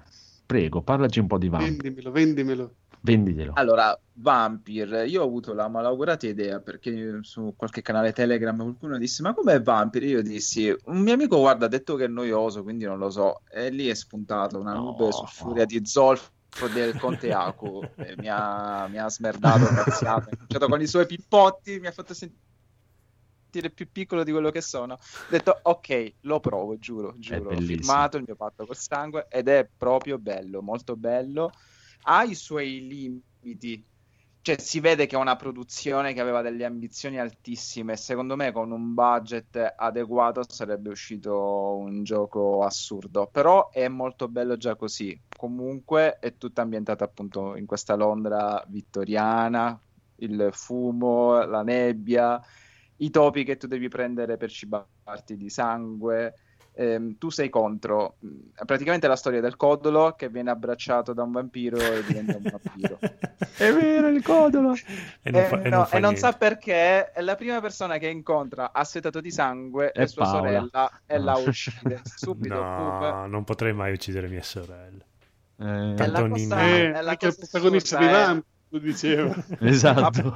prego, 0.44 0.82
parlaci 0.82 1.20
un 1.20 1.26
po' 1.26 1.38
di 1.38 1.48
Vampir, 1.48 1.70
Vendimelo, 1.70 2.10
vendimelo. 2.10 2.74
Vendiglielo. 3.04 3.52
Allora, 3.54 3.96
Vampir, 4.14 5.04
io 5.06 5.22
ho 5.22 5.26
avuto 5.26 5.52
la 5.52 5.68
malaugurata 5.68 6.26
idea 6.26 6.60
perché 6.60 7.18
su 7.22 7.52
qualche 7.56 7.82
canale 7.82 8.12
Telegram 8.12 8.56
qualcuno 8.56 8.96
disse: 8.98 9.22
Ma 9.22 9.34
com'è 9.34 9.60
Vampir? 9.60 10.02
Io 10.04 10.22
dissi: 10.22 10.74
Un 10.86 11.00
mio 11.00 11.12
amico, 11.12 11.38
guarda, 11.38 11.66
ha 11.66 11.68
detto 11.68 11.96
che 11.96 12.04
è 12.04 12.08
noioso, 12.08 12.62
quindi 12.62 12.84
non 12.84 12.98
lo 12.98 13.10
so. 13.10 13.42
E 13.48 13.68
lì 13.70 13.88
è 13.88 13.94
spuntato 13.94 14.58
una 14.58 14.72
No. 14.72 14.80
nube 14.80 15.12
su 15.12 15.24
furia 15.26 15.64
di 15.66 15.84
zolfo 15.84 16.30
del 16.72 16.96
Conte 16.98 17.32
Aku. 17.32 17.82
E 17.98 18.16
mi 18.16 18.28
ha, 18.30 18.86
mi 18.88 18.98
ha 18.98 19.08
smerdato, 19.10 19.66
cazziato. 19.66 20.30
Con 20.66 20.80
i 20.80 20.86
suoi 20.86 21.06
pippotti, 21.06 21.78
mi 21.80 21.88
ha 21.88 21.92
fatto 21.92 22.14
sentire 22.14 23.70
più 23.72 23.88
piccolo 23.92 24.24
di 24.24 24.32
quello 24.32 24.50
che 24.50 24.62
sono. 24.62 24.94
Ho 24.94 24.98
detto: 25.28 25.58
Ok, 25.62 26.14
lo 26.20 26.40
provo, 26.40 26.78
giuro, 26.78 27.14
giuro. 27.18 27.50
Ho 27.50 27.60
filmato 27.60 28.16
il 28.16 28.24
mio 28.26 28.36
patto 28.36 28.64
col 28.64 28.76
sangue 28.76 29.26
ed 29.28 29.48
è 29.48 29.68
proprio 29.76 30.18
bello, 30.18 30.62
molto 30.62 30.96
bello 30.96 31.50
ha 32.04 32.22
i 32.24 32.34
suoi 32.34 32.86
limiti. 32.86 33.84
Cioè, 34.44 34.58
si 34.58 34.78
vede 34.80 35.06
che 35.06 35.16
è 35.16 35.18
una 35.18 35.36
produzione 35.36 36.12
che 36.12 36.20
aveva 36.20 36.42
delle 36.42 36.66
ambizioni 36.66 37.18
altissime. 37.18 37.96
Secondo 37.96 38.36
me, 38.36 38.52
con 38.52 38.70
un 38.72 38.92
budget 38.92 39.74
adeguato, 39.74 40.42
sarebbe 40.46 40.90
uscito 40.90 41.76
un 41.76 42.04
gioco 42.04 42.62
assurdo. 42.62 43.26
Però 43.32 43.70
è 43.70 43.88
molto 43.88 44.28
bello 44.28 44.58
già 44.58 44.76
così. 44.76 45.18
Comunque, 45.34 46.18
è 46.18 46.36
tutta 46.36 46.60
ambientata 46.60 47.04
appunto 47.04 47.56
in 47.56 47.64
questa 47.64 47.94
Londra 47.94 48.62
vittoriana. 48.68 49.80
Il 50.16 50.50
fumo, 50.52 51.42
la 51.44 51.62
nebbia, 51.62 52.38
i 52.96 53.08
topi 53.08 53.44
che 53.44 53.56
tu 53.56 53.66
devi 53.66 53.88
prendere 53.88 54.36
per 54.36 54.50
cibarti 54.50 55.38
di 55.38 55.48
sangue. 55.48 56.34
Ehm, 56.76 57.18
tu 57.18 57.30
sei 57.30 57.48
contro 57.50 58.16
mh, 58.18 58.28
praticamente 58.66 59.06
la 59.06 59.14
storia 59.14 59.40
del 59.40 59.56
codolo 59.56 60.14
che 60.16 60.28
viene 60.28 60.50
abbracciato 60.50 61.12
da 61.12 61.22
un 61.22 61.30
vampiro 61.30 61.76
e 61.76 62.02
diventa 62.04 62.36
un 62.36 62.42
vampiro. 62.42 62.98
È 63.56 63.72
vero, 63.72 64.08
il 64.08 64.22
codolo! 64.24 64.72
E 65.22 65.30
non 65.30 65.40
Eh, 65.40 65.44
fa, 65.44 65.62
e 65.62 65.68
no, 65.68 65.76
non 65.76 65.86
e 65.92 65.98
non 66.00 66.16
sa 66.16 66.32
perché 66.32 67.12
è 67.12 67.20
la 67.22 67.36
prima 67.36 67.60
persona 67.60 67.98
che 67.98 68.08
incontra 68.08 68.72
assetato 68.72 69.20
di 69.20 69.30
sangue 69.30 69.92
È 69.92 70.00
è 70.00 70.06
sua 70.06 70.24
Paola. 70.24 70.38
sorella 70.40 70.90
e 71.06 71.18
la 71.18 71.32
Ah. 71.32 71.38
uccide 71.38 72.00
subito. 72.16 72.54
No, 72.54 73.26
non 73.28 73.44
potrei 73.44 73.72
mai 73.72 73.92
uccidere 73.92 74.26
mia 74.28 74.42
sorella. 74.42 75.04
Eh, 75.56 75.94
È 75.94 76.06
la 76.08 76.26
cosa- 76.28 76.60
Eh, 76.66 76.92
è 76.92 77.00
la 77.02 77.12
il 77.12 77.18
cosa 77.18 77.36
protagonista 77.38 77.98
di 77.98 78.04
assurda, 78.06 78.44
lo 78.74 78.78
diceva. 78.80 79.34
Esatto. 79.60 80.34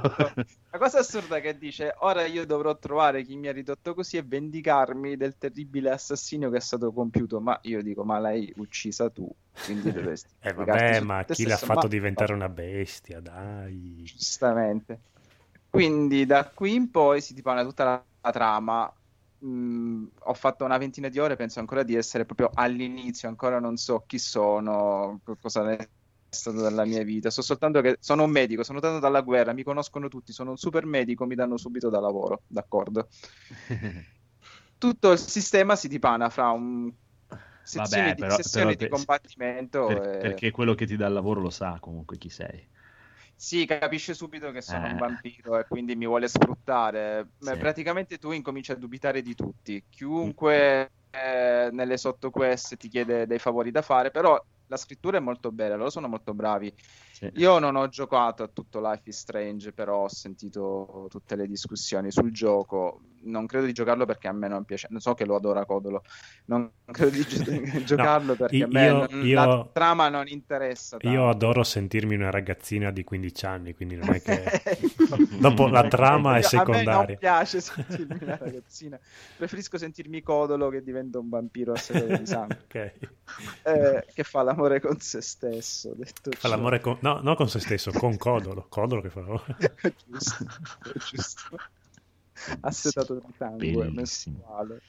La 0.71 0.77
cosa 0.77 0.99
assurda 0.99 1.39
che 1.39 1.57
dice: 1.57 1.93
Ora 1.99 2.25
io 2.25 2.45
dovrò 2.45 2.77
trovare 2.77 3.23
chi 3.23 3.35
mi 3.35 3.47
ha 3.47 3.51
ridotto 3.51 3.93
così 3.93 4.17
e 4.17 4.23
vendicarmi 4.23 5.17
del 5.17 5.37
terribile 5.37 5.91
assassinio 5.91 6.49
che 6.49 6.57
è 6.57 6.61
stato 6.61 6.91
compiuto. 6.93 7.41
Ma 7.41 7.59
io 7.63 7.81
dico: 7.81 8.03
Ma 8.03 8.19
l'hai 8.19 8.51
uccisa 8.57 9.09
tu, 9.09 9.29
quindi 9.63 9.91
dovresti. 9.91 10.33
Eh 10.41 10.53
vabbè, 10.53 11.01
ma 11.01 11.23
chi 11.25 11.45
l'ha 11.45 11.57
fatto 11.57 11.81
Ma- 11.81 11.87
diventare 11.87 12.33
una 12.33 12.49
bestia, 12.49 13.19
dai. 13.19 14.03
Giustamente. 14.03 15.01
Quindi 15.69 16.25
da 16.25 16.49
qui 16.49 16.75
in 16.75 16.89
poi 16.89 17.21
si 17.21 17.33
dipana 17.33 17.63
tutta 17.63 17.83
la, 17.83 18.05
la 18.21 18.31
trama. 18.31 18.93
Mm, 19.45 20.05
ho 20.23 20.33
fatto 20.33 20.65
una 20.65 20.77
ventina 20.77 21.07
di 21.07 21.17
ore, 21.17 21.37
penso 21.37 21.59
ancora 21.59 21.83
di 21.83 21.95
essere 21.95 22.25
proprio 22.25 22.51
all'inizio, 22.53 23.29
ancora 23.29 23.59
non 23.59 23.77
so 23.77 24.03
chi 24.05 24.19
sono, 24.19 25.21
co- 25.23 25.37
cosa 25.39 25.71
è 25.71 25.89
stato 26.29 26.61
della 26.61 26.85
mia 26.85 27.03
vita. 27.03 27.29
So 27.29 27.41
soltanto 27.41 27.81
che 27.81 27.97
sono 27.99 28.23
un 28.23 28.31
medico, 28.31 28.63
sono 28.63 28.79
tornato 28.79 29.01
dalla 29.01 29.21
guerra, 29.21 29.53
mi 29.53 29.63
conoscono 29.63 30.07
tutti, 30.07 30.31
sono 30.31 30.51
un 30.51 30.57
super 30.57 30.85
medico, 30.85 31.25
mi 31.25 31.35
danno 31.35 31.57
subito 31.57 31.89
da 31.89 31.99
lavoro, 31.99 32.43
d'accordo? 32.47 33.07
Tutto 34.77 35.11
il 35.11 35.19
sistema 35.19 35.75
si 35.75 35.87
dipana 35.87 36.29
fra 36.29 36.49
un 36.51 36.91
sezioni, 37.63 38.03
Vabbè, 38.03 38.13
di, 38.15 38.21
però- 38.21 38.35
sessioni 38.35 38.75
però 38.75 38.89
di 38.89 38.95
combattimento 38.95 39.85
Per- 39.87 39.97
e- 40.15 40.17
Perché 40.19 40.51
quello 40.51 40.73
che 40.73 40.85
ti 40.85 40.95
dà 40.95 41.07
il 41.07 41.13
lavoro 41.13 41.41
lo 41.41 41.49
sa 41.49 41.77
comunque 41.79 42.17
chi 42.17 42.29
sei. 42.29 42.67
Sì, 43.35 43.65
capisce 43.65 44.13
subito 44.13 44.51
che 44.51 44.61
sono 44.61 44.85
Eh. 44.87 44.91
un 44.91 44.97
vampiro 44.97 45.57
e 45.59 45.65
quindi 45.65 45.95
mi 45.95 46.05
vuole 46.05 46.27
sfruttare. 46.27 47.29
Sì. 47.39 47.55
Praticamente 47.57 48.17
tu 48.17 48.31
incominci 48.31 48.71
a 48.71 48.75
dubitare 48.75 49.21
di 49.21 49.33
tutti. 49.33 49.81
Chiunque 49.89 50.91
eh, 51.09 51.69
nelle 51.71 51.97
sottoquest 51.97 52.75
ti 52.75 52.89
chiede 52.89 53.27
dei 53.27 53.39
favori 53.39 53.71
da 53.71 53.81
fare, 53.81 54.11
però 54.11 54.37
la 54.69 54.77
scrittura 54.77 55.17
è 55.17 55.19
molto 55.19 55.51
bella, 55.51 55.75
loro 55.75 55.89
sono 55.89 56.07
molto 56.07 56.33
bravi. 56.33 56.71
Sì. 57.11 57.29
Io 57.35 57.59
non 57.59 57.75
ho 57.75 57.87
giocato 57.89 58.43
a 58.43 58.47
tutto 58.47 58.79
Life 58.79 59.09
is 59.09 59.17
Strange, 59.17 59.73
però 59.73 60.03
ho 60.03 60.09
sentito 60.09 61.07
tutte 61.09 61.35
le 61.35 61.47
discussioni 61.47 62.11
sul 62.11 62.31
gioco. 62.31 63.01
Non 63.21 63.45
credo 63.47 63.65
di 63.65 63.73
giocarlo 63.73 64.05
perché 64.05 64.27
a 64.27 64.31
me 64.31 64.47
non 64.47 64.63
piace. 64.63 64.87
So 64.97 65.13
che 65.13 65.25
lo 65.25 65.35
adora 65.35 65.65
Codolo. 65.65 66.03
Non 66.45 66.69
credo 66.89 67.11
di 67.11 67.25
gio- 67.25 67.43
giocarlo 67.83 68.35
perché 68.35 68.63
a 68.63 68.67
me 68.67 68.85
io- 68.85 69.07
non- 69.09 69.25
io- 69.25 69.35
la 69.35 69.69
trama 69.73 70.09
non 70.09 70.27
interessa. 70.27 70.97
Io 71.01 71.09
tanto. 71.11 71.27
adoro 71.29 71.63
sentirmi 71.63 72.15
una 72.15 72.29
ragazzina 72.29 72.91
di 72.91 73.03
15 73.03 73.45
anni, 73.45 73.73
quindi 73.73 73.95
non 73.97 74.09
è 74.13 74.21
che... 74.21 74.61
Dopo 75.39 75.67
la 75.67 75.87
trama 75.87 76.37
è 76.37 76.39
Io- 76.39 76.47
A 76.47 76.49
me 76.51 76.63
secondaria. 76.73 76.93
non 76.93 77.17
piace 77.17 77.61
sentirmi 77.61 78.17
una 78.21 78.37
ragazzina. 78.37 78.99
Preferisco 79.37 79.77
sentirmi 79.77 80.21
Codolo 80.21 80.69
che 80.69 80.81
diventa 80.83 81.19
un 81.19 81.29
vampiro 81.29 81.73
a 81.73 81.77
seconda 81.77 82.17
di 82.17 82.25
sangue. 82.25 82.57
Ok. 82.65 82.91
Eh, 83.63 84.05
che 84.13 84.23
fa 84.23 84.41
l'amore 84.43 84.79
con 84.79 84.99
se 84.99 85.21
stesso. 85.21 85.93
Detto 85.95 86.31
Fa 86.31 86.47
ciò. 86.47 86.49
l'amore 86.55 86.79
con... 86.79 86.97
No, 87.01 87.19
non 87.21 87.35
con 87.35 87.49
se 87.49 87.59
stesso, 87.59 87.91
con 87.91 88.17
Codolo. 88.17 88.65
Codolo 88.69 89.01
che 89.01 89.09
fa 89.09 89.19
l'amore. 89.21 89.57
giusto, 90.07 90.45
giusto. 91.11 91.57
Assetato 92.61 93.15
di 93.15 93.33
sangue 93.37 93.89
mestruale. 93.91 94.81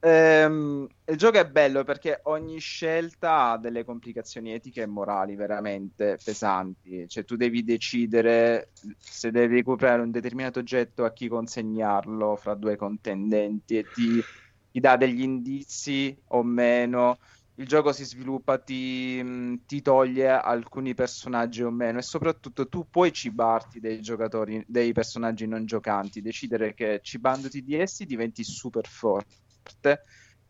Ehm, 0.00 0.86
il 1.06 1.16
gioco 1.16 1.38
è 1.38 1.46
bello 1.46 1.82
perché 1.82 2.20
ogni 2.24 2.58
scelta 2.60 3.50
ha 3.50 3.58
delle 3.58 3.84
complicazioni 3.84 4.52
etiche 4.52 4.82
e 4.82 4.86
morali 4.86 5.34
veramente 5.34 6.20
pesanti. 6.22 7.08
Cioè, 7.08 7.24
tu 7.24 7.36
devi 7.36 7.64
decidere 7.64 8.70
se 8.98 9.30
devi 9.30 9.56
recuperare 9.56 10.02
un 10.02 10.10
determinato 10.10 10.60
oggetto 10.60 11.04
a 11.04 11.12
chi 11.12 11.26
consegnarlo 11.28 12.36
fra 12.36 12.54
due 12.54 12.76
contendenti 12.76 13.76
e 13.76 13.90
ti, 13.90 14.24
ti 14.70 14.80
dà 14.80 14.96
degli 14.96 15.22
indizi 15.22 16.16
o 16.28 16.42
meno. 16.44 17.18
Il 17.58 17.66
gioco 17.66 17.90
si 17.92 18.04
sviluppa, 18.04 18.58
ti, 18.58 19.20
mh, 19.20 19.64
ti 19.66 19.82
toglie 19.82 20.28
alcuni 20.30 20.94
personaggi 20.94 21.62
o 21.64 21.70
meno, 21.70 21.98
e 21.98 22.02
soprattutto 22.02 22.68
tu 22.68 22.88
puoi 22.88 23.12
cibarti 23.12 23.80
dei 23.80 24.00
giocatori, 24.00 24.62
dei 24.66 24.92
personaggi 24.92 25.46
non 25.48 25.66
giocanti, 25.66 26.20
decidere 26.22 26.72
che 26.72 27.00
cibandoti 27.02 27.62
di 27.62 27.74
essi 27.74 28.06
diventi 28.06 28.44
super 28.44 28.86
forte, 28.86 30.02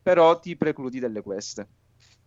però 0.02 0.38
ti 0.38 0.54
precludi 0.56 0.98
delle 0.98 1.22
queste. 1.22 1.70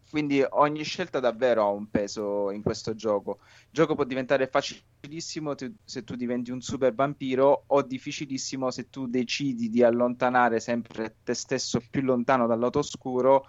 Quindi 0.10 0.44
ogni 0.50 0.84
scelta 0.84 1.20
davvero 1.20 1.62
ha 1.64 1.70
un 1.70 1.90
peso 1.90 2.50
in 2.52 2.62
questo 2.64 2.96
gioco. 2.96 3.38
Il 3.42 3.70
gioco 3.70 3.94
può 3.96 4.04
diventare 4.04 4.48
facilissimo 4.48 5.54
te- 5.56 5.76
se 5.86 6.04
tu 6.04 6.16
diventi 6.16 6.52
un 6.52 6.60
super 6.60 6.94
vampiro 6.94 7.64
o 7.68 7.82
difficilissimo 7.84 8.72
se 8.72 8.90
tu 8.90 9.08
decidi 9.08 9.70
di 9.70 9.84
allontanare 9.84 10.60
sempre 10.60 11.18
te 11.24 11.34
stesso 11.36 11.80
più 11.90 12.02
lontano 12.02 12.46
dal 12.48 12.60
lato 12.60 12.80
oscuro 12.80 13.46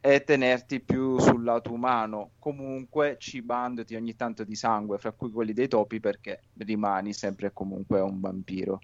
e 0.00 0.22
tenerti 0.22 0.80
più 0.80 1.18
sul 1.18 1.42
lato 1.42 1.72
umano, 1.72 2.30
comunque 2.38 3.16
cibandoti 3.18 3.94
ogni 3.94 4.14
tanto 4.14 4.44
di 4.44 4.54
sangue, 4.54 4.98
fra 4.98 5.12
cui 5.12 5.30
quelli 5.30 5.52
dei 5.52 5.68
topi, 5.68 6.00
perché 6.00 6.42
rimani 6.58 7.12
sempre 7.12 7.52
comunque 7.52 8.00
un 8.00 8.20
vampiro. 8.20 8.80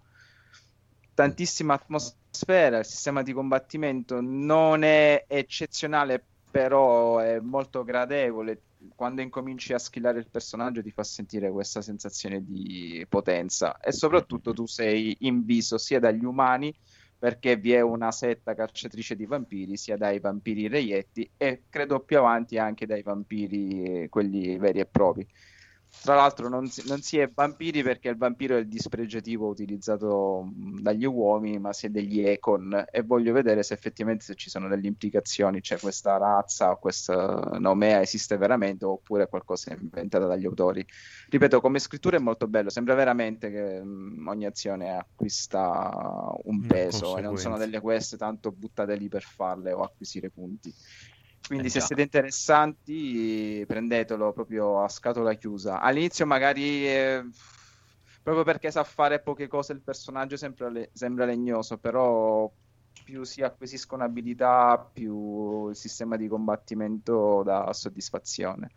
Tantissima 1.14 1.74
atmosfera, 1.74 2.78
il 2.78 2.84
sistema 2.84 3.22
di 3.22 3.32
combattimento 3.32 4.20
non 4.20 4.82
è 4.82 5.24
eccezionale, 5.28 6.24
però 6.50 7.18
è 7.18 7.38
molto 7.40 7.84
gradevole. 7.84 8.62
Quando 8.94 9.20
incominci 9.20 9.72
a 9.72 9.78
skillare 9.78 10.18
il 10.18 10.28
personaggio 10.28 10.82
ti 10.82 10.90
fa 10.90 11.04
sentire 11.04 11.50
questa 11.52 11.80
sensazione 11.82 12.44
di 12.44 13.06
potenza 13.08 13.78
e 13.78 13.92
soprattutto 13.92 14.52
tu 14.52 14.66
sei 14.66 15.16
inviso 15.20 15.78
sia 15.78 16.00
dagli 16.00 16.24
umani 16.24 16.74
perché 17.22 17.54
vi 17.54 17.70
è 17.70 17.80
una 17.80 18.10
setta 18.10 18.52
cacciatrice 18.52 19.14
di 19.14 19.26
vampiri 19.26 19.76
sia 19.76 19.96
dai 19.96 20.18
vampiri 20.18 20.66
reietti 20.66 21.30
e 21.36 21.62
credo 21.68 22.00
più 22.00 22.18
avanti 22.18 22.58
anche 22.58 22.84
dai 22.84 23.02
vampiri 23.02 23.84
eh, 23.84 24.08
quelli 24.08 24.58
veri 24.58 24.80
e 24.80 24.86
propri. 24.86 25.24
Tra 26.00 26.16
l'altro 26.16 26.48
non 26.48 26.66
si, 26.66 26.82
non 26.88 27.00
si 27.00 27.18
è 27.18 27.30
vampiri 27.32 27.82
perché 27.84 28.08
il 28.08 28.16
vampiro 28.16 28.56
è 28.56 28.60
il 28.60 28.66
dispregiativo 28.66 29.46
utilizzato 29.46 30.48
dagli 30.52 31.04
uomini, 31.04 31.60
ma 31.60 31.72
si 31.72 31.86
è 31.86 31.90
degli 31.90 32.20
Econ 32.20 32.86
e 32.90 33.02
voglio 33.02 33.32
vedere 33.32 33.62
se 33.62 33.74
effettivamente 33.74 34.24
se 34.24 34.34
ci 34.34 34.50
sono 34.50 34.66
delle 34.66 34.88
implicazioni, 34.88 35.60
c'è 35.60 35.78
questa 35.78 36.16
razza 36.16 36.72
o 36.72 36.78
questa 36.78 37.56
nomea 37.60 38.00
esiste 38.00 38.36
veramente 38.36 38.84
oppure 38.84 39.24
è 39.24 39.28
qualcosa 39.28 39.74
inventata 39.74 40.26
dagli 40.26 40.44
autori. 40.44 40.84
Ripeto, 41.28 41.60
come 41.60 41.78
scrittura 41.78 42.16
è 42.16 42.20
molto 42.20 42.48
bello, 42.48 42.68
sembra 42.70 42.94
veramente 42.94 43.50
che 43.50 43.80
ogni 43.80 44.44
azione 44.44 44.96
acquista 44.96 46.34
un 46.44 46.66
peso 46.66 47.16
e 47.16 47.20
non 47.20 47.36
sono 47.36 47.56
delle 47.56 47.80
quest 47.80 48.16
tanto 48.16 48.50
buttate 48.50 48.96
lì 48.96 49.06
per 49.08 49.22
farle 49.22 49.72
o 49.72 49.82
acquisire 49.82 50.30
punti. 50.30 50.74
Quindi 51.46 51.68
Eh 51.68 51.70
se 51.70 51.80
siete 51.80 52.02
interessanti, 52.02 53.64
prendetelo 53.66 54.32
proprio 54.32 54.82
a 54.82 54.88
scatola 54.88 55.34
chiusa. 55.34 55.80
All'inizio 55.80 56.24
magari 56.26 56.86
eh, 56.88 57.22
proprio 58.22 58.44
perché 58.44 58.70
sa 58.70 58.84
fare 58.84 59.20
poche 59.22 59.48
cose 59.48 59.72
il 59.72 59.82
personaggio 59.82 60.36
sembra, 60.36 60.68
le- 60.70 60.90
sembra 60.94 61.24
legnoso, 61.24 61.78
però 61.78 62.50
più 63.02 63.24
si 63.24 63.42
acquisiscono 63.42 64.04
abilità, 64.04 64.78
più 64.92 65.68
il 65.68 65.76
sistema 65.76 66.16
di 66.16 66.28
combattimento 66.28 67.42
dà 67.42 67.72
soddisfazione. 67.72 68.70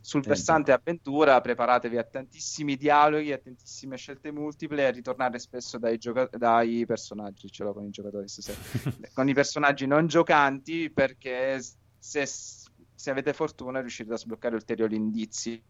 Sul 0.00 0.24
Eh, 0.24 0.26
versante 0.26 0.72
avventura, 0.72 1.40
preparatevi 1.40 1.96
a 1.98 2.04
tantissimi 2.04 2.76
dialoghi, 2.76 3.32
a 3.32 3.38
tantissime 3.38 3.96
scelte 3.96 4.32
multiple 4.32 4.82
e 4.82 4.86
a 4.86 4.90
ritornare 4.90 5.38
spesso 5.38 5.78
dai, 5.78 5.98
gioca- 5.98 6.28
dai 6.32 6.84
personaggi, 6.86 7.48
ce 7.50 7.62
l'ho 7.62 7.72
con 7.72 7.84
i 7.84 7.90
giocatori 7.90 8.26
stasera, 8.28 8.58
con 9.12 9.28
i 9.28 9.34
personaggi 9.34 9.86
non 9.86 10.06
giocanti 10.06 10.90
perché 10.92 11.60
se, 12.08 12.24
se 12.94 13.10
avete 13.10 13.34
fortuna 13.34 13.80
riuscite 13.80 14.14
a 14.14 14.16
sbloccare 14.16 14.54
ulteriori 14.54 14.96
indizi. 14.96 15.62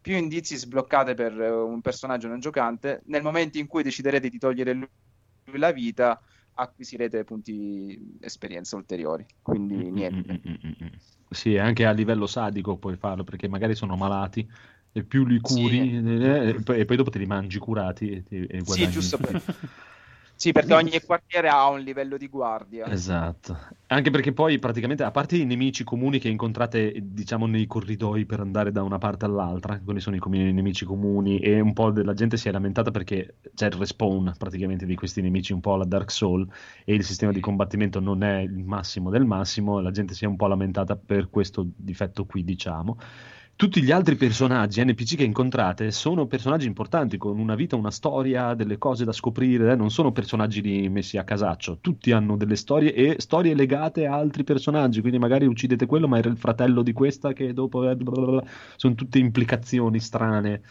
Più 0.00 0.16
indizi 0.16 0.56
sbloccate 0.56 1.14
per 1.14 1.40
eh, 1.40 1.50
un 1.50 1.80
personaggio 1.80 2.26
non 2.26 2.40
giocante, 2.40 3.02
nel 3.06 3.22
momento 3.22 3.58
in 3.58 3.68
cui 3.68 3.84
deciderete 3.84 4.28
di 4.28 4.38
togliere 4.38 4.72
lui 4.72 5.58
la 5.58 5.70
vita, 5.70 6.20
acquisirete 6.54 7.22
punti 7.22 8.16
esperienza 8.20 8.74
ulteriori. 8.74 9.24
Quindi 9.40 9.90
niente. 9.90 10.32
Mm, 10.32 10.50
mm, 10.50 10.54
mm, 10.64 10.84
mm. 10.84 10.88
Sì, 11.30 11.56
anche 11.56 11.84
a 11.84 11.92
livello 11.92 12.26
sadico 12.26 12.76
puoi 12.76 12.96
farlo 12.96 13.22
perché 13.22 13.46
magari 13.46 13.76
sono 13.76 13.96
malati 13.96 14.48
e 14.90 15.04
più 15.04 15.24
li 15.26 15.38
curi 15.40 15.96
eh, 15.96 16.48
e 16.48 16.62
poi, 16.62 16.80
e 16.80 16.84
poi 16.86 16.96
dopo 16.96 17.10
te 17.10 17.18
li 17.18 17.26
mangi 17.26 17.58
curati 17.58 18.10
e, 18.10 18.22
ti, 18.24 18.46
e 18.46 18.58
Sì, 18.58 18.64
guadagni. 18.64 18.90
giusto 18.90 19.18
per- 19.18 19.42
Sì, 20.38 20.52
perché 20.52 20.72
ogni 20.72 21.00
quartiere 21.04 21.48
ha 21.48 21.68
un 21.68 21.80
livello 21.80 22.16
di 22.16 22.28
guardia. 22.28 22.86
Esatto. 22.86 23.58
Anche 23.88 24.10
perché 24.10 24.32
poi 24.32 24.60
praticamente, 24.60 25.02
a 25.02 25.10
parte 25.10 25.36
i 25.36 25.44
nemici 25.44 25.82
comuni 25.82 26.20
che 26.20 26.28
incontrate, 26.28 26.94
diciamo, 27.02 27.46
nei 27.46 27.66
corridoi 27.66 28.24
per 28.24 28.38
andare 28.38 28.70
da 28.70 28.84
una 28.84 28.98
parte 28.98 29.24
all'altra, 29.24 29.80
quelli 29.80 29.98
sono 29.98 30.14
i 30.14 30.20
com- 30.20 30.34
i 30.34 30.52
nemici 30.52 30.84
comuni, 30.84 31.40
e 31.40 31.58
un 31.58 31.72
po' 31.72 31.90
della 31.90 32.14
gente 32.14 32.36
si 32.36 32.48
è 32.48 32.52
lamentata 32.52 32.92
perché 32.92 33.38
c'è 33.52 33.66
il 33.66 33.72
respawn 33.72 34.32
praticamente 34.38 34.86
di 34.86 34.94
questi 34.94 35.20
nemici, 35.22 35.52
un 35.52 35.60
po' 35.60 35.74
alla 35.74 35.84
Dark 35.84 36.12
Soul, 36.12 36.48
e 36.84 36.94
il 36.94 37.02
sistema 37.02 37.32
di 37.32 37.40
combattimento 37.40 37.98
non 37.98 38.22
è 38.22 38.38
il 38.38 38.64
massimo 38.64 39.10
del 39.10 39.24
massimo, 39.24 39.80
la 39.80 39.90
gente 39.90 40.14
si 40.14 40.24
è 40.24 40.28
un 40.28 40.36
po' 40.36 40.46
lamentata 40.46 40.94
per 40.94 41.30
questo 41.30 41.66
difetto 41.74 42.26
qui, 42.26 42.44
diciamo. 42.44 42.96
Tutti 43.58 43.82
gli 43.82 43.90
altri 43.90 44.14
personaggi 44.14 44.84
NPC 44.84 45.16
che 45.16 45.24
incontrate 45.24 45.90
sono 45.90 46.28
personaggi 46.28 46.68
importanti 46.68 47.16
con 47.16 47.40
una 47.40 47.56
vita, 47.56 47.74
una 47.74 47.90
storia, 47.90 48.54
delle 48.54 48.78
cose 48.78 49.04
da 49.04 49.10
scoprire, 49.10 49.72
eh, 49.72 49.74
non 49.74 49.90
sono 49.90 50.12
personaggi 50.12 50.88
messi 50.88 51.16
a 51.16 51.24
casaccio, 51.24 51.78
tutti 51.80 52.12
hanno 52.12 52.36
delle 52.36 52.54
storie 52.54 52.94
e 52.94 53.16
storie 53.18 53.56
legate 53.56 54.06
a 54.06 54.14
altri 54.14 54.44
personaggi, 54.44 55.00
quindi 55.00 55.18
magari 55.18 55.44
uccidete 55.46 55.86
quello 55.86 56.06
ma 56.06 56.18
era 56.18 56.28
il 56.28 56.36
fratello 56.36 56.82
di 56.82 56.92
questa 56.92 57.32
che 57.32 57.52
dopo 57.52 57.90
eh, 57.90 57.96
blablabla. 57.96 58.44
sono 58.76 58.94
tutte 58.94 59.18
implicazioni 59.18 59.98
strane 59.98 60.62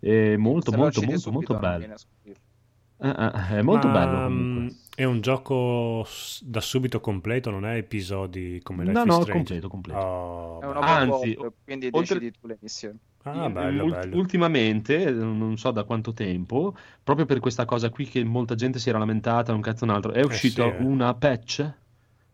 È 0.00 0.36
molto, 0.36 0.70
Se 0.70 0.76
lo 0.78 0.82
molto, 0.82 1.02
molto, 1.02 1.30
molto 1.30 1.52
non 1.52 1.60
bello. 1.60 1.94
Eh, 2.24 3.08
eh, 3.08 3.58
è 3.58 3.60
molto 3.60 3.88
Ma, 3.88 3.92
bello 3.92 4.22
comunque. 4.22 4.76
È 4.96 5.02
un 5.02 5.20
gioco 5.20 6.06
da 6.42 6.60
subito 6.60 7.00
completo, 7.00 7.50
non 7.50 7.66
è 7.66 7.76
episodi 7.76 8.60
come 8.62 8.84
Life 8.84 8.92
No, 8.92 9.00
is 9.00 9.06
no, 9.06 9.22
Strange. 9.22 9.32
completo, 9.32 9.68
completo. 9.68 9.98
Oh, 9.98 10.60
È 10.60 10.66
un 10.66 10.72
bello. 10.72 10.78
open 10.78 11.10
Anzi, 11.10 11.34
world, 11.36 11.52
quindi 11.64 11.88
oltre- 11.90 12.18
decidi 12.20 12.38
tu 12.40 12.46
le 12.46 12.58
missioni. 12.60 12.98
Ah, 13.26 13.48
bello, 13.50 13.86
bello. 13.86 14.16
Ultimamente, 14.16 15.10
non 15.10 15.56
so 15.56 15.70
da 15.70 15.84
quanto 15.84 16.12
tempo, 16.12 16.76
proprio 17.02 17.26
per 17.26 17.40
questa 17.40 17.64
cosa 17.64 17.88
qui 17.88 18.04
che 18.04 18.22
molta 18.22 18.54
gente 18.54 18.78
si 18.78 18.88
era 18.90 18.98
lamentata, 18.98 19.52
un 19.54 19.62
cazzo 19.62 19.84
un 19.84 19.90
altro, 19.90 20.12
è 20.12 20.22
uscita 20.22 20.62
sì, 20.64 20.68
eh. 20.68 20.84
una 20.84 21.14
patch 21.14 21.72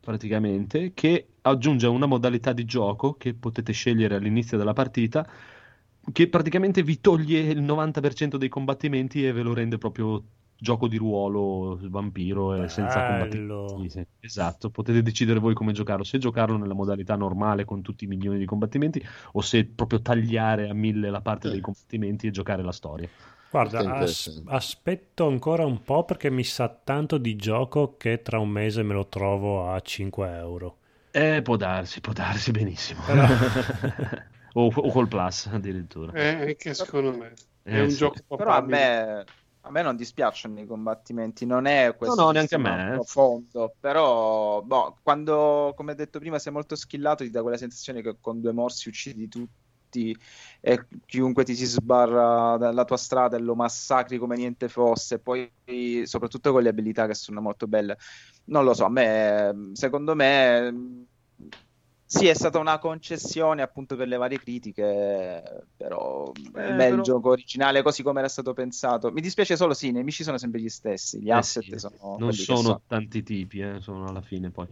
praticamente 0.00 0.92
che 0.92 1.28
aggiunge 1.42 1.86
una 1.86 2.06
modalità 2.06 2.52
di 2.52 2.64
gioco 2.64 3.14
che 3.14 3.34
potete 3.34 3.72
scegliere 3.72 4.16
all'inizio 4.16 4.58
della 4.58 4.72
partita 4.72 5.26
che 6.12 6.28
praticamente 6.28 6.82
vi 6.82 7.00
toglie 7.00 7.38
il 7.40 7.62
90% 7.62 8.36
dei 8.36 8.48
combattimenti 8.48 9.24
e 9.24 9.32
ve 9.32 9.42
lo 9.42 9.52
rende 9.54 9.78
proprio 9.78 10.22
gioco 10.60 10.88
di 10.88 10.96
ruolo 10.96 11.78
vampiro 11.88 12.54
e 12.54 12.68
senza 12.68 13.04
combattimenti. 13.04 13.88
Sì, 13.88 14.06
esatto, 14.20 14.70
potete 14.70 15.02
decidere 15.02 15.38
voi 15.38 15.54
come 15.54 15.72
giocarlo, 15.72 16.04
se 16.04 16.18
giocarlo 16.18 16.56
nella 16.56 16.74
modalità 16.74 17.16
normale 17.16 17.64
con 17.64 17.82
tutti 17.82 18.04
i 18.04 18.06
milioni 18.06 18.38
di 18.38 18.44
combattimenti 18.44 19.02
o 19.32 19.40
se 19.40 19.64
proprio 19.64 20.00
tagliare 20.00 20.68
a 20.68 20.74
mille 20.74 21.10
la 21.10 21.20
parte 21.20 21.48
Eh. 21.48 21.52
dei 21.52 21.60
combattimenti 21.60 22.26
e 22.26 22.30
giocare 22.30 22.62
la 22.62 22.72
storia. 22.72 23.08
Guarda, 23.50 23.96
as- 23.96 24.42
aspetto 24.46 25.26
ancora 25.26 25.64
un 25.64 25.82
po' 25.82 26.04
perché 26.04 26.30
mi 26.30 26.44
sa 26.44 26.68
tanto 26.68 27.18
di 27.18 27.34
gioco 27.36 27.96
che 27.96 28.22
tra 28.22 28.38
un 28.38 28.48
mese 28.48 28.82
me 28.82 28.94
lo 28.94 29.06
trovo 29.06 29.70
a 29.72 29.80
5 29.80 30.36
euro. 30.36 30.76
Eh, 31.12 31.42
può 31.42 31.56
darsi, 31.56 32.00
può 32.00 32.12
darsi 32.12 32.52
benissimo. 32.52 33.00
Però- 33.04 33.26
o, 34.54 34.66
o 34.66 34.90
col 34.92 35.08
plus 35.08 35.46
addirittura. 35.46 36.12
Eh, 36.14 36.28
anche 36.48 36.74
secondo 36.74 37.16
me. 37.16 37.32
È 37.62 37.76
Eh, 37.76 37.82
un 37.82 37.88
sì. 37.88 37.96
gioco 37.98 38.22
Però 38.36 38.50
a 38.50 38.60
papabile. 38.60 38.76
me, 38.78 39.24
a 39.62 39.70
me 39.70 39.82
non 39.82 39.96
dispiacciono 39.96 40.60
i 40.60 40.66
combattimenti, 40.66 41.44
non 41.44 41.66
è 41.66 41.94
questo 41.96 42.22
no, 42.22 42.30
neanche 42.30 42.54
a 42.54 42.58
me, 42.58 42.92
profondo, 42.94 43.74
però 43.78 44.62
boh, 44.62 44.96
quando, 45.02 45.72
come 45.76 45.94
detto 45.94 46.18
prima, 46.18 46.38
sei 46.38 46.52
molto 46.52 46.76
skillato 46.76 47.24
ti 47.24 47.30
dà 47.30 47.42
quella 47.42 47.56
sensazione 47.56 48.02
che 48.02 48.16
con 48.20 48.40
due 48.40 48.52
morsi 48.52 48.88
uccidi 48.88 49.28
tutti 49.28 50.16
e 50.60 50.86
chiunque 51.04 51.44
ti 51.44 51.54
si 51.54 51.66
sbarra 51.66 52.56
dalla 52.56 52.84
tua 52.84 52.96
strada 52.96 53.36
e 53.36 53.40
lo 53.40 53.54
massacri 53.54 54.18
come 54.18 54.36
niente 54.36 54.68
fosse, 54.68 55.18
poi 55.18 55.50
soprattutto 56.04 56.52
con 56.52 56.62
le 56.62 56.68
abilità 56.68 57.06
che 57.06 57.14
sono 57.14 57.40
molto 57.40 57.66
belle. 57.66 57.98
Non 58.44 58.64
lo 58.64 58.72
so, 58.72 58.84
a 58.84 58.90
me, 58.90 59.70
secondo 59.74 60.14
me... 60.14 61.06
Sì, 62.12 62.26
è 62.26 62.34
stata 62.34 62.58
una 62.58 62.78
concessione 62.80 63.62
appunto 63.62 63.94
per 63.94 64.08
le 64.08 64.16
varie 64.16 64.36
critiche, 64.38 65.68
però 65.76 66.32
Eh, 66.56 66.60
è 66.60 66.86
il 66.86 66.88
però- 66.88 67.02
gioco 67.02 67.28
originale 67.30 67.82
così 67.82 68.02
come 68.02 68.18
era 68.18 68.28
stato 68.28 68.52
pensato. 68.52 69.12
Mi 69.12 69.20
dispiace 69.20 69.54
solo, 69.56 69.74
sì, 69.74 69.88
i 69.88 69.92
nemici 69.92 70.24
sono 70.24 70.36
sempre 70.36 70.60
gli 70.60 70.68
stessi, 70.68 71.20
gli 71.20 71.30
Eh 71.32 71.36
asset 71.36 71.64
sì, 71.64 71.76
sono 71.76 72.18
non 72.18 72.32
sono 72.32 72.58
sono. 72.62 72.82
tanti 72.86 73.22
tipi, 73.22 73.60
eh, 73.60 73.80
sono 73.80 74.06
alla 74.06 74.20
fine 74.22 74.50
poi. 74.50 74.66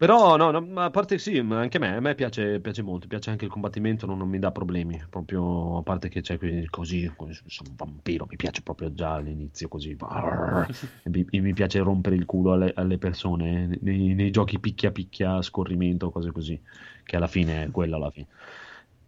Però 0.00 0.36
no, 0.38 0.50
no, 0.50 0.62
ma 0.62 0.84
a 0.84 0.90
parte 0.90 1.18
sì, 1.18 1.36
anche 1.36 1.76
a 1.76 1.80
me, 1.80 1.94
a 1.96 2.00
me 2.00 2.14
piace, 2.14 2.58
piace 2.60 2.80
molto, 2.80 3.06
piace 3.06 3.28
anche 3.28 3.44
il 3.44 3.50
combattimento, 3.50 4.06
non, 4.06 4.16
non 4.16 4.30
mi 4.30 4.38
dà 4.38 4.50
problemi, 4.50 4.98
proprio 5.10 5.76
a 5.76 5.82
parte 5.82 6.08
che 6.08 6.22
c'è 6.22 6.38
così, 6.70 7.04
sono 7.44 7.68
un 7.68 7.76
vampiro, 7.76 8.24
mi 8.26 8.36
piace 8.36 8.62
proprio 8.62 8.94
già 8.94 9.12
all'inizio 9.12 9.68
così, 9.68 9.94
mi, 11.04 11.26
mi 11.30 11.52
piace 11.52 11.80
rompere 11.80 12.16
il 12.16 12.24
culo 12.24 12.52
alle, 12.52 12.72
alle 12.74 12.96
persone 12.96 13.76
nei, 13.82 14.14
nei 14.14 14.30
giochi 14.30 14.58
picchia 14.58 14.90
picchia, 14.90 15.42
scorrimento, 15.42 16.10
cose 16.10 16.32
così, 16.32 16.58
che 17.04 17.16
alla 17.16 17.26
fine 17.26 17.64
è 17.64 17.70
quello 17.70 17.96
alla 17.96 18.10
fine. 18.10 18.28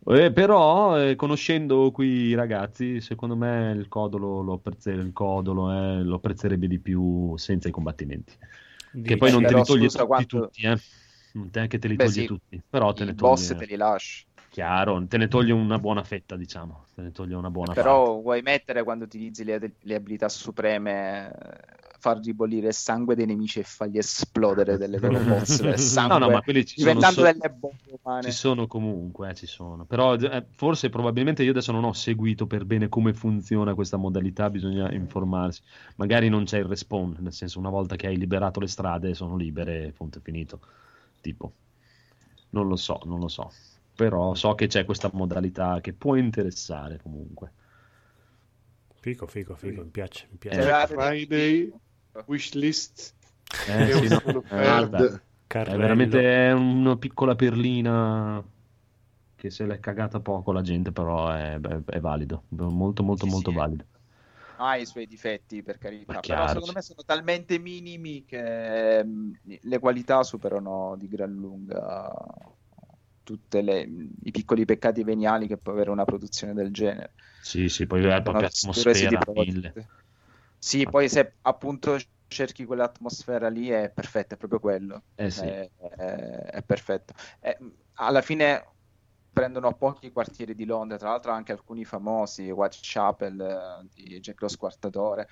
Eh, 0.04 0.30
però, 0.30 1.00
eh, 1.00 1.14
conoscendo 1.16 1.90
qui 1.90 2.06
i 2.08 2.34
ragazzi, 2.34 3.00
secondo 3.00 3.34
me 3.34 3.72
il 3.74 3.88
codolo 3.88 4.42
lo, 4.42 4.54
apprezze- 4.54 4.90
il 4.90 5.12
codolo, 5.14 5.72
eh, 5.72 6.02
lo 6.02 6.16
apprezzerebbe 6.16 6.66
di 6.66 6.80
più 6.80 7.34
senza 7.38 7.68
i 7.68 7.70
combattimenti. 7.70 8.36
Che 9.00 9.16
Dici- 9.16 9.16
poi 9.16 9.30
non 9.30 9.44
te 9.46 9.54
li 9.54 9.62
toglie 9.64 9.90
scusa, 9.90 9.90
tutti, 9.90 10.26
quanto- 10.26 10.52
tutti, 10.52 10.62
eh. 10.62 10.82
Non 11.32 11.50
te 11.50 11.66
che 11.66 11.78
te 11.78 11.88
li 11.88 11.96
Beh, 11.96 11.98
toglie 11.98 12.24
sì, 12.24 12.24
tutti, 12.24 12.62
però 12.68 12.92
te 12.92 13.04
ne 13.04 13.12
I 13.12 13.14
boss 13.14 13.54
te 13.56 13.64
li 13.66 13.76
lasci. 13.76 14.26
chiaro, 14.48 15.06
te 15.06 15.16
ne 15.18 15.28
toglie 15.28 15.52
una 15.52 15.78
buona 15.78 16.04
fetta, 16.04 16.36
diciamo, 16.36 16.88
te 16.94 17.02
ne 17.02 17.10
toglie 17.12 17.34
una 17.34 17.50
buona 17.50 17.74
Però 17.74 18.20
vuoi 18.20 18.42
mettere 18.42 18.82
quando 18.84 19.04
utilizzi 19.04 19.44
le, 19.44 19.76
le 19.80 19.94
abilità 19.94 20.28
supreme, 20.28 21.30
eh, 21.30 21.91
far 22.02 22.18
ribollire 22.18 22.66
il 22.66 22.74
sangue 22.74 23.14
dei 23.14 23.26
nemici 23.26 23.60
e 23.60 23.62
fargli 23.62 23.96
esplodere 23.96 24.76
delle 24.76 24.98
loro 24.98 25.44
sangue, 25.44 25.76
No, 26.08 26.18
no, 26.18 26.28
ma 26.30 26.42
quelli 26.42 26.66
ci 26.66 26.76
sono, 26.80 26.94
diventando 26.94 27.20
so- 27.24 27.32
delle 27.32 27.54
bombe 27.54 27.76
umane. 28.02 28.22
ci 28.22 28.32
sono 28.32 28.66
comunque, 28.66 29.30
eh, 29.30 29.34
ci 29.36 29.46
sono. 29.46 29.84
Però 29.84 30.16
eh, 30.16 30.44
forse 30.50 30.88
probabilmente 30.88 31.44
io 31.44 31.52
adesso 31.52 31.70
non 31.70 31.84
ho 31.84 31.92
seguito 31.92 32.48
per 32.48 32.64
bene 32.64 32.88
come 32.88 33.14
funziona 33.14 33.74
questa 33.74 33.98
modalità, 33.98 34.50
bisogna 34.50 34.92
informarsi. 34.92 35.62
Magari 35.94 36.28
non 36.28 36.42
c'è 36.42 36.58
il 36.58 36.64
respawn, 36.64 37.18
nel 37.20 37.32
senso 37.32 37.60
una 37.60 37.70
volta 37.70 37.94
che 37.94 38.08
hai 38.08 38.16
liberato 38.16 38.58
le 38.58 38.66
strade 38.66 39.14
sono 39.14 39.36
libere, 39.36 39.92
punto 39.96 40.18
e 40.18 40.22
finito. 40.22 40.60
Tipo, 41.20 41.52
non 42.50 42.66
lo 42.66 42.74
so, 42.74 43.00
non 43.04 43.20
lo 43.20 43.28
so. 43.28 43.48
Però 43.94 44.34
so 44.34 44.56
che 44.56 44.66
c'è 44.66 44.84
questa 44.84 45.08
modalità 45.12 45.80
che 45.80 45.92
può 45.92 46.16
interessare 46.16 46.98
comunque. 47.00 47.52
Fico, 49.02 49.26
fico, 49.26 49.56
fico, 49.56 49.82
mi 49.82 49.90
piace, 49.90 50.28
mi 50.30 50.36
piace. 50.38 50.60
Eh, 50.60 50.62
Cioè, 50.62 50.86
Friday, 50.86 51.72
wishlist. 52.26 53.14
Eh, 53.64 53.90
che 53.90 53.92
sì, 53.92 54.08
no, 54.08 54.20
sono 54.24 54.44
eh. 54.48 54.88
È 55.46 55.76
veramente 55.76 56.50
una 56.54 56.96
piccola 56.96 57.34
perlina 57.36 58.42
che 59.36 59.50
se 59.50 59.66
l'è 59.66 59.78
cagata 59.80 60.20
poco 60.20 60.52
la 60.52 60.62
gente, 60.62 60.92
però 60.92 61.30
è, 61.30 61.60
è- 61.60 61.84
è 61.84 62.00
valido, 62.00 62.44
molto 62.50 63.02
molto 63.02 63.26
Sì, 63.26 63.30
molto 63.30 63.52
sì. 63.52 63.52
valido. 63.52 63.84
ha 64.56 64.76
i 64.76 64.86
suoi 64.86 65.06
difetti 65.06 65.62
per 65.62 65.78
carità, 65.78 66.14
Ma 66.14 66.22
però 66.22 66.46
secondo 66.46 66.72
me 66.72 66.82
sono 66.82 67.02
talmente 67.04 67.58
minimi 67.58 68.24
che 68.24 69.02
mm, 69.04 69.32
le 69.62 69.78
qualità 69.78 70.22
superano 70.22 70.96
di 70.96 71.08
gran 71.08 71.32
lunga 71.34 72.10
tutti 73.22 73.58
i 73.58 74.30
piccoli 74.30 74.64
peccati 74.64 75.04
veniali 75.04 75.46
che 75.46 75.56
può 75.58 75.72
avere 75.72 75.90
una 75.90 76.04
produzione 76.04 76.54
del 76.54 76.72
genere. 76.72 77.14
Sì, 77.38 77.68
sì, 77.68 77.86
poi 77.86 78.04
è 78.06 78.22
proprio 78.22 78.46
sicure 78.50 78.94
si 78.94 79.06
atmosfera 79.06 79.20
mille. 79.34 79.76
Sì, 80.64 80.84
poi 80.86 81.08
se 81.08 81.38
appunto 81.42 81.98
cerchi 82.28 82.64
quell'atmosfera 82.64 83.48
lì 83.48 83.68
è 83.68 83.90
perfetto, 83.92 84.34
è 84.34 84.36
proprio 84.36 84.60
quello. 84.60 85.04
Eh 85.16 85.30
sì. 85.30 85.46
È, 85.46 85.68
è- 85.76 85.96
è 86.50 86.62
perfetto. 86.62 87.14
Eh, 87.40 87.56
alla 87.94 88.20
fine 88.22 88.64
prendono 89.32 89.74
pochi 89.76 90.12
quartieri 90.12 90.54
di 90.54 90.64
Londra, 90.64 90.98
tra 90.98 91.08
l'altro 91.10 91.32
anche 91.32 91.52
alcuni 91.52 91.84
famosi, 91.84 92.50
Whitechapel 92.50 93.40
eh, 93.40 93.88
di 93.92 94.20
Jack 94.20 94.40
lo 94.42 94.48
Squartatore. 94.48 95.26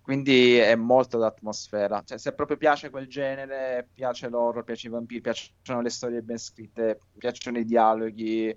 Quindi 0.00 0.56
è 0.56 0.74
molto 0.76 1.18
d'atmosfera. 1.18 2.02
Cioè, 2.02 2.18
se 2.18 2.32
proprio 2.34 2.56
piace 2.56 2.88
quel 2.90 3.06
genere, 3.08 3.90
piace 3.92 4.28
l'horror, 4.28 4.64
piace 4.64 4.86
i 4.86 4.90
vampiri, 4.90 5.20
piacciono 5.20 5.80
le 5.82 5.90
storie 5.90 6.22
ben 6.22 6.38
scritte, 6.38 6.98
piacciono 7.18 7.58
i 7.58 7.64
dialoghi. 7.64 8.56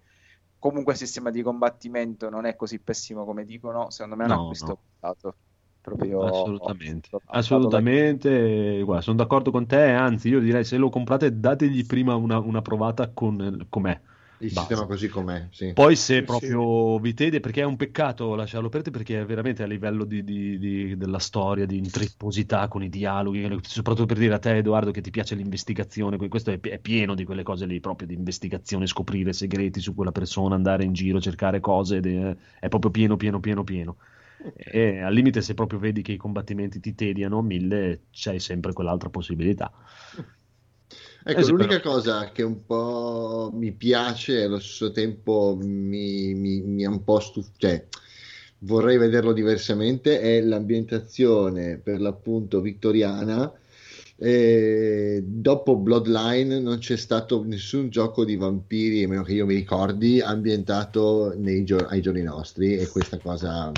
Comunque 0.58 0.94
il 0.94 1.00
sistema 1.00 1.32
di 1.32 1.42
combattimento 1.42 2.30
non 2.30 2.46
è 2.46 2.56
così 2.56 2.80
pessimo 2.82 3.26
come 3.26 3.44
dicono, 3.44 3.90
secondo 3.90 4.16
me 4.16 4.24
è 4.24 4.28
un 4.28 4.32
No, 4.32 4.38
acquisto 4.44 4.78
no. 5.02 5.36
Proprio 5.84 6.20
Assolutamente, 6.26 7.10
dato 7.48 7.70
da- 7.70 7.84
assolutamente, 7.84 8.82
guarda, 8.84 9.02
sono 9.04 9.18
d'accordo 9.18 9.52
con 9.52 9.66
te, 9.68 9.82
anzi 9.92 10.30
io 10.30 10.40
direi 10.40 10.64
se 10.64 10.78
lo 10.78 10.90
comprate 10.90 11.40
dategli 11.40 11.86
prima 11.86 12.16
una, 12.16 12.40
una 12.40 12.62
provata 12.62 13.10
con 13.12 13.66
com'è. 13.70 14.00
Il 14.38 14.50
Basta. 14.50 14.60
sistema 14.60 14.86
così 14.86 15.08
com'è, 15.10 15.48
sì. 15.52 15.74
Poi 15.74 15.96
se 15.96 16.24
Sì, 16.24 16.26
proprio 16.26 17.00
vi 17.00 17.14
tede, 17.16 17.40
perché 17.40 17.62
è 17.62 17.66
un 17.66 17.76
peccato 17.78 18.36
lasciarlo 18.36 18.68
aperto, 18.68 18.92
perché 18.92 19.20
è 19.22 19.26
veramente 19.26 19.64
a 19.64 19.66
livello 19.66 20.06
di, 20.06 20.24
di- 20.24 20.58
di- 20.60 20.96
della 20.98 21.18
storia, 21.20 21.66
di 21.66 21.78
intrepposità 21.78 22.68
con 22.68 22.84
i 22.84 22.90
dialoghi, 22.90 23.60
soprattutto 23.64 24.06
per 24.06 24.18
dire 24.20 24.36
a 24.36 24.40
te 24.40 24.56
Edoardo 24.58 24.92
che 24.92 25.02
ti 25.02 25.10
piace 25.10 25.34
l'investigazione, 25.36 26.18
que- 26.18 26.28
questo 26.28 26.52
è, 26.52 26.60
è 26.60 26.80
pieno 26.80 27.16
di 27.16 27.26
quelle 27.26 27.42
cose 27.44 27.66
lì, 27.66 27.80
proprio 27.80 28.08
di 28.08 28.14
investigazione, 28.14 28.86
scoprire 28.86 29.34
segreti 29.34 29.80
su 29.80 29.96
quella 29.96 30.12
persona, 30.12 30.54
andare 30.56 30.84
in 30.84 30.94
giro, 30.94 31.20
cercare 31.20 31.60
cose, 31.60 32.00
è 32.60 32.68
proprio 32.70 32.92
pieno, 32.92 33.18
pieno, 33.18 33.40
pieno, 33.40 33.64
pieno. 33.64 33.98
E 34.56 35.00
al 35.02 35.14
limite 35.14 35.42
se 35.42 35.54
proprio 35.54 35.80
vedi 35.80 36.02
che 36.02 36.12
i 36.14 36.18
combattimenti 36.18 36.80
ti 36.80 36.94
tediano 36.96 37.40
a 37.40 37.44
mille, 37.44 38.08
c'hai 38.12 38.40
sempre 38.40 38.74
quell'altra 38.74 39.10
possibilità. 39.10 39.72
Ecco, 41.26 41.40
Eh 41.40 41.44
sì, 41.44 41.52
l'unica 41.52 41.80
però- 41.80 41.94
cosa 41.96 42.32
che 42.32 42.44
un 42.44 42.66
po' 42.66 43.50
mi 43.54 43.72
piace 43.74 44.40
e 44.40 44.44
allo 44.44 44.60
stesso 44.60 44.92
tempo 44.92 45.58
mi, 45.60 46.34
mi, 46.34 46.62
mi 46.62 46.86
ha 46.86 46.90
un 46.90 47.04
po' 47.04 47.20
stufato, 47.20 47.54
cioè 47.58 47.88
vorrei 48.60 48.98
vederlo 48.98 49.32
diversamente, 49.34 50.20
è 50.20 50.42
l'ambientazione 50.42 51.78
per 51.80 52.02
l'appunto 52.02 52.62
vittoriana. 52.62 53.52
E 54.16 55.22
dopo 55.26 55.76
Bloodline 55.78 56.60
non 56.60 56.78
c'è 56.78 56.96
stato 56.98 57.44
nessun 57.44 57.90
gioco 57.90 58.24
di 58.26 58.36
vampiri, 58.36 59.04
a 59.04 59.08
meno 59.08 59.24
che 59.24 59.34
io 59.34 59.46
mi 59.46 59.56
ricordi, 59.56 60.22
ambientato 60.22 61.34
nei 61.38 61.64
gio- 61.64 61.86
ai 61.86 62.02
giorni 62.02 62.22
nostri 62.22 62.78
e 62.78 62.88
questa 62.90 63.20
cosa... 63.20 63.78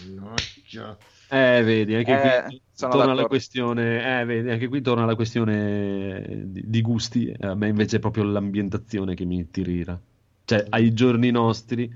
Mannaggia. 0.00 0.98
Eh, 1.32 1.62
vedi, 1.62 1.94
anche 1.94 2.18
Eh, 2.18 2.42
qui 2.44 2.60
sono 2.72 2.96
torna 2.96 3.14
la 3.14 3.24
d'accordo. 3.24 3.26
questione, 3.26 4.20
eh, 4.20 4.24
vedi, 4.24 4.50
anche 4.50 4.66
qui 4.68 4.80
torna 4.82 5.04
la 5.04 5.14
questione 5.14 6.42
di, 6.50 6.68
di 6.68 6.80
gusti. 6.82 7.32
A 7.40 7.54
me 7.54 7.68
invece 7.68 7.96
è 7.96 8.00
proprio 8.00 8.24
l'ambientazione 8.24 9.14
che 9.14 9.24
mi 9.24 9.48
tirira. 9.50 10.00
Cioè, 10.44 10.66
ai 10.70 10.92
giorni 10.92 11.30
nostri 11.30 11.92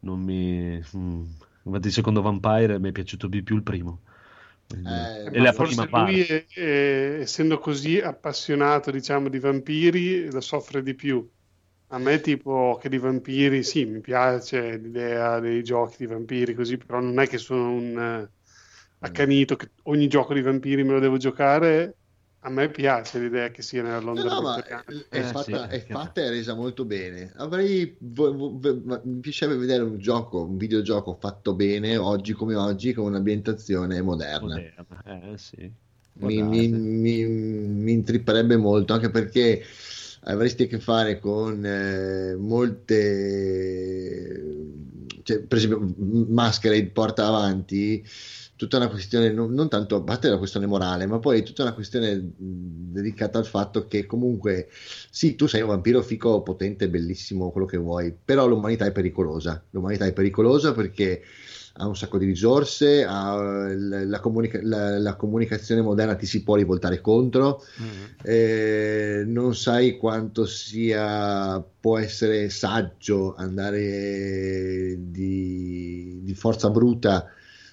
non 0.00 0.20
mi... 0.20 0.80
mm, 0.96 1.24
Infatti, 1.64 1.86
il 1.88 1.92
secondo 1.92 2.22
Vampire 2.22 2.78
mi 2.78 2.88
è 2.90 2.92
piaciuto 2.92 3.26
di 3.26 3.42
più 3.42 3.56
il 3.56 3.62
primo. 3.62 4.00
Eh, 4.84 5.10
e 5.36 5.40
Ma 5.40 5.42
la 5.42 5.52
prima 5.54 5.86
lui, 5.86 5.86
parte. 5.88 6.26
è- 6.26 6.46
è- 6.48 7.20
essendo 7.20 7.58
così 7.58 7.98
appassionato, 8.00 8.90
diciamo, 8.90 9.28
di 9.28 9.38
vampiri, 9.38 10.30
lo 10.30 10.40
soffre 10.40 10.82
di 10.82 10.94
più. 10.94 11.28
A 11.92 11.98
me, 11.98 12.20
tipo, 12.20 12.78
che 12.80 12.88
di 12.88 12.98
vampiri, 12.98 13.62
sì, 13.64 13.84
mi 13.84 14.00
piace 14.00 14.76
l'idea 14.78 15.40
dei 15.40 15.62
giochi 15.64 15.96
di 15.98 16.06
vampiri, 16.06 16.54
così, 16.54 16.76
però 16.76 17.00
non 17.00 17.18
è 17.18 17.26
che 17.26 17.36
sono 17.38 17.72
un 17.72 17.98
eh, 17.98 18.32
accanito, 19.00 19.56
che 19.56 19.72
ogni 19.84 20.06
gioco 20.08 20.32
di 20.34 20.40
vampiri 20.42 20.84
me 20.84 20.92
lo 20.92 21.00
devo 21.00 21.16
giocare. 21.16 21.98
A 22.44 22.50
me 22.50 22.70
piace 22.70 23.18
l'idea 23.18 23.50
che 23.50 23.62
sia 23.62 23.82
nella 23.82 23.98
No, 24.12 24.22
Londra 24.22 24.34
no, 24.34 24.40
ma 24.42 24.64
vittoriana. 24.64 24.84
è 25.08 25.22
Eh, 25.32 25.34
fatta, 25.34 25.68
sì, 25.68 25.68
è 25.68 25.80
fatta 25.88 26.20
e 26.22 26.30
resa 26.30 26.54
molto 26.54 26.84
bene. 26.84 27.32
Avrei, 27.36 27.96
vo- 28.00 28.58
vo- 28.58 29.00
mi 29.04 29.20
piacerebbe 29.20 29.58
vedere 29.60 29.82
un 29.84 29.98
gioco, 29.98 30.44
un 30.44 30.56
videogioco 30.56 31.14
fatto 31.14 31.54
bene 31.54 31.96
oggi 31.96 32.32
come 32.32 32.54
oggi, 32.56 32.92
con 32.92 33.06
un'ambientazione 33.06 34.00
moderna. 34.02 34.64
Moderna, 34.64 35.02
eh, 35.32 35.38
sì. 35.38 35.72
Mi, 36.12 36.42
mi, 36.42 36.68
mi, 36.68 37.24
mi 37.26 37.92
intripperebbe 37.92 38.56
molto, 38.56 38.92
anche 38.92 39.10
perché 39.10 39.62
avresti 40.24 40.64
a 40.64 40.66
che 40.66 40.80
fare 40.80 41.18
con 41.18 41.64
eh, 41.64 42.36
molte, 42.36 43.04
cioè, 45.22 45.40
per 45.40 45.58
esempio, 45.58 45.94
Masquerade 46.28 46.86
porta 46.88 47.26
avanti 47.26 48.04
tutta 48.60 48.76
una 48.76 48.90
questione, 48.90 49.32
non, 49.32 49.54
non 49.54 49.70
tanto 49.70 49.96
a 49.96 50.02
parte 50.02 50.28
la 50.28 50.36
questione 50.36 50.66
morale, 50.66 51.06
ma 51.06 51.18
poi 51.18 51.42
tutta 51.42 51.62
una 51.62 51.72
questione 51.72 52.32
dedicata 52.36 53.38
al 53.38 53.46
fatto 53.46 53.86
che 53.86 54.04
comunque 54.04 54.68
sì, 55.10 55.34
tu 55.34 55.46
sei 55.46 55.62
un 55.62 55.68
vampiro 55.68 56.02
fico, 56.02 56.42
potente, 56.42 56.90
bellissimo, 56.90 57.50
quello 57.52 57.66
che 57.66 57.78
vuoi, 57.78 58.14
però 58.22 58.46
l'umanità 58.46 58.84
è 58.84 58.92
pericolosa. 58.92 59.64
L'umanità 59.70 60.04
è 60.04 60.12
pericolosa 60.12 60.74
perché 60.74 61.22
ha 61.74 61.86
un 61.86 61.96
sacco 61.96 62.18
di 62.18 62.26
risorse, 62.26 63.04
la, 63.04 64.18
comunica- 64.20 64.60
la- 64.62 64.98
la 64.98 65.14
comunicazione 65.14 65.80
moderna 65.80 66.14
ti 66.16 66.26
si 66.26 66.42
può 66.42 66.56
rivoltare 66.56 67.00
contro, 67.00 67.64
eh, 68.22 69.22
non 69.26 69.54
sai 69.54 69.96
quanto 69.96 70.46
sia 70.46 71.62
può 71.80 71.96
essere 71.98 72.50
saggio 72.50 73.34
andare 73.36 74.96
di, 74.98 76.20
di 76.22 76.34
forza 76.34 76.68
bruta 76.70 77.26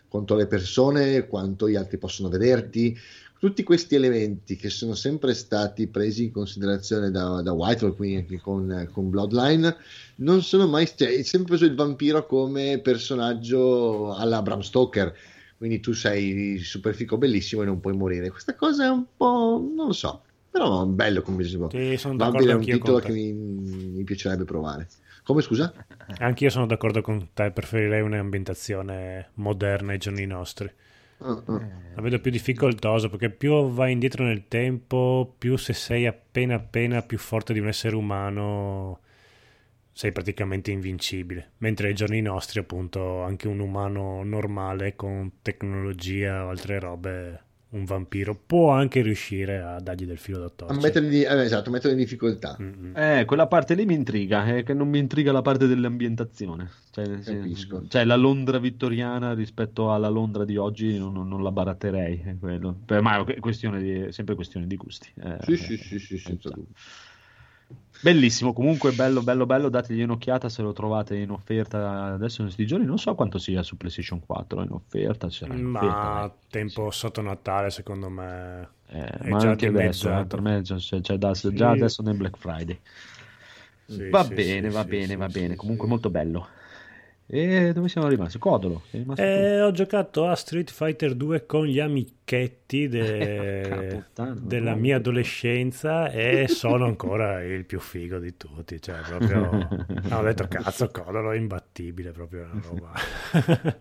contro 0.07 0.38
le 0.38 0.48
persone, 0.48 1.28
quanto 1.28 1.68
gli 1.68 1.76
altri 1.76 1.98
possono 1.98 2.30
vederti. 2.30 2.98
Tutti 3.39 3.64
questi 3.64 3.95
elementi 3.95 4.55
che 4.55 4.69
sono 4.69 4.95
sempre 4.95 5.34
stati 5.34 5.88
presi 5.88 6.26
in 6.26 6.31
considerazione 6.31 7.11
da, 7.11 7.41
da 7.41 7.51
Whitehall, 7.51 7.95
quindi 7.95 8.18
anche 8.18 8.39
con, 8.39 8.89
con 8.91 9.09
Bloodline, 9.09 9.76
non 10.15 10.41
sono 10.41 10.68
mai, 10.68 10.88
cioè, 10.88 11.09
è 11.09 11.22
sempre 11.22 11.49
preso 11.49 11.65
il 11.65 11.76
vampiro 11.76 12.26
come 12.26 12.80
personaggio 12.80 14.15
alla 14.15 14.41
Bram 14.41 14.61
Stoker. 14.61 15.14
Quindi 15.57 15.80
tu 15.80 15.93
sei 15.93 16.59
super 16.59 16.93
fico 16.93 17.18
bellissimo 17.18 17.64
e 17.64 17.65
non 17.65 17.80
puoi 17.80 17.95
morire. 17.95 18.30
Questa 18.30 18.55
cosa 18.55 18.85
è 18.85 18.89
un 18.89 19.05
po', 19.15 19.64
non 19.76 19.88
lo 19.88 19.93
so, 19.93 20.23
però 20.49 20.84
è 20.84 20.88
bello 20.88 21.22
come 21.22 21.43
dicevo. 21.43 21.69
Sì, 21.72 21.95
sono 21.97 22.15
Vampire 22.15 22.51
è 22.51 22.55
un 22.55 22.61
titolo 22.61 22.99
che 22.99 23.11
mi, 23.11 23.34
mi 23.34 24.03
piacerebbe 24.03 24.45
provare. 24.45 24.88
Come 25.23 25.41
scusa? 25.41 25.73
Anch'io 26.19 26.49
sono 26.49 26.65
d'accordo 26.65 27.01
con 27.01 27.30
te, 27.34 27.51
preferirei 27.51 28.01
un'ambientazione 28.01 29.31
moderna 29.35 29.91
ai 29.91 29.97
giorni 29.97 30.26
nostri. 30.26 30.72
Ah, 31.19 31.44
ah. 31.45 31.68
La 31.95 32.02
vedo 32.02 32.19
più 32.19 32.30
difficoltosa 32.30 33.10
perché 33.10 33.31
più 33.31 33.69
vai 33.69 33.91
indietro 33.91 34.23
nel 34.23 34.48
tempo, 34.48 35.34
più 35.38 35.57
se 35.57 35.73
sei 35.73 36.06
appena 36.06 36.56
appena 36.56 37.02
più 37.02 37.18
forte 37.18 37.53
di 37.53 37.60
un 37.60 37.68
essere 37.68 37.95
umano, 37.95 38.99
sei 39.91 40.11
praticamente 40.11 40.72
invincibile. 40.72 41.53
Mentre 41.57 41.88
ai 41.88 41.95
giorni 41.95 42.22
nostri, 42.22 42.60
appunto, 42.60 43.23
anche 43.23 43.48
un 43.48 43.60
umano 43.60 44.23
normale 44.23 44.95
con 44.95 45.41
tecnologia 45.41 46.45
o 46.45 46.49
altre 46.49 46.80
robe, 46.80 47.44
un 47.69 47.84
vampiro 47.84 48.39
può 48.45 48.72
anche 48.72 49.02
riuscire 49.02 49.60
a 49.60 49.80
dargli 49.81 50.06
del 50.06 50.18
filo 50.18 50.39
da 50.39 50.45
A 50.45 50.49
torcere. 50.56 50.80
metterli, 50.81 51.10
di- 51.10 51.23
eh, 51.23 51.41
esatto, 51.44 51.69
metterli 51.69 51.98
in 51.98 52.02
difficoltà. 52.03 52.56
Mm-mm. 52.61 52.94
Eh, 52.95 53.26
quella 53.26 53.48
parte 53.48 53.73
lì 53.76 53.85
mi 53.85 53.94
intriga, 53.94 54.45
è 54.45 54.64
che 54.64 54.73
non 54.73 54.88
mi 54.89 54.99
intriga 54.99 55.31
la 55.31 55.41
parte 55.41 55.68
dell'ambientazione. 55.68 56.69
Cioè, 56.91 57.19
Capisco. 57.19 57.84
cioè, 57.89 58.06
la 58.06 58.15
Londra 58.15 58.57
vittoriana 58.57 59.34
rispetto 59.34 59.91
alla 59.94 60.07
Londra 60.10 60.45
di 60.45 60.57
oggi 60.57 60.98
non, 60.98 61.14
non- 61.14 61.27
non 61.27 61.44
la 61.44 61.52
baratterei. 61.52 62.22
È 62.26 62.35
quello. 62.39 62.76
Per- 62.85 63.02
ma 63.02 63.23
è 63.26 63.39
questione 63.39 63.81
di- 63.81 64.11
sempre 64.11 64.34
questione 64.35 64.65
di 64.65 64.76
gusti. 64.77 65.10
Eh, 65.22 65.38
Sì, 65.41 65.57
sì, 65.57 65.77
sì, 65.77 65.99
sì, 65.99 66.18
senza 66.18 66.49
eh, 66.49 66.53
dubbio. 66.53 66.73
Bellissimo, 67.99 68.53
comunque 68.53 68.91
bello, 68.94 69.22
bello, 69.23 69.45
bello. 69.45 69.69
Dategli 69.69 70.02
un'occhiata 70.02 70.49
se 70.49 70.61
lo 70.61 70.72
trovate 70.73 71.15
in 71.18 71.31
offerta 71.31 72.06
adesso 72.14 72.41
in 72.41 72.48
questi 72.48 72.65
giorni. 72.65 72.85
Non 72.85 72.98
so 72.99 73.14
quanto 73.15 73.38
sia 73.39 73.64
su 73.64 73.76
PlayStation 73.77 74.19
4 74.19 74.61
in 74.64 74.72
offerta. 74.72 75.30
Sarà 75.30 75.56
in 75.56 75.64
offerta, 75.65 76.07
Ma 76.07 76.10
dai. 76.10 76.31
tempo 76.49 76.91
sotto 76.91 77.22
Natale, 77.22 77.69
secondo 77.72 78.10
me, 78.10 78.69
Eh, 78.89 79.06
è 79.06 79.30
ma 79.30 79.38
già 79.38 79.49
anche 79.49 79.68
adesso, 79.68 80.18
eh, 80.18 80.26
per 80.26 80.41
me 80.41 80.61
c'è, 80.61 80.76
c'è- 80.77 81.02
c'è 81.02 81.18
da- 81.18 81.34
Sì. 81.34 81.53
già 81.53 81.72
adesso 81.72 82.02
nel 82.02 82.15
Black 82.15 82.38
Friday. 82.38 82.80
Sì, 83.85 84.03
va 84.11 84.23
sì, 84.23 84.34
bene, 84.34 84.69
sì, 84.69 84.72
va 84.72 84.84
sì, 84.84 84.88
bene, 84.89 85.15
sì, 85.15 85.15
va 85.15 85.30
sì, 85.30 85.39
bene. 85.39 85.49
sì. 85.49 85.56
Comunque 85.56 85.88
molto 85.88 86.10
bello. 86.10 86.48
E 87.26 87.72
dove 87.73 87.89
siamo 87.89 88.07
rimasti? 88.07 88.38
Codolo. 88.39 88.84
Rimasto? 88.91 89.23
Eh, 89.23 89.61
ho 89.61 89.72
giocato 89.72 90.27
a 90.27 90.35
Street 90.35 90.72
Fighter 90.72 91.15
2 91.15 91.45
con 91.45 91.65
gli 91.65 91.80
amichetti 92.27 92.89
de- 92.89 94.03
della 94.41 94.71
no. 94.73 94.77
mia 94.77 94.97
adolescenza 94.97 96.11
e 96.11 96.47
sono 96.49 96.85
ancora 96.85 97.41
il 97.43 97.63
più 97.65 97.79
figo 97.79 98.19
di 98.19 98.35
tutti. 98.35 98.81
Cioè, 98.81 98.95
proprio... 99.07 99.67
ho 100.11 100.21
detto, 100.21 100.47
cazzo, 100.47 100.89
Codolo 100.89 101.31
è 101.31 101.37
imbattibile, 101.37 102.11
proprio 102.11 102.43
una 102.51 102.61
roba. 102.61 102.91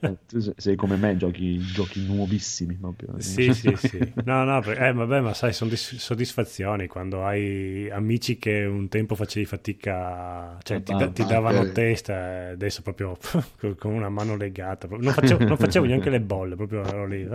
Eh, 0.00 0.16
tu 0.28 0.40
sei- 0.56 0.76
come 0.76 0.96
me, 0.96 1.16
giochi, 1.16 1.58
giochi 1.58 2.06
nuovissimi 2.06 2.74
proprio. 2.74 3.14
Sì, 3.18 3.52
sì, 3.52 3.74
sì. 3.76 4.12
No, 4.24 4.44
no, 4.44 4.60
per- 4.60 4.80
eh, 4.80 4.92
vabbè, 4.92 5.20
ma 5.20 5.34
sai, 5.34 5.52
sono 5.52 5.70
dis- 5.70 5.96
soddisfazioni 5.96 6.86
quando 6.86 7.24
hai 7.24 7.88
amici 7.90 8.38
che 8.38 8.64
un 8.64 8.88
tempo 8.88 9.14
facevi 9.14 9.46
fatica, 9.46 10.56
cioè 10.62 10.82
ti, 10.82 10.94
da- 10.94 11.08
ti 11.08 11.24
davano 11.24 11.72
testa, 11.72 12.48
adesso 12.50 12.82
proprio 12.82 13.16
con 13.78 13.92
una 13.92 14.08
mano 14.08 14.36
legata. 14.36 14.86
Non 14.88 15.12
facevo, 15.12 15.44
non 15.44 15.56
facevo 15.56 15.84
neanche 15.86 16.10
le 16.10 16.20
bolle, 16.20 16.54
proprio 16.54 16.84
ero 16.84 17.06
lì. 17.06 17.26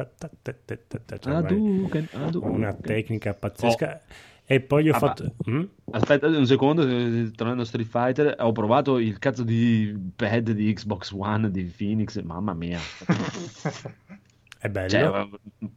Cioè, 1.06 1.34
vai- 1.34 1.44
Hadouken, 1.46 2.08
Hadouken. 2.12 2.52
una 2.52 2.74
tecnica 2.74 3.34
pazzesca. 3.34 4.02
E 4.46 4.60
poi 4.60 4.90
ho 4.90 4.96
Ah, 4.96 4.98
fatto... 4.98 5.36
Mm? 5.50 5.64
Aspetta 5.92 6.28
un 6.28 6.46
secondo, 6.46 6.86
eh, 6.86 7.32
tornando 7.34 7.62
a 7.62 7.66
Street 7.66 7.88
Fighter, 7.88 8.36
ho 8.40 8.52
provato 8.52 8.98
il 9.00 9.18
cazzo 9.18 9.44
di 9.44 9.98
pad 10.16 10.52
di 10.52 10.74
Xbox 10.74 11.12
One 11.12 11.50
di 11.52 11.64
Phoenix, 11.64 12.22
mamma 12.22 12.54
mia. 12.54 12.80
È 14.60 14.70
bello. 14.70 14.90
Cioè, 14.90 15.28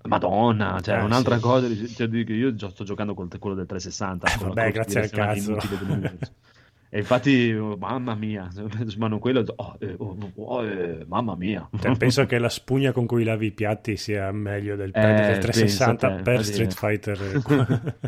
Madonna, 0.02 0.78
cioè, 0.80 0.98
Eh, 0.98 1.02
un'altra 1.02 1.36
sì. 1.36 1.40
cosa, 1.40 1.68
cioè, 1.86 2.06
io 2.08 2.54
sto 2.68 2.84
giocando 2.84 3.14
col 3.14 3.28
quello 3.38 3.56
del 3.56 3.66
360, 3.66 4.26
Eh, 4.26 4.38
con 4.38 4.48
vabbè, 4.48 4.72
grazie 4.72 5.00
al 5.02 5.10
cazzo. 5.10 5.56
E 6.94 6.98
infatti, 6.98 7.50
oh, 7.52 7.76
mamma 7.76 8.14
mia, 8.14 8.48
ma 8.98 9.08
non 9.08 9.18
quello, 9.18 9.42
oh, 9.56 9.76
eh, 9.80 9.96
oh, 9.98 10.16
oh, 10.36 10.64
eh, 10.64 11.04
mamma 11.08 11.34
mia. 11.34 11.68
Cioè, 11.80 11.96
penso 11.96 12.24
che 12.24 12.38
la 12.38 12.48
spugna 12.48 12.92
con 12.92 13.04
cui 13.04 13.24
lavi 13.24 13.46
i 13.46 13.50
piatti 13.50 13.96
sia 13.96 14.30
meglio 14.30 14.76
del 14.76 14.92
pad 14.92 15.18
Eh, 15.18 15.26
del 15.32 15.38
360 15.38 16.06
pensa 16.06 16.16
te, 16.16 16.22
per 16.22 16.44
Street 16.44 16.72
Fighter. 16.72 17.42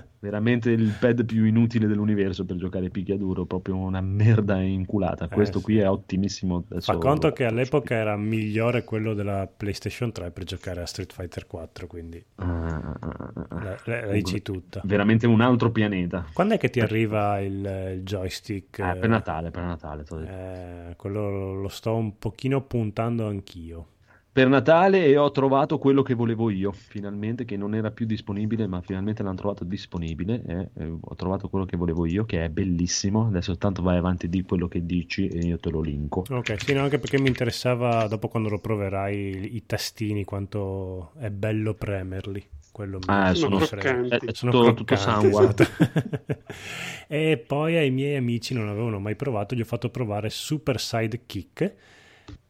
Veramente 0.21 0.71
il 0.71 0.95
pad 1.01 1.25
più 1.25 1.45
inutile 1.47 1.89
dell'universo 1.89 2.45
per 2.45 2.57
giocare 2.57 2.89
picchiaduro, 2.89 3.45
proprio 3.45 3.75
una 3.77 4.01
merda 4.01 4.61
inculata. 4.61 5.27
Questo 5.27 5.59
Eh, 5.59 5.63
qui 5.63 5.75
sì. 5.75 5.81
è 5.81 5.89
ottimissimo. 5.91 6.65
Adesso... 6.71 6.93
Fa 6.93 6.99
conto 6.99 7.33
che 7.33 7.45
all'epoca 7.45 7.97
era 7.97 8.17
migliore 8.17 8.85
quello 8.85 9.15
della 9.15 9.49
PlayStation 9.49 10.13
3 10.13 10.31
per 10.31 10.45
giocare 10.45 10.83
a 10.83 10.87
Street 10.87 11.13
Fighter 11.13 11.49
4, 11.49 11.89
quindi 11.89 12.25
Ah, 12.37 12.45
ah, 12.45 12.97
ah, 13.01 13.33
ah. 13.49 13.63
la, 13.65 13.77
la- 13.85 14.07
la 14.07 14.13
dici 14.13 14.43
tutta. 14.43 14.81
Veramente 14.85 15.27
un 15.27 15.41
altro 15.41 15.73
pianeta. 15.73 16.25
Quando 16.33 16.55
è 16.55 16.59
che 16.59 16.71
ti 16.71 16.79
arriva 16.79 17.41
il, 17.41 17.93
il 17.97 18.03
joystick? 18.05 18.75
Eh, 18.83 18.97
per 18.97 19.09
Natale, 19.09 19.51
per 19.51 19.63
Natale. 19.63 20.05
Eh, 20.27 20.97
quello 20.97 21.55
lo 21.55 21.69
sto 21.69 21.95
un 21.95 22.19
pochino 22.19 22.63
puntando 22.63 23.27
anch'io. 23.27 23.89
Per 24.37 24.49
Natale 24.49 25.07
e 25.07 25.17
ho 25.17 25.31
trovato 25.31 25.79
quello 25.79 26.03
che 26.03 26.13
volevo 26.13 26.51
io, 26.51 26.71
finalmente, 26.71 27.47
che 27.47 27.57
non 27.57 27.75
era 27.75 27.91
più 27.91 28.05
disponibile, 28.05 28.67
ma 28.67 28.83
finalmente 28.83 29.23
l'hanno 29.23 29.37
trovato 29.37 29.65
disponibile. 29.65 30.43
e, 30.47 30.69
eh, 30.75 30.95
ho 31.01 31.15
trovato 31.15 31.49
quello 31.49 31.65
che 31.65 31.79
volevo 31.79 32.05
io, 32.05 32.27
che 32.27 32.45
è 32.45 32.51
bellissimo. 32.51 33.29
Adesso 33.29 33.57
tanto 33.57 33.81
vai 33.81 33.97
avanti 33.97 34.29
di 34.29 34.43
quello 34.43 34.69
che 34.69 34.85
dici 34.85 35.27
e 35.27 35.39
io 35.39 35.57
te 35.57 35.71
lo 35.71 35.81
linko. 35.81 36.25
Ok, 36.29 36.61
sì, 36.61 36.75
no, 36.75 36.83
anche 36.83 36.99
perché 36.99 37.19
mi 37.19 37.29
interessava 37.29 38.07
dopo 38.09 38.29
quando 38.29 38.51
lo 38.51 38.59
proverai 38.59 39.57
i 39.57 39.65
tastini, 39.65 40.25
quanto 40.25 41.13
è 41.19 41.31
bello 41.31 41.73
premerli. 41.73 42.47
Quello 42.77 42.99
Ah, 43.07 43.33
sono, 43.35 43.59
frega. 43.59 44.19
è, 44.19 44.19
è 44.19 44.35
Sono 44.35 44.51
tutto, 44.51 44.75
tutto 44.75 44.97
sangue. 44.97 45.31
esatto. 45.31 45.65
e 47.09 47.39
poi 47.39 47.75
ai 47.79 47.91
miei 47.91 48.17
amici 48.17 48.53
non 48.53 48.69
avevano 48.69 48.99
mai 48.99 49.17
provato, 49.17 49.55
gli 49.55 49.63
ho 49.63 49.65
fatto 49.65 49.89
provare 49.89 50.29
Super 50.29 50.79
Sidekick 50.79 51.75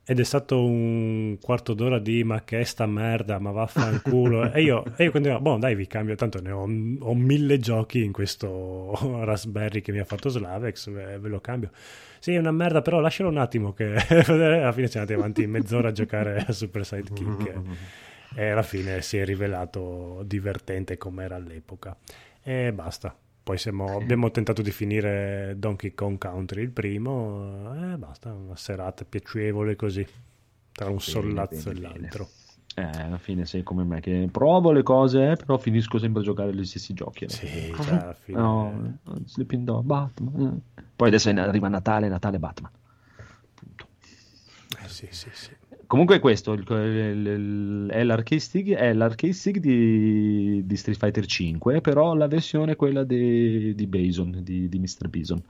ed 0.05 0.19
è 0.19 0.25
stato 0.25 0.65
un 0.65 1.39
quarto 1.41 1.75
d'ora 1.75 2.01
di 2.01 2.25
ma 2.25 2.43
che 2.43 2.59
è 2.59 2.65
sta 2.65 2.87
merda, 2.87 3.39
ma 3.39 3.53
vaffanculo. 3.53 4.51
e 4.53 4.63
io, 4.63 4.83
e 4.97 5.05
io 5.05 5.13
continuavo, 5.13 5.43
boh 5.43 5.59
dai 5.59 5.77
vi 5.77 5.87
cambio, 5.87 6.17
tanto 6.17 6.41
ne 6.43 6.51
ho, 6.51 6.63
ho, 6.63 7.15
mille 7.15 7.61
giochi 7.61 8.03
in 8.03 8.11
questo 8.11 8.99
Raspberry 9.25 9.81
che 9.81 9.93
mi 9.93 10.01
ha 10.01 10.05
fatto 10.05 10.29
Slavex, 10.29 10.91
ve, 10.91 11.19
ve 11.21 11.29
lo 11.29 11.39
cambio. 11.41 11.71
Sì, 12.19 12.33
è 12.33 12.39
una 12.39 12.51
merda, 12.51 12.83
però 12.83 12.99
lascialo 12.99 13.29
un 13.29 13.39
attimo 13.39 13.73
che 13.73 13.95
alla 13.95 14.73
fine 14.73 14.89
siamo 14.89 15.07
andati 15.07 15.13
avanti 15.13 15.47
mezz'ora 15.47 15.91
a 15.91 15.93
giocare 15.93 16.45
a 16.49 16.51
Super 16.51 16.85
Sidekick 16.85 17.61
e 18.37 18.51
alla 18.51 18.63
fine 18.63 19.01
si 19.01 19.17
è 19.17 19.25
rivelato 19.25 20.23
divertente 20.27 20.99
come 20.99 21.25
era 21.25 21.37
all'epoca. 21.37 21.97
E 22.43 22.71
basta. 22.73 23.17
Poi 23.43 23.57
siamo, 23.57 23.97
abbiamo 23.97 24.31
tentato 24.31 24.61
di 24.61 24.71
finire 24.71 25.55
Donkey 25.57 25.95
Kong 25.95 26.19
Country 26.19 26.63
il 26.63 26.71
primo 26.71 27.75
e 27.75 27.97
basta, 27.97 28.33
una 28.33 28.57
serata 28.57 29.05
piacevole 29.05 29.75
così, 29.77 30.07
tra 30.73 30.91
un 30.91 31.01
sollazzo 31.01 31.73
bene, 31.73 31.79
e 31.79 31.83
l'altro. 31.83 32.29
Bene. 32.75 32.93
Eh, 32.99 33.03
alla 33.05 33.17
fine 33.17 33.47
sei 33.47 33.63
come 33.63 33.85
me 33.85 34.01
che 34.01 34.29
provo 34.31 34.71
le 34.71 34.83
cose, 34.83 35.31
eh, 35.31 35.37
però 35.37 35.57
finisco 35.57 35.99
sempre 35.99 36.21
a 36.21 36.25
giocare 36.25 36.55
gli 36.55 36.65
stessi 36.67 36.93
giochi. 36.93 37.27
Sì, 37.31 37.73
cioè, 37.75 37.95
alla 37.95 38.13
fine... 38.13 38.39
No, 38.39 38.99
Sleeping 39.25 39.65
Dog, 39.65 39.83
Batman. 39.85 40.61
Poi 40.95 41.09
adesso 41.09 41.31
arriva 41.31 41.69
Natale, 41.69 42.09
Natale, 42.09 42.39
Batman. 42.39 42.71
Punto. 43.55 43.87
Eh 44.83 44.89
sì, 44.89 45.07
sì, 45.11 45.31
sì. 45.33 45.56
Comunque 45.87 46.19
questo 46.19 46.53
il, 46.53 46.65
il, 46.69 47.27
il, 47.27 47.89
è 47.91 48.03
l'arcade 48.03 48.41
stick, 48.41 48.71
è 48.75 48.93
l'arcade 48.93 49.33
stick 49.33 49.59
di, 49.59 50.67
di, 50.67 50.77
Street 50.77 50.99
Fighter 50.99 51.25
5, 51.25 51.81
però 51.81 52.15
la 52.15 52.27
versione 52.27 52.73
è 52.73 52.77
quella 52.77 53.05
di, 53.05 53.75
di 53.75 53.87
Bison, 53.87 54.41
di, 54.43 54.69
di 54.69 54.79
Mr. 54.79 55.09
Bison, 55.09 55.41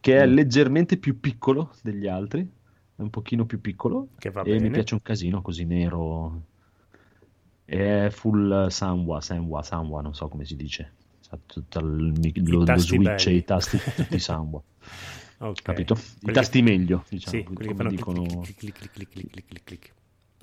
che 0.00 0.18
è 0.18 0.26
mm. 0.26 0.32
leggermente 0.32 0.96
più 0.96 1.20
piccolo 1.20 1.74
degli 1.82 2.06
altri, 2.06 2.40
è 2.40 3.02
un 3.02 3.10
pochino 3.10 3.44
più 3.44 3.60
piccolo, 3.60 4.08
e 4.18 4.30
bene. 4.30 4.60
mi 4.60 4.70
piace 4.70 4.94
un 4.94 5.02
casino 5.02 5.42
così 5.42 5.64
nero. 5.64 6.42
È 7.64 8.08
full 8.10 8.68
Sanwa, 8.68 9.20
Sanwa, 9.20 9.62
Sanwa, 9.62 10.00
non 10.00 10.14
so 10.14 10.28
come 10.28 10.46
si 10.46 10.56
dice. 10.56 10.92
Tutto 11.44 11.78
il, 11.80 12.42
lo, 12.48 12.64
lo 12.64 12.78
switch 12.78 13.26
e 13.26 13.34
i 13.34 13.44
tasti 13.44 13.78
tutti 13.94 14.18
Sanwa. 14.18 14.62
Okay. 15.38 15.62
Capito? 15.62 15.98
I 16.22 16.32
tasti 16.32 16.62
che... 16.62 16.70
meglio, 16.70 17.04
diciamo. 17.08 17.36
Sì, 17.36 17.44
quelli 17.44 17.70
che 17.70 17.74
fanno 17.76 17.90
dicono... 17.90 18.24
clic, 18.56 18.90
clic, 18.90 19.08
clic, 19.08 19.92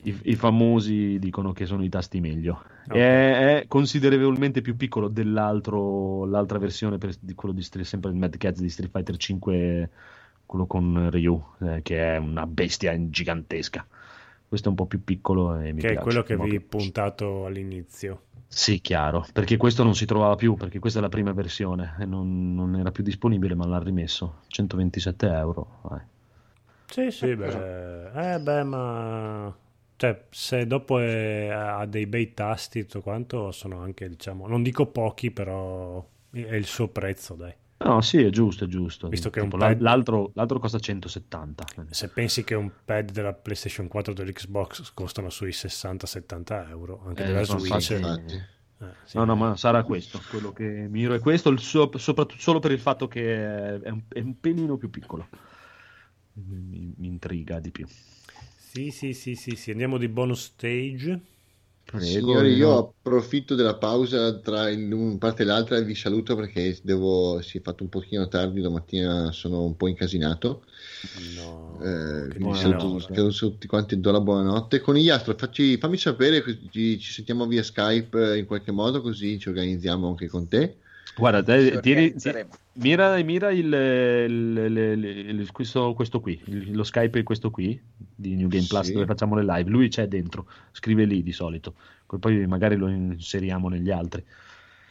I, 0.04 0.18
I, 0.24 0.36
famosi 0.36 1.20
dicono 1.20 1.52
che 1.52 1.66
sono 1.66 1.84
i 1.84 1.90
tasti 1.90 2.22
meglio. 2.22 2.64
Okay. 2.88 3.00
È, 3.00 3.60
è, 3.60 3.68
considerevolmente 3.68 4.62
più 4.62 4.78
piccolo 4.78 5.10
dell'altra 5.10 6.58
versione, 6.60 6.98
per, 6.98 7.14
di 7.20 7.34
quello 7.34 7.54
di 7.54 7.62
sempre 7.62 8.12
il 8.12 8.18
Mad 8.18 8.38
Cats 8.38 8.62
di 8.62 8.70
Street 8.70 8.92
Fighter 8.92 9.18
5, 9.18 9.90
quello 10.46 10.66
con 10.66 11.10
Ryu, 11.12 11.44
eh, 11.60 11.82
che 11.82 12.14
è 12.14 12.18
una 12.18 12.48
bestia 12.48 12.96
gigantesca. 13.10 13.86
Questo 14.48 14.68
è 14.68 14.70
un 14.70 14.78
po' 14.78 14.86
più 14.86 15.04
piccolo 15.04 15.58
e 15.58 15.74
mi 15.74 15.82
che 15.82 15.88
piace. 15.88 16.00
è 16.00 16.02
quello 16.02 16.24
che 16.24 16.38
vi 16.38 16.60
puntato 16.60 17.46
all'inizio. 17.46 18.24
Sì, 18.48 18.80
chiaro, 18.80 19.26
perché 19.34 19.58
questo 19.58 19.84
non 19.84 19.96
si 19.96 20.06
trovava 20.06 20.36
più, 20.36 20.56
perché 20.56 20.80
questa 20.80 21.00
è 21.00 21.02
la 21.02 21.10
prima 21.10 21.34
versione 21.34 21.96
e 22.00 22.06
non, 22.06 22.54
non 22.54 22.76
era 22.76 22.92
più 22.92 23.04
disponibile, 23.04 23.56
ma 23.56 23.66
l'ha 23.66 23.80
rimesso. 23.80 24.42
127 24.48 25.28
euro. 25.28 25.80
Vai. 25.82 26.02
Sì, 26.88 27.12
sì, 27.12 27.36
beh, 27.36 28.34
eh, 28.34 28.40
beh, 28.40 28.64
ma 28.64 29.54
cioè, 29.98 30.26
se 30.30 30.68
dopo 30.68 31.00
è, 31.00 31.48
ha 31.48 31.86
dei 31.86 32.06
bei 32.06 32.34
tasti 32.34 32.82
tutto 32.86 33.02
quanto, 33.02 33.52
sono 33.52 33.80
anche, 33.80 34.10
diciamo, 34.10 34.48
non 34.48 34.62
dico 34.62 34.86
pochi, 34.88 35.32
però 35.32 36.06
è 36.32 36.56
il 36.56 36.66
suo 36.66 36.90
prezzo, 36.90 37.34
dai. 37.36 37.54
No, 37.78 38.00
sì, 38.02 38.24
è 38.24 38.30
giusto, 38.30 38.64
è 38.64 38.68
giusto. 38.68 39.10
Visto 39.10 39.30
che 39.30 39.42
tipo, 39.42 39.58
pad... 39.58 39.82
l'altro, 39.82 40.32
l'altro, 40.34 40.60
costa 40.60 40.80
170. 40.80 41.66
Se 41.90 42.08
pensi 42.10 42.44
che 42.44 42.56
un 42.56 42.72
pad 42.86 43.12
della 43.12 43.34
PlayStation 43.34 43.88
4 43.88 44.14
o 44.14 44.16
dell'Xbox 44.16 44.94
costano 44.94 45.30
sui 45.30 45.50
60-70 45.50 46.70
euro, 46.70 47.04
anche 47.06 47.24
eh, 47.24 47.28
della 47.28 47.44
Switch. 47.44 47.92
Eh, 47.92 48.86
sì. 49.04 49.18
No, 49.18 49.26
no, 49.26 49.36
ma 49.36 49.58
sarà 49.58 49.84
questo. 49.84 50.22
Quello 50.30 50.54
che 50.54 50.88
miro 50.90 51.14
è 51.14 51.20
questo, 51.20 51.56
suo, 51.58 51.90
soprattutto 51.98 52.42
solo 52.42 52.60
per 52.60 52.72
il 52.72 52.80
fatto 52.80 53.08
che 53.08 53.82
è 53.82 53.90
un, 53.90 54.02
è 54.08 54.20
un 54.20 54.40
pelino 54.40 54.78
più 54.78 54.90
piccolo. 54.90 55.28
Mi, 56.34 56.94
mi, 56.98 57.08
intriga 57.08 57.60
di 57.60 57.72
più. 57.72 57.86
Sì, 58.58 58.92
sì, 58.92 59.14
sì, 59.14 59.36
sì, 59.36 59.56
sì. 59.56 59.72
Andiamo 59.72 59.98
di 59.98 60.08
bonus 60.08 60.46
stage. 60.46 61.22
Prego, 61.86 62.04
Signori, 62.04 62.54
io 62.54 62.78
approfitto 62.78 63.54
della 63.54 63.76
pausa 63.76 64.40
tra 64.40 64.70
una 64.72 65.18
parte 65.20 65.44
e 65.44 65.46
l'altra 65.46 65.78
e 65.78 65.84
vi 65.84 65.94
saluto 65.94 66.36
perché 66.36 66.78
devo, 66.82 67.40
si 67.42 67.60
è 67.60 67.62
fatto 67.62 67.84
un 67.84 67.90
pochino 67.90 68.28
tardi, 68.28 68.60
domattina 68.60 69.32
sono 69.32 69.64
un 69.64 69.78
po' 69.78 69.88
incasinato. 69.88 70.64
No, 71.36 71.80
eh, 71.84 72.28
quindi 72.30 72.58
saluto, 72.58 73.00
saluto 73.00 73.52
tutti 73.52 73.68
quanti, 73.68 74.00
do 74.00 74.12
la 74.12 74.20
buonanotte. 74.20 74.80
Con 74.80 74.98
Iastro, 74.98 75.36
facci, 75.38 75.78
fammi 75.78 75.98
sapere, 75.98 76.44
ci, 76.72 77.00
ci, 77.00 77.12
sentiamo 77.12 77.46
via 77.46 77.62
Skype 77.62 78.36
in 78.36 78.48
qualche 78.48 78.72
modo 78.72 79.02
così 79.02 79.38
ci 79.38 79.50
organizziamo 79.50 80.08
anche 80.08 80.28
con 80.28 80.48
te. 80.48 80.78
Guarda, 81.18 81.42
te, 81.44 81.80
tiri, 81.80 82.14
mira, 82.74 83.16
mira 83.24 83.50
il, 83.52 83.72
il, 83.72 84.58
il, 85.40 85.52
questo, 85.52 85.94
questo, 85.94 86.20
qui, 86.20 86.42
lo 86.74 86.84
Skype 86.84 87.20
è 87.20 87.24
questo 87.24 87.52
qui 87.52 87.80
di 87.98 88.36
New 88.36 88.50
Game 88.50 88.66
Plus 88.68 88.88
sì. 88.88 88.94
dove 88.94 89.06
facciamo 89.06 89.36
le 89.36 89.44
live. 89.44 89.70
Lui 89.70 89.88
c'è 89.88 90.08
dentro, 90.08 90.46
scrive 90.72 91.06
lì 91.06 91.24
di 91.24 91.32
solito, 91.32 91.76
poi 92.20 92.46
magari 92.48 92.76
lo 92.76 92.90
inseriamo 92.90 93.70
negli 93.70 93.92
altri. 93.92 94.24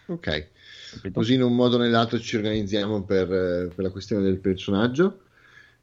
Ok, 0.07 0.49
Capito? 0.93 1.21
così 1.21 1.35
in 1.35 1.43
un 1.43 1.55
modo 1.55 1.77
o 1.77 1.79
nell'altro 1.79 2.19
ci 2.19 2.37
organizziamo 2.37 3.03
per, 3.03 3.27
per 3.27 3.85
la 3.85 3.91
questione 3.91 4.23
del 4.23 4.39
personaggio. 4.39 5.21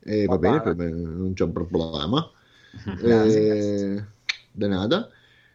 E 0.03 0.25
va, 0.25 0.37
va 0.37 0.39
bene, 0.39 0.61
per 0.61 0.75
me 0.75 0.89
non 0.89 1.33
c'è 1.33 1.43
un 1.43 1.51
problema. 1.51 2.31
eh, 3.03 4.03
de 4.51 4.67
nada. 4.67 5.09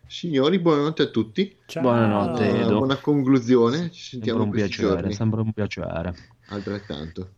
Signori, 0.06 0.60
buonanotte 0.60 1.02
a 1.02 1.06
tutti. 1.06 1.56
Ciao. 1.66 1.82
Buonanotte, 1.82 2.48
Edo. 2.48 2.56
Buona 2.56 2.78
buona 2.78 2.96
conclusione. 2.96 3.90
Ci 3.90 4.02
sentiamo 4.02 4.40
sempre 4.40 4.60
un 4.60 4.66
piacere, 4.66 4.88
giorni. 4.88 5.12
Sempre 5.12 5.40
un 5.40 5.52
piacere. 5.52 6.14
Altrettanto. 6.46 7.30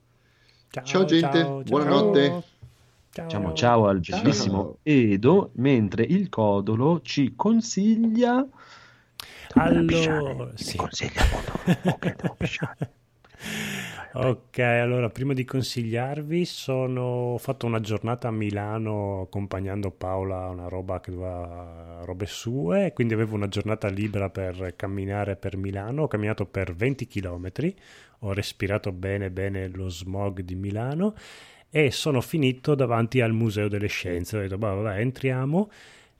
Ciao, 0.70 0.85
ciao 0.85 1.05
gente, 1.07 1.39
ciao, 1.40 1.62
buonanotte. 1.62 2.45
Ciao. 3.11 3.24
Diciamo 3.24 3.53
ciao 3.55 3.86
al 3.86 4.01
bellissimo 4.01 4.78
Edo, 4.82 5.51
mentre 5.55 6.05
il 6.05 6.28
Codolo 6.28 7.01
ci 7.03 7.32
consiglia... 7.35 8.47
Allora, 9.55 10.51
sì. 10.55 10.77
consiglia 10.77 11.23
ok, 11.85 12.16
devo 12.16 12.35
pisciare. 12.36 12.90
Ok, 14.20 14.59
allora 14.59 15.11
prima 15.11 15.32
di 15.32 15.45
consigliarvi 15.45 16.45
sono 16.45 17.03
ho 17.35 17.39
fatto 17.39 17.66
una 17.66 17.78
giornata 17.78 18.27
a 18.27 18.32
Milano 18.32 19.20
accompagnando 19.20 19.93
Paola 19.93 20.43
a 20.43 20.49
una 20.49 20.66
roba 20.66 20.99
che 20.99 21.12
doveva 21.12 22.01
robe 22.03 22.27
sue, 22.27 22.93
quindi 22.93 23.15
avevo 23.15 23.36
una 23.36 23.47
giornata 23.47 23.86
libera 23.86 24.28
per 24.28 24.74
camminare 24.74 25.36
per 25.36 25.57
Milano, 25.57 26.03
ho 26.03 26.09
camminato 26.09 26.47
per 26.47 26.74
20 26.74 27.07
km, 27.07 27.53
ho 28.20 28.32
respirato 28.32 28.90
bene 28.90 29.31
bene 29.31 29.69
lo 29.69 29.89
smog 29.89 30.40
di 30.40 30.57
Milano 30.57 31.15
e 31.70 31.93
sono 31.93 32.20
finito 32.20 32.74
davanti 32.74 33.20
al 33.20 33.32
Museo 33.32 33.69
delle 33.69 33.86
Scienze, 33.86 34.36
ho 34.36 34.40
detto 34.40 34.59
vabbè, 34.59 34.82
vabbè 34.82 34.99
entriamo. 34.99 35.70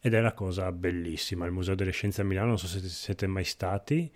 Ed 0.01 0.15
è 0.15 0.21
una 0.21 0.35
cosa 0.35 0.71
bellissima, 0.71 1.47
il 1.47 1.53
Museo 1.53 1.75
delle 1.75 1.91
Scienze 1.91 2.21
a 2.21 2.25
Milano, 2.25 2.47
non 2.47 2.59
so 2.59 2.69
se 2.69 2.79
siete 2.89 3.27
mai 3.27 3.43
stati 3.43 4.09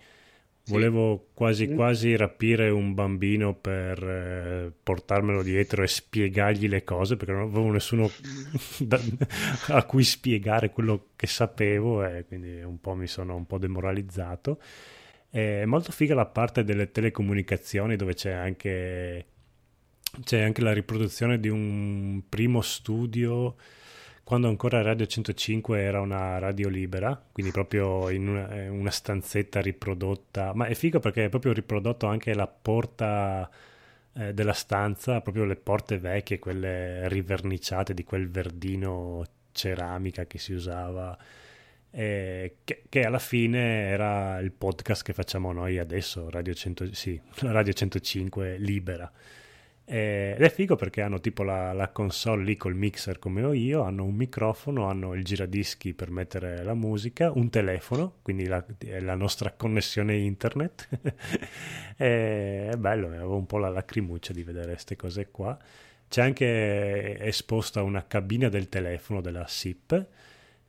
Volevo 0.67 1.27
quasi 1.33 1.67
quasi 1.73 2.15
rapire 2.15 2.69
un 2.69 2.93
bambino 2.93 3.53
per 3.53 4.01
eh, 4.01 4.71
portarmelo 4.81 5.43
dietro 5.43 5.83
e 5.83 5.87
spiegargli 5.87 6.69
le 6.69 6.85
cose 6.85 7.17
perché 7.17 7.33
non 7.33 7.41
avevo 7.41 7.69
nessuno 7.69 8.09
da, 8.79 8.97
a 9.67 9.83
cui 9.83 10.05
spiegare 10.05 10.69
quello 10.69 11.07
che 11.17 11.27
sapevo 11.27 12.05
e 12.05 12.23
quindi 12.25 12.61
un 12.61 12.79
po' 12.79 12.95
mi 12.95 13.07
sono 13.07 13.35
un 13.35 13.45
po' 13.45 13.57
demoralizzato. 13.57 14.61
È 15.29 15.65
molto 15.65 15.91
figa 15.91 16.15
la 16.15 16.27
parte 16.27 16.63
delle 16.63 16.91
telecomunicazioni 16.91 17.97
dove 17.97 18.13
c'è 18.13 18.31
anche, 18.31 19.25
c'è 20.23 20.41
anche 20.41 20.61
la 20.61 20.71
riproduzione 20.71 21.41
di 21.41 21.49
un 21.49 22.21
primo 22.29 22.61
studio 22.61 23.55
quando 24.23 24.47
ancora 24.47 24.81
Radio 24.81 25.05
105 25.05 25.79
era 25.79 25.99
una 25.99 26.39
radio 26.39 26.69
libera, 26.69 27.21
quindi 27.31 27.51
proprio 27.51 28.09
in 28.09 28.29
una, 28.29 28.49
eh, 28.55 28.67
una 28.69 28.89
stanzetta 28.89 29.59
riprodotta, 29.59 30.53
ma 30.53 30.65
è 30.65 30.73
figo 30.75 30.99
perché 30.99 31.25
è 31.25 31.29
proprio 31.29 31.51
riprodotto 31.51 32.07
anche 32.07 32.33
la 32.33 32.47
porta 32.47 33.49
eh, 34.13 34.33
della 34.33 34.53
stanza, 34.53 35.21
proprio 35.21 35.43
le 35.43 35.55
porte 35.57 35.97
vecchie, 35.99 36.39
quelle 36.39 37.07
riverniciate 37.09 37.93
di 37.93 38.03
quel 38.03 38.29
verdino 38.29 39.25
ceramica 39.51 40.25
che 40.25 40.37
si 40.37 40.53
usava. 40.53 41.17
Eh, 41.91 42.55
che, 42.63 42.83
che, 42.89 43.03
alla 43.03 43.19
fine 43.19 43.89
era 43.89 44.39
il 44.39 44.51
podcast 44.51 45.03
che 45.03 45.13
facciamo 45.13 45.51
noi 45.51 45.77
adesso, 45.77 46.29
Radio, 46.29 46.53
100, 46.53 46.93
sì, 46.93 47.19
Radio 47.41 47.73
105 47.73 48.57
libera. 48.57 49.11
Ed 49.85 50.41
è 50.41 50.49
figo 50.49 50.77
perché 50.77 51.01
hanno 51.01 51.19
tipo 51.19 51.43
la, 51.43 51.73
la, 51.73 51.89
console 51.89 52.43
lì 52.43 52.55
col 52.55 52.73
mixer 52.73 53.19
come 53.19 53.43
ho 53.43 53.51
io, 53.51 53.81
hanno 53.81 54.05
un 54.05 54.15
microfono, 54.15 54.87
hanno 54.87 55.13
il 55.13 55.25
giradischi 55.25 55.93
per 55.93 56.09
mettere 56.09 56.63
la 56.63 56.73
musica, 56.73 57.31
un 57.31 57.49
telefono, 57.49 58.15
quindi 58.21 58.45
la, 58.45 58.63
la 59.01 59.15
nostra 59.15 59.51
connessione 59.51 60.15
internet. 60.15 60.87
è 61.97 62.71
bello, 62.77 63.07
avevo 63.07 63.35
un 63.35 63.45
po' 63.45 63.57
la 63.57 63.69
lacrimuccia 63.69 64.31
di 64.31 64.43
vedere 64.43 64.71
queste 64.71 64.95
cose 64.95 65.29
qua. 65.29 65.57
c'è 66.07 66.21
anche 66.21 67.19
esposta 67.19 67.83
una 67.83 68.05
cabina 68.07 68.47
del 68.47 68.69
telefono 68.69 69.19
della 69.19 69.47
SIP 69.47 70.07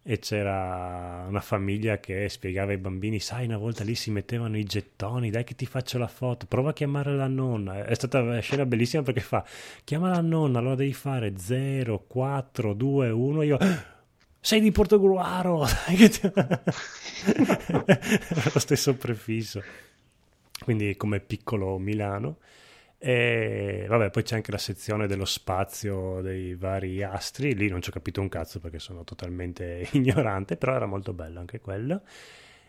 e 0.06 0.18
c'era 0.18 1.24
una 1.26 1.40
famiglia 1.40 1.98
che 1.98 2.28
spiegava 2.28 2.72
ai 2.72 2.76
bambini, 2.76 3.18
sai, 3.20 3.46
una 3.46 3.56
volta 3.56 3.84
lì 3.84 3.94
si 3.94 4.10
mettevano 4.10 4.58
i 4.58 4.64
gettoni, 4.64 5.30
dai 5.30 5.44
che 5.44 5.54
ti 5.54 5.64
faccio 5.64 5.96
la 5.96 6.08
foto, 6.08 6.44
prova 6.44 6.70
a 6.70 6.72
chiamare 6.74 7.16
la 7.16 7.26
nonna. 7.26 7.86
È 7.86 7.94
stata 7.94 8.20
una 8.20 8.38
scena 8.40 8.66
bellissima 8.66 9.02
perché 9.02 9.20
fa, 9.20 9.42
chiama 9.82 10.10
la 10.10 10.20
nonna, 10.20 10.58
allora 10.58 10.74
devi 10.74 10.92
fare 10.92 11.38
0, 11.38 12.04
4, 12.06 12.74
2, 12.74 13.10
1, 13.10 13.42
io... 13.42 13.58
Sei 14.40 14.60
di 14.60 14.70
Portogruaro! 14.72 15.60
lo 18.52 18.58
stesso 18.58 18.94
prefisso. 18.96 19.62
Quindi 20.60 20.96
come 20.96 21.20
piccolo 21.20 21.78
Milano. 21.78 22.36
E 23.06 23.84
vabbè, 23.86 24.08
poi 24.08 24.22
c'è 24.22 24.36
anche 24.36 24.50
la 24.50 24.56
sezione 24.56 25.06
dello 25.06 25.26
spazio 25.26 26.22
dei 26.22 26.54
vari 26.54 27.02
astri. 27.02 27.54
Lì 27.54 27.68
non 27.68 27.82
ci 27.82 27.90
ho 27.90 27.92
capito 27.92 28.22
un 28.22 28.30
cazzo 28.30 28.60
perché 28.60 28.78
sono 28.78 29.04
totalmente 29.04 29.86
ignorante, 29.92 30.56
però 30.56 30.74
era 30.74 30.86
molto 30.86 31.12
bello 31.12 31.38
anche 31.38 31.60
quello. 31.60 32.00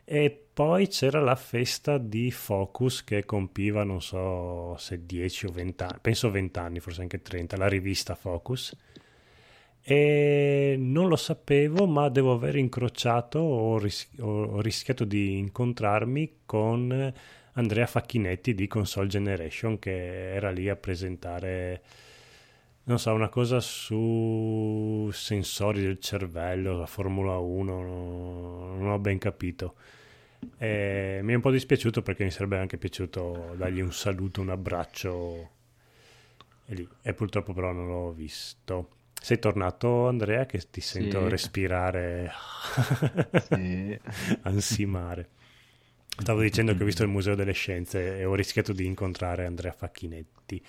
E 0.04 0.38
poi 0.54 0.90
c'era 0.90 1.22
la 1.22 1.38
festa 1.38 1.98
di 1.98 2.32
Focus 2.32 3.06
che 3.06 3.24
compiva, 3.24 3.86
non 3.86 4.02
so 4.02 4.76
se 4.76 5.06
10 5.06 5.46
o 5.46 5.52
20 5.52 5.84
anni, 5.84 5.98
penso 6.02 6.30
20 6.30 6.60
anni, 6.60 6.80
forse 6.82 7.02
anche 7.02 7.22
30, 7.22 7.56
la 7.56 7.70
rivista 7.70 8.14
Focus. 8.14 8.76
E 9.82 10.76
non 10.78 11.08
lo 11.08 11.16
sapevo, 11.16 11.88
ma 11.88 12.10
devo 12.10 12.34
aver 12.34 12.58
incrociato 12.58 13.40
o 13.40 13.78
ris- 13.78 14.10
ho 14.20 14.60
rischiato 14.60 15.06
di 15.06 15.38
incontrarmi 15.38 16.40
con 16.46 17.14
Andrea 17.58 17.86
Facchinetti 17.88 18.54
di 18.54 18.68
Console 18.68 19.08
Generation 19.08 19.80
che 19.80 20.34
era 20.34 20.52
lì 20.52 20.70
a 20.70 20.76
presentare 20.76 21.82
non 22.84 23.00
so, 23.00 23.12
una 23.14 23.30
cosa 23.30 23.60
su 23.62 25.10
sensori 25.12 25.82
del 25.82 25.98
cervello, 26.00 26.78
la 26.78 26.86
Formula 26.86 27.38
1, 27.38 27.82
non 28.78 28.90
ho 28.92 29.00
ben 29.00 29.18
capito. 29.18 29.74
E 30.60 31.20
mi 31.24 31.32
è 31.32 31.36
un 31.36 31.42
po' 31.42 31.50
dispiaciuto 31.50 32.04
perché 32.04 32.24
mi 32.24 32.30
sarebbe 32.30 32.60
anche 32.60 32.78
piaciuto 32.78 33.56
dargli 33.58 33.80
un 33.82 33.92
saluto, 33.92 34.42
un 34.42 34.52
abbraccio 34.52 35.50
e, 36.68 36.76
lì. 36.76 36.88
e 37.02 37.14
purtroppo 37.16 37.54
però 37.54 37.72
non 37.72 37.88
l'ho 37.88 38.12
visto. 38.12 38.90
Sei 39.20 39.40
tornato 39.40 40.08
Andrea 40.08 40.46
che 40.46 40.60
ti 40.70 40.82
sento 40.82 41.24
Sì. 41.24 41.30
respirare, 41.30 42.32
Sì. 43.48 44.00
ansimare. 44.44 45.30
Stavo 46.18 46.42
dicendo 46.42 46.76
che 46.76 46.82
ho 46.82 46.86
visto 46.86 47.04
il 47.04 47.10
Museo 47.10 47.36
delle 47.36 47.52
Scienze 47.54 48.18
e 48.18 48.26
ho 48.26 48.34
rischiato 48.36 48.72
di 48.74 48.86
incontrare 48.86 49.46
Andrea 49.46 49.72
Facchinetti. 49.74 50.64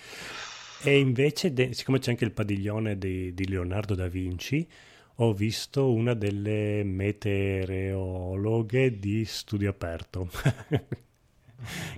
E 0.79 0.99
invece, 0.99 1.53
de- 1.53 1.73
siccome 1.73 1.99
c'è 1.99 2.11
anche 2.11 2.25
il 2.25 2.31
padiglione 2.33 2.97
di, 2.97 3.33
di 3.33 3.47
Leonardo 3.47 3.95
da 3.95 4.07
Vinci, 4.07 4.67
ho 5.15 5.33
visto 5.33 5.91
una 5.91 6.13
delle 6.13 6.83
meteorologhe 6.83 8.99
di 8.99 9.25
studio 9.25 9.69
aperto. 9.69 10.29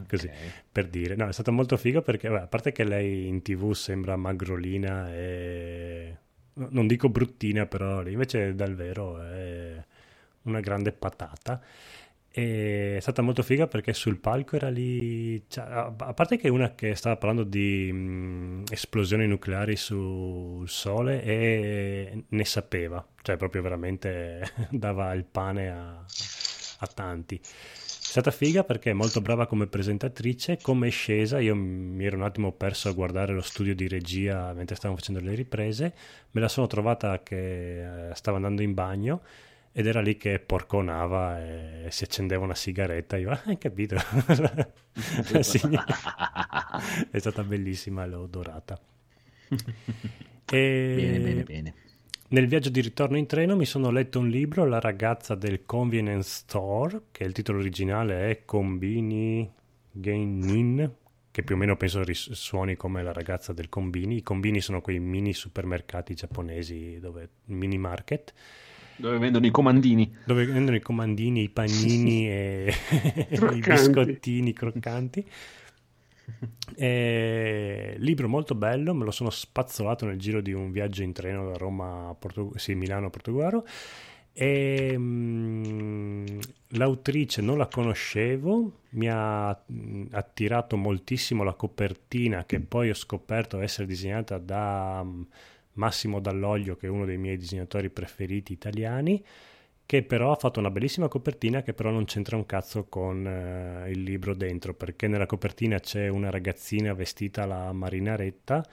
Così, 0.07 0.27
Ok. 0.27 0.63
per 0.71 0.87
dire. 0.87 1.15
No, 1.15 1.27
è 1.27 1.33
stato 1.33 1.51
molto 1.51 1.77
figo 1.77 2.01
perché, 2.01 2.29
beh, 2.29 2.41
a 2.41 2.47
parte 2.47 2.71
che 2.71 2.83
lei 2.83 3.27
in 3.27 3.41
tv 3.41 3.71
sembra 3.73 4.15
magrolina 4.15 5.13
e... 5.13 6.17
no, 6.53 6.67
Non 6.71 6.87
dico 6.87 7.09
bruttina, 7.09 7.65
però 7.65 8.05
invece 8.07 8.55
dal 8.55 8.75
vero 8.75 9.21
è 9.21 9.83
una 10.43 10.59
grande 10.61 10.91
patata. 10.93 11.61
E 12.31 12.97
è 12.97 12.99
stata 12.99 13.23
molto 13.23 13.41
figa 13.41 13.65
perché 13.67 13.91
sul 13.93 14.19
palco 14.19 14.55
era 14.55 14.69
lì, 14.69 15.43
cioè, 15.49 15.65
a 15.65 16.13
parte 16.13 16.37
che 16.37 16.47
una 16.47 16.75
che 16.75 16.93
stava 16.95 17.17
parlando 17.17 17.43
di 17.43 17.91
mh, 17.91 18.63
esplosioni 18.69 19.25
nucleari 19.27 19.75
sul 19.75 20.69
Sole 20.69 21.23
e 21.23 22.23
ne 22.27 22.45
sapeva, 22.45 23.05
cioè 23.23 23.35
proprio 23.37 23.63
veramente 23.63 24.43
dava 24.69 25.11
il 25.13 25.23
pane 25.25 25.71
a, 25.71 26.05
a 26.79 26.87
tanti. 26.87 27.35
È 27.37 28.11
stata 28.11 28.31
figa 28.31 28.63
perché 28.63 28.91
è 28.91 28.93
molto 28.93 29.21
brava 29.21 29.45
come 29.47 29.67
presentatrice, 29.67 30.59
come 30.61 30.89
scesa, 30.89 31.39
io 31.39 31.55
mi 31.55 32.05
ero 32.05 32.15
un 32.17 32.23
attimo 32.23 32.51
perso 32.51 32.89
a 32.89 32.93
guardare 32.93 33.33
lo 33.33 33.41
studio 33.41 33.75
di 33.75 33.87
regia 33.87 34.51
mentre 34.53 34.75
stavamo 34.75 34.97
facendo 34.97 35.21
le 35.21 35.35
riprese, 35.35 35.93
me 36.31 36.41
la 36.41 36.47
sono 36.47 36.67
trovata 36.67 37.21
che 37.21 38.09
eh, 38.09 38.15
stava 38.15 38.37
andando 38.37 38.61
in 38.63 38.73
bagno 38.73 39.21
ed 39.71 39.85
era 39.87 40.01
lì 40.01 40.17
che 40.17 40.39
porconava 40.39 41.39
e 41.39 41.87
si 41.89 42.03
accendeva 42.03 42.43
una 42.43 42.55
sigaretta. 42.55 43.17
Io, 43.17 43.29
ah, 43.29 43.41
hai 43.45 43.57
capito? 43.57 43.95
La 45.31 45.43
signora- 45.43 45.85
È 47.09 47.17
stata 47.19 47.43
bellissima, 47.43 48.05
l'ho 48.05 48.23
adorata. 48.23 48.79
E 50.51 50.93
Bene, 50.95 51.19
bene, 51.19 51.43
bene. 51.43 51.73
Nel 52.29 52.47
viaggio 52.47 52.69
di 52.69 52.81
ritorno 52.81 53.17
in 53.17 53.25
treno 53.25 53.55
mi 53.55 53.65
sono 53.65 53.89
letto 53.89 54.19
un 54.19 54.27
libro, 54.29 54.65
La 54.65 54.79
ragazza 54.79 55.35
del 55.35 55.65
convenience 55.65 56.29
store, 56.29 57.01
che 57.11 57.23
il 57.23 57.33
titolo 57.33 57.59
originale 57.59 58.29
è 58.29 58.45
Combini 58.45 59.51
Geinin, 59.91 60.91
che 61.31 61.43
più 61.43 61.55
o 61.55 61.57
meno 61.57 61.75
penso 61.75 62.03
suoni 62.13 62.75
come 62.75 63.01
la 63.01 63.13
ragazza 63.13 63.53
del 63.53 63.69
combini. 63.69 64.17
I 64.17 64.21
combini 64.23 64.61
sono 64.61 64.81
quei 64.81 64.99
mini 64.99 65.33
supermercati 65.33 66.13
giapponesi, 66.13 66.99
dove, 66.99 67.29
mini 67.45 67.77
market, 67.77 68.33
Dove 68.99 69.17
vendono 69.17 69.45
i 69.45 69.51
comandini. 69.51 70.13
dove 70.25 70.45
vendono 70.45 70.75
i 70.75 70.81
comandini, 70.81 71.43
i 71.43 71.49
panini 71.49 72.29
e 72.29 72.73
i 73.29 73.59
biscottini 73.59 74.51
croccanti. 74.53 75.25
Eh, 76.75 77.95
libro 77.97 78.27
molto 78.27 78.55
bello, 78.55 78.93
me 78.93 79.05
lo 79.05 79.11
sono 79.11 79.29
spazzolato 79.29 80.05
nel 80.05 80.19
giro 80.19 80.41
di 80.41 80.53
un 80.53 80.71
viaggio 80.71 81.01
in 81.01 81.11
treno 81.13 81.49
da 81.49 81.57
Roma 81.57 82.09
a 82.09 82.13
Porto- 82.13 82.53
sì, 82.55 82.75
Milano 82.75 83.07
a 83.07 83.09
Portogruaro. 83.09 83.65
E, 84.33 84.95
mm, 84.97 86.25
l'autrice 86.69 87.41
non 87.41 87.57
la 87.57 87.67
conoscevo, 87.67 88.81
mi 88.91 89.07
ha 89.09 89.57
mm, 89.71 90.07
attirato 90.11 90.77
moltissimo 90.77 91.43
la 91.43 91.53
copertina 91.53 92.45
che 92.45 92.59
poi 92.61 92.89
ho 92.89 92.93
scoperto 92.93 93.59
essere 93.59 93.87
disegnata 93.87 94.37
da 94.37 95.01
mm, 95.03 95.21
Massimo 95.73 96.19
Dall'Oglio, 96.19 96.75
che 96.75 96.87
è 96.87 96.89
uno 96.89 97.05
dei 97.05 97.17
miei 97.17 97.37
disegnatori 97.37 97.89
preferiti 97.89 98.53
italiani, 98.53 99.23
che 99.85 100.03
però 100.03 100.31
ha 100.31 100.35
fatto 100.35 100.59
una 100.59 100.69
bellissima 100.69 101.07
copertina 101.07 101.63
che 101.63 101.73
però 101.73 101.89
non 101.89 102.05
c'entra 102.05 102.35
un 102.35 102.45
cazzo 102.45 102.85
con 102.85 103.25
eh, 103.25 103.89
il 103.89 104.03
libro 104.03 104.35
dentro, 104.35 104.73
perché 104.73 105.07
nella 105.07 105.25
copertina 105.25 105.79
c'è 105.79 106.07
una 106.07 106.29
ragazzina 106.29 106.93
vestita 106.93 107.43
alla 107.43 107.71
marinaretta. 107.71 108.63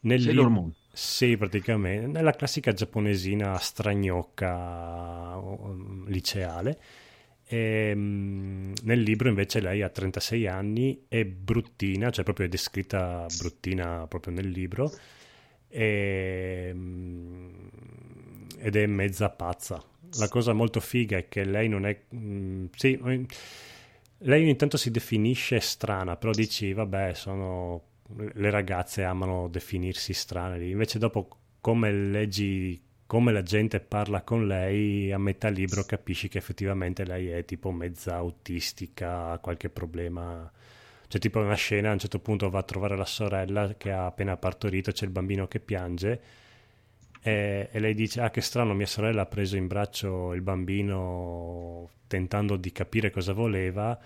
Nel 0.00 0.20
Sailor 0.20 0.50
lib-. 0.50 0.72
Sì, 0.92 1.36
praticamente, 1.36 2.06
nella 2.06 2.32
classica 2.32 2.72
giapponesina 2.72 3.56
stragnocca 3.58 5.40
liceale. 6.06 6.78
E, 7.46 7.92
mm, 7.94 8.72
nel 8.84 9.00
libro 9.00 9.28
invece 9.28 9.60
lei 9.60 9.82
ha 9.82 9.88
36 9.88 10.46
anni, 10.46 11.04
è 11.08 11.24
bruttina, 11.24 12.10
cioè 12.10 12.24
proprio 12.24 12.46
è 12.46 12.48
descritta 12.48 13.26
bruttina 13.38 14.06
proprio 14.06 14.32
nel 14.34 14.48
libro, 14.48 14.90
e, 15.74 16.70
mm, 16.72 17.66
ed 18.58 18.76
è 18.76 18.86
mezza 18.86 19.28
pazza. 19.30 19.82
La 20.18 20.28
cosa 20.28 20.52
molto 20.52 20.78
figa 20.78 21.16
è 21.16 21.28
che 21.28 21.44
lei 21.44 21.68
non 21.68 21.84
è... 21.84 22.00
mm, 22.14 22.66
sì, 22.76 22.96
lei 24.18 24.42
ogni 24.42 24.56
tanto 24.56 24.76
si 24.76 24.92
definisce 24.92 25.58
strana, 25.58 26.16
però 26.16 26.32
dici, 26.32 26.72
vabbè, 26.72 27.14
sono... 27.14 27.82
le 28.34 28.50
ragazze 28.50 29.02
amano 29.02 29.48
definirsi 29.48 30.12
strane, 30.12 30.64
invece 30.64 30.98
dopo 30.98 31.28
come 31.60 31.90
leggi 31.90 32.80
come 33.06 33.32
la 33.32 33.42
gente 33.42 33.80
parla 33.80 34.22
con 34.22 34.46
lei, 34.46 35.12
a 35.12 35.18
metà 35.18 35.48
libro 35.48 35.84
capisci 35.84 36.28
che 36.28 36.38
effettivamente 36.38 37.04
lei 37.04 37.28
è 37.28 37.44
tipo 37.44 37.70
mezza 37.70 38.14
autistica, 38.16 39.30
ha 39.30 39.38
qualche 39.38 39.68
problema. 39.68 40.50
C'è 41.14 41.20
tipo 41.20 41.38
una 41.38 41.54
scena, 41.54 41.90
a 41.90 41.92
un 41.92 42.00
certo 42.00 42.18
punto 42.18 42.50
va 42.50 42.58
a 42.58 42.64
trovare 42.64 42.96
la 42.96 43.04
sorella 43.04 43.72
che 43.78 43.92
ha 43.92 44.06
appena 44.06 44.36
partorito, 44.36 44.90
c'è 44.90 45.04
il 45.04 45.12
bambino 45.12 45.46
che 45.46 45.60
piange 45.60 46.20
e, 47.22 47.68
e 47.70 47.78
lei 47.78 47.94
dice, 47.94 48.20
ah 48.20 48.30
che 48.30 48.40
strano, 48.40 48.74
mia 48.74 48.84
sorella 48.84 49.22
ha 49.22 49.26
preso 49.26 49.56
in 49.56 49.68
braccio 49.68 50.34
il 50.34 50.40
bambino 50.40 51.88
tentando 52.08 52.56
di 52.56 52.72
capire 52.72 53.12
cosa 53.12 53.32
voleva, 53.32 53.96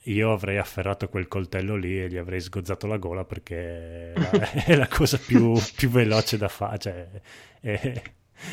io 0.00 0.30
avrei 0.30 0.58
afferrato 0.58 1.08
quel 1.08 1.26
coltello 1.26 1.74
lì 1.74 2.02
e 2.02 2.08
gli 2.08 2.18
avrei 2.18 2.42
sgozzato 2.42 2.86
la 2.86 2.98
gola 2.98 3.24
perché 3.24 4.12
è 4.12 4.76
la, 4.76 4.88
cosa 4.92 5.16
più, 5.16 5.54
più 5.74 5.88
veloce 5.88 6.36
da 6.36 6.48
fare, 6.48 6.78
cioè, 6.78 8.02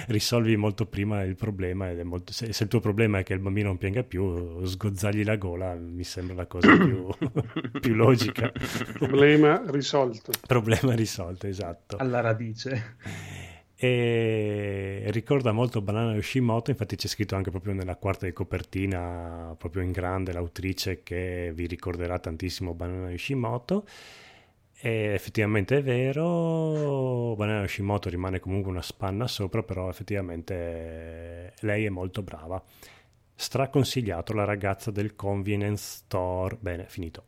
risolvi 0.08 0.56
molto 0.56 0.86
prima 0.86 1.24
il 1.24 1.36
problema 1.36 1.90
ed 1.90 2.00
è 2.00 2.04
molto- 2.04 2.34
se, 2.34 2.54
se 2.54 2.64
il 2.64 2.70
tuo 2.70 2.80
problema 2.80 3.20
è 3.20 3.24
che 3.24 3.34
il 3.34 3.40
bambino 3.40 3.68
non 3.68 3.78
pianga 3.78 4.04
più, 4.04 4.66
sgozzargli 4.66 5.24
la 5.24 5.36
gola 5.36 5.74
mi 5.76 6.04
sembra 6.04 6.36
la 6.36 6.46
cosa 6.46 6.76
più, 6.76 7.08
più 7.80 7.94
logica. 7.94 8.52
Problema 8.98 9.62
risolto. 9.68 10.32
Problema 10.46 10.94
risolto, 10.94 11.48
esatto. 11.48 11.98
alla 11.98 12.22
radice. 12.22 12.96
E 13.82 15.04
ricorda 15.08 15.54
molto 15.54 15.82
Banana 15.82 16.14
Yoshimoto, 16.14 16.70
infatti 16.70 16.98
c'è 16.98 17.08
scritto 17.08 17.38
anche 17.38 17.50
proprio 17.50 17.72
nella 17.72 17.96
quarta 17.96 18.26
di 18.26 18.34
copertina, 18.34 19.56
proprio 19.58 19.84
in 19.84 19.94
grande, 19.94 20.34
l'autrice 20.34 21.02
che 21.02 21.54
vi 21.56 21.66
ricorderà 21.66 22.20
tantissimo 22.20 22.74
Banana 22.74 23.10
Yoshimoto. 23.10 23.86
E 24.82 25.12
effettivamente 25.14 25.78
è 25.78 25.84
vero, 25.84 27.36
Banana 27.36 27.62
Yoshimoto 27.62 28.08
rimane 28.08 28.40
comunque 28.40 28.72
una 28.72 28.82
spanna 28.82 29.28
sopra, 29.28 29.62
però 29.62 29.90
effettivamente 29.90 31.54
lei 31.60 31.84
è 31.84 31.90
molto 31.90 32.22
brava. 32.22 32.64
Straconsigliato 33.36 34.32
la 34.32 34.46
ragazza 34.46 34.90
del 34.90 35.16
convenience 35.16 35.84
store. 36.06 36.58
Bene, 36.62 36.86
finito. 36.88 37.26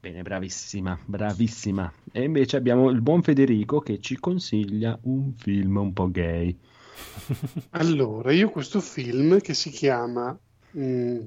Bene, 0.00 0.22
bravissima, 0.22 0.98
bravissima. 1.04 1.92
E 2.10 2.24
invece 2.24 2.56
abbiamo 2.56 2.90
il 2.90 3.00
buon 3.00 3.22
Federico 3.22 3.78
che 3.78 4.00
ci 4.00 4.18
consiglia 4.18 4.98
un 5.02 5.32
film 5.32 5.76
un 5.76 5.92
po' 5.92 6.10
gay. 6.10 6.58
Allora, 7.70 8.32
io 8.32 8.50
questo 8.50 8.80
film 8.80 9.40
che 9.40 9.54
si 9.54 9.70
chiama, 9.70 10.36
mm, 10.76 11.20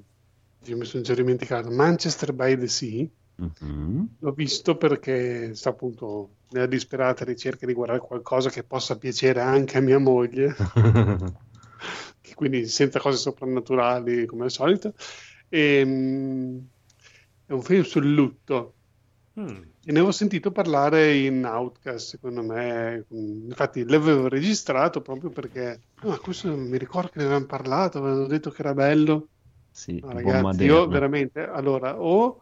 io 0.65 0.77
mi 0.77 0.85
sono 0.85 1.03
già 1.03 1.13
dimenticato, 1.13 1.71
Manchester 1.71 2.33
by 2.33 2.57
the 2.57 2.67
Sea, 2.67 3.05
Mhm. 3.37 4.07
l'ho 4.19 4.31
visto 4.31 4.77
perché 4.77 5.53
sta 5.55 5.69
appunto 5.69 6.37
nella 6.49 6.65
disperata 6.65 7.23
ricerca 7.23 7.65
di 7.65 7.73
guardare 7.73 7.99
qualcosa 7.99 8.49
che 8.49 8.63
possa 8.63 8.97
piacere 8.97 9.41
anche 9.41 9.77
a 9.77 9.81
mia 9.81 9.99
moglie, 9.99 10.55
quindi 12.35 12.67
senza 12.67 12.99
cose 12.99 13.17
soprannaturali 13.17 14.25
come 14.25 14.45
al 14.45 14.51
solito. 14.51 14.93
E, 15.49 15.83
mm, 15.85 16.57
è 17.45 17.53
un 17.53 17.61
film 17.61 17.83
sul 17.83 18.11
lutto. 18.13 18.75
Mm. 19.39 19.45
E 19.83 19.91
ne 19.91 19.99
avevo 19.99 20.11
sentito 20.11 20.51
parlare 20.51 21.15
in 21.15 21.45
Outcast, 21.45 22.09
secondo 22.09 22.43
me. 22.43 23.05
Infatti 23.09 23.87
l'avevo 23.87 24.27
registrato 24.27 25.01
proprio 25.01 25.29
perché 25.29 25.81
ah, 26.01 26.19
questo 26.19 26.55
mi 26.55 26.77
ricordo 26.77 27.09
che 27.09 27.19
ne 27.19 27.25
avevamo 27.25 27.45
parlato, 27.45 27.99
avevano 27.99 28.27
detto 28.27 28.49
che 28.49 28.61
era 28.61 28.73
bello. 28.73 29.29
Sì, 29.71 29.99
No, 29.99 30.11
ragazzi, 30.11 30.65
io 30.65 30.87
veramente, 30.87 31.41
allora, 31.41 32.01
o 32.01 32.41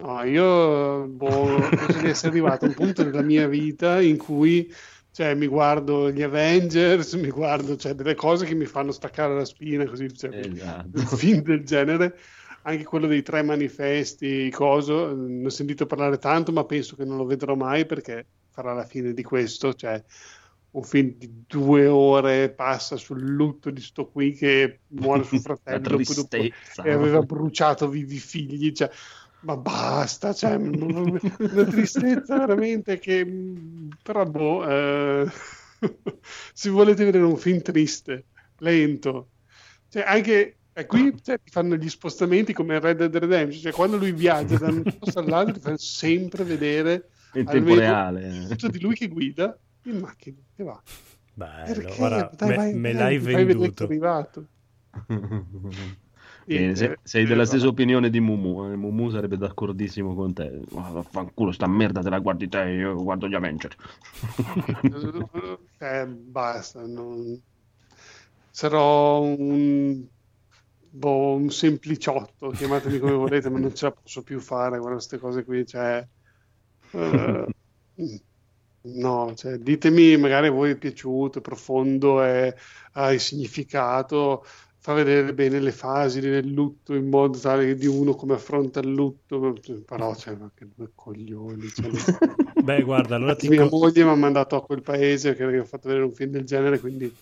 no, 0.00 0.22
io 0.24 1.06
boh, 1.06 1.68
penso 1.68 1.98
di 2.00 2.08
essere 2.08 2.28
arrivato 2.30 2.64
a 2.64 2.68
un 2.68 2.74
punto 2.74 3.02
della 3.02 3.22
mia 3.22 3.46
vita 3.46 4.00
in 4.00 4.16
cui 4.16 4.72
cioè, 5.12 5.34
mi 5.34 5.48
guardo 5.48 6.10
gli 6.10 6.22
Avengers, 6.22 7.14
mi 7.14 7.30
guardo 7.30 7.76
cioè, 7.76 7.94
delle 7.94 8.14
cose 8.14 8.46
che 8.46 8.54
mi 8.54 8.64
fanno 8.64 8.92
staccare 8.92 9.34
la 9.34 9.44
spina, 9.44 9.84
così, 9.84 10.14
cioè, 10.14 10.30
Esatto. 10.34 10.98
film 11.16 11.42
del 11.42 11.64
genere. 11.64 12.16
Anche 12.62 12.84
quello 12.84 13.06
dei 13.06 13.22
tre 13.22 13.42
manifesti, 13.42 14.50
coso, 14.50 15.14
ne 15.14 15.46
ho 15.46 15.50
sentito 15.50 15.86
parlare 15.86 16.18
tanto, 16.18 16.52
ma 16.52 16.64
penso 16.64 16.94
che 16.94 17.04
non 17.04 17.16
lo 17.16 17.24
vedrò 17.24 17.54
mai 17.54 17.86
perché 17.86 18.26
farà 18.50 18.74
la 18.74 18.84
fine 18.84 19.14
di 19.14 19.22
questo, 19.22 19.74
cioè 19.74 20.02
un 20.72 20.82
film 20.84 21.14
di 21.16 21.44
due 21.46 21.86
ore 21.86 22.50
passa 22.50 22.96
sul 22.96 23.20
lutto 23.20 23.70
di 23.70 23.80
sto 23.80 24.06
qui 24.06 24.32
che 24.34 24.80
muore 24.88 25.24
suo 25.24 25.40
fratello 25.40 25.98
e 25.98 26.90
aveva 26.92 27.22
bruciato 27.22 27.88
vivi 27.88 28.18
figli, 28.18 28.72
cioè, 28.72 28.90
ma 29.40 29.56
basta, 29.56 30.32
cioè, 30.32 30.54
una 30.56 31.64
tristezza 31.66 32.38
veramente 32.38 32.98
che 32.98 33.26
però 34.02 34.24
boh, 34.24 34.68
eh, 34.68 35.26
se 36.52 36.70
volete 36.70 37.04
vedere 37.04 37.24
un 37.24 37.36
film 37.36 37.62
triste, 37.62 38.26
lento, 38.58 39.30
cioè 39.88 40.02
anche 40.06 40.56
e 40.72 40.86
qui 40.86 41.12
cioè, 41.22 41.38
fanno 41.44 41.74
gli 41.76 41.88
spostamenti 41.88 42.52
come 42.52 42.74
in 42.76 42.80
Red 42.80 42.98
Dead 42.98 43.16
Redemption, 43.16 43.60
cioè 43.62 43.72
quando 43.72 43.96
lui 43.96 44.12
viaggia 44.12 44.56
da 44.56 44.68
un 44.68 44.82
posto 44.98 45.18
all'altro 45.18 45.54
ti 45.54 45.60
fanno 45.60 45.76
sempre 45.78 46.44
vedere 46.44 47.08
In 47.34 47.46
almeno 47.46 47.66
tempo 47.66 47.80
reale. 47.80 48.46
tutto 48.48 48.68
di 48.68 48.80
lui 48.80 48.94
che 48.94 49.08
guida 49.08 49.58
in 49.84 49.98
macchina, 49.98 50.36
che 50.54 50.62
va. 50.62 50.80
Bello, 51.34 51.74
Perché? 51.74 51.96
guarda, 51.96 52.30
Dai, 52.36 52.48
me, 52.48 52.56
vai- 52.56 52.74
me 52.74 52.92
l'hai 52.92 53.16
è 53.16 53.44
venduto. 53.44 53.88
arrivato. 56.46 56.46
Bene, 56.46 56.70
E, 56.70 56.74
se- 56.76 56.92
eh, 56.92 56.98
sei 57.02 57.24
della 57.26 57.44
stessa 57.44 57.68
opinione 57.68 58.10
di 58.10 58.20
Mumu. 58.20 58.70
eh, 58.72 58.76
Mumu 58.76 59.10
sarebbe 59.10 59.36
d'accordissimo 59.36 60.14
con 60.14 60.32
te. 60.32 60.60
Ma 60.70 60.88
Vaffanculo, 60.90 61.52
sta 61.52 61.66
merda 61.66 62.00
te 62.02 62.10
la 62.10 62.18
guardi 62.18 62.48
te, 62.48 62.60
io 62.60 62.94
guardo 63.02 63.28
gli 63.28 63.34
Avenger. 63.34 63.74
Eh, 65.78 66.06
basta, 66.06 66.86
non- 66.86 67.42
sarò 68.50 69.22
un, 69.22 70.06
boh, 70.78 71.34
un 71.34 71.50
sempliciotto, 71.50 72.50
chiamatemi 72.50 72.98
come 72.98 73.12
volete, 73.14 73.50
ma 73.50 73.58
non 73.58 73.74
ce 73.74 73.86
la 73.86 73.92
posso 73.92 74.22
più 74.22 74.40
fare 74.40 74.78
con 74.78 74.92
queste 74.92 75.18
cose 75.18 75.44
qui, 75.44 75.64
cioè, 75.66 76.06
eh, 76.92 77.46
no, 78.82 79.34
cioè, 79.34 79.58
ditemi, 79.58 80.16
magari 80.16 80.46
a 80.48 80.50
voi 80.50 80.72
è 80.72 80.78
piaciuto, 80.78 81.38
è 81.38 81.42
profondo, 81.42 82.22
è, 82.22 82.54
ha 82.92 83.12
il 83.12 83.20
significato, 83.20 84.44
fa 84.80 84.94
vedere 84.94 85.34
bene 85.34 85.60
le 85.60 85.72
fasi 85.72 86.20
del 86.20 86.48
lutto 86.48 86.94
in 86.94 87.08
modo 87.08 87.38
tale 87.38 87.66
che 87.66 87.76
di 87.76 87.86
uno 87.86 88.14
come 88.14 88.34
affronta 88.34 88.80
il 88.80 88.88
lutto, 88.92 89.60
però, 89.84 90.14
cioè, 90.14 90.34
ma 90.36 90.50
che 90.54 90.66
due 90.74 90.92
coglioni, 90.94 91.72
cioè, 91.72 91.90
Beh, 92.62 92.82
guarda, 92.84 93.16
allora 93.16 93.36
ti 93.36 93.48
mia 93.48 93.64
co- 93.66 93.70
moglie 93.70 94.04
mi 94.04 94.10
ha 94.10 94.14
mandato 94.14 94.56
a 94.56 94.64
quel 94.64 94.82
paese 94.82 95.34
che 95.34 95.44
ho 95.58 95.64
fatto 95.64 95.88
vedere 95.88 96.06
un 96.06 96.14
film 96.14 96.30
del 96.32 96.44
genere, 96.44 96.78
quindi 96.80 97.14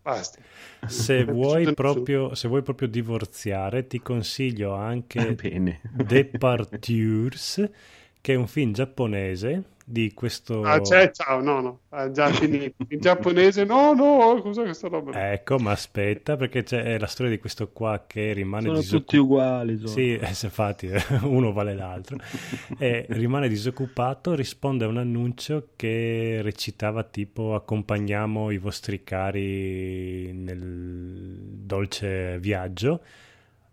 basta. 0.00 0.42
se 0.86 1.24
vuoi 1.24 1.72
proprio, 1.72 2.34
se 2.34 2.48
vuoi 2.48 2.62
proprio 2.62 2.88
divorziare, 2.88 3.86
ti 3.86 4.00
consiglio 4.02 4.74
anche. 4.74 5.36
Departures, 5.96 7.70
che 8.24 8.32
è 8.32 8.36
un 8.36 8.46
film 8.46 8.72
giapponese 8.72 9.64
di 9.84 10.14
questo... 10.14 10.62
Ah, 10.62 10.80
c'è, 10.80 11.10
ciao, 11.10 11.42
no, 11.42 11.60
no, 11.60 11.80
ha 11.90 12.10
già 12.10 12.32
finito. 12.32 12.72
In 12.88 12.98
giapponese, 12.98 13.64
no, 13.64 13.92
no, 13.92 14.40
cos'è 14.40 14.62
questa 14.62 14.88
roba? 14.88 15.30
Ecco, 15.30 15.58
ma 15.58 15.72
aspetta, 15.72 16.34
perché 16.38 16.62
c'è 16.62 16.98
la 16.98 17.06
storia 17.06 17.30
di 17.30 17.38
questo 17.38 17.68
qua 17.70 18.04
che 18.06 18.32
rimane 18.32 18.64
Sono 18.64 18.78
disoccupato. 18.78 19.04
tutti 19.04 19.16
uguali. 19.18 19.76
sono. 19.76 19.88
Sì, 19.88 20.14
eh, 20.16 20.32
se 20.32 20.46
infatti 20.46 20.88
uno 21.24 21.52
vale 21.52 21.74
l'altro. 21.74 22.16
E 22.78 23.04
rimane 23.10 23.46
disoccupato, 23.46 24.34
risponde 24.34 24.86
a 24.86 24.88
un 24.88 24.96
annuncio 24.96 25.72
che 25.76 26.38
recitava 26.40 27.02
tipo 27.04 27.54
accompagniamo 27.54 28.50
i 28.52 28.56
vostri 28.56 29.04
cari 29.04 30.32
nel 30.32 31.58
dolce 31.62 32.38
viaggio. 32.38 33.02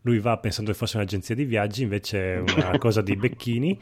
Lui 0.02 0.20
va 0.20 0.38
pensando 0.40 0.72
che 0.72 0.78
fosse 0.78 0.98
un'agenzia 0.98 1.36
di 1.36 1.46
viaggi, 1.46 1.84
invece 1.84 2.34
è 2.34 2.38
una 2.40 2.76
cosa 2.80 3.02
di 3.02 3.16
becchini. 3.16 3.80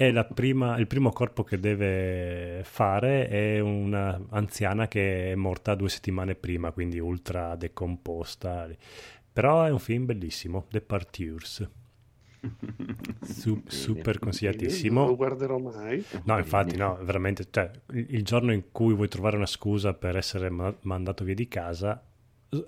E 0.00 0.12
la 0.12 0.24
prima- 0.24 0.78
il 0.78 0.86
primo 0.86 1.10
corpo 1.10 1.42
che 1.44 1.60
deve 1.60 2.62
fare 2.64 3.28
è 3.28 3.60
una 3.60 4.18
anziana 4.30 4.88
che 4.88 5.32
è 5.32 5.34
morta 5.34 5.74
due 5.74 5.90
settimane 5.90 6.34
prima, 6.34 6.70
quindi 6.70 6.98
ultra 6.98 7.54
decomposta. 7.54 8.66
Però 9.30 9.62
è 9.64 9.70
un 9.70 9.78
film 9.78 10.06
bellissimo, 10.06 10.64
Departures. 10.70 11.68
Su- 13.20 13.62
super 13.66 14.14
Non 14.14 14.22
consigliatissimo. 14.22 15.04
lo 15.06 15.16
guarderò 15.16 15.58
mai. 15.58 16.02
No, 16.24 16.38
infatti, 16.38 16.76
no, 16.78 16.98
veramente, 17.02 17.46
cioè, 17.50 17.70
il 17.92 18.24
giorno 18.24 18.52
in 18.54 18.70
cui 18.72 18.94
vuoi 18.94 19.08
trovare 19.08 19.36
una 19.36 19.44
scusa 19.44 19.92
per 19.92 20.16
essere 20.16 20.48
ma- 20.48 20.74
mandato 20.84 21.24
via 21.24 21.34
di 21.34 21.46
casa, 21.46 22.02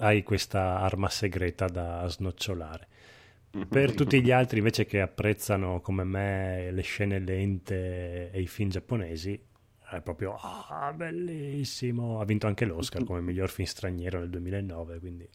hai 0.00 0.22
questa 0.22 0.80
arma 0.80 1.08
segreta 1.08 1.66
da 1.66 2.06
snocciolare. 2.06 2.88
Per 3.68 3.92
tutti 3.94 4.22
gli 4.22 4.30
altri 4.30 4.58
invece 4.58 4.86
che 4.86 5.00
apprezzano 5.00 5.80
come 5.80 6.04
me 6.04 6.70
le 6.70 6.82
scene 6.82 7.18
lente 7.18 8.30
e 8.30 8.40
i 8.40 8.46
film 8.46 8.70
giapponesi, 8.70 9.38
è 9.96 10.00
proprio 10.00 10.36
ah, 10.36 10.92
bellissimo. 10.94 12.20
Ha 12.20 12.24
vinto 12.24 12.46
anche 12.46 12.64
l'Oscar 12.64 13.04
come 13.04 13.20
miglior 13.20 13.50
film 13.50 13.68
straniero 13.68 14.20
nel 14.20 14.30
2009, 14.30 14.98
quindi 14.98 15.28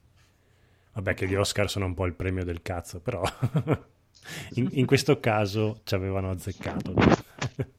vabbè 0.93 1.13
che 1.13 1.27
gli 1.27 1.35
Oscar 1.35 1.69
sono 1.69 1.85
un 1.85 1.93
po' 1.93 2.05
il 2.05 2.15
premio 2.15 2.43
del 2.43 2.63
cazzo, 2.63 2.99
però 2.99 3.21
in, 4.55 4.67
in 4.71 4.85
questo 4.87 5.19
caso 5.19 5.81
ci 5.83 5.93
avevano 5.93 6.31
azzeccato. 6.31 6.93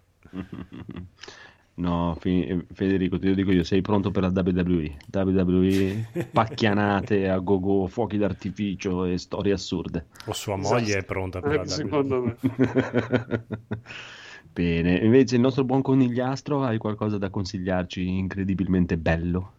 No, 1.78 2.16
fi- 2.18 2.66
Federico, 2.73 3.20
te 3.20 3.28
lo 3.28 3.34
dico 3.34 3.52
io, 3.52 3.62
sei 3.62 3.82
pronto 3.82 4.10
per 4.10 4.24
la 4.24 4.32
WWE? 4.34 4.97
WWE, 5.12 6.07
pacchianate 6.32 7.28
a 7.28 7.39
go-go, 7.39 7.86
fuochi 7.86 8.18
d'artificio 8.18 9.05
e 9.05 9.16
storie 9.16 9.52
assurde. 9.52 10.07
O 10.26 10.32
sua 10.32 10.57
Esatto. 10.57 10.57
moglie 10.57 10.98
è 10.98 11.05
pronta 11.05 11.40
per 11.40 11.55
la 11.55 11.60
Anche 11.60 11.73
WWE. 11.73 11.84
secondo 11.84 12.23
me. 12.23 12.36
Bene, 14.52 14.97
invece 14.98 15.36
il 15.36 15.40
nostro 15.40 15.62
buon 15.62 15.82
conigliastro, 15.82 16.65
hai 16.65 16.78
qualcosa 16.78 17.16
da 17.16 17.31
consigliarci 17.31 18.08
incredibilmente 18.08 18.97
bello? 18.97 19.52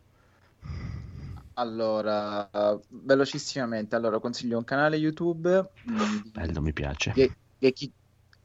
Allora, 1.53 2.49
velocissimamente, 2.89 3.95
allora 3.95 4.19
consiglio 4.19 4.57
un 4.57 4.63
canale 4.63 4.95
YouTube 4.95 5.71
mm, 5.89 6.19
Bello, 6.33 6.61
mi 6.61 6.73
piace. 6.73 7.13
Ge- 7.15 7.31
Geki, 7.59 7.91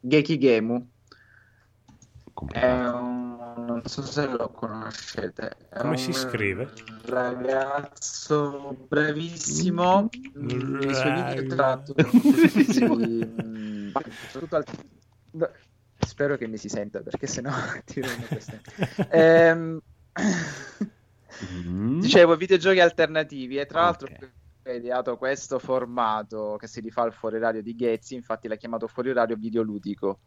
Geki 0.01 0.39
Gemu. 0.39 0.87
È 2.53 2.61
Complicato. 2.61 2.97
un, 2.97 3.65
non 3.67 3.83
so 3.87 4.03
se 4.03 4.27
lo 4.27 4.49
conoscete. 4.51 5.57
È 5.69 5.79
Come 5.81 5.97
si 5.97 6.09
un 6.09 6.15
scrive? 6.15 6.73
Ragazzo 7.05 8.77
bravissimo. 8.89 10.09
Mm. 10.39 10.49
Mm, 10.51 10.81
I 10.83 10.95
suoi 10.95 11.23
video 11.35 11.55
tratto 11.55 11.95
soprattutto 14.31 14.57
al- 14.57 15.53
Spero 15.99 16.37
che 16.37 16.47
mi 16.47 16.59
si 16.59 16.69
senta 16.69 17.01
perché 17.01 17.27
sennò 17.27 17.51
ti 17.85 18.01
rovino 18.01 18.27
queste. 18.29 18.61
Ehm, 19.11 19.81
Mm. 21.53 21.99
Dicevo, 21.99 22.37
videogiochi 22.37 22.79
alternativi 22.79 23.57
e 23.59 23.67
tra 23.67 23.81
l'altro 23.83 24.07
Ok. 24.09 24.31
ho 24.67 24.71
ideato 24.71 25.17
questo 25.17 25.59
formato 25.59 26.55
che 26.61 26.69
si 26.69 26.79
rifà 26.81 27.03
al 27.03 27.13
fuori 27.13 27.41
radio 27.41 27.61
di 27.61 27.75
Ghezzi, 27.75 28.15
infatti 28.15 28.47
l'ha 28.47 28.55
chiamato 28.55 28.87
fuori 28.87 29.13
radio 29.13 29.35
videoludico. 29.35 30.21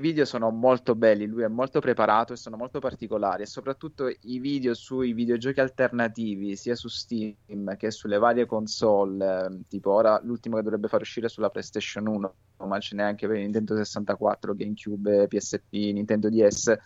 Video 0.00 0.24
sono 0.24 0.50
molto 0.50 0.94
belli, 0.94 1.26
lui 1.26 1.42
è 1.42 1.48
molto 1.48 1.80
preparato 1.80 2.32
e 2.32 2.36
sono 2.36 2.56
molto 2.56 2.78
particolari 2.78 3.42
e 3.42 3.46
soprattutto 3.46 4.06
i 4.06 4.38
video 4.38 4.72
sui 4.72 5.12
videogiochi 5.12 5.58
alternativi 5.58 6.54
sia 6.54 6.76
su 6.76 6.86
Steam 6.86 7.34
che 7.76 7.90
sulle 7.90 8.16
varie 8.18 8.46
console, 8.46 9.46
eh, 9.46 9.60
tipo 9.66 9.90
ora 9.90 10.20
l'ultimo 10.22 10.54
che 10.54 10.62
dovrebbe 10.62 10.86
far 10.86 11.00
uscire 11.00 11.28
sulla 11.28 11.50
PlayStation 11.50 12.06
1, 12.06 12.34
ma 12.58 12.78
ce 12.78 12.94
n'è 12.94 13.02
anche 13.02 13.26
per 13.26 13.38
Nintendo 13.38 13.74
64, 13.74 14.54
GameCube, 14.54 15.26
PSP, 15.26 15.72
Nintendo 15.72 16.28
DS, 16.28 16.78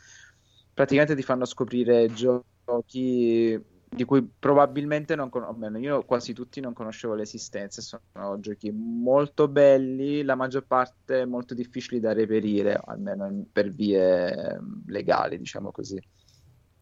praticamente 0.73 1.15
ti 1.15 1.23
fanno 1.23 1.45
scoprire 1.45 2.11
giochi 2.15 3.63
di 3.95 4.05
cui 4.05 4.27
probabilmente 4.39 5.15
non 5.15 5.29
conosco, 5.29 5.53
almeno 5.53 5.79
io 5.79 6.05
quasi 6.05 6.33
tutti 6.33 6.61
non 6.61 6.73
conoscevo 6.73 7.15
l'esistenza, 7.15 7.83
sono 7.83 8.41
giochi 8.41 8.71
molto 8.71 9.49
belli, 9.49 10.23
la 10.23 10.35
maggior 10.35 10.65
parte 10.67 11.27
molto 11.27 11.53
difficili 11.53 12.01
da 12.01 12.12
reperire, 12.15 12.81
almeno 12.83 13.45
per 13.53 13.71
vie 13.71 14.59
legali, 14.87 15.37
diciamo 15.37 15.71
così. 15.71 16.01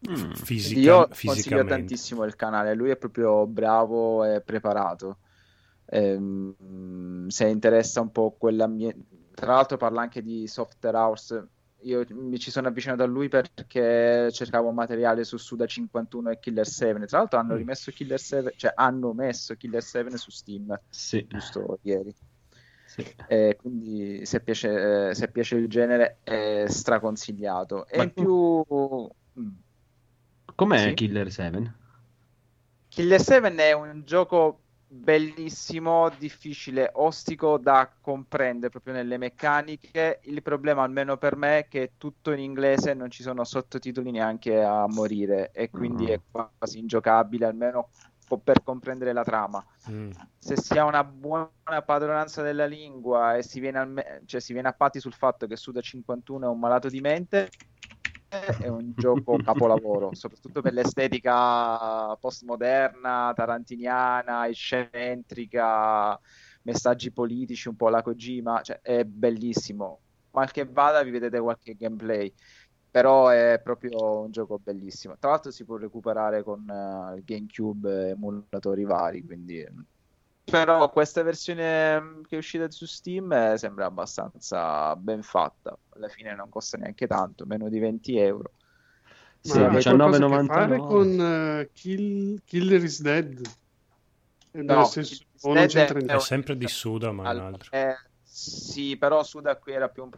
Mm, 0.09 0.31
fisica, 0.31 0.79
io 0.79 1.07
consiglio 1.07 1.65
tantissimo 1.65 2.23
il 2.23 2.35
canale, 2.35 2.73
lui 2.73 2.89
è 2.91 2.97
proprio 2.97 3.45
bravo 3.45 4.23
e 4.23 4.41
preparato. 4.41 5.19
Ehm, 5.85 7.27
se 7.27 7.47
interessa 7.47 7.99
un 7.99 8.11
po' 8.11 8.35
quell'ambiente, 8.39 9.05
tra 9.33 9.53
l'altro 9.53 9.75
parla 9.75 10.01
anche 10.01 10.21
di 10.21 10.47
software 10.47 10.97
house 10.97 11.47
io 11.83 12.05
mi 12.09 12.39
ci 12.39 12.51
sono 12.51 12.67
avvicinato 12.67 13.03
a 13.03 13.05
lui 13.05 13.27
perché 13.27 14.29
cercavo 14.31 14.71
materiale 14.71 15.23
su 15.23 15.37
Suda 15.37 15.65
51 15.65 16.31
e 16.31 16.39
Killer 16.39 16.67
7. 16.67 17.05
Tra 17.05 17.19
l'altro 17.19 17.39
hanno 17.39 17.53
mm. 17.53 17.57
rimesso 17.57 17.91
Killer 17.91 18.19
7, 18.19 18.53
cioè 18.55 18.73
hanno 18.75 19.13
messo 19.13 19.55
Killer 19.55 19.81
7 19.81 20.17
su 20.17 20.31
Steam 20.31 20.79
sì. 20.89 21.25
giusto 21.27 21.79
ieri. 21.83 22.13
Sì. 22.85 23.05
E 23.27 23.57
quindi 23.59 24.25
se 24.25 24.41
piace, 24.41 25.09
eh, 25.09 25.15
se 25.15 25.29
piace, 25.29 25.55
il 25.55 25.67
genere 25.69 26.17
è 26.23 26.65
straconsigliato. 26.67 27.87
E 27.87 27.97
Ma 27.97 28.03
in 28.03 28.13
più... 28.13 28.65
Mm. 29.39 29.49
Com'è 30.53 30.77
sì? 30.77 30.93
Killer 30.93 31.31
7? 31.31 31.73
Killer 32.89 33.21
7 33.21 33.55
è 33.55 33.71
un 33.71 34.03
gioco 34.05 34.60
bellissimo, 34.93 36.09
difficile, 36.17 36.89
ostico 36.93 37.57
da 37.57 37.89
comprendere 38.01 38.69
proprio 38.69 38.93
nelle 38.93 39.17
meccaniche. 39.17 40.19
Il 40.23 40.41
problema, 40.41 40.83
almeno 40.83 41.15
per 41.17 41.37
me, 41.37 41.59
è 41.59 41.67
che 41.69 41.83
è 41.83 41.91
tutto 41.97 42.31
in 42.31 42.39
inglese, 42.39 42.93
non 42.93 43.09
ci 43.09 43.23
sono 43.23 43.45
sottotitoli 43.45 44.11
neanche 44.11 44.61
a 44.61 44.85
morire 44.87 45.51
e 45.53 45.69
quindi 45.69 46.05
mm. 46.05 46.07
è 46.07 46.19
quasi 46.29 46.79
ingiocabile, 46.79 47.45
almeno 47.45 47.89
per 48.43 48.63
comprendere 48.63 49.13
la 49.13 49.23
trama. 49.23 49.65
Mm. 49.89 50.11
Se 50.37 50.57
si 50.57 50.77
ha 50.77 50.85
una 50.85 51.03
buona 51.03 51.49
padronanza 51.85 52.41
della 52.41 52.65
lingua 52.65 53.35
e 53.35 53.43
si 53.43 53.59
viene, 53.59 53.79
al 53.79 54.21
cioè, 54.25 54.41
si 54.41 54.53
viene 54.53 54.67
a 54.67 54.73
patti 54.73 54.99
sul 54.99 55.13
fatto 55.13 55.47
che 55.47 55.55
Suda 55.55 55.81
51 55.81 56.45
è 56.45 56.49
un 56.49 56.59
malato 56.59 56.89
di 56.89 56.99
mente, 56.99 57.49
è 58.31 58.67
un 58.67 58.93
gioco 58.95 59.35
capolavoro, 59.37 60.11
soprattutto 60.15 60.61
per 60.61 60.71
l'estetica 60.71 62.15
postmoderna, 62.15 63.33
tarantiniana, 63.35 64.47
eccentrica, 64.47 66.17
messaggi 66.61 67.11
politici, 67.11 67.67
un 67.67 67.75
po' 67.75 67.89
la 67.89 68.01
Kojima, 68.01 68.61
cioè, 68.61 68.79
è 68.81 69.03
bellissimo. 69.03 69.99
Mal 70.31 70.49
che 70.51 70.65
vada 70.65 71.03
vi 71.03 71.11
vedete 71.11 71.41
qualche 71.41 71.75
gameplay, 71.75 72.33
però 72.89 73.27
è 73.27 73.59
proprio 73.61 74.21
un 74.21 74.31
gioco 74.31 74.59
bellissimo. 74.59 75.17
Tra 75.19 75.31
l'altro 75.31 75.51
si 75.51 75.65
può 75.65 75.75
recuperare 75.75 76.41
con 76.41 76.61
uh, 76.61 77.21
GameCube 77.21 78.11
emulatori 78.11 78.85
vari, 78.85 79.25
quindi 79.25 79.67
però 80.43 80.89
questa 80.89 81.23
versione 81.23 81.99
mm, 81.99 82.21
che 82.23 82.35
è 82.35 82.37
uscita 82.37 82.69
su 82.69 82.85
Steam 82.85 83.31
eh, 83.31 83.57
sembra 83.57 83.85
abbastanza 83.85 84.95
ben 84.95 85.21
fatta. 85.21 85.77
Alla 85.89 86.07
fine 86.07 86.35
non 86.35 86.49
costa 86.49 86.77
neanche 86.77 87.07
tanto, 87.07 87.45
meno 87.45 87.69
di 87.69 87.79
20 87.79 88.17
euro. 88.17 88.51
Sì, 89.39 89.59
Ma 89.59 89.69
19,99 89.69 90.45
fare 90.45 90.77
con 90.77 91.19
uh, 91.19 91.69
Kill... 91.73 92.41
Killer 92.45 92.83
is 92.83 93.01
Dead? 93.01 93.41
No, 94.51 94.83
senso, 94.85 95.23
o 95.41 95.53
non 95.53 95.65
c'entra 95.67 95.97
è, 95.99 96.03
è 96.03 96.19
sempre 96.19 96.57
di 96.57 96.67
Suda, 96.67 97.11
ma 97.11 97.23
All... 97.23 97.37
un 97.37 97.45
altro. 97.45 97.71
Eh, 97.71 97.95
sì, 98.21 98.97
però 98.97 99.23
Suda 99.23 99.55
qui 99.57 99.73
era 99.73 99.89
più 99.89 100.03
un 100.03 100.11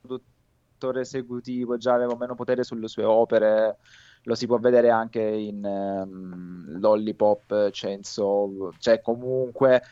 produttore 0.00 1.00
esecutivo, 1.00 1.76
già 1.76 1.94
aveva 1.94 2.16
meno 2.16 2.34
potere 2.34 2.62
sulle 2.62 2.88
sue 2.88 3.04
opere 3.04 3.78
lo 4.24 4.34
si 4.34 4.46
può 4.46 4.58
vedere 4.58 4.90
anche 4.90 5.20
in 5.20 5.64
um, 5.64 6.78
Lollipop, 6.78 7.70
Chainsaw, 7.70 8.72
cioè 8.78 9.00
comunque 9.00 9.82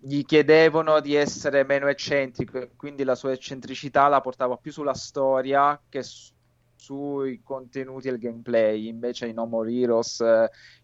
gli 0.00 0.24
chiedevano 0.24 1.00
di 1.00 1.14
essere 1.14 1.64
meno 1.64 1.88
eccentrico 1.88 2.58
e 2.58 2.70
quindi 2.76 3.04
la 3.04 3.14
sua 3.14 3.32
eccentricità 3.32 4.08
la 4.08 4.20
portava 4.20 4.56
più 4.56 4.72
sulla 4.72 4.94
storia 4.94 5.80
che 5.88 6.02
su- 6.02 6.32
sui 6.76 7.42
contenuti 7.42 8.08
e 8.08 8.12
il 8.12 8.18
gameplay. 8.18 8.86
Invece 8.86 9.26
in 9.26 9.34
No 9.34 9.46
More 9.46 9.70
Heroes 9.70 10.24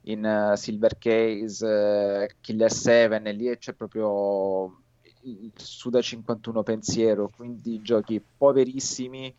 in 0.03 0.25
uh, 0.25 0.57
Silver 0.57 0.99
Case 0.99 1.65
uh, 1.65 2.27
Killer 2.41 2.71
7 2.71 3.33
lì 3.33 3.57
c'è 3.57 3.73
proprio 3.73 4.81
il 5.23 5.53
Suda 5.55 6.03
51 6.03 6.63
pensiero 6.63 7.31
quindi 7.35 7.81
giochi 7.81 8.23
poverissimi 8.37 9.35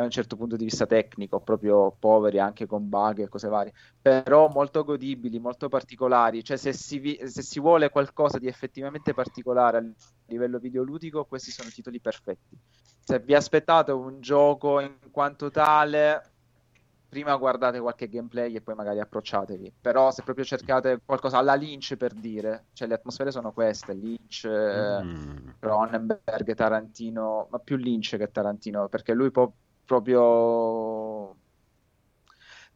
da 0.00 0.06
un 0.06 0.10
certo 0.10 0.36
punto 0.36 0.56
di 0.56 0.64
vista 0.64 0.86
tecnico, 0.86 1.40
proprio 1.40 1.94
poveri 1.98 2.38
anche 2.38 2.66
con 2.66 2.88
bug 2.88 3.20
e 3.20 3.28
cose 3.28 3.48
varie, 3.48 3.72
però 4.00 4.48
molto 4.48 4.84
godibili, 4.84 5.38
molto 5.38 5.68
particolari, 5.68 6.42
cioè 6.42 6.56
se 6.56 6.72
si, 6.72 6.98
vi- 6.98 7.20
se 7.24 7.42
si 7.42 7.60
vuole 7.60 7.90
qualcosa 7.90 8.38
di 8.38 8.46
effettivamente 8.46 9.14
particolare 9.14 9.78
a 9.78 9.84
livello 10.26 10.58
videoludico, 10.58 11.24
questi 11.24 11.50
sono 11.50 11.70
titoli 11.70 12.00
perfetti. 12.00 12.56
Se 13.02 13.18
vi 13.18 13.34
aspettate 13.34 13.92
un 13.92 14.20
gioco 14.20 14.80
in 14.80 14.98
quanto 15.10 15.50
tale, 15.50 16.30
prima 17.10 17.34
guardate 17.36 17.80
qualche 17.80 18.08
gameplay 18.08 18.54
e 18.54 18.60
poi 18.60 18.76
magari 18.76 19.00
approcciatevi. 19.00 19.74
Però 19.80 20.12
se 20.12 20.22
proprio 20.22 20.44
cercate 20.44 21.00
qualcosa 21.04 21.38
alla 21.38 21.54
Lynch 21.54 21.96
per 21.96 22.12
dire, 22.14 22.66
cioè 22.72 22.86
le 22.86 22.94
atmosfere 22.94 23.32
sono 23.32 23.52
queste, 23.52 23.94
Lynch, 23.94 24.46
mm. 24.46 25.48
Cronenberg, 25.58 26.54
Tarantino, 26.54 27.48
ma 27.50 27.58
più 27.58 27.76
Lynch 27.76 28.16
che 28.16 28.30
Tarantino, 28.30 28.88
perché 28.88 29.12
lui 29.12 29.32
può 29.32 29.52
proprio 29.90 31.34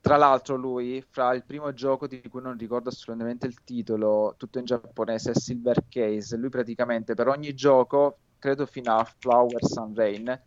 tra 0.00 0.16
l'altro 0.16 0.56
lui 0.56 1.00
fra 1.08 1.32
il 1.32 1.44
primo 1.44 1.72
gioco 1.72 2.08
di 2.08 2.20
cui 2.28 2.42
non 2.42 2.58
ricordo 2.58 2.88
assolutamente 2.88 3.46
il 3.46 3.62
titolo 3.62 4.34
tutto 4.36 4.58
in 4.58 4.64
giapponese 4.64 5.30
è 5.30 5.34
Silver 5.34 5.84
Case 5.88 6.36
lui 6.36 6.48
praticamente 6.48 7.14
per 7.14 7.28
ogni 7.28 7.54
gioco 7.54 8.18
credo 8.40 8.66
fino 8.66 8.96
a 8.96 9.04
Flower 9.04 9.64
Sun 9.64 9.94
Rain 9.94 10.42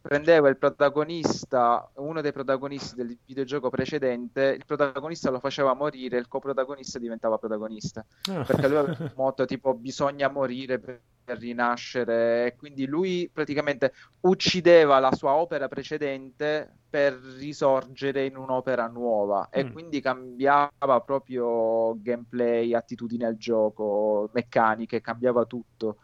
prendeva 0.00 0.48
il 0.48 0.56
protagonista 0.56 1.88
uno 1.96 2.20
dei 2.20 2.32
protagonisti 2.32 2.96
del 2.96 3.16
videogioco 3.24 3.70
precedente 3.70 4.56
il 4.58 4.64
protagonista 4.66 5.30
lo 5.30 5.38
faceva 5.38 5.74
morire 5.74 6.18
il 6.18 6.26
coprotagonista 6.26 6.98
diventava 6.98 7.38
protagonista 7.38 8.04
oh. 8.30 8.42
perché 8.42 8.66
lui 8.66 8.76
aveva 8.78 8.96
un 8.98 9.12
motto 9.14 9.44
tipo 9.44 9.74
bisogna 9.74 10.28
morire 10.28 10.80
per 10.80 11.00
per 11.30 11.38
rinascere 11.38 12.46
e 12.46 12.56
quindi 12.56 12.86
lui 12.86 13.30
praticamente 13.32 13.92
uccideva 14.22 14.98
la 14.98 15.12
sua 15.12 15.34
opera 15.34 15.68
precedente 15.68 16.68
per 16.90 17.14
risorgere 17.38 18.26
in 18.26 18.36
un'opera 18.36 18.88
nuova 18.88 19.48
e 19.48 19.64
mm. 19.64 19.72
quindi 19.72 20.00
cambiava 20.00 21.00
proprio 21.04 21.94
gameplay, 22.02 22.74
attitudine 22.74 23.26
al 23.26 23.36
gioco, 23.36 24.28
meccaniche, 24.32 25.00
cambiava 25.00 25.44
tutto. 25.44 25.98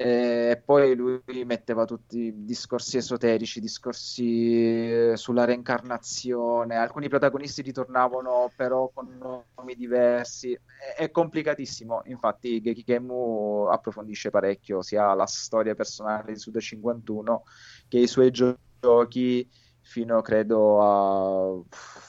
E 0.00 0.62
poi 0.64 0.94
lui 0.94 1.20
metteva 1.44 1.84
tutti 1.84 2.26
i 2.26 2.44
discorsi 2.44 2.98
esoterici, 2.98 3.58
discorsi 3.58 5.10
eh, 5.10 5.16
sulla 5.16 5.44
reincarnazione. 5.44 6.76
Alcuni 6.76 7.08
protagonisti 7.08 7.62
ritornavano 7.62 8.52
però 8.54 8.92
con 8.94 9.18
nomi 9.18 9.74
diversi. 9.74 10.56
È, 10.96 11.10
complicatissimo. 11.10 12.02
Infatti, 12.04 12.60
Geki 12.60 12.84
Kemu 12.84 13.66
approfondisce 13.68 14.30
parecchio 14.30 14.82
sia 14.82 15.12
la 15.14 15.26
storia 15.26 15.74
personale 15.74 16.32
di 16.32 16.38
Suda 16.38 16.60
51 16.60 17.42
che 17.88 17.98
i 17.98 18.06
suoi 18.06 18.30
giochi 18.30 19.50
fino 19.80 20.22
credo 20.22 20.80
a, 20.80 21.60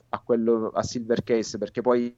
a, 0.09 0.19
quello 0.19 0.69
a 0.76 0.84
Silver 0.84 1.24
Case 1.24 1.58
perché 1.58 1.82
poi 1.82 2.16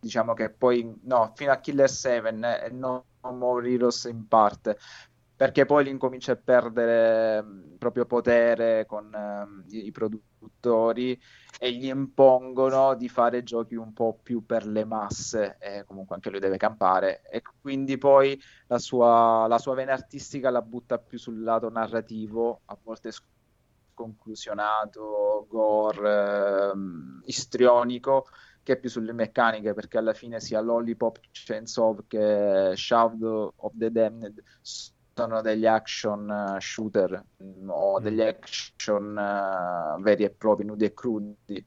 diciamo 0.00 0.34
che 0.34 0.50
poi 0.50 0.92
no 1.02 1.32
fino 1.36 1.52
a 1.52 1.58
Killer 1.58 1.88
7 1.88 2.64
e 2.64 2.70
non 2.70 3.00
More 3.32 3.68
Heroes 3.70 4.04
in 4.04 4.26
parte 4.28 4.76
perché 5.36 5.64
poi 5.66 5.88
incomincia 5.88 6.32
a 6.32 6.36
perdere 6.36 7.42
mh, 7.42 7.76
proprio 7.78 8.06
potere 8.06 8.86
con 8.86 9.10
uh, 9.12 9.74
i, 9.74 9.90
produttori 9.90 11.20
e 11.58 11.72
gli 11.72 11.86
impongono 11.86 12.94
di 12.94 13.08
fare 13.08 13.42
giochi 13.42 13.74
un 13.74 13.92
po' 13.92 14.18
più 14.22 14.46
per 14.46 14.64
le 14.66 14.84
masse 14.84 15.56
e 15.58 15.84
comunque 15.84 16.14
anche 16.14 16.30
lui 16.30 16.38
deve 16.38 16.56
campare 16.56 17.22
e 17.28 17.42
quindi 17.60 17.98
poi 17.98 18.40
la 18.68 18.78
sua, 18.78 19.46
la 19.48 19.58
sua 19.58 19.74
vena 19.74 19.92
artistica 19.92 20.50
la 20.50 20.62
butta 20.62 20.98
più 20.98 21.18
sul 21.18 21.42
lato 21.42 21.68
narrativo 21.68 22.60
a 22.66 22.78
volte 22.80 23.10
conclusionato, 23.92 25.46
gore, 25.48 26.70
ehm, 26.70 27.22
istrionico 27.24 28.26
che 28.64 28.78
più 28.78 28.90
sulle 28.90 29.12
meccaniche 29.12 29.74
perché 29.74 29.98
alla 29.98 30.14
fine 30.14 30.40
sia 30.40 30.60
Lollipop 30.60 31.20
Chainsaw 31.30 32.06
che 32.08 32.72
Shadow 32.74 33.52
of 33.56 33.72
the 33.76 33.90
Damned 33.92 34.42
sono 34.62 35.40
degli 35.42 35.66
action 35.66 36.28
eh, 36.56 36.60
shooter 36.60 37.24
mm, 37.42 37.68
o 37.70 38.00
degli 38.00 38.20
action 38.20 39.16
eh, 39.18 40.02
veri 40.02 40.24
e 40.24 40.30
propri, 40.30 40.64
nudi 40.64 40.84
e 40.86 40.92
crudi, 40.94 41.64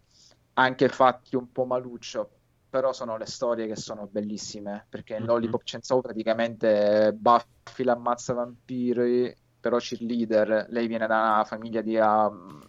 anche 0.53 0.89
fatti 0.89 1.35
un 1.35 1.51
po' 1.51 1.65
maluccio, 1.65 2.31
però 2.69 2.91
sono 2.93 3.17
le 3.17 3.25
storie 3.25 3.67
che 3.67 3.75
sono 3.75 4.07
bellissime, 4.07 4.85
perché 4.89 5.15
in 5.15 5.23
Mhm. 5.23 5.27
Lollipop 5.27 5.61
Chainsaw 5.63 6.01
praticamente 6.01 7.13
Buffy 7.15 7.83
l'ammazza 7.83 8.33
vampiri, 8.33 9.33
però 9.59 9.77
cheerleader, 9.77 10.67
lei 10.69 10.87
viene 10.87 11.07
da 11.07 11.15
una 11.33 11.43
famiglia 11.45 11.81
di 11.81 11.95
um, 11.97 12.59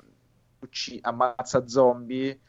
ucci- 0.60 0.98
ammazza 1.02 1.66
zombie, 1.66 2.40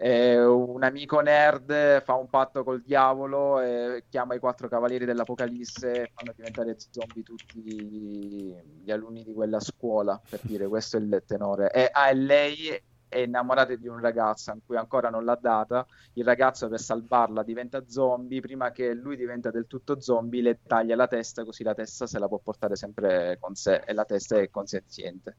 e 0.00 0.44
un 0.44 0.84
amico 0.84 1.20
nerd 1.20 2.02
fa 2.02 2.14
un 2.14 2.28
patto 2.28 2.62
col 2.62 2.82
diavolo 2.82 3.60
e 3.60 4.04
chiama 4.08 4.34
i 4.34 4.38
quattro 4.38 4.68
cavalieri 4.68 5.04
dell'Apocalisse 5.04 6.02
e 6.02 6.10
fanno 6.14 6.32
diventare 6.34 6.76
zombie 6.90 7.24
tutti 7.24 7.60
gli 7.60 8.90
alunni 8.90 9.24
di 9.24 9.32
quella 9.32 9.58
scuola, 9.58 10.20
per 10.28 10.40
dire, 10.42 10.68
questo 10.68 10.98
è 10.98 11.00
il 11.00 11.22
tenore. 11.26 11.70
E, 11.72 11.88
ah, 11.90 12.12
lei 12.12 12.80
è 13.08 13.18
innamorata 13.18 13.74
di 13.74 13.88
un 13.88 13.98
ragazzo 13.98 14.52
in 14.52 14.60
cui 14.64 14.76
ancora 14.76 15.10
non 15.10 15.24
l'ha 15.24 15.38
data, 15.40 15.86
il 16.12 16.24
ragazzo 16.24 16.68
per 16.68 16.78
salvarla 16.78 17.42
diventa 17.42 17.82
zombie, 17.88 18.40
prima 18.40 18.70
che 18.70 18.92
lui 18.92 19.16
diventa 19.16 19.50
del 19.50 19.66
tutto 19.66 20.00
zombie 20.00 20.42
le 20.42 20.60
taglia 20.66 20.94
la 20.94 21.08
testa 21.08 21.44
così 21.44 21.64
la 21.64 21.74
testa 21.74 22.06
se 22.06 22.18
la 22.18 22.28
può 22.28 22.38
portare 22.38 22.76
sempre 22.76 23.38
con 23.40 23.54
sé 23.54 23.82
e 23.86 23.92
la 23.94 24.04
testa 24.04 24.38
è 24.38 24.50
consenziente. 24.50 25.36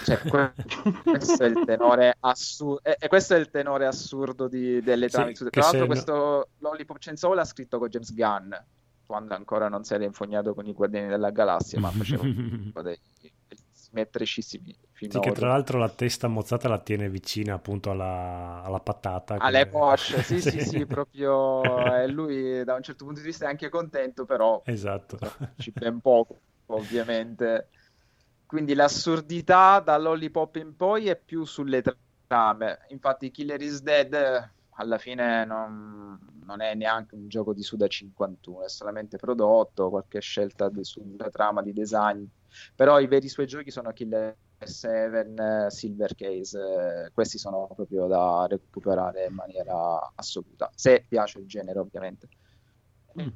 Cioè, 0.00 0.24
que- 0.26 0.54
questo 1.08 1.44
è 1.44 1.46
il 1.46 1.62
tenore 1.62 2.16
assurdo 2.20 2.82
e, 2.82 2.96
e 2.98 3.08
questo 3.08 3.34
è 3.34 3.38
il 3.38 3.50
tenore 3.50 3.86
assurdo 3.86 4.48
di- 4.48 4.82
delle 4.82 5.08
Sì, 5.08 5.10
trame. 5.10 5.32
che 5.32 5.50
Tra 5.50 5.64
l'altro 5.64 5.86
questo 5.86 6.50
Lollipop 6.58 6.98
Chainsaw 6.98 7.32
l'ha 7.34 7.44
scritto 7.44 7.78
con 7.78 7.88
James 7.88 8.12
Gunn 8.14 8.52
quando 9.04 9.34
ancora 9.34 9.68
non 9.68 9.84
si 9.84 9.94
era 9.94 10.04
infognato 10.04 10.54
con 10.54 10.66
i 10.66 10.72
Guardiani 10.72 11.08
della 11.08 11.30
Galassia, 11.30 11.80
ma 11.80 11.92
faceva 11.92 12.24
dei 13.90 14.06
precisimi 14.06 14.76
film. 14.92 15.10
Sì, 15.10 15.20
che 15.20 15.32
tra 15.32 15.48
l'altro 15.48 15.78
la 15.78 15.88
testa 15.88 16.28
mozzata 16.28 16.68
la 16.68 16.78
tiene 16.80 17.08
vicina 17.08 17.54
appunto 17.54 17.90
alla, 17.90 18.62
alla 18.62 18.80
patata. 18.80 19.40
alle 19.40 19.66
come- 19.66 19.68
posce, 19.68 20.22
sì, 20.22 20.40
sì, 20.42 20.60
sì, 20.60 20.86
proprio 20.86 21.94
e 21.94 22.06
lui 22.08 22.64
da 22.64 22.74
un 22.74 22.82
certo 22.82 23.04
punto 23.04 23.20
di 23.20 23.26
vista 23.26 23.46
è 23.46 23.48
anche 23.48 23.68
contento, 23.68 24.24
però 24.24 24.62
Esatto. 24.64 25.18
ci 25.56 25.72
ben 25.72 26.00
poco, 26.00 26.42
ovviamente. 26.66 27.68
Quindi 28.48 28.72
l'assurdità 28.74 29.78
da 29.80 29.98
Lollipop 29.98 30.56
in 30.56 30.74
poi 30.74 31.08
è 31.08 31.20
più 31.20 31.44
sulle 31.44 31.82
trame. 32.26 32.78
Infatti, 32.88 33.30
Killer 33.30 33.60
is 33.60 33.82
Dead 33.82 34.52
alla 34.70 34.96
fine 34.96 35.44
non, 35.44 36.18
non 36.44 36.62
è 36.62 36.74
neanche 36.74 37.14
un 37.14 37.28
gioco 37.28 37.52
di 37.52 37.62
Suda 37.62 37.86
51, 37.88 38.64
è 38.64 38.68
solamente 38.70 39.18
prodotto, 39.18 39.90
qualche 39.90 40.20
scelta 40.20 40.70
di- 40.70 40.82
sulla 40.84 41.28
trama 41.28 41.60
di 41.62 41.74
design. 41.74 42.24
Però 42.74 42.98
i 43.00 43.06
veri 43.06 43.28
suoi 43.28 43.46
giochi 43.46 43.70
sono 43.70 43.92
Killer 43.92 44.34
7, 44.64 45.66
eh, 45.66 45.70
Silver 45.70 46.14
Case, 46.14 47.10
questi 47.12 47.36
sono 47.36 47.66
proprio 47.74 48.06
da 48.06 48.46
recuperare 48.48 49.26
in 49.26 49.34
maniera 49.34 50.10
assoluta, 50.14 50.70
se 50.74 51.04
piace 51.06 51.38
il 51.40 51.46
genere, 51.46 51.80
ovviamente. 51.80 52.28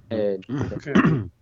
Eh, 0.08 0.38
Ok. 0.70 1.32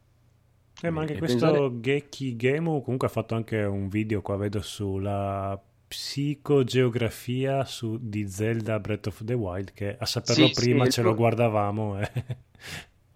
Eh, 0.83 0.91
ma 0.91 1.00
anche 1.02 1.15
E 1.15 1.18
questo 1.18 1.47
pensare- 1.50 1.81
Geki 1.81 2.36
Gemu 2.36 2.81
comunque 2.83 3.07
ha 3.09 3.10
fatto 3.10 3.34
anche 3.34 3.62
un 3.62 3.89
video 3.89 4.23
qua, 4.23 4.36
vedo 4.36 4.60
sulla 4.62 5.60
psicogeografia 5.86 7.65
su- 7.65 7.99
di 8.00 8.28
Zelda 8.28 8.78
Breath 8.81 9.09
of 9.09 9.23
the 9.25 9.34
Wild, 9.34 9.73
che 9.73 9.97
a 9.99 10.07
saperlo 10.07 10.47
Sì, 10.47 10.55
sì, 10.55 10.60
prima 10.60 10.84
il 10.84 10.91
ce 10.91 11.02
lo 11.02 11.15
guardavamo 11.15 12.00
e 12.00 12.10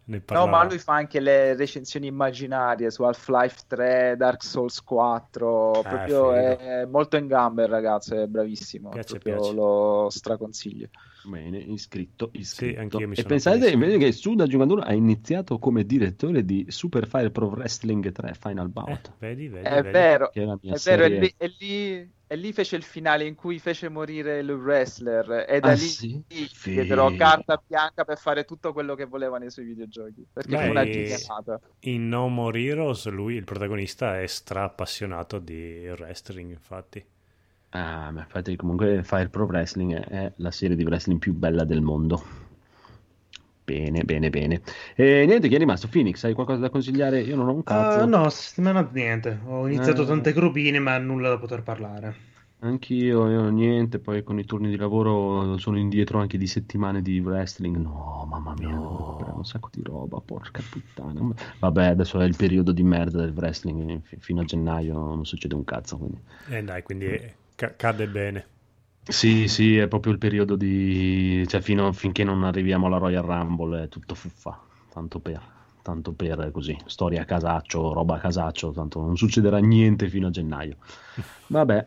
ne 0.06 0.16
No, 0.16 0.22
parlavamo. 0.24 0.56
ma 0.56 0.64
lui 0.64 0.78
fa 0.78 0.94
anche 0.94 1.20
le 1.20 1.54
recensioni 1.56 2.06
immaginarie 2.08 2.90
su 2.90 3.02
Half-Life 3.04 3.60
3, 3.68 4.16
Dark 4.18 4.42
Souls 4.42 4.82
4. 4.82 5.70
Ah, 5.70 5.80
proprio 5.82 6.32
figo. 6.32 6.32
è 6.32 6.84
molto 6.86 7.16
in 7.16 7.26
gamba 7.28 7.62
il 7.62 7.68
ragazzo, 7.68 8.20
è 8.20 8.26
bravissimo. 8.26 8.90
Piace, 8.90 9.18
proprio 9.18 9.36
piace. 9.36 9.54
lo 9.54 10.08
straconsiglio. 10.10 10.88
Bene, 11.26 11.58
iscritto, 11.58 12.30
iscritto. 12.34 12.98
mi 13.06 13.14
e 13.14 13.24
pensate 13.24 13.70
invece 13.70 13.96
che 13.98 14.12
Suda 14.12 14.46
51 14.46 14.82
ha 14.82 14.92
iniziato 14.92 15.58
come 15.58 15.86
direttore 15.86 16.44
di 16.44 16.66
Super 16.68 17.06
Fire 17.06 17.30
Pro 17.30 17.46
Wrestling 17.48 18.12
3 18.12 18.34
Final 18.34 18.68
Eh, 18.86 18.92
Bout, 18.92 19.16
vedi, 19.18 19.48
vedi, 19.48 19.68
È 19.68 19.80
vedi. 19.80 19.88
vero, 19.90 20.32
è 20.32 20.44
la 20.44 20.58
mia 20.60 20.74
è 20.74 20.78
vero, 20.82 21.04
e 21.04 21.08
lì, 21.08 21.34
e 21.36 21.54
lì- 21.58 22.12
e 22.26 22.36
lì 22.36 22.52
fece 22.52 22.76
il 22.76 22.82
finale 22.82 23.26
in 23.26 23.34
cui 23.34 23.58
fece 23.58 23.88
morire 23.88 24.38
il 24.40 24.50
wrestler. 24.52 25.44
E 25.48 25.60
da 25.60 25.72
Ah, 25.72 25.74
lì 25.74 25.86
sì? 25.86 26.22
diedero 26.72 27.04
Figo. 27.06 27.14
carta 27.14 27.62
bianca 27.64 28.04
per 28.04 28.18
fare 28.18 28.44
tutto 28.44 28.72
quello 28.72 28.94
che 28.94 29.04
voleva 29.06 29.38
nei 29.38 29.50
suoi 29.50 29.66
videogiochi. 29.66 30.26
Perché 30.32 30.56
Beh, 30.56 30.58
fu 30.58 30.70
una 30.70 30.86
genialata. 30.88 31.60
In 31.80 32.08
No 32.08 32.28
More 32.28 32.58
Heroes 32.60 33.06
lui, 33.08 33.34
il 33.36 33.44
protagonista, 33.44 34.20
è 34.20 34.26
stra 34.26 34.64
appassionato 34.64 35.38
di 35.38 35.86
wrestling, 35.88 36.50
infatti. 36.50 37.04
Ah, 37.76 38.12
ma 38.12 38.20
infatti 38.20 38.54
comunque 38.54 39.02
Fire 39.02 39.28
Pro 39.28 39.46
Wrestling 39.46 39.94
è, 39.94 40.32
la 40.36 40.52
serie 40.52 40.76
di 40.76 40.84
wrestling 40.84 41.18
più 41.18 41.34
bella 41.34 41.64
del 41.64 41.80
mondo. 41.80 42.22
Bene, 43.64 44.04
bene, 44.04 44.30
bene. 44.30 44.60
E 44.94 45.24
niente, 45.26 45.48
chi 45.48 45.56
è 45.56 45.58
rimasto? 45.58 45.88
Phoenix, 45.88 46.22
hai 46.22 46.34
qualcosa 46.34 46.60
da 46.60 46.70
consigliare? 46.70 47.20
Io 47.22 47.34
non 47.34 47.48
ho 47.48 47.52
un 47.52 47.64
cazzo. 47.64 48.00
Ah, 48.00 48.04
no, 48.04 48.28
settimana 48.28 48.88
niente. 48.92 49.40
Ho 49.46 49.66
iniziato 49.66 50.02
Eh. 50.02 50.06
tante 50.06 50.32
grupine, 50.32 50.78
ma 50.78 50.96
nulla 50.98 51.30
da 51.30 51.38
poter 51.38 51.62
parlare. 51.64 52.14
Anch'io, 52.60 53.28
io 53.28 53.48
niente, 53.48 53.98
poi 53.98 54.22
con 54.22 54.38
i 54.38 54.44
turni 54.44 54.68
di 54.70 54.76
lavoro 54.76 55.58
sono 55.58 55.76
indietro 55.76 56.20
anche 56.20 56.38
di 56.38 56.46
settimane 56.46 57.02
di 57.02 57.18
wrestling. 57.18 57.76
No, 57.76 58.24
mamma 58.30 58.54
mia, 58.56 58.78
recuperare 58.78 59.36
un 59.36 59.44
sacco 59.44 59.68
di 59.72 59.82
roba, 59.82 60.20
porca 60.20 60.62
puttana. 60.66 61.20
Vabbè, 61.58 61.86
adesso 61.86 62.20
è 62.20 62.24
il 62.24 62.36
periodo 62.36 62.70
di 62.70 62.84
merda 62.84 63.18
del 63.18 63.32
wrestling, 63.34 64.00
f- 64.00 64.16
fino 64.18 64.42
a 64.42 64.44
gennaio 64.44 64.94
non 64.94 65.26
succede 65.26 65.54
un 65.54 65.64
cazzo, 65.64 65.98
quindi. 65.98 66.20
E 66.48 66.62
dai, 66.62 66.82
quindi 66.82 67.42
ca- 67.56 67.74
cade 67.76 68.06
bene. 68.08 68.46
Sì, 69.06 69.48
sì, 69.48 69.76
è 69.76 69.86
proprio 69.86 70.12
il 70.12 70.18
periodo 70.18 70.56
di... 70.56 71.44
cioè 71.46 71.60
fino 71.60 71.92
finché 71.92 72.24
non 72.24 72.42
arriviamo 72.42 72.86
alla 72.86 72.96
Royal 72.96 73.22
Rumble 73.22 73.84
è 73.84 73.88
tutto 73.88 74.14
fuffa, 74.14 74.58
tanto 74.88 75.20
per, 75.20 75.42
tanto 75.82 76.14
per 76.14 76.50
così, 76.52 76.74
storia 76.86 77.20
a 77.22 77.24
casaccio, 77.26 77.92
roba 77.92 78.16
a 78.16 78.18
casaccio, 78.18 78.72
tanto 78.72 79.00
non 79.02 79.16
succederà 79.18 79.58
niente 79.58 80.08
fino 80.08 80.28
a 80.28 80.30
gennaio. 80.30 80.78
Vabbè, 81.48 81.84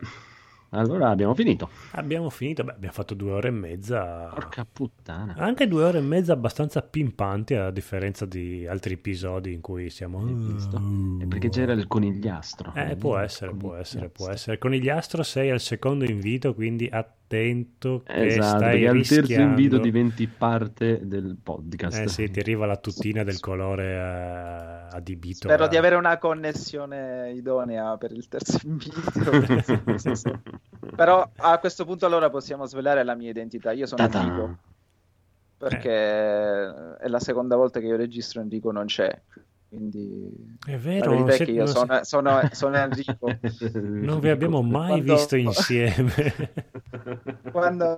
allora 0.70 1.10
abbiamo 1.10 1.34
finito. 1.34 1.70
Abbiamo 1.92 2.30
finito, 2.30 2.64
beh, 2.64 2.74
abbiamo 2.74 2.94
fatto 2.94 3.14
due 3.14 3.32
ore 3.32 3.48
e 3.48 3.52
mezza. 3.52 4.30
Porca 4.34 4.66
puttana. 4.72 5.36
Anche 5.38 5.68
due 5.68 5.84
ore 5.84 6.00
e 6.00 6.02
mezza 6.02 6.34
abbastanza 6.34 6.82
pimpanti, 6.82 7.56
a 7.56 7.72
differenza 7.72 8.26
di 8.26 8.68
altri 8.68 8.94
episodi 8.94 9.54
in 9.54 9.62
cui 9.62 9.90
siamo... 9.90 10.20
Visto? 10.24 10.82
È 11.20 11.26
perché 11.26 11.50
c'era 11.50 11.74
il 11.74 11.88
conigliastro. 11.88 12.74
Eh, 12.76 12.96
può 12.96 13.18
essere, 13.18 13.54
può 13.54 13.76
essere, 13.76 14.10
può 14.10 14.30
essere. 14.30 14.58
Conigliastro 14.58 15.24
sei 15.24 15.50
al 15.50 15.60
secondo 15.60 16.06
invito, 16.06 16.54
quindi 16.54 16.88
attento 17.28 18.02
che 18.06 18.26
Esatto, 18.26 18.58
stai 18.58 18.72
perché 18.72 18.88
al 18.88 18.94
terzo 18.96 19.20
rischiando... 19.20 19.50
invito 19.50 19.78
diventi 19.80 20.28
parte 20.28 21.06
del 21.06 21.38
podcast. 21.42 22.00
Eh 22.00 22.08
sì, 22.08 22.32
ti 22.32 22.40
arriva 22.40 22.66
la 22.66 22.78
tuttina 22.78 23.24
del 23.24 23.40
colore 23.42 23.94
eh, 23.94 24.96
adibito. 24.96 25.48
Spero 25.50 25.66
a- 25.66 25.68
di 25.68 25.76
avere 25.76 25.96
una 25.96 26.18
connessione 26.18 27.34
idonea 27.34 27.98
per 27.98 28.14
il 28.14 28.28
terzo 28.30 28.60
invito. 28.66 29.98
Sì, 29.98 30.16
sì. 30.16 30.32
Però 30.96 31.30
a 31.36 31.60
questo 31.60 31.86
punto 31.86 32.06
allora 32.06 32.30
possiamo 32.30 32.66
svelare 32.66 33.04
la 33.04 33.14
mia 33.16 33.30
identità. 33.30 33.72
Io 33.74 33.86
sono 33.86 34.08
Ta-ta. 34.08 34.22
Enrico, 34.24 34.58
perché 35.58 35.90
è 36.98 37.08
la 37.08 37.20
seconda 37.20 37.58
volta 37.58 37.80
che 37.82 37.88
io 37.88 37.98
registro 37.98 38.42
Enrico 38.42 38.72
non 38.72 38.86
c'è. 38.86 39.22
Quindi 39.70 40.58
È 40.66 40.78
vero, 40.78 41.14
non 41.14 41.30
è 41.30 41.44
io 41.44 41.66
sono, 41.68 42.00
sono- 42.04 42.40
sono 42.54 42.78
Enrico. 42.78 43.28
Non 43.76 44.20
vi 44.22 44.30
abbiamo 44.30 44.62
mai 44.62 44.88
Quando- 45.04 45.14
visto 45.14 45.36
insieme. 45.36 46.14
Quando 47.52 47.96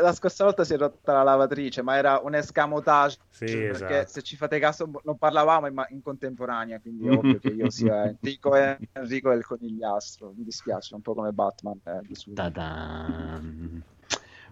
la 0.00 0.12
scorsa 0.12 0.44
volta 0.44 0.62
si 0.64 0.74
è 0.74 0.78
rotta 0.78 1.12
la 1.14 1.22
lavatrice, 1.24 1.82
ma 1.82 1.96
era 1.96 2.20
un 2.22 2.34
escamotage 2.36 3.16
Sì, 3.30 3.44
perché 3.46 3.68
esatto. 3.70 4.08
se 4.10 4.22
ci 4.22 4.36
fate 4.36 4.58
caso 4.60 4.88
non 5.02 5.18
parlavamo 5.18 5.66
in, 5.66 5.74
in 5.90 6.02
contemporanea, 6.02 6.78
quindi 6.80 7.08
è 7.08 7.10
ovvio 7.16 7.38
che 7.40 7.48
io 7.48 7.68
sia 7.68 8.04
Enrico 8.04 8.54
e 8.54 8.78
Enrico 8.92 9.32
è 9.32 9.34
il 9.36 9.44
conigliastro. 9.44 10.32
Mi 10.36 10.44
dispiace, 10.44 10.94
un 10.94 11.00
po' 11.02 11.14
come 11.14 11.32
Batman. 11.32 11.80
eh. 11.84 12.00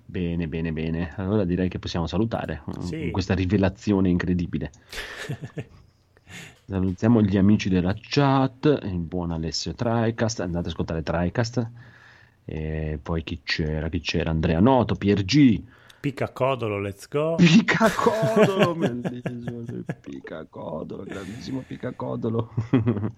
Bene, 0.09 0.47
bene, 0.49 0.73
bene. 0.73 1.13
Allora 1.17 1.45
direi 1.45 1.69
che 1.69 1.79
possiamo 1.79 2.07
salutare 2.07 2.63
Sì. 2.81 2.99
con 3.03 3.11
questa 3.13 3.35
rivelazione 3.35 4.09
incredibile. 4.09 4.71
Salutiamo 6.69 7.23
gli 7.23 7.37
amici 7.37 7.69
della 7.69 7.95
chat, 7.97 8.81
il 8.83 8.99
buon 8.99 9.31
Alessio 9.31 9.73
Tricast, 9.73 10.41
andate 10.41 10.67
ad 10.67 10.73
ascoltare 10.73 11.05
Tricast. 11.05 11.71
E 12.45 12.99
poi 13.01 13.23
chi 13.23 13.41
c'era? 13.45 13.89
Chi 13.89 14.01
c'era? 14.01 14.31
Andrea 14.31 14.59
Noto, 14.59 14.97
Pier 14.97 15.25
G, 16.07 16.13
Piccacodolo, 16.13 16.79
let's 16.79 17.09
go. 17.09 17.35
Piccacodolo, 17.37 18.75
bellissimo, 18.79 19.65
Piccacodolo, 20.01 21.05
grandissimo 21.05 21.63
Piccacodolo. 21.63 22.51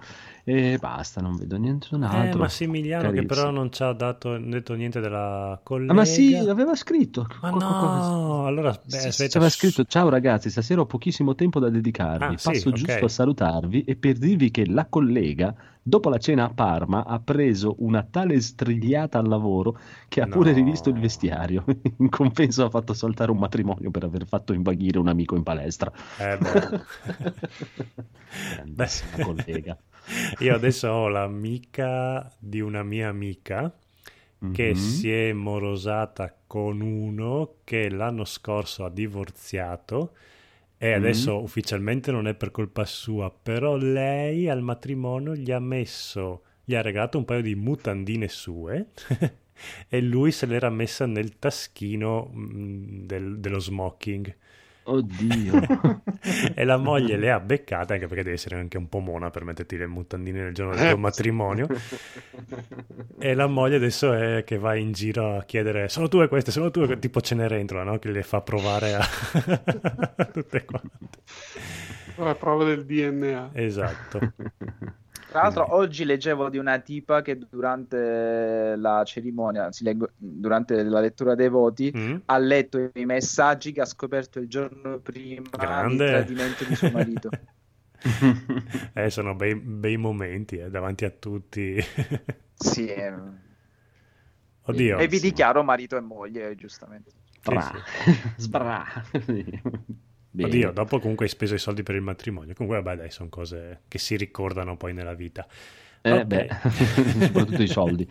e 0.45 0.79
basta, 0.81 1.21
non 1.21 1.37
vedo 1.37 1.57
niente 1.59 1.89
un 1.95 2.05
altro. 2.05 2.39
Eh, 2.39 2.43
Massimiliano 2.43 3.11
che 3.11 3.17
Carissimo. 3.17 3.35
però 3.35 3.51
non 3.51 3.71
ci 3.71 3.83
ha 3.83 3.93
dato, 3.93 4.39
detto 4.39 4.73
niente 4.75 5.01
della 5.01 5.61
collega. 5.63 5.93
Ah, 5.93 5.95
ma 5.95 6.05
sì, 6.07 6.35
aveva 6.35 6.75
scritto. 6.75 7.27
Ma 7.43 7.51
qua- 7.51 7.61
no, 7.61 8.47
allora 8.47 8.71
beh, 8.71 8.79
Sì, 8.91 8.99
sì, 9.01 9.07
aspetta. 9.09 9.33
c'aveva 9.33 9.51
scritto 9.51 9.85
ciao 9.85 10.09
ragazzi 10.09 10.49
stasera 10.51 10.81
ho 10.81 10.87
pochissimo 10.87 11.35
tempo 11.35 11.61
da 11.61 11.69
dedicarvi 11.69 12.35
Ah, 12.35 12.39
sì, 12.39 12.49
passo 12.49 12.69
ok. 12.71 12.75
giusto 12.75 13.05
a 13.05 13.09
salutarvi 13.09 13.85
e 13.85 13.97
per 13.97 14.17
dirvi 14.17 14.51
che 14.51 14.67
la 14.67 14.87
collega 14.87 15.55
dopo 15.83 16.09
la 16.11 16.19
cena 16.19 16.45
a 16.45 16.53
Parma 16.55 17.05
ha 17.05 17.21
preso 17.21 17.77
una 17.81 18.03
tale 18.05 18.41
strigliata 18.41 19.19
al 19.19 19.29
lavoro 19.29 19.79
che 20.09 20.21
ha 20.21 20.27
No. 20.27 20.39
pure 20.39 20.53
rivisto 20.53 20.89
il 20.91 20.99
vestiario 20.99 21.65
in 21.99 22.09
compenso 22.09 22.65
ha 22.65 22.71
fatto 22.71 22.93
saltare 22.95 23.31
un 23.31 23.39
matrimonio 23.39 23.91
per 23.91 24.05
aver 24.05 24.27
fatto 24.27 24.53
invaghire 24.53 24.99
un 24.99 25.09
amico 25.09 25.37
in 25.37 25.43
palestra 25.43 25.93
Eh, 26.19 26.37
beh. 26.39 26.69
grandissima 28.47 29.19
collega 29.19 29.77
Io 30.39 30.55
adesso 30.55 30.89
ho 30.89 31.09
l'amica 31.09 32.33
di 32.39 32.61
una 32.61 32.83
mia 32.83 33.09
amica 33.09 33.77
che 34.51 34.75
Mhm. 34.75 34.75
si 34.75 35.13
è 35.13 35.33
morosata 35.33 36.35
con 36.47 36.81
uno 36.81 37.57
che 37.65 37.91
l'anno 37.91 38.25
scorso 38.25 38.85
ha 38.85 38.91
divorziato 38.91 40.15
e 40.79 40.91
Mhm. 40.91 40.95
adesso 40.97 41.43
ufficialmente 41.43 42.11
non 42.13 42.27
è 42.29 42.35
per 42.35 42.51
colpa 42.51 42.85
sua, 42.85 43.31
però 43.31 43.77
lei 43.77 44.49
al 44.49 44.63
matrimonio 44.63 45.35
gli 45.35 45.51
ha 45.51 45.59
messo, 45.61 46.43
gli 46.65 46.75
ha 46.75 46.81
regalato 46.83 47.19
un 47.19 47.25
paio 47.25 47.43
di 47.43 47.55
mutandine 47.55 48.29
sue 48.29 48.89
e 49.89 50.01
lui 50.01 50.31
se 50.33 50.47
l'era 50.47 50.71
messa 50.71 51.07
nel 51.07 51.39
taschino 51.39 52.31
mm, 52.35 53.07
del- 53.07 53.39
dello 53.41 53.59
smoking. 53.59 54.35
Oddio. 54.91 56.01
E 56.55 56.65
la 56.65 56.77
moglie 56.77 57.17
le 57.17 57.31
ha 57.31 57.41
beccate 57.41 57.95
anche 57.95 58.07
perché 58.07 58.23
devi 58.23 58.35
essere 58.35 58.57
anche 58.57 58.77
un 58.77 58.89
po' 58.89 58.99
mona 58.99 59.31
per 59.31 59.45
metterti 59.45 59.77
le 59.77 59.87
mutandine 59.87 60.43
nel 60.43 60.55
giorno 60.55 60.75
del 60.75 60.89
tuo 60.89 60.99
matrimonio. 60.99 61.67
E 63.21 63.35
la 63.35 63.47
moglie 63.47 63.77
adesso 63.77 64.13
è 64.13 64.45
che 64.45 64.59
va 64.59 64.75
in 64.77 64.93
giro 64.93 65.37
a 65.37 65.43
chiedere 65.45 65.89
sono 65.89 66.09
tue 66.09 66.29
queste, 66.29 66.51
sono 66.51 66.71
tue, 66.71 66.99
tipo 66.99 67.21
Cenerentola 67.21 67.83
no? 67.83 67.99
che 67.99 68.11
le 68.11 68.23
fa 68.23 68.41
provare 68.41 68.95
a 68.95 69.05
tutte 70.33 70.65
quante. 70.65 71.19
La 72.17 72.35
prova 72.35 72.65
del 72.65 72.85
DNA. 72.85 73.51
esatto 73.53 74.33
Tra 75.29 75.43
l'altro, 75.43 75.75
oggi 75.75 76.07
leggevo 76.07 76.49
di 76.49 76.57
una 76.57 76.79
tipa 76.79 77.21
che 77.21 77.39
durante 77.39 78.75
la 78.77 79.05
cerimonia, 79.05 79.67
anzi, 79.67 79.85
leggo- 79.85 80.11
durante 80.17 80.83
la 80.83 81.01
lettura 81.01 81.35
dei 81.35 81.51
voti, 81.51 81.93
Mm? 81.95 82.17
ha 82.25 82.39
letto 82.39 82.91
i 82.95 83.05
messaggi 83.05 83.73
che 83.73 83.83
ha 83.83 83.85
scoperto 83.85 84.39
il 84.39 84.49
giorno 84.49 85.01
prima 85.01 85.49
Grande. 85.51 85.97
del 85.97 86.25
tradimento 86.25 86.65
di 86.65 86.75
suo 86.75 86.91
marito. 86.91 87.29
eh, 88.95 89.11
sono 89.11 89.35
bei, 89.35 89.55
bei 89.55 89.97
momenti 89.99 90.57
eh, 90.57 90.71
davanti 90.71 91.05
a 91.05 91.11
tutti 91.11 91.77
Sì, 92.55 92.87
eh, 92.87 93.13
oddio 94.63 94.99
e 94.99 95.09
vi 95.09 95.21
dichiaro 95.21 95.63
marito 95.63 95.97
e 95.97 96.01
moglie, 96.01 96.55
giustamente. 96.55 97.11
Bra. 97.45 97.71
Sì, 98.37 98.43
Sbra. 98.43 98.85
Bene. 100.39 100.49
Oddio, 100.49 100.73
dopo 100.73 101.01
comunque 101.01 101.25
hai 101.27 101.31
speso 101.31 101.55
i 101.55 101.59
soldi 101.59 101.83
per 101.83 101.95
il 101.97 102.03
matrimonio. 102.03 102.55
Comunque, 102.55 102.81
vabbè, 102.83 102.97
dai, 103.03 103.11
sono 103.11 103.29
cose 103.29 103.83
che 103.89 103.99
si 103.99 104.17
ricordano 104.17 104.77
poi 104.77 104.93
nella 104.95 105.15
vita. 105.15 105.47
Eh, 106.03 106.25
Ok. 106.25 106.27
beh, 106.27 106.55
soprattutto 107.21 107.63
i 107.63 107.67
soldi. 107.69 108.09